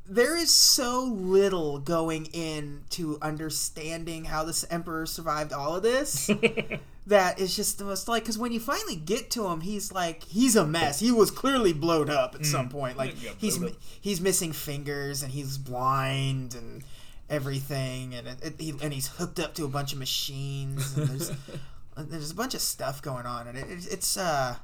there 0.06 0.36
is 0.36 0.52
so 0.52 1.04
little 1.04 1.78
going 1.78 2.26
into 2.26 3.18
understanding 3.22 4.24
how 4.24 4.44
this 4.44 4.64
emperor 4.70 5.06
survived 5.06 5.52
all 5.52 5.76
of 5.76 5.82
this 5.82 6.28
that 7.06 7.38
is 7.38 7.54
just 7.54 7.78
the 7.78 7.84
most 7.84 8.08
like 8.08 8.22
because 8.22 8.38
when 8.38 8.52
you 8.52 8.60
finally 8.60 8.96
get 8.96 9.30
to 9.30 9.46
him 9.46 9.60
he's 9.60 9.92
like 9.92 10.22
he's 10.24 10.56
a 10.56 10.66
mess. 10.66 11.00
He 11.00 11.12
was 11.12 11.30
clearly 11.30 11.72
blowed 11.72 12.10
up 12.10 12.34
at 12.34 12.44
some 12.46 12.68
point. 12.68 12.96
Like 12.96 13.22
Yeah, 13.22 13.30
he's 13.38 13.62
up. 13.62 13.70
he's 14.00 14.20
missing 14.20 14.52
fingers 14.52 15.22
and 15.22 15.32
he's 15.32 15.56
blind 15.58 16.54
and 16.54 16.82
everything 17.30 18.14
and 18.14 18.26
it, 18.26 18.36
it, 18.42 18.54
he, 18.58 18.74
and 18.82 18.92
he's 18.92 19.06
hooked 19.06 19.40
up 19.40 19.54
to 19.54 19.64
a 19.64 19.68
bunch 19.68 19.92
of 19.92 19.98
machines 19.98 20.96
and 20.96 21.08
there's 21.08 21.32
there's 21.96 22.30
a 22.30 22.34
bunch 22.34 22.54
of 22.54 22.60
stuff 22.60 23.00
going 23.00 23.24
on 23.24 23.46
and 23.46 23.56
it, 23.56 23.70
it, 23.70 23.86
it's 23.90 24.16
uh 24.16 24.54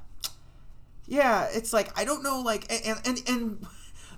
yeah 1.07 1.47
it's 1.51 1.73
like 1.73 1.97
i 1.97 2.03
don't 2.05 2.21
know 2.21 2.41
like 2.41 2.71
and 2.71 2.99
and 3.05 3.23
and 3.27 3.67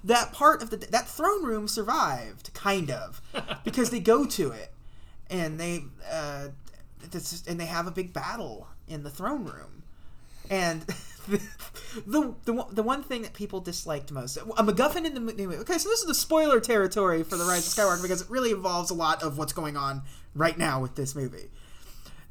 that 0.04 0.32
part 0.34 0.62
of 0.62 0.70
the 0.70 0.78
that 0.78 1.08
throne 1.08 1.44
room 1.46 1.68
survived 1.68 2.54
kind 2.54 2.90
of 2.92 3.22
because 3.64 3.90
they 3.90 4.00
go 4.00 4.26
to 4.26 4.52
it 4.52 4.72
and 5.30 5.60
they 5.60 5.84
uh 6.12 6.48
this, 7.12 7.44
and 7.48 7.60
they 7.60 7.66
have 7.66 7.88
a 7.88 7.92
big 7.92 8.14
battle 8.14 8.68
in 8.88 9.04
the 9.04 9.10
throne 9.10 9.44
room 9.46 9.84
and 10.50 10.82
the, 11.28 11.42
the, 12.06 12.36
the, 12.46 12.54
one- 12.54 12.76
the 12.76 12.84
one 12.84 13.02
thing 13.04 13.22
that 13.24 13.34
people 13.34 13.60
disliked 13.60 14.12
most 14.12 14.38
a 14.38 14.42
MacGuffin 14.42 15.06
in 15.06 15.14
the 15.16 15.20
movie. 15.20 15.56
Okay, 15.58 15.78
so 15.80 15.90
this 15.90 16.02
is 16.02 16.06
the 16.06 16.14
spoiler 16.14 16.60
territory 16.60 17.24
for 17.24 17.38
the 17.38 17.44
Rise 17.46 17.66
of 17.68 17.74
Skywalker 17.74 18.02
because 18.04 18.22
it 18.22 18.30
really 18.30 18.52
involves 18.52 18.92
a 18.92 18.94
lot 18.94 19.24
of 19.24 19.38
what's 19.38 19.54
going 19.54 19.76
on 19.76 20.04
right 20.36 20.58
now 20.58 20.80
with 20.82 20.96
this 20.96 21.16
movie. 21.16 21.50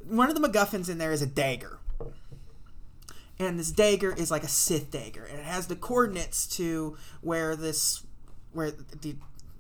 One 0.07 0.29
of 0.31 0.41
the 0.41 0.47
MacGuffins 0.49 0.89
in 0.89 0.99
there 0.99 1.13
is 1.13 1.21
a 1.23 1.27
dagger, 1.27 1.79
and 3.41 3.59
this 3.59 3.71
dagger 3.71 4.13
is 4.15 4.31
like 4.31 4.45
a 4.45 4.49
Sith 4.49 4.91
dagger, 4.91 5.25
and 5.25 5.39
it 5.39 5.45
has 5.45 5.67
the 5.67 5.77
coordinates 5.77 6.47
to 6.57 6.97
where 7.21 7.57
this 7.57 8.05
where 8.53 8.71
the 8.71 9.17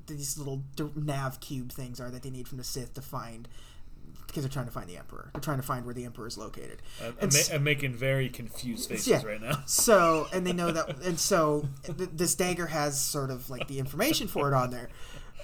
these 0.07 0.36
little 0.39 0.62
nav 0.97 1.40
cube 1.40 1.70
things 1.73 2.01
are 2.01 2.11
that 2.11 2.23
they 2.23 2.31
need 2.31 2.48
from 2.48 2.59
the 2.59 2.65
Sith 2.65 2.94
to 2.94 3.01
find 3.02 3.48
because 4.27 4.43
they're 4.44 4.51
trying 4.51 4.66
to 4.66 4.73
find 4.73 4.89
the 4.89 4.97
Emperor. 4.97 5.31
They're 5.32 5.40
trying 5.40 5.57
to 5.59 5.62
find 5.66 5.85
where 5.85 5.94
the 5.94 6.05
Emperor 6.05 6.27
is 6.27 6.39
located. 6.39 6.82
Uh, 7.02 7.07
I'm, 7.07 7.15
And 7.20 7.35
s- 7.35 7.48
ma- 7.51 7.57
I'm 7.57 7.65
making 7.65 7.94
very 7.94 8.28
confused 8.28 8.89
faces 8.89 9.07
yeah. 9.09 9.23
right 9.24 9.40
now. 9.40 9.62
So, 9.66 10.28
and 10.32 10.47
they 10.47 10.52
know 10.52 10.70
that, 10.70 11.01
and 11.02 11.19
so 11.19 11.69
th- 11.85 12.11
this 12.12 12.35
dagger 12.36 12.66
has 12.66 13.01
sort 13.01 13.31
of 13.31 13.51
like 13.51 13.66
the 13.66 13.78
information 13.81 14.28
for 14.28 14.47
it 14.48 14.55
on 14.55 14.70
there. 14.70 14.89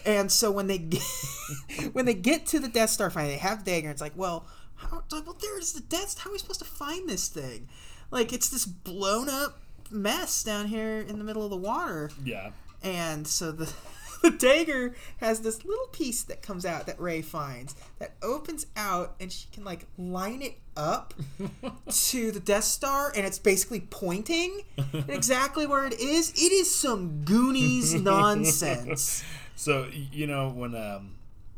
And 0.05 0.31
so 0.31 0.53
when 0.53 0.69
they 0.69 0.79
get, 0.79 1.03
when 1.93 2.05
they 2.05 2.15
get 2.15 2.47
to 2.47 2.61
the 2.61 2.69
Death 2.69 2.91
Star 2.91 3.11
finally, 3.11 3.35
they 3.35 3.39
have 3.41 3.65
the 3.65 3.71
dagger. 3.73 3.87
And 3.89 3.93
it's 3.93 4.01
like, 4.01 4.17
well, 4.17 4.47
how? 4.77 5.03
Well, 5.11 5.37
there's 5.41 5.73
the 5.73 5.81
Death. 5.81 6.11
Star 6.11 6.25
how 6.25 6.31
are 6.31 6.33
we 6.33 6.39
supposed 6.39 6.61
to 6.61 6.67
find 6.67 7.09
this 7.09 7.29
thing? 7.29 7.69
Like, 8.11 8.33
it's 8.33 8.49
this 8.49 8.65
blown 8.67 9.29
up 9.29 9.61
mess 9.91 10.43
down 10.43 10.67
here 10.67 10.99
in 10.99 11.19
the 11.19 11.25
middle 11.25 11.45
of 11.45 11.51
the 11.51 11.57
water. 11.57 12.11
Yeah. 12.25 12.51
And 12.83 13.27
so 13.27 13.53
the 13.53 13.73
the 14.23 14.31
dagger 14.31 14.95
has 15.19 15.41
this 15.41 15.65
little 15.65 15.87
piece 15.89 16.23
that 16.25 16.43
comes 16.43 16.65
out 16.65 16.87
that 16.87 17.01
Rey 17.01 17.23
finds 17.23 17.75
that 17.99 18.15
opens 18.23 18.67
out 18.77 19.15
and 19.21 19.31
she 19.31 19.49
can 19.53 19.65
like 19.65 19.87
line 19.99 20.43
it 20.43 20.59
up 20.77 21.15
to 21.91 22.31
the 22.33 22.41
Death 22.41 22.65
Star 22.65 23.13
and 23.15 23.27
it's 23.27 23.39
basically 23.39 23.81
pointing 23.81 24.63
exactly 25.09 25.67
where 25.67 25.87
it 25.87 25.99
is. 26.01 26.31
It 26.31 26.53
is 26.53 26.75
some 26.75 27.25
Goonies 27.25 27.95
nonsense. 27.95 29.25
So 29.55 29.89
you 30.13 30.27
know 30.27 30.51
when 30.51 30.75
um, 30.75 31.16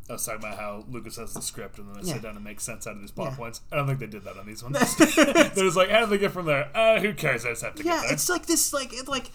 I 0.09 0.13
was 0.13 0.25
talking 0.25 0.39
about 0.39 0.57
how 0.57 0.85
Lucas 0.89 1.17
has 1.17 1.33
the 1.33 1.41
script 1.41 1.77
and 1.77 1.87
then 1.87 2.01
they 2.01 2.07
Yeah. 2.07 2.15
sit 2.15 2.23
down 2.23 2.35
and 2.35 2.43
make 2.43 2.59
sense 2.59 2.87
out 2.87 2.95
of 2.95 3.01
these 3.01 3.11
plot 3.11 3.31
Yeah. 3.31 3.37
points. 3.37 3.61
I 3.71 3.75
don't 3.75 3.85
think 3.87 3.99
they 3.99 4.07
did 4.07 4.23
that 4.23 4.37
on 4.37 4.45
these 4.47 4.63
ones. 4.63 4.77
They're 5.15 5.43
just 5.53 5.77
like, 5.77 5.89
how 5.89 5.99
did 6.01 6.09
they 6.09 6.17
get 6.17 6.31
from 6.31 6.45
there? 6.47 6.69
Uh, 6.75 6.99
who 6.99 7.13
cares? 7.13 7.45
I 7.45 7.49
just 7.49 7.61
have 7.63 7.75
to 7.75 7.83
Yeah, 7.83 7.93
get 7.97 8.01
there. 8.03 8.13
it's 8.13 8.27
like 8.29 8.45
this 8.47 8.73
like 8.73 8.91
it 8.93 9.07
like 9.07 9.29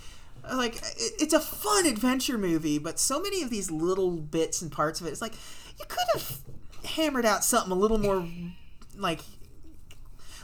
like 0.53 0.77
it, 0.77 1.13
it's 1.21 1.33
a 1.33 1.41
fun 1.41 1.87
adventure 1.87 2.37
movie, 2.39 2.79
but 2.79 2.99
so 2.99 3.21
many 3.21 3.43
of 3.43 3.51
these 3.51 3.71
little 3.71 4.11
bits 4.17 4.61
and 4.63 4.71
parts 4.73 5.01
of 5.01 5.07
it, 5.07 5.11
it's 5.11 5.23
like 5.23 5.35
you 5.79 5.85
could 5.89 6.05
have 6.15 6.39
hammered 6.85 7.25
out 7.25 7.45
something 7.45 7.73
a 7.73 7.75
little 7.77 7.99
more 7.99 8.29
like 8.97 9.21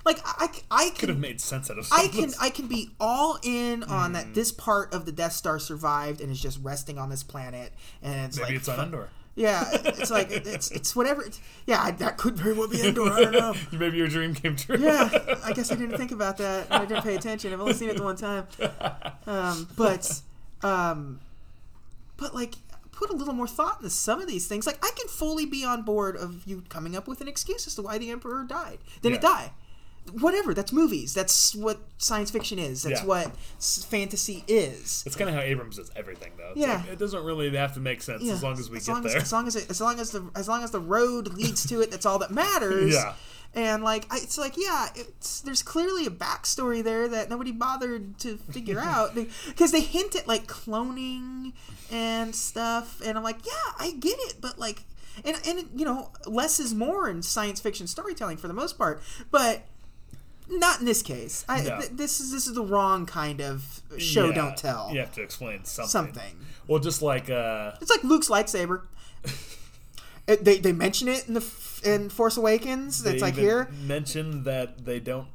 like 0.07 0.19
I 0.25 0.49
I 0.71 0.91
Could 0.91 1.11
have 1.11 1.19
made 1.19 1.41
sense 1.41 1.71
out 1.71 1.79
of 1.79 1.87
I 1.93 2.09
can 2.09 2.33
I 2.41 2.49
can 2.51 2.67
be 2.69 2.91
all 2.99 3.39
in 3.43 3.83
on 3.83 4.07
Hmm. 4.11 4.13
that 4.15 4.35
this 4.35 4.51
part 4.53 4.95
of 4.95 5.05
the 5.05 5.13
Death 5.13 5.35
Star 5.35 5.59
survived 5.59 6.21
and 6.23 6.31
is 6.31 6.41
just 6.41 6.59
resting 6.63 6.97
on 6.99 7.11
this 7.11 7.23
planet 7.23 7.73
and 8.03 8.15
it's 8.27 8.37
Maybe 8.39 8.47
like 8.49 8.57
it's 8.57 8.69
on 8.69 8.81
Endor. 8.81 9.11
Yeah, 9.37 9.65
it's 9.73 10.11
like 10.11 10.31
it's 10.31 10.71
it's 10.71 10.95
whatever. 10.95 11.23
It's, 11.23 11.41
yeah, 11.67 11.83
I, 11.83 11.91
that 11.93 12.19
could 12.19 12.37
very 12.37 12.53
well 12.53 12.69
be 12.69 12.87
Endor. 12.87 13.11
I 13.11 13.21
don't 13.23 13.33
know. 13.33 13.55
Maybe 13.73 13.97
your 13.97 14.09
dream 14.09 14.35
came 14.35 14.57
true. 14.57 14.77
Yeah, 14.77 15.09
I 15.45 15.53
guess 15.53 15.71
I 15.71 15.77
didn't 15.77 15.97
think 15.97 16.11
about 16.13 16.37
that. 16.39 16.67
I 16.71 16.85
didn't 16.85 17.05
pay 17.05 17.15
attention. 17.15 17.53
I've 17.53 17.61
only 17.61 17.75
seen 17.75 17.89
it 17.89 17.97
the 17.97 18.03
one 18.03 18.17
time. 18.17 18.47
Um, 19.27 19.69
but, 19.77 20.21
um, 20.63 21.21
but 22.17 22.35
like 22.35 22.55
put 22.93 23.09
a 23.11 23.15
little 23.15 23.33
more 23.33 23.49
thought 23.49 23.79
into 23.79 23.89
some 23.89 24.21
of 24.21 24.29
these 24.29 24.47
things, 24.47 24.67
like 24.67 24.85
I 24.85 24.91
can 24.97 25.09
fully 25.09 25.47
be 25.47 25.65
on 25.65 25.83
board 25.83 26.17
of 26.17 26.43
you 26.47 26.63
coming 26.69 26.95
up 26.95 27.09
with 27.09 27.21
an 27.21 27.29
excuse 27.29 27.67
as 27.67 27.75
to 27.77 27.83
why 27.83 27.99
the 27.99 28.11
emperor 28.11 28.45
died. 28.45 28.79
Didn't 29.01 29.17
he 29.17 29.21
die? 29.21 29.53
Whatever. 30.19 30.55
That's 30.55 30.73
movies. 30.73 31.15
That's 31.15 31.55
what 31.55 31.79
science 31.99 32.31
fiction 32.31 32.59
is. 32.59 32.83
That's 32.83 33.01
Yeah. 33.01 33.07
what 33.07 33.35
s- 33.59 33.85
fantasy 33.89 34.43
is. 34.49 35.05
It's 35.07 35.15
kind 35.15 35.29
of 35.31 35.37
how 35.37 35.43
Abrams 35.43 35.77
does 35.77 35.91
everything, 35.95 36.33
though. 36.37 36.51
It's 36.51 36.59
Yeah. 36.61 36.77
like, 36.79 36.87
it 36.89 36.99
doesn't 36.99 37.23
really 37.23 37.55
have 37.57 37.75
to 37.75 37.81
make 37.81 38.03
sense 38.03 38.23
Yeah. 38.23 38.33
as 38.33 38.43
long 38.43 38.59
as 38.59 38.69
we 38.71 38.79
as 38.79 38.87
get 38.87 38.93
long 38.93 39.03
there. 39.03 39.17
As, 39.17 39.23
as 39.25 39.33
long 39.33 39.47
as 39.47 39.57
it, 39.57 39.71
as 39.71 39.81
long 39.81 40.01
as 40.01 40.11
the 40.11 40.29
as 40.35 40.49
long 40.49 40.65
as 40.65 40.71
the 40.73 40.81
road 40.81 41.35
leads 41.35 41.65
to 41.69 41.81
it, 41.81 41.91
that's 41.91 42.07
all 42.07 42.19
that 42.21 42.31
matters. 42.33 42.95
Yeah. 42.95 43.15
And 43.55 43.83
like, 43.85 44.07
I, 44.11 44.17
it's 44.19 44.39
like, 44.39 44.55
yeah, 44.57 44.89
it's 44.95 45.41
there's 45.41 45.63
clearly 45.63 46.07
a 46.07 46.11
backstory 46.11 46.83
there 46.83 47.07
that 47.09 47.29
nobody 47.31 47.53
bothered 47.53 48.19
to 48.21 48.37
figure 48.53 48.81
out 48.85 49.15
because 49.15 49.71
they 49.73 49.81
hint 49.81 50.17
at 50.17 50.27
like 50.27 50.47
cloning 50.49 51.53
and 51.91 52.35
stuff, 52.35 53.01
and 53.05 53.17
I'm 53.19 53.25
like, 53.25 53.45
yeah, 53.47 53.73
I 53.79 53.93
get 53.93 54.17
it, 54.21 54.37
but 54.41 54.59
like, 54.59 54.85
and 55.25 55.37
and 55.47 55.69
you 55.75 55.85
know, 55.85 56.11
less 56.27 56.59
is 56.59 56.75
more 56.75 57.09
in 57.09 57.23
science 57.23 57.61
fiction 57.61 57.87
storytelling 57.87 58.39
for 58.39 58.49
the 58.49 58.55
most 58.55 58.77
part, 58.79 59.01
but. 59.31 59.67
Not 60.51 60.81
in 60.81 60.85
this 60.87 61.03
case. 61.03 61.45
I, 61.49 61.63
No. 61.63 61.79
th- 61.79 61.93
this 61.93 62.21
is 62.21 62.33
this 62.33 62.47
is 62.47 62.55
the 62.55 62.63
wrong 62.65 63.07
kind 63.07 63.41
of 63.41 63.81
show. 63.99 64.27
Yeah, 64.29 64.35
Don't 64.35 64.57
tell. 64.57 64.91
You 64.93 65.01
have 65.01 65.13
to 65.15 65.23
explain 65.23 65.65
something. 65.65 65.91
Something. 65.91 66.37
Well, 66.67 66.81
just 66.81 67.03
like 67.03 67.31
uh, 67.31 67.73
It's 67.81 67.91
like 67.91 68.03
Luke's 68.05 68.29
lightsaber. 68.29 68.83
It- 70.27 70.45
they 70.45 70.59
they 70.59 70.73
mention 70.73 71.09
it 71.09 71.27
in 71.29 71.35
the 71.35 71.45
in 71.85 72.11
Force 72.11 72.37
Awakens. 72.37 73.05
It's 73.07 73.23
like 73.23 73.37
here. 73.37 73.69
mentioned 73.87 74.45
that 74.45 74.85
they 74.85 75.01
don't 75.01 75.29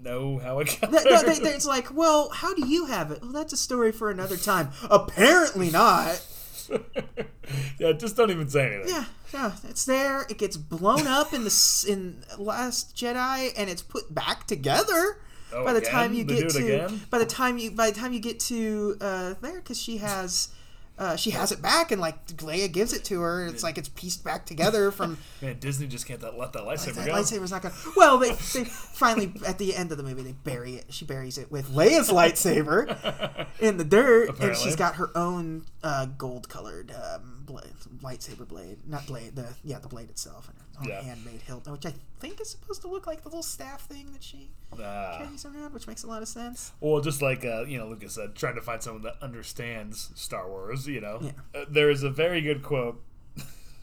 know 0.00 0.38
how 0.38 0.58
it 0.60 0.76
got. 0.80 0.90
No, 0.90 1.22
they, 1.22 1.38
they, 1.38 1.50
it's 1.50 1.66
like, 1.66 1.94
well, 1.94 2.28
how 2.30 2.54
do 2.54 2.66
you 2.66 2.86
have 2.86 3.10
it? 3.10 3.22
Well, 3.22 3.32
that's 3.32 3.52
a 3.52 3.56
story 3.56 3.92
for 3.92 4.10
another 4.10 4.36
time. 4.36 4.70
Apparently 4.90 5.70
not. 5.70 6.24
yeah, 7.78 7.92
just 7.92 8.16
don't 8.16 8.30
even 8.30 8.48
say 8.48 8.74
anything. 8.74 8.94
Yeah, 8.94 9.04
yeah, 9.32 9.52
it's 9.68 9.84
there. 9.84 10.22
It 10.28 10.38
gets 10.38 10.56
blown 10.56 11.06
up 11.06 11.32
in 11.32 11.44
the 11.44 11.86
in 11.88 12.22
Last 12.38 12.96
Jedi, 12.96 13.52
and 13.56 13.68
it's 13.70 13.82
put 13.82 14.14
back 14.14 14.46
together. 14.46 15.18
Oh, 15.54 15.64
by 15.64 15.72
the 15.74 15.80
again? 15.80 15.92
time 15.92 16.14
you 16.14 16.24
They 16.24 16.40
get 16.40 16.50
to 16.50 16.64
again? 16.64 17.00
by 17.10 17.18
the 17.18 17.26
time 17.26 17.58
you 17.58 17.70
by 17.72 17.90
the 17.90 17.98
time 17.98 18.12
you 18.12 18.20
get 18.20 18.40
to 18.40 18.96
uh, 19.00 19.34
there, 19.40 19.56
because 19.60 19.80
she 19.80 19.98
has. 19.98 20.48
Uh, 20.98 21.16
she 21.16 21.30
has 21.30 21.50
it 21.50 21.60
back, 21.62 21.90
and 21.90 22.00
like 22.00 22.24
Leia 22.26 22.70
gives 22.70 22.92
it 22.92 23.02
to 23.06 23.20
her. 23.22 23.46
It's 23.46 23.62
like 23.62 23.78
it's 23.78 23.88
pieced 23.88 24.22
back 24.22 24.44
together 24.46 24.90
from 24.90 25.18
Man, 25.42 25.58
Disney 25.58 25.86
just 25.86 26.06
can't 26.06 26.20
that, 26.20 26.38
let 26.38 26.52
that 26.52 26.62
lightsaber 26.62 26.94
that 26.94 27.06
go. 27.06 27.12
lightsaber's 27.14 27.50
not 27.50 27.62
gonna. 27.62 27.74
Well, 27.96 28.18
they, 28.18 28.30
they 28.30 28.64
finally 28.64 29.32
at 29.46 29.58
the 29.58 29.74
end 29.74 29.90
of 29.90 29.96
the 29.98 30.04
movie 30.04 30.22
they 30.22 30.32
bury 30.32 30.74
it. 30.74 30.86
She 30.90 31.04
buries 31.04 31.38
it 31.38 31.50
with 31.50 31.70
Leia's 31.70 32.10
lightsaber 32.10 33.46
in 33.58 33.78
the 33.78 33.84
dirt, 33.84 34.38
and 34.38 34.56
she's 34.56 34.76
got 34.76 34.96
her 34.96 35.10
own 35.16 35.64
uh, 35.82 36.06
gold-colored 36.06 36.92
um, 36.92 37.41
blade, 37.44 37.72
lightsaber 38.02 38.46
blade, 38.46 38.78
not 38.88 39.06
blade. 39.06 39.36
The 39.36 39.46
yeah, 39.64 39.78
the 39.78 39.88
blade 39.88 40.08
itself, 40.10 40.48
and 40.48 40.56
her 40.58 40.64
own 40.82 40.88
Yeah. 40.88 41.02
handmade 41.02 41.42
hilt, 41.42 41.66
which 41.68 41.86
I 41.86 41.94
think 42.20 42.40
is 42.40 42.50
supposed 42.50 42.80
to 42.82 42.88
look 42.88 43.06
like 43.06 43.22
the 43.22 43.28
little 43.28 43.42
staff 43.42 43.82
thing 43.86 44.12
that 44.12 44.22
she 44.22 44.50
Ah. 44.72 45.18
carries 45.18 45.44
around, 45.44 45.72
which 45.74 45.86
makes 45.86 46.02
a 46.02 46.06
lot 46.06 46.22
of 46.22 46.28
sense. 46.28 46.72
Well, 46.80 47.00
just 47.00 47.20
like 47.22 47.44
uh, 47.44 47.64
you 47.64 47.78
know, 47.78 47.88
Lucas 47.88 48.14
said, 48.14 48.34
trying 48.34 48.54
to 48.54 48.62
find 48.62 48.82
someone 48.82 49.02
that 49.02 49.16
understands 49.22 50.10
Star 50.14 50.48
Wars. 50.48 50.86
You 50.86 51.00
know, 51.00 51.18
Yeah. 51.22 51.60
uh, 51.60 51.64
there 51.68 51.90
is 51.90 52.02
a 52.02 52.10
very 52.10 52.40
good 52.40 52.62
quote 52.62 53.02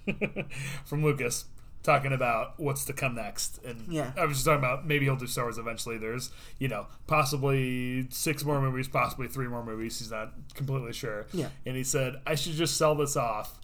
from 0.86 1.04
Lucas 1.04 1.46
talking 1.84 2.14
about 2.14 2.60
what's 2.60 2.86
to 2.86 2.94
come 2.94 3.16
next, 3.16 3.60
and 3.64 3.86
Yeah. 3.88 4.12
I 4.18 4.26
was 4.26 4.38
just 4.38 4.46
talking 4.46 4.60
about 4.60 4.86
maybe 4.86 5.06
he'll 5.06 5.16
do 5.16 5.28
Star 5.28 5.46
Wars 5.46 5.58
eventually. 5.58 5.98
There's 5.98 6.32
you 6.60 6.68
know 6.68 6.88
possibly 7.08 8.08
six 8.10 8.44
more 8.44 8.60
movies, 8.62 8.88
possibly 8.88 9.28
three 9.28 9.48
more 9.48 9.64
movies. 9.64 10.00
He's 10.00 10.12
not 10.12 10.34
completely 10.56 10.94
sure. 10.94 11.28
Yeah. 11.34 11.50
and 11.66 11.76
he 11.78 11.84
said 11.84 12.16
I 12.28 12.36
should 12.36 12.54
just 12.54 12.78
sell 12.78 12.96
this 12.96 13.16
off. 13.16 13.56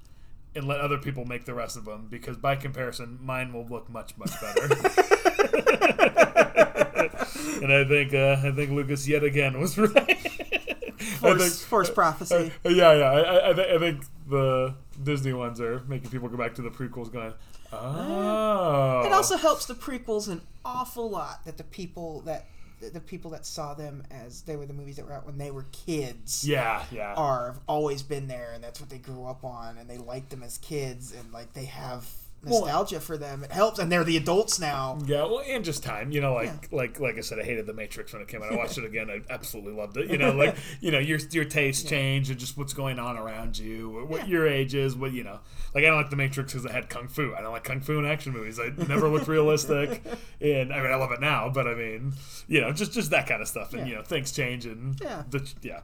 And 0.58 0.68
let 0.70 0.80
other 0.80 0.98
people 0.98 1.26
make 1.26 1.44
the 1.44 1.54
rest 1.54 1.76
of 1.76 1.84
them 1.84 2.08
because, 2.10 2.38
by 2.38 2.56
comparison, 2.56 3.20
mine 3.22 3.52
will 3.52 3.66
look 3.66 3.90
much, 3.90 4.18
much 4.18 4.32
better. 4.40 4.64
and 7.62 7.74
I 7.74 7.84
think 7.84 8.14
uh, 8.14 8.38
I 8.42 8.52
think 8.52 8.72
Lucas 8.72 9.06
yet 9.06 9.22
again 9.24 9.60
was 9.60 9.78
right. 9.78 10.18
Force, 11.20 11.58
think, 11.60 11.70
force 11.70 11.90
prophecy. 11.90 12.52
uh, 12.66 12.70
yeah, 12.70 12.94
yeah. 12.94 13.12
I, 13.12 13.52
I, 13.52 13.76
I 13.76 13.80
think 13.80 14.06
the 14.30 14.76
Disney 15.04 15.34
ones 15.34 15.60
are 15.60 15.82
making 15.88 16.10
people 16.10 16.30
go 16.30 16.38
back 16.38 16.56
to 16.56 16.62
the 16.62 16.70
prequels, 16.70 17.12
going, 17.12 17.34
oh. 17.72 19.04
It 19.06 19.12
also 19.12 19.38
helps 19.38 19.66
the 19.66 19.76
prequels 19.76 20.30
an 20.30 20.42
awful 20.64 21.10
lot 21.10 21.46
that 21.46 21.58
the 21.58 21.64
people 21.64 22.22
that 22.22 22.48
the 22.80 23.00
people 23.00 23.32
that 23.32 23.46
saw 23.46 23.74
them 23.74 24.04
as 24.12 24.42
they 24.42 24.56
were 24.56 24.66
the 24.66 24.74
movies 24.74 24.98
that 24.98 25.06
were 25.06 25.14
out 25.14 25.26
when 25.26 25.38
they 25.38 25.50
were 25.50 25.66
kids 25.72 26.48
yeah, 26.48 26.84
yeah, 26.92 27.14
are 27.14 27.48
have 27.48 27.60
always 27.68 28.04
been 28.04 28.28
there 28.28 28.52
and 28.54 28.64
that's 28.64 28.82
what 28.82 28.90
they 28.90 28.98
grew 28.98 29.26
up 29.26 29.44
on 29.46 29.78
and 29.78 29.90
they 29.90 29.98
liked 29.98 30.30
them 30.30 30.44
as 30.44 30.58
kids 30.58 31.14
and 31.14 31.32
like 31.32 31.54
they 31.54 31.66
have 31.66 32.06
Well- 32.46 32.62
nostalgia 32.62 33.00
for 33.00 33.18
them. 33.18 33.44
It 33.44 33.52
helps 33.52 33.80
and 33.80 33.92
they're 33.92 34.04
the 34.04 34.18
adults 34.18 34.60
now. 34.60 34.98
yeah. 35.06 35.24
Well, 35.24 35.42
and 35.48 35.64
just 35.66 35.84
time, 35.84 36.12
you 36.12 36.22
know, 36.22 36.34
like 36.34 36.72
like 36.72 37.00
like 37.00 37.18
I 37.18 37.22
said, 37.22 37.40
I 37.40 37.44
hated 37.44 37.66
the 37.66 37.74
Matrix 37.74 38.14
when 38.14 38.22
it 38.22 38.28
came 38.28 38.42
out. 38.44 38.52
I 38.52 38.56
watched 38.56 38.78
it 38.78 38.86
again. 38.86 39.10
I 39.10 39.22
absolutely 39.34 39.74
loved 39.74 39.98
it. 39.98 40.10
You 40.16 40.18
know, 40.20 40.32
like 40.32 40.56
you 40.82 40.92
know, 40.92 41.00
your 41.00 41.20
your 41.32 41.46
tastes 41.46 41.84
change 41.90 42.30
and 42.30 42.40
just 42.40 42.58
what's 42.58 42.74
going 42.74 43.00
on 43.00 43.18
around 43.18 43.58
you, 43.58 44.06
what 44.08 44.22
Yeah. 44.22 44.28
your 44.28 44.48
age 44.48 44.76
is, 44.76 44.96
what 44.96 45.12
you 45.12 45.24
know. 45.24 45.40
Like 45.74 45.84
I 45.84 45.88
don't 45.88 45.98
like 45.98 46.10
the 46.10 46.16
Matrix 46.16 46.54
because 46.54 46.66
it 46.66 46.72
had 46.72 46.90
kung 46.90 47.08
fu. 47.08 47.34
I 47.36 47.42
don't 47.42 47.52
like 47.52 47.64
kung 47.66 47.82
fu 47.82 47.98
in 48.00 48.06
action 48.06 48.32
movies. 48.34 48.60
I 48.60 48.70
never 48.88 49.10
looked 49.10 49.28
realistic, 49.38 50.02
and 50.40 50.72
I 50.74 50.82
mean 50.82 50.92
I 50.92 50.96
love 50.96 51.12
it 51.12 51.20
now, 51.22 51.50
but 51.50 51.68
I 51.68 51.74
mean, 51.76 52.14
you 52.48 52.62
know, 52.62 52.72
just 52.72 52.94
just 52.94 53.10
that 53.12 53.28
kind 53.28 53.42
of 53.42 53.48
stuff. 53.48 53.74
And 53.74 53.82
Yeah. 53.82 53.88
you 53.88 53.96
know, 53.96 54.04
things 54.04 54.32
change 54.32 54.66
and 54.66 54.98
Yeah. 55.02 55.24
the, 55.30 55.52
yeah. 55.62 55.82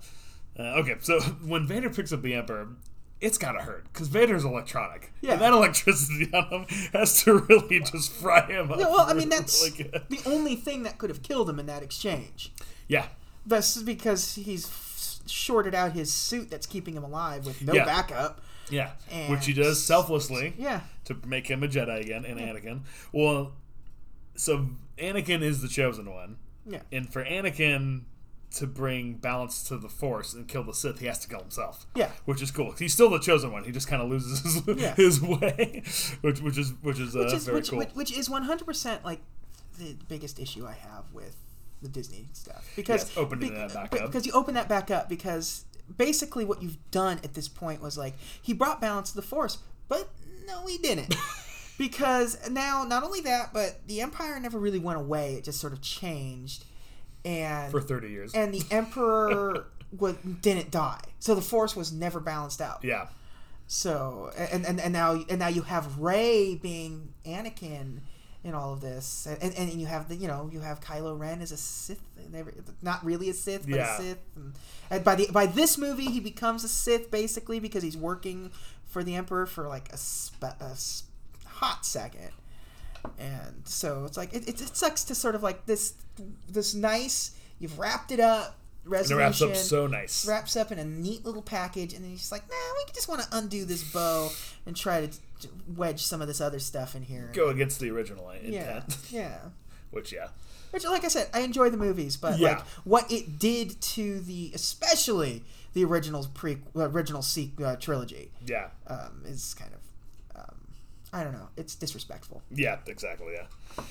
Uh, 0.57 0.79
okay, 0.79 0.95
so 0.99 1.19
when 1.45 1.65
Vader 1.67 1.89
picks 1.89 2.13
up 2.13 2.21
the 2.21 2.33
Emperor. 2.35 2.69
It's 3.21 3.37
gotta 3.37 3.61
hurt 3.61 3.83
because 3.93 4.07
Vader's 4.07 4.43
electronic, 4.43 5.13
Yeah. 5.21 5.33
and 5.33 5.41
that 5.41 5.53
electricity 5.53 6.29
on 6.33 6.47
him 6.49 6.65
has 6.93 7.23
to 7.23 7.35
really 7.37 7.79
just 7.79 8.11
fry 8.11 8.45
him 8.47 8.71
up. 8.71 8.79
Yeah, 8.79 8.87
well, 8.87 9.01
I 9.07 9.13
mean 9.13 9.29
that's 9.29 9.61
really 9.77 9.91
the 10.09 10.21
only 10.25 10.55
thing 10.55 10.83
that 10.83 10.97
could 10.97 11.09
have 11.11 11.21
killed 11.21 11.49
him 11.49 11.59
in 11.59 11.67
that 11.67 11.83
exchange. 11.83 12.51
Yeah, 12.87 13.07
That's 13.45 13.81
because 13.81 14.35
he's 14.35 15.21
shorted 15.27 15.73
out 15.75 15.93
his 15.93 16.11
suit 16.11 16.49
that's 16.49 16.65
keeping 16.67 16.95
him 16.95 17.03
alive 17.03 17.45
with 17.45 17.61
no 17.61 17.73
Yeah. 17.73 17.85
backup. 17.85 18.41
yeah, 18.69 18.91
And- 19.09 19.29
which 19.31 19.45
he 19.45 19.53
does 19.53 19.83
selflessly 19.83 20.53
Yeah. 20.57 20.81
to 21.05 21.15
make 21.25 21.49
him 21.49 21.61
a 21.63 21.67
Jedi 21.67 22.01
again, 22.01 22.25
and 22.25 22.39
Anakin. 22.39 22.81
Well, 23.11 23.53
so 24.35 24.69
Anakin 24.97 25.41
is 25.41 25.61
the 25.61 25.67
chosen 25.67 26.09
one, 26.09 26.37
Yeah. 26.65 26.81
and 26.91 27.11
for 27.11 27.23
Anakin 27.23 28.01
to 28.55 28.67
bring 28.67 29.13
balance 29.15 29.63
to 29.63 29.77
the 29.77 29.87
Force 29.89 30.33
and 30.33 30.47
kill 30.47 30.63
the 30.63 30.73
Sith, 30.73 30.99
he 30.99 31.05
has 31.05 31.19
to 31.19 31.27
kill 31.27 31.39
himself. 31.39 31.85
Yeah. 31.95 32.11
which 32.25 32.41
is 32.41 32.51
cool. 32.51 32.73
He's 32.73 32.93
still 32.93 33.09
the 33.09 33.19
chosen 33.19 33.51
one. 33.51 33.63
He 33.63 33.71
just 33.71 33.87
kind 33.87 34.01
of 34.01 34.09
loses 34.09 34.41
his, 34.43 34.61
Yeah. 34.77 34.93
his 34.95 35.21
way, 35.21 35.83
which 36.21 36.41
which 36.41 36.57
is 36.57 36.73
which 36.81 36.99
is, 36.99 37.15
uh, 37.15 37.19
which 37.19 37.33
is 37.33 37.45
very 37.45 37.57
which, 37.59 37.69
cool. 37.69 37.79
which, 37.79 37.89
which 37.93 38.17
is 38.17 38.27
100% 38.29 39.03
like 39.03 39.21
the 39.79 39.95
biggest 40.09 40.39
issue 40.39 40.65
I 40.67 40.73
have 40.73 41.05
with 41.13 41.35
the 41.81 41.87
Disney 41.89 42.27
stuff 42.33 42.69
because 42.75 43.05
Yes, 43.09 43.17
opening 43.17 43.55
that 43.55 43.73
back 43.73 43.95
up. 43.95 44.07
because 44.07 44.25
you 44.27 44.33
open 44.33 44.53
that 44.53 44.69
back 44.69 44.91
up 44.91 45.09
because 45.09 45.65
basically 45.97 46.45
what 46.45 46.61
you've 46.61 46.77
done 46.91 47.19
at 47.23 47.33
this 47.33 47.47
point 47.47 47.81
was 47.81 47.97
like 47.97 48.13
he 48.41 48.53
brought 48.53 48.79
balance 48.79 49.09
to 49.09 49.15
the 49.15 49.21
force 49.23 49.57
but 49.89 50.09
no 50.45 50.67
he 50.67 50.77
didn't 50.77 51.15
because 51.79 52.37
now 52.51 52.83
not 52.83 53.03
only 53.03 53.21
that 53.21 53.51
but 53.53 53.79
the 53.87 53.99
empire 54.01 54.39
never 54.39 54.59
really 54.59 54.77
went 54.77 54.99
away 54.99 55.33
it 55.33 55.43
just 55.43 55.59
sort 55.59 55.73
of 55.73 55.81
changed 55.81 56.65
and 57.25 57.71
for 57.71 57.81
thirty 57.81 58.09
years. 58.09 58.33
and 58.33 58.53
the 58.53 58.63
emperor 58.71 59.65
was, 59.97 60.15
didn't 60.41 60.71
die 60.71 61.01
so 61.19 61.35
the 61.35 61.41
force 61.41 61.75
was 61.75 61.91
never 61.91 62.19
balanced 62.19 62.61
out 62.61 62.79
yeah, 62.83 63.07
so 63.67 64.31
and, 64.37 64.65
and 64.65 64.79
and 64.79 64.93
now 64.93 65.13
and 65.29 65.39
now 65.39 65.47
you 65.47 65.61
have 65.63 65.99
Rey 65.99 66.55
being 66.55 67.13
Anakin 67.25 67.99
in 68.43 68.55
all 68.55 68.73
of 68.73 68.81
this, 68.81 69.27
and 69.39 69.53
and 69.55 69.71
you 69.73 69.85
have 69.85 70.09
the 70.09 70.15
you 70.15 70.27
know 70.27 70.49
you 70.51 70.61
have 70.61 70.81
Kylo 70.81 71.17
Ren 71.17 71.41
as 71.41 71.51
a 71.51 71.57
Sith, 71.57 72.01
never 72.31 72.51
not 72.81 73.05
really 73.05 73.29
a 73.29 73.33
Sith, 73.35 73.67
but 73.69 73.75
Yeah. 73.75 73.93
a 73.93 74.01
Sith. 74.01 74.17
And, 74.35 74.53
and 74.89 75.03
by 75.03 75.13
the 75.13 75.27
by 75.31 75.45
this 75.45 75.77
movie, 75.77 76.07
he 76.07 76.19
becomes 76.19 76.63
a 76.63 76.67
Sith 76.67 77.11
basically 77.11 77.59
because 77.59 77.83
he's 77.83 77.95
working 77.95 78.49
for 78.87 79.03
the 79.03 79.13
Emperor 79.15 79.45
for 79.45 79.67
like 79.67 79.93
a, 79.93 79.97
spe- 79.97 80.43
a 80.59 80.75
hot 81.45 81.85
second, 81.85 82.31
and 83.17 83.61
so 83.65 84.05
it's 84.05 84.17
like 84.17 84.33
it, 84.33 84.47
it, 84.47 84.61
it 84.61 84.75
sucks 84.77 85.03
to 85.05 85.15
sort 85.15 85.35
of 85.35 85.43
like 85.43 85.65
this 85.65 85.93
this 86.49 86.73
nice 86.73 87.31
you've 87.59 87.77
wrapped 87.79 88.11
it 88.11 88.19
up 88.19 88.57
and 88.83 88.93
it 88.93 88.95
resolution 88.97 89.17
wraps 89.17 89.41
up 89.41 89.55
so 89.55 89.87
nice. 89.87 90.27
wraps 90.27 90.55
up 90.55 90.71
in 90.71 90.79
a 90.79 90.85
neat 90.85 91.23
little 91.23 91.43
package, 91.43 91.93
and 91.93 92.03
then 92.03 92.09
he's 92.11 92.21
just 92.21 92.31
like, 92.31 92.41
"Nah, 92.49 92.55
we 92.75 92.91
just 92.93 93.07
want 93.07 93.21
to 93.21 93.27
undo 93.31 93.63
this 93.63 93.83
bow 93.93 94.29
and 94.65 94.75
try 94.75 95.05
to 95.05 95.47
wedge 95.75 96.01
some 96.03 96.19
of 96.21 96.27
this 96.27 96.41
other 96.41 96.57
stuff 96.59 96.95
in 96.95 97.03
here." 97.03 97.29
Go 97.33 97.49
against 97.49 97.79
the 97.79 97.91
original 97.91 98.31
yeah, 98.43 98.77
intent, 98.77 98.97
yeah. 99.11 99.37
which 99.91 100.11
yeah, 100.11 100.29
Which, 100.71 100.83
like 100.85 101.05
I 101.05 101.09
said, 101.09 101.27
I 101.31 101.41
enjoy 101.41 101.69
the 101.69 101.77
movies, 101.77 102.17
but 102.17 102.39
Yeah. 102.39 102.49
like 102.49 102.61
what 102.83 103.11
it 103.11 103.37
did 103.37 103.79
to 103.81 104.19
the, 104.19 104.51
especially 104.55 105.43
the 105.73 105.85
original 105.85 106.25
pre, 106.33 106.57
original 106.75 107.21
sequ- 107.21 107.61
uh, 107.61 107.75
trilogy, 107.75 108.31
yeah, 108.47 108.69
um, 108.87 109.21
is 109.25 109.53
kind 109.53 109.71
of, 109.75 109.80
I 111.13 111.23
don't 111.23 111.33
know, 111.33 111.49
it's 111.57 111.75
disrespectful. 111.75 112.41
yeah, 112.51 112.77
exactly, 112.87 113.33
yeah, 113.33 113.83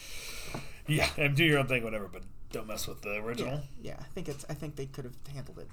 yeah. 0.87 1.09
And 1.17 1.37
do 1.37 1.45
your 1.45 1.59
own 1.59 1.67
thing, 1.67 1.85
whatever, 1.85 2.09
but 2.09 2.23
don't 2.53 2.67
mess 2.67 2.87
with 2.87 3.03
the 3.03 3.17
original. 3.17 3.61
Yeah, 3.81 3.93
yeah. 3.93 3.97
I 4.01 4.05
think 4.15 4.29
it's. 4.29 4.45
I 4.49 4.55
think 4.55 4.77
they 4.77 4.87
could 4.87 5.05
have 5.05 5.15
handled 5.33 5.59
it 5.59 5.69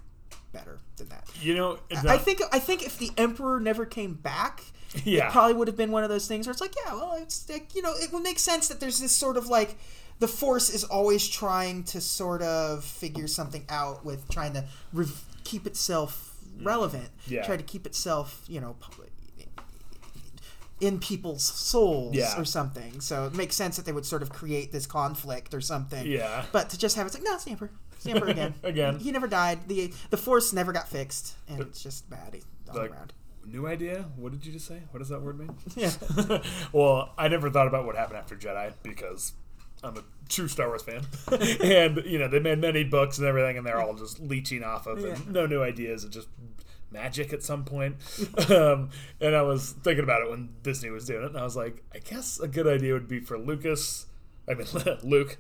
better 0.54 0.80
than 0.98 1.10
that. 1.10 1.28
You 1.42 1.56
know, 1.56 1.80
I 2.08 2.18
think 2.18 2.42
I 2.52 2.60
think 2.60 2.86
if 2.86 2.98
the 2.98 3.12
Emperor 3.18 3.60
never 3.60 3.86
came 3.86 4.14
back, 4.14 4.62
Yeah. 5.04 5.28
it 5.28 5.32
probably 5.32 5.54
would 5.54 5.68
have 5.68 5.78
been 5.78 5.92
one 5.92 6.04
of 6.04 6.10
those 6.10 6.28
things 6.28 6.48
where 6.48 6.52
it's 6.52 6.62
like, 6.62 6.76
yeah, 6.86 6.94
well, 6.94 7.18
it's 7.20 7.50
like, 7.50 7.76
you 7.76 7.82
know, 7.82 7.94
it 7.96 8.12
would 8.14 8.24
make 8.24 8.40
sense 8.40 8.68
that 8.68 8.80
there's 8.80 9.00
this 9.00 9.12
sort 9.12 9.38
of 9.38 9.48
like 9.48 9.78
the 10.20 10.28
Force 10.28 10.70
is 10.70 10.84
always 10.84 11.28
trying 11.28 11.84
to 11.86 12.02
sort 12.02 12.42
of 12.42 12.84
figure 12.84 13.28
something 13.28 13.66
out 13.70 14.06
with 14.06 14.28
trying 14.30 14.54
to 14.54 14.64
keep 15.44 15.68
itself 15.68 16.36
mm. 16.58 16.66
relevant, 16.66 17.10
Yeah. 17.28 17.44
try 17.44 17.58
to 17.58 17.64
keep 17.64 17.86
itself, 17.86 18.44
you 18.48 18.62
know. 18.62 18.76
In 20.80 21.00
people's 21.00 21.44
souls 21.44 22.16
Yeah. 22.16 22.40
or 22.40 22.46
something, 22.46 23.02
so 23.02 23.26
it 23.26 23.34
makes 23.34 23.56
sense 23.56 23.78
that 23.78 23.86
they 23.86 23.92
would 23.92 24.06
sort 24.06 24.22
of 24.22 24.30
create 24.30 24.72
this 24.72 24.86
conflict 24.86 25.54
or 25.56 25.62
something. 25.62 26.06
Yeah. 26.06 26.46
but 26.52 26.70
to 26.70 26.78
just 26.78 26.96
have 26.98 27.08
it's 27.08 27.16
like 27.16 27.24
no, 27.24 27.34
it's 27.34 27.46
the 27.46 27.52
Emperor, 27.52 27.72
it's 27.94 28.04
the 28.04 28.12
Emperor 28.12 28.28
again. 28.38 28.54
Again. 28.62 29.00
he 29.00 29.12
never 29.12 29.28
died. 29.28 29.68
the 29.68 29.92
The 30.12 30.18
Force 30.18 30.54
never 30.54 30.72
got 30.72 30.88
fixed, 30.88 31.36
and 31.50 31.60
it's 31.62 31.82
just 31.82 32.08
bad 32.10 32.40
all 32.70 32.76
Like- 32.78 32.92
around. 32.92 33.14
New 33.46 33.66
idea? 33.66 34.04
What 34.18 34.34
did 34.34 34.46
you 34.46 34.52
just 34.52 34.68
say? 34.68 34.82
What 34.92 35.00
does 35.00 35.08
that 35.10 35.22
word 35.22 35.40
mean? 35.40 35.56
Yeah. 35.78 35.92
well, 36.74 37.14
I 37.18 37.28
never 37.30 37.50
thought 37.50 37.66
about 37.68 37.86
what 37.86 37.96
happened 37.96 38.18
after 38.20 38.36
Jedi 38.36 38.74
because 38.84 39.32
I'm 39.82 39.96
a 39.96 40.04
true 40.28 40.48
Star 40.50 40.68
Wars 40.68 40.84
fan, 40.84 41.02
and 41.62 42.04
you 42.06 42.20
know 42.20 42.28
they 42.28 42.40
made 42.40 42.60
many 42.60 42.84
books 42.84 43.18
and 43.20 43.26
everything, 43.28 43.58
and 43.58 43.66
they're 43.66 43.80
all 43.82 43.94
just 43.96 44.20
leeching 44.20 44.64
off 44.64 44.86
of 44.86 45.00
Yeah. 45.00 45.14
and 45.14 45.32
no 45.32 45.46
new 45.48 45.64
ideas 45.64 46.04
and 46.04 46.12
just 46.12 46.28
magic 46.92 47.34
at 47.34 47.44
some 47.44 47.64
point. 47.64 47.96
um, 48.50 48.90
and 49.20 49.36
I 49.36 49.42
was 49.42 49.72
thinking 49.84 50.04
about 50.04 50.22
it 50.22 50.30
when 50.30 50.50
Disney 50.64 50.90
was 50.90 51.06
doing 51.06 51.24
it, 51.24 51.28
and 51.28 51.38
I 51.38 51.44
was 51.44 51.56
like, 51.56 51.84
I 51.94 52.00
guess 52.00 52.40
a 52.40 52.48
good 52.48 52.68
idea 52.68 52.94
would 52.94 53.08
be 53.08 53.20
for 53.20 53.38
Lucas. 53.38 54.06
I 54.50 54.54
mean 54.54 54.68
Luke. 55.04 55.38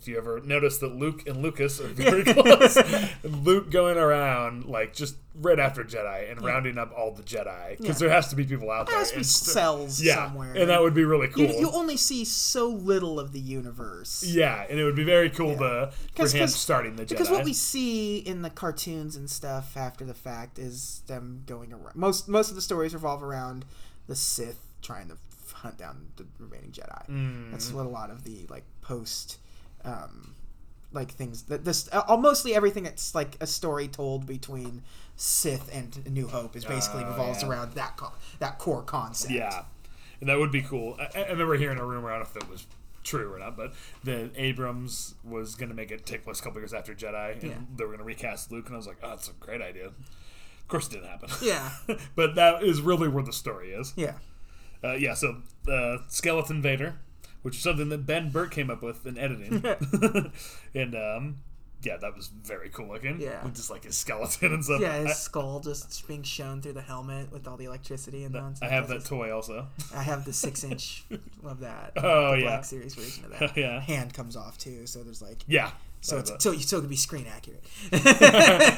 If 0.00 0.08
you 0.08 0.16
ever 0.16 0.40
notice 0.40 0.78
that 0.78 0.94
Luke 0.94 1.26
and 1.26 1.42
Lucas 1.42 1.78
are 1.78 1.86
very 1.88 2.24
close, 2.34 2.78
Luke 3.22 3.70
going 3.70 3.98
around 3.98 4.64
like 4.64 4.94
just 4.94 5.16
right 5.34 5.58
after 5.58 5.84
Jedi 5.84 6.30
and 6.30 6.40
rounding 6.42 6.78
up 6.78 6.90
all 6.96 7.12
the 7.12 7.22
Jedi 7.22 7.76
because 7.78 8.00
Yeah. 8.00 8.06
there 8.08 8.16
has 8.16 8.28
to 8.28 8.36
be 8.36 8.44
people 8.44 8.70
out 8.70 8.86
There 8.86 8.94
there. 8.94 8.98
has 9.00 9.10
to 9.12 9.18
be 9.18 9.22
cells 9.24 10.02
yeah, 10.02 10.14
somewhere. 10.26 10.54
and 10.56 10.70
that 10.70 10.80
would 10.80 10.94
be 10.94 11.04
really 11.04 11.28
cool. 11.28 11.44
you, 11.44 11.58
you 11.60 11.70
only 11.72 11.98
see 11.98 12.24
so 12.24 12.68
little 12.68 13.20
of 13.20 13.32
the 13.32 13.40
universe. 13.40 14.24
yeah, 14.26 14.64
and 14.70 14.78
it 14.80 14.84
would 14.84 14.96
be 14.96 15.04
very 15.04 15.28
cool 15.28 15.52
to 15.52 15.58
for 15.92 15.92
'Cause- 16.16 16.32
him 16.34 16.40
'cause- 16.40 16.54
starting 16.54 16.96
the 16.96 17.04
Jedi. 17.04 17.08
Because 17.10 17.30
what 17.30 17.44
we 17.44 17.52
see 17.52 18.18
in 18.18 18.40
the 18.42 18.50
cartoons 18.50 19.16
and 19.16 19.28
stuff 19.28 19.76
after 19.76 20.04
the 20.06 20.14
fact 20.14 20.58
is 20.58 21.02
them 21.08 21.42
going 21.46 21.72
around. 21.74 21.94
Most 21.94 22.26
most 22.26 22.48
of 22.48 22.54
the 22.56 22.62
stories 22.62 22.94
revolve 22.94 23.22
around 23.22 23.66
the 24.06 24.16
Sith 24.16 24.60
trying 24.82 25.08
to 25.08 25.16
hunt 25.52 25.76
down 25.76 26.06
the 26.16 26.24
remaining 26.38 26.70
Jedi. 26.70 27.06
Mm. 27.10 27.50
That's 27.50 27.70
what 27.70 27.84
a 27.84 27.88
lot 27.88 28.10
of 28.10 28.24
the 28.24 28.46
like 28.48 28.64
post, 28.80 29.36
um, 29.84 30.34
like 30.92 31.10
things 31.12 31.44
that 31.44 31.64
this 31.64 31.88
uh, 31.92 32.16
mostly 32.16 32.54
everything 32.54 32.84
that's 32.84 33.14
like 33.14 33.36
a 33.40 33.46
story 33.46 33.88
told 33.88 34.26
between 34.26 34.82
Sith 35.16 35.68
and 35.74 36.04
New 36.12 36.26
Hope 36.28 36.56
is 36.56 36.64
basically 36.64 37.04
Oh, 37.04 37.08
revolves 37.10 37.42
yeah. 37.42 37.48
around 37.48 37.74
that 37.74 37.96
co- 37.96 38.12
that 38.38 38.58
core 38.58 38.82
concept. 38.82 39.32
Yeah, 39.32 39.64
and 40.20 40.28
that 40.28 40.38
would 40.38 40.50
be 40.52 40.62
cool. 40.62 40.96
I, 40.98 41.20
I 41.20 41.28
remember 41.30 41.56
hearing 41.56 41.78
a 41.78 41.84
rumor. 41.84 42.10
I 42.10 42.18
don't 42.18 42.34
know 42.34 42.40
if 42.40 42.44
it 42.44 42.50
was 42.50 42.66
true 43.02 43.32
or 43.32 43.38
not, 43.38 43.56
but 43.56 43.72
that 44.04 44.30
Abrams 44.36 45.14
was 45.24 45.54
going 45.54 45.68
to 45.70 45.74
make 45.74 45.90
it 45.90 46.04
take 46.04 46.22
place 46.24 46.40
a 46.40 46.42
couple 46.42 46.60
years 46.60 46.74
after 46.74 46.94
Jedi, 46.94 47.32
and 47.34 47.42
Yeah. 47.42 47.54
they 47.76 47.84
were 47.84 47.90
going 47.90 47.98
to 47.98 48.04
recast 48.04 48.50
Luke. 48.52 48.66
And 48.66 48.74
I 48.74 48.76
was 48.78 48.86
like, 48.86 48.98
oh, 49.02 49.08
that's 49.10 49.28
a 49.28 49.32
great 49.34 49.62
idea. 49.62 49.86
Of 49.86 50.68
course, 50.68 50.86
it 50.88 50.92
didn't 50.92 51.08
happen. 51.08 51.30
Yeah. 51.42 51.70
but 52.14 52.34
that 52.34 52.62
is 52.62 52.80
really 52.82 53.08
where 53.08 53.22
the 53.24 53.32
story 53.32 53.70
is. 53.72 53.92
Yeah. 53.96 54.14
Uh, 54.84 54.92
yeah, 54.94 55.14
so 55.14 55.36
uh, 55.70 55.98
Skeleton 56.08 56.60
Vader, 56.62 56.94
which 57.42 57.56
is 57.56 57.62
something 57.62 57.88
that 57.90 58.06
Ben 58.06 58.30
Burtt 58.30 58.50
came 58.50 58.70
up 58.70 58.82
with 58.82 59.06
in 59.06 59.18
editing, 59.18 59.64
and 60.74 60.94
um, 60.94 61.38
yeah, 61.82 61.96
that 61.96 62.14
was 62.14 62.28
very 62.28 62.68
cool 62.68 62.88
looking. 62.88 63.20
Yeah. 63.20 63.42
with 63.42 63.54
just 63.54 63.70
like 63.70 63.84
his 63.84 63.96
skeleton 63.96 64.52
and 64.52 64.64
stuff. 64.64 64.80
Yeah, 64.80 64.98
his 64.98 65.10
I, 65.10 65.14
skull 65.14 65.60
just 65.60 66.06
being 66.06 66.22
shown 66.22 66.60
through 66.60 66.74
the 66.74 66.82
helmet 66.82 67.32
with 67.32 67.46
all 67.48 67.56
the 67.56 67.64
electricity 67.64 68.24
and 68.24 68.34
nonsense. 68.34 68.62
I 68.62 68.74
have 68.74 68.88
that 68.88 69.04
toy 69.04 69.34
also. 69.34 69.66
I 69.94 70.02
have 70.02 70.24
the 70.24 70.32
six 70.32 70.62
inch 70.64 71.04
of 71.44 71.60
that. 71.60 71.92
Oh, 71.96 72.32
the 72.32 72.38
yeah. 72.38 72.44
Black 72.44 72.64
Series 72.64 72.94
version 72.94 73.24
of 73.24 73.38
that. 73.38 73.56
Yeah. 73.56 73.80
Hand 73.80 74.12
comes 74.12 74.36
off 74.36 74.58
too, 74.58 74.86
so 74.86 75.02
there's 75.02 75.22
like 75.22 75.42
Yeah. 75.46 75.70
So 76.00 76.18
it's 76.18 76.30
still 76.32 76.58
so 76.58 76.78
it 76.78 76.80
could 76.80 76.90
be 76.90 76.96
screen 76.96 77.26
accurate. 77.26 77.62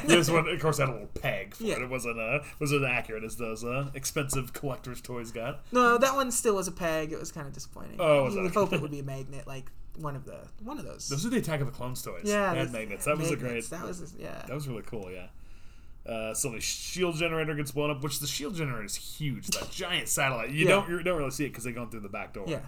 this 0.07 0.29
one, 0.29 0.47
of 0.49 0.59
course, 0.61 0.77
had 0.77 0.89
a 0.89 0.91
little 0.91 1.07
peg 1.07 1.55
for 1.55 1.63
Yeah. 1.63 1.75
it. 1.75 1.81
It 1.83 1.89
wasn't 1.89 2.19
uh, 2.19 2.39
wasn't 2.59 2.85
accurate 2.85 3.23
as 3.23 3.37
those 3.37 3.63
uh, 3.63 3.89
expensive 3.93 4.53
collector's 4.53 5.01
toys 5.01 5.31
got. 5.31 5.61
no, 5.71 5.97
that 5.97 6.15
one 6.15 6.31
still 6.31 6.55
was 6.55 6.67
a 6.67 6.71
peg. 6.71 7.11
It 7.11 7.19
was 7.19 7.31
kind 7.31 7.47
of 7.47 7.53
disappointing. 7.53 7.95
Oh, 7.99 8.23
was 8.25 8.35
you 8.35 8.41
would 8.41 8.53
hope 8.53 8.73
it 8.73 8.81
would 8.83 8.91
be 8.91 8.99
a 8.99 9.03
magnet, 9.03 9.47
like 9.47 9.71
one 9.97 10.15
of 10.15 10.25
the 10.25 10.39
one 10.63 10.77
of 10.79 10.85
those. 10.85 11.07
Those 11.09 11.25
are 11.25 11.29
the 11.29 11.37
Attack 11.37 11.61
of 11.61 11.67
the 11.67 11.73
Clones 11.73 12.01
toys. 12.01 12.23
yeah, 12.25 12.53
They 12.53 12.63
those- 12.63 12.71
magnets. 12.71 13.05
That 13.05 13.17
was 13.17 13.31
a 13.31 13.35
great. 13.35 13.69
That 13.69 13.83
was 13.83 14.13
yeah. 14.17 14.43
That 14.47 14.53
was 14.53 14.67
really 14.67 14.83
cool. 14.83 15.09
Yeah. 15.11 15.27
Uh, 16.05 16.33
so 16.33 16.49
the 16.51 16.59
shield 16.59 17.15
generator 17.15 17.55
gets 17.55 17.71
blown 17.71 17.89
up, 17.89 18.03
which 18.03 18.19
the 18.19 18.27
shield 18.27 18.55
generator 18.55 18.83
is 18.83 18.95
huge. 18.95 19.47
That 19.47 19.71
giant 19.71 20.09
satellite. 20.09 20.49
You 20.49 20.65
Yeah. 20.65 20.71
don't 20.71 20.89
you 20.89 21.01
don't 21.03 21.17
really 21.17 21.31
see 21.31 21.45
it 21.45 21.49
because 21.49 21.63
they're 21.63 21.71
going 21.71 21.89
through 21.89 22.01
the 22.01 22.09
back 22.09 22.33
door. 22.33 22.43
Yeah. 22.45 22.59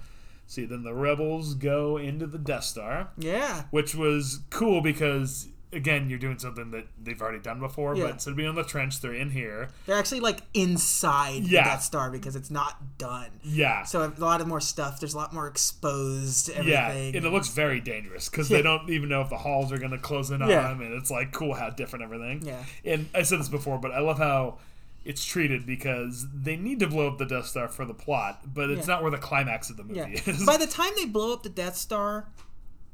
See, 0.48 0.66
then 0.66 0.84
the 0.84 0.94
rebels 0.94 1.54
go 1.56 1.98
into 1.98 2.28
the 2.28 2.38
Death 2.38 2.64
Star, 2.66 3.10
Yeah. 3.18 3.64
which 3.72 3.96
was 3.96 4.42
cool 4.50 4.82
because 4.82 5.48
again, 5.74 6.10
you're 6.10 6.20
doing 6.20 6.40
something 6.40 6.72
that 6.72 6.88
they've 7.04 7.22
already 7.22 7.40
done 7.40 7.60
before. 7.60 7.96
Yeah. 7.98 8.04
But 8.06 8.12
instead 8.14 8.32
of 8.32 8.38
being 8.38 8.48
on 8.48 8.56
the 8.56 8.64
trench, 8.64 9.02
they're 9.02 9.14
in 9.14 9.32
here. 9.32 9.68
They're 9.86 9.98
actually 9.98 10.22
like 10.22 10.40
inside 10.54 11.44
Yeah. 11.44 11.64
the 11.64 11.70
Death 11.72 11.82
Star 11.84 12.10
because 12.10 12.34
it's 12.38 12.50
not 12.50 12.98
done. 12.98 13.28
Yeah. 13.44 13.84
So 13.84 14.04
a 14.04 14.14
lot 14.22 14.40
of 14.40 14.48
more 14.48 14.62
stuff. 14.62 15.02
There's 15.02 15.16
a 15.16 15.18
lot 15.18 15.34
more 15.34 15.48
exposed 15.48 16.50
Yeah, 16.64 16.92
and 16.92 17.16
it 17.16 17.24
looks 17.30 17.50
very 17.50 17.82
dangerous 17.82 18.30
because 18.30 18.50
Yeah. 18.50 18.58
they 18.58 18.64
don't 18.64 18.90
even 18.90 19.10
know 19.10 19.22
if 19.22 19.30
the 19.30 19.38
halls 19.40 19.74
are 19.74 19.78
going 19.78 19.92
to 19.92 19.98
close 19.98 20.32
in 20.32 20.42
on 20.42 20.48
Yeah. 20.50 20.62
them, 20.70 20.80
and 20.82 20.94
it's 20.94 21.12
like 21.12 21.34
cool 21.34 21.56
how 21.56 21.72
different 21.72 22.04
everything. 22.04 22.42
Yeah. 22.46 22.64
and 22.86 23.10
I 23.14 23.24
said 23.24 23.40
this 23.42 23.50
before, 23.50 23.78
but 23.78 23.92
I 23.92 24.00
love 24.00 24.18
how 24.18 24.60
it's 25.06 25.24
treated 25.24 25.66
because 25.66 26.26
they 26.34 26.56
need 26.58 26.80
to 26.80 26.88
blow 26.88 27.08
up 27.08 27.18
the 27.20 27.26
Death 27.26 27.46
Star 27.46 27.68
for 27.70 27.86
the 27.86 27.94
plot, 27.94 28.42
but 28.54 28.70
it's 28.72 28.88
Yeah. 28.88 28.96
not 28.96 29.02
where 29.04 29.12
the 29.12 29.18
climax 29.20 29.70
of 29.70 29.78
the 29.78 29.84
movie 29.84 30.00
Yeah. 30.00 30.22
is. 30.34 30.46
By 30.46 30.58
the 30.58 30.68
time 30.68 30.92
they 30.98 31.06
blow 31.06 31.32
up 31.32 31.44
the 31.44 31.50
Death 31.50 31.76
Star, 31.78 32.28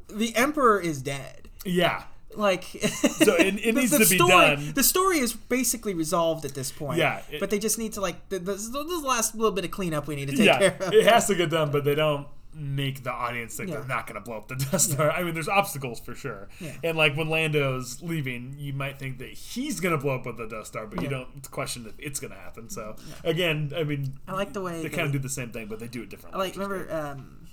the 0.09 0.35
Emperor 0.35 0.79
is 0.79 1.01
dead. 1.01 1.47
yeah, 1.65 2.03
Like, 2.35 2.63
So 2.65 3.35
it- 3.35 3.59
it 3.65 3.75
needs 3.75 3.91
to 3.91 3.99
be 3.99 4.05
story, 4.17 4.29
done. 4.29 4.71
The 4.73 4.83
story 4.83 5.19
is 5.19 5.33
basically 5.33 5.93
resolved 5.93 6.45
at 6.45 6.53
this 6.53 6.71
point. 6.71 6.97
Yeah, 6.97 7.21
it- 7.31 7.39
but 7.39 7.49
they 7.49 7.59
just 7.59 7.77
need 7.77 7.93
to 7.93 8.01
like 8.01 8.27
the, 8.29 8.39
the, 8.39 8.53
this 8.53 8.61
is 8.61 8.71
the 8.71 8.83
last 9.05 9.35
little 9.35 9.51
bit 9.51 9.65
of 9.65 9.71
cleanup 9.71 10.07
we 10.07 10.15
need 10.15 10.27
to 10.29 10.35
take 10.35 10.45
yeah, 10.45 10.59
care 10.59 10.77
of. 10.87 10.93
it 10.93 11.05
has 11.05 11.27
to 11.27 11.35
get 11.35 11.49
done, 11.49 11.71
but 11.71 11.83
they 11.85 11.95
don't 11.95 12.27
make 12.53 13.03
the 13.03 13.11
audience 13.11 13.55
think 13.55 13.69
Yeah. 13.69 13.77
they're 13.77 13.87
not 13.87 14.07
going 14.07 14.15
to 14.15 14.21
blow 14.21 14.37
up 14.37 14.47
the 14.47 14.55
Death 14.71 14.81
Star. 14.81 15.09
I 15.11 15.23
mean, 15.23 15.33
there's 15.33 15.47
obstacles 15.47 15.99
for 15.99 16.13
sure, 16.15 16.49
Yeah. 16.59 16.73
and 16.83 16.97
like 16.97 17.15
when 17.15 17.29
Lando's 17.29 18.01
leaving, 18.01 18.55
you 18.57 18.73
might 18.73 18.99
think 18.99 19.19
that 19.19 19.29
he's 19.29 19.79
going 19.79 19.95
to 19.95 20.01
blow 20.01 20.15
up 20.15 20.25
with 20.25 20.37
the 20.37 20.47
Death 20.47 20.67
Star, 20.67 20.85
but 20.87 21.01
you 21.01 21.07
don't 21.09 21.49
question 21.51 21.85
if 21.87 21.93
it's 21.97 22.19
going 22.19 22.31
to 22.33 22.37
happen. 22.39 22.69
So 22.69 22.95
again, 23.23 23.71
I 23.75 23.83
mean, 23.83 24.19
I 24.27 24.33
like 24.33 24.53
the 24.53 24.61
way 24.61 24.81
they 24.81 24.89
they- 24.89 24.95
kind 24.95 25.07
of 25.07 25.11
do 25.13 25.19
the 25.19 25.29
same 25.29 25.51
thing, 25.51 25.67
but 25.67 25.79
they 25.79 25.87
do 25.87 26.01
it 26.03 26.09
differently. 26.09 26.39
I 26.39 26.43
like 26.43 26.53
remember 26.55 26.91
um, 26.93 27.47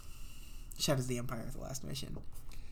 Shadows 0.79 1.05
of 1.05 1.09
the 1.09 1.19
Empire, 1.19 1.45
the 1.53 1.61
last 1.61 1.85
mission. 1.85 2.17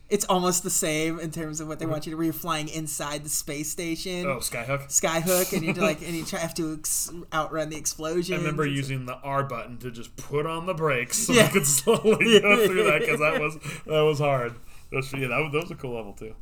It's 0.09 0.23
almost 0.25 0.63
the 0.63 0.69
same 0.69 1.19
in 1.19 1.31
terms 1.31 1.59
of 1.59 1.67
what 1.67 1.79
they 1.79 1.85
want 1.85 2.05
you 2.05 2.11
to. 2.11 2.15
Where 2.15 2.23
you're 2.23 2.33
flying 2.33 2.69
inside 2.69 3.25
the 3.25 3.29
space 3.29 3.69
station, 3.69 4.25
oh 4.25 4.37
Skyhook. 4.37 4.87
skyhook, 4.87 5.51
and 5.51 5.65
you 5.65 5.73
like 5.73 6.01
and 6.05 6.15
you 6.15 6.23
try, 6.23 6.39
have 6.39 6.53
to 6.53 6.75
ex- 6.79 7.11
outrun 7.33 7.69
the 7.69 7.75
explosion. 7.77 8.35
I 8.35 8.37
remember 8.37 8.65
using 8.65 9.05
the 9.05 9.15
R 9.15 9.43
button 9.43 9.77
to 9.79 9.91
just 9.91 10.15
put 10.15 10.45
on 10.45 10.65
the 10.65 10.73
brakes 10.73 11.17
so 11.17 11.33
Yeah. 11.33 11.47
we 11.47 11.51
could 11.53 11.67
slowly 11.67 12.39
go 12.41 12.65
through 12.67 12.83
that 12.85 12.99
because 13.01 13.19
that 13.19 13.41
was 13.41 13.57
that 13.85 14.01
was 14.01 14.19
hard. 14.19 14.55
That's 14.93 15.11
yeah, 15.11 15.27
that 15.27 15.39
was, 15.39 15.51
that 15.51 15.61
was 15.63 15.71
a 15.71 15.75
cool 15.75 15.95
level 15.95 16.13
too. 16.13 16.35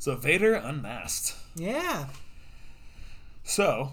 So 0.00 0.16
Vader 0.16 0.54
unmasked. 0.54 1.36
Yeah. 1.54 2.06
So, 3.44 3.92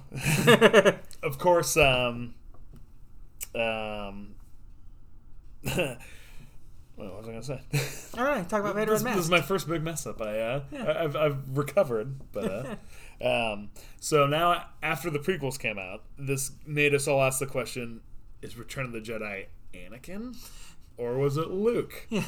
of 1.24 1.38
course, 1.40 1.76
um, 1.78 2.34
um, 3.56 4.36
what 7.08 7.18
was 7.18 7.28
I 7.28 7.32
gonna 7.32 7.44
say? 7.44 7.62
All 8.18 8.24
right. 8.24 8.48
Talk 8.48 8.62
about 8.62 8.76
Vader 8.76 8.92
this, 8.92 9.04
this 9.04 9.18
is 9.18 9.30
my 9.30 9.42
first 9.42 9.68
big 9.68 9.84
mess 9.84 10.06
up. 10.06 10.22
I, 10.22 10.40
uh, 10.40 10.64
Yeah. 10.72 10.84
I 10.86 11.04
I've, 11.04 11.16
I've 11.16 11.58
recovered, 11.58 12.20
but 12.32 12.78
uh, 13.22 13.22
um, 13.54 13.70
so 14.00 14.28
now 14.28 14.66
after 14.84 15.10
the 15.10 15.20
prequels 15.20 15.60
came 15.60 15.80
out, 15.80 16.04
this 16.18 16.52
made 16.66 16.94
us 16.94 17.08
all 17.08 17.22
ask 17.22 17.40
the 17.40 17.46
question: 17.46 18.02
Is 18.42 18.58
Return 18.58 18.86
of 18.86 18.92
the 18.92 19.02
Jedi 19.02 19.46
Anakin, 19.74 20.36
or 20.98 21.18
was 21.18 21.38
it 21.38 21.50
Luke? 21.50 22.08
Yeah. 22.10 22.24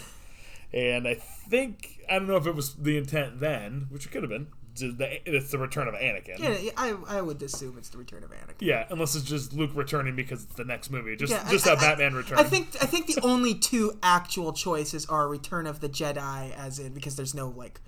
And 0.73 1.06
I 1.07 1.15
think 1.15 1.99
I 2.10 2.18
don't 2.18 2.27
know 2.27 2.38
if 2.38 2.48
it 2.48 2.56
was 2.56 2.76
the 2.76 2.98
intent 2.98 3.39
then, 3.41 3.88
which 3.89 4.06
it 4.06 4.11
could 4.11 4.23
have 4.23 4.30
been. 4.30 4.48
It's 4.80 5.52
the 5.52 5.57
return 5.57 5.88
of 5.88 5.93
Anakin. 5.95 6.39
Yeah, 6.39 6.72
I, 6.77 6.95
I 7.07 7.22
would 7.22 7.41
assume 7.41 7.76
it's 7.77 7.89
the 7.89 7.98
return 7.98 8.23
of 8.23 8.31
Anakin. 8.31 8.56
Yeah, 8.61 8.85
unless 8.89 9.15
it's 9.15 9.26
just 9.26 9.53
Luke 9.53 9.72
returning 9.73 10.15
because 10.15 10.43
it's 10.43 10.56
the 10.56 10.64
next 10.65 10.89
movie. 10.91 11.15
Just 11.15 11.31
Yeah, 11.34 11.49
just 11.49 11.68
I- 11.68 11.76
how 11.76 11.77
I- 11.77 11.89
Batman 11.89 12.14
returned. 12.15 12.39
I 12.39 12.43
think 12.43 12.68
I 12.81 12.85
think 12.85 13.07
the 13.07 13.19
only 13.23 13.53
two 13.56 13.98
actual 14.02 14.53
choices 14.53 15.06
are 15.07 15.27
Return 15.27 15.68
of 15.68 15.80
the 15.81 15.89
Jedi, 15.89 16.56
as 16.56 16.80
in 16.80 16.93
because 16.93 17.15
there's 17.15 17.34
no 17.35 17.49
like 17.49 17.81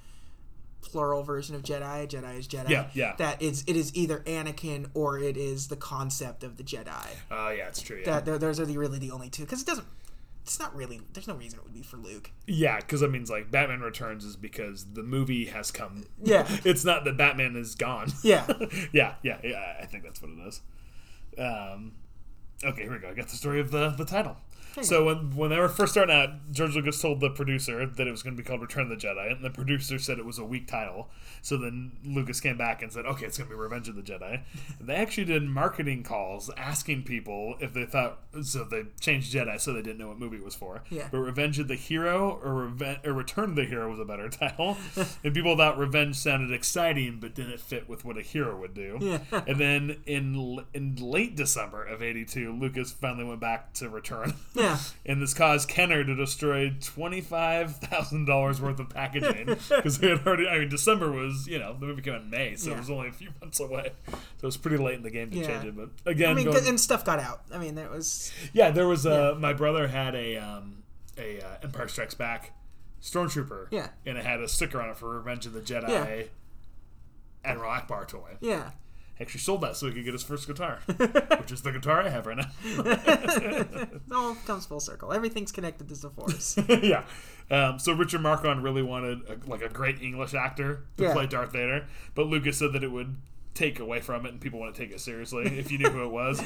plural 0.81 1.23
version 1.23 1.55
of 1.55 1.63
Jedi. 1.63 2.07
Jedi 2.07 2.37
is 2.37 2.47
Jedi. 2.47 2.69
Yeah, 2.69 2.87
yeah. 2.93 3.15
That 3.17 3.37
it's 3.41 3.63
either 3.67 4.19
Anakin 4.19 4.87
or 4.93 5.17
it 5.19 5.37
is 5.37 5.69
the 5.69 5.77
concept 5.77 6.43
of 6.43 6.57
the 6.57 6.63
Jedi. 6.63 7.07
Oh 7.31 7.49
yeah, 7.49 7.67
it's 7.67 7.81
true. 7.81 8.01
Yeah. 8.05 8.19
That 8.19 8.39
those 8.41 8.59
are 8.59 8.65
the 8.65 8.77
really 8.77 8.99
the 8.99 9.11
only 9.11 9.29
two 9.29 9.43
because 9.43 9.61
it 9.61 9.67
doesn't 9.67 9.87
it's 10.43 10.59
not 10.59 10.75
really. 10.75 11.01
There's 11.13 11.27
no 11.27 11.35
reason 11.35 11.59
it 11.59 11.63
would 11.63 11.73
be 11.73 11.81
for 11.81 11.95
Luke. 11.95 12.31
Yeah, 12.47 12.77
because 12.77 12.99
that 12.99 13.09
means 13.11 13.29
like 13.29 13.49
Batman 13.49 13.79
Returns 13.79 14.25
is 14.25 14.35
because 14.35 14.85
the 14.93 15.01
movie 15.01 15.45
has 15.45 15.71
come. 15.71 16.05
Yeah. 16.21 16.45
it's 16.65 16.83
not 16.83 17.05
that 17.05 17.15
Batman 17.17 17.55
is 17.55 17.75
gone. 17.75 18.11
Yeah. 18.23 18.45
yeah, 18.91 19.15
yeah, 19.23 19.37
yeah. 19.41 19.77
I 19.81 19.85
think 19.85 20.03
that's 20.03 20.21
what 20.21 20.31
it 20.31 20.47
is. 20.47 20.61
Um, 21.37 21.93
okay, 22.63 22.83
here 22.83 22.91
we 22.91 22.99
go. 22.99 23.09
I 23.09 23.13
got 23.13 23.29
the 23.29 23.37
story 23.37 23.61
of 23.61 23.71
the 23.71 23.89
the 23.91 24.05
title. 24.05 24.35
Hmm. 24.75 24.81
So 24.83 25.05
when 25.05 25.35
when 25.35 25.49
they 25.49 25.59
were 25.59 25.69
first 25.69 25.91
starting 25.93 26.15
out, 26.15 26.51
George 26.51 26.75
Lucas 26.75 27.01
told 27.01 27.19
the 27.19 27.29
producer 27.29 27.85
that 27.85 28.07
it 28.07 28.11
was 28.11 28.23
going 28.23 28.35
to 28.35 28.41
be 28.41 28.47
called 28.47 28.61
Return 28.61 28.83
of 28.83 28.89
the 28.89 28.95
Jedi, 29.07 29.31
and 29.31 29.43
the 29.43 29.49
producer 29.49 29.99
said 29.99 30.17
it 30.19 30.25
was 30.25 30.39
a 30.39 30.43
weak 30.45 30.67
title. 30.67 31.09
So 31.41 31.57
then 31.57 31.91
Lucas 32.05 32.39
came 32.39 32.57
back 32.57 32.81
and 32.81 32.91
said, 32.91 33.05
"Okay, 33.05 33.25
it's 33.25 33.37
going 33.37 33.49
to 33.49 33.55
be 33.55 33.59
Revenge 33.59 33.89
of 33.89 33.95
the 33.95 34.01
Jedi." 34.01 34.41
And 34.79 34.87
they 34.87 34.95
actually 34.95 35.25
did 35.25 35.43
marketing 35.43 36.03
calls 36.03 36.49
asking 36.57 37.03
people 37.03 37.55
if 37.59 37.73
they 37.73 37.85
thought 37.85 38.19
so. 38.41 38.63
They 38.63 38.83
changed 38.99 39.33
Jedi 39.33 39.59
so 39.59 39.73
they 39.73 39.81
didn't 39.81 39.97
know 39.99 40.07
what 40.07 40.19
movie 40.19 40.37
it 40.37 40.43
was 40.45 40.55
for. 40.55 40.81
Yeah. 40.89 41.07
But 41.11 41.19
Revenge 41.19 41.59
of 41.59 41.67
the 41.67 41.75
Hero 41.75 42.39
or, 42.43 42.67
Reven- 42.67 43.05
or 43.05 43.13
Return 43.13 43.51
of 43.51 43.55
the 43.55 43.65
Hero 43.65 43.89
was 43.91 43.99
a 43.99 44.05
better 44.05 44.29
title, 44.29 44.77
and 45.23 45.33
people 45.33 45.55
thought 45.57 45.77
Revenge 45.77 46.15
sounded 46.15 46.51
exciting 46.53 47.19
but 47.19 47.35
didn't 47.35 47.59
fit 47.59 47.87
with 47.89 48.05
what 48.05 48.17
a 48.17 48.21
hero 48.21 48.57
would 48.59 48.73
do. 48.73 48.97
Yeah. 49.01 49.19
And 49.45 49.59
then 49.59 49.97
in 50.05 50.63
in 50.73 50.95
late 50.95 51.35
December 51.35 51.83
of 51.83 52.01
'82, 52.01 52.53
Lucas 52.53 52.91
finally 52.91 53.25
went 53.25 53.39
back 53.41 53.73
to 53.73 53.89
Return. 53.89 54.33
Yeah. 54.63 54.77
And 55.05 55.21
this 55.21 55.33
caused 55.33 55.69
Kenner 55.69 56.03
to 56.03 56.15
destroy 56.15 56.75
twenty 56.81 57.21
five 57.21 57.77
thousand 57.77 58.25
dollars 58.25 58.59
worth 58.61 58.79
of 58.79 58.89
packaging 58.89 59.45
because 59.69 59.99
they 59.99 60.09
had 60.09 60.25
already. 60.25 60.47
I 60.47 60.59
mean, 60.59 60.69
December 60.69 61.11
was 61.11 61.47
you 61.47 61.59
know 61.59 61.75
the 61.79 61.85
movie 61.85 62.01
came 62.01 62.13
out 62.15 62.21
in 62.21 62.29
May, 62.29 62.55
so 62.55 62.69
Yeah. 62.69 62.75
it 62.77 62.79
was 62.79 62.89
only 62.89 63.07
a 63.09 63.11
few 63.11 63.29
months 63.41 63.59
away. 63.59 63.91
So 64.07 64.13
it 64.41 64.43
was 64.43 64.57
pretty 64.57 64.77
late 64.77 64.95
in 64.95 65.03
the 65.03 65.09
game 65.11 65.29
to 65.31 65.37
Yeah. 65.37 65.47
change 65.47 65.65
it. 65.65 65.75
But 65.75 65.89
again, 66.05 66.31
I 66.31 66.33
mean, 66.33 66.45
going- 66.51 66.67
and 66.67 66.79
stuff 66.79 67.03
got 67.05 67.19
out. 67.19 67.41
I 67.53 67.57
mean, 67.57 67.75
there 67.75 67.89
was. 67.89 68.31
yeah, 68.53 68.71
there 68.71 68.87
was 68.87 69.05
a. 69.05 69.35
My 69.35 69.53
brother 69.53 69.87
had 69.87 70.15
a 70.15 70.37
um, 70.37 70.83
a 71.17 71.39
uh, 71.41 71.45
Empire 71.63 71.87
Strikes 71.87 72.13
Back 72.15 72.51
stormtrooper. 73.01 73.67
Yeah. 73.71 73.89
and 74.05 74.17
it 74.17 74.25
had 74.25 74.39
a 74.39 74.47
sticker 74.47 74.81
on 74.81 74.89
it 74.89 74.97
for 74.97 75.09
Revenge 75.17 75.45
of 75.45 75.53
the 75.53 75.59
Jedi. 75.61 75.89
Yeah. 75.89 76.23
Admiral 77.45 77.71
Ackbar 77.71 78.07
toy. 78.07 78.37
Yeah. 78.39 78.71
Actually 79.23 79.39
sold 79.39 79.61
that 79.61 79.77
so 79.77 79.87
he 79.87 79.93
could 79.93 80.03
get 80.03 80.11
his 80.13 80.21
first 80.23 80.45
guitar, 80.47 80.79
which 81.37 81.49
is 81.53 81.61
the 81.61 81.71
guitar 81.71 82.01
I 82.01 82.09
have 82.09 82.25
right 82.25 82.35
now. 82.37 82.51
It 82.75 84.01
all 84.11 84.35
comes 84.45 84.65
full 84.65 84.81
circle. 84.81 85.13
Everything's 85.13 85.53
connected 85.53 85.87
to 85.87 85.95
the 85.95 86.09
Force. 86.09 86.57
yeah. 86.83 87.05
Um, 87.49 87.79
so 87.79 87.93
Richard 87.93 88.19
Marquand 88.21 88.63
really 88.63 88.81
wanted 88.83 89.21
a, 89.29 89.49
like 89.49 89.61
a 89.61 89.69
great 89.69 90.01
English 90.01 90.33
actor 90.33 90.83
to 90.97 91.03
Yeah. 91.03 91.13
play 91.13 91.25
Darth 91.25 91.53
Vader, 91.53 91.85
but 92.15 92.27
Lucas 92.27 92.57
said 92.57 92.73
that 92.73 92.83
it 92.83 92.91
would 92.91 93.15
take 93.53 93.79
away 93.79 94.01
from 94.01 94.25
it, 94.25 94.33
and 94.33 94.41
people 94.41 94.59
wouldn't 94.59 94.75
take 94.75 94.91
it 94.91 94.99
seriously 94.99 95.45
if 95.57 95.71
you 95.71 95.77
knew 95.77 95.89
who 95.89 96.03
it 96.03 96.11
was. 96.11 96.43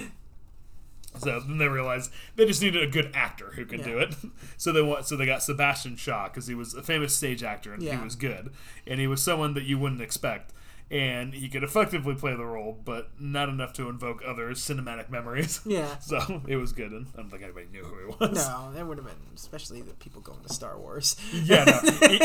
So 1.17 1.39
then 1.39 1.57
they 1.57 1.67
realized 1.67 2.11
they 2.35 2.45
just 2.45 2.61
needed 2.61 2.83
a 2.83 2.87
good 2.91 3.09
actor 3.15 3.53
who 3.55 3.65
could 3.65 3.83
do 3.83 3.97
it. 3.97 4.13
So 4.57 4.71
they 4.71 4.83
want 4.83 5.07
so 5.07 5.15
they 5.17 5.25
got 5.25 5.41
Sebastian 5.41 5.95
Shaw 5.95 6.27
because 6.27 6.45
he 6.45 6.53
was 6.53 6.75
a 6.75 6.83
famous 6.83 7.15
stage 7.15 7.41
actor 7.41 7.73
and 7.73 7.81
he 7.81 7.97
was 7.97 8.15
good, 8.15 8.51
and 8.85 8.99
he 8.99 9.07
was 9.07 9.23
someone 9.23 9.55
that 9.55 9.63
you 9.63 9.79
wouldn't 9.79 10.01
expect. 10.01 10.53
And 10.89 11.33
he 11.33 11.49
could 11.49 11.63
effectively 11.65 12.15
play 12.15 12.33
the 12.33 12.45
role, 12.45 12.79
but 12.85 13.09
not 13.19 13.49
enough 13.49 13.73
to 13.73 13.89
invoke 13.89 14.21
other 14.25 14.51
cinematic 14.51 15.09
memories. 15.09 15.59
Yeah. 15.65 15.97
So 15.99 16.41
it 16.47 16.55
was 16.55 16.71
good, 16.71 16.93
and 16.93 17.07
I 17.13 17.17
don't 17.17 17.29
think 17.29 17.43
anybody 17.43 17.67
knew 17.73 17.83
who 17.83 17.97
he 17.99 18.05
was. 18.17 18.31
No, 18.47 18.71
that 18.73 18.87
would 18.87 18.97
have 18.97 19.05
been, 19.05 19.17
especially 19.35 19.81
the 19.81 19.93
people 19.95 20.21
going 20.21 20.39
to 20.43 20.53
Star 20.53 20.79
Wars. 20.79 21.17
Yeah, 21.33 21.65
no. 21.65 21.73
I- 21.83 22.19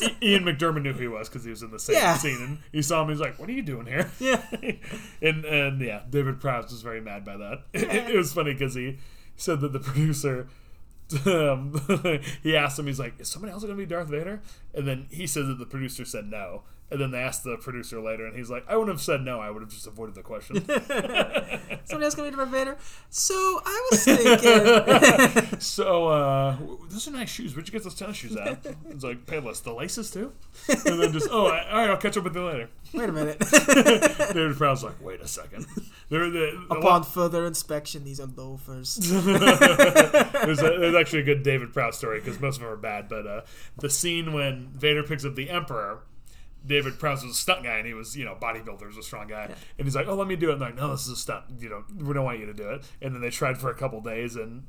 I- 0.00 0.06
I- 0.06 0.16
Ian 0.22 0.44
McDiarmid 0.44 0.80
knew 0.82 0.94
who 0.94 1.00
he 1.00 1.08
was 1.08 1.28
because 1.28 1.44
he 1.44 1.50
was 1.50 1.62
in 1.62 1.70
the 1.70 1.78
same 1.78 1.96
Yeah. 1.96 2.16
scene, 2.16 2.40
and 2.42 2.58
he 2.72 2.80
saw 2.80 3.02
him. 3.02 3.10
He's 3.10 3.20
like, 3.20 3.38
"What 3.38 3.50
are 3.50 3.52
you 3.52 3.60
doing 3.62 3.84
here?" 3.86 4.10
Yeah. 4.18 4.42
and 5.20 5.44
and 5.44 5.80
yeah, 5.82 6.00
David 6.08 6.40
Prowse 6.40 6.70
was 6.72 6.80
very 6.80 7.02
mad 7.02 7.22
by 7.22 7.36
that. 7.36 7.64
It, 7.74 7.84
it 8.12 8.16
was 8.16 8.32
funny 8.32 8.54
because 8.54 8.74
he 8.74 8.96
said 9.36 9.60
that 9.60 9.72
the 9.74 9.80
producer. 9.80 10.48
Um, 11.24 11.80
he 12.42 12.56
asked 12.56 12.78
him, 12.78 12.86
he's 12.86 12.98
like, 12.98 13.20
"Is 13.20 13.28
somebody 13.28 13.52
else 13.52 13.62
going 13.62 13.76
to 13.76 13.78
be 13.80 13.86
Darth 13.86 14.08
Vader?" 14.08 14.40
And 14.74 14.88
then 14.88 15.06
he 15.10 15.26
says 15.26 15.46
that 15.48 15.58
the 15.58 15.66
producer 15.66 16.04
said 16.04 16.28
no. 16.30 16.62
And 16.90 17.00
then 17.00 17.10
they 17.10 17.18
asked 17.18 17.42
the 17.42 17.56
producer 17.56 18.00
later, 18.00 18.26
and 18.26 18.36
he's 18.36 18.50
like, 18.50 18.64
"I 18.68 18.76
wouldn't 18.76 18.94
have 18.94 19.02
said 19.02 19.22
no. 19.22 19.40
I 19.40 19.50
would 19.50 19.62
have 19.62 19.70
just 19.70 19.86
avoided 19.86 20.14
the 20.14 20.22
question." 20.22 20.64
Somebody 21.84 22.04
else 22.04 22.14
going 22.14 22.30
to 22.30 22.36
be 22.36 22.36
Darth 22.36 22.48
Vader? 22.50 22.76
So 23.10 23.34
I 23.64 23.88
was 23.90 24.04
thinking. 24.04 25.60
So, 25.60 26.08
uh, 26.08 26.56
those 26.88 27.06
are 27.08 27.12
nice 27.12 27.30
shoes. 27.30 27.54
Where'd 27.54 27.68
you 27.68 27.72
get 27.72 27.84
those 27.84 27.94
tennis 27.94 28.16
shoes 28.16 28.36
at? 28.36 28.64
It's 28.88 29.04
like, 29.04 29.26
Payless, 29.26 29.62
the 29.62 29.72
laces 29.72 30.10
too? 30.10 30.32
And 30.68 31.00
then 31.00 31.12
just, 31.12 31.28
oh, 31.30 31.46
all 31.46 31.50
right, 31.50 31.90
I'll 31.90 31.96
catch 31.96 32.16
up 32.16 32.24
with 32.24 32.34
you 32.34 32.44
later. 32.44 32.68
Wait 32.92 33.08
a 33.08 33.12
minute. 33.12 33.38
David 34.34 34.56
Prowse 34.56 34.82
like, 34.82 35.00
wait 35.02 35.20
a 35.20 35.28
second. 35.28 35.66
There, 36.08 36.30
the, 36.30 36.66
the, 36.68 36.74
Upon 36.74 37.02
further 37.02 37.46
inspection, 37.46 38.04
these 38.04 38.20
are 38.20 38.28
loafers. 38.36 38.96
there's, 38.96 40.60
a, 40.60 40.78
there's 40.78 40.94
actually 40.94 41.20
a 41.20 41.24
good 41.24 41.42
David 41.42 41.72
Prowse 41.72 41.98
story 41.98 42.20
because 42.20 42.40
most 42.40 42.56
of 42.56 42.62
them 42.62 42.72
are 42.72 42.76
bad, 42.76 43.08
but 43.08 43.26
uh, 43.26 43.40
the 43.78 43.90
scene 43.90 44.32
when 44.32 44.68
Vader 44.74 45.02
picks 45.02 45.24
up 45.24 45.34
the 45.34 45.50
Emperor. 45.50 46.00
David 46.66 46.98
Prowse 46.98 47.22
was 47.22 47.32
a 47.32 47.38
stunt 47.38 47.62
guy, 47.62 47.78
and 47.78 47.86
he 47.86 47.94
was, 47.94 48.16
you 48.16 48.24
know, 48.24 48.36
bodybuilder, 48.40 48.86
was 48.86 48.96
a 48.96 49.02
strong 49.02 49.28
guy. 49.28 49.44
And 49.78 49.86
he's 49.86 49.94
like, 49.94 50.08
"Oh, 50.08 50.14
let 50.14 50.26
me 50.26 50.36
do 50.36 50.50
it." 50.50 50.54
And 50.54 50.62
they're 50.62 50.70
like, 50.70 50.78
"No, 50.78 50.90
this 50.90 51.06
is 51.06 51.10
a 51.10 51.16
stunt. 51.16 51.44
You 51.58 51.68
know, 51.68 51.84
we 51.96 52.12
don't 52.14 52.24
want 52.24 52.40
you 52.40 52.46
to 52.46 52.54
do 52.54 52.68
it." 52.70 52.84
And 53.00 53.14
then 53.14 53.20
they 53.20 53.30
tried 53.30 53.58
for 53.58 53.70
a 53.70 53.74
couple 53.74 54.00
days, 54.00 54.36
and 54.36 54.64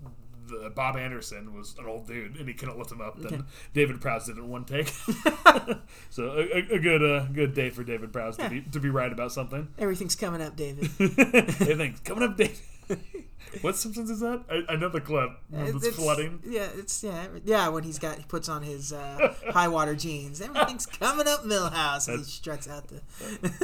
the, 0.47 0.71
Bob 0.73 0.95
Anderson 0.95 1.53
was 1.53 1.75
an 1.77 1.85
old 1.85 2.07
dude, 2.07 2.35
and 2.37 2.47
he 2.47 2.53
couldn't 2.53 2.77
lift 2.77 2.91
him 2.91 3.01
up. 3.01 3.19
Then 3.19 3.45
David 3.73 4.01
Prowse 4.01 4.27
did 4.27 4.37
it 4.37 4.41
in 4.41 4.49
one 4.49 4.65
take. 4.65 4.87
so 6.09 6.29
a, 6.31 6.41
a, 6.41 6.75
a 6.75 6.79
good, 6.79 7.03
uh, 7.03 7.25
good 7.33 7.53
day 7.53 7.69
for 7.69 7.83
David 7.83 8.13
Prowse 8.13 8.37
to 8.37 8.49
be 8.49 8.61
to 8.61 8.79
be 8.79 8.89
right 8.89 9.11
about 9.11 9.31
something. 9.31 9.67
Everything's 9.77 10.15
coming 10.15 10.41
up, 10.41 10.55
David. 10.55 10.89
Everything's. 10.99 11.99
Coming 12.01 12.23
up, 12.23 12.37
David. 12.37 12.57
what 13.61 13.75
Simpsons 13.75 14.09
is 14.09 14.19
that? 14.21 14.43
I, 14.49 14.73
I 14.73 14.75
know 14.75 14.89
the 14.89 15.01
clip. 15.01 15.29
It's, 15.51 15.89
flooding. 15.89 16.41
Yeah, 16.45 16.67
it's 16.75 17.03
yeah, 17.03 17.27
yeah. 17.45 17.67
When 17.69 17.83
he's 17.83 17.99
got 17.99 18.17
he 18.17 18.23
puts 18.25 18.49
on 18.49 18.63
his 18.63 18.93
uh, 18.93 19.33
high 19.49 19.67
water 19.67 19.95
jeans, 19.95 20.41
everything's 20.41 20.85
coming 20.99 21.27
up, 21.27 21.43
Milhouse. 21.43 22.07
As 22.09 22.25
he 22.25 22.31
struts 22.31 22.67
out 22.67 22.87
the. 22.87 23.01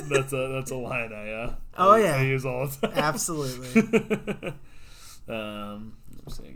That's 0.09 0.33
a 0.33 0.47
that's 0.49 0.71
a 0.71 0.75
line 0.75 1.13
I 1.13 1.31
uh. 1.31 1.55
Oh, 1.77 1.91
I- 1.91 1.99
yeah. 1.99 2.15
I 2.15 2.21
use 2.23 2.45
all 2.45 2.67
the 2.67 2.87
time. 2.87 2.97
Absolutely. 2.97 4.53
Um, 5.27 5.93
let's 6.25 6.37
see, 6.37 6.53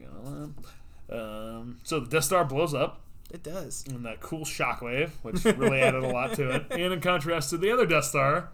um, 1.10 1.78
so 1.84 2.02
the 2.02 2.10
Death 2.10 2.26
Star 2.26 2.44
blows 2.44 2.74
up 2.74 3.02
It 3.32 3.44
does. 3.44 3.86
And 3.88 4.06
that 4.06 4.20
cool 4.20 4.42
shockwave, 4.42 5.12
which 5.22 5.46
really 5.46 5.80
added 5.80 6.04
a 6.04 6.10
lot 6.10 6.34
to 6.34 6.50
it. 6.50 6.66
And 6.72 6.94
in 6.94 7.00
contrast 7.00 7.50
to 7.52 7.58
the 7.58 7.72
other 7.72 7.86
Death 7.86 8.06
Star, 8.06 8.50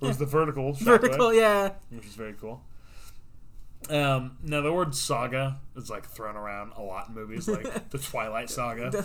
was 0.00 0.16
the 0.16 0.24
vertical 0.24 0.72
shockwave, 0.72 0.84
Vertical, 0.84 1.34
yeah. 1.34 1.72
which 1.90 2.06
is 2.06 2.14
very 2.14 2.32
cool. 2.40 2.62
Um, 3.88 4.36
now 4.42 4.60
the 4.60 4.72
word 4.72 4.94
saga 4.94 5.58
is 5.74 5.88
like 5.88 6.06
thrown 6.06 6.36
around 6.36 6.72
a 6.76 6.82
lot 6.82 7.08
in 7.08 7.14
movies, 7.14 7.48
like 7.48 7.90
the 7.90 7.98
Twilight 8.10 8.50
Saga. 8.50 8.92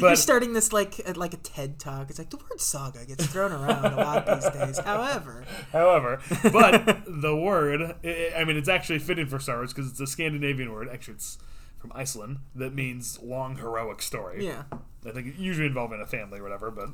You're 0.00 0.16
starting 0.16 0.52
this 0.52 0.72
like 0.72 1.16
like 1.16 1.34
a 1.34 1.38
TED 1.38 1.78
talk. 1.78 2.10
It's 2.10 2.18
like 2.18 2.30
the 2.30 2.36
word 2.36 2.60
saga 2.60 3.06
gets 3.06 3.26
thrown 3.26 3.52
around 3.52 3.84
a 3.86 3.96
lot 3.96 4.26
these 4.26 4.50
days. 4.50 4.78
However, 4.84 5.44
However, 5.72 6.20
but 6.52 7.04
the 7.06 7.36
word, 7.36 7.96
i 8.04 8.32
I 8.36 8.44
mean, 8.44 8.56
it's 8.56 8.68
actually 8.68 8.98
fitting 8.98 9.28
for 9.28 9.38
Star 9.38 9.58
Wars 9.58 9.72
because 9.72 9.90
it's 9.90 10.00
a 10.00 10.06
Scandinavian 10.06 10.72
word. 10.72 10.88
Actually, 10.92 11.14
it's 11.14 11.38
from 11.78 11.92
Iceland 11.94 12.38
that 12.56 12.74
means 12.74 13.20
long 13.22 13.56
heroic 13.56 14.02
story. 14.02 14.44
yeah, 14.44 14.64
I 15.06 15.12
think 15.12 15.38
usually 15.38 15.68
involving 15.68 16.00
a 16.00 16.06
family 16.06 16.40
or 16.40 16.42
whatever, 16.42 16.70
but 16.72 16.88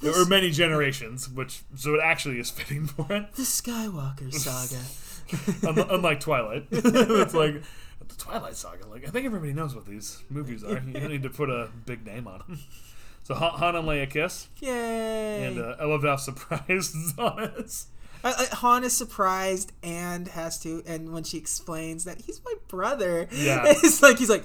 there 0.00 0.12
were 0.12 0.24
many 0.24 0.50
generations, 0.50 1.28
which 1.28 1.62
so 1.76 1.94
it 1.94 2.00
actually 2.02 2.40
is 2.40 2.50
fitting 2.50 2.86
for 2.86 3.06
it. 3.12 3.34
the 3.34 3.42
Skywalker 3.42 4.32
saga. 4.32 4.82
Un- 5.66 5.78
Unlike 5.90 6.20
Twilight, 6.20 6.66
it's 6.70 7.34
like 7.34 7.62
the 8.06 8.14
Twilight 8.16 8.56
Saga. 8.56 8.86
Like 8.86 9.06
I 9.06 9.10
think 9.10 9.26
everybody 9.26 9.52
knows 9.52 9.74
what 9.74 9.86
these 9.86 10.22
movies 10.30 10.62
are. 10.64 10.74
You 10.74 10.92
don't 10.92 11.08
need 11.10 11.22
to 11.22 11.30
put 11.30 11.50
a 11.50 11.70
big 11.86 12.04
name 12.06 12.26
on 12.28 12.40
them. 12.46 12.58
So 13.24 13.34
Han, 13.34 13.52
Han 13.58 13.76
and 13.76 13.88
Leia 13.88 14.08
kiss, 14.10 14.48
Yay! 14.60 15.46
and 15.46 15.58
uh, 15.58 15.76
I 15.80 15.84
loved 15.86 16.04
how 16.04 16.16
surprised 16.28 16.94
Han 17.18 17.52
is. 17.58 17.86
I, 18.22 18.46
Han 18.52 18.84
is 18.84 18.94
surprised 18.96 19.72
and 19.82 20.28
has 20.28 20.58
to, 20.60 20.82
and 20.86 21.12
when 21.12 21.24
she 21.24 21.36
explains 21.38 22.04
that 22.04 22.22
he's 22.22 22.40
my 22.44 22.54
brother, 22.68 23.28
Yeah. 23.32 23.64
it's 23.66 24.02
like 24.02 24.18
he's 24.18 24.30
like, 24.30 24.44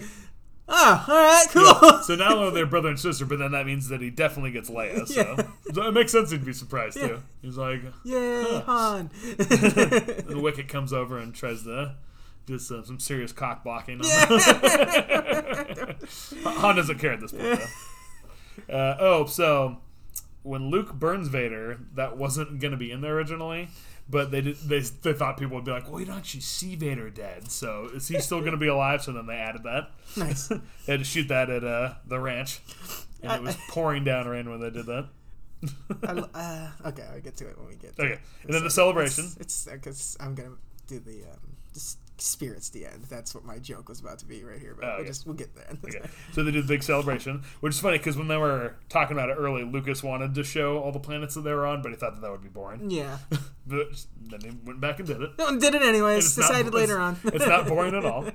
oh, 0.70 1.06
all 1.08 1.16
right, 1.16 1.46
cool. 1.50 2.00
So 2.04 2.16
not 2.16 2.32
only 2.32 2.52
they're 2.52 2.66
brother 2.66 2.90
and 2.90 3.00
sister, 3.00 3.26
but 3.26 3.40
then 3.40 3.52
that 3.52 3.66
means 3.66 3.90
that 3.90 4.02
he 4.02 4.10
definitely 4.10 4.52
gets 4.52 4.70
Leia. 4.70 5.08
So, 5.08 5.22
Yeah. 5.22 5.44
so 5.74 5.88
it 5.88 5.92
makes 5.94 6.12
sense 6.12 6.32
he'd 6.32 6.46
be 6.46 6.54
surprised 6.54 6.98
too. 6.98 7.22
He's 7.42 7.58
like, 7.58 7.82
Yay, 8.04 8.60
Han! 8.66 9.10
and 9.40 10.42
Wicket 10.42 10.68
comes 10.68 10.94
over 10.94 11.18
and 11.20 11.34
tries 11.36 11.64
to 11.64 11.96
do 12.46 12.58
some, 12.58 12.84
some 12.86 13.00
serious 13.00 13.32
cock 13.32 13.64
blocking. 13.64 14.02
On 14.02 14.08
Han 16.54 16.76
doesn't 16.76 17.00
care 17.00 17.14
at 17.14 17.20
this 17.22 17.32
point 17.32 17.60
though. 18.68 18.74
Uh, 18.76 18.98
oh, 19.00 19.26
so 19.26 19.78
when 20.44 20.70
Luke 20.70 20.94
burns 20.94 21.28
Vader, 21.28 21.80
that 21.96 22.18
wasn't 22.18 22.60
going 22.60 22.72
to 22.72 22.78
be 22.78 22.92
in 22.92 23.02
there 23.02 23.16
originally. 23.16 23.70
But 24.10 24.32
they 24.32 24.42
did. 24.42 24.58
They, 24.58 24.80
they 24.80 25.14
thought 25.14 25.38
people 25.38 25.56
would 25.56 25.66
be 25.66 25.72
like, 25.72 25.90
"Well, 25.90 26.00
you 26.00 26.06
don't 26.08 26.18
actually 26.18 26.42
see 26.42 26.76
Vader 26.76 27.10
dead, 27.12 27.52
so 27.52 27.90
is 27.94 28.08
he 28.08 28.20
still 28.20 28.40
going 28.40 28.52
to 28.52 28.58
be 28.58 28.68
alive?" 28.68 29.04
So 29.04 29.12
then 29.12 29.28
they 29.28 29.36
added 29.36 29.64
that. 29.64 29.92
nice. 30.18 30.50
They 30.86 30.94
had 30.94 31.00
to 31.00 31.06
shoot 31.06 31.28
that 31.28 31.50
at 31.52 31.64
uh, 31.64 31.94
the 32.08 32.20
ranch, 32.20 32.60
and 33.22 33.32
it 33.32 33.42
was 33.44 33.56
pouring 33.70 34.04
down 34.04 34.28
rain 34.28 34.50
when 34.50 34.60
they 34.62 34.72
did 34.72 34.88
that. 34.88 35.10
I, 36.04 36.08
uh, 36.34 36.88
okay, 36.90 37.04
I'll 37.14 37.22
get 37.22 37.38
to 37.38 37.50
it 37.50 37.58
when 37.60 37.68
we 37.68 37.76
get. 37.76 37.92
Okay, 38.00 38.20
and 38.44 38.54
then 38.54 38.64
the 38.64 38.72
celebration. 38.72 39.26
It's 39.40 39.66
because 39.66 40.18
I'm 40.20 40.34
gonna 40.34 40.56
do 40.88 41.00
the 41.00 41.26
um, 41.26 41.58
just 41.74 42.00
spirits 42.22 42.70
the 42.70 42.86
end. 42.86 43.06
That's 43.10 43.34
what 43.34 43.44
my 43.46 43.58
joke 43.60 43.90
was 43.90 44.00
about 44.00 44.20
to 44.20 44.26
be 44.26 44.44
right 44.44 44.60
here. 44.60 44.76
But 44.80 44.86
Oh, 44.86 44.88
we'll 44.90 45.00
okay. 45.00 45.08
just 45.08 45.26
we'll 45.26 45.36
get 45.36 45.56
there. 45.56 45.66
Okay. 45.86 46.02
So 46.34 46.44
they 46.44 46.52
did 46.52 46.66
the 46.66 46.68
big 46.68 46.84
celebration, 46.84 47.44
which 47.62 47.74
is 47.74 47.80
funny 47.80 47.98
because 47.98 48.18
when 48.18 48.28
they 48.28 48.38
were 48.38 48.76
talking 48.90 49.18
about 49.18 49.30
it 49.30 49.34
early, 49.40 49.64
Lucas 49.64 50.04
wanted 50.04 50.36
to 50.36 50.44
show 50.44 50.80
all 50.80 50.92
the 50.92 51.00
planets 51.00 51.36
that 51.36 51.42
they 51.42 51.54
were 51.54 51.66
on, 51.66 51.82
but 51.82 51.92
he 51.92 51.98
thought 51.98 52.14
that 52.16 52.22
that 52.22 52.32
would 52.32 52.44
be 52.44 52.50
boring. 52.50 52.90
Yeah. 52.90 53.18
But 53.68 54.04
then 54.30 54.42
he 54.42 54.52
went 54.66 54.82
back 54.82 54.98
and 55.00 55.08
did 55.08 55.22
it. 55.22 55.32
No 55.38 55.60
did 55.60 55.76
it 55.76 55.82
anyways. 55.84 56.26
It's 56.26 56.38
not- 56.38 56.48
Decided 56.48 56.74
later 56.74 56.98
on. 57.00 57.18
it's 57.26 57.46
not 57.46 57.68
boring 57.68 57.94
at 57.96 58.04
all. 58.04 58.26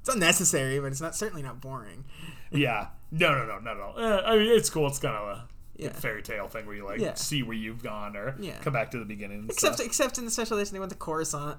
It's 0.00 0.08
unnecessary, 0.08 0.78
but 0.78 0.86
it's 0.92 1.00
not 1.00 1.16
certainly 1.16 1.42
not 1.42 1.60
boring. 1.60 2.04
Yeah. 2.52 2.88
No, 3.10 3.32
no, 3.32 3.44
no, 3.46 3.58
not 3.58 3.76
at 3.76 3.82
all. 3.82 3.98
Eh, 3.98 4.20
I 4.24 4.36
mean, 4.36 4.46
it's 4.52 4.70
cool. 4.70 4.86
It's 4.86 5.00
kind 5.00 5.16
of 5.16 5.28
a 5.28 5.48
Yeah. 5.78 5.90
fairy 5.92 6.22
tale 6.22 6.48
thing 6.48 6.64
where 6.66 6.74
you 6.74 6.84
like 6.84 7.00
Yeah. 7.00 7.14
see 7.14 7.42
where 7.42 7.56
you've 7.56 7.82
gone 7.82 8.16
or 8.16 8.34
Yeah. 8.38 8.58
come 8.60 8.72
back 8.72 8.90
to 8.92 8.98
the 8.98 9.04
beginning. 9.04 9.46
Except 9.50 9.74
stuff. 9.76 9.86
except 9.86 10.18
in 10.18 10.24
the 10.24 10.30
special 10.30 10.56
edition, 10.56 10.74
they 10.74 10.80
went 10.80 10.90
to 10.92 10.96
Coruscant. 10.98 11.58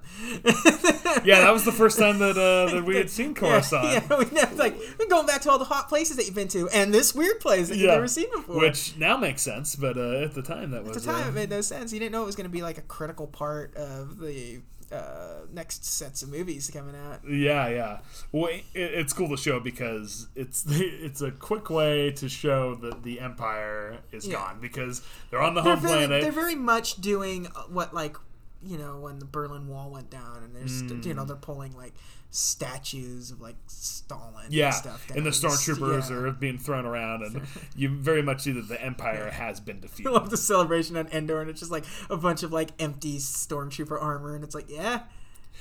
yeah, 1.23 1.41
that 1.41 1.51
was 1.53 1.65
the 1.65 1.71
first 1.71 1.99
time 1.99 2.19
that 2.19 2.37
uh, 2.37 2.71
that 2.73 2.83
we 2.85 2.95
had 2.95 3.09
seen 3.09 3.33
Coruscant. 3.35 3.83
Yeah, 3.85 4.03
yeah 4.09 4.17
we 4.17 4.25
never, 4.31 4.55
like 4.55 4.75
we're 4.99 5.07
going 5.07 5.27
back 5.27 5.41
to 5.41 5.51
all 5.51 5.59
the 5.59 5.65
hot 5.65 5.87
places 5.89 6.17
that 6.17 6.25
you've 6.25 6.35
been 6.35 6.47
to, 6.49 6.69
and 6.69 6.93
this 6.93 7.13
weird 7.13 7.39
place 7.39 7.69
that 7.69 7.77
you've 7.77 7.89
never 7.89 8.07
seen 8.07 8.27
before. 8.35 8.57
Which 8.59 8.95
now 8.97 9.17
makes 9.17 9.41
sense, 9.41 9.75
but 9.75 9.97
uh, 9.97 10.23
at 10.23 10.33
the 10.33 10.41
time 10.41 10.71
that 10.71 10.77
at 10.77 10.83
was 10.85 11.03
the 11.03 11.11
time 11.11 11.25
uh, 11.25 11.29
it 11.29 11.33
made 11.33 11.49
no 11.49 11.61
sense. 11.61 11.93
You 11.93 11.99
didn't 11.99 12.11
know 12.11 12.23
it 12.23 12.27
was 12.27 12.35
going 12.35 12.45
to 12.45 12.51
be 12.51 12.61
like 12.61 12.77
a 12.77 12.81
critical 12.83 13.27
part 13.27 13.75
of 13.75 14.19
the 14.19 14.61
uh, 14.91 15.41
next 15.51 15.83
sets 15.85 16.21
of 16.23 16.29
movies 16.29 16.69
coming 16.73 16.95
out. 16.95 17.19
Yeah, 17.29 17.67
yeah. 17.69 17.97
Well, 18.31 18.47
it, 18.51 18.63
it's 18.73 19.13
cool 19.13 19.29
to 19.29 19.37
show 19.37 19.59
because 19.59 20.27
it's 20.35 20.65
it's 20.69 21.21
a 21.21 21.31
quick 21.31 21.69
way 21.69 22.11
to 22.11 22.29
show 22.29 22.75
that 22.75 23.03
the 23.03 23.19
Empire 23.19 23.97
is 24.11 24.25
Yeah. 24.27 24.33
gone 24.35 24.59
because 24.61 25.01
they're 25.29 25.41
on 25.41 25.53
the 25.55 25.61
They're 25.61 25.75
home 25.75 25.83
very, 25.83 25.97
planet. 26.07 26.21
they're 26.23 26.31
very 26.31 26.55
much 26.55 26.95
doing 27.01 27.45
what 27.69 27.93
like 27.93 28.15
you 28.63 28.77
know 28.77 28.99
when 28.99 29.19
the 29.19 29.25
Berlin 29.25 29.67
Wall 29.67 29.89
went 29.89 30.09
down, 30.09 30.43
and 30.43 30.55
there's 30.55 30.81
you 31.05 31.13
know 31.13 31.23
mm. 31.23 31.27
they're 31.27 31.35
pulling 31.35 31.75
like 31.75 31.93
statues 32.29 33.31
of 33.31 33.41
like 33.41 33.55
Stalin. 33.67 34.47
yeah, 34.49 34.67
and 34.67 34.75
stuff. 34.75 35.07
and 35.09 35.25
the 35.25 35.31
down. 35.31 35.51
stormtroopers 35.51 36.09
Yeah. 36.09 36.15
are 36.15 36.31
being 36.31 36.57
thrown 36.57 36.85
around, 36.85 37.23
and 37.23 37.41
you 37.75 37.89
very 37.89 38.21
much 38.21 38.41
see 38.41 38.51
that 38.51 38.67
the 38.67 38.81
Empire 38.81 39.29
has 39.29 39.59
been 39.59 39.79
defeated. 39.81 40.09
I 40.09 40.13
love 40.13 40.29
the 40.29 40.37
celebration 40.37 40.97
on 40.97 41.07
Endor, 41.07 41.41
and 41.41 41.49
it's 41.49 41.59
just 41.59 41.71
like 41.71 41.85
a 42.09 42.17
bunch 42.17 42.43
of 42.43 42.51
like 42.51 42.71
empty 42.79 43.17
stormtrooper 43.17 44.01
armor, 44.01 44.35
and 44.35 44.43
it's 44.43 44.55
like, 44.55 44.69
yeah, 44.69 45.03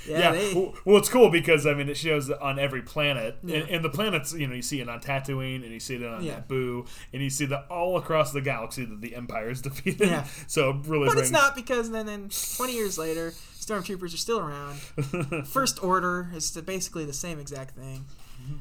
yeah, 0.08 0.18
Yeah, 0.18 0.32
they, 0.32 0.72
well, 0.84 0.96
it's 0.98 1.08
cool 1.08 1.30
because 1.30 1.66
I 1.66 1.74
mean 1.74 1.88
it 1.88 1.96
shows 1.96 2.30
on 2.30 2.58
every 2.58 2.82
planet, 2.82 3.36
Yeah. 3.44 3.56
and, 3.58 3.70
and 3.70 3.84
the 3.84 3.90
planets 3.90 4.32
you 4.34 4.46
know 4.46 4.54
you 4.54 4.62
see 4.62 4.80
it 4.80 4.88
on 4.88 5.00
Tatooine, 5.00 5.62
and 5.62 5.72
you 5.72 5.80
see 5.80 5.96
it 5.96 6.04
on 6.04 6.22
Yeah. 6.24 6.40
Naboo, 6.48 6.86
and 7.12 7.22
you 7.22 7.30
see 7.30 7.46
that 7.46 7.66
all 7.70 7.96
across 7.96 8.32
the 8.32 8.40
galaxy 8.40 8.84
that 8.84 9.00
the 9.00 9.14
Empire 9.14 9.50
is 9.50 9.62
defeated. 9.68 10.08
Yeah. 10.08 10.24
So 10.46 10.72
really, 10.86 11.06
but 11.06 11.14
brings, 11.14 11.20
it's 11.22 11.30
not 11.30 11.54
because 11.54 11.90
then, 11.90 12.06
then 12.06 12.28
twenty 12.56 12.74
years 12.74 12.98
later, 12.98 13.32
stormtroopers 13.58 14.14
are 14.14 14.18
still 14.18 14.38
around. 14.40 14.76
First 15.46 15.82
Order 15.82 16.30
is 16.34 16.50
basically 16.50 17.04
the 17.04 17.12
same 17.12 17.38
exact 17.38 17.76
thing. 17.76 18.04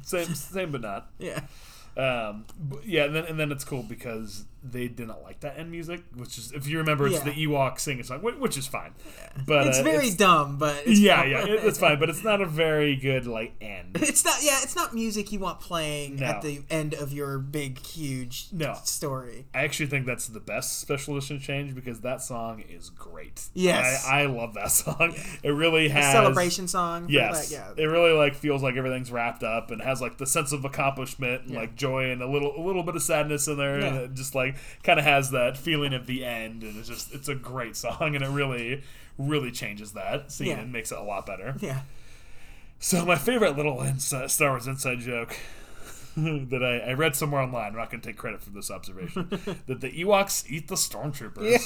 same, 0.03 0.33
same, 0.33 0.71
but 0.71 0.81
not. 0.81 1.09
Yeah, 1.19 1.41
Um, 1.97 2.45
but 2.59 2.85
yeah, 2.85 3.03
and 3.05 3.15
then, 3.15 3.25
and 3.25 3.39
then 3.39 3.51
it's 3.51 3.63
cool 3.63 3.83
because 3.83 4.45
they 4.71 4.87
didn't 4.87 5.21
like 5.23 5.39
that 5.41 5.57
end 5.57 5.71
music, 5.71 6.01
which 6.15 6.37
is 6.37 6.51
if 6.51 6.67
you 6.67 6.77
remember, 6.79 7.07
it's 7.07 7.17
Yeah. 7.17 7.23
the 7.31 7.45
Ewok 7.47 7.79
singing 7.79 8.03
song, 8.03 8.19
whi- 8.19 8.37
which 8.39 8.57
is 8.57 8.67
fine. 8.67 8.91
But 9.45 9.67
it's 9.67 9.79
uh, 9.79 9.83
very 9.83 9.97
it's- 10.07 10.15
dumb, 10.15 10.57
but 10.57 10.75
it's 10.85 10.99
yeah, 10.99 11.21
fun. 11.21 11.29
yeah, 11.29 11.45
it's 11.47 11.77
fine, 11.79 11.99
but 11.99 12.09
it's 12.09 12.23
not 12.23 12.41
a 12.41 12.45
very 12.45 12.95
good 12.95 13.27
like 13.27 13.53
end. 13.61 13.97
It's 14.01 14.23
not. 14.25 14.37
Yeah, 14.41 14.59
it's 14.63 14.75
not 14.75 14.93
music 14.93 15.31
you 15.31 15.39
want 15.39 15.59
playing 15.59 16.17
No. 16.17 16.25
at 16.25 16.41
the 16.41 16.61
end 16.69 16.93
of 16.93 17.11
your 17.13 17.37
big, 17.39 17.79
huge 17.79 18.47
No. 18.51 18.75
story. 18.83 19.45
I 19.53 19.63
actually 19.63 19.87
think 19.87 20.05
that's 20.05 20.27
the 20.27 20.39
best 20.39 20.79
special 20.79 21.15
edition 21.17 21.39
change 21.39 21.75
because 21.75 22.01
that 22.01 22.21
song 22.21 22.63
is 22.69 22.89
great. 22.89 23.43
Yes. 23.53 24.05
I, 24.05 24.21
I 24.21 24.25
love 24.27 24.53
that 24.55 24.71
song. 24.71 25.15
It 25.43 25.49
really 25.49 25.87
A 25.87 25.89
has 25.89 26.11
celebration 26.13 26.67
song. 26.67 27.07
Yes, 27.09 27.49
that, 27.49 27.77
it 27.79 27.85
really 27.87 28.11
like 28.13 28.35
feels 28.35 28.63
like 28.63 28.75
everything's 28.75 29.11
wrapped 29.11 29.43
up 29.43 29.71
and 29.71 29.81
has 29.81 30.01
like 30.01 30.17
the 30.17 30.25
sense 30.25 30.51
of 30.51 30.65
accomplishment 30.65 31.43
and 31.43 31.51
Yeah. 31.51 31.59
like 31.61 31.75
joy 31.75 32.11
and 32.11 32.21
a 32.21 32.27
little 32.27 32.53
a 32.57 32.61
little 32.65 32.83
bit 32.83 32.95
of 32.95 33.03
sadness 33.03 33.47
in 33.47 33.57
there, 33.57 33.79
and 33.79 33.95
Yeah. 33.95 34.07
just 34.13 34.35
like 34.35 34.54
kind 34.83 34.99
of 34.99 35.05
has 35.05 35.31
that 35.31 35.57
feeling 35.57 35.93
of 35.93 36.07
the 36.07 36.23
end, 36.25 36.63
and 36.63 36.77
it's 36.77 36.87
just 36.87 37.13
it's 37.13 37.27
a 37.29 37.35
great 37.35 37.75
song, 37.75 38.15
and 38.15 38.23
it 38.23 38.29
really 38.29 38.83
really 39.17 39.51
changes 39.51 39.93
that 39.93 40.31
scene 40.31 40.47
Yeah. 40.47 40.59
and 40.59 40.71
makes 40.73 40.91
it 40.91 40.97
a 40.97 41.03
lot 41.03 41.25
better. 41.25 41.55
Yeah. 41.59 41.81
So 42.79 43.05
my 43.05 43.15
favorite 43.15 43.55
little 43.55 43.81
inside, 43.81 44.29
Star 44.31 44.49
Wars 44.51 44.67
inside 44.67 44.99
joke. 44.99 45.37
that 46.17 46.63
I, 46.63 46.91
I 46.91 46.93
read 46.93 47.13
somewhere 47.15 47.41
online. 47.41 47.71
I'm 47.71 47.75
not 47.77 47.89
going 47.91 47.99
to 47.99 48.07
take 48.07 48.15
credit 48.17 48.41
for 48.41 48.49
this 48.49 48.71
observation. 48.71 49.27
that 49.67 49.81
the 49.81 49.91
Ewoks 50.01 50.49
eat 50.49 50.69
the 50.69 50.75
stormtroopers 50.75 51.59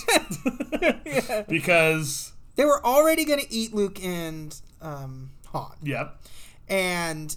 yeah. 1.06 1.41
because 1.48 2.32
They 2.56 2.66
were 2.66 2.84
already 2.84 3.26
going 3.26 3.40
to 3.40 3.53
eat 3.53 3.76
Luke 3.76 4.03
and 4.03 4.60
um, 4.82 5.30
Han, 5.48 5.72
yeah, 5.84 6.10
and 6.68 7.36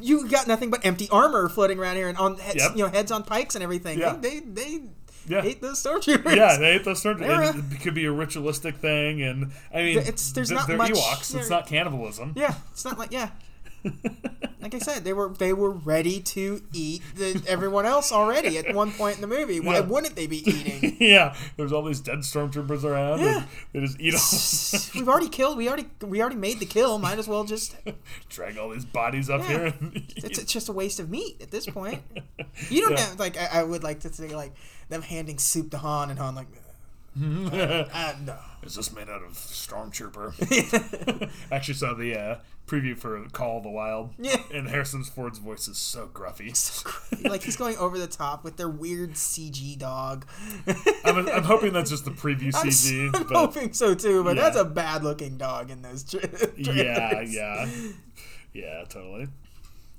you 0.00 0.28
got 0.28 0.46
nothing 0.46 0.70
but 0.70 0.84
empty 0.84 1.08
armor 1.10 1.48
floating 1.48 1.78
around 1.78 1.96
here 1.96 2.08
and 2.08 2.18
on 2.18 2.38
heads, 2.38 2.56
Yep. 2.56 2.76
you 2.76 2.84
know 2.84 2.88
heads 2.90 3.10
on 3.12 3.22
pikes 3.22 3.54
and 3.54 3.62
everything. 3.64 3.98
Yeah. 3.98 4.16
They 4.20 4.40
they, 4.40 4.78
they 4.78 4.80
Yeah. 5.28 5.42
ate 5.44 5.60
those 5.60 5.82
stormtroopers. 5.82 6.36
Yeah, 6.36 6.56
they 6.58 6.72
ate 6.72 6.84
those 6.84 7.02
stormtroopers. 7.02 7.54
A- 7.54 7.74
It, 7.74 7.80
could 7.80 7.94
be 7.94 8.04
a 8.06 8.12
ritualistic 8.12 8.76
thing, 8.76 9.22
and 9.22 9.52
I 9.74 9.78
mean, 9.78 9.98
It's- 9.98 10.30
there's 10.32 10.48
th- 10.48 10.58
not 10.58 10.68
they're 10.68 10.76
much- 10.76 10.92
Ewoks. 10.92 11.32
there- 11.32 11.40
It's 11.40 11.50
not 11.50 11.66
cannibalism. 11.66 12.32
Yeah, 12.36 12.54
it's 12.72 12.84
not 12.84 12.98
like 12.98 13.10
yeah. 13.12 13.30
Like 14.60 14.74
I 14.74 14.78
said, 14.80 15.04
they 15.04 15.12
were 15.12 15.28
they 15.28 15.52
were 15.52 15.70
ready 15.70 16.18
to 16.20 16.60
eat 16.72 17.00
the, 17.14 17.40
everyone 17.46 17.86
else 17.86 18.10
already 18.10 18.58
at 18.58 18.74
one 18.74 18.90
point 18.90 19.14
in 19.14 19.20
the 19.20 19.28
movie. 19.28 19.60
Why 19.60 19.74
Yeah. 19.74 19.80
wouldn't 19.80 20.16
they 20.16 20.26
be 20.26 20.38
eating? 20.38 20.96
yeah, 21.00 21.36
there's 21.56 21.72
all 21.72 21.84
these 21.84 22.00
dead 22.00 22.18
stormtroopers 22.20 22.82
around. 22.82 23.20
Yeah. 23.20 23.36
And 23.38 23.46
they 23.72 23.80
just 23.86 24.00
eat 24.00 24.14
all, 24.94 25.00
We've 25.00 25.08
already 25.08 25.28
killed. 25.28 25.56
We 25.56 25.68
already 25.68 25.86
we 26.02 26.20
already 26.20 26.34
made 26.36 26.58
the 26.58 26.66
kill. 26.66 26.98
Might 26.98 27.18
as 27.18 27.28
well 27.28 27.44
just. 27.44 27.76
drag 28.28 28.58
all 28.58 28.70
these 28.70 28.84
bodies 28.84 29.30
up 29.30 29.42
Yeah. 29.42 29.48
here. 29.48 29.74
And 29.80 30.02
It's, 30.16 30.38
it's 30.40 30.52
just 30.52 30.68
a 30.68 30.72
waste 30.72 30.98
of 30.98 31.10
meat 31.10 31.36
at 31.40 31.52
this 31.52 31.66
point. 31.66 32.02
You 32.68 32.80
don't 32.80 32.92
Yeah. 32.92 33.06
have 33.06 33.20
like 33.20 33.36
I, 33.38 33.60
I 33.60 33.62
would 33.62 33.84
like 33.84 34.00
to 34.00 34.12
say 34.12 34.34
like 34.34 34.52
them 34.88 35.02
handing 35.02 35.38
soup 35.38 35.70
to 35.72 35.78
Han 35.78 36.10
and 36.10 36.18
Han 36.18 36.34
like. 36.34 36.48
Uh, 37.18 38.14
no. 38.24 38.36
Is 38.62 38.74
this 38.74 38.92
made 38.92 39.08
out 39.08 39.22
of 39.22 39.32
stormtrooper? 39.32 41.30
Actually, 41.52 41.74
saw 41.74 41.94
the 41.94 42.18
uh, 42.18 42.38
preview 42.66 42.96
for 42.98 43.24
Call 43.32 43.58
of 43.58 43.62
the 43.62 43.70
Wild. 43.70 44.10
Yeah. 44.18 44.36
And 44.52 44.68
Harrison 44.68 45.04
Ford's 45.04 45.38
voice 45.38 45.68
is 45.68 45.78
so 45.78 46.08
gruffy. 46.12 46.52
like 47.28 47.42
he's 47.44 47.56
going 47.56 47.76
over 47.78 47.96
the 47.98 48.06
top 48.08 48.42
with 48.44 48.56
their 48.56 48.68
weird 48.68 49.12
CG 49.12 49.78
dog. 49.78 50.26
I'm, 51.04 51.28
I'm 51.28 51.44
hoping 51.44 51.72
that's 51.72 51.90
just 51.90 52.04
the 52.04 52.10
preview 52.10 52.52
I'm, 52.56 52.66
CG. 52.66 53.06
I'm 53.14 53.22
but 53.26 53.36
hoping 53.36 53.72
so 53.72 53.94
too, 53.94 54.22
but 54.24 54.36
Yeah. 54.36 54.42
that's 54.42 54.56
a 54.56 54.64
bad 54.64 55.04
looking 55.04 55.38
dog 55.38 55.70
in 55.70 55.82
those 55.82 56.02
tra- 56.10 56.28
yeah, 56.56 57.20
yeah, 57.22 57.68
yeah, 58.52 58.84
totally. 58.88 59.28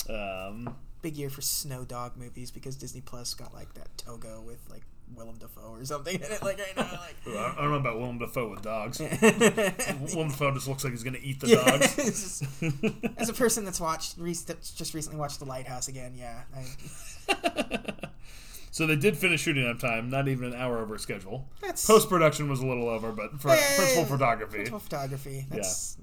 Um, 0.09 0.75
Big 1.01 1.15
year 1.17 1.29
for 1.29 1.41
snow 1.41 1.85
dog 1.85 2.17
movies 2.17 2.51
because 2.51 2.75
Disney 2.75 3.01
Plus 3.01 3.33
got 3.33 3.53
like 3.53 3.73
that 3.75 3.97
Togo 3.97 4.41
with 4.45 4.59
like 4.69 4.83
Willem 5.15 5.37
Dafoe 5.37 5.73
or 5.79 5.85
something 5.85 6.15
in 6.15 6.21
it. 6.21 6.43
Like 6.43 6.59
right 6.59 6.75
now, 6.77 6.83
like. 6.99 7.15
I 7.35 7.53
I 7.57 7.61
don't 7.61 7.71
know 7.71 7.77
about 7.77 7.97
Willem 7.99 8.19
Dafoe 8.19 8.49
with 8.49 8.61
dogs. 8.61 8.99
yeah, 8.99 9.15
Willem 10.13 10.29
Dafoe 10.29 10.51
just 10.53 10.67
looks 10.67 10.83
like 10.83 10.93
he's 10.93 11.03
gonna 11.03 11.17
eat 11.21 11.39
the 11.39 11.55
dogs. 11.55 11.95
just- 11.95 12.43
as 13.17 13.29
a 13.29 13.33
person 13.33 13.65
that's 13.65 13.79
watched 13.79 14.15
re- 14.17 14.33
that's 14.33 14.71
just 14.71 14.93
recently 14.93 15.19
watched 15.19 15.39
The 15.39 15.45
Lighthouse 15.45 15.87
again, 15.87 16.13
yeah, 16.15 16.43
I, 16.55 16.63
So 18.71 18.85
they 18.85 18.95
did 18.95 19.17
finish 19.17 19.41
shooting 19.41 19.65
on 19.65 19.77
time, 19.79 20.09
not 20.11 20.27
even 20.27 20.53
an 20.53 20.59
hour 20.59 20.77
over 20.79 20.97
schedule. 20.99 21.47
Post 21.61 22.09
production 22.09 22.47
was 22.49 22.59
a 22.59 22.65
little 22.67 22.87
over, 22.89 23.11
but 23.11 23.41
for 23.41 23.49
Hey, 23.49 23.73
principal 23.75 24.05
photography. 24.05 24.55
principal 24.57 24.79
photography. 24.79 25.45
That's 25.49 25.97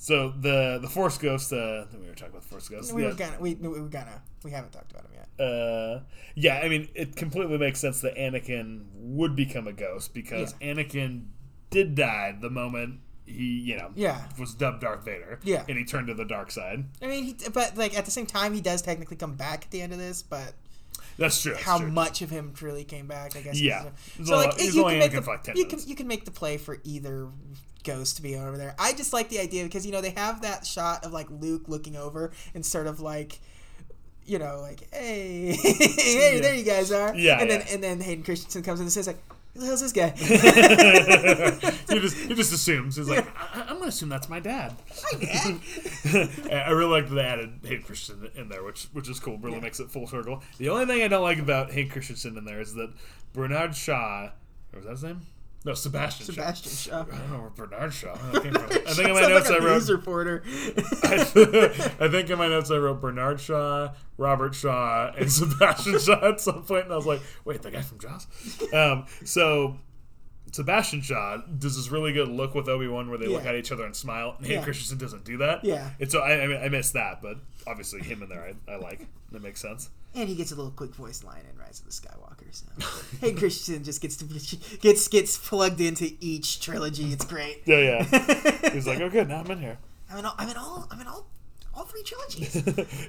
So 0.00 0.30
the 0.30 0.78
the 0.80 0.88
Force 0.88 1.18
Ghost. 1.18 1.52
Uh, 1.52 1.84
we 2.00 2.06
were 2.06 2.14
talking 2.14 2.28
about 2.30 2.42
the 2.42 2.48
Force 2.48 2.68
Ghost. 2.68 2.92
we 2.92 3.02
yeah. 3.02 3.08
were 3.08 3.14
gonna 3.14 3.36
we, 3.40 3.54
we 3.56 3.68
were 3.68 3.88
gonna 3.88 4.22
we 4.44 4.50
haven't 4.52 4.72
talked 4.72 4.92
about 4.92 5.04
him 5.06 5.10
yet. 5.14 5.44
uh, 5.44 6.00
yeah, 6.34 6.60
I 6.62 6.68
mean, 6.68 6.88
it 6.94 7.16
completely 7.16 7.58
makes 7.58 7.80
sense 7.80 8.00
that 8.02 8.14
Anakin 8.16 8.84
would 8.94 9.34
become 9.34 9.66
a 9.66 9.72
ghost 9.72 10.14
because 10.14 10.54
Anakin 10.54 11.24
did 11.70 11.94
die 11.96 12.36
the 12.40 12.48
moment 12.50 13.00
he, 13.26 13.58
you 13.60 13.76
know, 13.76 13.90
Yeah. 13.94 14.22
was 14.38 14.54
dubbed 14.54 14.80
Darth 14.80 15.04
Vader. 15.04 15.38
Yeah. 15.42 15.64
and 15.68 15.76
he 15.76 15.84
turned 15.84 16.06
to 16.06 16.14
the 16.14 16.24
dark 16.24 16.50
side. 16.50 16.84
I 17.02 17.06
mean, 17.08 17.24
he, 17.24 17.36
but 17.52 17.76
like 17.76 17.96
at 17.98 18.04
the 18.04 18.10
same 18.10 18.24
time, 18.26 18.54
he 18.54 18.60
does 18.60 18.80
technically 18.82 19.16
come 19.16 19.34
back 19.34 19.64
at 19.64 19.70
the 19.70 19.82
end 19.82 19.92
of 19.92 19.98
this, 19.98 20.22
but 20.22 20.54
That's 21.18 21.42
true. 21.42 21.52
that's 21.52 21.64
how 21.64 21.78
true. 21.78 21.90
much 21.90 22.22
of 22.22 22.30
him 22.30 22.52
truly 22.54 22.84
came 22.84 23.06
back, 23.06 23.36
I 23.36 23.40
guess. 23.40 23.60
Yeah. 23.60 23.90
So 24.24 24.36
like, 24.36 24.54
you 24.62 24.72
can 24.84 24.98
make 24.98 25.12
the 25.12 25.20
like, 25.20 25.56
you 25.56 25.66
can 25.66 25.80
you 25.84 25.94
can 25.96 26.06
make 26.06 26.24
the 26.24 26.30
play 26.30 26.56
for 26.56 26.78
either 26.84 27.28
ghost 27.84 28.16
to 28.16 28.22
be 28.22 28.36
over 28.36 28.56
there. 28.56 28.74
I 28.78 28.92
just 28.92 29.12
like 29.12 29.28
the 29.28 29.38
idea 29.40 29.64
because 29.64 29.84
you 29.86 29.92
know 29.92 30.00
they 30.00 30.10
have 30.10 30.42
that 30.42 30.66
shot 30.66 31.04
of 31.04 31.12
like 31.12 31.28
Luke 31.30 31.62
looking 31.68 31.96
over 31.96 32.32
and 32.54 32.64
sort 32.64 32.86
of 32.86 33.00
like. 33.00 33.38
You 34.26 34.38
know, 34.38 34.60
like, 34.60 34.86
hey, 34.92 35.52
hey, 35.62 36.34
Yeah. 36.36 36.40
there 36.42 36.54
you 36.54 36.62
guys 36.62 36.92
are. 36.92 37.14
Yeah, 37.16 37.40
and 37.40 37.50
then 37.50 37.62
and 37.70 37.82
then 37.82 37.98
Hayden 37.98 38.22
Christensen 38.22 38.62
comes 38.62 38.78
in 38.78 38.84
and 38.84 38.92
says 38.92 39.06
like, 39.06 39.16
"Who 39.54 39.60
the 39.60 39.66
hell's 39.66 39.80
this 39.80 39.90
guy?" 39.92 40.10
he 41.88 41.98
just 41.98 42.16
he 42.18 42.34
just 42.34 42.52
assumes 42.52 42.96
he's 42.96 43.08
like 43.08 43.26
I, 43.56 43.62
I'm 43.62 43.76
gonna 43.78 43.86
assume 43.86 44.10
that's 44.10 44.28
my 44.28 44.38
dad. 44.38 44.74
Hi, 45.02 45.18
Dad. 45.18 45.58
I 46.66 46.70
really 46.72 46.90
like 46.90 47.08
that 47.08 47.14
they 47.14 47.22
added 47.22 47.52
Hayden 47.62 47.82
Christensen 47.84 48.30
in 48.34 48.50
there, 48.50 48.62
which 48.62 48.84
which 48.92 49.08
is 49.08 49.18
cool. 49.18 49.38
Really 49.38 49.56
Yeah. 49.56 49.62
makes 49.62 49.80
it 49.80 49.90
full 49.90 50.06
circle. 50.06 50.42
The 50.58 50.68
only 50.68 50.84
thing 50.84 51.02
I 51.02 51.08
don't 51.08 51.22
like 51.22 51.38
about 51.38 51.70
Hayden 51.72 51.90
Christensen 51.90 52.36
in 52.36 52.44
there 52.44 52.60
is 52.60 52.74
that 52.74 52.90
Bernard 53.32 53.74
Shaw, 53.74 54.28
was 54.74 54.84
that 54.84 54.90
his 54.90 55.04
name? 55.04 55.22
No, 55.64 55.74
Sebastian. 55.74 56.26
Shaw. 56.26 56.32
Sebastian 56.32 56.72
Shaw. 56.72 57.00
I 57.12 57.18
don't 57.18 57.32
know 57.32 57.40
where 57.40 57.50
Bernard 57.50 57.92
Shaw. 57.92 58.12
I 58.14 58.38
think, 58.38 58.56
I 58.56 58.66
think 58.94 59.08
in 59.08 59.14
my 59.14 59.20
like 59.22 59.28
notes 59.28 59.50
a 59.50 59.54
I 59.54 59.58
wrote. 59.58 59.88
reporter. 59.88 60.42
I 61.02 62.08
think 62.10 62.30
in 62.30 62.38
my 62.38 62.48
notes 62.48 62.70
I 62.70 62.76
wrote 62.76 63.00
Bernard 63.00 63.40
Shaw, 63.40 63.92
Robert 64.16 64.54
Shaw, 64.54 65.12
and 65.16 65.30
Sebastian 65.40 65.98
Shaw 65.98 66.28
at 66.28 66.40
some 66.40 66.62
point, 66.64 66.84
and 66.84 66.92
I 66.92 66.96
was 66.96 67.06
like, 67.06 67.20
"Wait, 67.44 67.62
the 67.62 67.70
guy 67.70 67.82
from 67.82 67.98
Jaws." 67.98 68.26
Um, 68.72 69.06
so 69.24 69.76
Sebastian 70.52 71.00
Shaw 71.02 71.38
does 71.58 71.76
this 71.76 71.90
really 71.90 72.12
good 72.12 72.28
look 72.28 72.54
with 72.54 72.68
Obi 72.68 72.86
Wan 72.88 73.08
where 73.10 73.18
they 73.18 73.26
look 73.26 73.44
at 73.44 73.54
each 73.54 73.72
other 73.72 73.84
and 73.84 73.94
smile. 73.94 74.36
And 74.38 74.46
Hayden 74.46 74.60
Yeah. 74.60 74.64
Christensen 74.64 74.98
doesn't 74.98 75.24
do 75.24 75.38
that. 75.38 75.64
Yeah. 75.64 75.90
and 76.00 76.10
so 76.10 76.20
I, 76.20 76.40
I, 76.42 76.46
mean, 76.46 76.60
I 76.62 76.68
missed 76.68 76.94
that, 76.94 77.20
but 77.20 77.36
obviously 77.66 78.00
him 78.02 78.22
in 78.22 78.28
there 78.30 78.54
I, 78.68 78.72
I 78.72 78.76
like. 78.76 79.06
That 79.32 79.42
makes 79.42 79.60
sense. 79.60 79.90
and 80.14 80.26
he 80.28 80.34
gets 80.34 80.52
a 80.52 80.54
little 80.54 80.70
quick 80.70 80.94
voice 80.94 81.22
line 81.22 81.42
in 81.52 81.58
Rise 81.58 81.80
of 81.80 81.84
the 81.86 81.92
Skywalker. 81.92 82.27
Hayden 83.20 83.38
Christensen 83.38 83.84
just 83.84 84.00
gets 84.00 84.16
to 84.16 84.24
gets 84.80 85.08
gets 85.08 85.38
plugged 85.38 85.80
into 85.80 86.10
each 86.20 86.60
trilogy. 86.60 87.12
It's 87.12 87.24
great. 87.24 87.62
Yeah, 87.66 88.02
yeah. 88.10 88.70
He's 88.70 88.86
like, 88.86 89.00
"Oh, 89.00 89.10
good, 89.10 89.28
now 89.28 89.40
I'm 89.40 89.50
in 89.50 89.60
here." 89.60 89.78
I'm 90.10 90.18
in 90.18 90.24
all. 90.24 90.34
I'm 90.38 90.48
in 90.48 90.56
all. 90.56 90.88
I'm 90.90 91.00
in 91.00 91.06
all. 91.06 91.26
All 91.74 91.84
three 91.84 92.02
trilogies. 92.02 92.56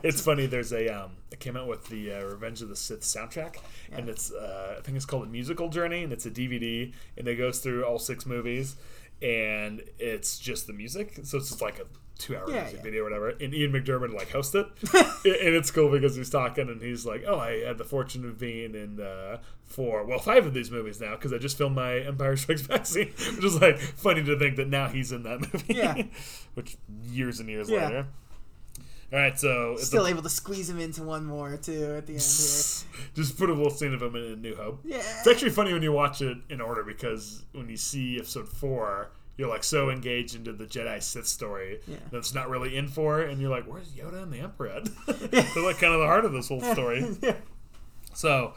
it's 0.03 0.21
funny. 0.21 0.45
There's 0.45 0.73
a 0.73 0.89
um, 0.89 1.11
it 1.31 1.39
came 1.39 1.55
out 1.55 1.67
with 1.67 1.87
the 1.87 2.13
uh, 2.13 2.23
Revenge 2.23 2.61
of 2.61 2.69
the 2.69 2.75
Sith 2.75 3.01
soundtrack, 3.01 3.55
and 3.91 4.09
it's 4.09 4.31
uh, 4.31 4.75
I 4.77 4.81
think 4.81 4.97
it's 4.97 5.05
called 5.05 5.23
a 5.23 5.29
musical 5.29 5.69
journey, 5.69 6.03
and 6.03 6.11
it's 6.13 6.25
a 6.25 6.31
DVD, 6.31 6.93
and 7.17 7.27
it 7.27 7.35
goes 7.35 7.59
through 7.59 7.83
all 7.85 7.99
six 7.99 8.25
movies, 8.25 8.75
and 9.21 9.81
it's 9.97 10.37
just 10.37 10.67
the 10.67 10.73
music. 10.73 11.19
So 11.23 11.37
it's 11.37 11.49
just 11.49 11.61
like 11.61 11.79
a 11.79 11.85
two-hour 12.19 12.45
Yeah, 12.51 12.61
music 12.61 12.77
yeah. 12.77 12.83
video 12.83 13.01
or 13.01 13.03
whatever. 13.05 13.29
And 13.29 13.53
Ian 13.53 13.71
McDiarmid 13.73 14.13
like 14.13 14.29
host 14.31 14.53
it, 14.53 14.67
and 14.93 15.55
it's 15.55 15.71
cool 15.71 15.89
because 15.89 16.15
he's 16.15 16.29
talking, 16.29 16.69
and 16.69 16.81
he's 16.81 17.05
like, 17.05 17.23
"Oh, 17.27 17.39
I 17.39 17.61
had 17.65 17.77
the 17.79 17.83
fortune 17.85 18.23
of 18.25 18.37
being 18.37 18.75
in." 18.75 19.01
Uh, 19.01 19.37
Four, 19.69 20.03
well, 20.03 20.17
five 20.17 20.47
of 20.47 20.55
these 20.55 20.71
movies 20.71 20.99
now 20.99 21.11
because 21.11 21.31
I 21.31 21.37
just 21.37 21.55
filmed 21.55 21.75
my 21.75 21.99
Empire 21.99 22.35
Strikes 22.35 22.63
Back 22.65 22.85
scene, 22.87 23.11
which 23.35 23.45
is 23.45 23.61
like 23.61 23.77
funny 23.77 24.23
to 24.23 24.37
think 24.39 24.55
that 24.55 24.67
now 24.67 24.87
he's 24.87 25.11
in 25.11 25.21
that 25.21 25.41
movie. 25.53 25.75
Yeah. 25.75 26.01
which 26.55 26.75
years 27.03 27.39
and 27.39 27.47
years 27.47 27.69
Yeah. 27.69 27.85
later. 27.85 28.07
All 29.13 29.19
right, 29.19 29.37
so 29.39 29.75
Still 29.77 30.05
the- 30.05 30.09
able 30.09 30.23
to 30.23 30.29
squeeze 30.29 30.71
him 30.71 30.79
into 30.79 31.03
one 31.03 31.23
more 31.23 31.55
too 31.57 31.93
at 31.97 32.07
the 32.07 32.13
end 32.13 32.21
here. 32.23 33.03
just 33.13 33.37
put 33.37 33.51
a 33.51 33.53
little 33.53 33.69
scene 33.69 33.93
of 33.93 34.01
him 34.01 34.15
in 34.15 34.23
A 34.23 34.35
New 34.37 34.55
Hope. 34.55 34.79
Yeah. 34.83 34.97
It's 34.97 35.27
actually 35.27 35.51
funny 35.51 35.71
when 35.71 35.83
you 35.83 35.91
watch 35.91 36.21
it 36.23 36.39
in 36.49 36.61
order 36.61 36.81
because 36.83 37.43
when 37.53 37.69
you 37.69 37.77
see 37.77 38.17
episode 38.17 38.49
four, 38.49 39.11
you're 39.39 39.47
like 39.47 39.63
so 39.63 39.89
engaged 39.89 40.35
into 40.35 40.51
the 40.51 40.65
Jedi 40.65 41.01
Sith 41.01 41.25
story 41.25 41.79
Yeah. 41.87 41.95
that's 42.11 42.33
not 42.35 42.49
really 42.49 42.75
in 42.75 42.89
four, 42.89 43.21
and 43.21 43.39
you're 43.39 43.49
like, 43.49 43.63
where's 43.63 43.87
Yoda 43.93 44.21
and 44.23 44.33
the 44.33 44.39
Emperor 44.39 44.67
at? 44.67 44.85
They're 45.31 45.63
like 45.63 45.77
kind 45.79 45.93
of 45.93 46.01
the 46.01 46.05
heart 46.07 46.25
of 46.25 46.33
this 46.33 46.49
whole 46.49 46.59
story. 46.61 47.05
yeah. 47.21 47.35
So, 48.13 48.53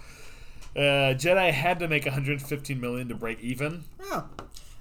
uh, 0.75 1.15
Jedi 1.15 1.53
had 1.53 1.79
to 1.79 1.87
make 1.87 2.05
115 2.05 2.81
million 2.81 3.09
to 3.11 3.15
break 3.15 3.39
even, 3.41 3.85
Oh, 4.01 4.29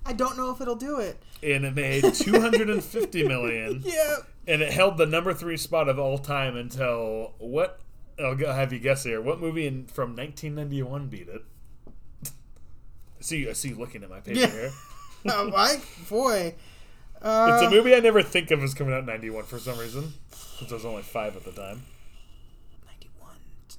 I 0.04 0.14
don't 0.14 0.38
know 0.38 0.50
if 0.50 0.60
it'll 0.60 0.76
do 0.76 0.98
it. 1.00 1.22
and 1.44 1.66
it 1.66 1.76
made 1.76 2.04
250 2.16 3.28
million, 3.28 3.84
Yeah. 3.86 4.16
and 4.48 4.64
it 4.64 4.74
held 4.74 4.98
the 4.98 5.06
number 5.06 5.36
three 5.36 5.58
spot 5.58 5.88
of 5.88 6.00
all 6.00 6.18
time 6.18 6.58
until 6.58 7.36
what? 7.38 7.80
I'll 8.20 8.36
have 8.38 8.74
you 8.74 8.80
guess 8.80 9.04
here. 9.04 9.22
What 9.22 9.40
movie 9.40 9.68
in, 9.68 9.86
from 9.86 10.16
1991 10.16 11.10
beat 11.10 11.28
it? 11.30 11.44
I 12.26 12.30
see, 13.22 13.48
I 13.48 13.54
see 13.54 13.70
you 13.70 13.76
looking 13.76 14.02
at 14.04 14.10
my 14.10 14.20
paper 14.20 14.40
Yeah. 14.40 14.48
here. 14.48 14.72
Oh, 15.30 15.50
my 15.50 15.80
boy. 16.10 16.56
Uh, 17.22 17.52
It's 17.54 17.68
a 17.68 17.70
movie 17.70 17.94
I 17.96 18.00
never 18.00 18.22
think 18.24 18.50
of 18.52 18.64
as 18.64 18.74
coming 18.74 18.94
out 18.94 19.02
in 19.02 19.06
91 19.06 19.44
for 19.44 19.60
some 19.60 19.78
reason, 19.78 20.14
since 20.32 20.72
I 20.72 20.76
was 20.76 20.86
only 20.86 21.04
five 21.04 21.36
at 21.36 21.44
the 21.44 21.52
time. 21.52 21.84
91 22.86 23.36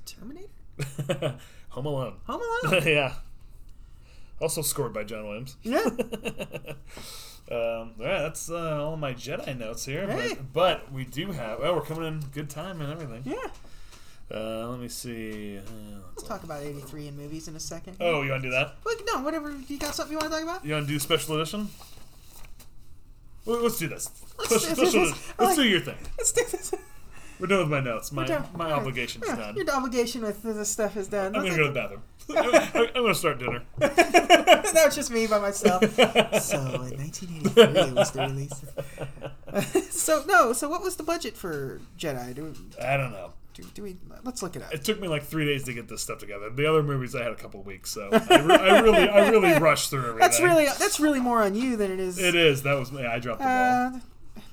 Terminator. 0.06 1.39
Home 1.70 1.86
Alone. 1.86 2.14
Home 2.27 2.40
Alone. 2.64 2.82
yeah. 2.86 3.14
Also 4.40 4.62
scored 4.62 4.93
by 4.93 5.05
John 5.05 5.24
Williams. 5.27 5.56
Yeah. 5.62 5.85
Um, 7.51 7.93
yeah, 7.98 8.23
that's 8.23 8.48
uh, 8.51 8.82
all 8.85 8.97
my 8.97 9.12
Jedi 9.12 9.59
notes 9.59 9.85
here. 9.85 10.06
Hey. 10.10 10.35
But, 10.35 10.52
but 10.52 10.93
we 10.93 11.05
do 11.05 11.32
have. 11.32 11.59
Oh, 11.60 11.74
we're 11.74 11.82
coming 11.82 12.05
in 12.06 12.20
good 12.32 12.48
time 12.48 12.81
and 12.81 12.90
everything. 12.93 13.23
Yeah. 13.24 13.48
Uh, 14.32 14.68
let 14.70 14.80
me 14.80 14.88
see. 14.88 15.59
Uh, 15.59 15.60
let's- 15.60 15.68
We'll 16.16 16.26
talk 16.26 16.42
about 16.44 16.62
83 16.62 17.09
in 17.09 17.16
movies 17.16 17.48
in 17.48 17.56
a 17.56 17.60
second. 17.60 17.96
oh, 18.00 18.22
you 18.22 18.30
want 18.30 18.42
to 18.42 18.48
do 18.48 18.52
that? 18.54 18.76
No, 19.12 19.20
whatever. 19.22 19.54
You 19.68 19.78
got 19.78 19.94
something 19.94 20.12
you 20.12 20.18
want 20.18 20.30
to 20.32 20.38
talk 20.38 20.42
about? 20.42 20.64
You 20.64 20.74
want 20.74 20.86
to 20.86 20.92
do 20.92 20.98
special 20.98 21.36
edition? 21.36 21.68
Well, 23.44 23.60
let's 23.60 23.78
do 23.78 23.88
this. 23.88 24.09
Let's 24.38 24.64
Special, 24.64 24.74
do 24.76 24.90
this. 24.92 25.10
Let's 25.38 25.38
like- 25.38 25.56
do 25.56 25.64
your 25.64 25.80
thing. 25.80 25.96
Let's 26.16 26.32
do 26.32 26.44
this. 26.50 26.72
We're 27.40 27.48
done 27.48 27.59
with 27.59 27.68
my 27.70 27.80
notes. 27.80 28.12
My 28.12 28.24
my 28.24 28.66
Alright. 28.66 28.72
obligation's 28.72 29.24
Yeah, 29.26 29.34
done. 29.34 29.56
Your 29.56 29.68
obligation 29.72 30.22
with 30.22 30.42
this 30.44 30.68
stuff 30.70 30.96
is 30.96 31.09
done. 31.09 31.34
I'm 31.34 31.42
gonna 31.42 31.56
go 31.56 31.66
to 31.66 31.72
the 31.72 31.74
bathroom. 31.74 32.02
I'm, 32.76 32.86
I'm 32.94 33.02
gonna 33.02 33.14
start 33.16 33.40
dinner. 33.40 33.62
that 33.78 34.82
was 34.84 34.94
just 34.94 35.10
me 35.10 35.26
by 35.26 35.40
myself. 35.40 35.82
so 35.92 36.04
in 36.04 36.98
1983 36.98 37.92
was 37.94 38.10
the 38.12 38.20
release. 38.20 39.90
so 39.90 40.22
no, 40.28 40.52
so 40.52 40.68
what 40.68 40.82
was 40.84 40.94
the 40.94 41.02
budget 41.02 41.36
for 41.36 41.80
Jedi? 41.98 42.32
Do, 42.32 42.54
I 42.80 42.96
don't 42.96 43.10
know. 43.10 43.32
Do, 43.55 43.62
do 43.74 43.83
we? 43.83 43.97
Let's 44.24 44.43
look 44.43 44.57
it 44.57 44.62
up. 44.62 44.73
It 44.73 44.85
took 44.85 45.01
me 45.01 45.09
like 45.09 45.24
three 45.24 45.45
days 45.45 45.65
to 45.65 45.74
get 45.74 45.89
this 45.89 46.03
stuff 46.03 46.19
together. 46.19 46.51
The 46.51 46.66
other 46.66 46.83
movies 46.83 47.15
I 47.15 47.23
had 47.23 47.33
a 47.33 47.37
couple 47.37 47.62
weeks, 47.62 47.91
so 47.91 48.09
I, 48.12 48.41
re- 48.41 48.57
I 48.57 48.81
really 48.81 49.09
I 49.09 49.29
really 49.29 49.53
rushed 49.61 49.91
through 49.91 50.01
everything. 50.01 50.19
That's 50.20 50.41
really 50.41 50.65
that's 50.65 51.01
really 51.01 51.20
more 51.20 51.43
on 51.43 51.55
you 51.55 51.77
than 51.77 51.91
it 51.91 52.01
is. 52.01 52.19
It 52.19 52.35
is. 52.35 52.62
That 52.62 52.74
was 52.74 52.93
me. 52.93 53.05
I 53.05 53.19
dropped 53.19 53.41
the 53.41 53.45
ball. 53.45 54.01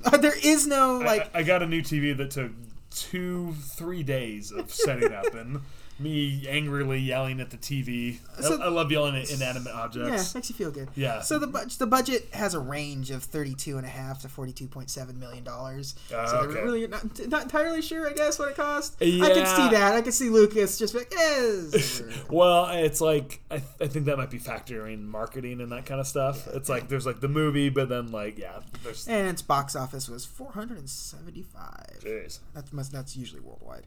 Uh, 0.06 0.18
there 0.18 0.38
is 0.44 0.68
no 0.68 0.98
like. 0.98 1.34
I, 1.36 1.40
I 1.40 1.44
got 1.44 1.64
a 1.64 1.66
new 1.66 1.82
TV 1.82 2.16
that 2.18 2.32
took 2.32 2.52
two, 2.92 3.54
three 3.54 4.04
days 4.04 4.52
of 4.52 4.72
setting 4.74 5.12
up, 5.14 5.34
and 5.34 5.62
me 6.00 6.46
angrily 6.48 7.00
yelling 7.00 7.40
at 7.40 7.50
the 7.50 7.58
TV. 7.58 8.20
I- 8.38 8.42
So- 8.42 8.62
I, 8.62 8.68
love 8.70 8.92
yelling 8.92 9.16
at 9.16 9.30
inanimate 9.32 9.74
objects. 9.74 10.10
yeah, 10.34 10.38
makes 10.38 10.50
you 10.50 10.56
feel 10.56 10.72
good. 10.72 10.90
Yeah. 10.96 11.22
So 11.22 11.40
the 11.40 11.48
budget 11.48 11.80
the 11.80 11.88
budget 11.88 12.30
has 12.34 12.54
a 12.54 12.60
range 12.60 13.12
of 13.12 13.24
thirty-two 13.24 13.78
and 13.78 13.86
a 13.86 13.90
half 13.90 14.22
to 14.22 14.30
forty-two 14.30 14.68
point 14.68 14.90
seven 14.90 15.20
million 15.20 15.44
dollars. 15.44 15.96
Ah, 16.14 16.26
so 16.26 16.38
okay. 16.38 16.54
they're 16.54 16.64
really 16.64 16.88
not, 16.88 17.28
not 17.28 17.44
entirely 17.44 17.82
sure, 17.82 18.10
I 18.10 18.14
guess, 18.14 18.40
what 18.40 18.50
it 18.50 18.56
cost. 18.56 18.96
Yeah. 19.00 19.26
I 19.26 19.30
can 19.34 19.46
see 19.46 19.70
that. 19.76 19.94
I 19.96 20.02
can 20.02 20.12
see 20.12 20.30
Lucas 20.30 20.78
just 20.80 20.94
like, 20.96 21.12
yes. 21.12 22.02
Well, 22.30 22.68
it's 22.70 23.02
like 23.02 23.42
I, 23.52 23.56
I 23.82 23.88
think 23.88 24.06
that 24.06 24.18
might 24.18 24.30
be 24.30 24.40
factoring 24.40 25.04
marketing 25.06 25.62
and 25.62 25.72
that 25.72 25.86
kind 25.86 26.00
of 26.00 26.08
stuff. 26.08 26.48
it's 26.48 26.70
like 26.70 26.88
there's 26.90 27.06
like 27.06 27.20
the 27.20 27.28
movie, 27.28 27.70
but 27.70 27.90
then 27.90 28.12
like 28.12 28.38
yeah, 28.38 28.60
there's 28.84 29.08
and 29.08 29.28
its 29.28 29.42
box 29.42 29.76
office 29.76 30.08
was 30.08 30.26
four 30.26 30.52
hundred 30.52 30.78
and 30.78 30.90
seventy-five. 30.90 32.00
jeez. 32.02 32.40
That's 32.54 32.72
must 32.74 32.92
that's 32.92 33.16
usually 33.18 33.42
worldwide. 33.42 33.86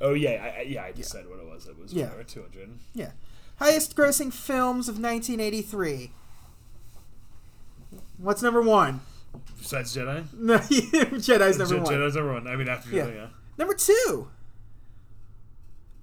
Oh 0.00 0.12
yeah, 0.14 0.52
I, 0.58 0.62
yeah. 0.62 0.84
I 0.84 0.92
just 0.92 1.10
said 1.10 1.28
what 1.28 1.38
it 1.38 1.46
was. 1.46 1.66
It 1.66 1.78
was 1.78 1.92
Yeah. 1.92 2.10
two 2.26 2.42
hundred. 2.42 2.70
Yeah. 2.94 3.12
Highest 3.58 3.96
grossing 3.96 4.32
films 4.32 4.88
of 4.88 4.96
1983. 5.00 6.12
What's 8.18 8.42
number 8.42 8.60
one? 8.62 9.00
Besides 9.58 9.96
Jedi, 9.96 10.24
No, 10.34 10.58
Jedi's 10.58 11.58
number 11.58 11.74
Je- 11.76 11.80
one. 11.80 11.92
Jedi's 11.94 12.14
number 12.16 12.32
one. 12.34 12.46
I 12.46 12.56
mean 12.56 12.68
after 12.68 12.90
Yeah. 12.90 13.04
Jedi, 13.04 13.14
yeah. 13.14 13.26
Number 13.58 13.74
two. 13.74 14.28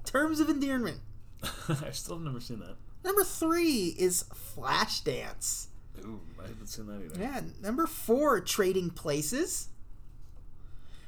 Terms 0.05 0.39
of 0.39 0.49
Endearment. 0.49 0.99
I 1.69 1.91
still 1.91 2.15
have 2.15 2.25
never 2.25 2.39
seen 2.39 2.59
that. 2.59 2.75
Number 3.03 3.23
three 3.23 3.95
is 3.99 4.25
Flashdance. 4.57 5.67
Ooh, 6.05 6.19
I 6.39 6.47
haven't 6.47 6.67
seen 6.67 6.87
that 6.87 7.01
either. 7.03 7.19
Yeah. 7.19 7.41
Number 7.61 7.85
four, 7.85 8.39
Trading 8.41 8.89
Places. 8.89 9.69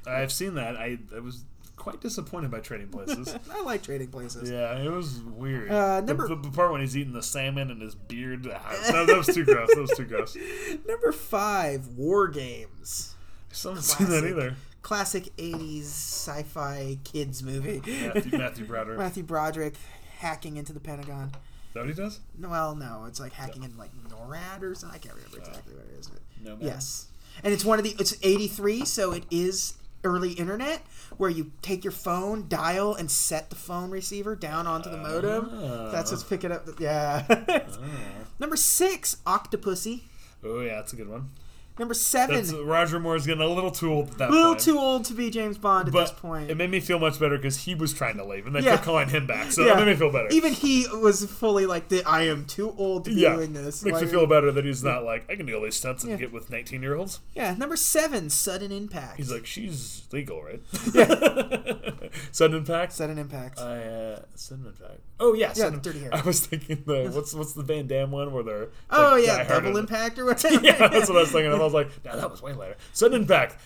I've 0.06 0.30
seen 0.32 0.54
that. 0.54 0.76
I, 0.76 0.98
I 1.14 1.20
was 1.20 1.44
quite 1.76 2.00
disappointed 2.00 2.50
by 2.50 2.60
Trading 2.60 2.88
Places. 2.88 3.36
I 3.52 3.62
like 3.62 3.82
Trading 3.82 4.08
Places. 4.08 4.50
yeah, 4.50 4.78
it 4.78 4.90
was 4.90 5.20
weird. 5.20 5.70
Uh, 5.70 6.00
The- 6.00 6.06
number- 6.08 6.28
the, 6.28 6.36
the 6.36 6.50
part 6.50 6.72
when 6.72 6.80
he's 6.80 6.96
eating 6.96 7.12
the 7.12 7.22
salmon 7.22 7.70
and 7.70 7.80
his 7.80 7.94
beard. 7.94 8.44
that, 8.44 9.06
that 9.06 9.16
was 9.16 9.26
too 9.26 9.44
gross. 9.44 9.68
That 9.74 9.80
was 9.80 9.90
too 9.96 10.04
gross. 10.06 10.36
Number 10.88 11.12
five, 11.12 11.86
War 11.88 12.28
Games. 12.28 13.14
I 13.50 13.54
still 13.54 13.70
haven't 13.72 13.84
seen 13.84 14.06
that 14.08 14.20
Classic. 14.22 14.30
either. 14.36 14.56
Classic 14.82 15.36
80s 15.36 15.82
sci 15.82 16.42
fi 16.44 16.98
kids 17.04 17.42
movie. 17.42 17.82
Matthew, 17.84 18.38
Matthew 18.38 18.64
Broderick. 18.66 18.98
Matthew 18.98 19.22
Broderick 19.24 19.74
hacking 20.18 20.56
into 20.56 20.72
the 20.72 20.78
Pentagon. 20.80 21.32
that 21.74 21.80
what 21.80 21.88
he 21.88 21.94
does? 21.94 22.20
No, 22.38 22.48
Well, 22.50 22.76
no, 22.76 23.04
it's 23.06 23.18
like 23.20 23.32
hacking 23.32 23.64
in 23.64 23.76
like 23.76 23.90
NORAD 24.08 24.62
or 24.62 24.74
something. 24.76 24.96
I 24.96 25.00
can't 25.02 25.14
remember 25.16 25.38
exactly 25.38 25.74
what 25.74 25.86
it 25.92 25.98
is, 25.98 26.06
but 26.08 26.20
No, 26.42 26.56
man. 26.56 26.66
yes. 26.66 27.08
And 27.42 27.52
it's 27.52 27.64
one 27.64 27.78
of 27.78 27.84
the. 27.84 27.94
It's 27.98 28.16
eighty 28.22 28.46
three, 28.46 28.84
so 28.84 29.10
it 29.12 29.24
is 29.30 29.74
early 30.06 30.32
internet 30.32 30.82
where 31.16 31.30
you 31.30 31.52
take 31.62 31.84
your 31.84 31.92
phone, 31.92 32.48
dial, 32.48 32.94
and 32.94 33.10
set 33.10 33.50
the 33.50 33.56
phone 33.56 33.90
receiver 33.90 34.36
down 34.36 34.66
onto 34.66 34.90
the 34.90 34.96
modem. 34.96 35.50
Ah. 35.52 35.90
That's 35.90 36.10
what's 36.10 36.24
picking 36.24 36.52
up. 36.52 36.66
The, 36.66 36.74
yeah. 36.78 37.62
Number 38.38 38.56
six, 38.56 39.16
Octopussy. 39.26 40.02
Oh 40.44 40.60
yeah, 40.60 40.76
that's 40.76 40.92
a 40.92 40.96
good 40.96 41.08
one. 41.08 41.30
Number 41.78 41.92
seven, 41.94 42.36
That's 42.36 42.52
Roger 42.52 42.98
Moore's 42.98 43.26
getting 43.26 43.42
a 43.42 43.46
little 43.48 43.70
too 43.70 43.92
old 43.92 44.10
at 44.12 44.18
that 44.18 44.30
a 44.30 44.32
little 44.32 44.52
point. 44.52 44.60
too 44.60 44.78
old 44.78 45.04
to 45.06 45.12
be 45.14 45.28
James 45.28 45.58
Bond 45.58 45.88
at 45.88 45.92
but 45.92 46.00
this 46.08 46.10
point. 46.12 46.50
it 46.50 46.56
made 46.56 46.70
me 46.70 46.80
feel 46.80 46.98
much 46.98 47.20
better 47.20 47.36
because 47.36 47.58
he 47.64 47.74
was 47.74 47.92
trying 47.92 48.16
to 48.16 48.24
leave, 48.24 48.46
and 48.46 48.56
they 48.56 48.60
Yeah. 48.60 48.72
kept 48.76 48.84
calling 48.84 49.08
him 49.10 49.26
back, 49.26 49.52
so 49.52 49.64
Yeah. 49.66 49.74
it 49.74 49.76
made 49.84 49.88
me 49.88 49.94
feel 49.96 50.10
better. 50.10 50.28
Even 50.30 50.54
he 50.54 50.86
was 51.02 51.24
fully 51.26 51.66
like, 51.66 51.88
the, 51.88 52.02
"I 52.04 52.22
am 52.22 52.46
too 52.46 52.74
old 52.78 53.04
to 53.04 53.10
be 53.14 53.20
yeah, 53.20 53.34
doing 53.36 53.52
this." 53.52 53.82
makes 53.84 53.96
me 53.96 54.00
Like- 54.02 54.10
feel 54.10 54.26
better 54.26 54.50
that 54.52 54.64
he's 54.64 54.82
not 54.82 55.04
like 55.04 55.30
I 55.30 55.36
can 55.36 55.44
do 55.44 55.54
all 55.54 55.62
these 55.64 55.76
stunts 55.76 56.02
and 56.02 56.12
Yeah. 56.12 56.16
get 56.18 56.32
with 56.32 56.48
nineteen 56.50 56.80
year 56.82 56.94
olds. 56.96 57.20
Yeah, 57.34 57.54
number 57.58 57.76
seven, 57.76 58.30
Sudden 58.30 58.72
Impact. 58.72 59.18
He's 59.18 59.30
like, 59.30 59.44
she's 59.44 60.04
legal, 60.12 60.42
right? 60.42 60.62
Yeah. 60.94 61.92
Sudden 62.32 62.56
Impact. 62.58 62.92
Sudden 62.92 63.18
Impact. 63.18 63.58
I 63.60 63.82
uh, 63.82 64.20
Sudden 64.34 64.66
Impact. 64.66 65.00
Oh 65.20 65.34
yes. 65.34 65.56
yeah, 65.56 65.64
Sudden, 65.64 65.80
Dirty 65.80 66.00
Harry. 66.00 66.12
I 66.12 66.20
was 66.22 66.46
thinking 66.46 66.82
the 66.86 67.10
what's 67.14 67.34
what's 67.34 67.52
the 67.54 67.62
Van 67.62 67.86
Damme 67.86 68.10
one 68.10 68.32
where 68.32 68.42
they're 68.42 68.68
oh 68.90 69.12
like, 69.16 69.26
yeah, 69.26 69.44
Double 69.44 69.76
Impact 69.76 70.18
or 70.18 70.24
whatever. 70.26 70.64
yeah, 70.64 70.88
that's 70.88 71.08
what 71.08 71.18
I 71.18 71.20
was 71.22 71.32
thinking. 71.32 71.52
Was 71.66 71.74
like, 71.74 72.04
no, 72.04 72.16
that 72.16 72.30
was 72.30 72.42
way 72.42 72.52
later. 72.52 72.76
Sudden 72.92 73.22
Impact. 73.22 73.56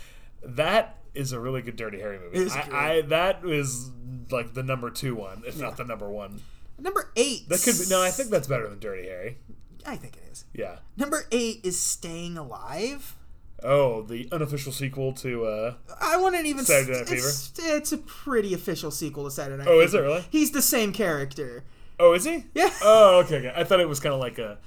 That 0.42 0.98
is 1.14 1.32
a 1.32 1.40
really 1.40 1.62
good 1.62 1.76
Dirty 1.76 2.00
Harry 2.00 2.18
movie. 2.18 2.50
I. 2.50 2.96
I 2.96 3.00
that 3.02 3.44
is 3.44 3.90
like 4.30 4.54
the 4.54 4.62
number 4.62 4.90
two 4.90 5.14
one, 5.14 5.42
if 5.46 5.58
not 5.58 5.76
the 5.76 5.84
number 5.84 6.08
one. 6.08 6.40
Number 6.78 7.10
eight. 7.16 7.48
That 7.48 7.62
could 7.62 7.78
be 7.78 7.84
no. 7.90 8.02
I 8.02 8.10
think 8.10 8.30
that's 8.30 8.48
better 8.48 8.68
than 8.68 8.78
Dirty 8.78 9.06
Harry. 9.08 9.38
I 9.86 9.96
think 9.96 10.16
it 10.16 10.22
is. 10.30 10.44
Yeah. 10.54 10.76
Number 10.96 11.24
eight 11.30 11.60
is 11.64 11.78
Staying 11.78 12.36
Alive. 12.36 13.16
Oh, 13.62 14.02
the 14.02 14.28
unofficial 14.32 14.72
sequel 14.72 15.12
to. 15.14 15.44
uh 15.44 15.74
I 16.00 16.16
wouldn't 16.16 16.46
even. 16.46 16.64
Say 16.64 16.84
Saturday 16.84 16.98
Night 17.00 17.12
it's, 17.12 17.52
it's 17.58 17.92
a 17.92 17.98
pretty 17.98 18.54
official 18.54 18.90
sequel 18.90 19.24
to 19.24 19.30
Saturday 19.30 19.58
Night. 19.58 19.64
Fever. 19.64 19.76
Oh, 19.76 19.80
is 19.80 19.90
Fever. 19.92 20.04
it 20.04 20.06
really? 20.06 20.24
He's 20.30 20.50
the 20.52 20.62
same 20.62 20.92
character. 20.92 21.64
Oh, 21.98 22.14
is 22.14 22.24
he? 22.24 22.44
Yeah. 22.54 22.70
Oh, 22.82 23.20
okay. 23.24 23.36
okay. 23.38 23.52
I 23.54 23.64
thought 23.64 23.80
it 23.80 23.88
was 23.88 24.00
kind 24.00 24.14
of 24.14 24.20
like 24.20 24.38
a 24.38 24.58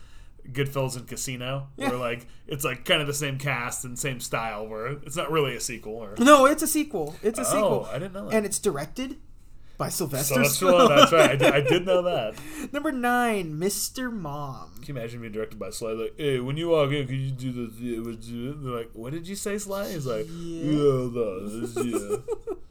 Goodfellas 0.52 0.96
and 0.98 1.08
Casino, 1.08 1.68
Yeah. 1.78 1.90
where 1.90 1.98
like 1.98 2.28
it's 2.48 2.66
like 2.66 2.86
kind 2.86 3.02
of 3.02 3.08
the 3.08 3.14
same 3.14 3.38
cast 3.38 3.86
and 3.86 3.98
same 3.98 4.20
style, 4.20 4.68
where 4.68 4.88
it's 4.88 5.16
not 5.16 5.32
really 5.32 5.56
a 5.56 5.60
sequel. 5.60 5.94
Or 5.94 6.16
No, 6.20 6.46
it's 6.46 6.64
a 6.64 6.68
sequel. 6.68 7.16
It's 7.24 7.40
a 7.40 7.44
oh, 7.44 7.46
sequel, 7.46 7.88
I 7.92 8.00
didn't 8.00 8.14
know 8.14 8.30
that. 8.30 8.36
and 8.36 8.46
it's 8.46 8.60
directed 8.60 9.18
by 9.78 9.90
Sylvester 9.90 10.40
that's, 10.42 10.60
Stallone. 10.60 10.90
that's 10.90 11.12
right. 11.12 11.32
I 11.32 11.36
did, 11.36 11.54
I 11.54 11.62
did 11.62 11.86
know 11.86 12.02
that. 12.04 12.36
Number 12.72 12.92
nine, 12.92 13.54
Mr. 13.60 14.12
Mom. 14.12 14.72
Can 14.82 14.96
you 14.96 15.00
imagine 15.02 15.22
being 15.22 15.34
directed 15.34 15.58
by 15.60 15.70
Sly? 15.70 15.92
Like, 15.92 16.14
hey, 16.18 16.40
when 16.40 16.58
you 16.58 16.70
walk 16.70 16.92
in, 16.92 17.08
can 17.08 17.16
you 17.20 17.32
do 17.32 17.52
the? 17.52 17.74
Yeah, 17.80 18.54
They're 18.56 18.78
like, 18.78 18.92
what 18.94 19.14
did 19.14 19.28
you 19.28 19.36
say, 19.36 19.58
Sly? 19.58 19.92
He's 19.92 20.06
like, 20.06 20.26
yeah, 20.30 20.64
no, 20.72 21.48
this- 21.48 21.76
yeah. 21.76 22.18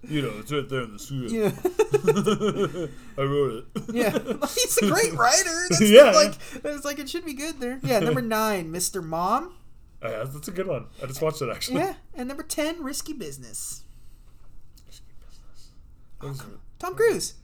You 0.05 0.20
know, 0.23 0.33
it's 0.41 0.51
right 0.53 0.69
there 0.69 0.83
in 0.83 0.93
the 0.93 0.99
script. 0.99 1.31
Yeah, 1.33 1.53
I 3.23 3.24
wrote 3.24 3.65
it. 3.77 3.83
yeah. 3.95 4.19
He's 4.53 4.79
a 4.79 4.89
great 4.89 5.12
writer. 5.15 5.66
That's 5.70 5.81
Yeah. 5.81 6.11
like 6.11 6.35
it's 6.65 6.85
like 6.85 6.99
it 6.99 7.09
should 7.09 7.24
be 7.24 7.35
good 7.35 7.61
there. 7.61 7.79
Yeah, 7.85 8.01
number 8.01 8.20
nine, 8.20 8.73
Mr. 8.73 9.03
Mom. 9.03 9.55
Oh, 10.03 10.11
yeah, 10.11 10.24
that's 10.24 10.49
a 10.49 10.51
good 10.51 10.66
one. 10.66 10.87
I 11.01 11.07
just 11.07 11.23
watched 11.23 11.41
it 11.41 11.49
actually. 11.51 11.79
Yeah, 11.79 11.95
and 12.15 12.27
number 12.27 12.43
ten, 12.43 12.83
Risky 12.83 13.12
Business. 13.12 13.85
What 16.19 16.33
is 16.33 16.41
oh, 16.41 16.47
it? 16.53 16.59
Tom 16.83 16.95
Cruise. 16.97 17.35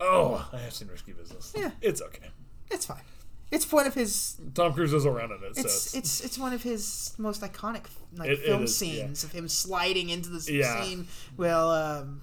Oh, 0.00 0.48
I 0.52 0.56
have 0.58 0.72
seen 0.72 0.88
Risky 0.88 1.12
Business. 1.12 1.52
Yeah. 1.56 1.70
It's 1.82 2.00
okay. 2.00 2.28
It's 2.70 2.86
fine. 2.86 3.02
It's 3.50 3.70
one 3.70 3.86
of 3.86 3.92
his. 3.94 4.36
Tom 4.54 4.72
Cruise 4.72 4.92
is 4.94 5.04
around 5.06 5.30
in 5.32 5.38
it, 5.44 5.56
so 5.56 5.60
It's 5.60 5.86
it's, 5.86 5.94
it's 5.94 6.20
it's 6.24 6.38
one 6.38 6.52
of 6.54 6.62
his 6.62 7.14
most 7.18 7.42
iconic 7.42 7.84
like 8.16 8.30
It- 8.30 8.38
it 8.40 8.44
film 8.46 8.64
is, 8.64 8.82
yeah. 8.82 8.88
scenes 9.04 9.24
of 9.24 9.32
him 9.32 9.46
sliding 9.48 10.08
into 10.10 10.30
the 10.30 10.52
Yeah. 10.52 10.82
scene. 10.82 11.06
Well, 11.36 11.70
um, 11.70 12.22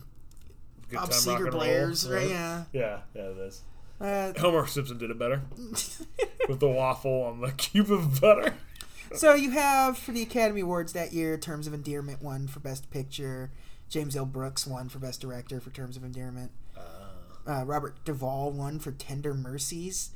good 0.90 0.98
Bob 1.00 1.10
Seger 1.10 1.42
roll, 1.46 1.52
Blair's 1.52 2.08
right. 2.10 2.22
right? 2.22 2.30
Yeah. 2.30 2.64
Yeah, 2.74 3.00
yeah, 3.14 3.22
it 3.22 3.38
is. 3.38 3.62
Uh, 4.02 4.34
Homer 4.40 4.66
Simpson 4.68 4.98
did 4.98 5.10
it 5.12 5.18
better 5.20 5.42
with 6.50 6.60
the 6.60 6.68
waffle 6.68 7.24
on 7.24 7.42
the 7.42 7.52
cube 7.54 7.92
of 7.92 8.20
butter. 8.22 8.54
so 9.16 9.34
you 9.36 9.52
have 9.52 9.98
for 9.98 10.12
the 10.12 10.22
Academy 10.22 10.62
Awards 10.62 10.94
that 10.94 11.14
year, 11.14 11.38
Terms 11.38 11.66
of 11.68 11.74
Endearment 11.74 12.22
won 12.22 12.48
for 12.48 12.60
Best 12.60 12.90
Picture. 12.92 13.52
James 13.90 14.16
L. 14.16 14.26
Brooks 14.26 14.66
won 14.68 14.90
for 14.90 14.99
Best 14.99 15.22
Director 15.22 15.60
for 15.60 15.70
Terms 15.70 15.95
of 15.98 16.03
Endearment. 16.03 16.52
Uh, 17.48 17.64
Robert 17.64 18.03
Duvall 18.06 18.52
won 18.52 18.80
for 18.80 18.91
Tender 18.91 19.34
Mercies. 19.34 20.10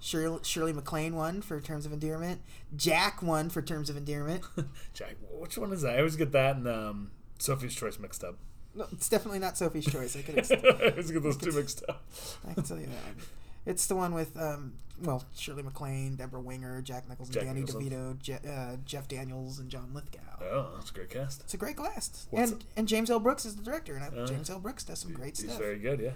Shirley, 0.00 0.40
Shirley 0.42 0.72
MacLaine 0.72 1.14
won 1.14 1.42
for 1.42 1.60
Terms 1.60 1.86
of 1.86 1.92
Endearment. 1.92 2.40
Jack 2.76 3.22
won 3.22 3.50
for 3.50 3.62
Terms 3.62 3.90
of 3.90 3.96
Endearment. 3.96 4.42
Jack, 4.94 5.16
which 5.30 5.58
one 5.58 5.72
is 5.72 5.82
that? 5.82 5.94
I 5.94 5.98
always 5.98 6.16
get 6.16 6.32
that 6.32 6.56
and 6.56 6.68
um, 6.68 7.10
Sophie's 7.38 7.74
Choice 7.74 7.98
mixed 7.98 8.24
up. 8.24 8.36
No, 8.74 8.86
it's 8.92 9.08
definitely 9.08 9.38
not 9.38 9.56
Sophie's 9.56 9.86
Choice. 9.86 10.16
I 10.16 10.22
could 10.22 10.38
I 10.82 10.90
always 10.90 11.10
get 11.10 11.22
those 11.22 11.36
two 11.36 11.52
mixed 11.52 11.84
up. 11.88 12.02
I 12.48 12.54
can 12.54 12.62
tell 12.64 12.78
you 12.78 12.86
that. 12.86 13.24
It's 13.66 13.86
the 13.86 13.96
one 13.96 14.12
with 14.14 14.36
um, 14.40 14.74
well 15.02 15.24
Shirley 15.36 15.62
MacLaine, 15.62 16.16
Debra 16.16 16.40
Winger, 16.40 16.82
Jack 16.82 17.08
Nicholson, 17.08 17.32
Jack 17.34 17.44
Danny 17.44 17.60
Nicholson. 17.60 17.90
DeVito, 17.90 18.18
Je- 18.20 18.48
uh, 18.48 18.76
Jeff 18.84 19.08
Daniels, 19.08 19.58
and 19.58 19.70
John 19.70 19.90
Lithgow. 19.94 20.18
Oh, 20.42 20.72
that's 20.76 20.90
a 20.90 20.94
great 20.94 21.10
cast. 21.10 21.40
It's 21.42 21.54
a 21.54 21.56
great 21.56 21.76
cast, 21.76 22.26
What's 22.30 22.52
and 22.52 22.64
and 22.76 22.88
James 22.88 23.10
L. 23.10 23.20
Brooks 23.20 23.44
is 23.44 23.56
the 23.56 23.62
director, 23.62 23.96
and 23.96 24.18
Uh, 24.18 24.26
James 24.26 24.50
L. 24.50 24.58
Brooks 24.60 24.84
does 24.84 24.98
some 24.98 25.12
great 25.12 25.36
He's 25.38 25.46
stuff. 25.48 25.58
very 25.58 25.78
good, 25.78 26.00
yeah. 26.00 26.10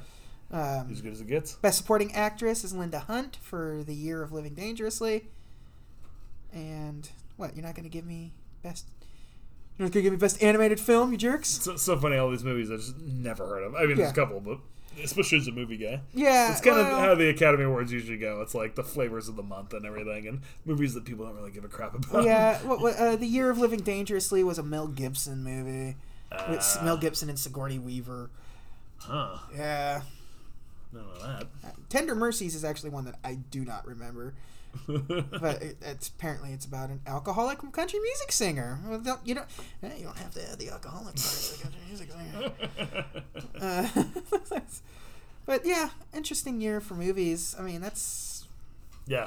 Um, 0.50 0.88
He's 0.88 0.98
as 0.98 1.02
good 1.02 1.12
as 1.12 1.20
it 1.20 1.26
gets. 1.26 1.52
Best 1.54 1.76
Supporting 1.78 2.14
Actress 2.14 2.64
is 2.64 2.72
Linda 2.72 3.00
Hunt 3.00 3.36
for 3.42 3.82
The 3.84 3.94
Year 3.94 4.22
of 4.22 4.32
Living 4.32 4.54
Dangerously. 4.54 5.26
And 6.52 7.08
what? 7.36 7.54
You're 7.54 7.64
not 7.64 7.74
going 7.74 7.84
to 7.84 7.90
give 7.90 8.06
me 8.06 8.32
best? 8.62 8.86
You're 9.76 9.86
not 9.86 9.92
going 9.92 10.02
to 10.04 10.10
give 10.10 10.12
me 10.12 10.18
best 10.18 10.42
animated 10.42 10.80
film, 10.80 11.12
you 11.12 11.18
jerks? 11.18 11.66
It's 11.66 11.82
so 11.82 11.98
funny, 11.98 12.16
all 12.16 12.30
these 12.30 12.44
movies 12.44 12.70
I 12.70 12.76
just 12.76 12.96
never 12.98 13.46
heard 13.46 13.62
of. 13.64 13.74
I 13.74 13.84
mean, 13.86 13.96
there's 13.96 14.10
a 14.10 14.14
couple, 14.14 14.40
but 14.40 14.58
especially 15.02 15.38
as 15.38 15.46
a 15.48 15.52
movie 15.52 15.76
guy. 15.76 16.00
Yeah, 16.14 16.52
It's 16.52 16.60
kind 16.60 16.76
well, 16.76 16.94
of 16.96 17.00
how 17.00 17.14
the 17.14 17.28
Academy 17.28 17.64
Awards 17.64 17.92
usually 17.92 18.18
go. 18.18 18.40
It's 18.42 18.54
like 18.54 18.74
the 18.74 18.82
flavors 18.84 19.28
of 19.28 19.36
the 19.36 19.42
month 19.42 19.72
and 19.74 19.84
everything, 19.86 20.26
and 20.26 20.40
movies 20.64 20.94
that 20.94 21.04
people 21.04 21.26
don't 21.26 21.36
really 21.36 21.50
give 21.50 21.64
a 21.64 21.68
crap 21.68 21.94
about. 21.94 22.24
yeah. 22.24 22.60
Uh, 22.68 23.16
the 23.16 23.26
Year 23.26 23.50
of 23.50 23.58
Living 23.58 23.80
Dangerously 23.80 24.42
was 24.44 24.58
a 24.58 24.62
Mel 24.62 24.88
Gibson 24.88 25.42
movie 25.44 25.96
with 26.48 26.76
Uh, 26.80 26.84
Mel 26.84 26.96
Gibson 26.96 27.28
and 27.28 27.38
Sigourney 27.38 27.78
Weaver. 27.78 28.30
Huh. 28.98 29.38
Yeah. 29.54 30.02
Don't 30.92 31.06
know 31.06 31.26
that. 31.26 31.46
Tender 31.88 32.14
Mercies 32.14 32.54
is 32.54 32.64
actually 32.64 32.90
one 32.90 33.04
that 33.04 33.16
I 33.22 33.34
do 33.34 33.64
not 33.64 33.86
remember, 33.86 34.34
but 34.86 35.62
it, 35.62 35.76
it's 35.82 36.08
apparently 36.08 36.52
it's 36.52 36.64
about 36.66 36.90
an 36.90 37.00
alcoholic 37.06 37.58
country 37.72 37.98
music 38.00 38.32
singer. 38.32 38.78
Well, 38.86 39.00
don't- 39.00 39.20
You 39.24 39.34
don't, 39.36 39.46
eh, 39.82 39.90
you 39.98 40.04
don't 40.04 40.16
have 40.18 40.32
to 40.34 40.50
add 40.50 40.58
the 40.58 40.70
alcoholic 40.70 41.14
part 41.16 41.16
of 41.16 41.56
the 41.56 41.62
country 41.62 41.80
music 41.88 42.10
singer. 42.12 42.52
Uh, 43.60 43.88
but 45.46 45.66
yeah, 45.66 45.90
interesting 46.14 46.60
year 46.60 46.80
for 46.80 46.94
movies. 46.94 47.56
I 47.58 47.62
mean, 47.62 47.80
that's 47.80 48.46
yeah. 49.06 49.26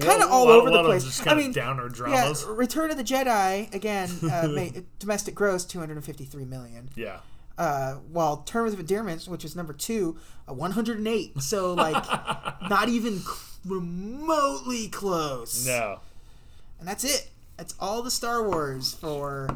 kind 0.00 0.20
of 0.22 0.30
all 0.30 0.46
lot- 0.46 0.58
over 0.60 0.70
the 0.70 0.82
place. 0.82 1.26
I 1.26 1.34
mean, 1.34 1.52
downer 1.52 1.84
yeah, 1.84 1.94
dramas. 1.94 2.44
Return 2.44 2.90
of 2.90 2.96
the 2.96 3.04
Jedi 3.04 3.72
again. 3.72 4.10
Uh, 4.30 4.48
made, 4.48 4.84
domestic 4.98 5.34
gross 5.36 5.64
two 5.64 5.78
hundred 5.78 5.96
and 5.96 6.04
fifty 6.04 6.24
three 6.24 6.44
million. 6.44 6.88
Yeah. 6.96 7.18
Uh, 7.56 7.94
while 8.12 8.38
Terms 8.38 8.72
of 8.72 8.78
Endearment, 8.80 9.24
which 9.24 9.44
is 9.44 9.56
number 9.56 9.72
two, 9.72 10.16
uh, 10.48 10.54
108. 10.54 11.40
So 11.42 11.74
like, 11.74 12.04
not 12.68 12.88
even 12.88 13.20
remotely 13.68 14.88
close. 14.88 15.66
No. 15.66 16.00
And 16.78 16.88
that's 16.88 17.04
it. 17.04 17.28
That's 17.56 17.74
all 17.80 18.02
the 18.02 18.10
Star 18.10 18.42
Wars 18.48 18.94
for 18.94 19.48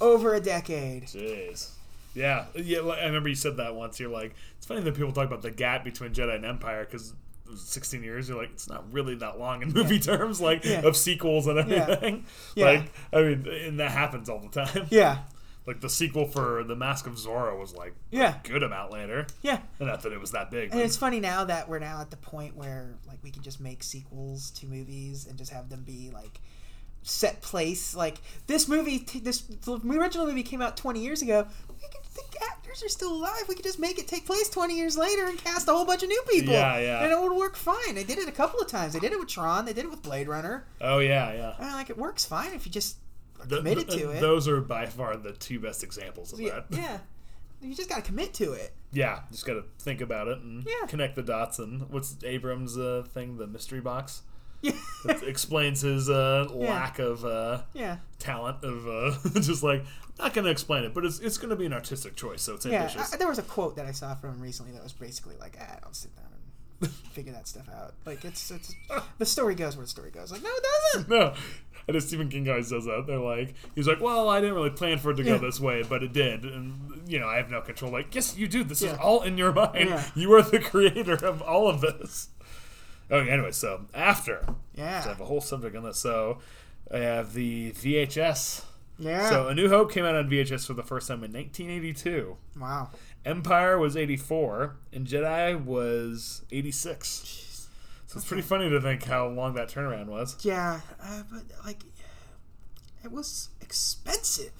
over 0.00 0.34
a 0.34 0.40
decade. 0.40 1.04
Jeez. 1.04 1.70
Yeah, 2.14 2.46
yeah. 2.54 2.78
I 2.80 3.04
remember 3.06 3.28
you 3.28 3.34
said 3.36 3.56
that 3.58 3.74
once. 3.76 4.00
You're 4.00 4.10
like, 4.10 4.34
it's 4.56 4.66
funny 4.66 4.80
that 4.80 4.94
people 4.96 5.12
talk 5.12 5.26
about 5.26 5.42
the 5.42 5.50
gap 5.52 5.84
between 5.84 6.12
Jedi 6.12 6.34
and 6.34 6.44
Empire 6.44 6.84
because 6.84 7.12
16 7.54 8.02
years. 8.02 8.28
You're 8.28 8.38
like, 8.38 8.50
it's 8.50 8.68
not 8.68 8.92
really 8.92 9.14
that 9.16 9.38
long 9.38 9.62
in 9.62 9.72
movie 9.72 10.00
terms, 10.00 10.40
like 10.40 10.64
Yeah. 10.64 10.80
of 10.84 10.96
sequels 10.96 11.46
and 11.46 11.58
everything. 11.58 12.24
Yeah. 12.56 12.64
Like, 12.64 12.92
I 13.12 13.22
mean, 13.22 13.46
and 13.46 13.78
that 13.80 13.92
happens 13.92 14.28
all 14.28 14.40
the 14.40 14.64
time. 14.64 14.86
Yeah. 14.90 15.18
Like 15.68 15.80
the 15.80 15.88
sequel 15.90 16.26
for 16.26 16.64
The 16.64 16.74
Mask 16.74 17.06
of 17.06 17.12
Zorro 17.14 17.60
was 17.60 17.74
like 17.76 17.94
Yeah. 18.10 18.36
a 18.42 18.48
good 18.48 18.62
amount 18.62 18.90
later. 18.90 19.26
Yeah. 19.42 19.60
and 19.78 19.88
Not 19.88 20.02
that 20.02 20.12
it 20.12 20.18
was 20.20 20.30
that 20.32 20.50
big. 20.50 20.72
And 20.72 20.80
it's 20.80 20.96
funny 20.96 21.20
now 21.20 21.44
that 21.44 21.68
we're 21.68 21.78
now 21.78 22.00
at 22.00 22.10
the 22.10 22.16
point 22.16 22.56
where 22.56 22.94
like 23.06 23.18
we 23.22 23.30
can 23.30 23.42
just 23.42 23.60
make 23.60 23.82
sequels 23.82 24.50
to 24.52 24.66
movies 24.66 25.26
and 25.28 25.36
just 25.36 25.52
have 25.52 25.68
them 25.68 25.82
be 25.84 26.10
like 26.12 26.40
set 27.02 27.40
place. 27.42 27.94
Like 27.94 28.16
this 28.46 28.66
movie, 28.66 28.98
t- 29.00 29.20
this 29.20 29.42
the 29.42 29.78
original 29.86 30.26
movie 30.26 30.42
came 30.42 30.62
out 30.62 30.76
20 30.76 31.00
years 31.00 31.20
ago. 31.22 31.46
We 31.68 31.86
could, 31.88 32.02
the 32.14 32.44
actors 32.50 32.82
are 32.82 32.88
still 32.88 33.12
alive. 33.12 33.44
We 33.48 33.54
could 33.54 33.64
just 33.64 33.78
make 33.78 33.98
it 33.98 34.08
take 34.08 34.26
place 34.26 34.48
20 34.48 34.74
years 34.76 34.96
later 34.96 35.26
and 35.26 35.38
cast 35.38 35.68
a 35.68 35.72
whole 35.72 35.84
bunch 35.84 36.02
of 36.02 36.08
new 36.08 36.22
people. 36.30 36.54
Yeah, 36.54 36.78
yeah. 36.78 37.02
And 37.02 37.12
it 37.12 37.20
would 37.20 37.36
work 37.36 37.56
fine. 37.56 37.94
They 37.94 38.04
did 38.04 38.18
it 38.18 38.28
a 38.28 38.32
couple 38.32 38.58
of 38.60 38.66
times. 38.68 38.94
They 38.94 39.00
did 39.00 39.12
it 39.12 39.18
with 39.20 39.28
Tron. 39.28 39.64
They 39.66 39.72
did 39.74 39.84
it 39.84 39.90
with 39.90 40.02
Blade 40.02 40.28
Runner. 40.28 40.64
oh 40.80 40.98
yeah, 40.98 41.32
yeah. 41.32 41.54
I 41.58 41.64
mean, 41.64 41.72
like 41.74 41.90
it 41.90 41.98
works 41.98 42.24
fine 42.24 42.52
if 42.54 42.64
you 42.66 42.72
just 42.72 42.96
are 43.40 43.46
Th- 43.46 43.58
committed 43.60 43.88
th- 43.88 44.00
to 44.02 44.10
it. 44.10 44.20
Those 44.20 44.48
are 44.48 44.60
by 44.60 44.86
far 44.86 45.16
the 45.16 45.32
two 45.32 45.60
best 45.60 45.82
examples 45.84 46.32
of 46.32 46.40
yeah, 46.40 46.60
that. 46.70 46.76
yeah. 46.78 46.98
You 47.60 47.74
just 47.74 47.88
gotta 47.88 48.02
commit 48.02 48.34
to 48.34 48.52
it. 48.52 48.72
Yeah, 48.92 49.20
just 49.30 49.44
gotta 49.44 49.64
think 49.80 50.00
about 50.00 50.28
it 50.28 50.38
and 50.38 50.64
Yeah. 50.64 50.86
connect 50.86 51.16
the 51.16 51.22
dots. 51.22 51.58
And 51.58 51.88
what's 51.90 52.16
Abrams' 52.24 52.78
uh, 52.78 53.04
thing, 53.12 53.36
the 53.36 53.46
mystery 53.46 53.80
box? 53.80 54.22
Yeah. 54.62 54.72
It 55.04 55.22
explains 55.22 55.82
his 55.82 56.08
uh, 56.10 56.46
lack 56.52 56.98
of 56.98 57.24
uh, 57.24 57.62
yeah. 57.74 57.98
talent. 58.18 58.64
Of 58.64 58.88
uh, 58.88 59.12
just 59.40 59.62
like 59.62 59.84
not 60.18 60.34
gonna 60.34 60.50
explain 60.50 60.82
it, 60.84 60.94
but 60.94 61.04
it's 61.04 61.18
it's 61.20 61.38
gonna 61.38 61.54
be 61.56 61.66
an 61.66 61.72
artistic 61.72 62.16
choice, 62.16 62.42
so 62.42 62.54
it's 62.54 62.66
Yeah, 62.66 62.82
ambitious. 62.82 63.12
I, 63.14 63.16
there 63.18 63.28
was 63.28 63.38
a 63.38 63.42
quote 63.42 63.76
that 63.76 63.86
I 63.86 63.92
saw 63.92 64.14
from 64.16 64.30
him 64.34 64.40
recently 64.40 64.72
that 64.72 64.82
was 64.82 64.92
basically 64.92 65.36
like, 65.40 65.56
ah, 65.60 65.76
"I 65.76 65.80
don't 65.80 65.94
sit 65.94 66.14
down 66.16 66.24
and 66.80 66.90
figure 67.12 67.32
that 67.32 67.46
stuff 67.46 67.68
out." 67.68 67.94
Like 68.04 68.24
it's 68.24 68.50
it's 68.50 68.74
the 69.18 69.26
story 69.26 69.54
goes 69.54 69.76
where 69.76 69.84
the 69.84 69.90
story 69.90 70.10
goes. 70.10 70.32
Like 70.32 70.42
no, 70.42 70.50
it 70.52 70.64
doesn't. 70.92 71.08
no, 71.08 71.34
and 71.88 71.96
as 71.96 72.06
Stephen 72.06 72.28
King 72.28 72.48
always 72.48 72.70
does 72.70 72.84
that. 72.84 73.04
They're 73.08 73.18
like, 73.18 73.54
he's 73.74 73.88
like, 73.88 74.00
well, 74.00 74.28
I 74.28 74.40
didn't 74.40 74.54
really 74.54 74.70
plan 74.70 74.98
for 74.98 75.10
it 75.10 75.16
to 75.16 75.24
go 75.24 75.32
Yeah. 75.32 75.38
this 75.38 75.58
way, 75.58 75.82
but 75.82 76.02
it 76.04 76.12
did, 76.12 76.44
and 76.44 77.02
you 77.08 77.18
know, 77.18 77.26
I 77.26 77.38
have 77.38 77.50
no 77.50 77.60
control. 77.62 77.90
Like, 77.90 78.14
yes, 78.14 78.36
you 78.36 78.46
do. 78.46 78.62
This 78.62 78.82
is 78.82 78.92
all 78.98 79.22
in 79.22 79.36
your 79.38 79.52
mind. 79.52 79.88
Yeah. 79.88 80.04
You 80.14 80.32
are 80.34 80.42
the 80.42 80.60
creator 80.60 81.14
of 81.14 81.42
all 81.42 81.68
of 81.68 81.80
this. 81.80 82.28
Oh, 83.10 83.16
okay, 83.16 83.30
anyway, 83.30 83.50
so 83.52 83.86
after. 83.94 84.46
Yeah. 84.74 85.00
So 85.00 85.08
I 85.08 85.12
have 85.14 85.20
a 85.22 85.24
whole 85.24 85.40
subject 85.40 85.74
on 85.74 85.82
this. 85.82 85.98
So 85.98 86.38
I 86.92 86.98
have 86.98 87.32
the 87.32 87.72
VHS 87.72 88.64
Yeah. 88.98 89.30
So 89.30 89.48
A 89.48 89.54
New 89.54 89.68
Hope 89.70 89.90
came 89.92 90.04
out 90.04 90.14
on 90.16 90.28
VHS 90.28 90.66
for 90.66 90.74
the 90.74 90.82
first 90.82 91.08
time 91.08 91.24
in 91.24 91.32
1982. 91.32 92.36
wow. 92.60 92.90
Empire 93.24 93.78
was 93.78 93.96
84, 93.96 94.76
and 94.92 95.06
Jedi 95.06 95.62
was 95.62 96.42
86. 96.50 97.47
So 98.08 98.16
it's 98.16 98.26
pretty 98.26 98.42
funny 98.42 98.70
to 98.70 98.80
think 98.80 99.04
how 99.04 99.28
long 99.28 99.52
that 99.54 99.68
turnaround 99.68 100.06
was. 100.06 100.42
Yeah, 100.42 100.80
uh, 101.02 101.22
but 101.30 101.42
like, 101.64 101.84
it 103.04 103.12
was 103.12 103.50
expensive 103.60 104.50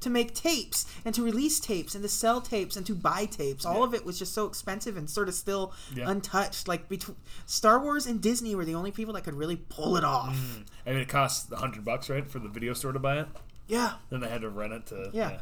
to 0.00 0.10
make 0.10 0.34
tapes 0.34 0.84
and 1.04 1.14
to 1.14 1.22
release 1.22 1.60
tapes 1.60 1.94
and 1.94 2.02
to 2.02 2.08
sell 2.08 2.40
tapes 2.40 2.76
and 2.76 2.84
to 2.86 2.96
buy 2.96 3.24
tapes. 3.24 3.64
All 3.64 3.78
Yeah. 3.78 3.84
of 3.84 3.94
it 3.94 4.04
was 4.04 4.18
just 4.18 4.34
so 4.34 4.46
expensive 4.46 4.96
and 4.96 5.08
sort 5.08 5.28
of 5.28 5.34
still 5.34 5.72
Yeah. 5.94 6.10
untouched. 6.10 6.66
Like 6.66 6.88
between 6.88 7.16
Star 7.46 7.80
Wars 7.80 8.04
and 8.04 8.20
Disney 8.20 8.56
were 8.56 8.64
the 8.64 8.74
only 8.74 8.90
people 8.90 9.14
that 9.14 9.22
could 9.22 9.34
really 9.34 9.56
pull 9.56 9.96
it 9.96 10.02
off. 10.04 10.36
I 10.84 10.90
mean, 10.90 10.98
it 10.98 11.08
cost 11.08 11.50
100 11.52 11.84
bucks, 11.84 12.10
right, 12.10 12.28
for 12.28 12.40
the 12.40 12.48
video 12.48 12.72
store 12.74 12.92
to 12.92 12.98
buy 12.98 13.20
it? 13.20 13.28
Yeah. 13.68 13.94
Then 14.10 14.20
they 14.20 14.28
had 14.28 14.40
to 14.40 14.48
rent 14.50 14.72
it 14.72 14.86
to. 14.86 15.10
Yeah. 15.12 15.38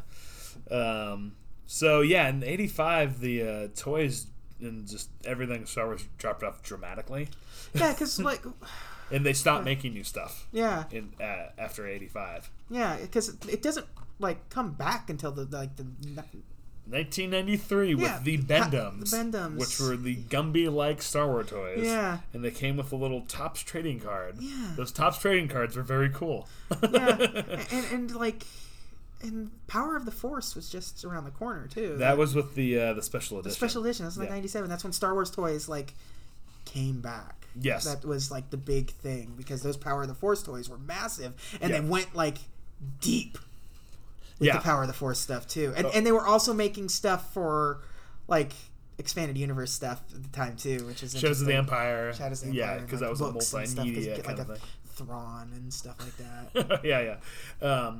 yeah. 0.69 0.75
Um, 1.11 1.35
so, 1.65 2.01
yeah, 2.01 2.27
in 2.29 2.43
85, 2.43 3.19
the 3.19 3.41
uh, 3.41 3.67
toys 3.75 4.27
and 4.59 4.87
just 4.87 5.09
everything 5.25 5.65
Star 5.65 5.85
Wars 5.87 6.05
dropped 6.17 6.43
off 6.43 6.61
dramatically. 6.63 7.27
Yeah, 7.73 7.91
because 7.93 8.19
like, 8.19 8.43
And 9.11 9.25
they 9.25 9.31
stopped 9.33 9.63
making 9.63 9.93
new 9.93 10.03
stuff 10.03 10.47
yeah, 10.51 10.83
in 10.91 11.13
uh, 11.21 11.49
after 11.57 11.87
85. 11.87 12.49
yeah, 12.69 12.97
because 13.01 13.29
it 13.47 13.61
doesn't 13.61 13.85
like 14.19 14.49
come 14.49 14.73
back 14.73 15.09
until 15.09 15.31
the 15.31 15.45
like 15.45 15.75
the 15.77 15.85
1993 16.89 17.95
with 17.95 18.03
Yeah, 18.03 18.19
the 18.23 18.37
ha- 18.37 18.43
Bend-Ems, 18.47 19.11
the 19.11 19.17
Bend-Ems. 19.17 19.59
which 19.59 19.79
were 19.79 19.95
the 19.97 20.15
Gumby-like 20.15 21.01
Star 21.01 21.27
Wars 21.27 21.49
toys. 21.49 21.85
Yeah. 21.85 22.19
and 22.33 22.43
they 22.43 22.51
came 22.51 22.77
with 22.77 22.91
a 22.91 22.95
little 22.95 23.21
Topps 23.21 23.61
trading 23.61 23.99
card. 23.99 24.35
Yeah. 24.39 24.71
those 24.75 24.91
Topps 24.91 25.17
trading 25.19 25.47
cards 25.47 25.75
were 25.75 25.83
very 25.83 26.09
cool. 26.09 26.47
yeah, 26.91 27.17
and 27.71 27.85
and 27.91 28.15
like. 28.15 28.43
And 29.21 29.49
Power 29.67 29.95
of 29.95 30.05
the 30.05 30.11
Force 30.11 30.55
was 30.55 30.69
just 30.69 31.03
around 31.03 31.23
the 31.25 31.31
corner 31.31 31.67
too. 31.67 31.97
that 31.97 32.17
was 32.17 32.35
with 32.35 32.53
the 32.55 32.79
uh, 32.79 32.93
the 32.93 33.01
special 33.01 33.39
edition. 33.39 33.49
The 33.49 33.55
special 33.55 33.83
edition. 33.83 34.05
That's 34.05 34.17
like 34.17 34.29
Yeah. 34.29 34.35
'97. 34.35 34.69
That's 34.69 34.83
when 34.83 34.93
Star 34.93 35.13
Wars 35.13 35.31
toys 35.31 35.67
like 35.67 35.93
came 36.65 37.01
back. 37.01 37.33
Yes. 37.59 37.85
that 37.85 38.05
was 38.05 38.29
like 38.29 38.51
the 38.51 38.57
big 38.57 38.91
thing 38.91 39.33
because 39.35 39.63
those 39.63 39.77
Power 39.77 40.03
of 40.03 40.07
the 40.07 40.13
Force 40.13 40.43
toys 40.43 40.69
were 40.69 40.77
massive, 40.77 41.33
and 41.59 41.71
Yeah. 41.71 41.79
they 41.81 41.87
went 41.87 42.15
like 42.15 42.37
deep 43.01 43.39
with 44.37 44.47
Yeah. 44.47 44.57
the 44.57 44.63
Power 44.63 44.81
of 44.83 44.87
the 44.87 44.93
Force 44.93 45.19
stuff 45.19 45.47
too. 45.47 45.73
And 45.75 45.87
Oh. 45.87 45.91
and 45.93 46.05
they 46.05 46.11
were 46.11 46.25
also 46.27 46.53
making 46.53 46.89
stuff 46.89 47.33
for 47.33 47.81
like 48.27 48.53
expanded 48.99 49.37
universe 49.37 49.71
stuff 49.71 50.01
at 50.13 50.21
the 50.21 50.29
time 50.29 50.55
too, 50.55 50.85
which 50.85 51.01
is 51.01 51.13
Shadows 51.17 51.41
of 51.41 51.47
the. 51.47 51.55
Empire. 51.55 52.13
Shadows 52.13 52.43
of 52.43 52.51
the 52.51 52.61
Empire. 52.61 52.75
yeah, 52.77 52.81
because 52.83 53.01
like 53.01 53.07
that 53.07 53.09
was 53.09 53.21
a 53.21 53.25
and 53.25 53.43
stuff, 53.43 53.85
multimedia 53.85 54.03
get, 54.03 54.23
kind 54.23 54.37
like 54.37 54.47
of 54.47 54.49
a 54.51 54.55
thing. 54.57 54.67
Thrawn 55.07 55.51
and 55.55 55.73
stuff 55.73 55.95
like 55.99 56.17
that. 56.17 56.81
yeah, 56.83 57.17
yeah. 57.61 57.95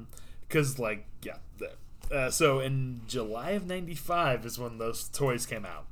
Because 0.48 0.80
like 0.80 1.06
yeah. 1.24 1.38
the- 1.58 1.74
Uh, 2.16 2.30
so 2.32 2.60
in 2.60 3.02
July 3.08 3.52
of 3.52 3.66
'95 3.68 4.46
is 4.46 4.58
when 4.58 4.78
those 4.78 5.10
toys 5.10 5.46
came 5.46 5.66
out. 5.66 5.86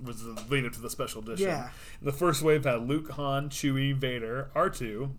Was 0.00 0.22
the 0.22 0.40
lead 0.48 0.64
up 0.64 0.72
to 0.74 0.80
the 0.80 0.90
special 0.90 1.20
edition. 1.22 1.48
Yeah. 1.48 1.70
The 2.00 2.12
first 2.12 2.42
wave 2.42 2.64
had 2.64 2.86
Luke, 2.86 3.10
Han, 3.10 3.48
Chewie, 3.50 3.92
Vader, 3.96 4.48
R2, 4.54 5.10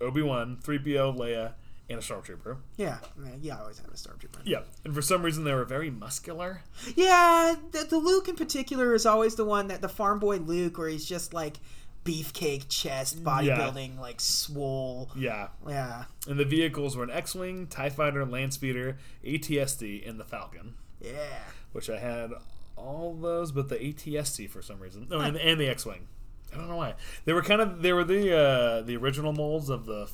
Obi 0.00 0.22
Wan, 0.22 0.56
3PO, 0.62 1.14
Leia, 1.18 1.52
and 1.90 1.98
a 1.98 2.02
Stormtrooper. 2.02 2.56
yeah, 2.78 2.98
yeah, 3.42 3.56
I 3.56 3.60
always 3.60 3.78
have 3.78 3.88
a 3.88 3.92
stormtrooper. 3.92 4.40
Yeah, 4.44 4.62
and 4.84 4.94
for 4.94 5.02
some 5.02 5.22
reason 5.22 5.44
they 5.44 5.52
were 5.52 5.64
very 5.66 5.90
muscular. 5.90 6.62
Yeah, 6.96 7.54
the, 7.72 7.84
the 7.84 7.98
Luke 7.98 8.26
in 8.28 8.36
particular 8.36 8.94
is 8.94 9.04
always 9.06 9.34
the 9.36 9.44
one 9.44 9.68
that 9.68 9.82
the 9.82 9.88
farm 9.88 10.18
boy 10.18 10.38
Luke, 10.38 10.78
where 10.78 10.88
he's 10.88 11.04
just 11.06 11.32
like 11.34 11.58
beefcake 12.06 12.68
chest, 12.68 13.22
bodybuilding, 13.24 13.98
like 13.98 14.20
swole. 14.20 15.10
Yeah, 15.16 15.48
Yeah, 15.68 16.04
and 16.28 16.38
the 16.38 16.44
vehicles 16.44 16.96
were 16.96 17.04
an 17.04 17.10
X-wing, 17.10 17.66
Tie 17.66 17.90
Fighter, 17.90 18.24
Land 18.24 18.54
Speeder, 18.54 18.98
ATST, 19.24 20.08
and 20.08 20.18
the 20.18 20.24
Falcon. 20.24 20.74
yeah. 21.00 21.40
which 21.72 21.90
I 21.90 21.98
had 21.98 22.32
all 22.76 23.14
those, 23.14 23.52
but 23.52 23.68
the 23.68 23.76
ATST 23.76 24.48
for 24.48 24.62
some 24.62 24.80
reason. 24.80 25.08
No, 25.10 25.20
and, 25.20 25.36
and 25.36 25.60
the 25.60 25.68
X-wing. 25.68 26.06
I 26.52 26.56
don't 26.56 26.68
know 26.68 26.76
why. 26.76 26.94
They 27.24 27.32
were 27.32 27.42
kind 27.42 27.60
of 27.60 27.82
they 27.82 27.92
were 27.92 28.04
the 28.04 28.34
uh, 28.34 28.82
the 28.82 28.96
original 28.96 29.32
molds 29.32 29.68
of 29.68 29.84
the 29.84 30.08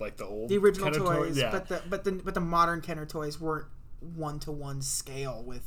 like 0.00 0.16
the 0.16 0.26
old 0.26 0.48
The 0.48 0.58
original 0.58 0.90
kind 0.90 0.96
of 1.00 1.06
toys, 1.06 1.38
Yeah, 1.38 1.50
but 1.50 1.68
the 1.68 1.82
but 1.88 2.04
the 2.04 2.12
but 2.12 2.34
the 2.34 2.40
modern 2.40 2.80
Kenner 2.80 3.06
toys 3.06 3.40
weren't 3.40 3.66
one 4.00 4.38
to 4.40 4.52
one 4.52 4.82
scale 4.82 5.42
with. 5.46 5.62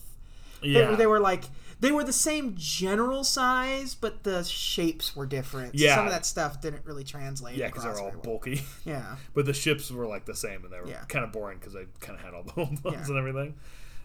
Yeah, 0.62 0.90
were, 0.90 0.96
they 0.98 1.08
were 1.08 1.20
like 1.22 1.46
they 1.80 1.92
were 1.92 2.04
the 2.04 2.14
same 2.14 2.56
general 2.58 3.24
size, 3.24 3.96
but 3.96 4.24
the 4.24 4.44
shapes 4.44 5.16
were 5.16 5.26
different. 5.26 5.76
Yeah. 5.76 5.96
some 5.96 6.06
of 6.08 6.12
that 6.12 6.26
stuff 6.26 6.60
didn't 6.62 6.86
really 6.86 7.04
translate. 7.04 7.56
yeah, 7.56 7.68
because 7.68 7.84
they're 7.84 8.00
all 8.00 8.12
well. 8.12 8.22
bulky. 8.22 8.62
Yeah, 8.86 9.16
But 9.34 9.46
the 9.46 9.54
ships 9.54 9.90
were 9.92 10.06
like 10.08 10.26
the 10.26 10.36
same, 10.36 10.64
and 10.64 10.74
they 10.74 10.80
were 10.80 10.88
Yeah. 10.88 11.04
kind 11.08 11.24
of 11.24 11.32
boring 11.32 11.58
because 11.60 11.74
they 11.74 11.86
kind 12.00 12.18
of 12.20 12.24
had 12.26 12.34
all 12.34 12.44
the 12.44 12.54
old 12.58 12.84
ones 12.84 13.08
Yeah. 13.10 13.16
and 13.16 13.18
everything. 13.18 13.56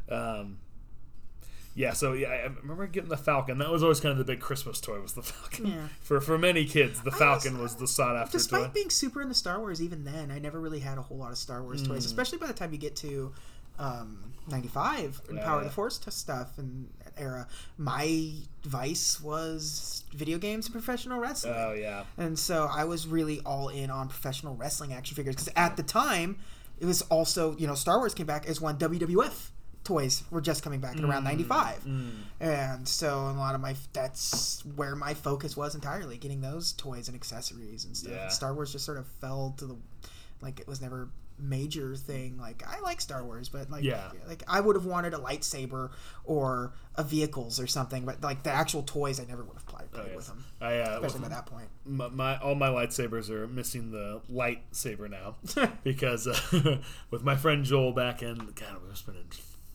Um, 0.08 0.58
yeah, 1.76 1.92
so 1.92 2.12
yeah, 2.12 2.28
I 2.28 2.42
remember 2.62 2.86
getting 2.86 3.08
the 3.08 3.16
Falcon. 3.16 3.58
That 3.58 3.70
was 3.72 3.82
always 3.82 3.98
kind 3.98 4.12
of 4.12 4.18
the 4.18 4.24
big 4.24 4.38
Christmas 4.40 4.80
toy. 4.80 5.00
Was 5.00 5.14
the 5.14 5.22
Falcon 5.22 5.66
Yeah. 5.66 5.88
for 6.00 6.20
for 6.20 6.38
many 6.38 6.64
kids? 6.66 7.02
The 7.02 7.10
Falcon 7.10 7.58
was 7.58 7.74
the 7.74 7.88
sought 7.88 8.14
after 8.16 8.38
Despite 8.38 8.66
toy. 8.66 8.70
being 8.72 8.90
super 8.90 9.20
into 9.22 9.34
Star 9.34 9.58
Wars, 9.58 9.82
even 9.82 10.04
then, 10.04 10.30
I 10.30 10.38
never 10.38 10.60
really 10.60 10.78
had 10.78 10.98
a 10.98 11.02
whole 11.02 11.16
lot 11.18 11.32
of 11.32 11.38
Star 11.38 11.64
Wars 11.64 11.82
Mm. 11.82 11.88
toys. 11.88 12.04
Especially 12.04 12.38
by 12.38 12.46
the 12.46 12.52
time 12.52 12.70
you 12.72 12.78
get 12.78 12.94
to 12.96 13.32
um, 13.80 14.32
'95 14.46 15.22
and 15.28 15.38
Yeah, 15.38 15.44
Power 15.44 15.58
of 15.58 15.64
the 15.64 15.70
Force 15.70 15.98
t- 15.98 16.12
stuff 16.12 16.58
and 16.58 16.88
era. 17.16 17.46
My 17.78 18.32
vice 18.64 19.20
was 19.20 20.04
video 20.12 20.38
games 20.38 20.66
and 20.66 20.72
professional 20.72 21.18
wrestling, 21.18 21.54
Oh 21.56 21.72
yeah, 21.72 22.04
and 22.16 22.38
so 22.38 22.68
I 22.70 22.84
was 22.84 23.06
really 23.06 23.40
all 23.44 23.68
in 23.68 23.90
on 23.90 24.08
professional 24.08 24.54
wrestling 24.56 24.92
action 24.92 25.14
figures 25.16 25.34
because 25.36 25.52
at 25.56 25.76
the 25.76 25.82
time 25.82 26.38
it 26.80 26.86
was 26.86 27.02
also 27.02 27.56
you 27.56 27.66
know 27.66 27.74
Star 27.74 27.98
Wars 27.98 28.14
came 28.14 28.26
back 28.26 28.46
as 28.46 28.60
when 28.60 28.76
WWF 28.76 29.50
toys 29.84 30.22
were 30.30 30.40
just 30.40 30.62
coming 30.62 30.80
back 30.80 30.96
Mm. 30.96 31.08
around 31.10 31.24
95 31.24 31.86
and 32.40 32.88
so 32.88 33.18
a 33.28 33.32
lot 33.36 33.54
of 33.54 33.60
my 33.60 33.74
that's 33.92 34.64
where 34.76 34.96
my 34.96 35.12
focus 35.12 35.56
was 35.58 35.74
entirely 35.74 36.16
getting 36.16 36.40
those 36.40 36.72
toys 36.72 37.06
and 37.08 37.14
accessories 37.14 37.84
and 37.84 37.94
stuff 37.96 38.12
Yeah. 38.12 38.22
And 38.24 38.32
star 38.32 38.54
wars 38.54 38.72
just 38.72 38.84
sort 38.86 38.96
of 38.98 39.06
fell 39.20 39.54
to 39.58 39.66
the 39.66 39.76
like 40.40 40.58
it 40.58 40.66
was 40.66 40.80
never 40.80 41.10
major 41.38 41.96
thing 41.96 42.38
like 42.38 42.62
i 42.66 42.80
like 42.80 43.00
star 43.00 43.24
wars 43.24 43.48
but 43.48 43.70
like 43.70 43.82
Yeah. 43.82 44.10
like 44.28 44.42
i 44.46 44.60
would 44.60 44.76
have 44.76 44.84
wanted 44.84 45.14
a 45.14 45.18
lightsaber 45.18 45.90
or 46.24 46.72
a 46.94 47.02
vehicles 47.02 47.58
or 47.58 47.66
something 47.66 48.04
but 48.04 48.22
like 48.22 48.44
the 48.44 48.50
actual 48.50 48.82
toys 48.82 49.18
i 49.18 49.24
never 49.24 49.42
would 49.42 49.54
have 49.54 49.66
played, 49.66 49.90
played 49.90 50.06
yes. 50.08 50.16
with 50.16 50.26
them 50.28 50.44
I 50.60 50.78
uh, 50.78 51.00
especially 51.02 51.22
by 51.22 51.28
that 51.28 51.46
point 51.46 51.68
my, 51.84 52.08
my 52.08 52.38
all 52.38 52.54
my 52.54 52.68
lightsabers 52.68 53.30
are 53.30 53.48
missing 53.48 53.90
the 53.90 54.20
lightsaber 54.30 55.10
now 55.10 55.36
because 55.82 56.26
uh, 56.26 56.78
with 57.10 57.24
my 57.24 57.34
friend 57.36 57.64
Joel 57.64 57.92
back 57.92 58.22
in 58.22 58.38
the 58.38 58.52
God 58.52 58.76
we 58.82 59.12
been 59.12 59.20
in 59.20 59.28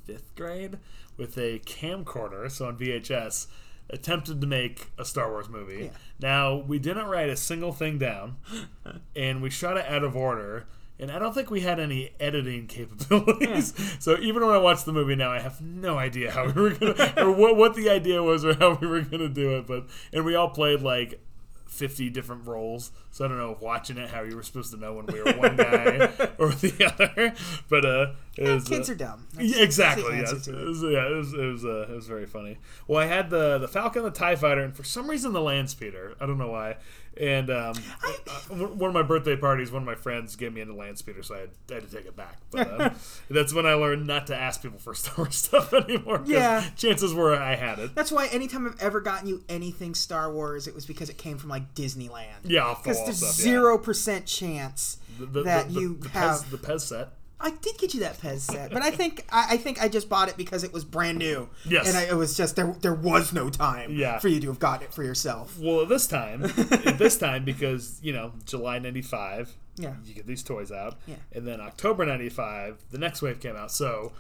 fifth 0.06 0.36
grade 0.36 0.78
with 1.18 1.38
a 1.38 1.60
camcorder 1.60 2.50
so 2.50 2.68
on 2.68 2.78
VHS 2.78 3.48
attempted 3.90 4.40
to 4.42 4.48
make 4.48 4.92
a 4.98 5.06
Star 5.06 5.30
Wars 5.30 5.50
movie. 5.50 5.86
Yeah. 5.86 5.90
Now 6.20 6.56
we 6.56 6.80
didn't 6.80 7.08
write 7.08 7.30
a 7.30 7.36
single 7.36 7.74
thing 7.74 7.98
down 7.98 8.38
and 9.16 9.42
we 9.42 9.50
shot 9.50 9.78
it 9.78 9.86
out 9.88 10.04
of 10.04 10.16
order. 10.16 10.68
And 11.00 11.10
I 11.12 11.18
don't 11.18 11.34
think 11.34 11.50
we 11.50 11.62
had 11.62 11.80
any 11.80 12.12
editing 12.20 12.68
capabilities. 12.68 13.74
So 14.00 14.18
even 14.20 14.46
when 14.46 14.54
I 14.54 14.58
watch 14.58 14.84
the 14.84 14.94
movie 14.94 15.16
now, 15.16 15.32
I 15.32 15.40
have 15.40 15.62
no 15.62 15.98
idea 15.98 16.32
how 16.32 16.46
we 16.50 16.62
were 16.62 16.70
gonna, 16.72 17.14
or 17.18 17.32
what, 17.32 17.56
what 17.56 17.76
the 17.76 17.90
idea 17.90 18.22
was, 18.22 18.44
or 18.46 18.54
how 18.54 18.76
we 18.76 18.88
were 18.88 19.02
gonna 19.02 19.30
do 19.30 19.58
it. 19.58 19.68
But 19.68 19.86
and 20.14 20.26
we 20.26 20.36
all 20.36 20.50
played 20.50 20.82
like 20.82 21.20
50 21.68 22.10
different 22.10 22.46
roles. 22.46 22.92
So 23.12 23.26
I 23.26 23.28
don't 23.28 23.38
know, 23.38 23.58
watching 23.60 23.98
it, 23.98 24.10
how 24.10 24.22
you 24.22 24.36
were 24.36 24.44
supposed 24.44 24.72
to 24.72 24.78
know 24.78 24.94
when 24.94 25.06
we 25.06 25.22
were 25.22 25.34
one 25.34 25.56
guy 25.56 26.10
or 26.38 26.50
the 26.50 26.94
other. 26.94 27.34
But 27.70 27.86
uh, 27.86 28.12
it 28.38 28.50
was, 28.50 28.68
kids 28.68 28.90
uh, 28.90 28.94
are 28.94 28.96
dumb 28.96 29.28
yeah, 29.40 29.62
exactly. 29.64 30.18
That's 30.18 30.34
Yes. 30.34 30.48
It 30.48 30.56
it. 30.56 30.66
was, 30.66 30.82
yeah, 30.82 31.08
it 31.08 31.16
was. 31.16 31.34
It 31.34 31.46
was. 31.46 31.66
Uh, 31.66 31.88
it 31.90 31.96
was 31.96 32.08
very 32.08 32.26
funny. 32.26 32.58
Well, 32.88 33.02
I 33.02 33.06
had 33.06 33.30
the 33.30 33.58
the 33.58 33.68
Falcon, 33.68 34.04
the 34.04 34.12
Tie 34.12 34.36
Fighter, 34.36 34.62
and 34.62 34.76
for 34.76 34.84
some 34.84 35.10
reason 35.10 35.34
the 35.34 35.42
Land 35.42 35.70
Speeder. 35.70 36.16
I 36.20 36.26
don't 36.26 36.38
know 36.38 36.52
why. 36.52 36.78
And 37.20 37.50
um, 37.50 37.74
uh, 38.06 38.56
one 38.56 38.88
of 38.90 38.94
my 38.94 39.02
birthday 39.04 39.36
parties, 39.36 39.72
one 39.72 39.82
of 39.82 39.86
my 39.86 39.96
friends 39.96 40.38
gave 40.38 40.54
me 40.54 40.62
into 40.62 40.74
Land 40.74 40.98
Speeder, 40.98 41.22
so 41.22 41.36
I 41.36 41.40
had, 41.40 41.50
I 41.70 41.74
had 41.76 41.90
to 41.90 41.96
take 41.96 42.06
it 42.06 42.16
back. 42.16 42.38
But 42.50 42.80
um, 42.82 42.96
that's 43.30 43.54
when 43.54 43.66
I 43.66 43.74
learned 43.74 44.08
not 44.08 44.28
to 44.28 44.36
ask 44.36 44.62
people 44.62 44.80
for 44.80 44.94
Star 44.96 45.16
Wars 45.18 45.36
stuff 45.36 45.74
anymore. 45.74 46.22
Yeah. 46.26 46.64
Chances 46.78 47.14
were 47.14 47.36
I 47.36 47.56
had 47.56 47.78
it. 47.80 47.94
That's 47.94 48.12
why 48.12 48.28
anytime 48.28 48.66
I've 48.66 48.80
ever 48.82 49.02
gotten 49.02 49.28
you 49.28 49.44
anything 49.50 49.96
Star 49.96 50.32
Wars, 50.32 50.66
it 50.66 50.74
was 50.74 50.86
because 50.86 51.10
it 51.10 51.18
came 51.18 51.38
from 51.38 51.50
like 51.50 51.76
Disneyland. 51.76 52.46
Yeah, 52.46 52.62
off 52.64 52.84
the 52.84 52.90
Because 52.92 53.04
there's 53.20 53.36
zero 53.36 53.78
percent 53.78 54.26
chance. 54.26 54.98
The- 55.20 55.26
the- 55.26 55.44
that 55.44 55.74
the- 55.74 55.80
you 55.82 55.98
the 55.98 56.10
have. 56.10 56.40
Pez, 56.40 56.50
the 56.52 56.58
Pez 56.58 56.82
set. 56.82 57.10
I 57.42 57.52
did 57.52 57.78
get 57.78 57.94
you 57.94 58.02
that 58.02 58.20
Pez 58.20 58.40
set, 58.40 58.72
but 58.72 58.82
I 58.82 58.92
think 58.92 59.26
I, 59.32 59.48
I 59.52 59.58
think 59.58 59.82
I 59.82 59.88
just 59.88 60.10
bought 60.10 60.28
it 60.30 60.36
because 60.38 60.64
it 60.64 60.74
was 60.74 60.84
brand 60.84 61.18
new. 61.20 61.50
Yes. 61.66 61.88
and 61.88 61.98
I, 61.98 62.04
it 62.04 62.16
was 62.18 62.36
just 62.36 62.56
there. 62.58 62.76
There 62.82 62.94
was 62.94 63.32
no 63.32 63.50
time 63.50 63.92
Yeah. 63.96 64.20
for 64.20 64.28
you 64.28 64.40
to 64.42 64.48
have 64.48 64.60
gotten 64.60 64.86
it 64.88 64.94
for 64.94 65.04
yourself. 65.04 65.58
Well, 65.60 65.86
this 65.86 66.06
time, 66.06 66.42
this 66.98 67.18
time, 67.18 67.46
because 67.46 68.00
you 68.04 68.12
know 68.14 68.34
July 68.46 68.80
'95, 68.80 69.56
Yeah. 69.78 69.94
you 70.04 70.14
get 70.14 70.28
these 70.28 70.44
toys 70.44 70.72
out, 70.72 71.00
Yeah. 71.08 71.16
and 71.32 71.48
then 71.48 71.62
October 71.62 72.06
'95, 72.06 72.84
the 72.92 72.98
next 72.98 73.22
wave 73.22 73.40
came 73.40 73.56
out. 73.56 73.72
So 73.72 74.12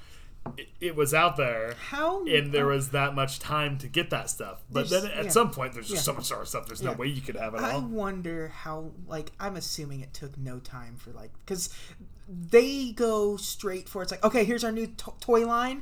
it, 0.57 0.69
it 0.79 0.95
was 0.95 1.13
out 1.13 1.35
there. 1.35 1.73
How 1.89 2.25
And 2.25 2.53
there 2.53 2.67
was 2.67 2.91
that 2.91 3.13
much 3.13 3.39
time 3.39 3.77
to 3.79 3.87
get 3.89 4.09
that 4.11 4.29
stuff, 4.29 4.61
but 4.71 4.87
There's- 4.89 5.03
then 5.03 5.11
at 5.11 5.25
yeah. 5.25 5.29
some 5.31 5.51
point, 5.51 5.73
there's 5.73 5.89
just 5.89 6.07
Yeah. 6.07 6.13
so 6.13 6.13
much 6.13 6.25
Star 6.25 6.37
Wars 6.37 6.49
stuff. 6.49 6.67
There's 6.67 6.81
no 6.81 6.93
way 6.93 7.07
you 7.07 7.19
could 7.21 7.35
have 7.35 7.53
it 7.53 7.59
I 7.59 7.73
all. 7.73 7.81
wonder 7.81 8.47
how 8.47 8.91
like 9.07 9.33
I'm 9.41 9.57
assuming 9.57 9.99
it 9.99 10.13
took 10.13 10.37
no 10.37 10.59
time 10.59 10.95
for 10.95 11.11
like 11.11 11.31
because 11.45 11.69
they 12.31 12.91
go 12.91 13.37
straight 13.37 13.89
for 13.89 14.01
it's 14.03 14.11
like 14.11 14.23
okay 14.23 14.43
here's 14.43 14.63
our 14.63 14.71
new 14.71 14.85
to- 14.87 15.13
toy 15.19 15.45
line 15.47 15.81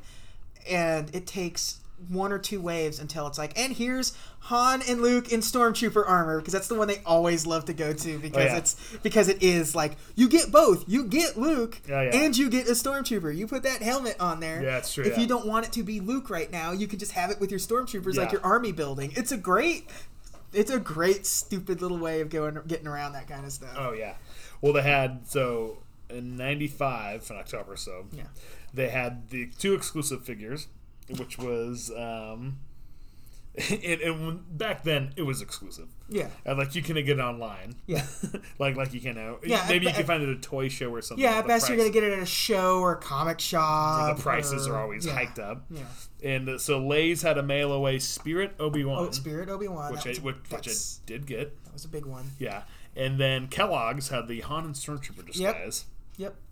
and 0.70 1.14
it 1.14 1.28
takes 1.28 1.80
one 2.10 2.32
or 2.32 2.38
two 2.38 2.62
waves 2.62 3.00
until 3.00 3.26
it's 3.26 3.38
like 3.40 3.58
and 3.60 3.74
here's 3.74 4.16
Han 4.42 4.82
and 4.88 5.02
Luke 5.02 5.32
in 5.34 5.40
stormtrooper 5.42 6.08
armor 6.08 6.38
because 6.40 6.54
that's 6.54 6.68
the 6.68 6.76
one 6.76 6.88
they 6.88 7.02
always 7.06 7.46
love 7.48 7.66
to 7.66 7.74
go 7.74 7.92
to 7.92 8.20
because 8.20 8.38
Oh, 8.44 8.46
yeah. 8.46 8.58
it's 8.58 8.98
because 9.02 9.28
it 9.30 9.42
is 9.42 9.76
like 9.76 9.98
you 10.16 10.30
get 10.30 10.52
both 10.52 10.86
you 10.88 11.06
get 11.06 11.38
Luke 11.38 11.82
Yeah, 11.90 12.04
yeah. 12.04 12.16
and 12.24 12.38
you 12.38 12.50
get 12.50 12.68
a 12.68 12.74
stormtrooper 12.74 13.36
you 13.36 13.48
put 13.48 13.64
that 13.64 13.82
helmet 13.82 14.16
on 14.20 14.40
there 14.40 14.62
Yeah, 14.64 14.78
it's 14.78 14.94
true, 14.94 15.04
if 15.06 15.14
yeah. 15.16 15.22
you 15.22 15.28
don't 15.28 15.48
want 15.48 15.66
it 15.66 15.72
to 15.74 15.84
be 15.84 16.00
Luke 16.00 16.30
right 16.30 16.52
now 16.52 16.72
you 16.72 16.88
can 16.88 17.00
just 17.00 17.14
have 17.14 17.32
it 17.32 17.40
with 17.42 17.50
your 17.50 17.60
stormtroopers 17.60 18.16
like 18.16 18.32
your 18.32 18.46
army 18.46 18.72
building 18.72 19.12
it's 19.16 19.32
a 19.32 19.38
great 19.38 19.90
it's 20.54 20.72
a 20.72 20.80
great 20.80 21.26
stupid 21.26 21.82
little 21.82 21.98
way 21.98 22.22
of 22.22 22.30
going 22.30 22.58
getting 22.68 22.88
around 22.88 23.14
that 23.14 23.28
kind 23.28 23.44
of 23.46 23.52
stuff. 23.52 23.74
Oh 23.78 23.92
yeah. 23.92 24.14
Well, 24.62 24.72
they 24.72 24.82
had 24.82 25.28
so 25.28 25.80
in 26.10 26.36
'95 26.38 27.28
in 27.30 27.36
October, 27.38 27.76
so 27.76 28.06
Yeah. 28.12 28.24
they 28.74 28.90
had 28.90 29.30
the 29.30 29.48
two 29.60 29.74
exclusive 29.74 30.24
figures, 30.24 30.68
which 31.18 31.38
was 31.38 31.92
um, 31.98 32.58
and, 33.70 34.02
and 34.02 34.58
back 34.58 34.84
then 34.84 35.14
it 35.16 35.24
was 35.24 35.42
exclusive. 35.42 35.88
Yeah. 36.10 36.28
And 36.46 36.58
like 36.60 36.76
you 36.76 36.82
can 36.84 36.96
get 36.96 37.10
it 37.10 37.20
online. 37.20 37.76
Yeah. 37.88 38.06
like 38.60 38.76
like 38.76 38.94
you 38.94 39.02
can 39.02 39.16
now. 39.16 39.38
Yeah, 39.44 39.66
Maybe 39.68 39.86
you 39.88 39.92
but- 39.92 39.98
can 39.98 40.06
find 40.06 40.24
it 40.24 40.30
at 40.30 40.38
a 40.38 40.40
toy 40.40 40.70
show 40.70 40.94
or 40.94 41.02
something. 41.02 41.24
Yeah, 41.24 41.40
at 41.40 41.48
best 41.48 41.68
you're 41.68 41.78
gonna 41.78 41.90
get 41.90 42.04
it 42.04 42.14
at 42.14 42.20
a 42.20 42.26
show 42.26 42.80
or 42.82 42.94
a 42.94 42.98
comic 42.98 43.40
shop. 43.40 44.16
The 44.16 44.22
prices 44.22 44.68
or- 44.68 44.76
are 44.76 44.82
always 44.84 45.06
yeah. 45.08 45.14
hiked 45.14 45.40
up. 45.40 45.66
Yeah. 45.72 45.82
And 46.24 46.50
uh, 46.50 46.58
so 46.60 46.80
Lay's 46.80 47.24
had 47.24 47.38
a 47.38 47.44
mail 47.44 47.74
away 47.74 47.98
Spirit 48.00 48.54
Obi 48.60 48.84
Wan, 48.86 49.08
Oh, 49.08 49.12
Spirit 49.12 49.50
Obi 49.50 49.68
Wan. 49.68 49.92
which 49.92 50.06
I 50.06 50.12
which, 50.22 50.36
which 50.50 50.68
I 50.70 50.74
did 51.08 51.26
get. 51.26 51.64
that 51.66 51.74
was 51.74 51.84
a 51.84 51.90
big 51.90 52.06
one. 52.06 52.32
Yeah. 52.40 52.62
And 52.96 53.20
then 53.20 53.48
Kellogg's 53.48 54.10
had 54.10 54.28
the 54.28 54.42
Han 54.42 54.66
and 54.66 54.74
Stormtrooper 54.76 55.26
disguise. 55.26 55.86
Yep. 55.86 55.97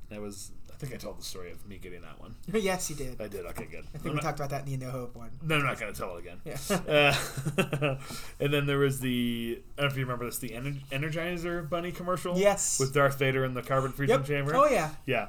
That 0.09 0.21
was 0.21 0.51
I 0.75 0.77
think 0.77 0.93
I 0.93 0.97
told 0.97 1.19
the 1.19 1.23
story 1.23 1.51
of 1.51 1.65
me 1.65 1.77
getting 1.77 2.01
that 2.01 2.19
one. 2.19 2.35
yes, 2.53 2.89
you 2.89 2.97
did. 2.97 3.19
I 3.21 3.27
did. 3.27 3.45
Okay, 3.45 3.65
good. 3.65 3.85
I 3.93 3.97
think 3.97 4.13
we 4.13 4.21
talked 4.21 4.39
about 4.39 4.49
that 4.49 4.67
in 4.67 4.77
the 4.77 4.85
No 4.85 4.91
Hope 4.91 5.15
one. 5.15 5.31
No, 5.41 5.55
I'm 5.55 5.63
not 5.63 5.79
going 5.79 5.93
to 5.93 5.97
tell 5.97 6.17
it 6.17 6.19
again. 6.19 6.41
Yeah. 6.43 6.57
Uh, 7.75 7.97
and 8.39 8.53
then 8.53 8.65
there 8.65 8.77
was 8.77 8.99
the 8.99 9.61
I 9.77 9.81
don't 9.81 9.87
know 9.87 9.91
if 9.91 9.97
you 9.97 10.03
remember 10.03 10.25
this 10.25 10.37
the 10.37 10.49
Ener- 10.49 10.81
Energizer 10.91 11.67
Bunny 11.67 11.91
commercial. 11.91 12.37
Yes. 12.37 12.79
With 12.79 12.93
Darth 12.93 13.17
Vader 13.17 13.45
in 13.45 13.53
the 13.53 13.61
carbon 13.61 13.91
freezing 13.91 14.17
yep. 14.17 14.25
chamber. 14.25 14.55
Oh 14.55 14.67
yeah. 14.67 14.91
Yeah. 15.05 15.27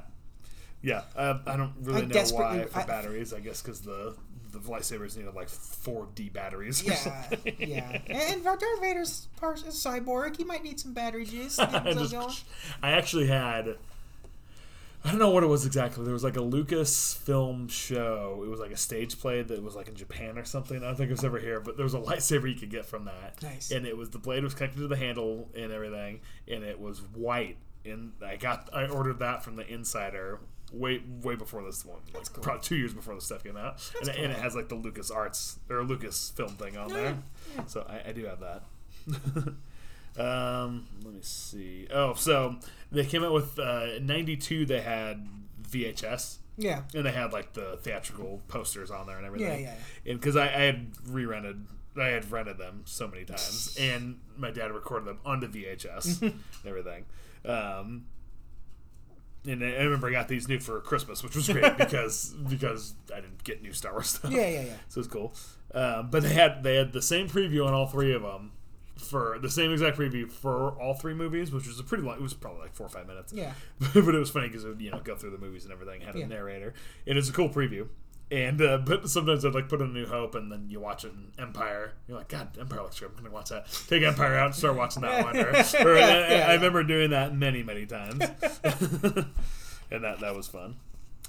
Yeah. 0.83 1.03
Uh, 1.15 1.39
I 1.47 1.57
don't 1.57 1.75
really 1.81 2.03
I 2.03 2.07
know 2.07 2.25
why 2.33 2.65
for 2.65 2.81
I- 2.81 2.85
batteries. 2.85 3.33
I 3.33 3.41
guess 3.41 3.63
because 3.63 3.81
the 3.81 4.17
the 4.51 4.59
lightsabers 4.59 5.17
needed 5.17 5.35
like 5.35 5.49
four 5.49 6.09
D 6.15 6.29
batteries. 6.29 6.83
Yeah, 6.83 7.29
yeah. 7.59 8.01
And 8.09 8.45
Darth 8.45 8.63
Vader's 8.81 9.29
part 9.37 9.59
is 9.67 9.75
cyborg. 9.75 10.37
He 10.37 10.45
might 10.45 10.63
need 10.63 10.81
some 10.81 10.93
battery 10.93 11.25
juice. 11.25 11.59
I, 11.59 11.93
just- 11.93 12.45
I 12.83 12.93
actually 12.93 13.27
had. 13.29 13.77
I 15.07 15.11
don't 15.11 15.21
know 15.21 15.31
what 15.31 15.45
it 15.45 15.47
was 15.47 15.65
exactly. 15.65 16.03
There 16.03 16.13
was 16.13 16.25
like 16.25 16.37
a 16.37 16.43
Lucas 16.43 17.15
film 17.15 17.69
show. 17.69 18.43
It 18.45 18.49
was 18.49 18.59
like 18.59 18.73
a 18.73 18.77
stage 18.77 19.21
play 19.21 19.41
that 19.41 19.63
was 19.63 19.77
like 19.77 19.87
in 19.87 19.95
Japan 19.95 20.37
or 20.37 20.45
something. 20.45 20.79
I 20.79 20.81
don't 20.81 20.97
think 20.97 21.11
it 21.11 21.13
was 21.13 21.25
ever 21.25 21.39
here, 21.39 21.61
but 21.61 21.77
there 21.77 21.85
was 21.85 21.95
a 21.95 21.99
lightsaber 22.01 22.49
you 22.53 22.59
could 22.59 22.71
get 22.71 22.85
from 22.85 23.05
that. 23.05 23.41
Nice. 23.41 23.71
And 23.71 23.87
it 23.87 23.97
was 23.97 24.11
the 24.11 24.19
blade 24.19 24.43
was 24.43 24.55
connected 24.55 24.81
to 24.81 24.89
the 24.89 24.97
handle 24.97 25.49
and 25.55 25.71
everything, 25.71 26.21
and 26.49 26.65
it 26.65 26.81
was 26.81 26.99
white. 27.15 27.57
And 27.85 28.15
I 28.21 28.35
got 28.35 28.69
I 28.73 28.87
ordered 28.87 29.21
that 29.21 29.45
from 29.45 29.55
the 29.55 29.67
Insider 29.73 30.41
way 30.73 31.01
way 31.23 31.37
before 31.37 31.63
this 31.63 31.85
one, 31.85 32.01
like 32.13 32.33
cool. 32.33 32.43
probably 32.43 32.63
two 32.63 32.75
years 32.75 32.93
before 32.93 33.15
the 33.15 33.21
stuff 33.21 33.45
came 33.45 33.57
out. 33.57 33.89
And, 34.01 34.09
and 34.09 34.33
it 34.33 34.39
has 34.39 34.57
like 34.57 34.69
the 34.69 34.75
Lucas 34.75 35.13
Arts 35.13 35.61
or 35.71 35.85
Lucas 35.85 36.31
film 36.31 36.57
thing 36.57 36.77
on 36.77 36.89
there. 36.93 37.17
yeah. 37.55 37.65
So 37.67 37.87
I, 37.89 38.09
I 38.09 38.13
do 38.13 38.25
have 38.25 38.41
that. 38.41 38.65
um, 40.19 40.87
let 41.05 41.15
me 41.15 41.21
see. 41.23 41.87
Oh, 41.93 42.15
so 42.15 42.57
they 42.93 43.05
came 43.05 43.25
out 43.25 43.33
with 43.33 43.59
uh, 43.59 43.99
'92. 44.01 44.67
They 44.67 44.81
had 44.81 45.29
VHS, 45.69 46.39
Yeah. 46.57 46.83
and 46.95 47.05
they 47.05 47.13
had 47.13 47.33
like 47.33 47.53
the 47.53 47.79
theatrical 47.83 48.43
posters 48.49 48.91
on 48.91 49.07
there 49.07 49.17
and 49.19 49.27
everything. 49.27 49.49
Yeah, 49.49 49.71
yeah, 49.71 49.75
yeah. 50.05 50.13
And 50.13 50.21
because 50.21 50.37
I, 50.37 50.45
I 50.47 50.61
had 50.63 50.91
re-rented, 51.09 51.67
I 52.01 52.07
had 52.09 52.31
rented 52.31 52.59
them 52.59 52.83
so 52.85 53.09
many 53.09 53.25
times, 53.25 53.77
and 53.81 54.21
my 54.37 54.51
dad 54.51 54.71
recorded 54.73 55.07
them 55.09 55.19
onto 55.25 55.49
VHS 55.49 56.23
and 56.23 56.41
everything. 56.65 57.05
Um, 57.45 58.07
and 59.47 59.63
I 59.63 59.83
remember 59.85 60.09
I 60.09 60.13
got 60.13 60.27
these 60.29 60.49
new 60.49 60.59
for 60.59 60.81
Christmas, 60.81 61.23
which 61.23 61.37
was 61.37 61.49
great 61.49 61.77
because 61.79 62.35
because 62.49 62.95
I 63.15 63.21
didn't 63.21 63.45
get 63.45 63.63
new 63.63 63.73
Star 63.73 63.93
Wars 63.93 64.09
stuff. 64.09 64.33
Yeah, 64.33 64.49
yeah, 64.49 64.61
yeah. 64.63 64.73
So 64.89 65.01
it's 65.01 65.09
cool. 65.09 65.35
Um, 65.75 66.11
but 66.11 66.23
they 66.23 66.33
had 66.33 66.63
they 66.63 66.75
had 66.77 66.93
the 66.93 67.03
same 67.03 67.29
preview 67.29 67.65
on 67.67 67.73
all 67.75 67.87
three 67.87 68.13
of 68.13 68.23
them 68.23 68.53
for 68.97 69.39
the 69.41 69.51
same 69.51 69.73
exact 69.73 69.99
preview 69.99 70.31
for 70.31 70.71
all 70.81 70.95
three 70.95 71.15
movies, 71.15 71.53
which 71.53 71.67
was 71.67 71.79
a 71.79 71.85
pretty 71.85 72.03
long. 72.05 72.17
It 72.17 72.23
was 72.23 72.35
probably 72.35 72.63
like 72.63 72.75
four 72.75 72.87
or 72.87 72.91
five 72.91 73.07
minutes. 73.07 73.33
Yeah. 73.33 73.53
but 73.95 74.15
it 74.15 74.19
was 74.19 74.31
funny 74.31 74.49
because 74.49 74.65
it 74.65 74.69
would 74.69 74.81
you 74.81 74.91
know 74.91 75.01
go 75.01 75.17
through 75.17 75.31
the 75.31 75.39
movies 75.39 75.65
and 75.65 75.73
everything. 75.73 76.01
Had 76.01 76.15
a 76.17 76.21
Yeah. 76.21 76.27
narrator, 76.27 76.75
and 77.07 77.19
it's 77.19 77.29
a 77.29 77.33
cool 77.33 77.49
preview. 77.49 77.89
And 78.29 78.61
uh, 78.61 78.79
but 78.79 79.09
sometimes 79.09 79.45
I'd 79.45 79.55
like 79.55 79.69
put 79.69 79.81
in 79.81 79.93
New 79.93 80.07
Hope, 80.07 80.35
and 80.35 80.51
then 80.51 80.67
you 80.69 80.81
watch 80.81 81.05
it 81.05 81.13
Empire. 81.39 81.93
You're 82.09 82.19
like, 82.19 82.27
God, 82.29 82.59
Empire 82.59 82.83
looks 82.83 82.99
good. 82.99 83.11
I'm 83.17 83.23
gonna 83.23 83.31
watch 83.33 83.51
that. 83.51 83.67
Take 83.89 84.03
Empire 84.03 84.35
out 84.35 84.47
and 84.47 84.55
start 84.57 84.75
watching 84.77 85.03
that 85.03 85.25
one. 85.25 85.37
Or, 85.37 85.51
or 85.51 85.97
I, 85.97 86.29
Yeah. 86.31 86.47
I 86.49 86.55
remember 86.55 86.83
doing 86.83 87.11
that 87.11 87.37
many, 87.37 87.63
many 87.63 87.87
times, 87.87 88.21
and 89.91 90.03
that 90.03 90.19
that 90.21 90.35
was 90.35 90.49
fun. 90.49 90.77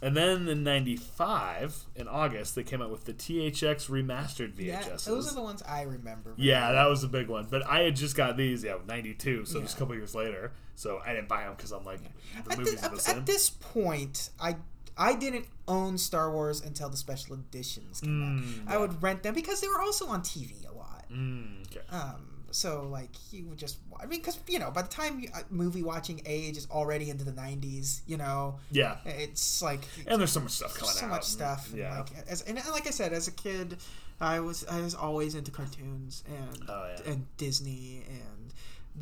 And 0.02 0.16
then 0.16 0.48
in 0.48 0.64
'95, 0.64 1.86
in 1.96 2.08
August, 2.08 2.56
they 2.56 2.64
came 2.64 2.82
out 2.82 2.92
with 2.92 3.06
the 3.06 3.14
THX 3.14 3.90
remastered 3.90 4.54
Yeah, 4.58 4.82
VHS. 4.82 5.06
those 5.06 5.32
are 5.32 5.36
the 5.36 5.42
ones 5.42 5.64
I 5.68 5.82
remember. 5.84 6.34
Yeah, 6.38 6.72
that 6.72 6.88
was 6.88 7.04
a 7.04 7.08
big 7.08 7.28
one. 7.28 7.48
But 7.50 7.66
I 7.66 7.80
had 7.82 7.96
just 7.96 8.16
got 8.16 8.38
these, 8.38 8.64
yeah, 8.64 8.76
'92, 8.88 9.46
so 9.46 9.62
just 9.62 9.76
a 9.76 9.80
couple 9.80 9.96
years 9.96 10.14
later. 10.14 10.52
So 10.76 11.00
I 11.04 11.14
didn't 11.14 11.28
buy 11.28 11.44
them 11.46 11.56
because 11.58 11.72
I'm 11.72 11.84
like, 11.84 12.00
the 12.46 12.52
At, 12.52 12.58
movies 12.60 12.82
the 12.82 12.92
at- 12.92 13.18
at 13.18 13.26
this 13.26 13.50
point, 13.50 14.30
I 14.40 14.58
I 15.00 15.16
didn't 15.16 15.46
own 15.68 15.98
Star 15.98 16.32
Wars 16.32 16.62
until 16.62 16.90
the 16.90 16.98
special 16.98 17.36
editions 17.36 18.02
came 18.02 18.42
Mm, 18.66 18.68
out. 18.68 18.74
I 18.74 18.78
would 18.78 19.02
rent 19.02 19.24
them 19.24 19.34
because 19.36 19.62
they 19.62 19.68
were 19.68 19.80
also 19.82 20.08
on 20.08 20.22
TV 20.22 20.66
a 20.68 20.74
lot. 20.74 21.06
Mm, 21.12 21.66
okay. 21.68 21.82
Um, 21.90 22.37
so 22.58 22.88
like 22.92 23.16
he 23.16 23.44
would 23.44 23.58
just, 23.58 23.78
I 24.02 24.06
mean, 24.06 24.20
because 24.20 24.40
you 24.48 24.60
know, 24.60 24.72
by 24.72 24.82
the 24.82 24.88
time 24.90 25.20
you, 25.20 25.30
uh, 25.34 25.42
movie 25.50 25.84
watching 25.84 26.22
age 26.26 26.58
is 26.58 26.68
already 26.72 27.10
into 27.10 27.24
the 27.24 27.32
'90s, 27.32 28.02
you 28.08 28.18
know, 28.18 28.60
Yeah, 28.72 28.98
it's 29.06 29.62
like 29.62 29.82
and 30.08 30.20
there's 30.20 30.32
so 30.32 30.40
much 30.42 30.52
stuff 30.52 30.74
coming 30.76 30.94
so 30.94 31.06
out. 31.06 31.10
much 31.12 31.24
stuff. 31.24 31.70
And 31.70 31.78
Yeah. 31.80 31.98
like, 32.00 32.10
as, 32.28 32.42
and 32.42 32.56
like 32.72 32.88
I 32.88 32.92
said, 32.92 33.14
as 33.14 33.28
a 33.28 33.32
kid, 33.32 33.78
I 34.20 34.40
was 34.40 34.66
I 34.66 34.82
was 34.82 34.96
always 34.96 35.36
into 35.36 35.52
cartoons 35.52 36.24
and 36.28 36.64
Oh, 36.68 36.94
yeah. 37.06 37.12
and 37.12 37.26
Disney 37.38 38.04
and 38.10 38.54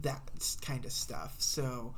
that 0.03 0.21
kind 0.61 0.83
of 0.85 0.91
stuff. 0.91 1.35
So. 1.39 1.93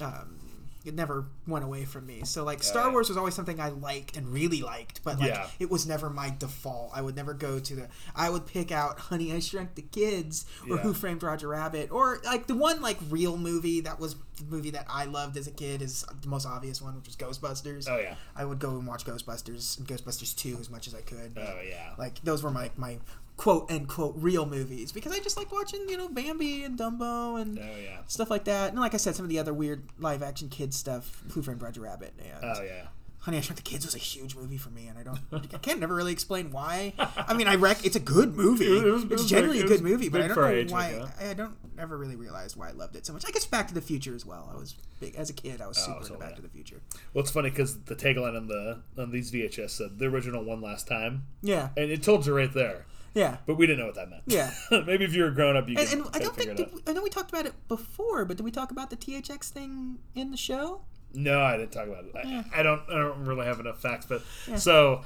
Um, 0.00 0.40
it 0.84 0.94
never 0.94 1.26
went 1.46 1.64
away 1.64 1.84
from 1.84 2.06
me. 2.06 2.22
So 2.24 2.44
like 2.44 2.62
Star. 2.62 2.90
Wars 2.90 3.08
was 3.08 3.16
always 3.16 3.34
something 3.34 3.58
I 3.60 3.70
liked 3.70 4.16
and 4.16 4.28
really 4.28 4.60
liked, 4.62 5.02
but 5.02 5.18
like 5.18 5.28
Yeah. 5.30 5.46
it 5.58 5.70
was 5.70 5.86
never 5.86 6.10
my 6.10 6.34
default. 6.38 6.90
I 6.94 7.00
would 7.02 7.16
never 7.16 7.32
go 7.34 7.58
to 7.58 7.74
the. 7.74 7.88
I 8.14 8.30
would 8.30 8.46
pick 8.46 8.70
out 8.70 8.98
Honey 8.98 9.32
I 9.32 9.38
Shrunk 9.40 9.74
the 9.74 9.82
Kids 9.82 10.44
or 10.68 10.76
Yeah. 10.76 10.82
Who 10.82 10.92
Framed 10.94 11.22
Roger 11.22 11.48
Rabbit 11.48 11.90
or 11.90 12.20
like 12.24 12.46
the 12.46 12.54
one 12.54 12.80
like 12.82 12.98
real 13.08 13.36
movie 13.36 13.80
that 13.80 13.98
was 13.98 14.16
the 14.36 14.44
movie 14.48 14.70
that 14.70 14.86
I 14.90 15.04
loved 15.04 15.36
as 15.36 15.46
a 15.46 15.52
kid 15.52 15.80
is 15.80 16.04
the 16.20 16.28
most 16.28 16.44
obvious 16.44 16.82
one, 16.82 16.96
which 16.96 17.06
was 17.06 17.16
Ghostbusters. 17.16 17.88
Oh 17.88 17.98
yeah. 17.98 18.16
I 18.36 18.44
would 18.44 18.58
go 18.58 18.70
and 18.70 18.86
watch 18.86 19.04
Ghostbusters 19.04 19.78
and 19.78 19.86
Ghostbusters 19.86 20.34
2 20.36 20.58
as 20.60 20.68
much 20.70 20.86
as 20.88 20.94
I 20.94 21.00
could. 21.02 21.32
Oh 21.38 21.60
yeah. 21.66 21.94
Like 21.98 22.20
those 22.24 22.42
were 22.42 22.50
my 22.50 22.70
my 22.76 22.98
quote 23.36 23.70
unquote 23.70 24.14
real 24.16 24.46
movies 24.46 24.92
because 24.92 25.12
I 25.12 25.18
just 25.18 25.36
like 25.36 25.50
watching, 25.52 25.88
you 25.88 25.96
know, 25.96 26.08
Bambi 26.08 26.62
and 26.64 26.78
Dumbo 26.78 27.40
and 27.40 27.58
Oh 27.58 27.62
yeah. 27.82 27.98
stuff 28.06 28.30
like 28.30 28.44
that. 28.44 28.70
And 28.70 28.80
like 28.80 28.94
I 28.94 28.96
said, 28.98 29.16
some 29.16 29.24
of 29.24 29.28
the 29.30 29.38
other 29.38 29.52
weird 29.52 29.82
live 29.98 30.22
action 30.22 30.48
kids 30.48 30.76
stuff, 30.76 31.22
Who 31.32 31.42
Framed 31.42 31.62
Roger 31.62 31.80
Rabbit 31.80 32.14
and 32.18 32.44
Oh 32.44 32.62
yeah. 32.62 32.86
Honey 33.18 33.38
I 33.38 33.40
Shrunk 33.40 33.56
the 33.56 33.62
Kids 33.62 33.86
was 33.86 33.94
a 33.94 33.98
huge 33.98 34.36
movie 34.36 34.58
for 34.58 34.68
me 34.68 34.86
and 34.86 34.98
I 34.98 35.02
don't 35.02 35.18
I 35.32 35.56
can't 35.58 35.80
never 35.80 35.94
really 35.94 36.12
explain 36.12 36.50
why. 36.52 36.92
I 37.16 37.32
mean, 37.34 37.48
I 37.48 37.54
rec 37.56 37.84
it's 37.84 37.96
a 37.96 38.00
good 38.00 38.36
movie. 38.36 38.66
It 38.66 38.84
was- 38.84 39.04
it 39.04 39.12
it's 39.12 39.24
generally 39.24 39.62
big- 39.62 39.64
a 39.66 39.68
good 39.68 39.80
movie, 39.82 40.08
but 40.10 40.20
I 40.20 40.28
don't 40.28 40.36
know 40.36 40.46
age, 40.46 40.70
why 40.70 40.98
like, 40.98 41.22
I 41.22 41.34
don't 41.34 41.56
ever 41.78 41.96
really 41.98 42.16
realize 42.16 42.56
why 42.56 42.68
I 42.68 42.72
loved 42.72 42.94
it 42.96 43.04
so 43.06 43.12
much. 43.14 43.24
I 43.26 43.30
guess 43.32 43.46
Back 43.46 43.66
to 43.68 43.74
the 43.74 43.80
Future 43.80 44.14
as 44.14 44.24
well. 44.26 44.48
I 44.54 44.56
was 44.58 44.76
big 45.00 45.16
as 45.16 45.28
a 45.30 45.32
kid. 45.32 45.60
I 45.60 45.66
was 45.66 45.78
oh, 45.78 45.86
super 45.86 45.96
Oh, 45.98 46.02
into 46.02 46.18
Back 46.18 46.30
yeah. 46.30 46.36
to 46.36 46.42
the 46.42 46.48
Future. 46.50 46.80
Well, 47.14 47.22
it's 47.22 47.32
funny 47.32 47.50
because 47.50 47.80
the 47.84 47.96
tagline 47.96 48.36
on 48.36 48.46
the 48.46 48.82
on 48.96 49.10
these 49.10 49.32
VHS 49.32 49.70
said 49.70 49.98
the 49.98 50.04
original 50.04 50.44
one 50.44 50.60
last 50.60 50.86
time, 50.86 51.24
Yeah, 51.42 51.70
and 51.76 51.90
it 51.90 52.02
told 52.02 52.26
you 52.26 52.36
right 52.36 52.52
there, 52.52 52.84
yeah. 53.14 53.38
but 53.46 53.54
we 53.56 53.66
didn't 53.66 53.78
know 53.80 53.86
what 53.86 53.94
that 53.94 54.10
meant. 54.10 54.22
Yeah. 54.26 54.52
Maybe 54.86 55.04
if 55.04 55.14
you 55.14 55.22
were 55.22 55.30
grown 55.30 55.56
up, 55.56 55.68
you 55.68 55.76
And, 55.78 55.88
could 55.88 55.98
and 55.98 56.08
I 56.12 56.18
don't 56.18 56.36
think 56.36 56.56
did 56.56 56.66
out. 56.66 56.74
we, 56.74 56.80
I 56.86 56.92
know 56.92 57.02
we 57.02 57.10
talked 57.10 57.30
about 57.30 57.46
it 57.46 57.54
before, 57.68 58.24
but 58.24 58.36
did 58.36 58.42
we 58.44 58.50
talk 58.50 58.70
about 58.70 58.90
the 58.90 58.96
THX 58.96 59.48
thing 59.50 59.98
in 60.14 60.30
the 60.30 60.36
show? 60.36 60.82
No, 61.14 61.40
I 61.42 61.56
didn't 61.56 61.72
talk 61.72 61.86
about 61.86 62.04
it. 62.04 62.12
I, 62.16 62.22
Yeah. 62.28 62.42
I 62.54 62.62
don't. 62.62 62.82
I 62.90 62.94
don't 62.98 63.24
really 63.24 63.46
have 63.46 63.60
enough 63.60 63.80
facts, 63.80 64.04
but 64.06 64.22
Yeah. 64.48 64.56
so 64.56 65.04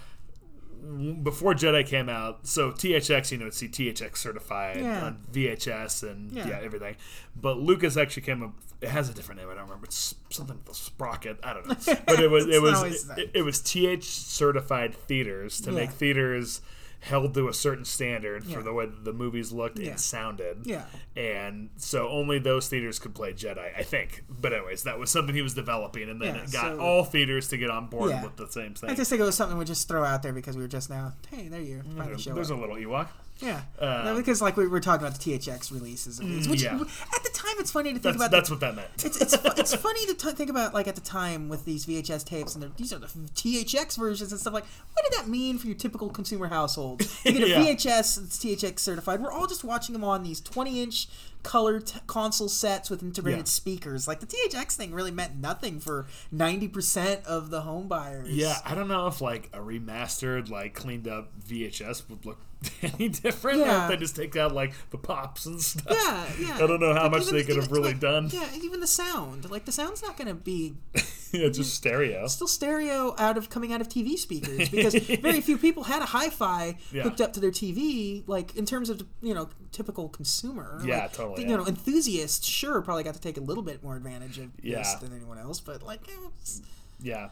before 1.23 1.55
Jedi 1.55 1.85
came 1.85 2.09
out, 2.09 2.47
so 2.47 2.71
THX, 2.71 3.33
you 3.33 3.39
know, 3.39 3.51
see 3.51 3.69
THX 3.69 4.17
certified 4.19 4.79
Yeah. 4.81 5.05
on 5.07 5.25
VHS 5.33 6.03
and 6.09 6.31
Yeah. 6.33 6.49
yeah. 6.49 6.61
everything. 6.63 6.97
But 7.37 7.59
Lucas 7.59 7.97
actually 7.97 8.23
came 8.23 8.43
up. 8.43 8.53
It 8.81 8.89
has 8.91 9.09
a 9.11 9.15
different 9.15 9.41
name. 9.41 9.51
I 9.51 9.55
don't 9.55 9.65
remember. 9.65 9.87
It's 9.87 10.15
something 10.31 10.57
with 10.57 10.69
a 10.71 10.75
sprocket. 10.75 11.39
I 11.43 11.53
don't 11.53 11.67
know. 11.69 11.95
But 12.07 12.21
it 12.21 12.31
was 12.31 12.47
it 12.47 12.63
was 12.63 13.11
it, 13.19 13.31
it 13.35 13.43
was 13.43 13.61
TH 13.61 14.05
certified 14.05 14.95
theaters 14.95 15.61
to 15.63 15.71
Yeah. 15.71 15.77
make 15.77 15.91
theaters 15.91 16.61
held 17.01 17.33
to 17.35 17.49
a 17.49 17.55
certain 17.55 17.85
standard 17.85 18.45
Yeah. 18.45 18.57
for 18.57 18.63
the 18.63 18.73
way 18.73 18.87
the 18.87 19.13
movies 19.13 19.53
looked 19.53 19.79
Yeah. 19.79 19.91
and 19.91 20.01
sounded. 20.01 20.59
Yeah. 20.65 20.85
And 21.17 21.71
so 21.77 22.09
only 22.09 22.39
those 22.41 22.69
theaters 22.69 22.99
could 22.99 23.15
play 23.15 23.33
Jedi, 23.33 23.71
I 23.79 23.83
think. 23.85 24.25
But 24.29 24.53
anyways, 24.53 24.83
that 24.83 24.99
was 24.99 25.11
something 25.11 25.35
he 25.35 25.43
was 25.43 25.55
developing, 25.55 26.09
and 26.09 26.21
then 26.21 26.35
Yeah, 26.35 26.43
it 26.43 26.53
got 26.53 26.77
so- 26.77 26.81
all 26.81 27.05
theaters 27.05 27.49
to 27.49 27.57
get 27.57 27.71
on 27.71 27.87
board 27.87 28.11
with 28.23 28.37
the 28.37 28.49
same 28.51 28.75
thing. 28.75 28.91
I 28.91 28.95
just 28.95 29.11
think 29.11 29.21
it 29.21 29.25
was 29.25 29.37
something 29.37 29.57
we 29.59 29.65
just 29.65 29.87
throw 29.87 30.05
out 30.05 30.23
there 30.23 30.33
because 30.33 30.57
we 30.57 30.63
were 30.63 30.69
just 30.69 30.91
now. 30.91 31.15
Hey, 31.31 31.47
there 31.49 31.61
you 31.61 31.83
finally 31.97 32.21
show 32.21 32.35
There's 32.35 32.51
up. 32.51 32.59
a 32.59 32.61
little 32.61 32.77
Ewok. 32.77 33.09
Yeah, 33.41 33.63
um, 33.81 34.05
No, 34.05 34.17
because 34.17 34.41
like 34.43 34.57
we 34.57 34.67
were 34.67 34.81
talking 34.81 35.07
about 35.07 35.19
the 35.19 35.33
THX 35.39 35.71
releases 35.73 36.19
these, 36.19 36.49
which 36.49 36.63
yeah. 36.63 36.75
at 36.75 37.23
the 37.23 37.31
time 37.33 37.55
it's 37.59 37.71
funny 37.71 37.91
to 37.93 37.99
think 37.99 38.03
That's 38.03 38.17
about. 38.17 38.31
that's 38.31 38.49
the, 38.49 38.55
what 38.57 38.61
that 38.61 38.75
meant. 38.77 38.89
it's 39.05 39.21
it's 39.21 39.35
it's 39.59 39.75
funny 39.75 40.07
to 40.07 40.15
t- 40.15 40.33
think 40.33 40.51
about 40.51 40.75
like 40.75 40.89
at 40.89 40.95
the 40.97 41.01
time 41.01 41.49
with 41.49 41.65
these 41.65 41.87
VHS 41.87 42.25
tapes 42.25 42.55
and 42.55 42.63
the, 42.65 42.71
these 42.77 42.93
are 42.93 42.99
the 42.99 43.07
THX 43.07 43.97
versions 43.99 44.33
and 44.33 44.41
stuff 44.41 44.55
like. 44.55 44.65
What 44.93 45.05
did 45.11 45.19
that 45.19 45.29
mean 45.29 45.59
for 45.59 45.67
your 45.69 45.77
typical 45.77 46.09
consumer 46.11 46.49
household? 46.49 47.03
You 47.25 47.33
get 47.33 47.43
a 47.43 47.49
Yeah. 47.49 47.63
VHS 47.75 48.25
it's 48.25 48.39
THX 48.45 48.79
certified. 48.81 49.21
We're 49.21 49.31
all 49.33 49.47
just 49.47 49.63
watching 49.65 49.93
them 49.93 50.03
on 50.05 50.23
these 50.23 50.41
20 50.41 50.83
inch 50.83 51.09
color 51.43 51.79
t- 51.81 52.01
console 52.07 52.49
sets 52.49 52.91
with 52.91 53.03
integrated 53.03 53.41
Yeah. 53.41 53.45
speakers. 53.45 54.09
Like 54.09 54.21
the 54.21 54.27
THX 54.27 54.75
thing 54.77 54.93
really 54.93 55.11
meant 55.13 55.37
nothing 55.37 55.79
for 55.79 56.07
90% 56.53 57.25
of 57.25 57.51
the 57.51 57.61
home 57.63 57.87
buyers. 57.89 58.29
Yeah, 58.31 58.57
I 58.65 58.75
don't 58.75 58.89
know 58.89 59.07
if 59.07 59.21
like 59.21 59.51
a 59.53 59.59
remastered, 59.59 60.51
like 60.51 60.75
cleaned 60.75 61.07
up 61.07 61.31
VHS 61.41 62.09
would 62.09 62.25
look 62.27 62.39
any 62.83 63.09
different. 63.09 63.59
Yeah. 63.61 63.85
if 63.85 63.91
they 63.91 63.97
just 63.97 64.17
take 64.17 64.35
out 64.37 64.53
like 64.53 64.73
the 64.91 64.99
pops 64.99 65.47
and 65.47 65.61
stuff. 65.61 65.87
Yeah, 65.91 66.27
yeah. 66.49 66.55
I 66.57 66.67
don't 66.67 66.81
know 66.81 66.93
how 66.93 67.05
Like, 67.05 67.13
much 67.13 67.23
even- 67.23 67.35
they 67.35 67.45
could 67.45 67.57
have 67.57 67.71
really 67.71 67.93
like, 67.93 68.01
done. 68.01 68.29
Yeah, 68.33 68.49
even 68.61 68.81
the 68.81 68.87
sound. 68.87 69.49
Like 69.51 69.65
the 69.65 69.73
sound's 69.73 70.03
not 70.03 70.17
going 70.17 70.29
to 70.29 70.35
be 70.35 70.75
yeah, 71.33 71.49
just 71.51 71.75
stereo. 71.75 72.27
still 72.27 72.49
stereo 72.49 73.15
out 73.19 73.37
of 73.39 73.49
coming 73.49 73.73
out 73.73 73.81
of 73.81 73.89
TV 73.89 74.17
speakers 74.19 74.69
because 74.71 74.95
very 75.21 75.41
few 75.41 75.57
people 75.57 75.85
had 75.85 76.03
a 76.03 76.07
hi-fi 76.07 76.77
Yeah. 76.93 77.05
hooked 77.05 77.21
up 77.21 77.33
to 77.35 77.41
their 77.41 77.53
TV. 77.53 78.25
Like 78.27 78.57
in 78.57 78.67
terms 78.67 78.91
of 78.91 79.03
you 79.23 79.35
know 79.35 79.49
typical 79.71 80.09
consumer. 80.09 80.81
Yeah, 80.85 81.03
like, 81.03 81.13
totally, 81.13 81.43
You 81.45 81.51
yeah. 81.51 81.57
know, 81.57 81.67
enthusiasts 81.67 82.47
sure 82.47 82.83
probably 82.83 83.05
got 83.05 83.15
to 83.15 83.21
take 83.21 83.37
a 83.37 83.41
little 83.43 83.63
bit 83.63 83.85
more 83.85 83.95
advantage 83.97 84.39
of 84.39 84.51
this 84.63 84.95
than 84.95 85.13
anyone 85.15 85.39
else, 85.39 85.61
but 85.61 85.83
like 85.85 86.03
it's- 86.09 86.61
Yeah, 87.01 87.29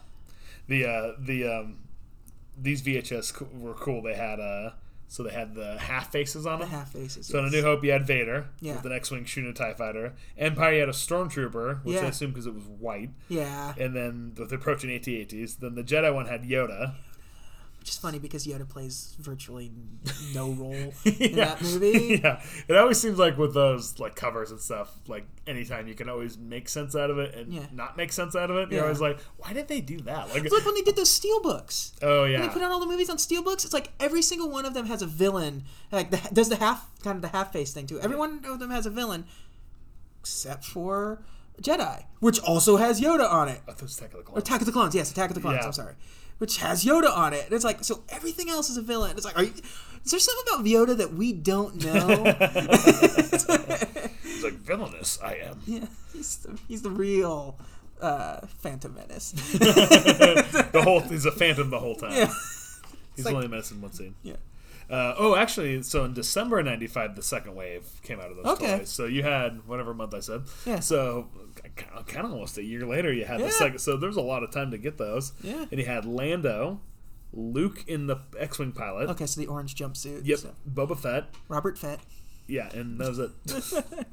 the 0.69 0.85
uh, 0.85 1.11
the 1.19 1.47
um, 1.47 1.79
these 2.59 2.81
VHS 2.81 3.59
were 3.59 3.73
cool. 3.73 4.01
They 4.01 4.15
had 4.15 4.39
uh, 4.39 4.71
so 5.07 5.23
they 5.23 5.31
had 5.31 5.55
the 5.55 5.77
half 5.79 6.11
faces 6.11 6.45
on 6.45 6.59
the 6.59 6.65
them. 6.65 6.73
half 6.73 6.91
faces. 6.91 7.27
So 7.27 7.39
in 7.39 7.45
A. 7.45 7.49
New 7.49 7.61
Hope, 7.61 7.83
you 7.83 7.91
had 7.91 8.05
Vader 8.05 8.47
Yeah. 8.59 8.73
with 8.73 8.83
the 8.83 8.93
X-wing 8.93 9.25
shooting 9.25 9.49
a 9.49 9.53
Tie 9.53 9.73
Fighter. 9.73 10.13
Empire, 10.37 10.73
you 10.73 10.79
had 10.81 10.89
a 10.89 10.93
Stormtrooper, 10.93 11.83
which 11.83 11.97
I 11.97 12.07
assume 12.07 12.31
because 12.31 12.45
it 12.47 12.53
was 12.53 12.65
white. 12.65 13.09
yeah, 13.29 13.73
And 13.79 13.95
then 13.95 14.33
with 14.37 14.49
the 14.49 14.55
approaching 14.55 14.91
AT-ATs, 14.91 15.55
then 15.55 15.75
the 15.75 15.83
Jedi 15.83 16.13
one 16.13 16.25
had 16.27 16.43
Yoda. 16.43 16.95
Which 17.87 17.93
is 17.93 17.97
funny 17.99 18.19
because 18.19 18.45
Yoda 18.45 18.67
plays 18.67 19.15
virtually 19.17 19.71
no 20.35 20.49
role 20.51 20.93
in 21.05 21.35
that 21.37 21.61
movie. 21.61 22.19
yeah, 22.21 22.41
it 22.67 22.75
always 22.75 22.99
seems 22.99 23.17
like 23.17 23.37
with 23.37 23.53
those 23.53 23.97
like 23.97 24.13
covers 24.13 24.51
and 24.51 24.59
stuff, 24.59 24.93
like 25.07 25.25
anytime 25.47 25.87
you 25.87 25.95
can 25.95 26.09
always 26.09 26.37
make 26.37 26.67
sense 26.67 26.97
out 26.97 27.09
of 27.09 27.17
it 27.17 27.33
and 27.33 27.53
Yeah. 27.53 27.61
not 27.71 27.95
make 27.95 28.11
sense 28.11 28.35
out 28.35 28.51
of 28.51 28.57
it, 28.57 28.69
you're 28.71 28.79
Yeah. 28.79 28.83
always 28.83 28.99
like, 28.99 29.19
why 29.37 29.53
did 29.53 29.69
they 29.69 29.79
do 29.79 30.01
that? 30.01 30.27
Like, 30.31 30.43
It's 30.43 30.53
like 30.53 30.65
when 30.65 30.75
they 30.75 30.81
did 30.81 30.97
those 30.97 31.09
steel 31.09 31.41
books. 31.41 31.93
oh 32.01 32.25
yeah, 32.25 32.39
When 32.41 32.49
they 32.49 32.53
put 32.53 32.61
out 32.61 32.71
all 32.71 32.81
the 32.81 32.85
movies 32.87 33.09
on 33.09 33.15
steelbooks, 33.15 33.63
it's 33.63 33.71
like 33.73 33.93
every 34.01 34.21
single 34.21 34.49
one 34.49 34.65
of 34.65 34.73
them 34.73 34.87
has 34.87 35.01
a 35.01 35.07
villain. 35.07 35.63
Like 35.89 36.11
the, 36.11 36.17
does 36.33 36.49
the 36.49 36.57
half 36.57 36.89
kind 37.05 37.15
of 37.15 37.21
the 37.21 37.29
half 37.29 37.53
face 37.53 37.71
thing 37.71 37.87
too. 37.87 38.01
Every 38.01 38.17
one 38.17 38.43
of 38.49 38.59
them 38.59 38.69
has 38.71 38.85
a 38.85 38.89
villain, 38.89 39.23
except 40.19 40.65
for 40.65 41.21
Jedi, 41.61 42.03
which 42.19 42.39
also 42.41 42.75
has 42.75 42.99
Yoda 42.99 43.31
on 43.31 43.47
it. 43.47 43.61
Oh, 43.65 43.71
I 43.71 43.73
thought 43.75 43.79
it 43.79 43.81
was 43.83 43.97
Attack 43.97 44.11
of 44.11 44.17
the 44.17 44.23
Clones. 44.23 44.41
Attack 44.43 44.59
of 44.59 44.65
the 44.65 44.71
Clones, 44.73 44.93
yes, 44.95 45.11
Attack 45.11 45.29
of 45.29 45.35
the 45.35 45.41
Clones. 45.41 45.59
Yeah. 45.61 45.65
I'm 45.67 45.71
sorry, 45.73 45.93
which 46.37 46.57
has 46.57 46.83
Yoda 46.85 47.15
on 47.15 47.33
it. 47.33 47.45
And 47.45 47.53
it's 47.53 47.65
like 47.65 47.83
so 47.83 48.03
everything 48.09 48.49
else 48.49 48.69
is 48.69 48.77
a 48.77 48.81
villain. 48.81 49.15
It's 49.15 49.25
like, 49.25 49.37
are 49.37 49.43
you? 49.43 49.53
Is 50.05 50.11
there 50.11 50.19
something 50.19 50.53
about 50.53 50.65
Yoda 50.65 50.97
that 50.97 51.13
we 51.13 51.33
don't 51.33 51.83
know? 51.83 52.23
he's 54.23 54.43
like 54.43 54.53
villainous. 54.53 55.19
I 55.23 55.33
am. 55.35 55.59
yeah, 55.65 55.85
he's 56.13 56.37
the, 56.37 56.57
he's 56.67 56.81
the 56.81 56.89
real 56.91 57.57
uh, 58.01 58.39
Phantom 58.59 58.93
Menace. 58.95 59.31
the 59.31 60.81
whole 60.83 61.01
he's 61.01 61.25
a 61.25 61.31
phantom 61.31 61.69
the 61.69 61.79
whole 61.79 61.95
time. 61.95 62.13
yeah, 62.13 62.31
he's 63.15 63.25
like- 63.25 63.33
only 63.35 63.47
a 63.47 63.49
menace 63.49 63.71
in 63.71 63.81
one 63.81 63.91
scene. 63.91 64.15
yeah. 64.23 64.35
Uh, 64.89 65.13
oh, 65.17 65.35
actually, 65.35 65.83
so 65.83 66.05
in 66.05 66.13
December 66.13 66.63
'95, 66.63 67.15
the 67.15 67.21
second 67.21 67.55
wave 67.55 67.85
came 68.03 68.19
out 68.21 68.31
of 68.31 68.37
those 68.37 68.45
Okay. 68.45 68.79
toys. 68.79 68.89
So 68.89 69.05
you 69.05 69.21
had 69.23 69.67
whatever 69.67 69.93
month 69.93 70.13
I 70.13 70.21
said. 70.21 70.43
Yeah. 70.65 70.79
So 70.79 71.27
kind 72.05 72.25
of 72.25 72.31
almost 72.31 72.57
a 72.57 72.63
year 72.63 72.85
later, 72.85 73.11
you 73.11 73.25
had 73.25 73.39
Yeah. 73.41 73.47
the 73.47 73.51
second. 73.51 73.79
So 73.79 73.97
there 73.97 74.07
was 74.07 74.15
a 74.17 74.21
lot 74.21 74.43
of 74.43 74.51
time 74.51 74.71
to 74.71 74.77
get 74.77 74.97
those. 74.97 75.33
Yeah. 75.41 75.65
And 75.69 75.79
you 75.79 75.85
had 75.85 76.05
Lando, 76.05 76.79
Luke 77.33 77.83
in 77.87 78.07
the 78.07 78.17
X-wing 78.39 78.71
pilot. 78.71 79.09
Okay, 79.09 79.25
so 79.25 79.41
the 79.41 79.47
orange 79.47 79.75
jumpsuit. 79.75 80.21
Yep. 80.23 80.39
so 80.39 80.51
Boba 80.73 80.97
Fett. 80.97 81.25
Robert 81.49 81.77
Fett. 81.77 81.99
Yeah, 82.47 82.69
and 82.73 82.97
that 83.01 83.09
was 83.09 83.19
it. 83.19 83.31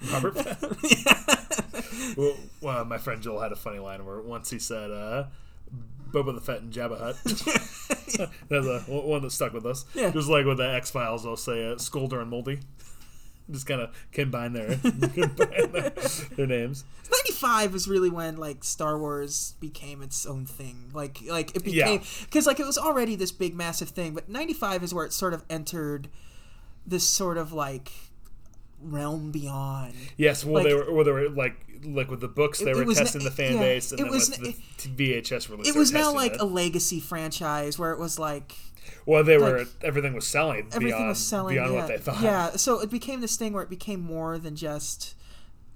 Robert 0.12 0.36
Fett. 0.36 2.16
well, 2.16 2.36
well, 2.60 2.84
my 2.84 2.98
friend 2.98 3.22
Joel 3.22 3.40
had 3.40 3.52
a 3.52 3.56
funny 3.56 3.78
line 3.78 4.04
where 4.04 4.20
once 4.20 4.50
he 4.50 4.58
said, 4.58 4.90
uh, 4.90 5.26
Boba 6.14 6.34
the 6.34 6.40
Fett 6.40 6.62
and 6.62 6.72
Jabba 6.72 6.98
Hutt. 6.98 7.16
That's 8.48 8.66
a 8.66 8.80
one 8.88 9.22
that 9.22 9.32
stuck 9.32 9.52
with 9.52 9.66
us. 9.66 9.84
Yeah. 9.94 10.10
Just 10.10 10.28
like 10.28 10.46
with 10.46 10.58
the 10.58 10.74
X 10.74 10.90
Files, 10.90 11.26
I'll 11.26 11.36
say 11.36 11.72
uh, 11.72 11.74
Scolder 11.74 12.20
and 12.20 12.30
Moldy. 12.30 12.60
Just 13.50 13.66
kind 13.66 13.82
of 13.82 13.94
combine 14.10 14.54
their, 14.54 14.76
combine 14.76 15.72
their, 15.72 15.92
their 16.34 16.46
names. 16.46 16.84
95 17.10 17.74
is 17.74 17.86
really 17.86 18.08
when 18.08 18.38
like 18.38 18.64
Star 18.64 18.98
Wars 18.98 19.54
became 19.60 20.02
its 20.02 20.24
own 20.24 20.46
thing. 20.46 20.90
Like 20.94 21.18
like 21.28 21.54
it 21.54 21.62
became 21.62 22.00
cuz 22.30 22.46
like 22.46 22.58
it 22.58 22.64
was 22.64 22.78
already 22.78 23.16
this 23.16 23.32
big 23.32 23.54
massive 23.54 23.90
thing, 23.90 24.14
but 24.14 24.30
95 24.30 24.82
is 24.82 24.94
where 24.94 25.04
it 25.04 25.12
sort 25.12 25.34
of 25.34 25.44
entered 25.50 26.08
this 26.86 27.06
sort 27.06 27.36
of 27.36 27.52
like 27.52 27.92
realm 28.84 29.30
beyond. 29.30 29.94
Yes, 30.16 30.44
well, 30.44 30.54
Like- 30.62 30.64
they 30.64 30.74
were, 30.74 30.92
well, 30.92 31.04
they 31.04 31.10
were 31.10 31.28
like, 31.28 31.54
like 31.84 32.10
with 32.10 32.20
the 32.20 32.28
books, 32.28 32.60
they 32.60 32.70
It- 32.70 32.76
were 32.76 32.82
it 32.90 32.94
testing 32.96 33.20
n- 33.22 33.24
the 33.26 33.30
fan 33.30 33.54
yeah, 33.54 33.58
base, 33.60 33.90
and 33.90 34.00
it 34.00 34.04
then 34.04 34.12
was 34.12 34.30
with 34.30 34.40
the 34.40 34.88
VHS 34.88 35.48
release, 35.50 35.68
It 35.68 35.74
was 35.76 35.92
were 35.92 35.98
now 35.98 36.12
like 36.14 36.34
it. 36.34 36.40
a 36.40 36.44
legacy 36.44 37.00
franchise 37.00 37.78
where 37.78 37.92
it 37.92 37.98
was 37.98 38.18
like 38.18 38.54
well, 39.06 39.22
they 39.24 39.36
were 39.38 39.58
like- 39.60 39.68
everything 39.82 40.14
was 40.14 40.26
selling 40.26 40.66
everything 40.72 40.88
beyond 40.88 41.08
was 41.08 41.18
selling 41.26 41.54
beyond 41.56 41.72
yeah. 41.74 41.78
what 41.78 41.88
they 41.88 41.98
thought. 41.98 42.22
Yeah, 42.22 42.56
so 42.56 42.80
it 42.80 42.90
became 42.90 43.20
this 43.20 43.36
thing 43.36 43.52
where 43.52 43.62
it 43.62 43.68
became 43.70 44.00
more 44.00 44.38
than 44.38 44.56
just 44.56 45.14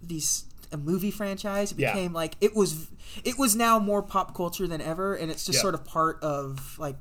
these 0.03 0.45
a 0.73 0.77
movie 0.77 1.11
franchise. 1.11 1.73
It 1.73 1.79
Yeah. 1.79 1.93
became 1.95 2.13
like 2.13 2.35
it 2.41 2.55
was 2.55 2.89
it 3.25 3.39
was 3.39 3.55
now 3.57 3.79
more 3.79 4.03
pop 4.03 4.35
culture 4.35 4.67
than 4.67 4.81
ever 4.81 5.15
and 5.15 5.31
it's 5.31 5.45
just 5.47 5.57
Yeah. 5.59 5.63
sort 5.63 5.75
of 5.75 5.85
part 5.85 6.23
of 6.23 6.79
like 6.79 6.97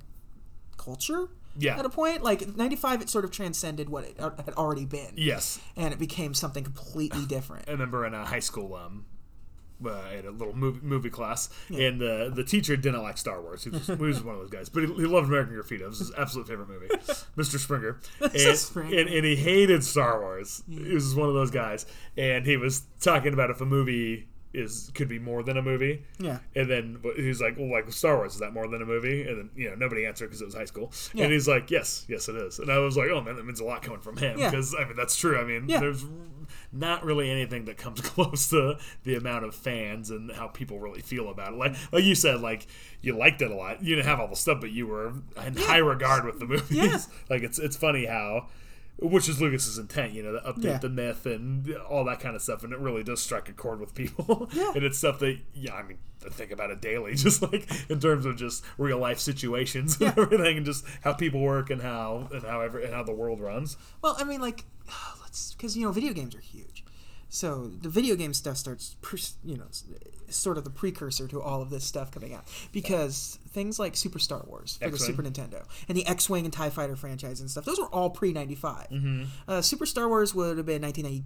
culture 0.78 1.30
Yeah. 1.58 1.78
at 1.80 1.86
a 1.86 1.90
point. 1.90 2.24
Like 2.24 2.56
95 2.56 3.02
it 3.02 3.10
sort 3.10 3.26
of 3.26 3.32
transcended 3.32 3.90
what 3.90 4.04
it 4.06 4.16
uh, 4.20 4.32
had 4.46 4.54
already 4.56 4.86
been. 4.86 5.14
Yes, 5.16 5.60
And 5.76 5.94
it 5.94 6.00
became 6.00 6.34
something 6.34 6.64
completely 6.64 7.26
different. 7.28 7.68
I 7.68 7.72
remember 7.72 8.06
in 8.06 8.14
a 8.14 8.26
high 8.26 8.40
school, 8.40 8.76
um, 8.76 9.06
uh, 9.86 9.92
I 9.92 10.14
had 10.14 10.26
a 10.26 10.32
little 10.32 10.56
movie, 10.56 10.80
movie 10.82 11.10
class, 11.12 11.50
and 11.70 12.02
the 12.02 12.32
the 12.34 12.44
teacher 12.44 12.76
didn't 12.76 13.04
like 13.04 13.16
Star 13.18 13.40
Wars. 13.42 13.64
He 13.64 13.70
was, 13.70 13.86
he 13.86 13.94
was 13.94 14.24
one 14.24 14.34
of 14.34 14.42
those 14.42 14.50
guys, 14.50 14.70
but 14.70 14.82
he, 14.84 14.88
he 14.96 15.06
loved 15.06 15.28
American 15.28 15.54
Graffiti. 15.54 15.84
It 15.84 15.88
was 15.88 16.00
his 16.00 16.12
absolute 16.18 16.48
favorite 16.48 16.68
movie, 16.68 16.88
Mr. 17.38 17.60
Springer, 17.60 18.00
and, 18.22 18.58
Springer. 18.58 18.98
and 19.00 19.08
and 19.10 19.24
he 19.24 19.36
hated 19.36 19.84
Star 19.84 20.20
Wars. 20.20 20.64
He 20.68 20.94
was 20.96 21.14
one 21.14 21.28
of 21.30 21.36
those 21.36 21.52
guys, 21.52 21.86
and 22.18 22.46
he 22.46 22.58
was 22.58 22.82
talking 23.02 23.34
about 23.34 23.52
if 23.52 23.62
a 23.62 23.66
movie 23.66 24.28
is 24.58 24.92
could 24.96 25.08
be 25.08 25.20
more 25.20 25.44
than 25.44 25.58
a 25.58 25.62
movie. 25.62 26.04
Yeah. 26.20 26.40
And 26.56 26.70
then 26.70 27.00
he's 27.16 27.40
like, 27.42 27.58
"Well, 27.58 27.72
like 27.72 27.92
Star 27.92 28.16
Wars 28.18 28.34
is 28.34 28.40
that 28.40 28.54
more 28.54 28.68
than 28.68 28.82
a 28.82 28.86
movie?" 28.86 29.22
And 29.28 29.38
then 29.38 29.50
you 29.56 29.70
know 29.70 29.76
nobody 29.76 30.06
answered 30.06 30.28
because 30.28 30.42
it 30.42 30.46
was 30.46 30.56
high 30.56 30.66
school. 30.66 30.92
Yeah. 31.14 31.26
And 31.26 31.34
he's 31.34 31.48
like, 31.48 31.70
"Yes, 31.72 32.06
yes, 32.10 32.28
it 32.30 32.36
is." 32.36 32.60
And 32.60 32.72
I 32.72 32.80
was 32.80 32.98
like, 32.98 33.10
"Oh 33.10 33.22
man, 33.22 33.36
that 33.36 33.46
means 33.46 33.60
a 33.60 33.66
lot 33.66 33.82
coming 33.84 34.00
from 34.02 34.18
him 34.18 34.38
Yeah. 34.40 34.50
because 34.50 34.76
I 34.78 34.86
mean 34.86 34.96
that's 34.96 35.16
true. 35.16 35.40
I 35.40 35.44
mean, 35.44 35.70
Yeah. 35.70 35.80
there's 35.80 36.06
not 36.72 37.04
really 37.06 37.30
anything 37.30 37.66
that 37.66 37.78
comes 37.78 38.02
close 38.10 38.50
to 38.50 38.78
the 39.04 39.16
amount 39.16 39.46
of 39.46 39.54
fans 39.56 40.10
and 40.12 40.32
how 40.32 40.48
people 40.48 40.80
really 40.80 41.02
feel 41.02 41.30
about 41.30 41.54
it. 41.54 41.58
Like 41.58 41.76
like 41.92 42.04
you 42.04 42.16
said, 42.16 42.42
like 42.42 42.68
you 43.02 43.16
liked 43.18 43.42
it 43.42 43.52
a 43.52 43.56
lot. 43.56 43.84
You 43.84 43.96
didn't 43.96 44.08
have 44.08 44.20
all 44.20 44.28
the 44.28 44.36
stuff, 44.36 44.60
but 44.62 44.72
you 44.72 44.88
were 44.88 45.14
in 45.46 45.56
high 45.56 45.78
regard 45.78 46.26
with 46.26 46.40
the 46.40 46.46
movies. 46.46 46.72
Yeah. 46.72 46.98
like 47.30 47.44
it's 47.44 47.60
it's 47.60 47.78
funny 47.78 48.06
how. 48.06 48.48
Which 49.00 49.30
is 49.30 49.40
Lucas's 49.40 49.78
intent, 49.78 50.14
you 50.14 50.24
know, 50.24 50.32
to 50.34 50.40
update 50.40 50.64
Yeah. 50.64 50.78
the 50.80 50.90
myth 50.90 51.26
and 51.28 51.72
all 51.90 52.04
that 52.06 52.20
kind 52.20 52.36
of 52.36 52.42
stuff, 52.42 52.64
and 52.64 52.74
it 52.74 52.80
really 52.80 53.04
does 53.04 53.22
strike 53.22 53.48
a 53.48 53.54
chord 53.54 53.80
with 53.80 53.94
people. 53.94 54.50
Yeah. 54.54 54.72
and 54.76 54.84
it's 54.84 54.98
stuff 54.98 55.20
that, 55.20 55.38
yeah, 55.54 55.76
I 55.76 55.84
mean, 55.84 56.00
I 56.26 56.30
think 56.30 56.50
about 56.52 56.72
it 56.72 56.82
daily, 56.82 57.14
just 57.16 57.42
like 57.44 57.70
in 57.92 58.00
terms 58.00 58.26
of 58.26 58.38
just 58.38 58.64
real 58.80 58.98
life 58.98 59.20
situations 59.20 59.98
and 60.02 60.16
Yeah. 60.18 60.24
everything, 60.24 60.58
and 60.58 60.66
just 60.66 60.84
how 61.04 61.14
people 61.14 61.42
work 61.42 61.70
and 61.70 61.82
how 61.82 62.28
and 62.34 62.42
how 62.44 62.62
ever 62.62 62.80
and 62.80 62.92
how 62.94 63.04
the 63.04 63.14
world 63.14 63.40
runs. 63.40 63.78
Well, 64.02 64.16
I 64.18 64.24
mean, 64.24 64.42
like, 64.42 64.66
let's 65.22 65.54
because 65.54 65.78
you 65.78 65.86
know 65.86 65.92
video 65.92 66.14
games 66.14 66.34
are 66.34 66.40
huge. 66.40 66.84
so 67.30 67.68
the 67.68 67.90
video 67.90 68.16
game 68.16 68.34
stuff 68.34 68.58
starts, 68.58 68.96
you 69.44 69.58
know, 69.58 69.66
sort 70.30 70.58
of 70.58 70.64
the 70.64 70.70
precursor 70.70 71.28
to 71.28 71.42
all 71.42 71.62
of 71.62 71.70
this 71.70 71.84
stuff 71.86 72.12
coming 72.12 72.34
out 72.34 72.44
because 72.72 73.40
things 73.50 73.80
like 73.80 73.96
Super 73.96 74.20
Star 74.20 74.44
Wars 74.48 74.74
for 74.82 74.90
the 74.90 74.94
X-Wing. 74.96 75.08
Super 75.08 75.24
Nintendo 75.24 75.66
and 75.88 75.98
the 75.98 76.06
X-wing 76.06 76.46
and 76.46 76.54
Tie 76.54 76.70
Fighter 76.70 76.96
franchise 76.96 77.40
and 77.40 77.50
stuff, 77.50 77.66
those 77.66 77.80
were 77.80 77.88
all 77.88 78.10
pre 78.10 78.34
ninety 78.34 78.56
five. 78.56 78.88
Mm-hmm. 78.90 79.24
Uh, 79.48 79.62
Super 79.62 79.86
Star 79.86 80.08
Wars 80.08 80.36
would 80.36 80.58
have 80.58 80.66
been 80.66 80.82
nineteen 80.82 81.06
ninety 81.06 81.24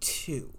two. 0.00 0.52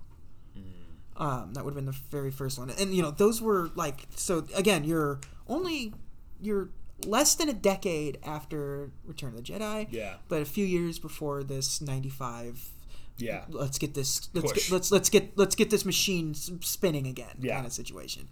Mm. 0.58 1.22
Um, 1.22 1.54
that 1.54 1.64
would 1.64 1.72
have 1.72 1.76
been 1.76 1.86
the 1.86 1.98
very 2.12 2.32
first 2.32 2.58
one, 2.60 2.70
and 2.70 2.94
you 2.94 3.02
know 3.02 3.12
those 3.12 3.42
were 3.42 3.70
like 3.76 4.08
so. 4.16 4.46
Again, 4.56 4.84
you're 4.84 5.20
only 5.48 5.94
you're 6.42 6.70
less 7.06 7.36
than 7.36 7.50
a 7.50 7.54
decade 7.54 8.18
after 8.24 8.92
Return 9.06 9.30
of 9.30 9.36
the 9.38 9.42
Jedi, 9.44 9.88
Yeah. 9.92 10.16
but 10.30 10.42
a 10.42 10.46
few 10.46 10.66
years 10.66 10.98
before 11.00 11.44
this 11.44 11.82
ninety 11.82 12.10
five 12.10 12.70
Yeah. 13.18 13.46
let's 13.50 13.78
get 13.78 13.94
this 13.94 14.30
let's 14.34 14.52
Push. 14.52 14.64
get, 14.68 14.72
let's 14.74 14.92
let's 14.92 15.10
get 15.10 15.38
let's 15.38 15.56
get 15.56 15.70
this 15.70 15.86
machine 15.86 16.34
spinning 16.34 17.08
again 17.08 17.38
Yeah. 17.40 17.56
kind 17.56 17.66
of 17.66 17.72
situation 17.74 18.28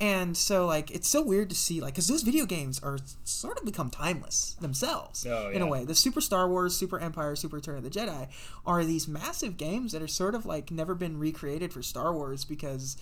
and 0.00 0.36
so 0.36 0.66
like 0.66 0.90
it's 0.90 1.08
so 1.08 1.22
weird 1.22 1.50
to 1.50 1.54
see 1.56 1.80
like 1.80 1.94
because 1.94 2.08
those 2.08 2.22
video 2.22 2.46
games 2.46 2.80
are 2.82 2.98
sort 3.22 3.58
of 3.58 3.64
become 3.64 3.90
timeless 3.90 4.54
themselves 4.60 5.24
Oh, 5.28 5.50
in 5.50 5.62
a 5.62 5.66
way 5.66 5.84
the 5.84 5.94
super 5.94 6.20
star 6.20 6.48
wars 6.48 6.74
super 6.76 6.98
empire 6.98 7.36
super 7.36 7.56
return 7.56 7.76
of 7.76 7.84
the 7.84 7.90
jedi 7.90 8.28
are 8.66 8.84
these 8.84 9.06
massive 9.06 9.56
games 9.56 9.92
that 9.92 10.02
are 10.02 10.08
sort 10.08 10.34
of 10.34 10.46
like 10.46 10.70
never 10.70 10.94
been 10.94 11.18
recreated 11.18 11.72
for 11.72 11.82
star 11.82 12.12
wars 12.12 12.44
because 12.44 12.96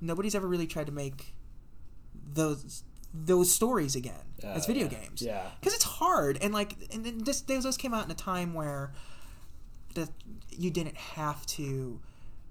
nobody's 0.00 0.34
ever 0.34 0.46
really 0.46 0.66
tried 0.66 0.86
to 0.86 0.92
make 0.92 1.34
those 2.32 2.84
those 3.12 3.52
stories 3.52 3.96
again 3.96 4.14
as 4.42 4.64
Oh, 4.64 4.66
video 4.72 4.84
yeah. 4.84 4.98
games 5.00 5.22
Yeah. 5.22 5.42
because 5.60 5.74
it's 5.74 5.84
hard 5.84 6.38
and 6.40 6.52
like 6.54 6.74
and 6.92 7.04
then 7.04 7.18
this 7.24 7.40
those 7.40 7.76
came 7.76 7.94
out 7.94 8.04
in 8.04 8.10
a 8.10 8.14
time 8.14 8.54
where 8.54 8.92
that 9.98 10.10
you 10.50 10.70
didn't 10.70 10.96
have 10.96 11.44
to 11.46 12.00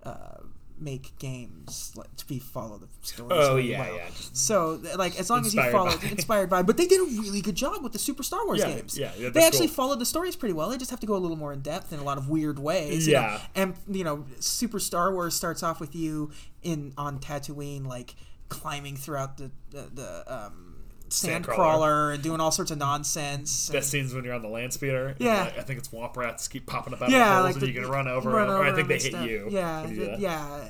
uh, 0.03 0.37
make 0.79 1.17
games 1.19 1.91
like, 1.95 2.15
to 2.17 2.25
be 2.27 2.37
follow 2.39 2.77
the 2.77 2.87
story. 3.01 3.29
Oh, 3.31 3.55
yeah, 3.57 3.79
well. 3.81 3.95
yeah, 3.95 4.09
So 4.33 4.79
like 4.95 5.19
as 5.19 5.29
long 5.29 5.45
as 5.45 5.53
you 5.55 5.61
follow 5.71 5.97
by. 5.97 6.07
inspired 6.09 6.49
by, 6.49 6.61
but 6.61 6.77
they 6.77 6.85
did 6.85 7.01
a 7.01 7.05
really 7.21 7.41
good 7.41 7.55
job 7.55 7.81
with 7.83 7.93
the 7.93 7.99
Super 7.99 8.21
Star 8.23 8.45
Wars 8.45 8.59
Yeah, 8.59 8.69
games. 8.73 8.97
yeah, 8.97 9.11
yeah, 9.17 9.29
they 9.29 9.43
actually 9.45 9.67
cool. 9.67 9.75
followed 9.75 9.99
the 9.99 10.05
stories 10.05 10.35
pretty 10.35 10.53
well. 10.53 10.69
They 10.69 10.77
just 10.77 10.91
have 10.91 10.99
to 10.99 11.07
go 11.07 11.15
a 11.15 11.17
little 11.17 11.37
more 11.37 11.51
in 11.51 11.61
depth 11.61 11.91
in 11.93 11.99
a 11.99 12.03
lot 12.03 12.17
of 12.19 12.29
weird 12.29 12.59
ways. 12.59 13.07
you 13.07 13.13
know. 13.15 13.21
Yeah. 13.21 13.41
and 13.55 13.73
you 13.89 14.03
know, 14.03 14.25
Super 14.39 14.79
Star 14.79 15.11
Wars 15.13 15.33
starts 15.35 15.63
off 15.63 15.79
with 15.79 15.95
you 15.95 16.31
in 16.61 16.93
on 16.97 17.19
Tatooine, 17.19 17.85
like 17.87 18.15
climbing 18.49 18.95
throughout 18.97 19.37
the 19.37 19.49
the, 19.71 19.89
the 19.93 20.23
um, 20.33 20.66
Sandcrawler. 21.09 21.43
crawler 21.43 22.11
and 22.11 22.23
doing 22.23 22.39
all 22.39 22.51
sorts 22.51 22.71
of 22.71 22.77
nonsense. 22.77 23.69
Best 23.69 23.89
scenes 23.89 24.13
when 24.13 24.23
you're 24.25 24.33
on 24.33 24.41
the 24.41 24.47
land 24.47 24.73
speeder. 24.73 25.15
Yeah. 25.19 25.43
like, 25.45 25.57
I 25.59 25.61
think 25.63 25.79
it's 25.79 25.89
womp 25.89 26.15
rats 26.17 26.47
keep 26.47 26.65
popping 26.65 26.93
up 26.93 27.01
out 27.01 27.09
yeah, 27.09 27.21
of 27.29 27.33
holes 27.33 27.43
like 27.45 27.53
and 27.55 27.61
the- 27.63 27.67
you 27.67 27.81
can 27.81 27.89
run 27.89 28.07
over. 28.07 28.29
run 28.29 28.47
them, 28.47 28.57
or 28.57 28.63
I 28.65 28.73
think 28.73 28.87
they 28.87 28.95
hit 28.95 29.13
stuff. 29.13 29.27
you. 29.27 29.47
Yeah, 29.49 29.83
you 29.83 29.87
do 29.89 29.95
th- 29.95 30.09
that. 30.11 30.19
yeah, 30.19 30.67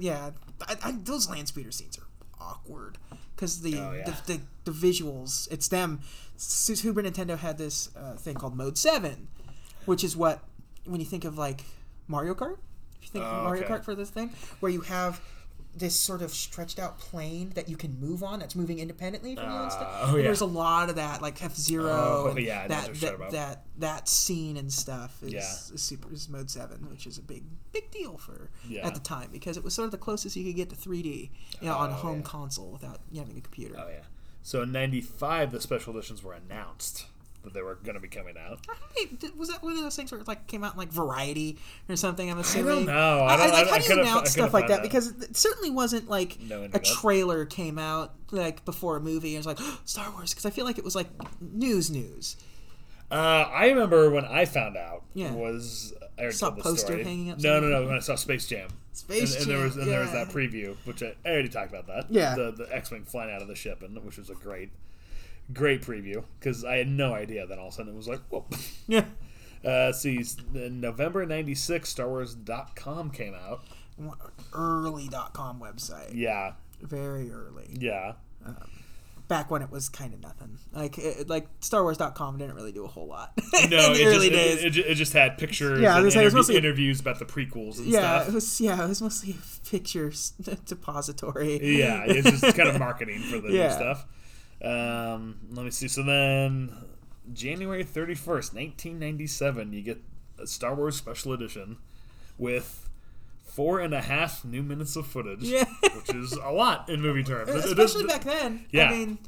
yeah. 0.00 0.30
I, 0.68 0.76
I, 0.84 0.92
those 1.02 1.28
land 1.28 1.48
speeder 1.48 1.72
scenes 1.72 1.98
are 1.98 2.06
awkward 2.40 2.98
because 3.34 3.62
the, 3.62 3.78
Oh, 3.78 3.92
yeah. 3.92 4.04
the, 4.26 4.34
the 4.34 4.40
the 4.64 4.70
visuals. 4.70 5.50
It's 5.50 5.66
them. 5.68 6.00
Super 6.36 7.02
Nintendo 7.02 7.36
had 7.38 7.58
this 7.58 7.90
uh, 7.96 8.14
thing 8.14 8.34
called 8.34 8.56
Mode 8.56 8.78
Seven, 8.78 9.28
which 9.86 10.04
is 10.04 10.16
what 10.16 10.40
when 10.84 11.00
you 11.00 11.06
think 11.06 11.24
of 11.24 11.36
like 11.38 11.64
Mario 12.08 12.34
Kart. 12.34 12.58
If 13.00 13.04
you 13.04 13.08
think 13.10 13.24
of 13.24 13.40
Oh, 13.40 13.44
Mario 13.44 13.64
okay. 13.64 13.74
Kart 13.74 13.84
for 13.84 13.94
this 13.96 14.10
thing, 14.10 14.30
where 14.60 14.70
you 14.70 14.82
have 14.82 15.20
this 15.74 15.94
sort 15.96 16.20
of 16.20 16.30
stretched 16.30 16.78
out 16.78 16.98
plane 16.98 17.50
that 17.54 17.68
you 17.68 17.76
can 17.76 17.98
move 17.98 18.22
on 18.22 18.40
that's 18.40 18.54
moving 18.54 18.78
independently 18.78 19.34
from 19.34 19.44
you 19.50 19.56
and 19.56 19.72
stuff. 19.72 19.88
Ah, 19.90 20.10
oh, 20.12 20.16
yeah. 20.16 20.22
There's 20.24 20.42
a 20.42 20.46
lot 20.46 20.90
of 20.90 20.96
that, 20.96 21.22
like 21.22 21.42
F 21.42 21.56
Zero, 21.56 22.30
Oh, 22.32 22.36
yeah, 22.38 22.62
I 22.64 22.66
know 22.68 22.76
what 22.76 23.00
that 23.00 23.18
that, 23.18 23.30
that 23.32 23.62
that 23.78 24.08
scene 24.08 24.56
and 24.58 24.70
stuff 24.72 25.22
is, 25.22 25.32
Yeah. 25.32 25.40
is 25.40 25.72
super 25.82 26.12
is 26.12 26.28
Mode 26.28 26.50
Seven, 26.50 26.88
which 26.90 27.06
is 27.06 27.16
a 27.16 27.22
big 27.22 27.44
big 27.72 27.90
deal 27.90 28.18
for 28.18 28.50
Yeah. 28.68 28.86
at 28.86 28.94
the 28.94 29.00
time 29.00 29.30
because 29.32 29.56
it 29.56 29.64
was 29.64 29.72
sort 29.72 29.86
of 29.86 29.92
the 29.92 29.98
closest 29.98 30.36
you 30.36 30.44
could 30.44 30.56
get 30.56 30.68
to 30.70 30.76
3D, 30.76 31.30
you 31.60 31.66
know, 31.68 31.74
on 31.76 31.88
a 31.90 31.92
Oh, 31.92 31.96
home 31.96 32.22
console 32.22 32.70
without 32.70 33.00
having 33.16 33.38
a 33.38 33.40
computer. 33.40 33.76
Oh 33.78 33.88
yeah. 33.88 34.02
So 34.42 34.62
in 34.62 34.72
'95, 34.72 35.52
the 35.52 35.60
special 35.60 35.96
editions 35.96 36.22
were 36.22 36.34
announced 36.34 37.06
that 37.44 37.52
they 37.54 37.62
were 37.62 37.74
going 37.76 37.94
to 37.94 38.00
be 38.00 38.08
coming 38.08 38.36
out. 38.38 38.60
Did- 39.18 39.36
was 39.38 39.48
that 39.48 39.62
one 39.62 39.72
of 39.76 39.82
those 39.82 39.96
things 39.96 40.12
where 40.12 40.20
it 40.20 40.28
like 40.28 40.46
came 40.46 40.62
out 40.64 40.74
in 40.74 40.78
like 40.78 40.90
Variety 40.92 41.58
or 41.88 41.96
something? 41.96 42.30
I'm 42.30 42.38
I 42.38 42.40
assuming. 42.42 42.86
don't 42.86 42.86
know. 42.86 43.18
I, 43.20 43.34
I, 43.34 43.36
don't, 43.36 43.46
I, 43.46 43.52
like 43.52 43.66
I, 43.66 43.70
how 43.70 43.74
I 43.74 43.78
do 43.80 43.94
you 43.94 44.00
announce 44.00 44.30
stuff 44.30 44.54
like 44.54 44.68
that? 44.68 44.82
Because 44.82 45.08
it 45.22 45.36
certainly 45.36 45.70
wasn't 45.70 46.08
like 46.08 46.38
No 46.40 46.68
a 46.72 46.78
trailer 46.78 47.44
came 47.44 47.78
out 47.78 48.14
like 48.30 48.64
before 48.64 48.96
a 48.96 49.00
movie. 49.00 49.34
and 49.36 49.44
It 49.44 49.48
was 49.48 49.60
like 49.60 49.78
Star 49.84 50.10
Wars 50.12 50.30
because 50.30 50.46
I 50.46 50.50
feel 50.50 50.64
like 50.64 50.78
it 50.78 50.84
was 50.84 50.94
like 50.94 51.08
news 51.40 51.90
news. 51.90 52.36
Uh, 53.10 53.14
I 53.52 53.66
remember 53.68 54.10
when 54.10 54.24
I 54.24 54.44
found 54.46 54.76
out 54.76 55.02
Yeah. 55.14 55.32
was 55.32 55.92
I 56.18 56.30
Saw 56.30 56.48
told 56.48 56.60
a 56.60 56.62
poster 56.62 56.86
story. 56.86 57.04
hanging 57.04 57.30
up 57.30 57.40
No, 57.40 57.60
no, 57.60 57.68
no. 57.68 57.86
When 57.86 57.96
I 57.96 58.00
saw 58.00 58.14
Space 58.16 58.46
Jam. 58.46 58.68
Space 58.94 59.34
and, 59.34 59.42
and 59.42 59.50
there 59.50 59.64
was 59.64 59.74
Jam, 59.74 59.82
and 59.82 59.90
there 59.92 60.00
was 60.00 60.12
that 60.12 60.28
preview, 60.28 60.76
which 60.84 61.02
I, 61.02 61.14
I 61.24 61.30
already 61.30 61.48
talked 61.48 61.70
about 61.70 61.86
that. 61.88 62.06
Yeah. 62.10 62.34
The 62.34 62.52
the 62.52 62.68
X 62.74 62.90
wing 62.90 63.04
flying 63.04 63.30
out 63.34 63.42
of 63.42 63.48
the 63.48 63.54
ship, 63.54 63.82
and 63.82 64.02
which 64.04 64.16
was 64.18 64.30
a 64.30 64.34
great, 64.34 64.70
great 65.52 65.82
preview 65.82 66.24
because 66.38 66.64
I 66.64 66.76
had 66.76 66.88
no 66.88 67.14
idea. 67.14 67.46
Then 67.46 67.58
all 67.58 67.68
of 67.68 67.72
a 67.72 67.76
sudden 67.76 67.92
it 67.92 67.96
was 67.96 68.08
like, 68.08 68.20
whoa. 68.30 68.44
Yeah. 68.88 69.04
Uh, 69.64 69.92
see, 69.92 70.20
November 70.52 71.24
'96, 71.24 71.94
StarWars.com 71.94 73.10
came 73.12 73.32
out. 73.32 73.60
Early.com 74.52 75.60
website. 75.60 76.10
Yeah, 76.14 76.54
Very 76.80 77.30
early. 77.30 77.68
yeah. 77.78 78.14
Back 79.28 79.52
when 79.52 79.62
it 79.62 79.70
was 79.70 79.88
kind 79.88 80.12
of 80.14 80.20
nothing. 80.20 80.58
Like 80.72 80.98
it, 80.98 81.28
like 81.28 81.46
StarWars.com 81.60 82.38
didn't 82.38 82.56
really 82.56 82.72
do 82.72 82.84
a 82.84 82.88
whole 82.88 83.06
lot. 83.06 83.32
No, 83.70 83.86
in 83.86 83.92
the 83.92 84.02
it 84.02 84.06
early 84.06 84.30
just, 84.30 84.32
days. 84.32 84.64
It, 84.64 84.76
it, 84.78 84.86
it 84.90 84.94
just 84.96 85.12
had 85.12 85.38
pictures 85.38 85.80
Yeah, 85.80 85.94
and 85.96 86.04
was 86.04 86.14
gonna 86.14 86.26
it 86.26 86.26
was 86.26 86.34
interview- 86.34 86.38
mostly- 86.38 86.56
interviews 86.56 87.00
about 87.00 87.18
the 87.20 87.24
prequels 87.24 87.78
and 87.78 87.86
yeah, 87.86 88.00
stuff. 88.18 88.28
it 88.28 88.34
was 88.34 88.60
yeah, 88.60 88.84
it 88.84 88.88
was 88.88 89.00
mostly 89.00 89.36
pictures 89.70 90.32
depository. 90.66 91.78
Yeah, 91.78 92.02
it's 92.04 92.40
just 92.40 92.56
kind 92.56 92.68
of 92.68 92.80
marketing 92.80 93.20
for 93.20 93.38
the 93.38 93.52
Yeah. 93.52 93.68
new 93.68 93.72
stuff. 93.74 94.06
Um, 94.62 95.38
let 95.52 95.64
me 95.64 95.70
see. 95.70 95.88
So 95.88 96.02
then, 96.02 96.72
January 97.32 97.84
31st, 97.84 98.54
1997, 98.54 99.72
you 99.72 99.82
get 99.82 100.00
a 100.38 100.46
Star 100.46 100.74
Wars 100.74 100.96
Special 100.96 101.32
Edition 101.32 101.78
with 102.38 102.88
four 103.44 103.80
and 103.80 103.92
a 103.92 104.00
half 104.00 104.44
new 104.44 104.62
minutes 104.62 104.96
of 104.96 105.06
footage, 105.06 105.42
Yeah. 105.42 105.64
which 105.94 106.14
is 106.14 106.32
a 106.32 106.50
lot 106.50 106.88
in 106.88 107.00
movie 107.02 107.22
terms. 107.22 107.50
It- 107.54 107.56
it 107.56 107.64
Especially 107.66 108.04
back 108.04 108.24
then. 108.24 108.64
Yeah. 108.70 108.88
I 108.88 108.90
mean, 108.92 109.18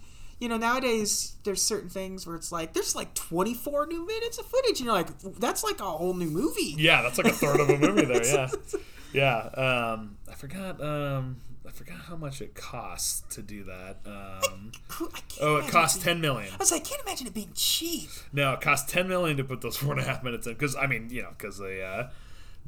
you 0.41 0.49
know, 0.49 0.57
nowadays 0.57 1.35
there's 1.45 1.63
certain 1.63 1.89
things 1.91 2.27
where 2.27 2.35
it's 2.37 2.51
like 2.51 2.73
there's 2.73 2.95
like 2.97 3.15
24 3.15 3.87
new 3.87 4.07
minutes 4.07 4.39
of 4.39 4.47
footage, 4.47 4.79
and 4.81 4.87
you're 4.87 4.95
like, 4.95 5.09
that's 5.39 5.63
like 5.63 5.81
a 5.81 5.85
whole 5.85 6.15
new 6.15 6.31
movie. 6.31 6.75
Yeah, 6.79 7.03
that's 7.03 7.19
like 7.19 7.27
a 7.29 7.33
third 7.37 7.61
of 7.61 7.69
a 7.71 7.79
movie 7.79 8.05
there. 8.05 8.23
Yeah, 9.13 9.49
yeah. 9.57 9.93
Um, 9.93 10.17
I 10.31 10.35
forgot. 10.35 10.81
Um, 10.83 11.41
I 11.67 11.71
forgot 11.71 11.97
how 12.09 12.17
much 12.17 12.43
it 12.43 12.55
costs 12.55 13.23
to 13.35 13.43
do 13.43 13.65
that. 13.65 13.97
Um, 14.05 14.73
oh, 15.41 15.57
it 15.57 15.69
costs 15.71 15.97
being- 15.97 16.05
ten 16.05 16.21
million. 16.21 16.53
I 16.53 16.57
was 16.59 16.71
like, 16.71 16.83
I 16.83 16.85
can't 16.89 17.03
imagine 17.03 17.27
it 17.27 17.35
being 17.35 17.53
cheap. 17.55 18.11
No, 18.33 18.53
it 18.53 18.61
costs 18.61 18.91
ten 18.93 19.09
million 19.09 19.37
to 19.39 19.45
put 19.45 19.61
those 19.63 19.77
four 19.77 19.93
and 19.93 20.01
a 20.01 20.05
half 20.05 20.23
minutes 20.23 20.47
in. 20.47 20.53
Because 20.53 20.77
I 20.77 20.87
mean, 20.87 21.09
you 21.11 21.23
know, 21.23 21.31
because 21.37 21.57
the 21.59 21.83
uh, 21.83 22.09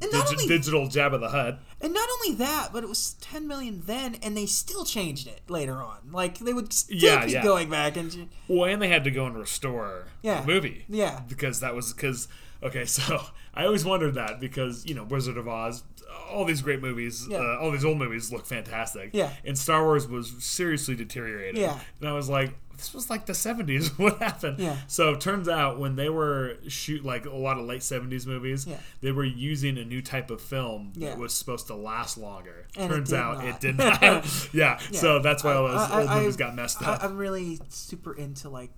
digi- 0.01 0.31
only- 0.31 0.47
digital 0.47 0.87
Jabba 0.87 1.19
the 1.19 1.29
Hutt. 1.29 1.59
And 1.79 1.93
not 1.93 2.09
only 2.11 2.35
that, 2.37 2.69
but 2.73 2.83
it 2.83 2.89
was 2.89 3.13
10 3.21 3.47
million 3.47 3.83
then, 3.85 4.15
and 4.23 4.35
they 4.35 4.47
still 4.47 4.83
changed 4.83 5.27
it 5.27 5.41
later 5.47 5.81
on. 5.81 5.97
Like 6.11 6.39
they 6.39 6.53
would 6.53 6.73
still 6.73 6.97
Yeah, 6.97 7.23
keep 7.25 7.33
yeah. 7.35 7.43
going 7.43 7.69
back 7.69 7.97
and 7.97 8.29
Well, 8.47 8.65
and 8.65 8.81
they 8.81 8.87
had 8.89 9.03
to 9.03 9.11
go 9.11 9.25
and 9.27 9.37
restore 9.37 10.05
Yeah. 10.23 10.41
the 10.41 10.47
movie. 10.47 10.85
Yeah. 10.89 11.21
because 11.29 11.59
that 11.59 11.75
was 11.75 11.93
because 11.93 12.27
okay. 12.63 12.85
So 12.97 13.21
I 13.53 13.65
always 13.65 13.85
wondered 13.85 14.15
that 14.15 14.39
because 14.39 14.85
you 14.87 14.95
know 14.95 15.03
Wizard 15.03 15.37
of 15.37 15.47
Oz, 15.47 15.83
all 16.31 16.45
these 16.45 16.61
great 16.61 16.81
movies, 16.81 17.27
Yeah. 17.29 17.37
uh, 17.39 17.57
all 17.61 17.71
these 17.71 17.85
old 17.85 17.97
movies 17.97 18.31
look 18.31 18.45
fantastic. 18.45 19.11
Yeah. 19.13 19.31
and 19.45 19.57
Star 19.57 19.83
Wars 19.83 20.07
was 20.07 20.33
seriously 20.39 20.95
deteriorating. 20.95 21.61
Yeah. 21.61 21.79
and 21.99 22.09
I 22.09 22.13
was 22.13 22.29
like. 22.29 22.53
This 22.77 22.93
was 22.93 23.09
like 23.09 23.25
the 23.25 23.33
'70s. 23.33 23.87
What 23.97 24.19
happened? 24.19 24.59
Yeah. 24.59 24.77
So 24.85 25.13
it 25.13 25.19
turns 25.19 25.49
out 25.49 25.79
when 25.79 25.95
they 25.95 26.09
were 26.09 26.57
shoot 26.67 27.03
like 27.03 27.25
a 27.25 27.33
lot 27.35 27.57
of 27.57 27.65
late 27.65 27.81
'70s 27.81 28.27
movies, 28.27 28.67
Yeah. 28.67 28.77
they 29.01 29.11
were 29.11 29.23
using 29.25 29.79
a 29.79 29.83
new 29.83 29.99
type 30.03 30.29
of 30.29 30.39
film 30.39 30.93
Yeah. 30.95 31.09
that 31.09 31.17
was 31.17 31.33
supposed 31.33 31.65
to 31.67 31.73
last 31.75 32.19
longer. 32.19 32.67
And 32.77 32.91
turns 32.91 33.09
did 33.09 33.17
out 33.17 33.37
not. 33.39 33.45
it 33.47 33.59
did 33.61 33.77
not. 33.79 34.03
yeah. 34.53 34.77
So 34.91 35.17
that's 35.17 35.43
why 35.43 35.53
all 35.55 35.67
those 35.67 35.89
I- 35.89 36.01
old 36.01 36.09
I- 36.09 36.19
movies 36.19 36.35
I- 36.35 36.37
got 36.37 36.53
messed 36.55 36.83
I, 36.83 36.93
up. 36.93 37.03
I'm 37.03 37.17
really 37.17 37.59
super 37.69 38.13
into 38.13 38.47
like 38.47 38.69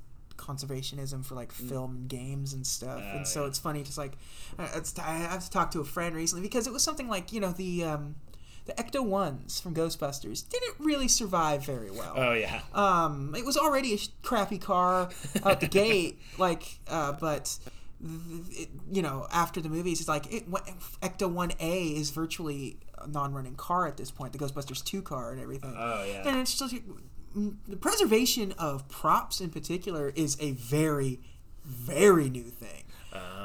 conservationism 0.49 1.23
for 1.25 1.35
like 1.35 1.51
film 1.51 1.95
and 1.95 2.07
games 2.09 2.53
and 2.53 2.65
stuff, 2.65 3.01
Oh, 3.03 3.17
and 3.17 3.27
so 3.27 3.41
yeah. 3.41 3.47
it's 3.49 3.59
funny. 3.59 3.83
Just 3.83 3.97
like 3.97 4.13
I- 4.57 4.69
it's, 4.77 4.97
I 4.99 5.17
have 5.33 5.43
to 5.45 5.49
talk 5.51 5.71
to 5.71 5.79
a 5.81 5.85
friend 5.85 6.15
recently 6.15 6.41
because 6.41 6.67
it 6.67 6.73
was 6.73 6.83
something 6.83 7.07
like 7.07 7.31
you 7.33 7.39
know 7.39 7.51
the 7.51 7.83
um, 7.85 8.15
the 8.65 8.73
Ecto 8.73 9.03
ones 9.03 9.59
from 9.59 9.73
Ghostbusters 9.73 10.47
didn't 10.47 10.75
really 10.79 11.07
survive 11.07 11.65
very 11.65 11.91
well. 11.91 12.13
oh 12.15 12.33
yeah. 12.33 12.61
um, 12.73 13.33
it 13.37 13.45
was 13.45 13.57
already 13.57 13.93
a 13.93 13.97
sh- 13.97 14.09
crappy 14.21 14.57
car 14.59 15.09
out 15.43 15.59
the 15.59 15.67
gate, 15.81 16.19
like, 16.37 16.79
uh, 16.87 17.13
but 17.13 17.57
it, 18.51 18.69
you 18.91 19.01
know, 19.01 19.27
after 19.31 19.59
the 19.61 19.69
movies, 19.69 19.99
it's 19.99 20.07
like 20.09 20.31
it, 20.33 20.49
Ecto 21.01 21.29
One 21.29 21.51
A 21.59 21.83
is 21.95 22.11
virtually 22.11 22.77
a 22.97 23.07
non-running 23.07 23.55
car 23.55 23.87
at 23.87 23.97
this 23.97 24.11
point. 24.11 24.33
The 24.33 24.39
Ghostbusters 24.39 24.83
Two 24.83 25.01
car 25.01 25.31
and 25.31 25.41
everything. 25.41 25.73
Oh 25.77 26.03
yeah. 26.07 26.27
And 26.27 26.39
it's 26.39 26.57
just 26.57 26.73
mm, 26.73 26.83
the 27.67 27.77
preservation 27.77 28.53
of 28.58 28.88
props 28.88 29.40
in 29.41 29.49
particular 29.49 30.11
is 30.16 30.38
a 30.40 30.51
very, 30.51 31.19
very 31.64 32.30
new 32.30 32.49
thing. 32.49 32.83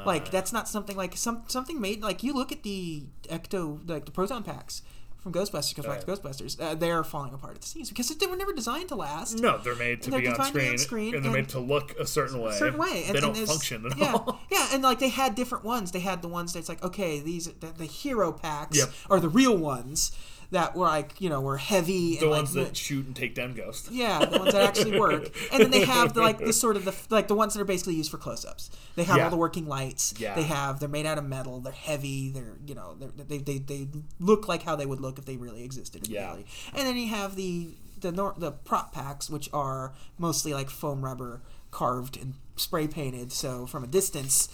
like 0.05 0.29
that's 0.31 0.53
not 0.53 0.67
something 0.67 0.95
like 0.95 1.17
some 1.17 1.43
something 1.47 1.81
made 1.81 2.01
like 2.03 2.21
you 2.21 2.33
look 2.33 2.51
at 2.51 2.61
the 2.61 3.03
ecto 3.29 3.79
like 3.89 4.05
the 4.05 4.11
proton 4.11 4.43
packs 4.43 4.83
from 5.25 5.33
Ghostbusters, 5.33 5.75
goes 5.75 5.85
back 5.87 6.01
to 6.01 6.05
Ghostbusters. 6.05 6.61
Uh, 6.61 6.75
they 6.75 6.91
are 6.91 7.03
falling 7.03 7.33
apart 7.33 7.55
at 7.55 7.61
the 7.61 7.67
seams 7.67 7.89
because 7.89 8.15
they 8.15 8.27
were 8.27 8.35
never 8.35 8.53
designed 8.53 8.89
to 8.89 8.95
last. 8.95 9.39
No, 9.39 9.57
they're 9.57 9.73
made 9.75 10.03
to 10.03 10.11
They're 10.11 10.19
be 10.19 10.27
on 10.27 10.33
designed 10.33 10.53
to 10.53 10.59
be 10.59 10.59
screen, 10.59 10.71
on 10.73 10.77
screen, 10.77 11.15
and 11.15 11.25
they're 11.25 11.31
made 11.31 11.49
to 11.49 11.59
look 11.59 11.99
a 11.99 12.05
certain 12.05 12.39
way. 12.39 12.51
certain 12.51 12.77
way. 12.77 13.05
And, 13.07 13.15
they 13.17 13.23
and 13.25 13.33
don't 13.35 13.47
function 13.47 13.87
at 13.87 13.97
yeah, 13.97 14.13
all. 14.13 14.39
Yeah, 14.51 14.67
and 14.71 14.83
like 14.83 14.99
they 14.99 15.09
had 15.09 15.33
different 15.33 15.63
ones. 15.63 15.91
They 15.93 16.01
had 16.01 16.21
the 16.21 16.27
ones 16.27 16.53
that's 16.53 16.69
like, 16.69 16.83
okay, 16.83 17.21
these 17.21 17.45
the, 17.53 17.73
the 17.75 17.85
hero 17.85 18.31
packs 18.31 18.77
Yep. 18.77 18.89
are 19.09 19.19
the 19.19 19.29
real 19.29 19.57
ones 19.57 20.11
that 20.51 20.75
were 20.75 20.85
like 20.85 21.19
you 21.21 21.29
know 21.29 21.41
were 21.41 21.57
heavy. 21.57 22.15
The 22.17 22.21
and 22.23 22.29
ones 22.31 22.55
like, 22.55 22.67
that 22.67 22.77
shoot 22.77 23.05
and 23.05 23.15
take 23.15 23.35
down 23.35 23.53
ghosts. 23.53 23.89
yeah, 23.91 24.23
the 24.25 24.39
ones 24.39 24.53
that 24.53 24.61
actually 24.61 24.99
work. 24.99 25.29
And 25.51 25.61
then 25.63 25.71
they 25.71 25.85
have 25.85 26.13
the, 26.13 26.21
like 26.21 26.39
the 26.39 26.53
sort 26.53 26.75
of 26.75 26.85
the 26.85 26.93
like 27.09 27.27
the 27.27 27.35
ones 27.35 27.53
that 27.53 27.61
are 27.61 27.65
basically 27.65 27.95
used 27.95 28.11
for 28.11 28.17
close-ups. 28.17 28.69
They 28.95 29.03
have 29.03 29.17
Yeah. 29.17 29.23
all 29.25 29.29
the 29.29 29.37
working 29.37 29.67
lights. 29.67 30.13
Yeah. 30.17 30.35
They 30.35 30.43
have 30.43 30.79
they're 30.79 30.89
made 30.89 31.05
out 31.05 31.17
of 31.17 31.25
metal. 31.25 31.59
They're 31.59 31.73
heavy. 31.73 32.29
They're 32.29 32.55
you 32.65 32.75
know 32.75 32.95
they're, 32.99 33.09
they 33.27 33.37
they 33.37 33.57
they 33.59 33.87
look 34.19 34.47
like 34.47 34.63
how 34.63 34.75
they 34.75 34.85
would 34.85 34.99
look 35.01 35.17
if 35.17 35.25
they 35.25 35.37
really 35.37 35.63
existed 35.63 36.07
in 36.07 36.13
Yeah. 36.13 36.21
reality. 36.21 36.45
And 36.73 36.87
then 36.87 36.97
you 36.97 37.07
have 37.09 37.35
the 37.35 37.69
the 38.01 38.11
nor- 38.11 38.35
the 38.37 38.51
prop 38.51 38.93
packs, 38.93 39.29
which 39.29 39.49
are 39.53 39.93
mostly 40.17 40.53
like 40.53 40.69
foam 40.69 41.03
rubber 41.03 41.41
carved 41.71 42.17
and 42.17 42.35
spray 42.55 42.87
painted. 42.87 43.31
So 43.31 43.65
from 43.65 43.83
a 43.83 43.87
distance, 43.87 44.47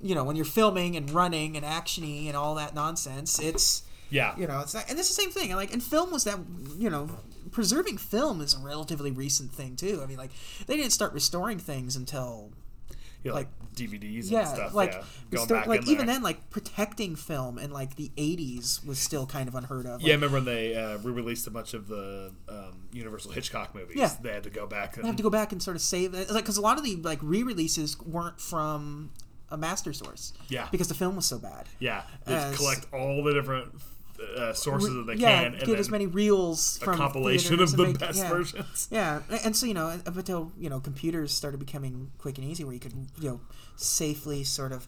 you 0.00 0.14
know 0.14 0.24
when 0.24 0.36
you're 0.36 0.44
filming 0.44 0.96
and 0.96 1.10
running 1.10 1.56
and 1.56 1.64
actiony 1.64 2.26
and 2.28 2.36
all 2.36 2.54
that 2.56 2.74
nonsense, 2.74 3.38
it's 3.38 3.82
Yeah. 4.14 4.36
you 4.38 4.46
know 4.46 4.60
it's 4.60 4.74
not, 4.74 4.88
and 4.88 4.98
it's 4.98 5.08
the 5.14 5.20
same 5.22 5.30
thing 5.30 5.48
and 5.50 5.56
like 5.56 5.72
and 5.72 5.82
film 5.82 6.10
was 6.12 6.24
that 6.24 6.38
you 6.78 6.88
know 6.90 7.08
preserving 7.50 7.98
film 7.98 8.40
is 8.40 8.54
a 8.54 8.58
relatively 8.58 9.10
recent 9.10 9.52
thing 9.52 9.76
too 9.76 10.00
i 10.02 10.06
mean 10.06 10.16
like 10.18 10.30
they 10.66 10.76
didn't 10.76 10.92
start 10.92 11.12
restoring 11.12 11.58
things 11.58 11.94
until 11.96 12.50
Yeah, 13.24 13.32
like, 13.32 13.48
DVDs 13.74 14.24
and 14.24 14.30
yeah 14.30 14.44
stuff. 14.44 14.74
like 14.74 14.92
yeah. 14.92 15.02
Going 15.30 15.46
restor- 15.46 15.50
back 15.50 15.66
like 15.66 15.82
even 15.88 16.06
there. 16.06 16.14
then 16.14 16.22
like 16.22 16.48
protecting 16.50 17.16
film 17.16 17.58
in 17.58 17.70
like 17.72 17.96
the 17.96 18.10
80s 18.16 18.84
was 18.86 18.98
still 18.98 19.26
kind 19.26 19.48
of 19.48 19.54
unheard 19.56 19.86
of 19.86 20.00
Yeah, 20.02 20.12
I 20.12 20.14
remember 20.16 20.36
when 20.36 20.44
they 20.44 20.74
uh, 20.76 20.98
re-released 20.98 21.46
a 21.46 21.50
bunch 21.50 21.74
of 21.74 21.88
the 21.88 22.32
um, 22.48 22.86
Universal 22.92 23.32
Hitchcock 23.32 23.74
movies. 23.74 23.96
Yeah. 23.96 24.10
They 24.22 24.32
had 24.32 24.44
to 24.44 24.50
go 24.50 24.66
back 24.66 24.96
and 24.96 25.04
I 25.04 25.08
have 25.08 25.16
to 25.16 25.22
go 25.24 25.30
back 25.30 25.50
and 25.52 25.60
sort 25.62 25.74
of 25.76 25.82
save 25.82 26.14
it 26.14 26.30
like 26.30 26.44
because 26.44 26.56
a 26.56 26.60
lot 26.60 26.78
of 26.78 26.84
the 26.84 26.96
like 26.96 27.18
re-releases 27.22 27.98
weren't 28.00 28.40
from 28.40 29.10
a 29.50 29.56
master 29.56 29.92
source 29.92 30.32
Yeah. 30.48 30.68
because 30.70 30.88
the 30.88 30.94
film 30.94 31.16
was 31.16 31.26
so 31.26 31.38
bad 31.38 31.66
yeah, 31.80 32.02
they 32.26 32.52
collect 32.56 32.86
all 32.92 33.22
the 33.24 33.32
different 33.34 33.72
uh, 34.36 34.52
sources 34.52 34.94
that 34.94 35.06
they 35.06 35.14
yeah 35.14 35.44
can, 35.44 35.54
and 35.54 35.64
get 35.64 35.78
as 35.78 35.90
many 35.90 36.06
reels 36.06 36.78
a 36.80 36.84
from 36.84 36.96
compilation 36.96 37.60
of 37.60 37.76
the 37.76 37.86
make- 37.86 37.98
best 37.98 38.18
yeah. 38.18 38.28
versions. 38.28 38.88
Yeah, 38.94 39.22
and 39.44 39.56
so 39.56 39.66
you 39.66 39.74
know, 39.74 39.88
up 39.88 40.16
until 40.16 40.52
you 40.58 40.70
know, 40.70 40.80
computers 40.80 41.32
started 41.32 41.58
becoming 41.58 42.10
quick 42.18 42.38
and 42.38 42.46
easy, 42.46 42.64
where 42.64 42.74
you 42.74 42.80
could 42.80 42.94
you 43.20 43.30
know 43.30 43.40
safely 43.76 44.44
sort 44.44 44.72
of 44.72 44.86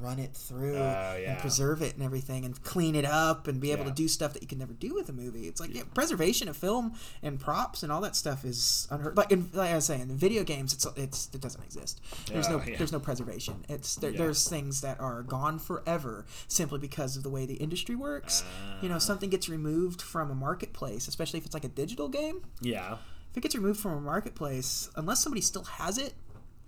run 0.00 0.18
it 0.18 0.34
through 0.34 0.74
Oh, 0.76 1.16
yeah. 1.16 1.32
and 1.32 1.38
preserve 1.40 1.80
it 1.82 1.94
and 1.94 2.02
everything, 2.02 2.44
and 2.44 2.60
clean 2.64 2.94
it 2.94 3.04
up 3.04 3.46
and 3.46 3.60
be 3.60 3.70
able 3.72 3.84
Yeah. 3.84 3.90
to 3.90 3.94
do 3.94 4.08
stuff 4.08 4.32
that 4.32 4.42
you 4.42 4.48
can 4.48 4.58
never 4.58 4.72
do 4.72 4.94
with 4.94 5.08
a 5.08 5.12
movie. 5.12 5.46
It's 5.48 5.60
like 5.60 5.74
yeah, 5.74 5.82
preservation 5.94 6.48
of 6.48 6.56
film 6.56 6.94
and 7.22 7.38
props 7.38 7.82
and 7.82 7.92
all 7.92 8.00
that 8.00 8.16
stuff 8.16 8.44
is 8.44 8.88
unheard. 8.90 9.16
Like, 9.16 9.30
in, 9.30 9.48
like 9.52 9.70
I 9.70 9.74
was 9.76 9.84
saying, 9.86 10.02
in 10.02 10.16
video 10.16 10.42
games, 10.44 10.72
it's 10.72 10.86
it's 10.96 11.28
it 11.32 11.40
doesn't 11.40 11.62
exist. 11.62 12.00
There's 12.26 12.48
no 12.48 12.58
there's 12.78 12.92
no 12.92 13.00
preservation. 13.00 13.64
It's 13.68 13.94
there, 13.96 14.12
there's 14.12 14.48
things 14.48 14.80
that 14.80 14.98
are 15.00 15.22
gone 15.22 15.58
forever 15.58 16.26
simply 16.48 16.78
because 16.78 17.16
of 17.16 17.22
the 17.22 17.30
way 17.30 17.46
the 17.46 17.54
industry 17.54 17.94
works. 17.94 18.42
you 18.82 18.88
Ah. 18.88 18.92
know, 18.94 18.98
something 18.98 19.30
gets 19.30 19.48
removed 19.48 20.02
from 20.02 20.30
a 20.30 20.34
marketplace, 20.34 21.06
especially 21.08 21.38
if 21.38 21.44
it's 21.46 21.54
like 21.54 21.64
a 21.64 21.68
digital 21.68 22.08
game 22.08 22.40
Yeah, 22.60 22.94
if 23.30 23.36
it 23.36 23.40
gets 23.42 23.54
removed 23.54 23.78
from 23.80 23.92
a 23.92 24.00
marketplace, 24.00 24.90
unless 24.96 25.22
somebody 25.22 25.40
still 25.42 25.64
has 25.64 25.96
it, 25.98 26.14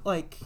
like, 0.04 0.38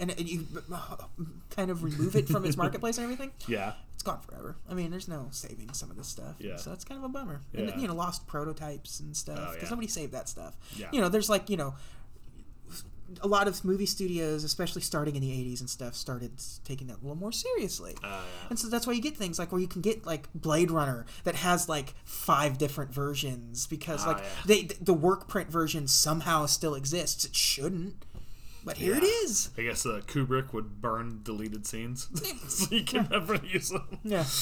and, 0.00 0.10
and 0.10 0.28
you 0.28 0.46
kind 1.50 1.70
of 1.70 1.82
remove 1.84 2.16
it 2.16 2.28
from 2.28 2.44
its 2.44 2.56
marketplace 2.56 2.96
and 2.98 3.04
everything, 3.04 3.30
yeah, 3.48 3.74
it's 3.94 4.02
gone 4.02 4.20
forever. 4.20 4.56
I 4.68 4.74
mean, 4.74 4.90
there's 4.90 5.08
no 5.08 5.28
saving 5.30 5.72
some 5.74 5.90
of 5.90 5.96
this 5.96 6.08
stuff. 6.08 6.36
Yeah. 6.38 6.56
So 6.56 6.70
that's 6.70 6.84
kind 6.84 6.98
of 6.98 7.04
a 7.04 7.08
bummer. 7.08 7.40
And, 7.54 7.80
you 7.80 7.86
know, 7.88 7.94
lost 7.94 8.26
prototypes 8.26 9.00
and 9.00 9.16
stuff 9.16 9.38
Oh, 9.40 9.52
because 9.52 9.64
yeah. 9.68 9.70
nobody 9.70 9.88
saved 9.88 10.12
that 10.12 10.28
stuff. 10.28 10.56
Yeah. 10.76 10.88
You 10.92 11.00
know, 11.00 11.08
there's 11.08 11.28
like, 11.28 11.50
you 11.50 11.56
know, 11.56 11.74
a 13.22 13.26
lot 13.26 13.48
of 13.48 13.64
movie 13.64 13.86
studios, 13.86 14.44
especially 14.44 14.82
starting 14.82 15.16
in 15.16 15.20
the 15.20 15.30
80s 15.30 15.58
and 15.58 15.68
stuff, 15.68 15.96
started 15.96 16.30
taking 16.64 16.86
that 16.86 16.94
a 16.98 17.00
little 17.02 17.16
more 17.16 17.32
seriously. 17.32 17.96
uh, 18.04 18.22
And 18.50 18.56
so 18.58 18.68
that's 18.68 18.86
why 18.86 18.92
you 18.92 19.02
get 19.02 19.16
things 19.16 19.36
like 19.36 19.50
where 19.50 19.60
you 19.60 19.66
can 19.66 19.82
get 19.82 20.06
like 20.06 20.28
Blade 20.32 20.70
Runner 20.70 21.06
that 21.24 21.34
has 21.34 21.68
like 21.68 21.94
five 22.04 22.56
different 22.56 22.94
versions 22.94 23.66
because 23.66 24.04
Ah, 24.04 24.10
like 24.12 24.18
yeah. 24.18 24.28
they 24.46 24.62
the 24.80 24.94
work 24.94 25.26
print 25.26 25.50
version 25.50 25.88
somehow 25.88 26.46
still 26.46 26.76
exists. 26.76 27.24
It 27.24 27.34
shouldn't, 27.34 28.04
but 28.64 28.76
here 28.76 28.94
it 28.96 29.02
Yeah. 29.02 29.08
is. 29.24 29.50
I 29.58 29.62
guess 29.62 29.84
uh, 29.86 30.00
Kubrick 30.06 30.52
would 30.52 30.80
burn 30.80 31.20
deleted 31.22 31.66
scenes 31.66 32.08
so 32.48 32.74
you 32.74 32.84
can 32.84 33.08
never 33.10 33.36
use 33.36 33.70
them. 33.70 33.98
Yeah. 34.04 34.24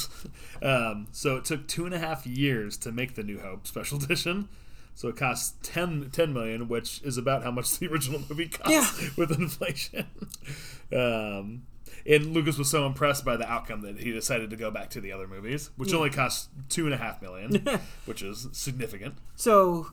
Um, 0.60 1.06
so 1.12 1.36
it 1.36 1.44
took 1.44 1.68
two 1.68 1.86
and 1.86 1.94
a 1.94 2.00
half 2.00 2.26
years 2.26 2.76
to 2.78 2.90
make 2.90 3.14
the 3.14 3.22
New 3.22 3.38
Hope 3.38 3.64
special 3.66 4.02
edition. 4.02 4.48
So 4.96 5.06
it 5.06 5.16
cost 5.16 5.62
10, 5.62 6.10
10 6.10 6.32
million, 6.32 6.66
which 6.66 7.00
is 7.02 7.16
about 7.16 7.44
how 7.44 7.52
much 7.52 7.70
the 7.78 7.86
original 7.86 8.20
movie 8.28 8.48
cost 8.48 8.70
Yeah. 9.00 9.08
with 9.16 9.30
inflation. 9.30 10.06
Um, 10.92 11.62
and 12.06 12.32
Lucas 12.34 12.58
was 12.58 12.70
so 12.70 12.86
impressed 12.86 13.24
by 13.24 13.36
the 13.36 13.48
outcome 13.48 13.82
that 13.82 14.00
he 14.00 14.10
decided 14.12 14.50
to 14.50 14.56
go 14.56 14.70
back 14.70 14.90
to 14.90 15.00
the 15.00 15.12
other 15.12 15.28
movies, 15.28 15.70
which 15.76 15.92
only 15.92 16.10
cost 16.10 16.48
two 16.68 16.86
and 16.86 16.94
a 16.94 16.96
half 16.96 17.20
million, 17.22 17.64
which 18.06 18.22
is 18.22 18.48
significant. 18.52 19.16
So, 19.36 19.92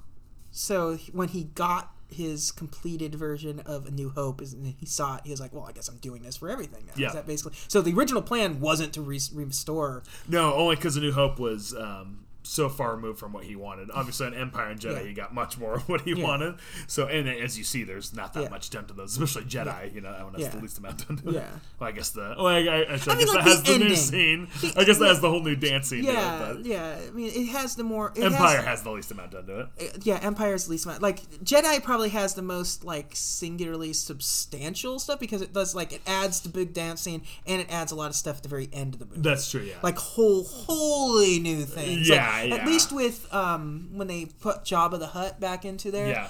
so 0.52 0.95
when 1.12 1.28
he 1.30 1.44
got 1.44 1.94
his 2.09 2.51
completed 2.51 3.16
version 3.16 3.59
of 3.61 3.85
A 3.85 3.92
New 3.92 4.09
Hope, 4.09 4.42
is 4.42 4.56
he 4.80 4.85
saw 4.85 5.16
it, 5.17 5.22
he 5.25 5.32
was 5.32 5.40
like, 5.40 5.53
"Well, 5.53 5.66
I 5.67 5.72
guess 5.72 5.88
I'm 5.88 5.98
doing 5.98 6.24
this 6.24 6.38
for 6.38 6.50
everything 6.50 6.85
now." 6.85 6.93
Yeah. 6.95 7.08
Is 7.08 7.14
that 7.14 7.27
basically? 7.27 7.58
So 7.67 7.82
the 7.82 7.93
original 7.93 8.22
plan 8.22 8.59
wasn't 8.59 8.93
to 8.93 9.01
re- 9.01 9.19
restore. 9.34 10.03
No, 10.27 10.53
only 10.53 10.75
because 10.75 10.95
the 10.95 11.01
New 11.01 11.11
Hope 11.11 11.40
was 11.40 11.75
um, 11.75 12.25
so 12.45 12.69
far 12.69 12.95
removed 12.95 13.19
from 13.19 13.33
what 13.33 13.43
he 13.43 13.56
wanted. 13.56 13.90
Obviously, 13.91 14.27
on 14.27 14.33
Empire 14.33 14.69
and 14.69 14.80
Jedi, 14.80 15.01
Yeah. 15.01 15.03
he 15.07 15.14
got 15.14 15.33
much 15.33 15.57
more 15.57 15.74
of 15.75 15.90
what 15.90 16.01
he 16.01 16.11
Yeah. 16.14 16.24
wanted. 16.24 16.56
So, 16.88 17.07
and 17.07 17.27
as 17.27 17.57
you 17.57 17.64
see, 17.64 17.83
there's 17.83 18.14
not 18.14 18.33
that 18.33 18.43
Yeah. 18.43 18.49
much 18.49 18.69
done 18.69 18.85
to 18.85 18.93
those, 18.93 19.17
especially 19.17 19.49
Jedi. 19.49 19.93
You 19.93 20.01
know, 20.01 20.11
that 20.11 20.24
one 20.24 20.33
has 20.35 20.49
the 20.49 20.59
least 20.59 20.77
amount 20.77 21.07
done 21.07 21.17
to 21.17 21.30
it. 21.30 21.33
Yeah. 21.35 21.49
Well, 21.80 21.90
I 21.90 21.91
guess 21.91 22.09
the. 22.11 22.35
Well, 22.38 22.48
I, 22.48 22.57
I, 22.59 22.59
I, 22.59 22.61
mean, 22.61 22.85
guess 22.88 23.07
like 23.07 23.27
that 23.27 23.41
has 23.43 23.64
the 23.64 23.77
new 23.77 23.95
scene. 23.95 24.48
The- 24.61 24.74
I 24.80 24.83
guess 24.85 24.98
that 24.99 25.07
has 25.09 25.19
the 25.19 25.30
whole 25.30 25.41
new 25.43 25.56
dance 25.57 25.90
scene. 25.90 26.03
Yeah, 26.06 26.51
it, 26.51 26.65
yeah. 26.65 26.98
I 27.06 27.11
mean, 27.11 27.32
it 27.33 27.48
has 27.48 27.75
the 27.75 27.83
more 27.83 28.14
it 28.15 28.24
Empire 28.24 28.57
Has, 28.57 28.65
has 28.65 28.83
the 28.83 28.91
least 28.91 29.11
amount 29.11 29.32
done 29.32 29.45
to 29.48 29.59
it. 29.61 29.67
Uh, 29.82 29.98
yeah, 30.03 30.19
Empire's 30.22 30.65
the 30.65 30.72
least 30.72 30.85
amount. 30.85 31.01
Like 31.01 31.22
Jedi 31.43 31.83
probably 31.83 32.09
has 32.09 32.33
the 32.35 32.41
most 32.41 32.85
like 32.85 33.09
singularly 33.14 33.91
substantial 33.93 34.99
stuff 34.99 35.19
because 35.19 35.41
it 35.41 35.51
does 35.53 35.75
like 35.75 35.91
it 35.91 36.01
adds 36.07 36.40
the 36.41 36.49
big 36.49 36.74
dance 36.74 37.01
scene 37.01 37.22
and 37.45 37.61
it 37.61 37.67
adds 37.72 37.91
a 37.91 37.95
lot 37.95 38.09
of 38.09 38.15
stuff 38.15 38.38
at 38.38 38.43
the 38.43 38.49
very 38.49 38.69
end 38.72 38.93
of 38.93 38.99
the 38.99 39.06
movie. 39.06 39.22
That's 39.22 39.49
true. 39.51 39.61
Yeah. 39.61 39.75
like 39.83 39.98
whole 39.98 40.43
wholly 40.43 41.40
new 41.40 41.64
things. 41.65 42.07
Yeah, 42.07 42.25
Like, 42.27 42.34
yeah. 42.43 42.55
At 42.55 42.67
least 42.67 42.91
with 42.91 43.31
um 43.33 43.89
when 43.93 44.07
they 44.07 44.25
put 44.25 44.64
Jabba 44.64 44.99
the 44.99 45.07
Hutt 45.07 45.39
back 45.39 45.65
into 45.65 45.91
there, 45.91 46.07
yeah. 46.07 46.30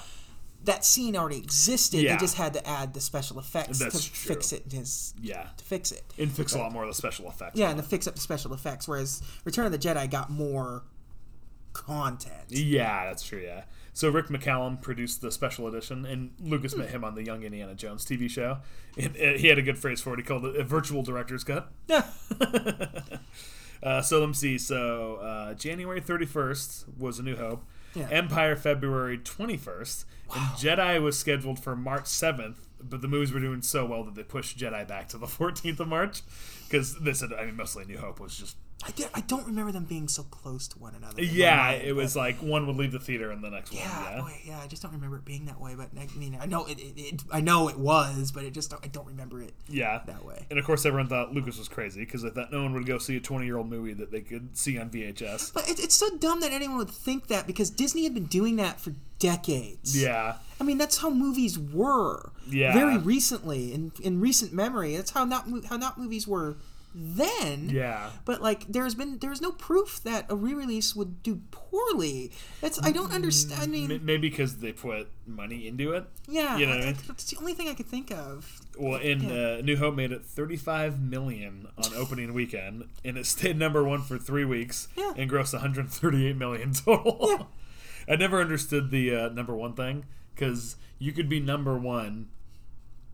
that 0.64 0.84
scene 0.84 1.16
already 1.16 1.38
existed. 1.38 2.00
Yeah. 2.00 2.14
They 2.14 2.20
just 2.20 2.36
had 2.36 2.52
to 2.54 2.66
add 2.68 2.94
the 2.94 3.00
special 3.00 3.38
effects 3.38 3.78
That's 3.78 4.04
to 4.06 4.12
true. 4.12 4.34
fix 4.34 4.52
it 4.52 4.70
his 4.72 5.14
Yeah. 5.20 5.48
to 5.56 5.64
fix 5.64 5.92
it. 5.92 6.04
And 6.18 6.30
fix 6.30 6.54
a 6.54 6.58
lot 6.58 6.72
more 6.72 6.82
of 6.82 6.88
the 6.88 6.94
special 6.94 7.28
effects. 7.28 7.58
Yeah, 7.58 7.70
and 7.70 7.78
to 7.78 7.82
fix 7.86 8.06
up 8.06 8.14
the 8.14 8.20
special 8.20 8.54
effects. 8.54 8.86
Whereas 8.88 9.22
Return 9.44 9.66
of 9.66 9.72
the 9.72 9.78
Jedi 9.78 10.10
got 10.10 10.30
more 10.30 10.84
content. 11.72 12.44
Yeah, 12.48 13.04
that's 13.06 13.22
true. 13.22 13.40
Yeah. 13.40 13.64
So 13.92 14.10
Rick 14.10 14.26
McCallum 14.26 14.80
produced 14.82 15.22
the 15.22 15.30
special 15.30 15.66
edition, 15.68 16.04
and 16.04 16.32
Lucas 16.38 16.76
met 16.76 16.90
him 16.90 17.02
on 17.02 17.14
the 17.14 17.22
Young 17.24 17.42
Indiana 17.42 17.74
Jones 17.74 18.04
TV 18.04 18.28
show. 18.28 18.58
And 18.98 19.16
uh, 19.16 19.38
he 19.38 19.46
had 19.48 19.58
a 19.58 19.62
good 19.62 19.78
phrase 19.78 20.02
for 20.02 20.12
it. 20.12 20.18
He 20.18 20.22
called 20.22 20.44
it 20.44 20.56
a 20.56 20.64
virtual 20.64 21.02
director's 21.02 21.44
cut. 21.44 21.70
uh, 23.82 24.02
so 24.02 24.20
let 24.20 24.28
me 24.28 24.34
see. 24.34 24.58
So 24.58 25.16
uh, 25.16 25.54
January 25.54 26.00
31st 26.00 26.98
was 26.98 27.18
A 27.18 27.22
New 27.22 27.36
Hope. 27.36 27.64
Yeah. 27.94 28.08
Empire 28.10 28.56
February 28.56 29.18
21st. 29.18 30.04
And 30.34 30.42
Jedi 30.58 31.00
was 31.00 31.18
scheduled 31.18 31.58
for 31.58 31.74
March 31.74 32.04
7th, 32.04 32.56
but 32.82 33.00
the 33.00 33.08
movies 33.08 33.32
were 33.32 33.40
doing 33.40 33.62
so 33.62 33.86
well 33.86 34.04
that 34.04 34.14
they 34.14 34.22
pushed 34.22 34.58
Jedi 34.58 34.86
back 34.86 35.08
to 35.08 35.18
the 35.18 35.26
14th 35.26 35.80
of 35.80 35.88
March. 35.88 36.22
Because 36.64 36.98
this, 37.00 37.20
had, 37.20 37.32
I 37.32 37.46
mean, 37.46 37.56
mostly 37.56 37.84
New 37.84 37.98
Hope 37.98 38.20
was 38.20 38.36
just 38.36 38.56
I, 38.84 38.90
did, 38.90 39.08
I 39.14 39.20
don't 39.22 39.46
remember 39.46 39.72
them 39.72 39.84
being 39.84 40.06
so 40.06 40.22
close 40.24 40.68
to 40.68 40.78
one 40.78 40.94
another. 40.94 41.22
yeah, 41.22 41.70
it 41.70 41.96
was 41.96 42.14
but- 42.14 42.20
like 42.20 42.36
one 42.36 42.66
would 42.66 42.76
leave 42.76 42.92
the 42.92 43.00
theater 43.00 43.30
and 43.30 43.42
the 43.42 43.50
next 43.50 43.72
one. 43.72 43.80
Yeah, 43.80 44.16
Yeah, 44.16 44.28
yeah. 44.44 44.60
I 44.62 44.66
just 44.66 44.82
don't 44.82 44.92
remember 44.92 45.16
it 45.16 45.24
being 45.24 45.46
that 45.46 45.60
way. 45.60 45.74
But 45.74 45.88
I 45.98 46.06
mean, 46.16 46.36
I 46.40 46.46
know 46.46 46.66
it. 46.66 46.78
it, 46.78 46.92
it 46.96 47.22
I 47.32 47.40
know 47.40 47.68
it 47.68 47.78
was, 47.78 48.30
but 48.32 48.44
it 48.44 48.52
just 48.52 48.72
I 48.74 48.86
don't 48.88 49.06
remember 49.06 49.40
it 49.40 49.54
yeah. 49.68 50.02
that 50.06 50.24
way. 50.24 50.46
And 50.50 50.58
of 50.58 50.64
course, 50.64 50.84
everyone 50.84 51.08
thought 51.08 51.32
Lucas 51.32 51.58
was 51.58 51.68
crazy 51.68 52.00
because 52.00 52.22
they 52.22 52.30
thought 52.30 52.52
no 52.52 52.62
one 52.62 52.74
would 52.74 52.86
go 52.86 52.98
see 52.98 53.16
a 53.16 53.20
20 53.20 53.46
year 53.46 53.56
old 53.56 53.68
movie 53.68 53.94
that 53.94 54.12
they 54.12 54.20
could 54.20 54.56
see 54.56 54.78
on 54.78 54.90
VHS. 54.90 55.52
But 55.54 55.68
it, 55.68 55.80
it's 55.80 55.96
so 55.96 56.08
dumb 56.18 56.40
that 56.40 56.52
anyone 56.52 56.76
would 56.76 56.90
think 56.90 57.28
that 57.28 57.46
because 57.46 57.70
Disney 57.70 58.04
had 58.04 58.14
been 58.14 58.26
doing 58.26 58.56
that 58.56 58.80
for 58.80 58.92
decades. 59.18 60.00
Yeah, 60.00 60.36
I 60.60 60.64
mean, 60.64 60.78
that's 60.78 60.98
how 60.98 61.10
movies 61.10 61.58
were. 61.58 62.30
Yeah. 62.48 62.72
Very 62.74 62.98
recently, 62.98 63.72
in 63.72 63.92
in 64.02 64.20
recent 64.20 64.52
memory, 64.52 64.96
that's 64.96 65.10
how 65.10 65.24
not 65.24 65.46
how 65.68 65.76
not 65.76 65.98
movies 65.98 66.28
were 66.28 66.56
then. 66.98 67.68
Yeah. 67.68 68.08
But 68.24 68.40
like, 68.40 68.66
there's 68.68 68.94
been 68.94 69.18
there's 69.18 69.40
no 69.42 69.52
proof 69.52 70.00
that 70.04 70.26
a 70.30 70.34
re-release 70.34 70.96
would 70.96 71.22
do 71.22 71.42
poorly. 71.50 72.32
That's 72.62 72.82
I 72.82 72.90
don't 72.90 73.12
understand. 73.12 73.62
I 73.62 73.66
mean, 73.66 74.00
maybe 74.02 74.30
because 74.30 74.56
they 74.58 74.72
put 74.72 75.08
money 75.26 75.66
into 75.68 75.92
it. 75.92 76.06
yeah, 76.26 76.56
you 76.56 76.64
know 76.66 76.72
what 76.76 76.82
I 76.82 76.86
mean? 76.86 76.96
that's 77.06 77.24
the 77.24 77.36
only 77.38 77.52
thing 77.52 77.68
I 77.68 77.74
could 77.74 77.86
think 77.86 78.10
of. 78.10 78.60
Well, 78.78 78.98
in 79.00 79.20
Yeah. 79.22 79.58
uh, 79.58 79.60
New 79.62 79.76
Hope 79.76 79.94
made 79.94 80.10
it 80.12 80.24
35 80.24 81.00
million 81.00 81.68
on 81.76 81.92
opening 81.94 82.32
weekend, 82.32 82.84
and 83.04 83.18
it 83.18 83.26
stayed 83.26 83.58
number 83.58 83.84
one 83.84 84.00
for 84.02 84.16
three 84.18 84.44
weeks 84.44 84.88
Yeah. 84.96 85.12
and 85.16 85.30
grossed 85.30 85.52
138 85.52 86.36
million 86.36 86.72
total. 86.72 87.18
Yeah. 87.28 87.42
I 88.08 88.16
never 88.16 88.40
understood 88.40 88.90
the 88.90 89.14
uh, 89.14 89.28
number 89.30 89.54
one 89.54 89.74
thing 89.74 90.04
because 90.34 90.76
you 90.98 91.12
could 91.12 91.28
be 91.28 91.40
number 91.40 91.76
one 91.76 92.28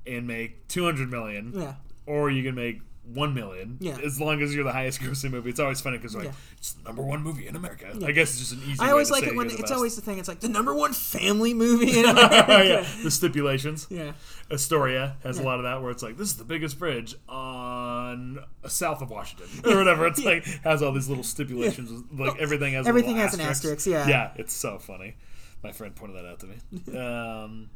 and 0.06 0.26
make 0.26 0.68
200 0.68 1.10
million, 1.10 1.52
Yeah, 1.56 1.74
or 2.06 2.30
you 2.30 2.42
can 2.42 2.54
make 2.54 2.80
one 3.04 3.34
million. 3.34 3.78
Yeah. 3.80 3.98
as 4.04 4.20
long 4.20 4.40
as 4.42 4.54
you're 4.54 4.64
the 4.64 4.72
highest 4.72 5.00
grossing 5.00 5.32
movie. 5.32 5.50
It's 5.50 5.58
always 5.60 5.80
funny 5.80 5.98
because 5.98 6.14
like 6.14 6.26
Yeah. 6.26 6.32
it's 6.56 6.72
the 6.74 6.84
number 6.84 7.02
one 7.02 7.22
movie 7.22 7.46
in 7.48 7.56
America. 7.56 7.88
I 8.04 8.12
guess 8.12 8.30
it's 8.30 8.38
just 8.38 8.52
an 8.52 8.60
easy. 8.66 8.78
I 8.80 8.84
way 8.86 8.90
always 8.92 9.08
to 9.08 9.14
like 9.14 9.24
say 9.24 9.30
it 9.30 9.36
when 9.36 9.46
it's 9.48 9.60
best. 9.60 9.72
always 9.72 9.96
the 9.96 10.02
thing. 10.02 10.18
It's 10.18 10.28
like 10.28 10.40
the 10.40 10.48
number 10.48 10.72
one 10.74 10.92
family 10.92 11.52
movie 11.52 11.98
in 11.98 12.04
America. 12.08 12.64
yeah, 12.64 12.86
the 13.02 13.10
stipulations. 13.10 13.86
yeah. 13.90 14.12
Astoria 14.50 15.16
has 15.24 15.38
a 15.38 15.42
lot 15.42 15.58
of 15.58 15.64
that 15.64 15.80
where 15.82 15.90
it's 15.90 16.02
like 16.02 16.16
this 16.16 16.28
is 16.28 16.36
the 16.36 16.44
biggest 16.44 16.78
bridge 16.78 17.14
on 17.28 18.38
uh, 18.64 18.68
south 18.68 19.02
of 19.02 19.10
Washington 19.10 19.48
or 19.72 19.76
whatever. 19.76 20.06
It's 20.06 20.22
like 20.24 20.44
has 20.62 20.82
all 20.82 20.92
these 20.92 21.08
little 21.08 21.24
stipulations. 21.24 22.04
Like 22.12 22.38
everything 22.38 22.74
has 22.74 22.86
everything 22.86 23.16
has 23.16 23.34
an 23.34 23.40
asterisk. 23.40 23.78
asterisk, 23.86 23.86
yeah. 23.88 24.08
yeah, 24.08 24.30
it's 24.36 24.52
so 24.52 24.78
funny. 24.78 25.16
My 25.64 25.72
friend 25.72 25.94
pointed 25.94 26.16
that 26.16 26.26
out 26.26 26.40
to 26.40 26.46
me. 26.46 26.56
Um, 26.98 27.70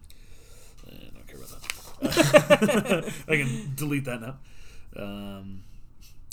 I 0.88 1.10
don't 1.14 1.26
care 1.26 1.36
about 1.36 1.62
that. 2.14 3.12
I 3.28 3.36
can 3.36 3.72
delete 3.74 4.04
that 4.04 4.20
now. 4.20 4.36
Um, 4.98 5.62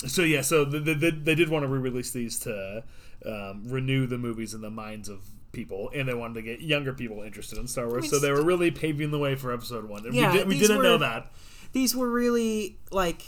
so 0.06 0.22
yeah, 0.22 0.42
so 0.42 0.64
the, 0.64 0.80
the, 0.80 0.94
the, 0.94 1.10
they 1.10 1.34
did 1.34 1.48
want 1.48 1.62
to 1.62 1.68
re-release 1.68 2.10
these 2.10 2.38
to 2.40 2.84
um, 3.24 3.62
renew 3.66 4.06
the 4.06 4.18
movies 4.18 4.54
in 4.54 4.60
the 4.60 4.70
minds 4.70 5.08
of 5.08 5.20
people, 5.52 5.90
and 5.94 6.08
they 6.08 6.14
wanted 6.14 6.34
to 6.34 6.42
get 6.42 6.60
younger 6.60 6.92
people 6.92 7.22
interested 7.22 7.58
in 7.58 7.66
Star 7.66 7.88
Wars. 7.88 8.02
mean, 8.02 8.10
so 8.10 8.18
they 8.18 8.30
were 8.30 8.42
really 8.42 8.70
paving 8.70 9.10
the 9.10 9.18
way 9.18 9.34
for 9.34 9.52
Episode 9.52 9.88
One. 9.88 10.04
Yeah, 10.12 10.32
we, 10.32 10.38
did, 10.38 10.48
we 10.48 10.58
didn't 10.58 10.82
know 10.82 10.98
that. 10.98 11.32
These 11.72 11.96
were 11.96 12.10
really 12.10 12.76
like 12.90 13.22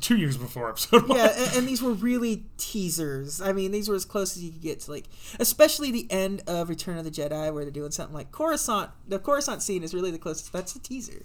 two 0.00 0.16
years 0.16 0.36
before 0.36 0.70
Episode 0.70 1.08
One. 1.08 1.18
yeah, 1.18 1.32
and, 1.36 1.58
and 1.58 1.68
these 1.68 1.82
were 1.82 1.92
really 1.92 2.44
teasers. 2.56 3.40
I 3.40 3.52
mean, 3.52 3.72
these 3.72 3.88
were 3.88 3.94
as 3.94 4.04
close 4.04 4.36
as 4.36 4.42
you 4.42 4.52
could 4.52 4.62
get 4.62 4.80
to 4.80 4.90
like, 4.90 5.08
especially 5.38 5.90
the 5.90 6.10
end 6.10 6.42
of 6.46 6.68
Return 6.68 6.96
of 6.98 7.04
the 7.04 7.10
Jedi, 7.10 7.52
where 7.52 7.64
they're 7.64 7.72
doing 7.72 7.90
something 7.90 8.14
like 8.14 8.32
Coruscant. 8.32 8.90
The 9.06 9.18
Coruscant 9.18 9.62
scene 9.62 9.82
is 9.82 9.92
really 9.92 10.10
the 10.10 10.18
closest. 10.18 10.52
That's 10.52 10.72
the 10.72 10.80
teaser. 10.80 11.22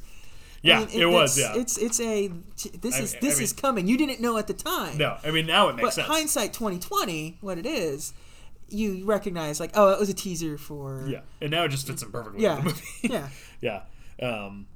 I 0.67 0.79
yeah, 0.79 0.79
mean, 0.85 1.01
it, 1.01 1.05
was. 1.05 1.37
it's- 1.37 1.55
Yeah, 1.55 1.61
It's 1.61 1.77
it's 1.77 1.99
a 1.99 2.27
this 2.79 2.95
I- 2.95 2.99
is 2.99 3.15
I 3.15 3.19
this 3.19 3.35
mean- 3.37 3.43
is 3.43 3.53
coming. 3.53 3.87
You 3.87 3.97
didn't 3.97 4.19
know 4.21 4.37
at 4.37 4.47
the 4.47 4.53
time. 4.53 4.97
no, 4.97 5.17
I 5.23 5.31
mean 5.31 5.45
now 5.45 5.69
it 5.69 5.75
makes 5.75 5.95
sense. 5.95 5.95
but 5.95 6.01
sense. 6.03 6.07
hindsight 6.07 6.53
twenty 6.53 6.79
twenty, 6.79 7.37
what 7.41 7.57
it 7.57 7.65
is, 7.65 8.13
you 8.69 9.05
recognize 9.05 9.59
like, 9.59 9.71
oh, 9.75 9.91
it 9.91 9.99
was 9.99 10.09
a 10.09 10.13
teaser 10.13 10.57
for 10.57 11.05
yeah, 11.07 11.21
and 11.41 11.51
now 11.51 11.63
it 11.63 11.69
just 11.69 11.87
fits 11.87 12.01
in 12.03 12.11
perfectly 12.11 12.41
Yeah. 12.43 12.55
with 12.63 12.75
the 13.01 13.09
movie. 13.09 13.29
yeah. 13.61 13.81
yeah. 14.19 14.27
Um, 14.45 14.67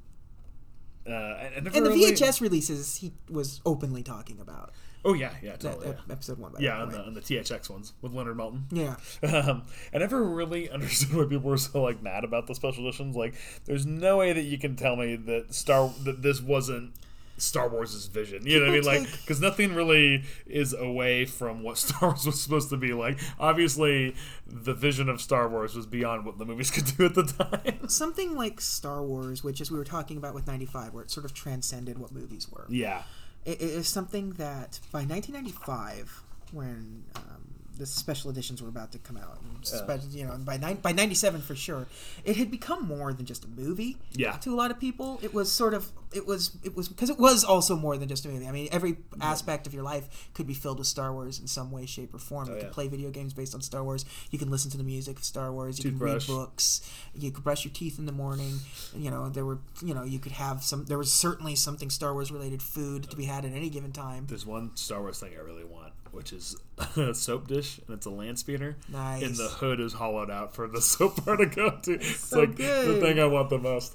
uh, 1.06 1.10
I, 1.12 1.14
I 1.14 1.52
And 1.56 1.66
the 1.66 1.70
really- 1.82 2.12
VHS 2.12 2.40
releases, 2.40 2.96
he 2.96 3.12
was 3.28 3.60
openly 3.66 4.02
talking 4.02 4.38
about 4.40 4.72
Oh 5.04 5.14
yeah, 5.14 5.32
yeah, 5.42 5.52
that, 5.52 5.60
totally. 5.60 5.88
ep- 5.88 6.00
episode 6.10 6.38
one. 6.38 6.52
By 6.52 6.60
yeah, 6.60 6.80
on 6.80 6.90
the, 6.90 7.00
on 7.00 7.14
the 7.14 7.20
THX 7.20 7.68
ones 7.70 7.92
with 8.02 8.12
Leonard 8.12 8.36
Maltin. 8.36 8.62
yeah. 8.70 8.96
Um, 9.48 9.62
I 9.92 9.98
never 9.98 10.22
really 10.22 10.70
understood 10.76 11.14
why 11.14 11.24
people 11.24 11.50
were 11.50 11.56
so 11.56 11.82
like 11.82 12.02
mad 12.02 12.24
about 12.24 12.46
the 12.46 12.54
special 12.54 12.84
editions. 12.86 13.16
Like, 13.16 13.34
there's 13.64 13.84
no 13.86 14.18
way 14.18 14.32
that 14.32 14.42
you 14.42 14.58
can 14.58 14.76
tell 14.76 14.96
me 14.96 15.16
that 15.16 15.54
Star 15.54 15.90
that 16.04 16.22
this 16.22 16.40
wasn't 16.40 16.92
Star 17.38 17.68
Wars' 17.68 18.06
vision. 18.06 18.46
You 18.46 18.60
know 18.60 18.66
what 18.66 18.72
I 18.72 18.76
mean? 18.76 18.84
Like, 18.84 19.10
because 19.22 19.40
nothing 19.40 19.74
really 19.74 20.22
is 20.46 20.72
away 20.74 21.24
from 21.24 21.62
what 21.64 21.78
Star 21.78 22.10
Wars 22.10 22.24
was 22.26 22.40
supposed 22.40 22.70
to 22.70 22.76
be. 22.76 22.92
Like, 22.92 23.18
obviously, 23.40 24.14
the 24.46 24.74
vision 24.74 25.08
of 25.08 25.20
Star 25.20 25.48
Wars 25.48 25.74
was 25.74 25.86
beyond 25.86 26.24
what 26.24 26.38
the 26.38 26.44
movies 26.44 26.70
could 26.70 26.84
do 26.96 27.06
at 27.06 27.14
the 27.14 27.24
time. 27.24 27.88
something 27.88 28.36
like 28.36 28.60
Star 28.60 29.02
Wars, 29.02 29.42
which 29.42 29.60
as 29.60 29.70
we 29.72 29.78
were 29.78 29.84
talking 29.84 30.16
about 30.16 30.34
with 30.34 30.46
'95, 30.46 30.94
where 30.94 31.02
it 31.02 31.10
sort 31.10 31.24
of 31.26 31.34
transcended 31.34 31.98
what 31.98 32.12
movies 32.12 32.48
were. 32.48 32.66
yeah, 32.68 33.02
It, 33.44 33.60
it 33.60 33.70
is 33.70 33.88
something 33.88 34.30
that 34.32 34.78
by 34.90 35.04
1995, 35.04 36.22
when 36.52 37.04
um, 37.16 37.41
the 37.82 37.86
special 37.86 38.30
editions 38.30 38.62
were 38.62 38.68
about 38.68 38.92
to 38.92 38.98
come 38.98 39.16
out, 39.16 39.38
and 39.42 39.66
spe- 39.66 40.14
you 40.14 40.24
know, 40.24 40.36
by 40.38 40.56
nine, 40.56 40.76
by 40.76 40.92
'97 40.92 41.40
for 41.42 41.54
sure, 41.54 41.86
it 42.24 42.36
had 42.36 42.50
become 42.50 42.86
more 42.86 43.12
than 43.12 43.26
just 43.26 43.44
a 43.44 43.48
movie. 43.48 43.96
Yeah. 44.12 44.32
To 44.38 44.54
a 44.54 44.56
lot 44.56 44.70
of 44.70 44.78
people, 44.78 45.18
it 45.22 45.34
was 45.34 45.50
sort 45.50 45.74
of 45.74 45.90
it 46.12 46.26
was 46.26 46.56
it 46.62 46.76
was 46.76 46.88
because 46.88 47.10
it 47.10 47.18
was 47.18 47.42
also 47.44 47.74
more 47.76 47.96
than 47.96 48.08
just 48.08 48.24
a 48.24 48.28
movie. 48.28 48.46
I 48.46 48.52
mean, 48.52 48.68
every 48.70 48.96
aspect 49.20 49.66
of 49.66 49.74
your 49.74 49.82
life 49.82 50.30
could 50.34 50.46
be 50.46 50.54
filled 50.54 50.78
with 50.78 50.86
Star 50.86 51.12
Wars 51.12 51.38
in 51.40 51.46
some 51.46 51.70
way, 51.70 51.86
shape, 51.86 52.14
or 52.14 52.18
form. 52.18 52.48
Oh, 52.48 52.50
you 52.52 52.56
Oh, 52.56 52.60
can 52.60 52.68
yeah. 52.68 52.72
play 52.74 52.88
video 52.88 53.10
games 53.10 53.32
based 53.34 53.54
on 53.54 53.60
Star 53.62 53.82
Wars. 53.82 54.04
You 54.30 54.38
can 54.38 54.50
listen 54.50 54.70
to 54.70 54.76
the 54.76 54.84
music 54.84 55.18
of 55.18 55.24
Star 55.24 55.52
Wars. 55.52 55.78
You 55.78 55.90
Toothbrush. 55.90 56.26
can 56.26 56.34
read 56.34 56.40
books. 56.40 56.80
You 57.14 57.30
could 57.30 57.42
brush 57.44 57.64
your 57.64 57.72
teeth 57.74 57.98
in 57.98 58.06
the 58.06 58.12
morning. 58.12 58.58
You 58.96 59.10
know, 59.10 59.28
there 59.28 59.44
were 59.44 59.58
you 59.82 59.94
know 59.94 60.04
you 60.04 60.18
could 60.18 60.32
have 60.32 60.62
some. 60.62 60.84
There 60.84 60.98
was 60.98 61.12
certainly 61.12 61.56
something 61.56 61.90
Star 61.90 62.12
Wars 62.14 62.30
related 62.30 62.62
food 62.62 63.10
to 63.10 63.16
be 63.16 63.24
had 63.24 63.44
at 63.44 63.52
any 63.52 63.68
given 63.70 63.90
time. 63.92 64.26
there's 64.28 64.46
one 64.46 64.76
Star 64.76 65.00
Wars 65.00 65.18
thing 65.18 65.32
I 65.36 65.40
really 65.42 65.64
want, 65.64 65.91
which 66.12 66.32
is 66.32 66.56
a 66.96 67.14
soap 67.14 67.48
dish, 67.48 67.80
and 67.86 67.96
it's 67.96 68.06
a 68.06 68.10
land 68.10 68.38
speeder. 68.38 68.76
Nice. 68.88 69.22
And 69.22 69.34
the 69.36 69.48
hood 69.48 69.80
is 69.80 69.94
hollowed 69.94 70.30
out 70.30 70.54
for 70.54 70.68
the 70.68 70.80
soap 70.92 71.24
bar 71.24 71.36
to 71.36 71.46
go 71.46 71.70
to. 71.82 71.92
It's 71.94 72.18
so 72.28 72.40
like 72.40 72.56
good. 72.56 72.96
the 72.96 73.00
thing 73.00 73.18
I 73.18 73.26
want 73.26 73.50
the 73.50 73.58
most. 73.58 73.94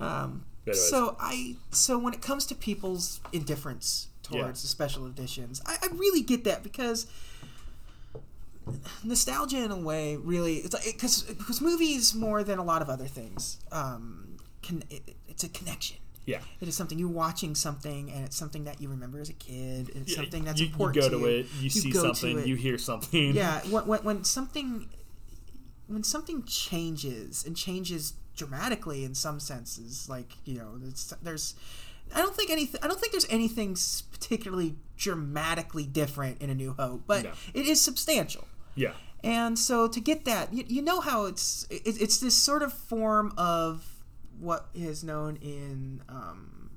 Um, 0.00 0.44
Anyways. 0.66 0.88
so 0.90 1.16
I 1.20 1.56
so 1.70 1.98
when 1.98 2.12
it 2.14 2.20
comes 2.22 2.44
to 2.46 2.54
people's 2.54 3.20
indifference 3.32 4.08
towards 4.22 4.42
Yeah. 4.44 4.50
the 4.50 4.56
special 4.68 5.06
editions, 5.06 5.62
I, 5.66 5.76
I 5.82 5.86
really 5.94 6.20
get 6.22 6.44
that 6.44 6.62
because 6.62 7.06
nostalgia 9.02 9.56
in 9.64 9.70
a 9.70 9.78
way 9.78 10.14
really 10.16 10.56
it's 10.56 10.74
like 10.74 10.84
because 10.84 11.22
because 11.22 11.62
movies 11.62 12.14
more 12.14 12.44
than 12.44 12.58
a 12.58 12.62
lot 12.62 12.82
of 12.82 12.90
other 12.90 13.06
things 13.06 13.58
um, 13.72 14.36
can 14.60 14.82
it, 14.90 15.14
it's 15.26 15.42
a 15.44 15.48
connection. 15.48 15.96
Yeah. 16.28 16.40
It 16.60 16.68
is 16.68 16.76
something 16.76 16.98
you're 16.98 17.08
watching 17.08 17.54
something, 17.54 18.10
and 18.12 18.24
it's 18.26 18.36
something 18.36 18.64
that 18.64 18.80
you 18.82 18.88
remember 18.90 19.18
as 19.20 19.30
a 19.30 19.32
kid. 19.48 19.88
And 19.94 20.02
it's 20.02 20.10
Yeah, 20.12 20.16
something 20.22 20.44
that's 20.44 20.60
you, 20.60 20.66
important 20.66 20.96
you 20.96 21.02
go 21.02 21.08
to 21.08 21.14
to 21.16 21.20
you. 21.32 21.38
it, 21.40 21.46
you, 21.60 21.70
see 21.70 21.90
something, 21.92 22.46
you 22.46 22.54
hear 22.54 22.76
something. 22.78 23.34
yeah 23.34 23.60
when, 23.70 23.86
when, 23.86 24.00
when 24.04 24.24
something 24.24 24.88
when 25.86 26.04
something 26.04 26.42
changes 26.44 27.44
and 27.46 27.56
changes 27.56 28.12
dramatically 28.36 29.04
in 29.04 29.14
some 29.14 29.40
senses 29.40 30.06
like 30.08 30.32
you 30.44 30.54
know 30.58 30.76
there's, 30.76 31.14
there's 31.22 31.54
i 32.14 32.20
don't 32.20 32.36
think 32.36 32.50
anything 32.50 32.78
i 32.84 32.86
don't 32.86 33.00
think 33.00 33.10
there's 33.12 33.26
anything 33.30 33.74
particularly 34.12 34.76
dramatically 34.96 35.84
different 35.86 36.40
in 36.42 36.50
a 36.50 36.54
new 36.54 36.72
hope 36.78 37.02
but 37.06 37.24
No. 37.24 37.32
it 37.54 37.66
is 37.66 37.80
substantial 37.80 38.46
Yeah. 38.76 38.92
and 39.24 39.58
so 39.58 39.88
to 39.88 39.98
get 40.00 40.24
that 40.26 40.52
you, 40.52 40.64
you 40.68 40.82
know 40.82 41.00
how 41.00 41.24
it's 41.24 41.66
it, 41.70 41.82
it's 42.00 42.18
this 42.20 42.36
sort 42.36 42.62
of 42.62 42.72
form 42.72 43.32
of 43.38 43.97
what 44.40 44.68
is 44.74 45.02
known 45.04 45.36
in 45.42 46.02
um, 46.08 46.70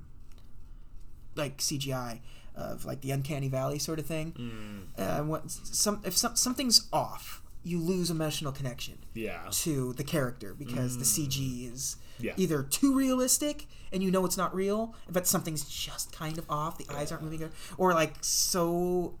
like 1.34 1.58
cgi 1.58 2.18
of 2.54 2.84
like 2.84 3.00
the 3.00 3.10
uncanny 3.10 3.48
valley 3.48 3.78
sort 3.78 3.98
of 3.98 4.06
thing 4.06 4.32
Mm. 4.38 5.00
uh, 5.20 5.22
what 5.24 5.50
some 5.50 6.00
if 6.04 6.16
some, 6.16 6.36
something's 6.36 6.88
off 6.92 7.40
you 7.64 7.78
lose 7.80 8.10
emotional 8.10 8.50
connection 8.52 8.98
Yeah. 9.14 9.42
to 9.50 9.92
the 9.94 10.04
character 10.04 10.52
because 10.54 10.98
the 10.98 11.04
cg 11.04 11.72
is 11.72 11.96
Mm. 12.20 12.24
Yeah. 12.24 12.32
either 12.36 12.62
too 12.62 12.94
realistic 12.94 13.66
and 13.92 14.02
you 14.02 14.10
know 14.10 14.24
it's 14.26 14.36
not 14.36 14.54
real 14.54 14.94
but 15.10 15.26
something's 15.26 15.64
just 15.64 16.12
kind 16.12 16.36
of 16.38 16.44
off 16.50 16.76
the 16.78 16.86
eyes 16.92 17.10
aren't 17.10 17.24
moving 17.24 17.48
or 17.78 17.94
like 17.94 18.14
so 18.20 19.14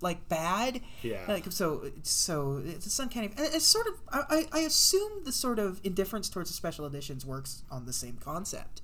like 0.00 0.28
bad 0.28 0.80
Yeah. 1.02 1.24
like 1.28 1.50
so 1.50 1.90
so 2.02 2.62
it's 2.64 2.98
uncanny 2.98 3.30
and 3.36 3.46
it's 3.54 3.66
sort 3.66 3.86
of 3.88 3.94
I, 4.10 4.46
I 4.52 4.60
assume 4.60 5.24
the 5.24 5.32
sort 5.32 5.58
of 5.58 5.80
indifference 5.84 6.28
towards 6.28 6.50
the 6.50 6.54
special 6.54 6.86
editions 6.86 7.26
works 7.26 7.62
on 7.70 7.86
the 7.86 7.92
same 7.92 8.16
concept 8.20 8.80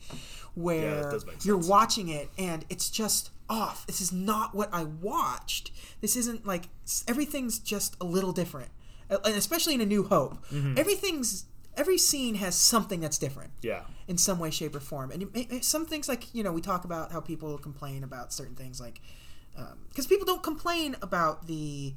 where 0.54 1.10
make 1.26 1.44
you're 1.44 1.56
watching 1.56 2.08
it 2.08 2.30
and 2.38 2.64
it's 2.68 2.90
just 2.90 3.30
off 3.48 3.86
this 3.86 4.00
is 4.00 4.12
not 4.12 4.54
what 4.54 4.68
i 4.72 4.84
watched 4.84 5.70
this 6.00 6.16
isn't 6.16 6.46
like 6.46 6.68
everything's 7.06 7.58
just 7.58 7.96
a 8.00 8.04
little 8.04 8.32
different 8.32 8.70
and 9.10 9.34
especially 9.36 9.74
in 9.74 9.80
a 9.80 9.86
new 9.86 10.04
hope 10.04 10.44
Mm-hmm. 10.50 10.78
everything's 10.78 11.44
every 11.76 11.98
scene 11.98 12.36
has 12.36 12.54
something 12.54 13.00
that's 13.00 13.18
different 13.18 13.50
Yeah. 13.60 13.82
in 14.06 14.16
some 14.16 14.38
way, 14.38 14.50
shape, 14.52 14.76
or 14.76 14.80
form. 14.80 15.10
And 15.10 15.22
it, 15.24 15.28
it, 15.34 15.64
some 15.64 15.86
things, 15.86 16.08
like 16.08 16.32
you 16.32 16.44
know, 16.44 16.52
we 16.52 16.60
talk 16.60 16.84
about 16.84 17.10
how 17.10 17.18
people 17.20 17.58
complain 17.58 18.04
about 18.04 18.32
certain 18.32 18.54
things, 18.54 18.80
like 18.80 19.00
because 19.88 20.06
people 20.06 20.26
don't 20.26 20.42
complain 20.42 20.96
about 21.02 21.46
the 21.46 21.94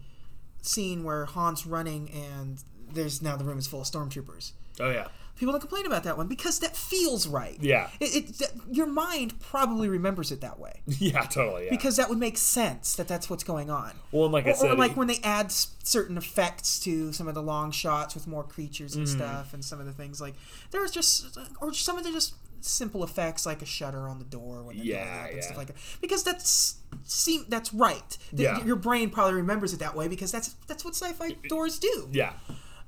scene 0.62 1.04
where 1.04 1.26
Han's 1.26 1.66
running 1.66 2.10
and 2.12 2.64
there's 2.92 3.22
now 3.22 3.36
the 3.36 3.44
room 3.46 3.58
is 3.58 3.68
full 3.68 3.82
of 3.82 3.88
stormtroopers. 3.88 4.52
Oh 4.80 4.90
yeah. 4.92 5.08
People 5.38 5.52
don't 5.52 5.60
complain 5.62 5.86
about 5.86 6.04
that 6.06 6.18
one 6.18 6.28
because 6.28 6.58
that 6.60 6.76
feels 6.76 7.28
right. 7.28 7.58
Yeah. 7.62 7.90
It, 8.00 8.16
it 8.16 8.38
that, 8.40 8.52
your 8.72 8.88
mind 8.88 9.40
probably 9.40 9.88
remembers 9.88 10.32
it 10.32 10.42
that 10.42 10.58
way 10.60 10.82
Yeah. 10.88 11.22
Totally. 11.22 11.66
Yeah. 11.66 11.70
because 11.70 11.98
that 11.98 12.10
would 12.10 12.18
make 12.18 12.38
sense 12.40 12.96
that 12.96 13.08
that's 13.08 13.30
what's 13.30 13.44
going 13.44 13.70
on. 13.70 13.94
well, 14.12 14.30
like 14.30 14.48
I 14.48 14.52
Or, 14.52 14.56
said, 14.56 14.72
or 14.72 14.76
like 14.76 14.92
it- 14.92 14.98
when 14.98 15.08
they 15.08 15.20
add 15.24 15.48
s- 15.48 15.68
certain 15.84 16.18
effects 16.18 16.80
to 16.82 17.14
some 17.14 17.28
of 17.28 17.36
the 17.36 17.44
long 17.44 17.70
shots 17.72 18.16
with 18.16 18.26
more 18.28 18.44
creatures 18.44 18.96
and 18.96 19.06
Mm-hmm. 19.06 19.18
stuff, 19.18 19.54
and 19.54 19.64
some 19.64 19.80
of 19.80 19.86
the 19.86 19.94
things 19.94 20.20
like 20.20 20.34
there's 20.72 20.90
just, 20.92 21.38
or 21.62 21.72
some 21.74 21.98
of 22.00 22.04
the 22.04 22.12
just 22.12 22.34
simple 22.62 23.04
effects 23.04 23.46
like 23.46 23.62
a 23.62 23.66
shutter 23.66 24.08
on 24.08 24.20
the 24.20 24.26
door 24.26 24.64
when 24.64 24.78
Yeah, 24.78 24.98
up 25.24 25.28
and 25.30 25.36
yeah. 25.38 25.42
stuff 25.44 25.58
like 25.58 25.68
that. 25.68 25.76
Because 26.02 26.24
that's 26.24 26.76
seem 27.04 27.46
that's 27.50 27.74
right. 27.74 28.18
The- 28.34 28.44
Yeah. 28.44 28.64
Your 28.66 28.76
brain 28.76 29.10
probably 29.10 29.34
remembers 29.36 29.74
it 29.74 29.80
that 29.80 29.96
way 29.96 30.08
because 30.08 30.32
that's 30.32 30.50
that's 30.68 30.84
what 30.86 30.96
sci-fi 30.96 31.32
doors 31.50 31.80
do. 31.80 32.10
Yeah. 32.12 32.34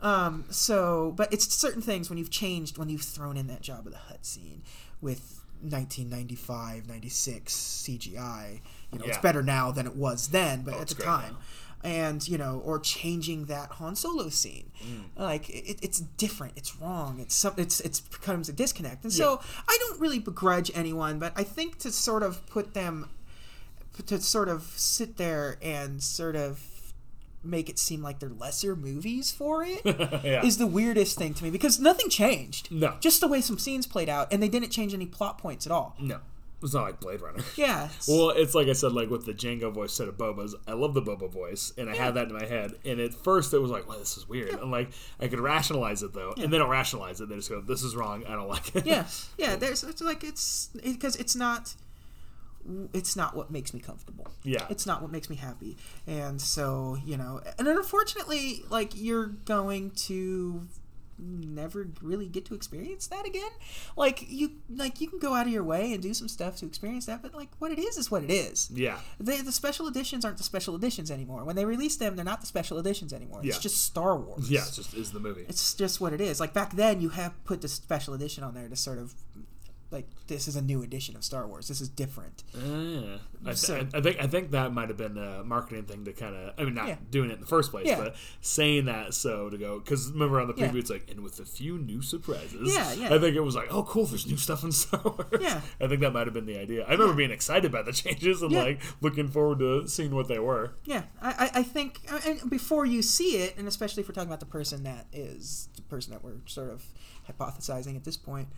Um, 0.01 0.45
so, 0.49 1.13
but 1.17 1.33
it's 1.33 1.53
certain 1.53 1.81
things 1.81 2.09
when 2.09 2.17
you've 2.17 2.29
changed, 2.29 2.77
when 2.77 2.87
you've 2.87 3.01
thrown 3.01 3.35
in 3.35 3.47
that 3.47 3.61
Jabba 3.61 3.91
the 3.91 3.97
Hutt 3.97 4.25
scene 4.25 4.63
with 5.01 5.41
1995, 5.61 6.87
96 6.87 7.53
CGI. 7.53 8.61
You 8.91 8.99
know, 8.99 9.05
it's 9.05 9.17
better 9.17 9.43
now 9.43 9.71
than 9.71 9.85
it 9.87 9.95
was 9.95 10.29
then, 10.29 10.61
but 10.63 10.75
at 10.75 10.87
the 10.87 10.95
time. 10.95 11.33
now. 11.33 11.39
And 11.81 12.27
you 12.27 12.37
know, 12.37 12.61
or 12.65 12.77
changing 12.79 13.45
that 13.45 13.71
Han 13.73 13.95
Solo 13.95 14.27
scene, 14.29 14.71
Mm. 14.85 15.03
like 15.17 15.49
it, 15.49 15.79
it's 15.81 15.99
different. 15.99 16.53
It's 16.57 16.75
wrong. 16.75 17.19
It's 17.19 17.33
some. 17.33 17.53
It's 17.57 17.79
it's 17.79 18.01
becomes 18.01 18.49
a 18.49 18.53
disconnect. 18.53 19.03
And 19.05 19.13
so 19.13 19.39
I 19.67 19.77
don't 19.79 19.99
really 19.99 20.19
begrudge 20.19 20.69
anyone, 20.75 21.19
but 21.19 21.31
I 21.37 21.43
think 21.43 21.77
to 21.79 21.91
sort 21.91 22.21
of 22.21 22.45
put 22.47 22.73
them, 22.73 23.07
to 24.07 24.19
sort 24.19 24.49
of 24.49 24.73
sit 24.75 25.15
there 25.15 25.57
and 25.61 26.03
sort 26.03 26.35
of 26.35 26.65
make 27.41 27.69
it 27.69 27.79
seem 27.79 28.01
like 28.03 28.19
they're 28.19 28.27
lesser 28.27 28.75
movies 28.75 29.31
for 29.31 29.63
it 29.63 29.79
yeah. 29.85 30.43
is 30.45 30.57
the 30.57 30.67
weirdest 30.67 31.17
thing 31.17 31.33
to 31.33 31.45
me 31.45 31.49
because 31.49 31.79
nothing 31.79 32.09
changed. 32.09 32.69
No. 32.69 32.95
Just 32.99 33.21
the 33.21 33.27
way 33.29 33.39
some 33.39 33.57
scenes 33.57 33.87
played 33.87 34.09
out, 34.09 34.27
and 34.33 34.43
they 34.43 34.49
didn't 34.49 34.71
change 34.71 34.93
any 34.93 35.05
plot 35.05 35.37
points 35.37 35.65
at 35.65 35.71
all. 35.71 35.95
no. 36.01 36.19
It's 36.61 36.73
not 36.73 36.83
like 36.83 36.99
Blade 36.99 37.21
Runner. 37.21 37.39
Yeah. 37.55 37.89
Well, 38.07 38.31
it's 38.31 38.53
like 38.53 38.67
I 38.67 38.73
said, 38.73 38.91
like 38.91 39.09
with 39.09 39.25
the 39.25 39.33
Jango 39.33 39.71
voice 39.73 39.93
set 39.93 40.07
of 40.07 40.17
Boba's. 40.17 40.55
I 40.67 40.73
love 40.73 40.93
the 40.93 41.01
Boba 41.01 41.29
voice, 41.31 41.71
and 41.77 41.89
I 41.89 41.95
had 41.95 42.15
that 42.15 42.27
in 42.27 42.33
my 42.33 42.45
head. 42.45 42.73
And 42.85 42.99
at 42.99 43.13
first, 43.13 43.53
it 43.53 43.59
was 43.59 43.71
like, 43.71 43.87
"Well, 43.87 43.99
this 43.99 44.17
is 44.17 44.27
weird." 44.27 44.49
And 44.49 44.69
like, 44.71 44.91
I 45.19 45.27
could 45.27 45.39
rationalize 45.39 46.03
it 46.03 46.13
though, 46.13 46.33
and 46.37 46.51
they 46.51 46.57
don't 46.57 46.69
rationalize 46.69 47.21
it. 47.21 47.29
They 47.29 47.35
just 47.35 47.49
go, 47.49 47.61
"This 47.61 47.83
is 47.83 47.95
wrong. 47.95 48.25
I 48.27 48.31
don't 48.31 48.47
like 48.55 48.75
it." 48.75 48.85
yeah, 48.85 49.05
yeah. 49.37 49.55
There's 49.55 49.83
it's 49.83 50.01
like 50.01 50.23
it's 50.23 50.69
because 50.83 51.15
it's 51.15 51.35
not. 51.35 51.75
It's 52.93 53.15
not 53.15 53.35
what 53.35 53.49
makes 53.49 53.73
me 53.73 53.79
comfortable. 53.79 54.27
Yeah. 54.43 54.65
It's 54.69 54.85
not 54.85 55.01
what 55.01 55.11
makes 55.11 55.29
me 55.29 55.37
happy, 55.37 55.77
and 56.05 56.41
so 56.41 56.97
you 57.05 57.15
know, 57.17 57.41
and 57.57 57.67
unfortunately, 57.67 58.63
like 58.69 58.91
you're 58.95 59.27
going 59.27 59.91
to 59.91 60.67
never 61.19 61.87
really 62.01 62.27
get 62.27 62.45
to 62.45 62.53
experience 62.55 63.07
that 63.07 63.25
again. 63.25 63.49
Like 63.97 64.25
you, 64.29 64.51
like 64.69 65.01
you 65.01 65.07
can 65.07 65.19
go 65.19 65.33
out 65.33 65.47
of 65.47 65.53
your 65.53 65.63
way 65.63 65.93
and 65.93 66.01
do 66.01 66.13
some 66.13 66.27
stuff 66.27 66.55
to 66.57 66.65
experience 66.65 67.05
that, 67.07 67.21
but 67.21 67.33
like 67.35 67.49
what 67.59 67.71
it 67.71 67.79
is 67.79 67.97
is 67.97 68.09
what 68.09 68.23
it 68.23 68.31
is. 68.31 68.69
yeah, 68.73 68.99
They, 69.19 69.41
the 69.41 69.51
special 69.51 69.87
editions 69.87 70.23
aren't 70.25 70.37
the 70.37 70.43
special 70.43 70.75
editions 70.75 71.11
anymore. 71.11 71.43
When 71.43 71.55
they 71.55 71.65
release 71.65 71.97
them, 71.97 72.15
they're 72.15 72.25
not 72.25 72.41
the 72.41 72.47
special 72.47 72.77
editions 72.79 73.13
anymore. 73.13 73.39
It's 73.43 73.57
Yeah. 73.57 73.61
just 73.61 73.83
Star 73.83 74.15
Wars. 74.17 74.49
yeah. 74.49 74.61
It's 74.61 74.75
just 74.75 74.93
is 74.93 75.11
the 75.11 75.19
movie. 75.19 75.45
It's 75.47 75.73
just 75.73 75.99
what 76.01 76.13
it 76.13 76.21
is. 76.21 76.39
Like 76.39 76.53
back 76.53 76.73
then, 76.75 77.01
you 77.01 77.09
have 77.09 77.33
put 77.45 77.61
the 77.61 77.67
special 77.67 78.13
edition 78.13 78.43
on 78.43 78.53
there 78.53 78.67
to 78.69 78.75
sort 78.75 78.97
of 78.97 79.13
like 79.91 80.05
this 80.27 80.47
is 80.47 80.55
a 80.55 80.61
new 80.61 80.83
edition 80.83 81.15
of 81.15 81.23
Star 81.23 81.47
Wars. 81.47 81.67
This 81.67 81.81
is 81.81 81.89
different. 81.89 82.43
Uh, 82.55 83.17
I, 83.43 83.53
So- 83.55 83.87
I 83.93 84.01
think 84.01 84.17
I 84.21 84.27
think 84.27 84.51
that 84.51 84.71
might 84.71 84.89
have 84.89 84.97
been 84.97 85.17
a 85.17 85.43
marketing 85.43 85.85
thing 85.85 86.05
to 86.05 86.13
kind 86.13 86.35
of 86.35 86.53
I 86.59 86.63
mean 86.63 86.75
not 86.75 86.87
Yeah. 86.87 86.97
doing 87.09 87.31
it 87.31 87.33
in 87.35 87.39
the 87.41 87.47
first 87.47 87.71
place, 87.71 87.87
Yeah. 87.87 87.97
but 87.99 88.15
saying 88.41 88.85
that 88.85 89.15
so 89.15 89.49
to 89.49 89.57
go 89.57 89.79
because 89.79 90.11
remember 90.11 90.39
on 90.39 90.47
the 90.47 90.53
Yeah. 90.55 90.69
preview 90.69 90.75
it's 90.79 90.89
like 90.91 91.09
and 91.09 91.21
with 91.21 91.39
a 91.39 91.45
few 91.45 91.79
new 91.79 92.01
surprises. 92.03 92.71
Yeah, 92.73 92.93
yeah. 92.93 93.15
I 93.15 93.17
think 93.19 93.35
it 93.35 93.39
was 93.41 93.55
like 93.55 93.67
oh 93.71 93.83
cool, 93.83 94.05
there's 94.05 94.27
new 94.27 94.37
stuff 94.37 94.63
in 94.63 94.71
Star 94.83 95.01
Wars. 95.03 95.25
Yeah. 95.41 95.61
I 95.81 95.87
think 95.87 96.01
that 96.01 96.13
might 96.13 96.27
have 96.27 96.33
been 96.35 96.45
the 96.45 96.57
idea. 96.59 96.85
I 96.85 96.91
remember 96.91 97.15
being 97.15 97.31
excited 97.31 97.71
by 97.71 97.81
the 97.81 97.91
changes 98.03 98.41
and 98.43 98.51
Yeah. 98.51 98.63
like 98.63 98.81
looking 99.01 99.27
forward 99.27 99.59
to 99.59 99.87
seeing 99.87 100.13
what 100.13 100.27
they 100.27 100.39
were. 100.39 100.73
Yeah, 100.85 101.03
I, 101.21 101.29
I, 101.55 101.59
I 101.59 101.63
think, 101.63 102.01
uh, 102.11 102.19
and 102.27 102.49
before 102.49 102.85
you 102.85 103.01
see 103.01 103.37
it, 103.37 103.57
and 103.57 103.67
especially 103.67 104.01
if 104.01 104.07
we're 104.09 104.13
talking 104.13 104.29
about 104.29 104.39
the 104.39 104.45
person 104.45 104.83
that 104.83 105.07
is 105.11 105.69
the 105.75 105.81
person 105.83 106.13
that 106.13 106.23
we're 106.23 106.41
sort 106.45 106.69
of 106.69 106.85
hypothesizing 107.27 107.95
at 107.95 108.03
this 108.03 108.17
point, 108.17 108.49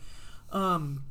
um, 0.52 1.04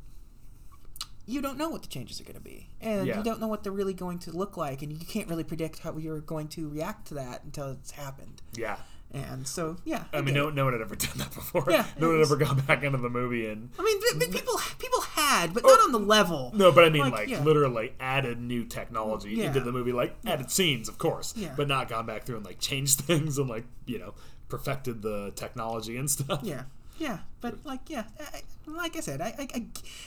you 1.30 1.40
don't 1.40 1.56
know 1.58 1.68
what 1.68 1.82
the 1.82 1.88
changes 1.88 2.20
are 2.20 2.24
going 2.24 2.34
to 2.34 2.40
be, 2.40 2.68
and 2.80 3.06
Yeah. 3.06 3.18
you 3.18 3.24
don't 3.24 3.40
know 3.40 3.48
what 3.48 3.62
they're 3.62 3.72
really 3.72 3.94
going 3.94 4.18
to 4.20 4.30
look 4.32 4.56
like, 4.56 4.82
and 4.82 4.92
you 4.92 4.98
can't 5.06 5.28
really 5.28 5.44
predict 5.44 5.80
how 5.80 5.96
you're 5.96 6.20
going 6.20 6.48
to 6.48 6.68
react 6.68 7.08
to 7.08 7.14
that 7.14 7.44
until 7.44 7.70
it's 7.72 7.92
happened. 7.92 8.42
Yeah. 8.54 8.76
And 9.12 9.44
so, 9.48 9.76
yeah, 9.84 10.04
I 10.12 10.20
mean, 10.20 10.34
no, 10.34 10.50
no 10.50 10.64
one 10.66 10.72
had 10.72 10.82
ever 10.82 10.94
done 10.94 11.18
that 11.18 11.34
before. 11.34 11.64
Yeah, 11.68 11.84
no 11.98 12.08
one 12.10 12.18
had 12.18 12.26
ever 12.26 12.36
gone 12.36 12.60
back 12.60 12.84
into 12.84 12.98
the 12.98 13.08
movie 13.10 13.48
and 13.48 13.70
I 13.76 13.82
mean, 13.82 14.00
th- 14.00 14.18
th- 14.20 14.30
mm. 14.30 14.32
people 14.32 14.54
people 14.78 15.00
had, 15.00 15.52
but 15.52 15.64
oh. 15.64 15.68
not 15.68 15.80
on 15.80 15.90
the 15.92 15.98
level. 15.98 16.52
No, 16.54 16.70
but 16.70 16.84
I 16.84 16.90
mean, 16.90 17.02
Like, 17.02 17.12
like, 17.12 17.28
yeah. 17.28 17.42
literally 17.42 17.92
added 17.98 18.38
new 18.40 18.64
technology 18.64 19.30
Yeah. 19.32 19.46
into 19.48 19.58
the 19.60 19.72
movie, 19.72 19.90
like 19.90 20.14
added 20.24 20.48
scenes, 20.52 20.88
of 20.88 20.98
course, 20.98 21.34
Yeah. 21.36 21.52
but 21.56 21.66
not 21.66 21.88
gone 21.88 22.06
back 22.06 22.22
through 22.24 22.36
and 22.36 22.44
like 22.46 22.60
changed 22.60 23.00
things 23.10 23.36
and 23.36 23.48
like 23.50 23.64
you 23.84 23.98
know 23.98 24.14
perfected 24.48 25.02
the 25.02 25.32
technology 25.34 25.96
and 25.96 26.08
stuff. 26.08 26.40
Yeah, 26.44 26.62
yeah, 27.00 27.20
but 27.40 27.64
like, 27.64 27.88
yeah, 27.88 28.04
I, 28.20 28.42
like 28.66 28.96
I 28.96 29.00
said, 29.00 29.22
I, 29.22 29.34
I, 29.38 29.48
I, 29.54 29.66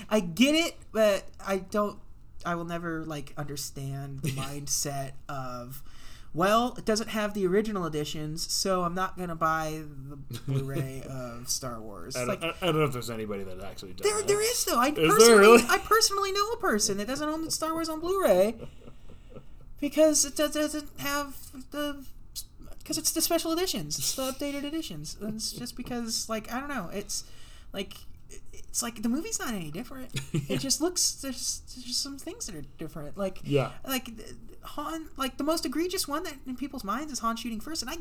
I 0.10 0.20
get 0.20 0.54
it, 0.54 0.76
but 0.92 1.24
I 1.46 1.58
don't. 1.58 1.98
I 2.46 2.56
will 2.56 2.66
never 2.66 3.04
like 3.04 3.34
understand 3.36 4.20
the 4.22 4.32
mindset 4.32 5.12
of. 5.28 5.82
Well, 6.36 6.74
it 6.80 6.86
doesn't 6.86 7.10
have 7.10 7.36
the 7.36 7.46
original 7.46 7.86
editions, 7.86 8.52
so 8.52 8.84
I'm 8.84 8.96
not 8.96 9.18
gonna 9.18 9.36
buy 9.36 9.82
the 10.10 10.16
Blu-ray 10.48 11.04
of 11.10 11.48
Star 11.50 11.80
Wars. 11.80 12.16
I, 12.16 12.26
don't, 12.26 12.44
I, 12.44 12.54
I 12.62 12.66
don't 12.68 12.78
know 12.78 12.86
if 12.86 12.94
there's 12.94 13.12
anybody 13.12 13.44
that 13.44 13.62
actually 13.62 13.94
does. 13.94 14.04
there, 14.04 14.18
that. 14.18 14.28
there 14.28 14.42
is 14.42 14.66
though. 14.66 14.80
I 14.80 14.92
there 14.92 15.10
personally, 15.10 15.40
really? 15.40 15.64
I 15.70 15.78
personally 15.80 16.32
know 16.32 16.48
a 16.50 16.58
person 16.58 16.98
that 16.98 17.08
doesn't 17.08 17.28
own 17.28 17.44
the 17.44 17.52
Star 17.52 17.74
Wars 17.74 17.90
on 17.90 18.00
Blu-ray 18.00 18.56
because 19.80 20.26
it 20.26 20.36
doesn't 20.36 20.90
have 21.00 21.36
the 21.72 22.04
because 22.84 22.98
it's 22.98 23.12
the 23.12 23.22
special 23.22 23.52
editions, 23.54 23.98
it's 23.98 24.14
the 24.16 24.24
updated 24.32 24.64
editions. 24.66 25.18
And 25.22 25.36
it's 25.36 25.52
just 25.54 25.76
because, 25.78 26.28
like, 26.30 26.52
I 26.54 26.60
don't 26.60 26.70
know, 26.70 26.90
it's 26.94 27.24
like 27.72 27.94
it's 28.52 28.82
like 28.84 29.02
the 29.04 29.10
movie's 29.10 29.40
not 29.40 29.54
any 29.54 29.72
different. 29.72 30.12
It 30.50 30.60
just 30.60 30.82
looks 30.82 31.14
there's, 31.22 31.62
there's 31.74 31.86
just 31.86 32.02
some 32.02 32.18
things 32.18 32.46
that 32.48 32.56
are 32.56 32.64
different. 32.78 33.18
Like 33.18 33.40
Yeah. 33.44 33.72
like 33.88 34.10
Han, 34.62 35.08
like 35.18 35.38
the 35.38 35.44
most 35.44 35.66
egregious 35.66 36.08
one 36.08 36.24
that 36.24 36.36
in 36.48 36.56
people's 36.56 36.84
minds 36.84 37.12
is 37.14 37.20
Han 37.20 37.36
shooting 37.36 37.60
first, 37.60 37.82
and 37.84 37.92
I 37.92 37.98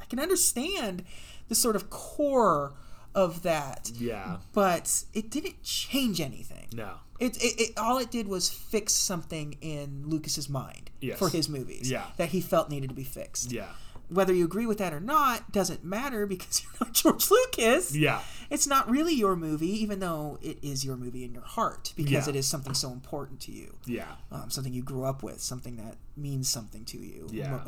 I 0.00 0.04
can 0.06 0.18
understand 0.20 1.04
the 1.48 1.54
sort 1.54 1.76
of 1.76 1.90
core 1.90 2.72
of 3.14 3.42
that 3.42 3.90
Yeah. 3.94 4.38
but 4.52 5.04
it 5.14 5.30
didn't 5.30 5.62
change 5.62 6.20
anything. 6.20 6.68
No. 6.74 6.94
It, 7.20 7.36
it, 7.42 7.60
it 7.60 7.78
all 7.78 7.98
it 7.98 8.10
did 8.10 8.28
was 8.28 8.48
fix 8.48 8.92
something 8.92 9.56
in 9.60 10.04
Lucas's 10.06 10.48
mind 10.48 10.90
Yes. 11.00 11.18
for 11.18 11.28
his 11.28 11.48
movies 11.48 11.90
Yeah. 11.90 12.04
that 12.16 12.28
he 12.30 12.40
felt 12.40 12.70
needed 12.70 12.88
to 12.90 12.94
be 12.94 13.04
fixed. 13.04 13.50
Yeah. 13.52 13.68
Whether 14.10 14.32
you 14.32 14.44
agree 14.44 14.64
with 14.66 14.78
that 14.78 14.92
or 14.94 15.00
not 15.00 15.52
doesn't 15.52 15.84
matter 15.84 16.26
because 16.26 16.62
you're 16.64 16.72
not 16.80 16.94
George 16.94 17.30
Lucas. 17.30 17.94
Yeah. 17.94 18.20
It's 18.50 18.66
not 18.66 18.88
really 18.88 19.12
your 19.14 19.36
movie, 19.36 19.70
even 19.82 20.00
though 20.00 20.38
it 20.40 20.58
is 20.62 20.82
your 20.82 20.96
movie 20.96 21.22
in 21.24 21.32
your 21.34 21.42
heart 21.42 21.92
because 21.96 22.26
Yeah. 22.26 22.30
it 22.30 22.36
is 22.36 22.46
something 22.46 22.72
so 22.72 22.90
important 22.90 23.40
to 23.40 23.52
you. 23.52 23.76
Yeah. 23.84 24.06
Um, 24.32 24.48
something 24.48 24.72
you 24.72 24.82
grew 24.82 25.04
up 25.04 25.22
with, 25.22 25.40
something 25.42 25.76
that 25.76 25.96
means 26.16 26.48
something 26.48 26.84
to 26.86 26.96
you 26.98 27.28
Yeah. 27.30 27.60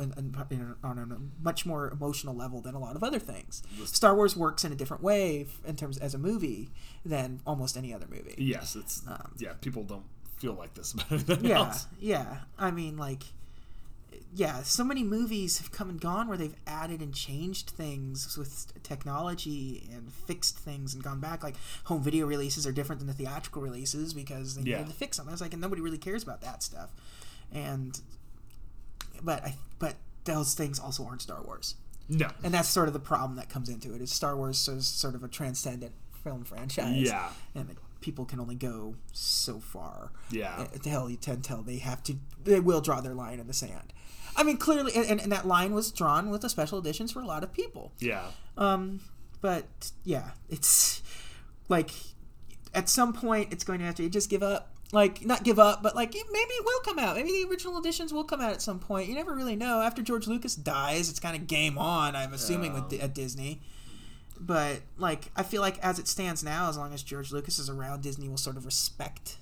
on 0.83 0.97
a 0.97 1.43
much 1.43 1.65
more 1.67 1.89
emotional 1.91 2.35
level 2.35 2.61
than 2.61 2.73
a 2.73 2.79
lot 2.79 2.95
of 2.95 3.03
other 3.03 3.19
things. 3.19 3.61
Star 3.85 4.15
Wars 4.15 4.35
works 4.35 4.65
in 4.65 4.71
a 4.71 4.75
different 4.75 5.03
way 5.03 5.45
in 5.65 5.75
terms 5.75 5.99
as 5.99 6.15
a 6.15 6.17
movie 6.17 6.71
than 7.05 7.41
almost 7.45 7.77
any 7.77 7.93
other 7.93 8.07
movie. 8.09 8.33
Yes. 8.39 8.75
It's 8.75 9.03
yeah. 9.37 9.53
People 9.61 9.83
don't 9.83 10.05
feel 10.37 10.53
like 10.53 10.73
this 10.73 10.93
about 10.93 11.11
anything 11.11 11.37
Um, 11.37 11.45
Yeah, 11.45 11.59
else. 11.59 11.87
yeah. 11.99 12.37
I 12.57 12.71
mean, 12.71 12.97
like, 12.97 13.21
yeah, 14.33 14.63
so 14.63 14.83
many 14.83 15.03
movies 15.03 15.57
have 15.57 15.71
come 15.71 15.89
and 15.89 15.99
gone 15.99 16.27
where 16.27 16.37
they've 16.37 16.55
added 16.65 17.01
and 17.01 17.13
changed 17.13 17.69
things 17.71 18.37
with 18.37 18.71
technology 18.83 19.89
and 19.93 20.11
fixed 20.13 20.57
things 20.57 20.93
and 20.93 21.03
gone 21.03 21.19
back. 21.19 21.43
Like, 21.43 21.55
home 21.85 22.01
video 22.01 22.25
releases 22.25 22.65
are 22.65 22.71
different 22.71 22.99
than 22.99 23.07
the 23.07 23.13
theatrical 23.13 23.61
releases 23.61 24.13
because 24.13 24.55
they 24.55 24.61
Yeah. 24.69 24.77
needed 24.79 24.91
to 24.91 24.95
fix 24.97 25.17
them. 25.17 25.27
I 25.27 25.31
was 25.31 25.41
like, 25.41 25.53
and 25.53 25.61
nobody 25.61 25.81
really 25.81 25.97
cares 25.97 26.23
about 26.23 26.41
that 26.41 26.63
stuff. 26.63 26.91
And, 27.51 27.99
but 29.21 29.43
I, 29.43 29.55
but 29.79 29.95
those 30.23 30.53
things 30.53 30.79
also 30.79 31.05
aren't 31.05 31.21
Star 31.21 31.41
Wars. 31.43 31.75
No. 32.07 32.29
And 32.43 32.53
that's 32.53 32.69
sort 32.69 32.87
of 32.87 32.93
the 32.93 32.99
problem 32.99 33.35
that 33.37 33.49
comes 33.49 33.69
into 33.69 33.93
it. 33.93 34.01
Is 34.01 34.11
Star 34.11 34.35
Wars 34.35 34.67
is 34.67 34.87
sort 34.87 35.15
of 35.15 35.23
a 35.23 35.27
transcendent 35.27 35.93
film 36.23 36.43
franchise. 36.43 37.07
Yeah. 37.07 37.31
And 37.55 37.67
that 37.69 37.77
people 38.01 38.25
can 38.25 38.39
only 38.39 38.55
go 38.55 38.95
so 39.13 39.59
far. 39.59 40.11
Yeah. 40.29 40.55
Uh, 40.57 40.67
Until 40.73 41.09
you 41.09 41.17
tend 41.17 41.43
tell 41.43 41.61
they 41.61 41.77
have 41.77 42.03
to, 42.03 42.15
they 42.43 42.59
will 42.59 42.81
draw 42.81 43.01
their 43.01 43.13
line 43.13 43.39
in 43.39 43.47
the 43.47 43.53
sand. 43.53 43.93
I 44.35 44.43
mean, 44.43 44.57
clearly, 44.57 44.93
and, 44.95 45.19
and 45.19 45.31
that 45.31 45.45
line 45.45 45.73
was 45.73 45.91
drawn 45.91 46.29
with 46.29 46.41
the 46.41 46.49
special 46.49 46.79
editions 46.79 47.11
for 47.11 47.21
a 47.21 47.25
lot 47.25 47.43
of 47.43 47.51
people. 47.53 47.91
Yeah. 47.99 48.23
Um, 48.57 49.01
but 49.41 49.91
yeah, 50.03 50.31
it's 50.49 51.01
like 51.69 51.91
at 52.73 52.89
some 52.89 53.13
point 53.13 53.51
it's 53.51 53.63
going 53.63 53.79
to 53.79 53.85
have 53.85 53.95
to 53.95 54.09
just 54.09 54.29
give 54.29 54.43
up. 54.43 54.67
Like 54.93 55.25
not 55.25 55.45
give 55.45 55.57
up, 55.57 55.81
but 55.81 55.95
like 55.95 56.13
maybe 56.13 56.53
it 56.53 56.65
will 56.65 56.81
come 56.81 56.99
out. 56.99 57.15
Maybe 57.15 57.31
the 57.31 57.49
original 57.49 57.77
editions 57.79 58.11
will 58.11 58.25
come 58.25 58.41
out 58.41 58.51
at 58.51 58.61
some 58.61 58.77
point. 58.77 59.07
You 59.07 59.15
never 59.15 59.33
really 59.33 59.55
know. 59.55 59.81
After 59.81 60.01
George 60.01 60.27
Lucas 60.27 60.53
dies, 60.53 61.09
it's 61.09 61.19
kind 61.19 61.33
of 61.33 61.47
game 61.47 61.77
on. 61.77 62.13
I'm 62.13 62.33
assuming 62.33 62.73
with 62.73 63.01
at 63.01 63.13
Disney. 63.13 63.61
But 64.43 64.81
like 64.97 65.31
I 65.35 65.43
feel 65.43 65.61
like 65.61 65.77
as 65.79 65.99
it 65.99 66.07
stands 66.07 66.43
now, 66.43 66.67
as 66.67 66.77
long 66.77 66.93
as 66.93 67.03
George 67.03 67.31
Lucas 67.31 67.59
is 67.59 67.69
around, 67.69 68.01
Disney 68.01 68.27
will 68.27 68.37
sort 68.37 68.57
of 68.57 68.65
respect 68.65 69.37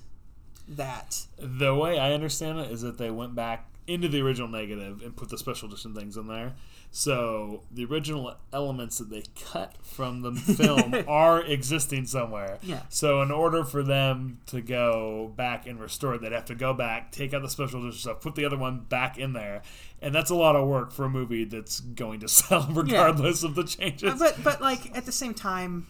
that. 0.68 1.26
The 1.38 1.74
way 1.74 1.98
I 1.98 2.12
understand 2.12 2.60
it 2.60 2.70
is 2.70 2.82
that 2.82 2.98
they 2.98 3.10
went 3.10 3.34
back 3.34 3.66
into 3.86 4.08
the 4.08 4.20
original 4.20 4.46
negative 4.46 5.02
and 5.02 5.16
put 5.16 5.30
the 5.30 5.38
special 5.38 5.68
edition 5.68 5.94
things 5.94 6.16
in 6.16 6.26
there. 6.28 6.54
So 6.92 7.62
the 7.70 7.84
original 7.84 8.34
elements 8.52 8.98
that 8.98 9.10
they 9.10 9.22
cut 9.40 9.76
from 9.82 10.22
the 10.22 10.32
film 10.32 10.94
are 11.08 11.40
existing 11.40 12.06
somewhere. 12.06 12.58
Yeah. 12.62 12.82
So 12.88 13.22
in 13.22 13.30
order 13.30 13.62
for 13.62 13.84
them 13.84 14.40
to 14.46 14.60
go 14.60 15.32
back 15.36 15.66
and 15.68 15.78
restore 15.78 16.14
it, 16.14 16.22
they'd 16.22 16.32
have 16.32 16.46
to 16.46 16.56
go 16.56 16.74
back, 16.74 17.12
take 17.12 17.32
out 17.32 17.42
the 17.42 17.48
special 17.48 17.80
edition 17.80 18.00
stuff, 18.00 18.20
put 18.20 18.34
the 18.34 18.44
other 18.44 18.58
one 18.58 18.80
back 18.80 19.18
in 19.18 19.34
there, 19.34 19.62
and 20.02 20.12
that's 20.12 20.30
a 20.30 20.34
lot 20.34 20.56
of 20.56 20.66
work 20.66 20.90
for 20.90 21.04
a 21.04 21.08
movie 21.08 21.44
that's 21.44 21.78
going 21.78 22.18
to 22.20 22.28
sell 22.28 22.66
regardless 22.70 23.44
of 23.44 23.54
the 23.54 23.64
changes. 23.64 24.18
but 24.18 24.42
but 24.42 24.60
like 24.60 24.96
at 24.96 25.06
the 25.06 25.12
same 25.12 25.32
time, 25.34 25.86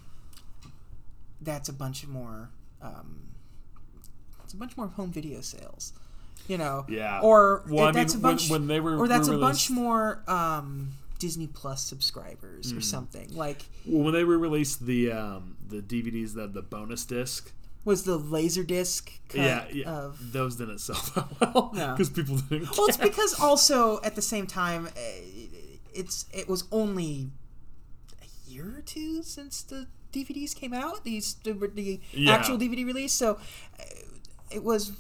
that's 1.41 1.71
a 1.71 1.73
bunch 1.73 2.07
more. 2.07 2.51
Um, 2.83 3.29
it's 4.45 4.53
a 4.53 4.57
bunch 4.57 4.77
more 4.77 4.89
home 4.89 5.13
video 5.13 5.41
sales, 5.41 5.95
you 6.51 6.59
know. 6.59 6.85
Yeah. 6.89 7.21
Or 7.23 7.63
Well, 7.69 7.87
I 7.87 7.93
that's 7.93 8.15
mean, 8.15 8.21
a 8.21 8.29
bunch. 8.29 8.51
when, 8.51 8.63
when 8.63 8.69
they 8.69 8.81
were 8.81 8.99
or 8.99 9.07
that's 9.09 9.29
were 9.29 9.37
a 9.37 9.39
bunch 9.39 9.71
more 9.71 10.23
um, 10.27 10.93
Disney 11.19 11.47
Plus 11.47 11.83
subscribers 11.83 12.71
Hmm. 12.73 12.79
or 12.79 12.81
something. 12.81 13.29
Like 13.35 13.63
Well, 13.87 14.03
when 14.05 14.15
they 14.15 14.25
re-released 14.25 14.85
the 14.87 15.13
um, 15.13 15.57
the 15.69 15.81
DVDs 15.81 16.35
that 16.35 16.53
the 16.55 16.63
bonus 16.63 17.05
disc, 17.05 17.53
was 17.85 18.03
the 18.05 18.19
Laserdisc 18.19 19.09
cut 19.29 19.37
yeah, 19.41 19.65
yeah 19.73 19.91
of. 19.91 20.33
those 20.33 20.57
didn't 20.57 20.81
sell 20.81 21.01
that 21.15 21.55
well 21.55 21.71
No. 21.75 21.93
because 21.93 22.11
people 22.11 22.37
didn't. 22.37 22.77
Well, 22.77 22.89
it's 22.89 22.97
because 22.97 23.39
also 23.41 24.01
at 24.03 24.15
the 24.17 24.23
same 24.23 24.47
time, 24.47 24.89
eh, 24.97 25.47
it's 25.95 26.27
it 26.33 26.49
was 26.49 26.65
only 26.73 27.31
a 28.21 28.51
year 28.51 28.75
or 28.79 28.83
two 28.83 29.23
since 29.23 29.63
the 29.63 29.87
DVDs 30.13 30.55
came 30.55 30.73
out. 30.75 31.05
These 31.05 31.35
the, 31.45 31.53
the 31.53 32.01
Yeah. 32.13 32.33
actual 32.35 32.59
DVD 32.59 32.85
release, 32.85 33.13
so 33.13 33.39
eh, 33.79 33.85
it 34.51 34.65
was. 34.65 34.93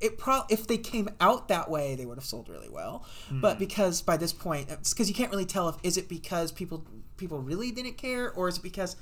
It 0.00 0.18
pro 0.18 0.42
if 0.48 0.66
they 0.66 0.78
came 0.78 1.08
out 1.20 1.48
that 1.48 1.70
way, 1.70 1.94
they 1.94 2.06
would 2.06 2.18
have 2.18 2.24
sold 2.24 2.48
really 2.48 2.68
well. 2.68 3.04
Hmm. 3.28 3.40
But 3.40 3.58
because 3.58 4.02
by 4.02 4.16
this 4.16 4.32
point, 4.32 4.70
it's 4.70 4.92
because 4.92 5.08
you 5.08 5.14
can't 5.14 5.30
really 5.30 5.46
tell 5.46 5.68
if 5.68 5.76
is 5.82 5.96
it 5.96 6.08
because 6.08 6.52
people 6.52 6.84
people 7.16 7.38
really 7.40 7.70
didn't 7.70 7.96
care 7.98 8.32
or 8.32 8.48
is 8.48 8.58
it 8.58 8.62
because 8.62 8.96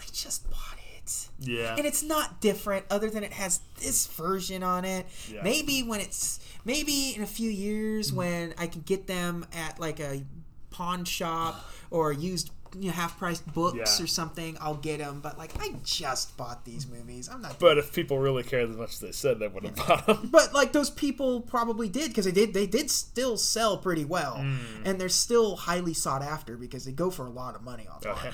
I 0.00 0.04
just 0.12 0.48
bought 0.50 0.78
it. 0.96 1.28
yeah, 1.40 1.74
And 1.76 1.86
it's 1.86 2.02
not 2.02 2.40
different 2.40 2.84
other 2.90 3.08
than 3.10 3.22
it 3.24 3.32
has 3.32 3.60
this 3.80 4.06
version 4.08 4.62
on 4.62 4.84
it. 4.84 5.06
Yeah. 5.32 5.42
Maybe 5.42 5.82
when 5.82 6.00
it's 6.00 6.40
maybe 6.64 7.14
in 7.16 7.22
a 7.22 7.26
few 7.26 7.50
years 7.50 8.08
Mm-hmm. 8.08 8.16
when 8.16 8.54
I 8.58 8.66
can 8.66 8.82
get 8.82 9.06
them 9.06 9.46
at 9.52 9.78
like 9.80 10.00
a 10.00 10.24
pawn 10.70 11.04
shop 11.04 11.64
or 11.90 12.12
used 12.12 12.50
you 12.78 12.86
know, 12.88 12.92
half 12.92 13.18
price 13.18 13.40
books 13.40 13.98
Yeah. 13.98 14.04
or 14.04 14.06
something, 14.06 14.56
I'll 14.60 14.74
get 14.74 14.98
them. 14.98 15.20
But 15.20 15.38
like 15.38 15.52
I 15.60 15.74
just 15.84 16.36
bought 16.36 16.64
these 16.64 16.86
movies. 16.86 17.28
I'm 17.28 17.40
not. 17.42 17.58
but 17.58 17.78
if 17.78 17.92
people 17.92 18.18
really 18.18 18.42
cared 18.42 18.70
as 18.70 18.76
much 18.76 18.94
as 18.94 19.00
they 19.00 19.12
said, 19.12 19.38
they 19.38 19.48
would 19.48 19.64
have 19.64 19.76
bought 19.76 20.06
them. 20.06 20.28
But 20.32 20.52
like 20.54 20.72
those 20.72 20.90
people 20.90 21.40
probably 21.40 21.88
did 21.88 22.08
because 22.08 22.24
they 22.26 22.32
did 22.32 22.54
they 22.54 22.66
did 22.66 22.90
still 22.90 23.36
sell 23.36 23.76
pretty 23.78 24.04
well, 24.04 24.36
Mm. 24.36 24.58
and 24.84 25.00
they're 25.00 25.08
still 25.08 25.56
highly 25.56 25.94
sought 25.94 26.22
after 26.22 26.56
because 26.56 26.84
they 26.84 26.92
go 26.92 27.10
for 27.10 27.26
a 27.26 27.30
lot 27.30 27.54
of 27.54 27.62
money 27.62 27.86
online. 27.88 28.16
Okay. 28.18 28.30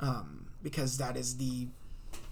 um, 0.00 0.46
because 0.62 0.98
that 0.98 1.16
is 1.16 1.36
the 1.36 1.66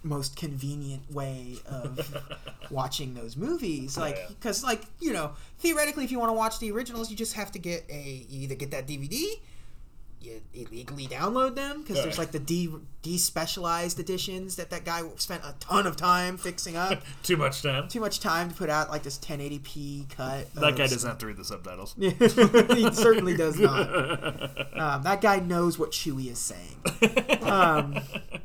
most 0.03 0.35
convenient 0.35 1.11
way 1.12 1.57
of 1.67 2.23
watching 2.70 3.12
those 3.15 3.37
movies. 3.37 3.99
Like, 3.99 4.17
yeah. 4.17 4.29
because 4.29 4.65
like 4.65 4.83
you 5.01 5.12
know, 5.12 5.33
theoretically, 5.59 6.05
if 6.05 6.11
you 6.11 6.19
want 6.19 6.31
to 6.31 6.35
watch 6.35 6.59
the 6.59 6.70
originals, 6.73 7.11
you 7.11 7.17
just 7.17 7.35
have 7.35 7.53
to 7.53 7.59
get 7.59 7.85
a 7.91 8.25
you 8.29 8.43
either 8.45 8.55
get 8.55 8.70
that 8.70 8.87
DVD. 8.87 9.25
You 10.20 10.42
illegally 10.52 11.07
download 11.07 11.55
them 11.55 11.81
because 11.82 12.02
there's 12.02 12.18
like 12.18 12.31
the 12.31 12.39
de 12.39 12.68
despecialized 13.02 13.99
editions 13.99 14.57
that 14.57 14.68
that 14.68 14.84
guy 14.84 15.02
spent 15.16 15.42
a 15.44 15.55
ton 15.60 15.86
of 15.86 15.97
time 15.97 16.36
fixing 16.36 16.76
up. 16.76 17.00
Too 17.23 17.39
much 17.39 17.62
time. 17.62 17.89
Too 17.89 18.00
much 18.00 18.20
time 18.20 18.50
to 18.50 18.55
put 18.55 18.68
out 18.68 18.90
like 18.90 19.02
this 19.02 19.18
1080p 19.18 20.10
cut. 20.15 20.52
That 20.55 20.76
guy 20.76 20.86
doesn't 20.86 21.08
have 21.08 21.18
to 21.18 21.26
read 21.26 21.39
the 21.39 21.44
subtitles. 21.44 21.94
he 21.99 22.92
certainly 22.92 23.34
does 23.34 23.58
not. 23.58 23.89
Um, 24.78 25.02
that 25.05 25.20
guy 25.23 25.39
knows 25.40 25.78
what 25.78 25.92
Chewie 25.92 26.31
is 26.31 26.39
saying. 26.39 26.76
Um, 27.42 27.99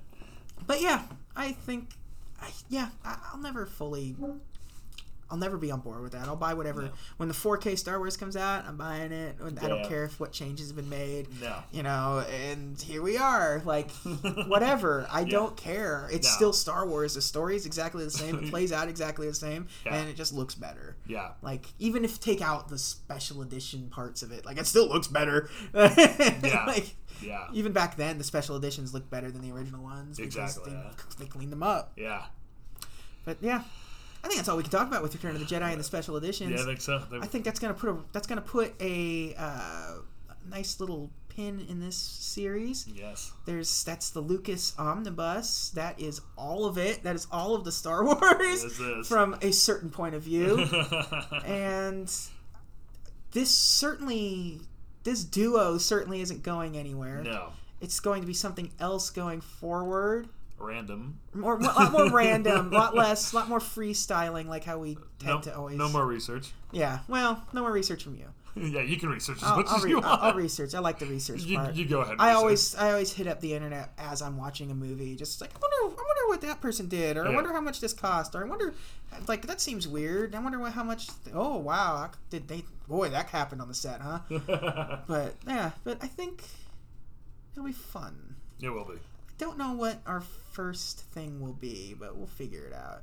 but 0.68 0.82
yeah, 0.82 1.04
I 1.36 1.52
think, 1.52 1.90
I, 2.42 2.50
yeah, 2.70 2.90
I, 3.04 3.18
I'll 3.32 3.42
never 3.42 3.66
fully, 3.66 4.16
I'll 5.30 5.38
never 5.38 5.58
be 5.58 5.72
on 5.72 5.80
board 5.80 6.02
with 6.04 6.12
that. 6.12 6.28
I'll 6.28 6.36
buy 6.36 6.54
whatever 6.54 6.92
when 7.18 7.28
the 7.30 7.34
4K 7.36 7.78
Star 7.78 7.98
Wars 7.98 8.16
comes 8.16 8.36
out. 8.38 8.66
I'm 8.66 8.78
buying 8.78 9.12
it. 9.12 9.36
I 9.42 9.68
don't 9.68 9.80
Yeah. 9.82 9.88
care 9.88 10.04
if 10.06 10.20
what 10.20 10.32
changes 10.32 10.68
have 10.68 10.76
been 10.76 10.88
made. 10.90 11.28
No. 11.42 11.64
You 11.72 11.82
know, 11.82 12.20
and 12.32 12.80
here 12.80 13.02
we 13.02 13.18
are. 13.18 13.62
Like, 13.66 13.90
whatever. 14.48 15.08
I 15.10 15.24
don't 15.24 15.58
care. 15.58 16.08
It's 16.12 16.28
No. 16.28 16.36
still 16.36 16.54
Star 16.54 16.88
Wars. 16.88 17.16
The 17.16 17.22
story 17.22 17.56
is 17.56 17.66
exactly 17.66 18.04
the 18.04 18.12
same. 18.12 18.36
It 18.44 18.50
plays 18.52 18.72
out 18.72 18.88
exactly 18.88 19.28
the 19.28 19.34
same, 19.34 19.68
Yeah. 19.86 19.96
and 19.96 20.10
it 20.10 20.16
just 20.16 20.32
looks 20.34 20.54
better. 20.56 20.96
Yeah. 21.08 21.32
Like 21.42 21.66
even 21.80 22.06
if 22.06 22.20
take 22.20 22.42
out 22.42 22.70
the 22.70 22.78
special 22.78 23.42
edition 23.42 23.90
parts 23.90 24.22
of 24.22 24.32
it, 24.32 24.46
like 24.46 24.58
it 24.60 24.68
still 24.68 24.88
looks 24.88 25.08
better. 25.08 25.50
yeah. 25.74 26.66
like 26.68 26.96
Yeah. 27.22 27.48
even 27.52 27.72
back 27.72 27.96
then, 27.98 28.18
the 28.20 28.24
special 28.24 28.56
editions 28.58 28.94
looked 28.94 29.10
better 29.10 29.32
than 29.32 29.42
the 29.42 29.52
original 29.52 29.82
ones 29.82 30.18
because 30.18 30.36
Exactly, 30.36 30.72
they, 30.74 30.78
yeah. 30.78 30.92
they 31.18 31.26
cleaned 31.26 31.52
them 31.52 31.64
up. 31.64 31.94
Yeah. 31.96 32.26
But 33.24 33.38
yeah, 33.42 33.64
I 34.26 34.28
think 34.28 34.38
that's 34.40 34.50
all 34.50 34.58
we 34.58 34.64
can 34.64 34.72
talk 34.72 34.88
about 34.88 35.04
with 35.04 35.14
Return 35.14 35.36
of 35.36 35.40
the 35.40 35.46
Jedi 35.46 35.72
and 35.72 35.80
the 35.80 35.84
special 35.84 36.18
editions. 36.18 36.52
Yeah, 36.52 36.64
I 36.64 36.66
think 36.66 36.82
so. 36.82 37.00
They- 37.12 37.20
I 37.20 37.28
think 37.28 37.46
that's 37.46 37.60
gonna 37.60 37.74
put 37.76 37.90
a 37.92 37.98
that's 38.12 38.28
gonna 38.28 38.42
put 38.42 38.74
a 38.82 39.36
uh, 39.38 39.92
nice 40.50 40.80
little 40.80 41.12
pin 41.30 41.66
in 41.70 41.80
this 41.80 41.96
series. 41.98 42.88
yes. 42.88 43.32
There's 43.46 43.84
that's 43.84 44.10
the 44.10 44.22
Lucas 44.22 44.74
Omnibus. 44.80 45.70
That 45.76 46.00
is 46.00 46.22
all 46.38 46.66
of 46.66 46.78
it. 46.78 47.04
That 47.04 47.16
is 47.16 47.28
all 47.32 47.54
of 47.56 47.64
the 47.66 47.72
Star 47.72 48.04
Wars 48.06 49.08
from 49.08 49.38
a 49.42 49.52
certain 49.52 49.90
point 49.92 50.16
of 50.16 50.24
view. 50.24 50.66
and 51.46 52.12
this 53.32 53.50
certainly 53.52 54.62
this 55.04 55.24
duo 55.24 55.78
certainly 55.78 56.22
isn't 56.22 56.42
going 56.44 56.78
anywhere. 56.78 57.22
no. 57.24 57.50
It's 57.82 58.00
going 58.00 58.22
to 58.22 58.28
be 58.28 58.34
something 58.34 58.72
else 58.80 59.10
going 59.12 59.42
forward. 59.42 60.30
Random. 60.58 61.20
More, 61.34 61.58
a 61.58 61.62
lot 61.64 61.92
more 61.92 62.10
random, 62.14 62.74
a 62.74 62.78
lot 62.78 62.96
less, 62.96 63.34
a 63.34 63.36
lot 63.36 63.50
more 63.50 63.60
freestyling, 63.60 64.48
like 64.48 64.64
how 64.64 64.78
we 64.78 64.96
tend 65.20 65.36
No, 65.36 65.42
to 65.42 65.56
always. 65.58 65.78
no 65.78 65.90
more 65.90 66.06
research. 66.06 66.52
Yeah, 66.72 67.00
well, 67.08 67.44
no 67.54 67.62
more 67.62 67.72
research 67.72 68.04
from 68.04 68.16
you. 68.16 68.28
yeah, 68.56 68.82
you 68.82 68.96
can 68.98 69.10
research 69.10 69.38
as 69.38 69.44
I'll, 69.44 69.58
much 69.58 69.66
I'll, 69.68 69.76
as 69.78 69.84
re- 69.84 69.90
you 69.90 69.98
I'll, 70.00 70.10
want. 70.10 70.24
I'll 70.24 70.34
research. 70.34 70.74
I 70.74 70.80
like 70.80 70.98
the 71.00 71.06
research 71.08 71.44
you, 71.44 71.58
part. 71.58 71.76
you 71.76 71.86
go 71.86 72.00
ahead. 72.00 72.14
and 72.14 72.22
I 72.22 72.28
research. 72.30 72.38
always, 72.42 72.76
I 72.76 72.92
always 72.92 73.12
hit 73.14 73.28
up 73.28 73.42
the 73.42 73.54
internet 73.54 73.92
as 73.98 74.22
I'm 74.22 74.38
watching 74.38 74.72
a 74.72 74.74
movie, 74.76 75.16
just 75.18 75.42
like 75.42 75.52
I 75.54 75.60
wonder, 75.62 75.76
I 76.02 76.04
wonder 76.04 76.28
what 76.28 76.42
that 76.42 76.62
person 76.62 76.88
did, 76.88 77.18
or 77.18 77.28
I 77.28 77.36
wonder 77.36 77.52
how 77.52 77.60
much 77.62 77.82
this 77.82 77.92
cost, 77.94 78.34
or 78.34 78.46
I 78.46 78.48
wonder, 78.48 78.74
like 79.28 79.46
that 79.48 79.60
seems 79.60 79.90
weird. 79.90 80.34
I 80.36 80.40
wonder 80.40 80.58
what, 80.60 80.72
how 80.72 80.84
much. 80.84 81.10
Oh 81.34 81.58
wow, 81.58 82.10
did 82.30 82.48
they? 82.48 82.64
Boy, 82.88 83.10
that 83.10 83.28
happened 83.28 83.62
on 83.62 83.68
the 83.68 83.74
set, 83.74 84.00
huh? 84.00 84.20
But 85.08 85.36
yeah, 85.46 85.72
but 85.84 85.98
I 86.02 86.08
think 86.08 86.42
it'll 87.52 87.66
be 87.66 87.74
fun. 87.74 88.36
it 88.62 88.70
will 88.70 88.86
be. 88.86 88.94
I 88.94 89.34
don't 89.38 89.58
know 89.58 89.74
what 89.74 89.98
our 90.06 90.24
first 90.56 91.02
thing 91.14 91.42
will 91.42 91.54
be, 91.54 91.94
but 92.00 92.16
we'll 92.16 92.28
figure 92.28 92.66
it 92.66 92.74
out. 92.74 93.02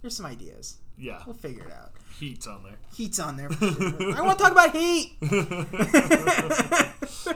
There's 0.00 0.16
some 0.16 0.26
ideas. 0.26 0.78
Yeah. 0.98 1.22
We'll 1.26 1.34
figure 1.36 1.64
it 1.64 1.72
out. 1.72 1.92
Heat's 2.18 2.46
on 2.46 2.62
there. 2.62 2.78
Heat's 2.94 3.18
on 3.20 3.36
there. 3.36 3.50
Sure. 3.52 4.16
I 4.16 4.22
want 4.22 4.38
to 4.38 4.44
talk 4.44 4.52
about 4.52 4.74
heat. 4.74 5.16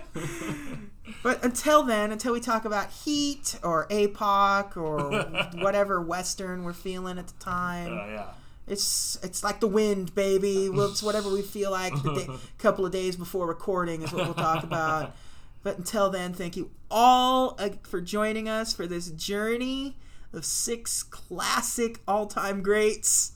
but 1.23 1.45
until 1.45 1.83
then, 1.83 2.13
until 2.13 2.33
we 2.33 2.41
talk 2.41 2.65
about 2.65 2.91
heat 2.91 3.59
or 3.63 3.87
APOC 3.89 4.77
or 4.77 5.11
whatever 5.63 6.01
Western 6.01 6.65
we're 6.65 6.73
feeling 6.73 7.19
at 7.19 7.27
the 7.27 7.45
time, 7.45 7.93
Uh, 7.93 8.07
yeah. 8.07 8.27
it's 8.67 9.19
it's 9.23 9.45
like 9.45 9.61
the 9.61 9.67
wind, 9.67 10.15
baby. 10.15 10.71
It's 10.73 11.03
whatever 11.03 11.29
we 11.31 11.43
feel 11.43 11.71
like. 11.71 11.93
The 12.03 12.15
day, 12.15 12.27
couple 12.59 12.87
of 12.87 12.93
days 12.93 13.17
before 13.17 13.47
recording 13.47 14.03
is 14.03 14.13
what 14.13 14.25
we'll 14.25 14.35
talk 14.35 14.65
about. 14.65 15.15
But 15.63 15.79
until 15.79 16.09
then, 16.11 16.33
thank 16.33 16.57
you 16.57 16.71
all 16.91 17.55
uh, 17.59 17.71
for 17.83 18.01
joining 18.01 18.49
us 18.49 18.73
for 18.73 18.87
this 18.87 19.11
journey 19.11 19.97
of 20.33 20.45
six 20.45 21.03
classic 21.03 22.01
all-time 22.09 22.63
greats 22.63 23.33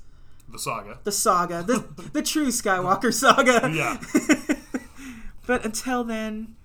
The 0.48 0.58
saga. 0.58 0.98
the 1.04 1.12
saga, 1.12 1.62
the 1.62 1.84
the 2.12 2.22
true 2.22 2.48
Skywalker 2.48 3.12
saga. 3.22 3.70
Yeah. 3.72 3.98
but 5.46 5.64
until 5.64 6.02
then, 6.04 6.56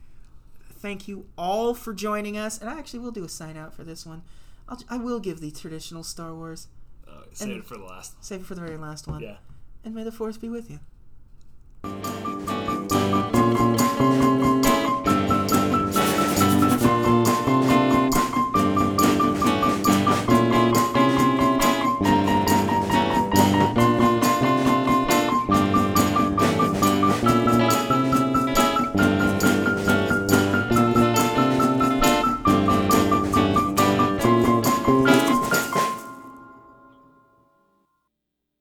thank 0.72 1.08
you 1.08 1.26
all 1.38 1.74
for 1.74 1.94
joining 1.94 2.38
us, 2.38 2.58
and 2.60 2.70
I 2.70 2.78
actually 2.80 3.00
will 3.00 3.12
do 3.12 3.24
a 3.26 3.30
sign 3.30 3.58
out 3.58 3.74
for 3.74 3.84
this 3.84 4.06
one. 4.06 4.22
I'll, 4.70 4.80
I 4.90 4.98
will 4.98 5.20
give 5.20 5.42
the 5.42 5.52
traditional 5.52 6.04
Star 6.04 6.34
Wars. 6.34 6.68
Uh, 7.08 7.24
save 7.34 7.50
And- 7.50 7.58
it 7.60 7.66
for 7.66 7.76
the 7.78 7.84
last. 7.84 8.24
Save 8.24 8.42
it 8.42 8.46
for 8.46 8.56
the 8.56 8.62
very 8.62 8.78
last 8.78 9.08
one. 9.08 9.22
Yeah. 9.22 9.38
And 9.84 9.94
may 9.96 10.04
the 10.04 10.12
force 10.12 10.38
be 10.38 10.48
with 10.50 10.70
you. 10.70 10.80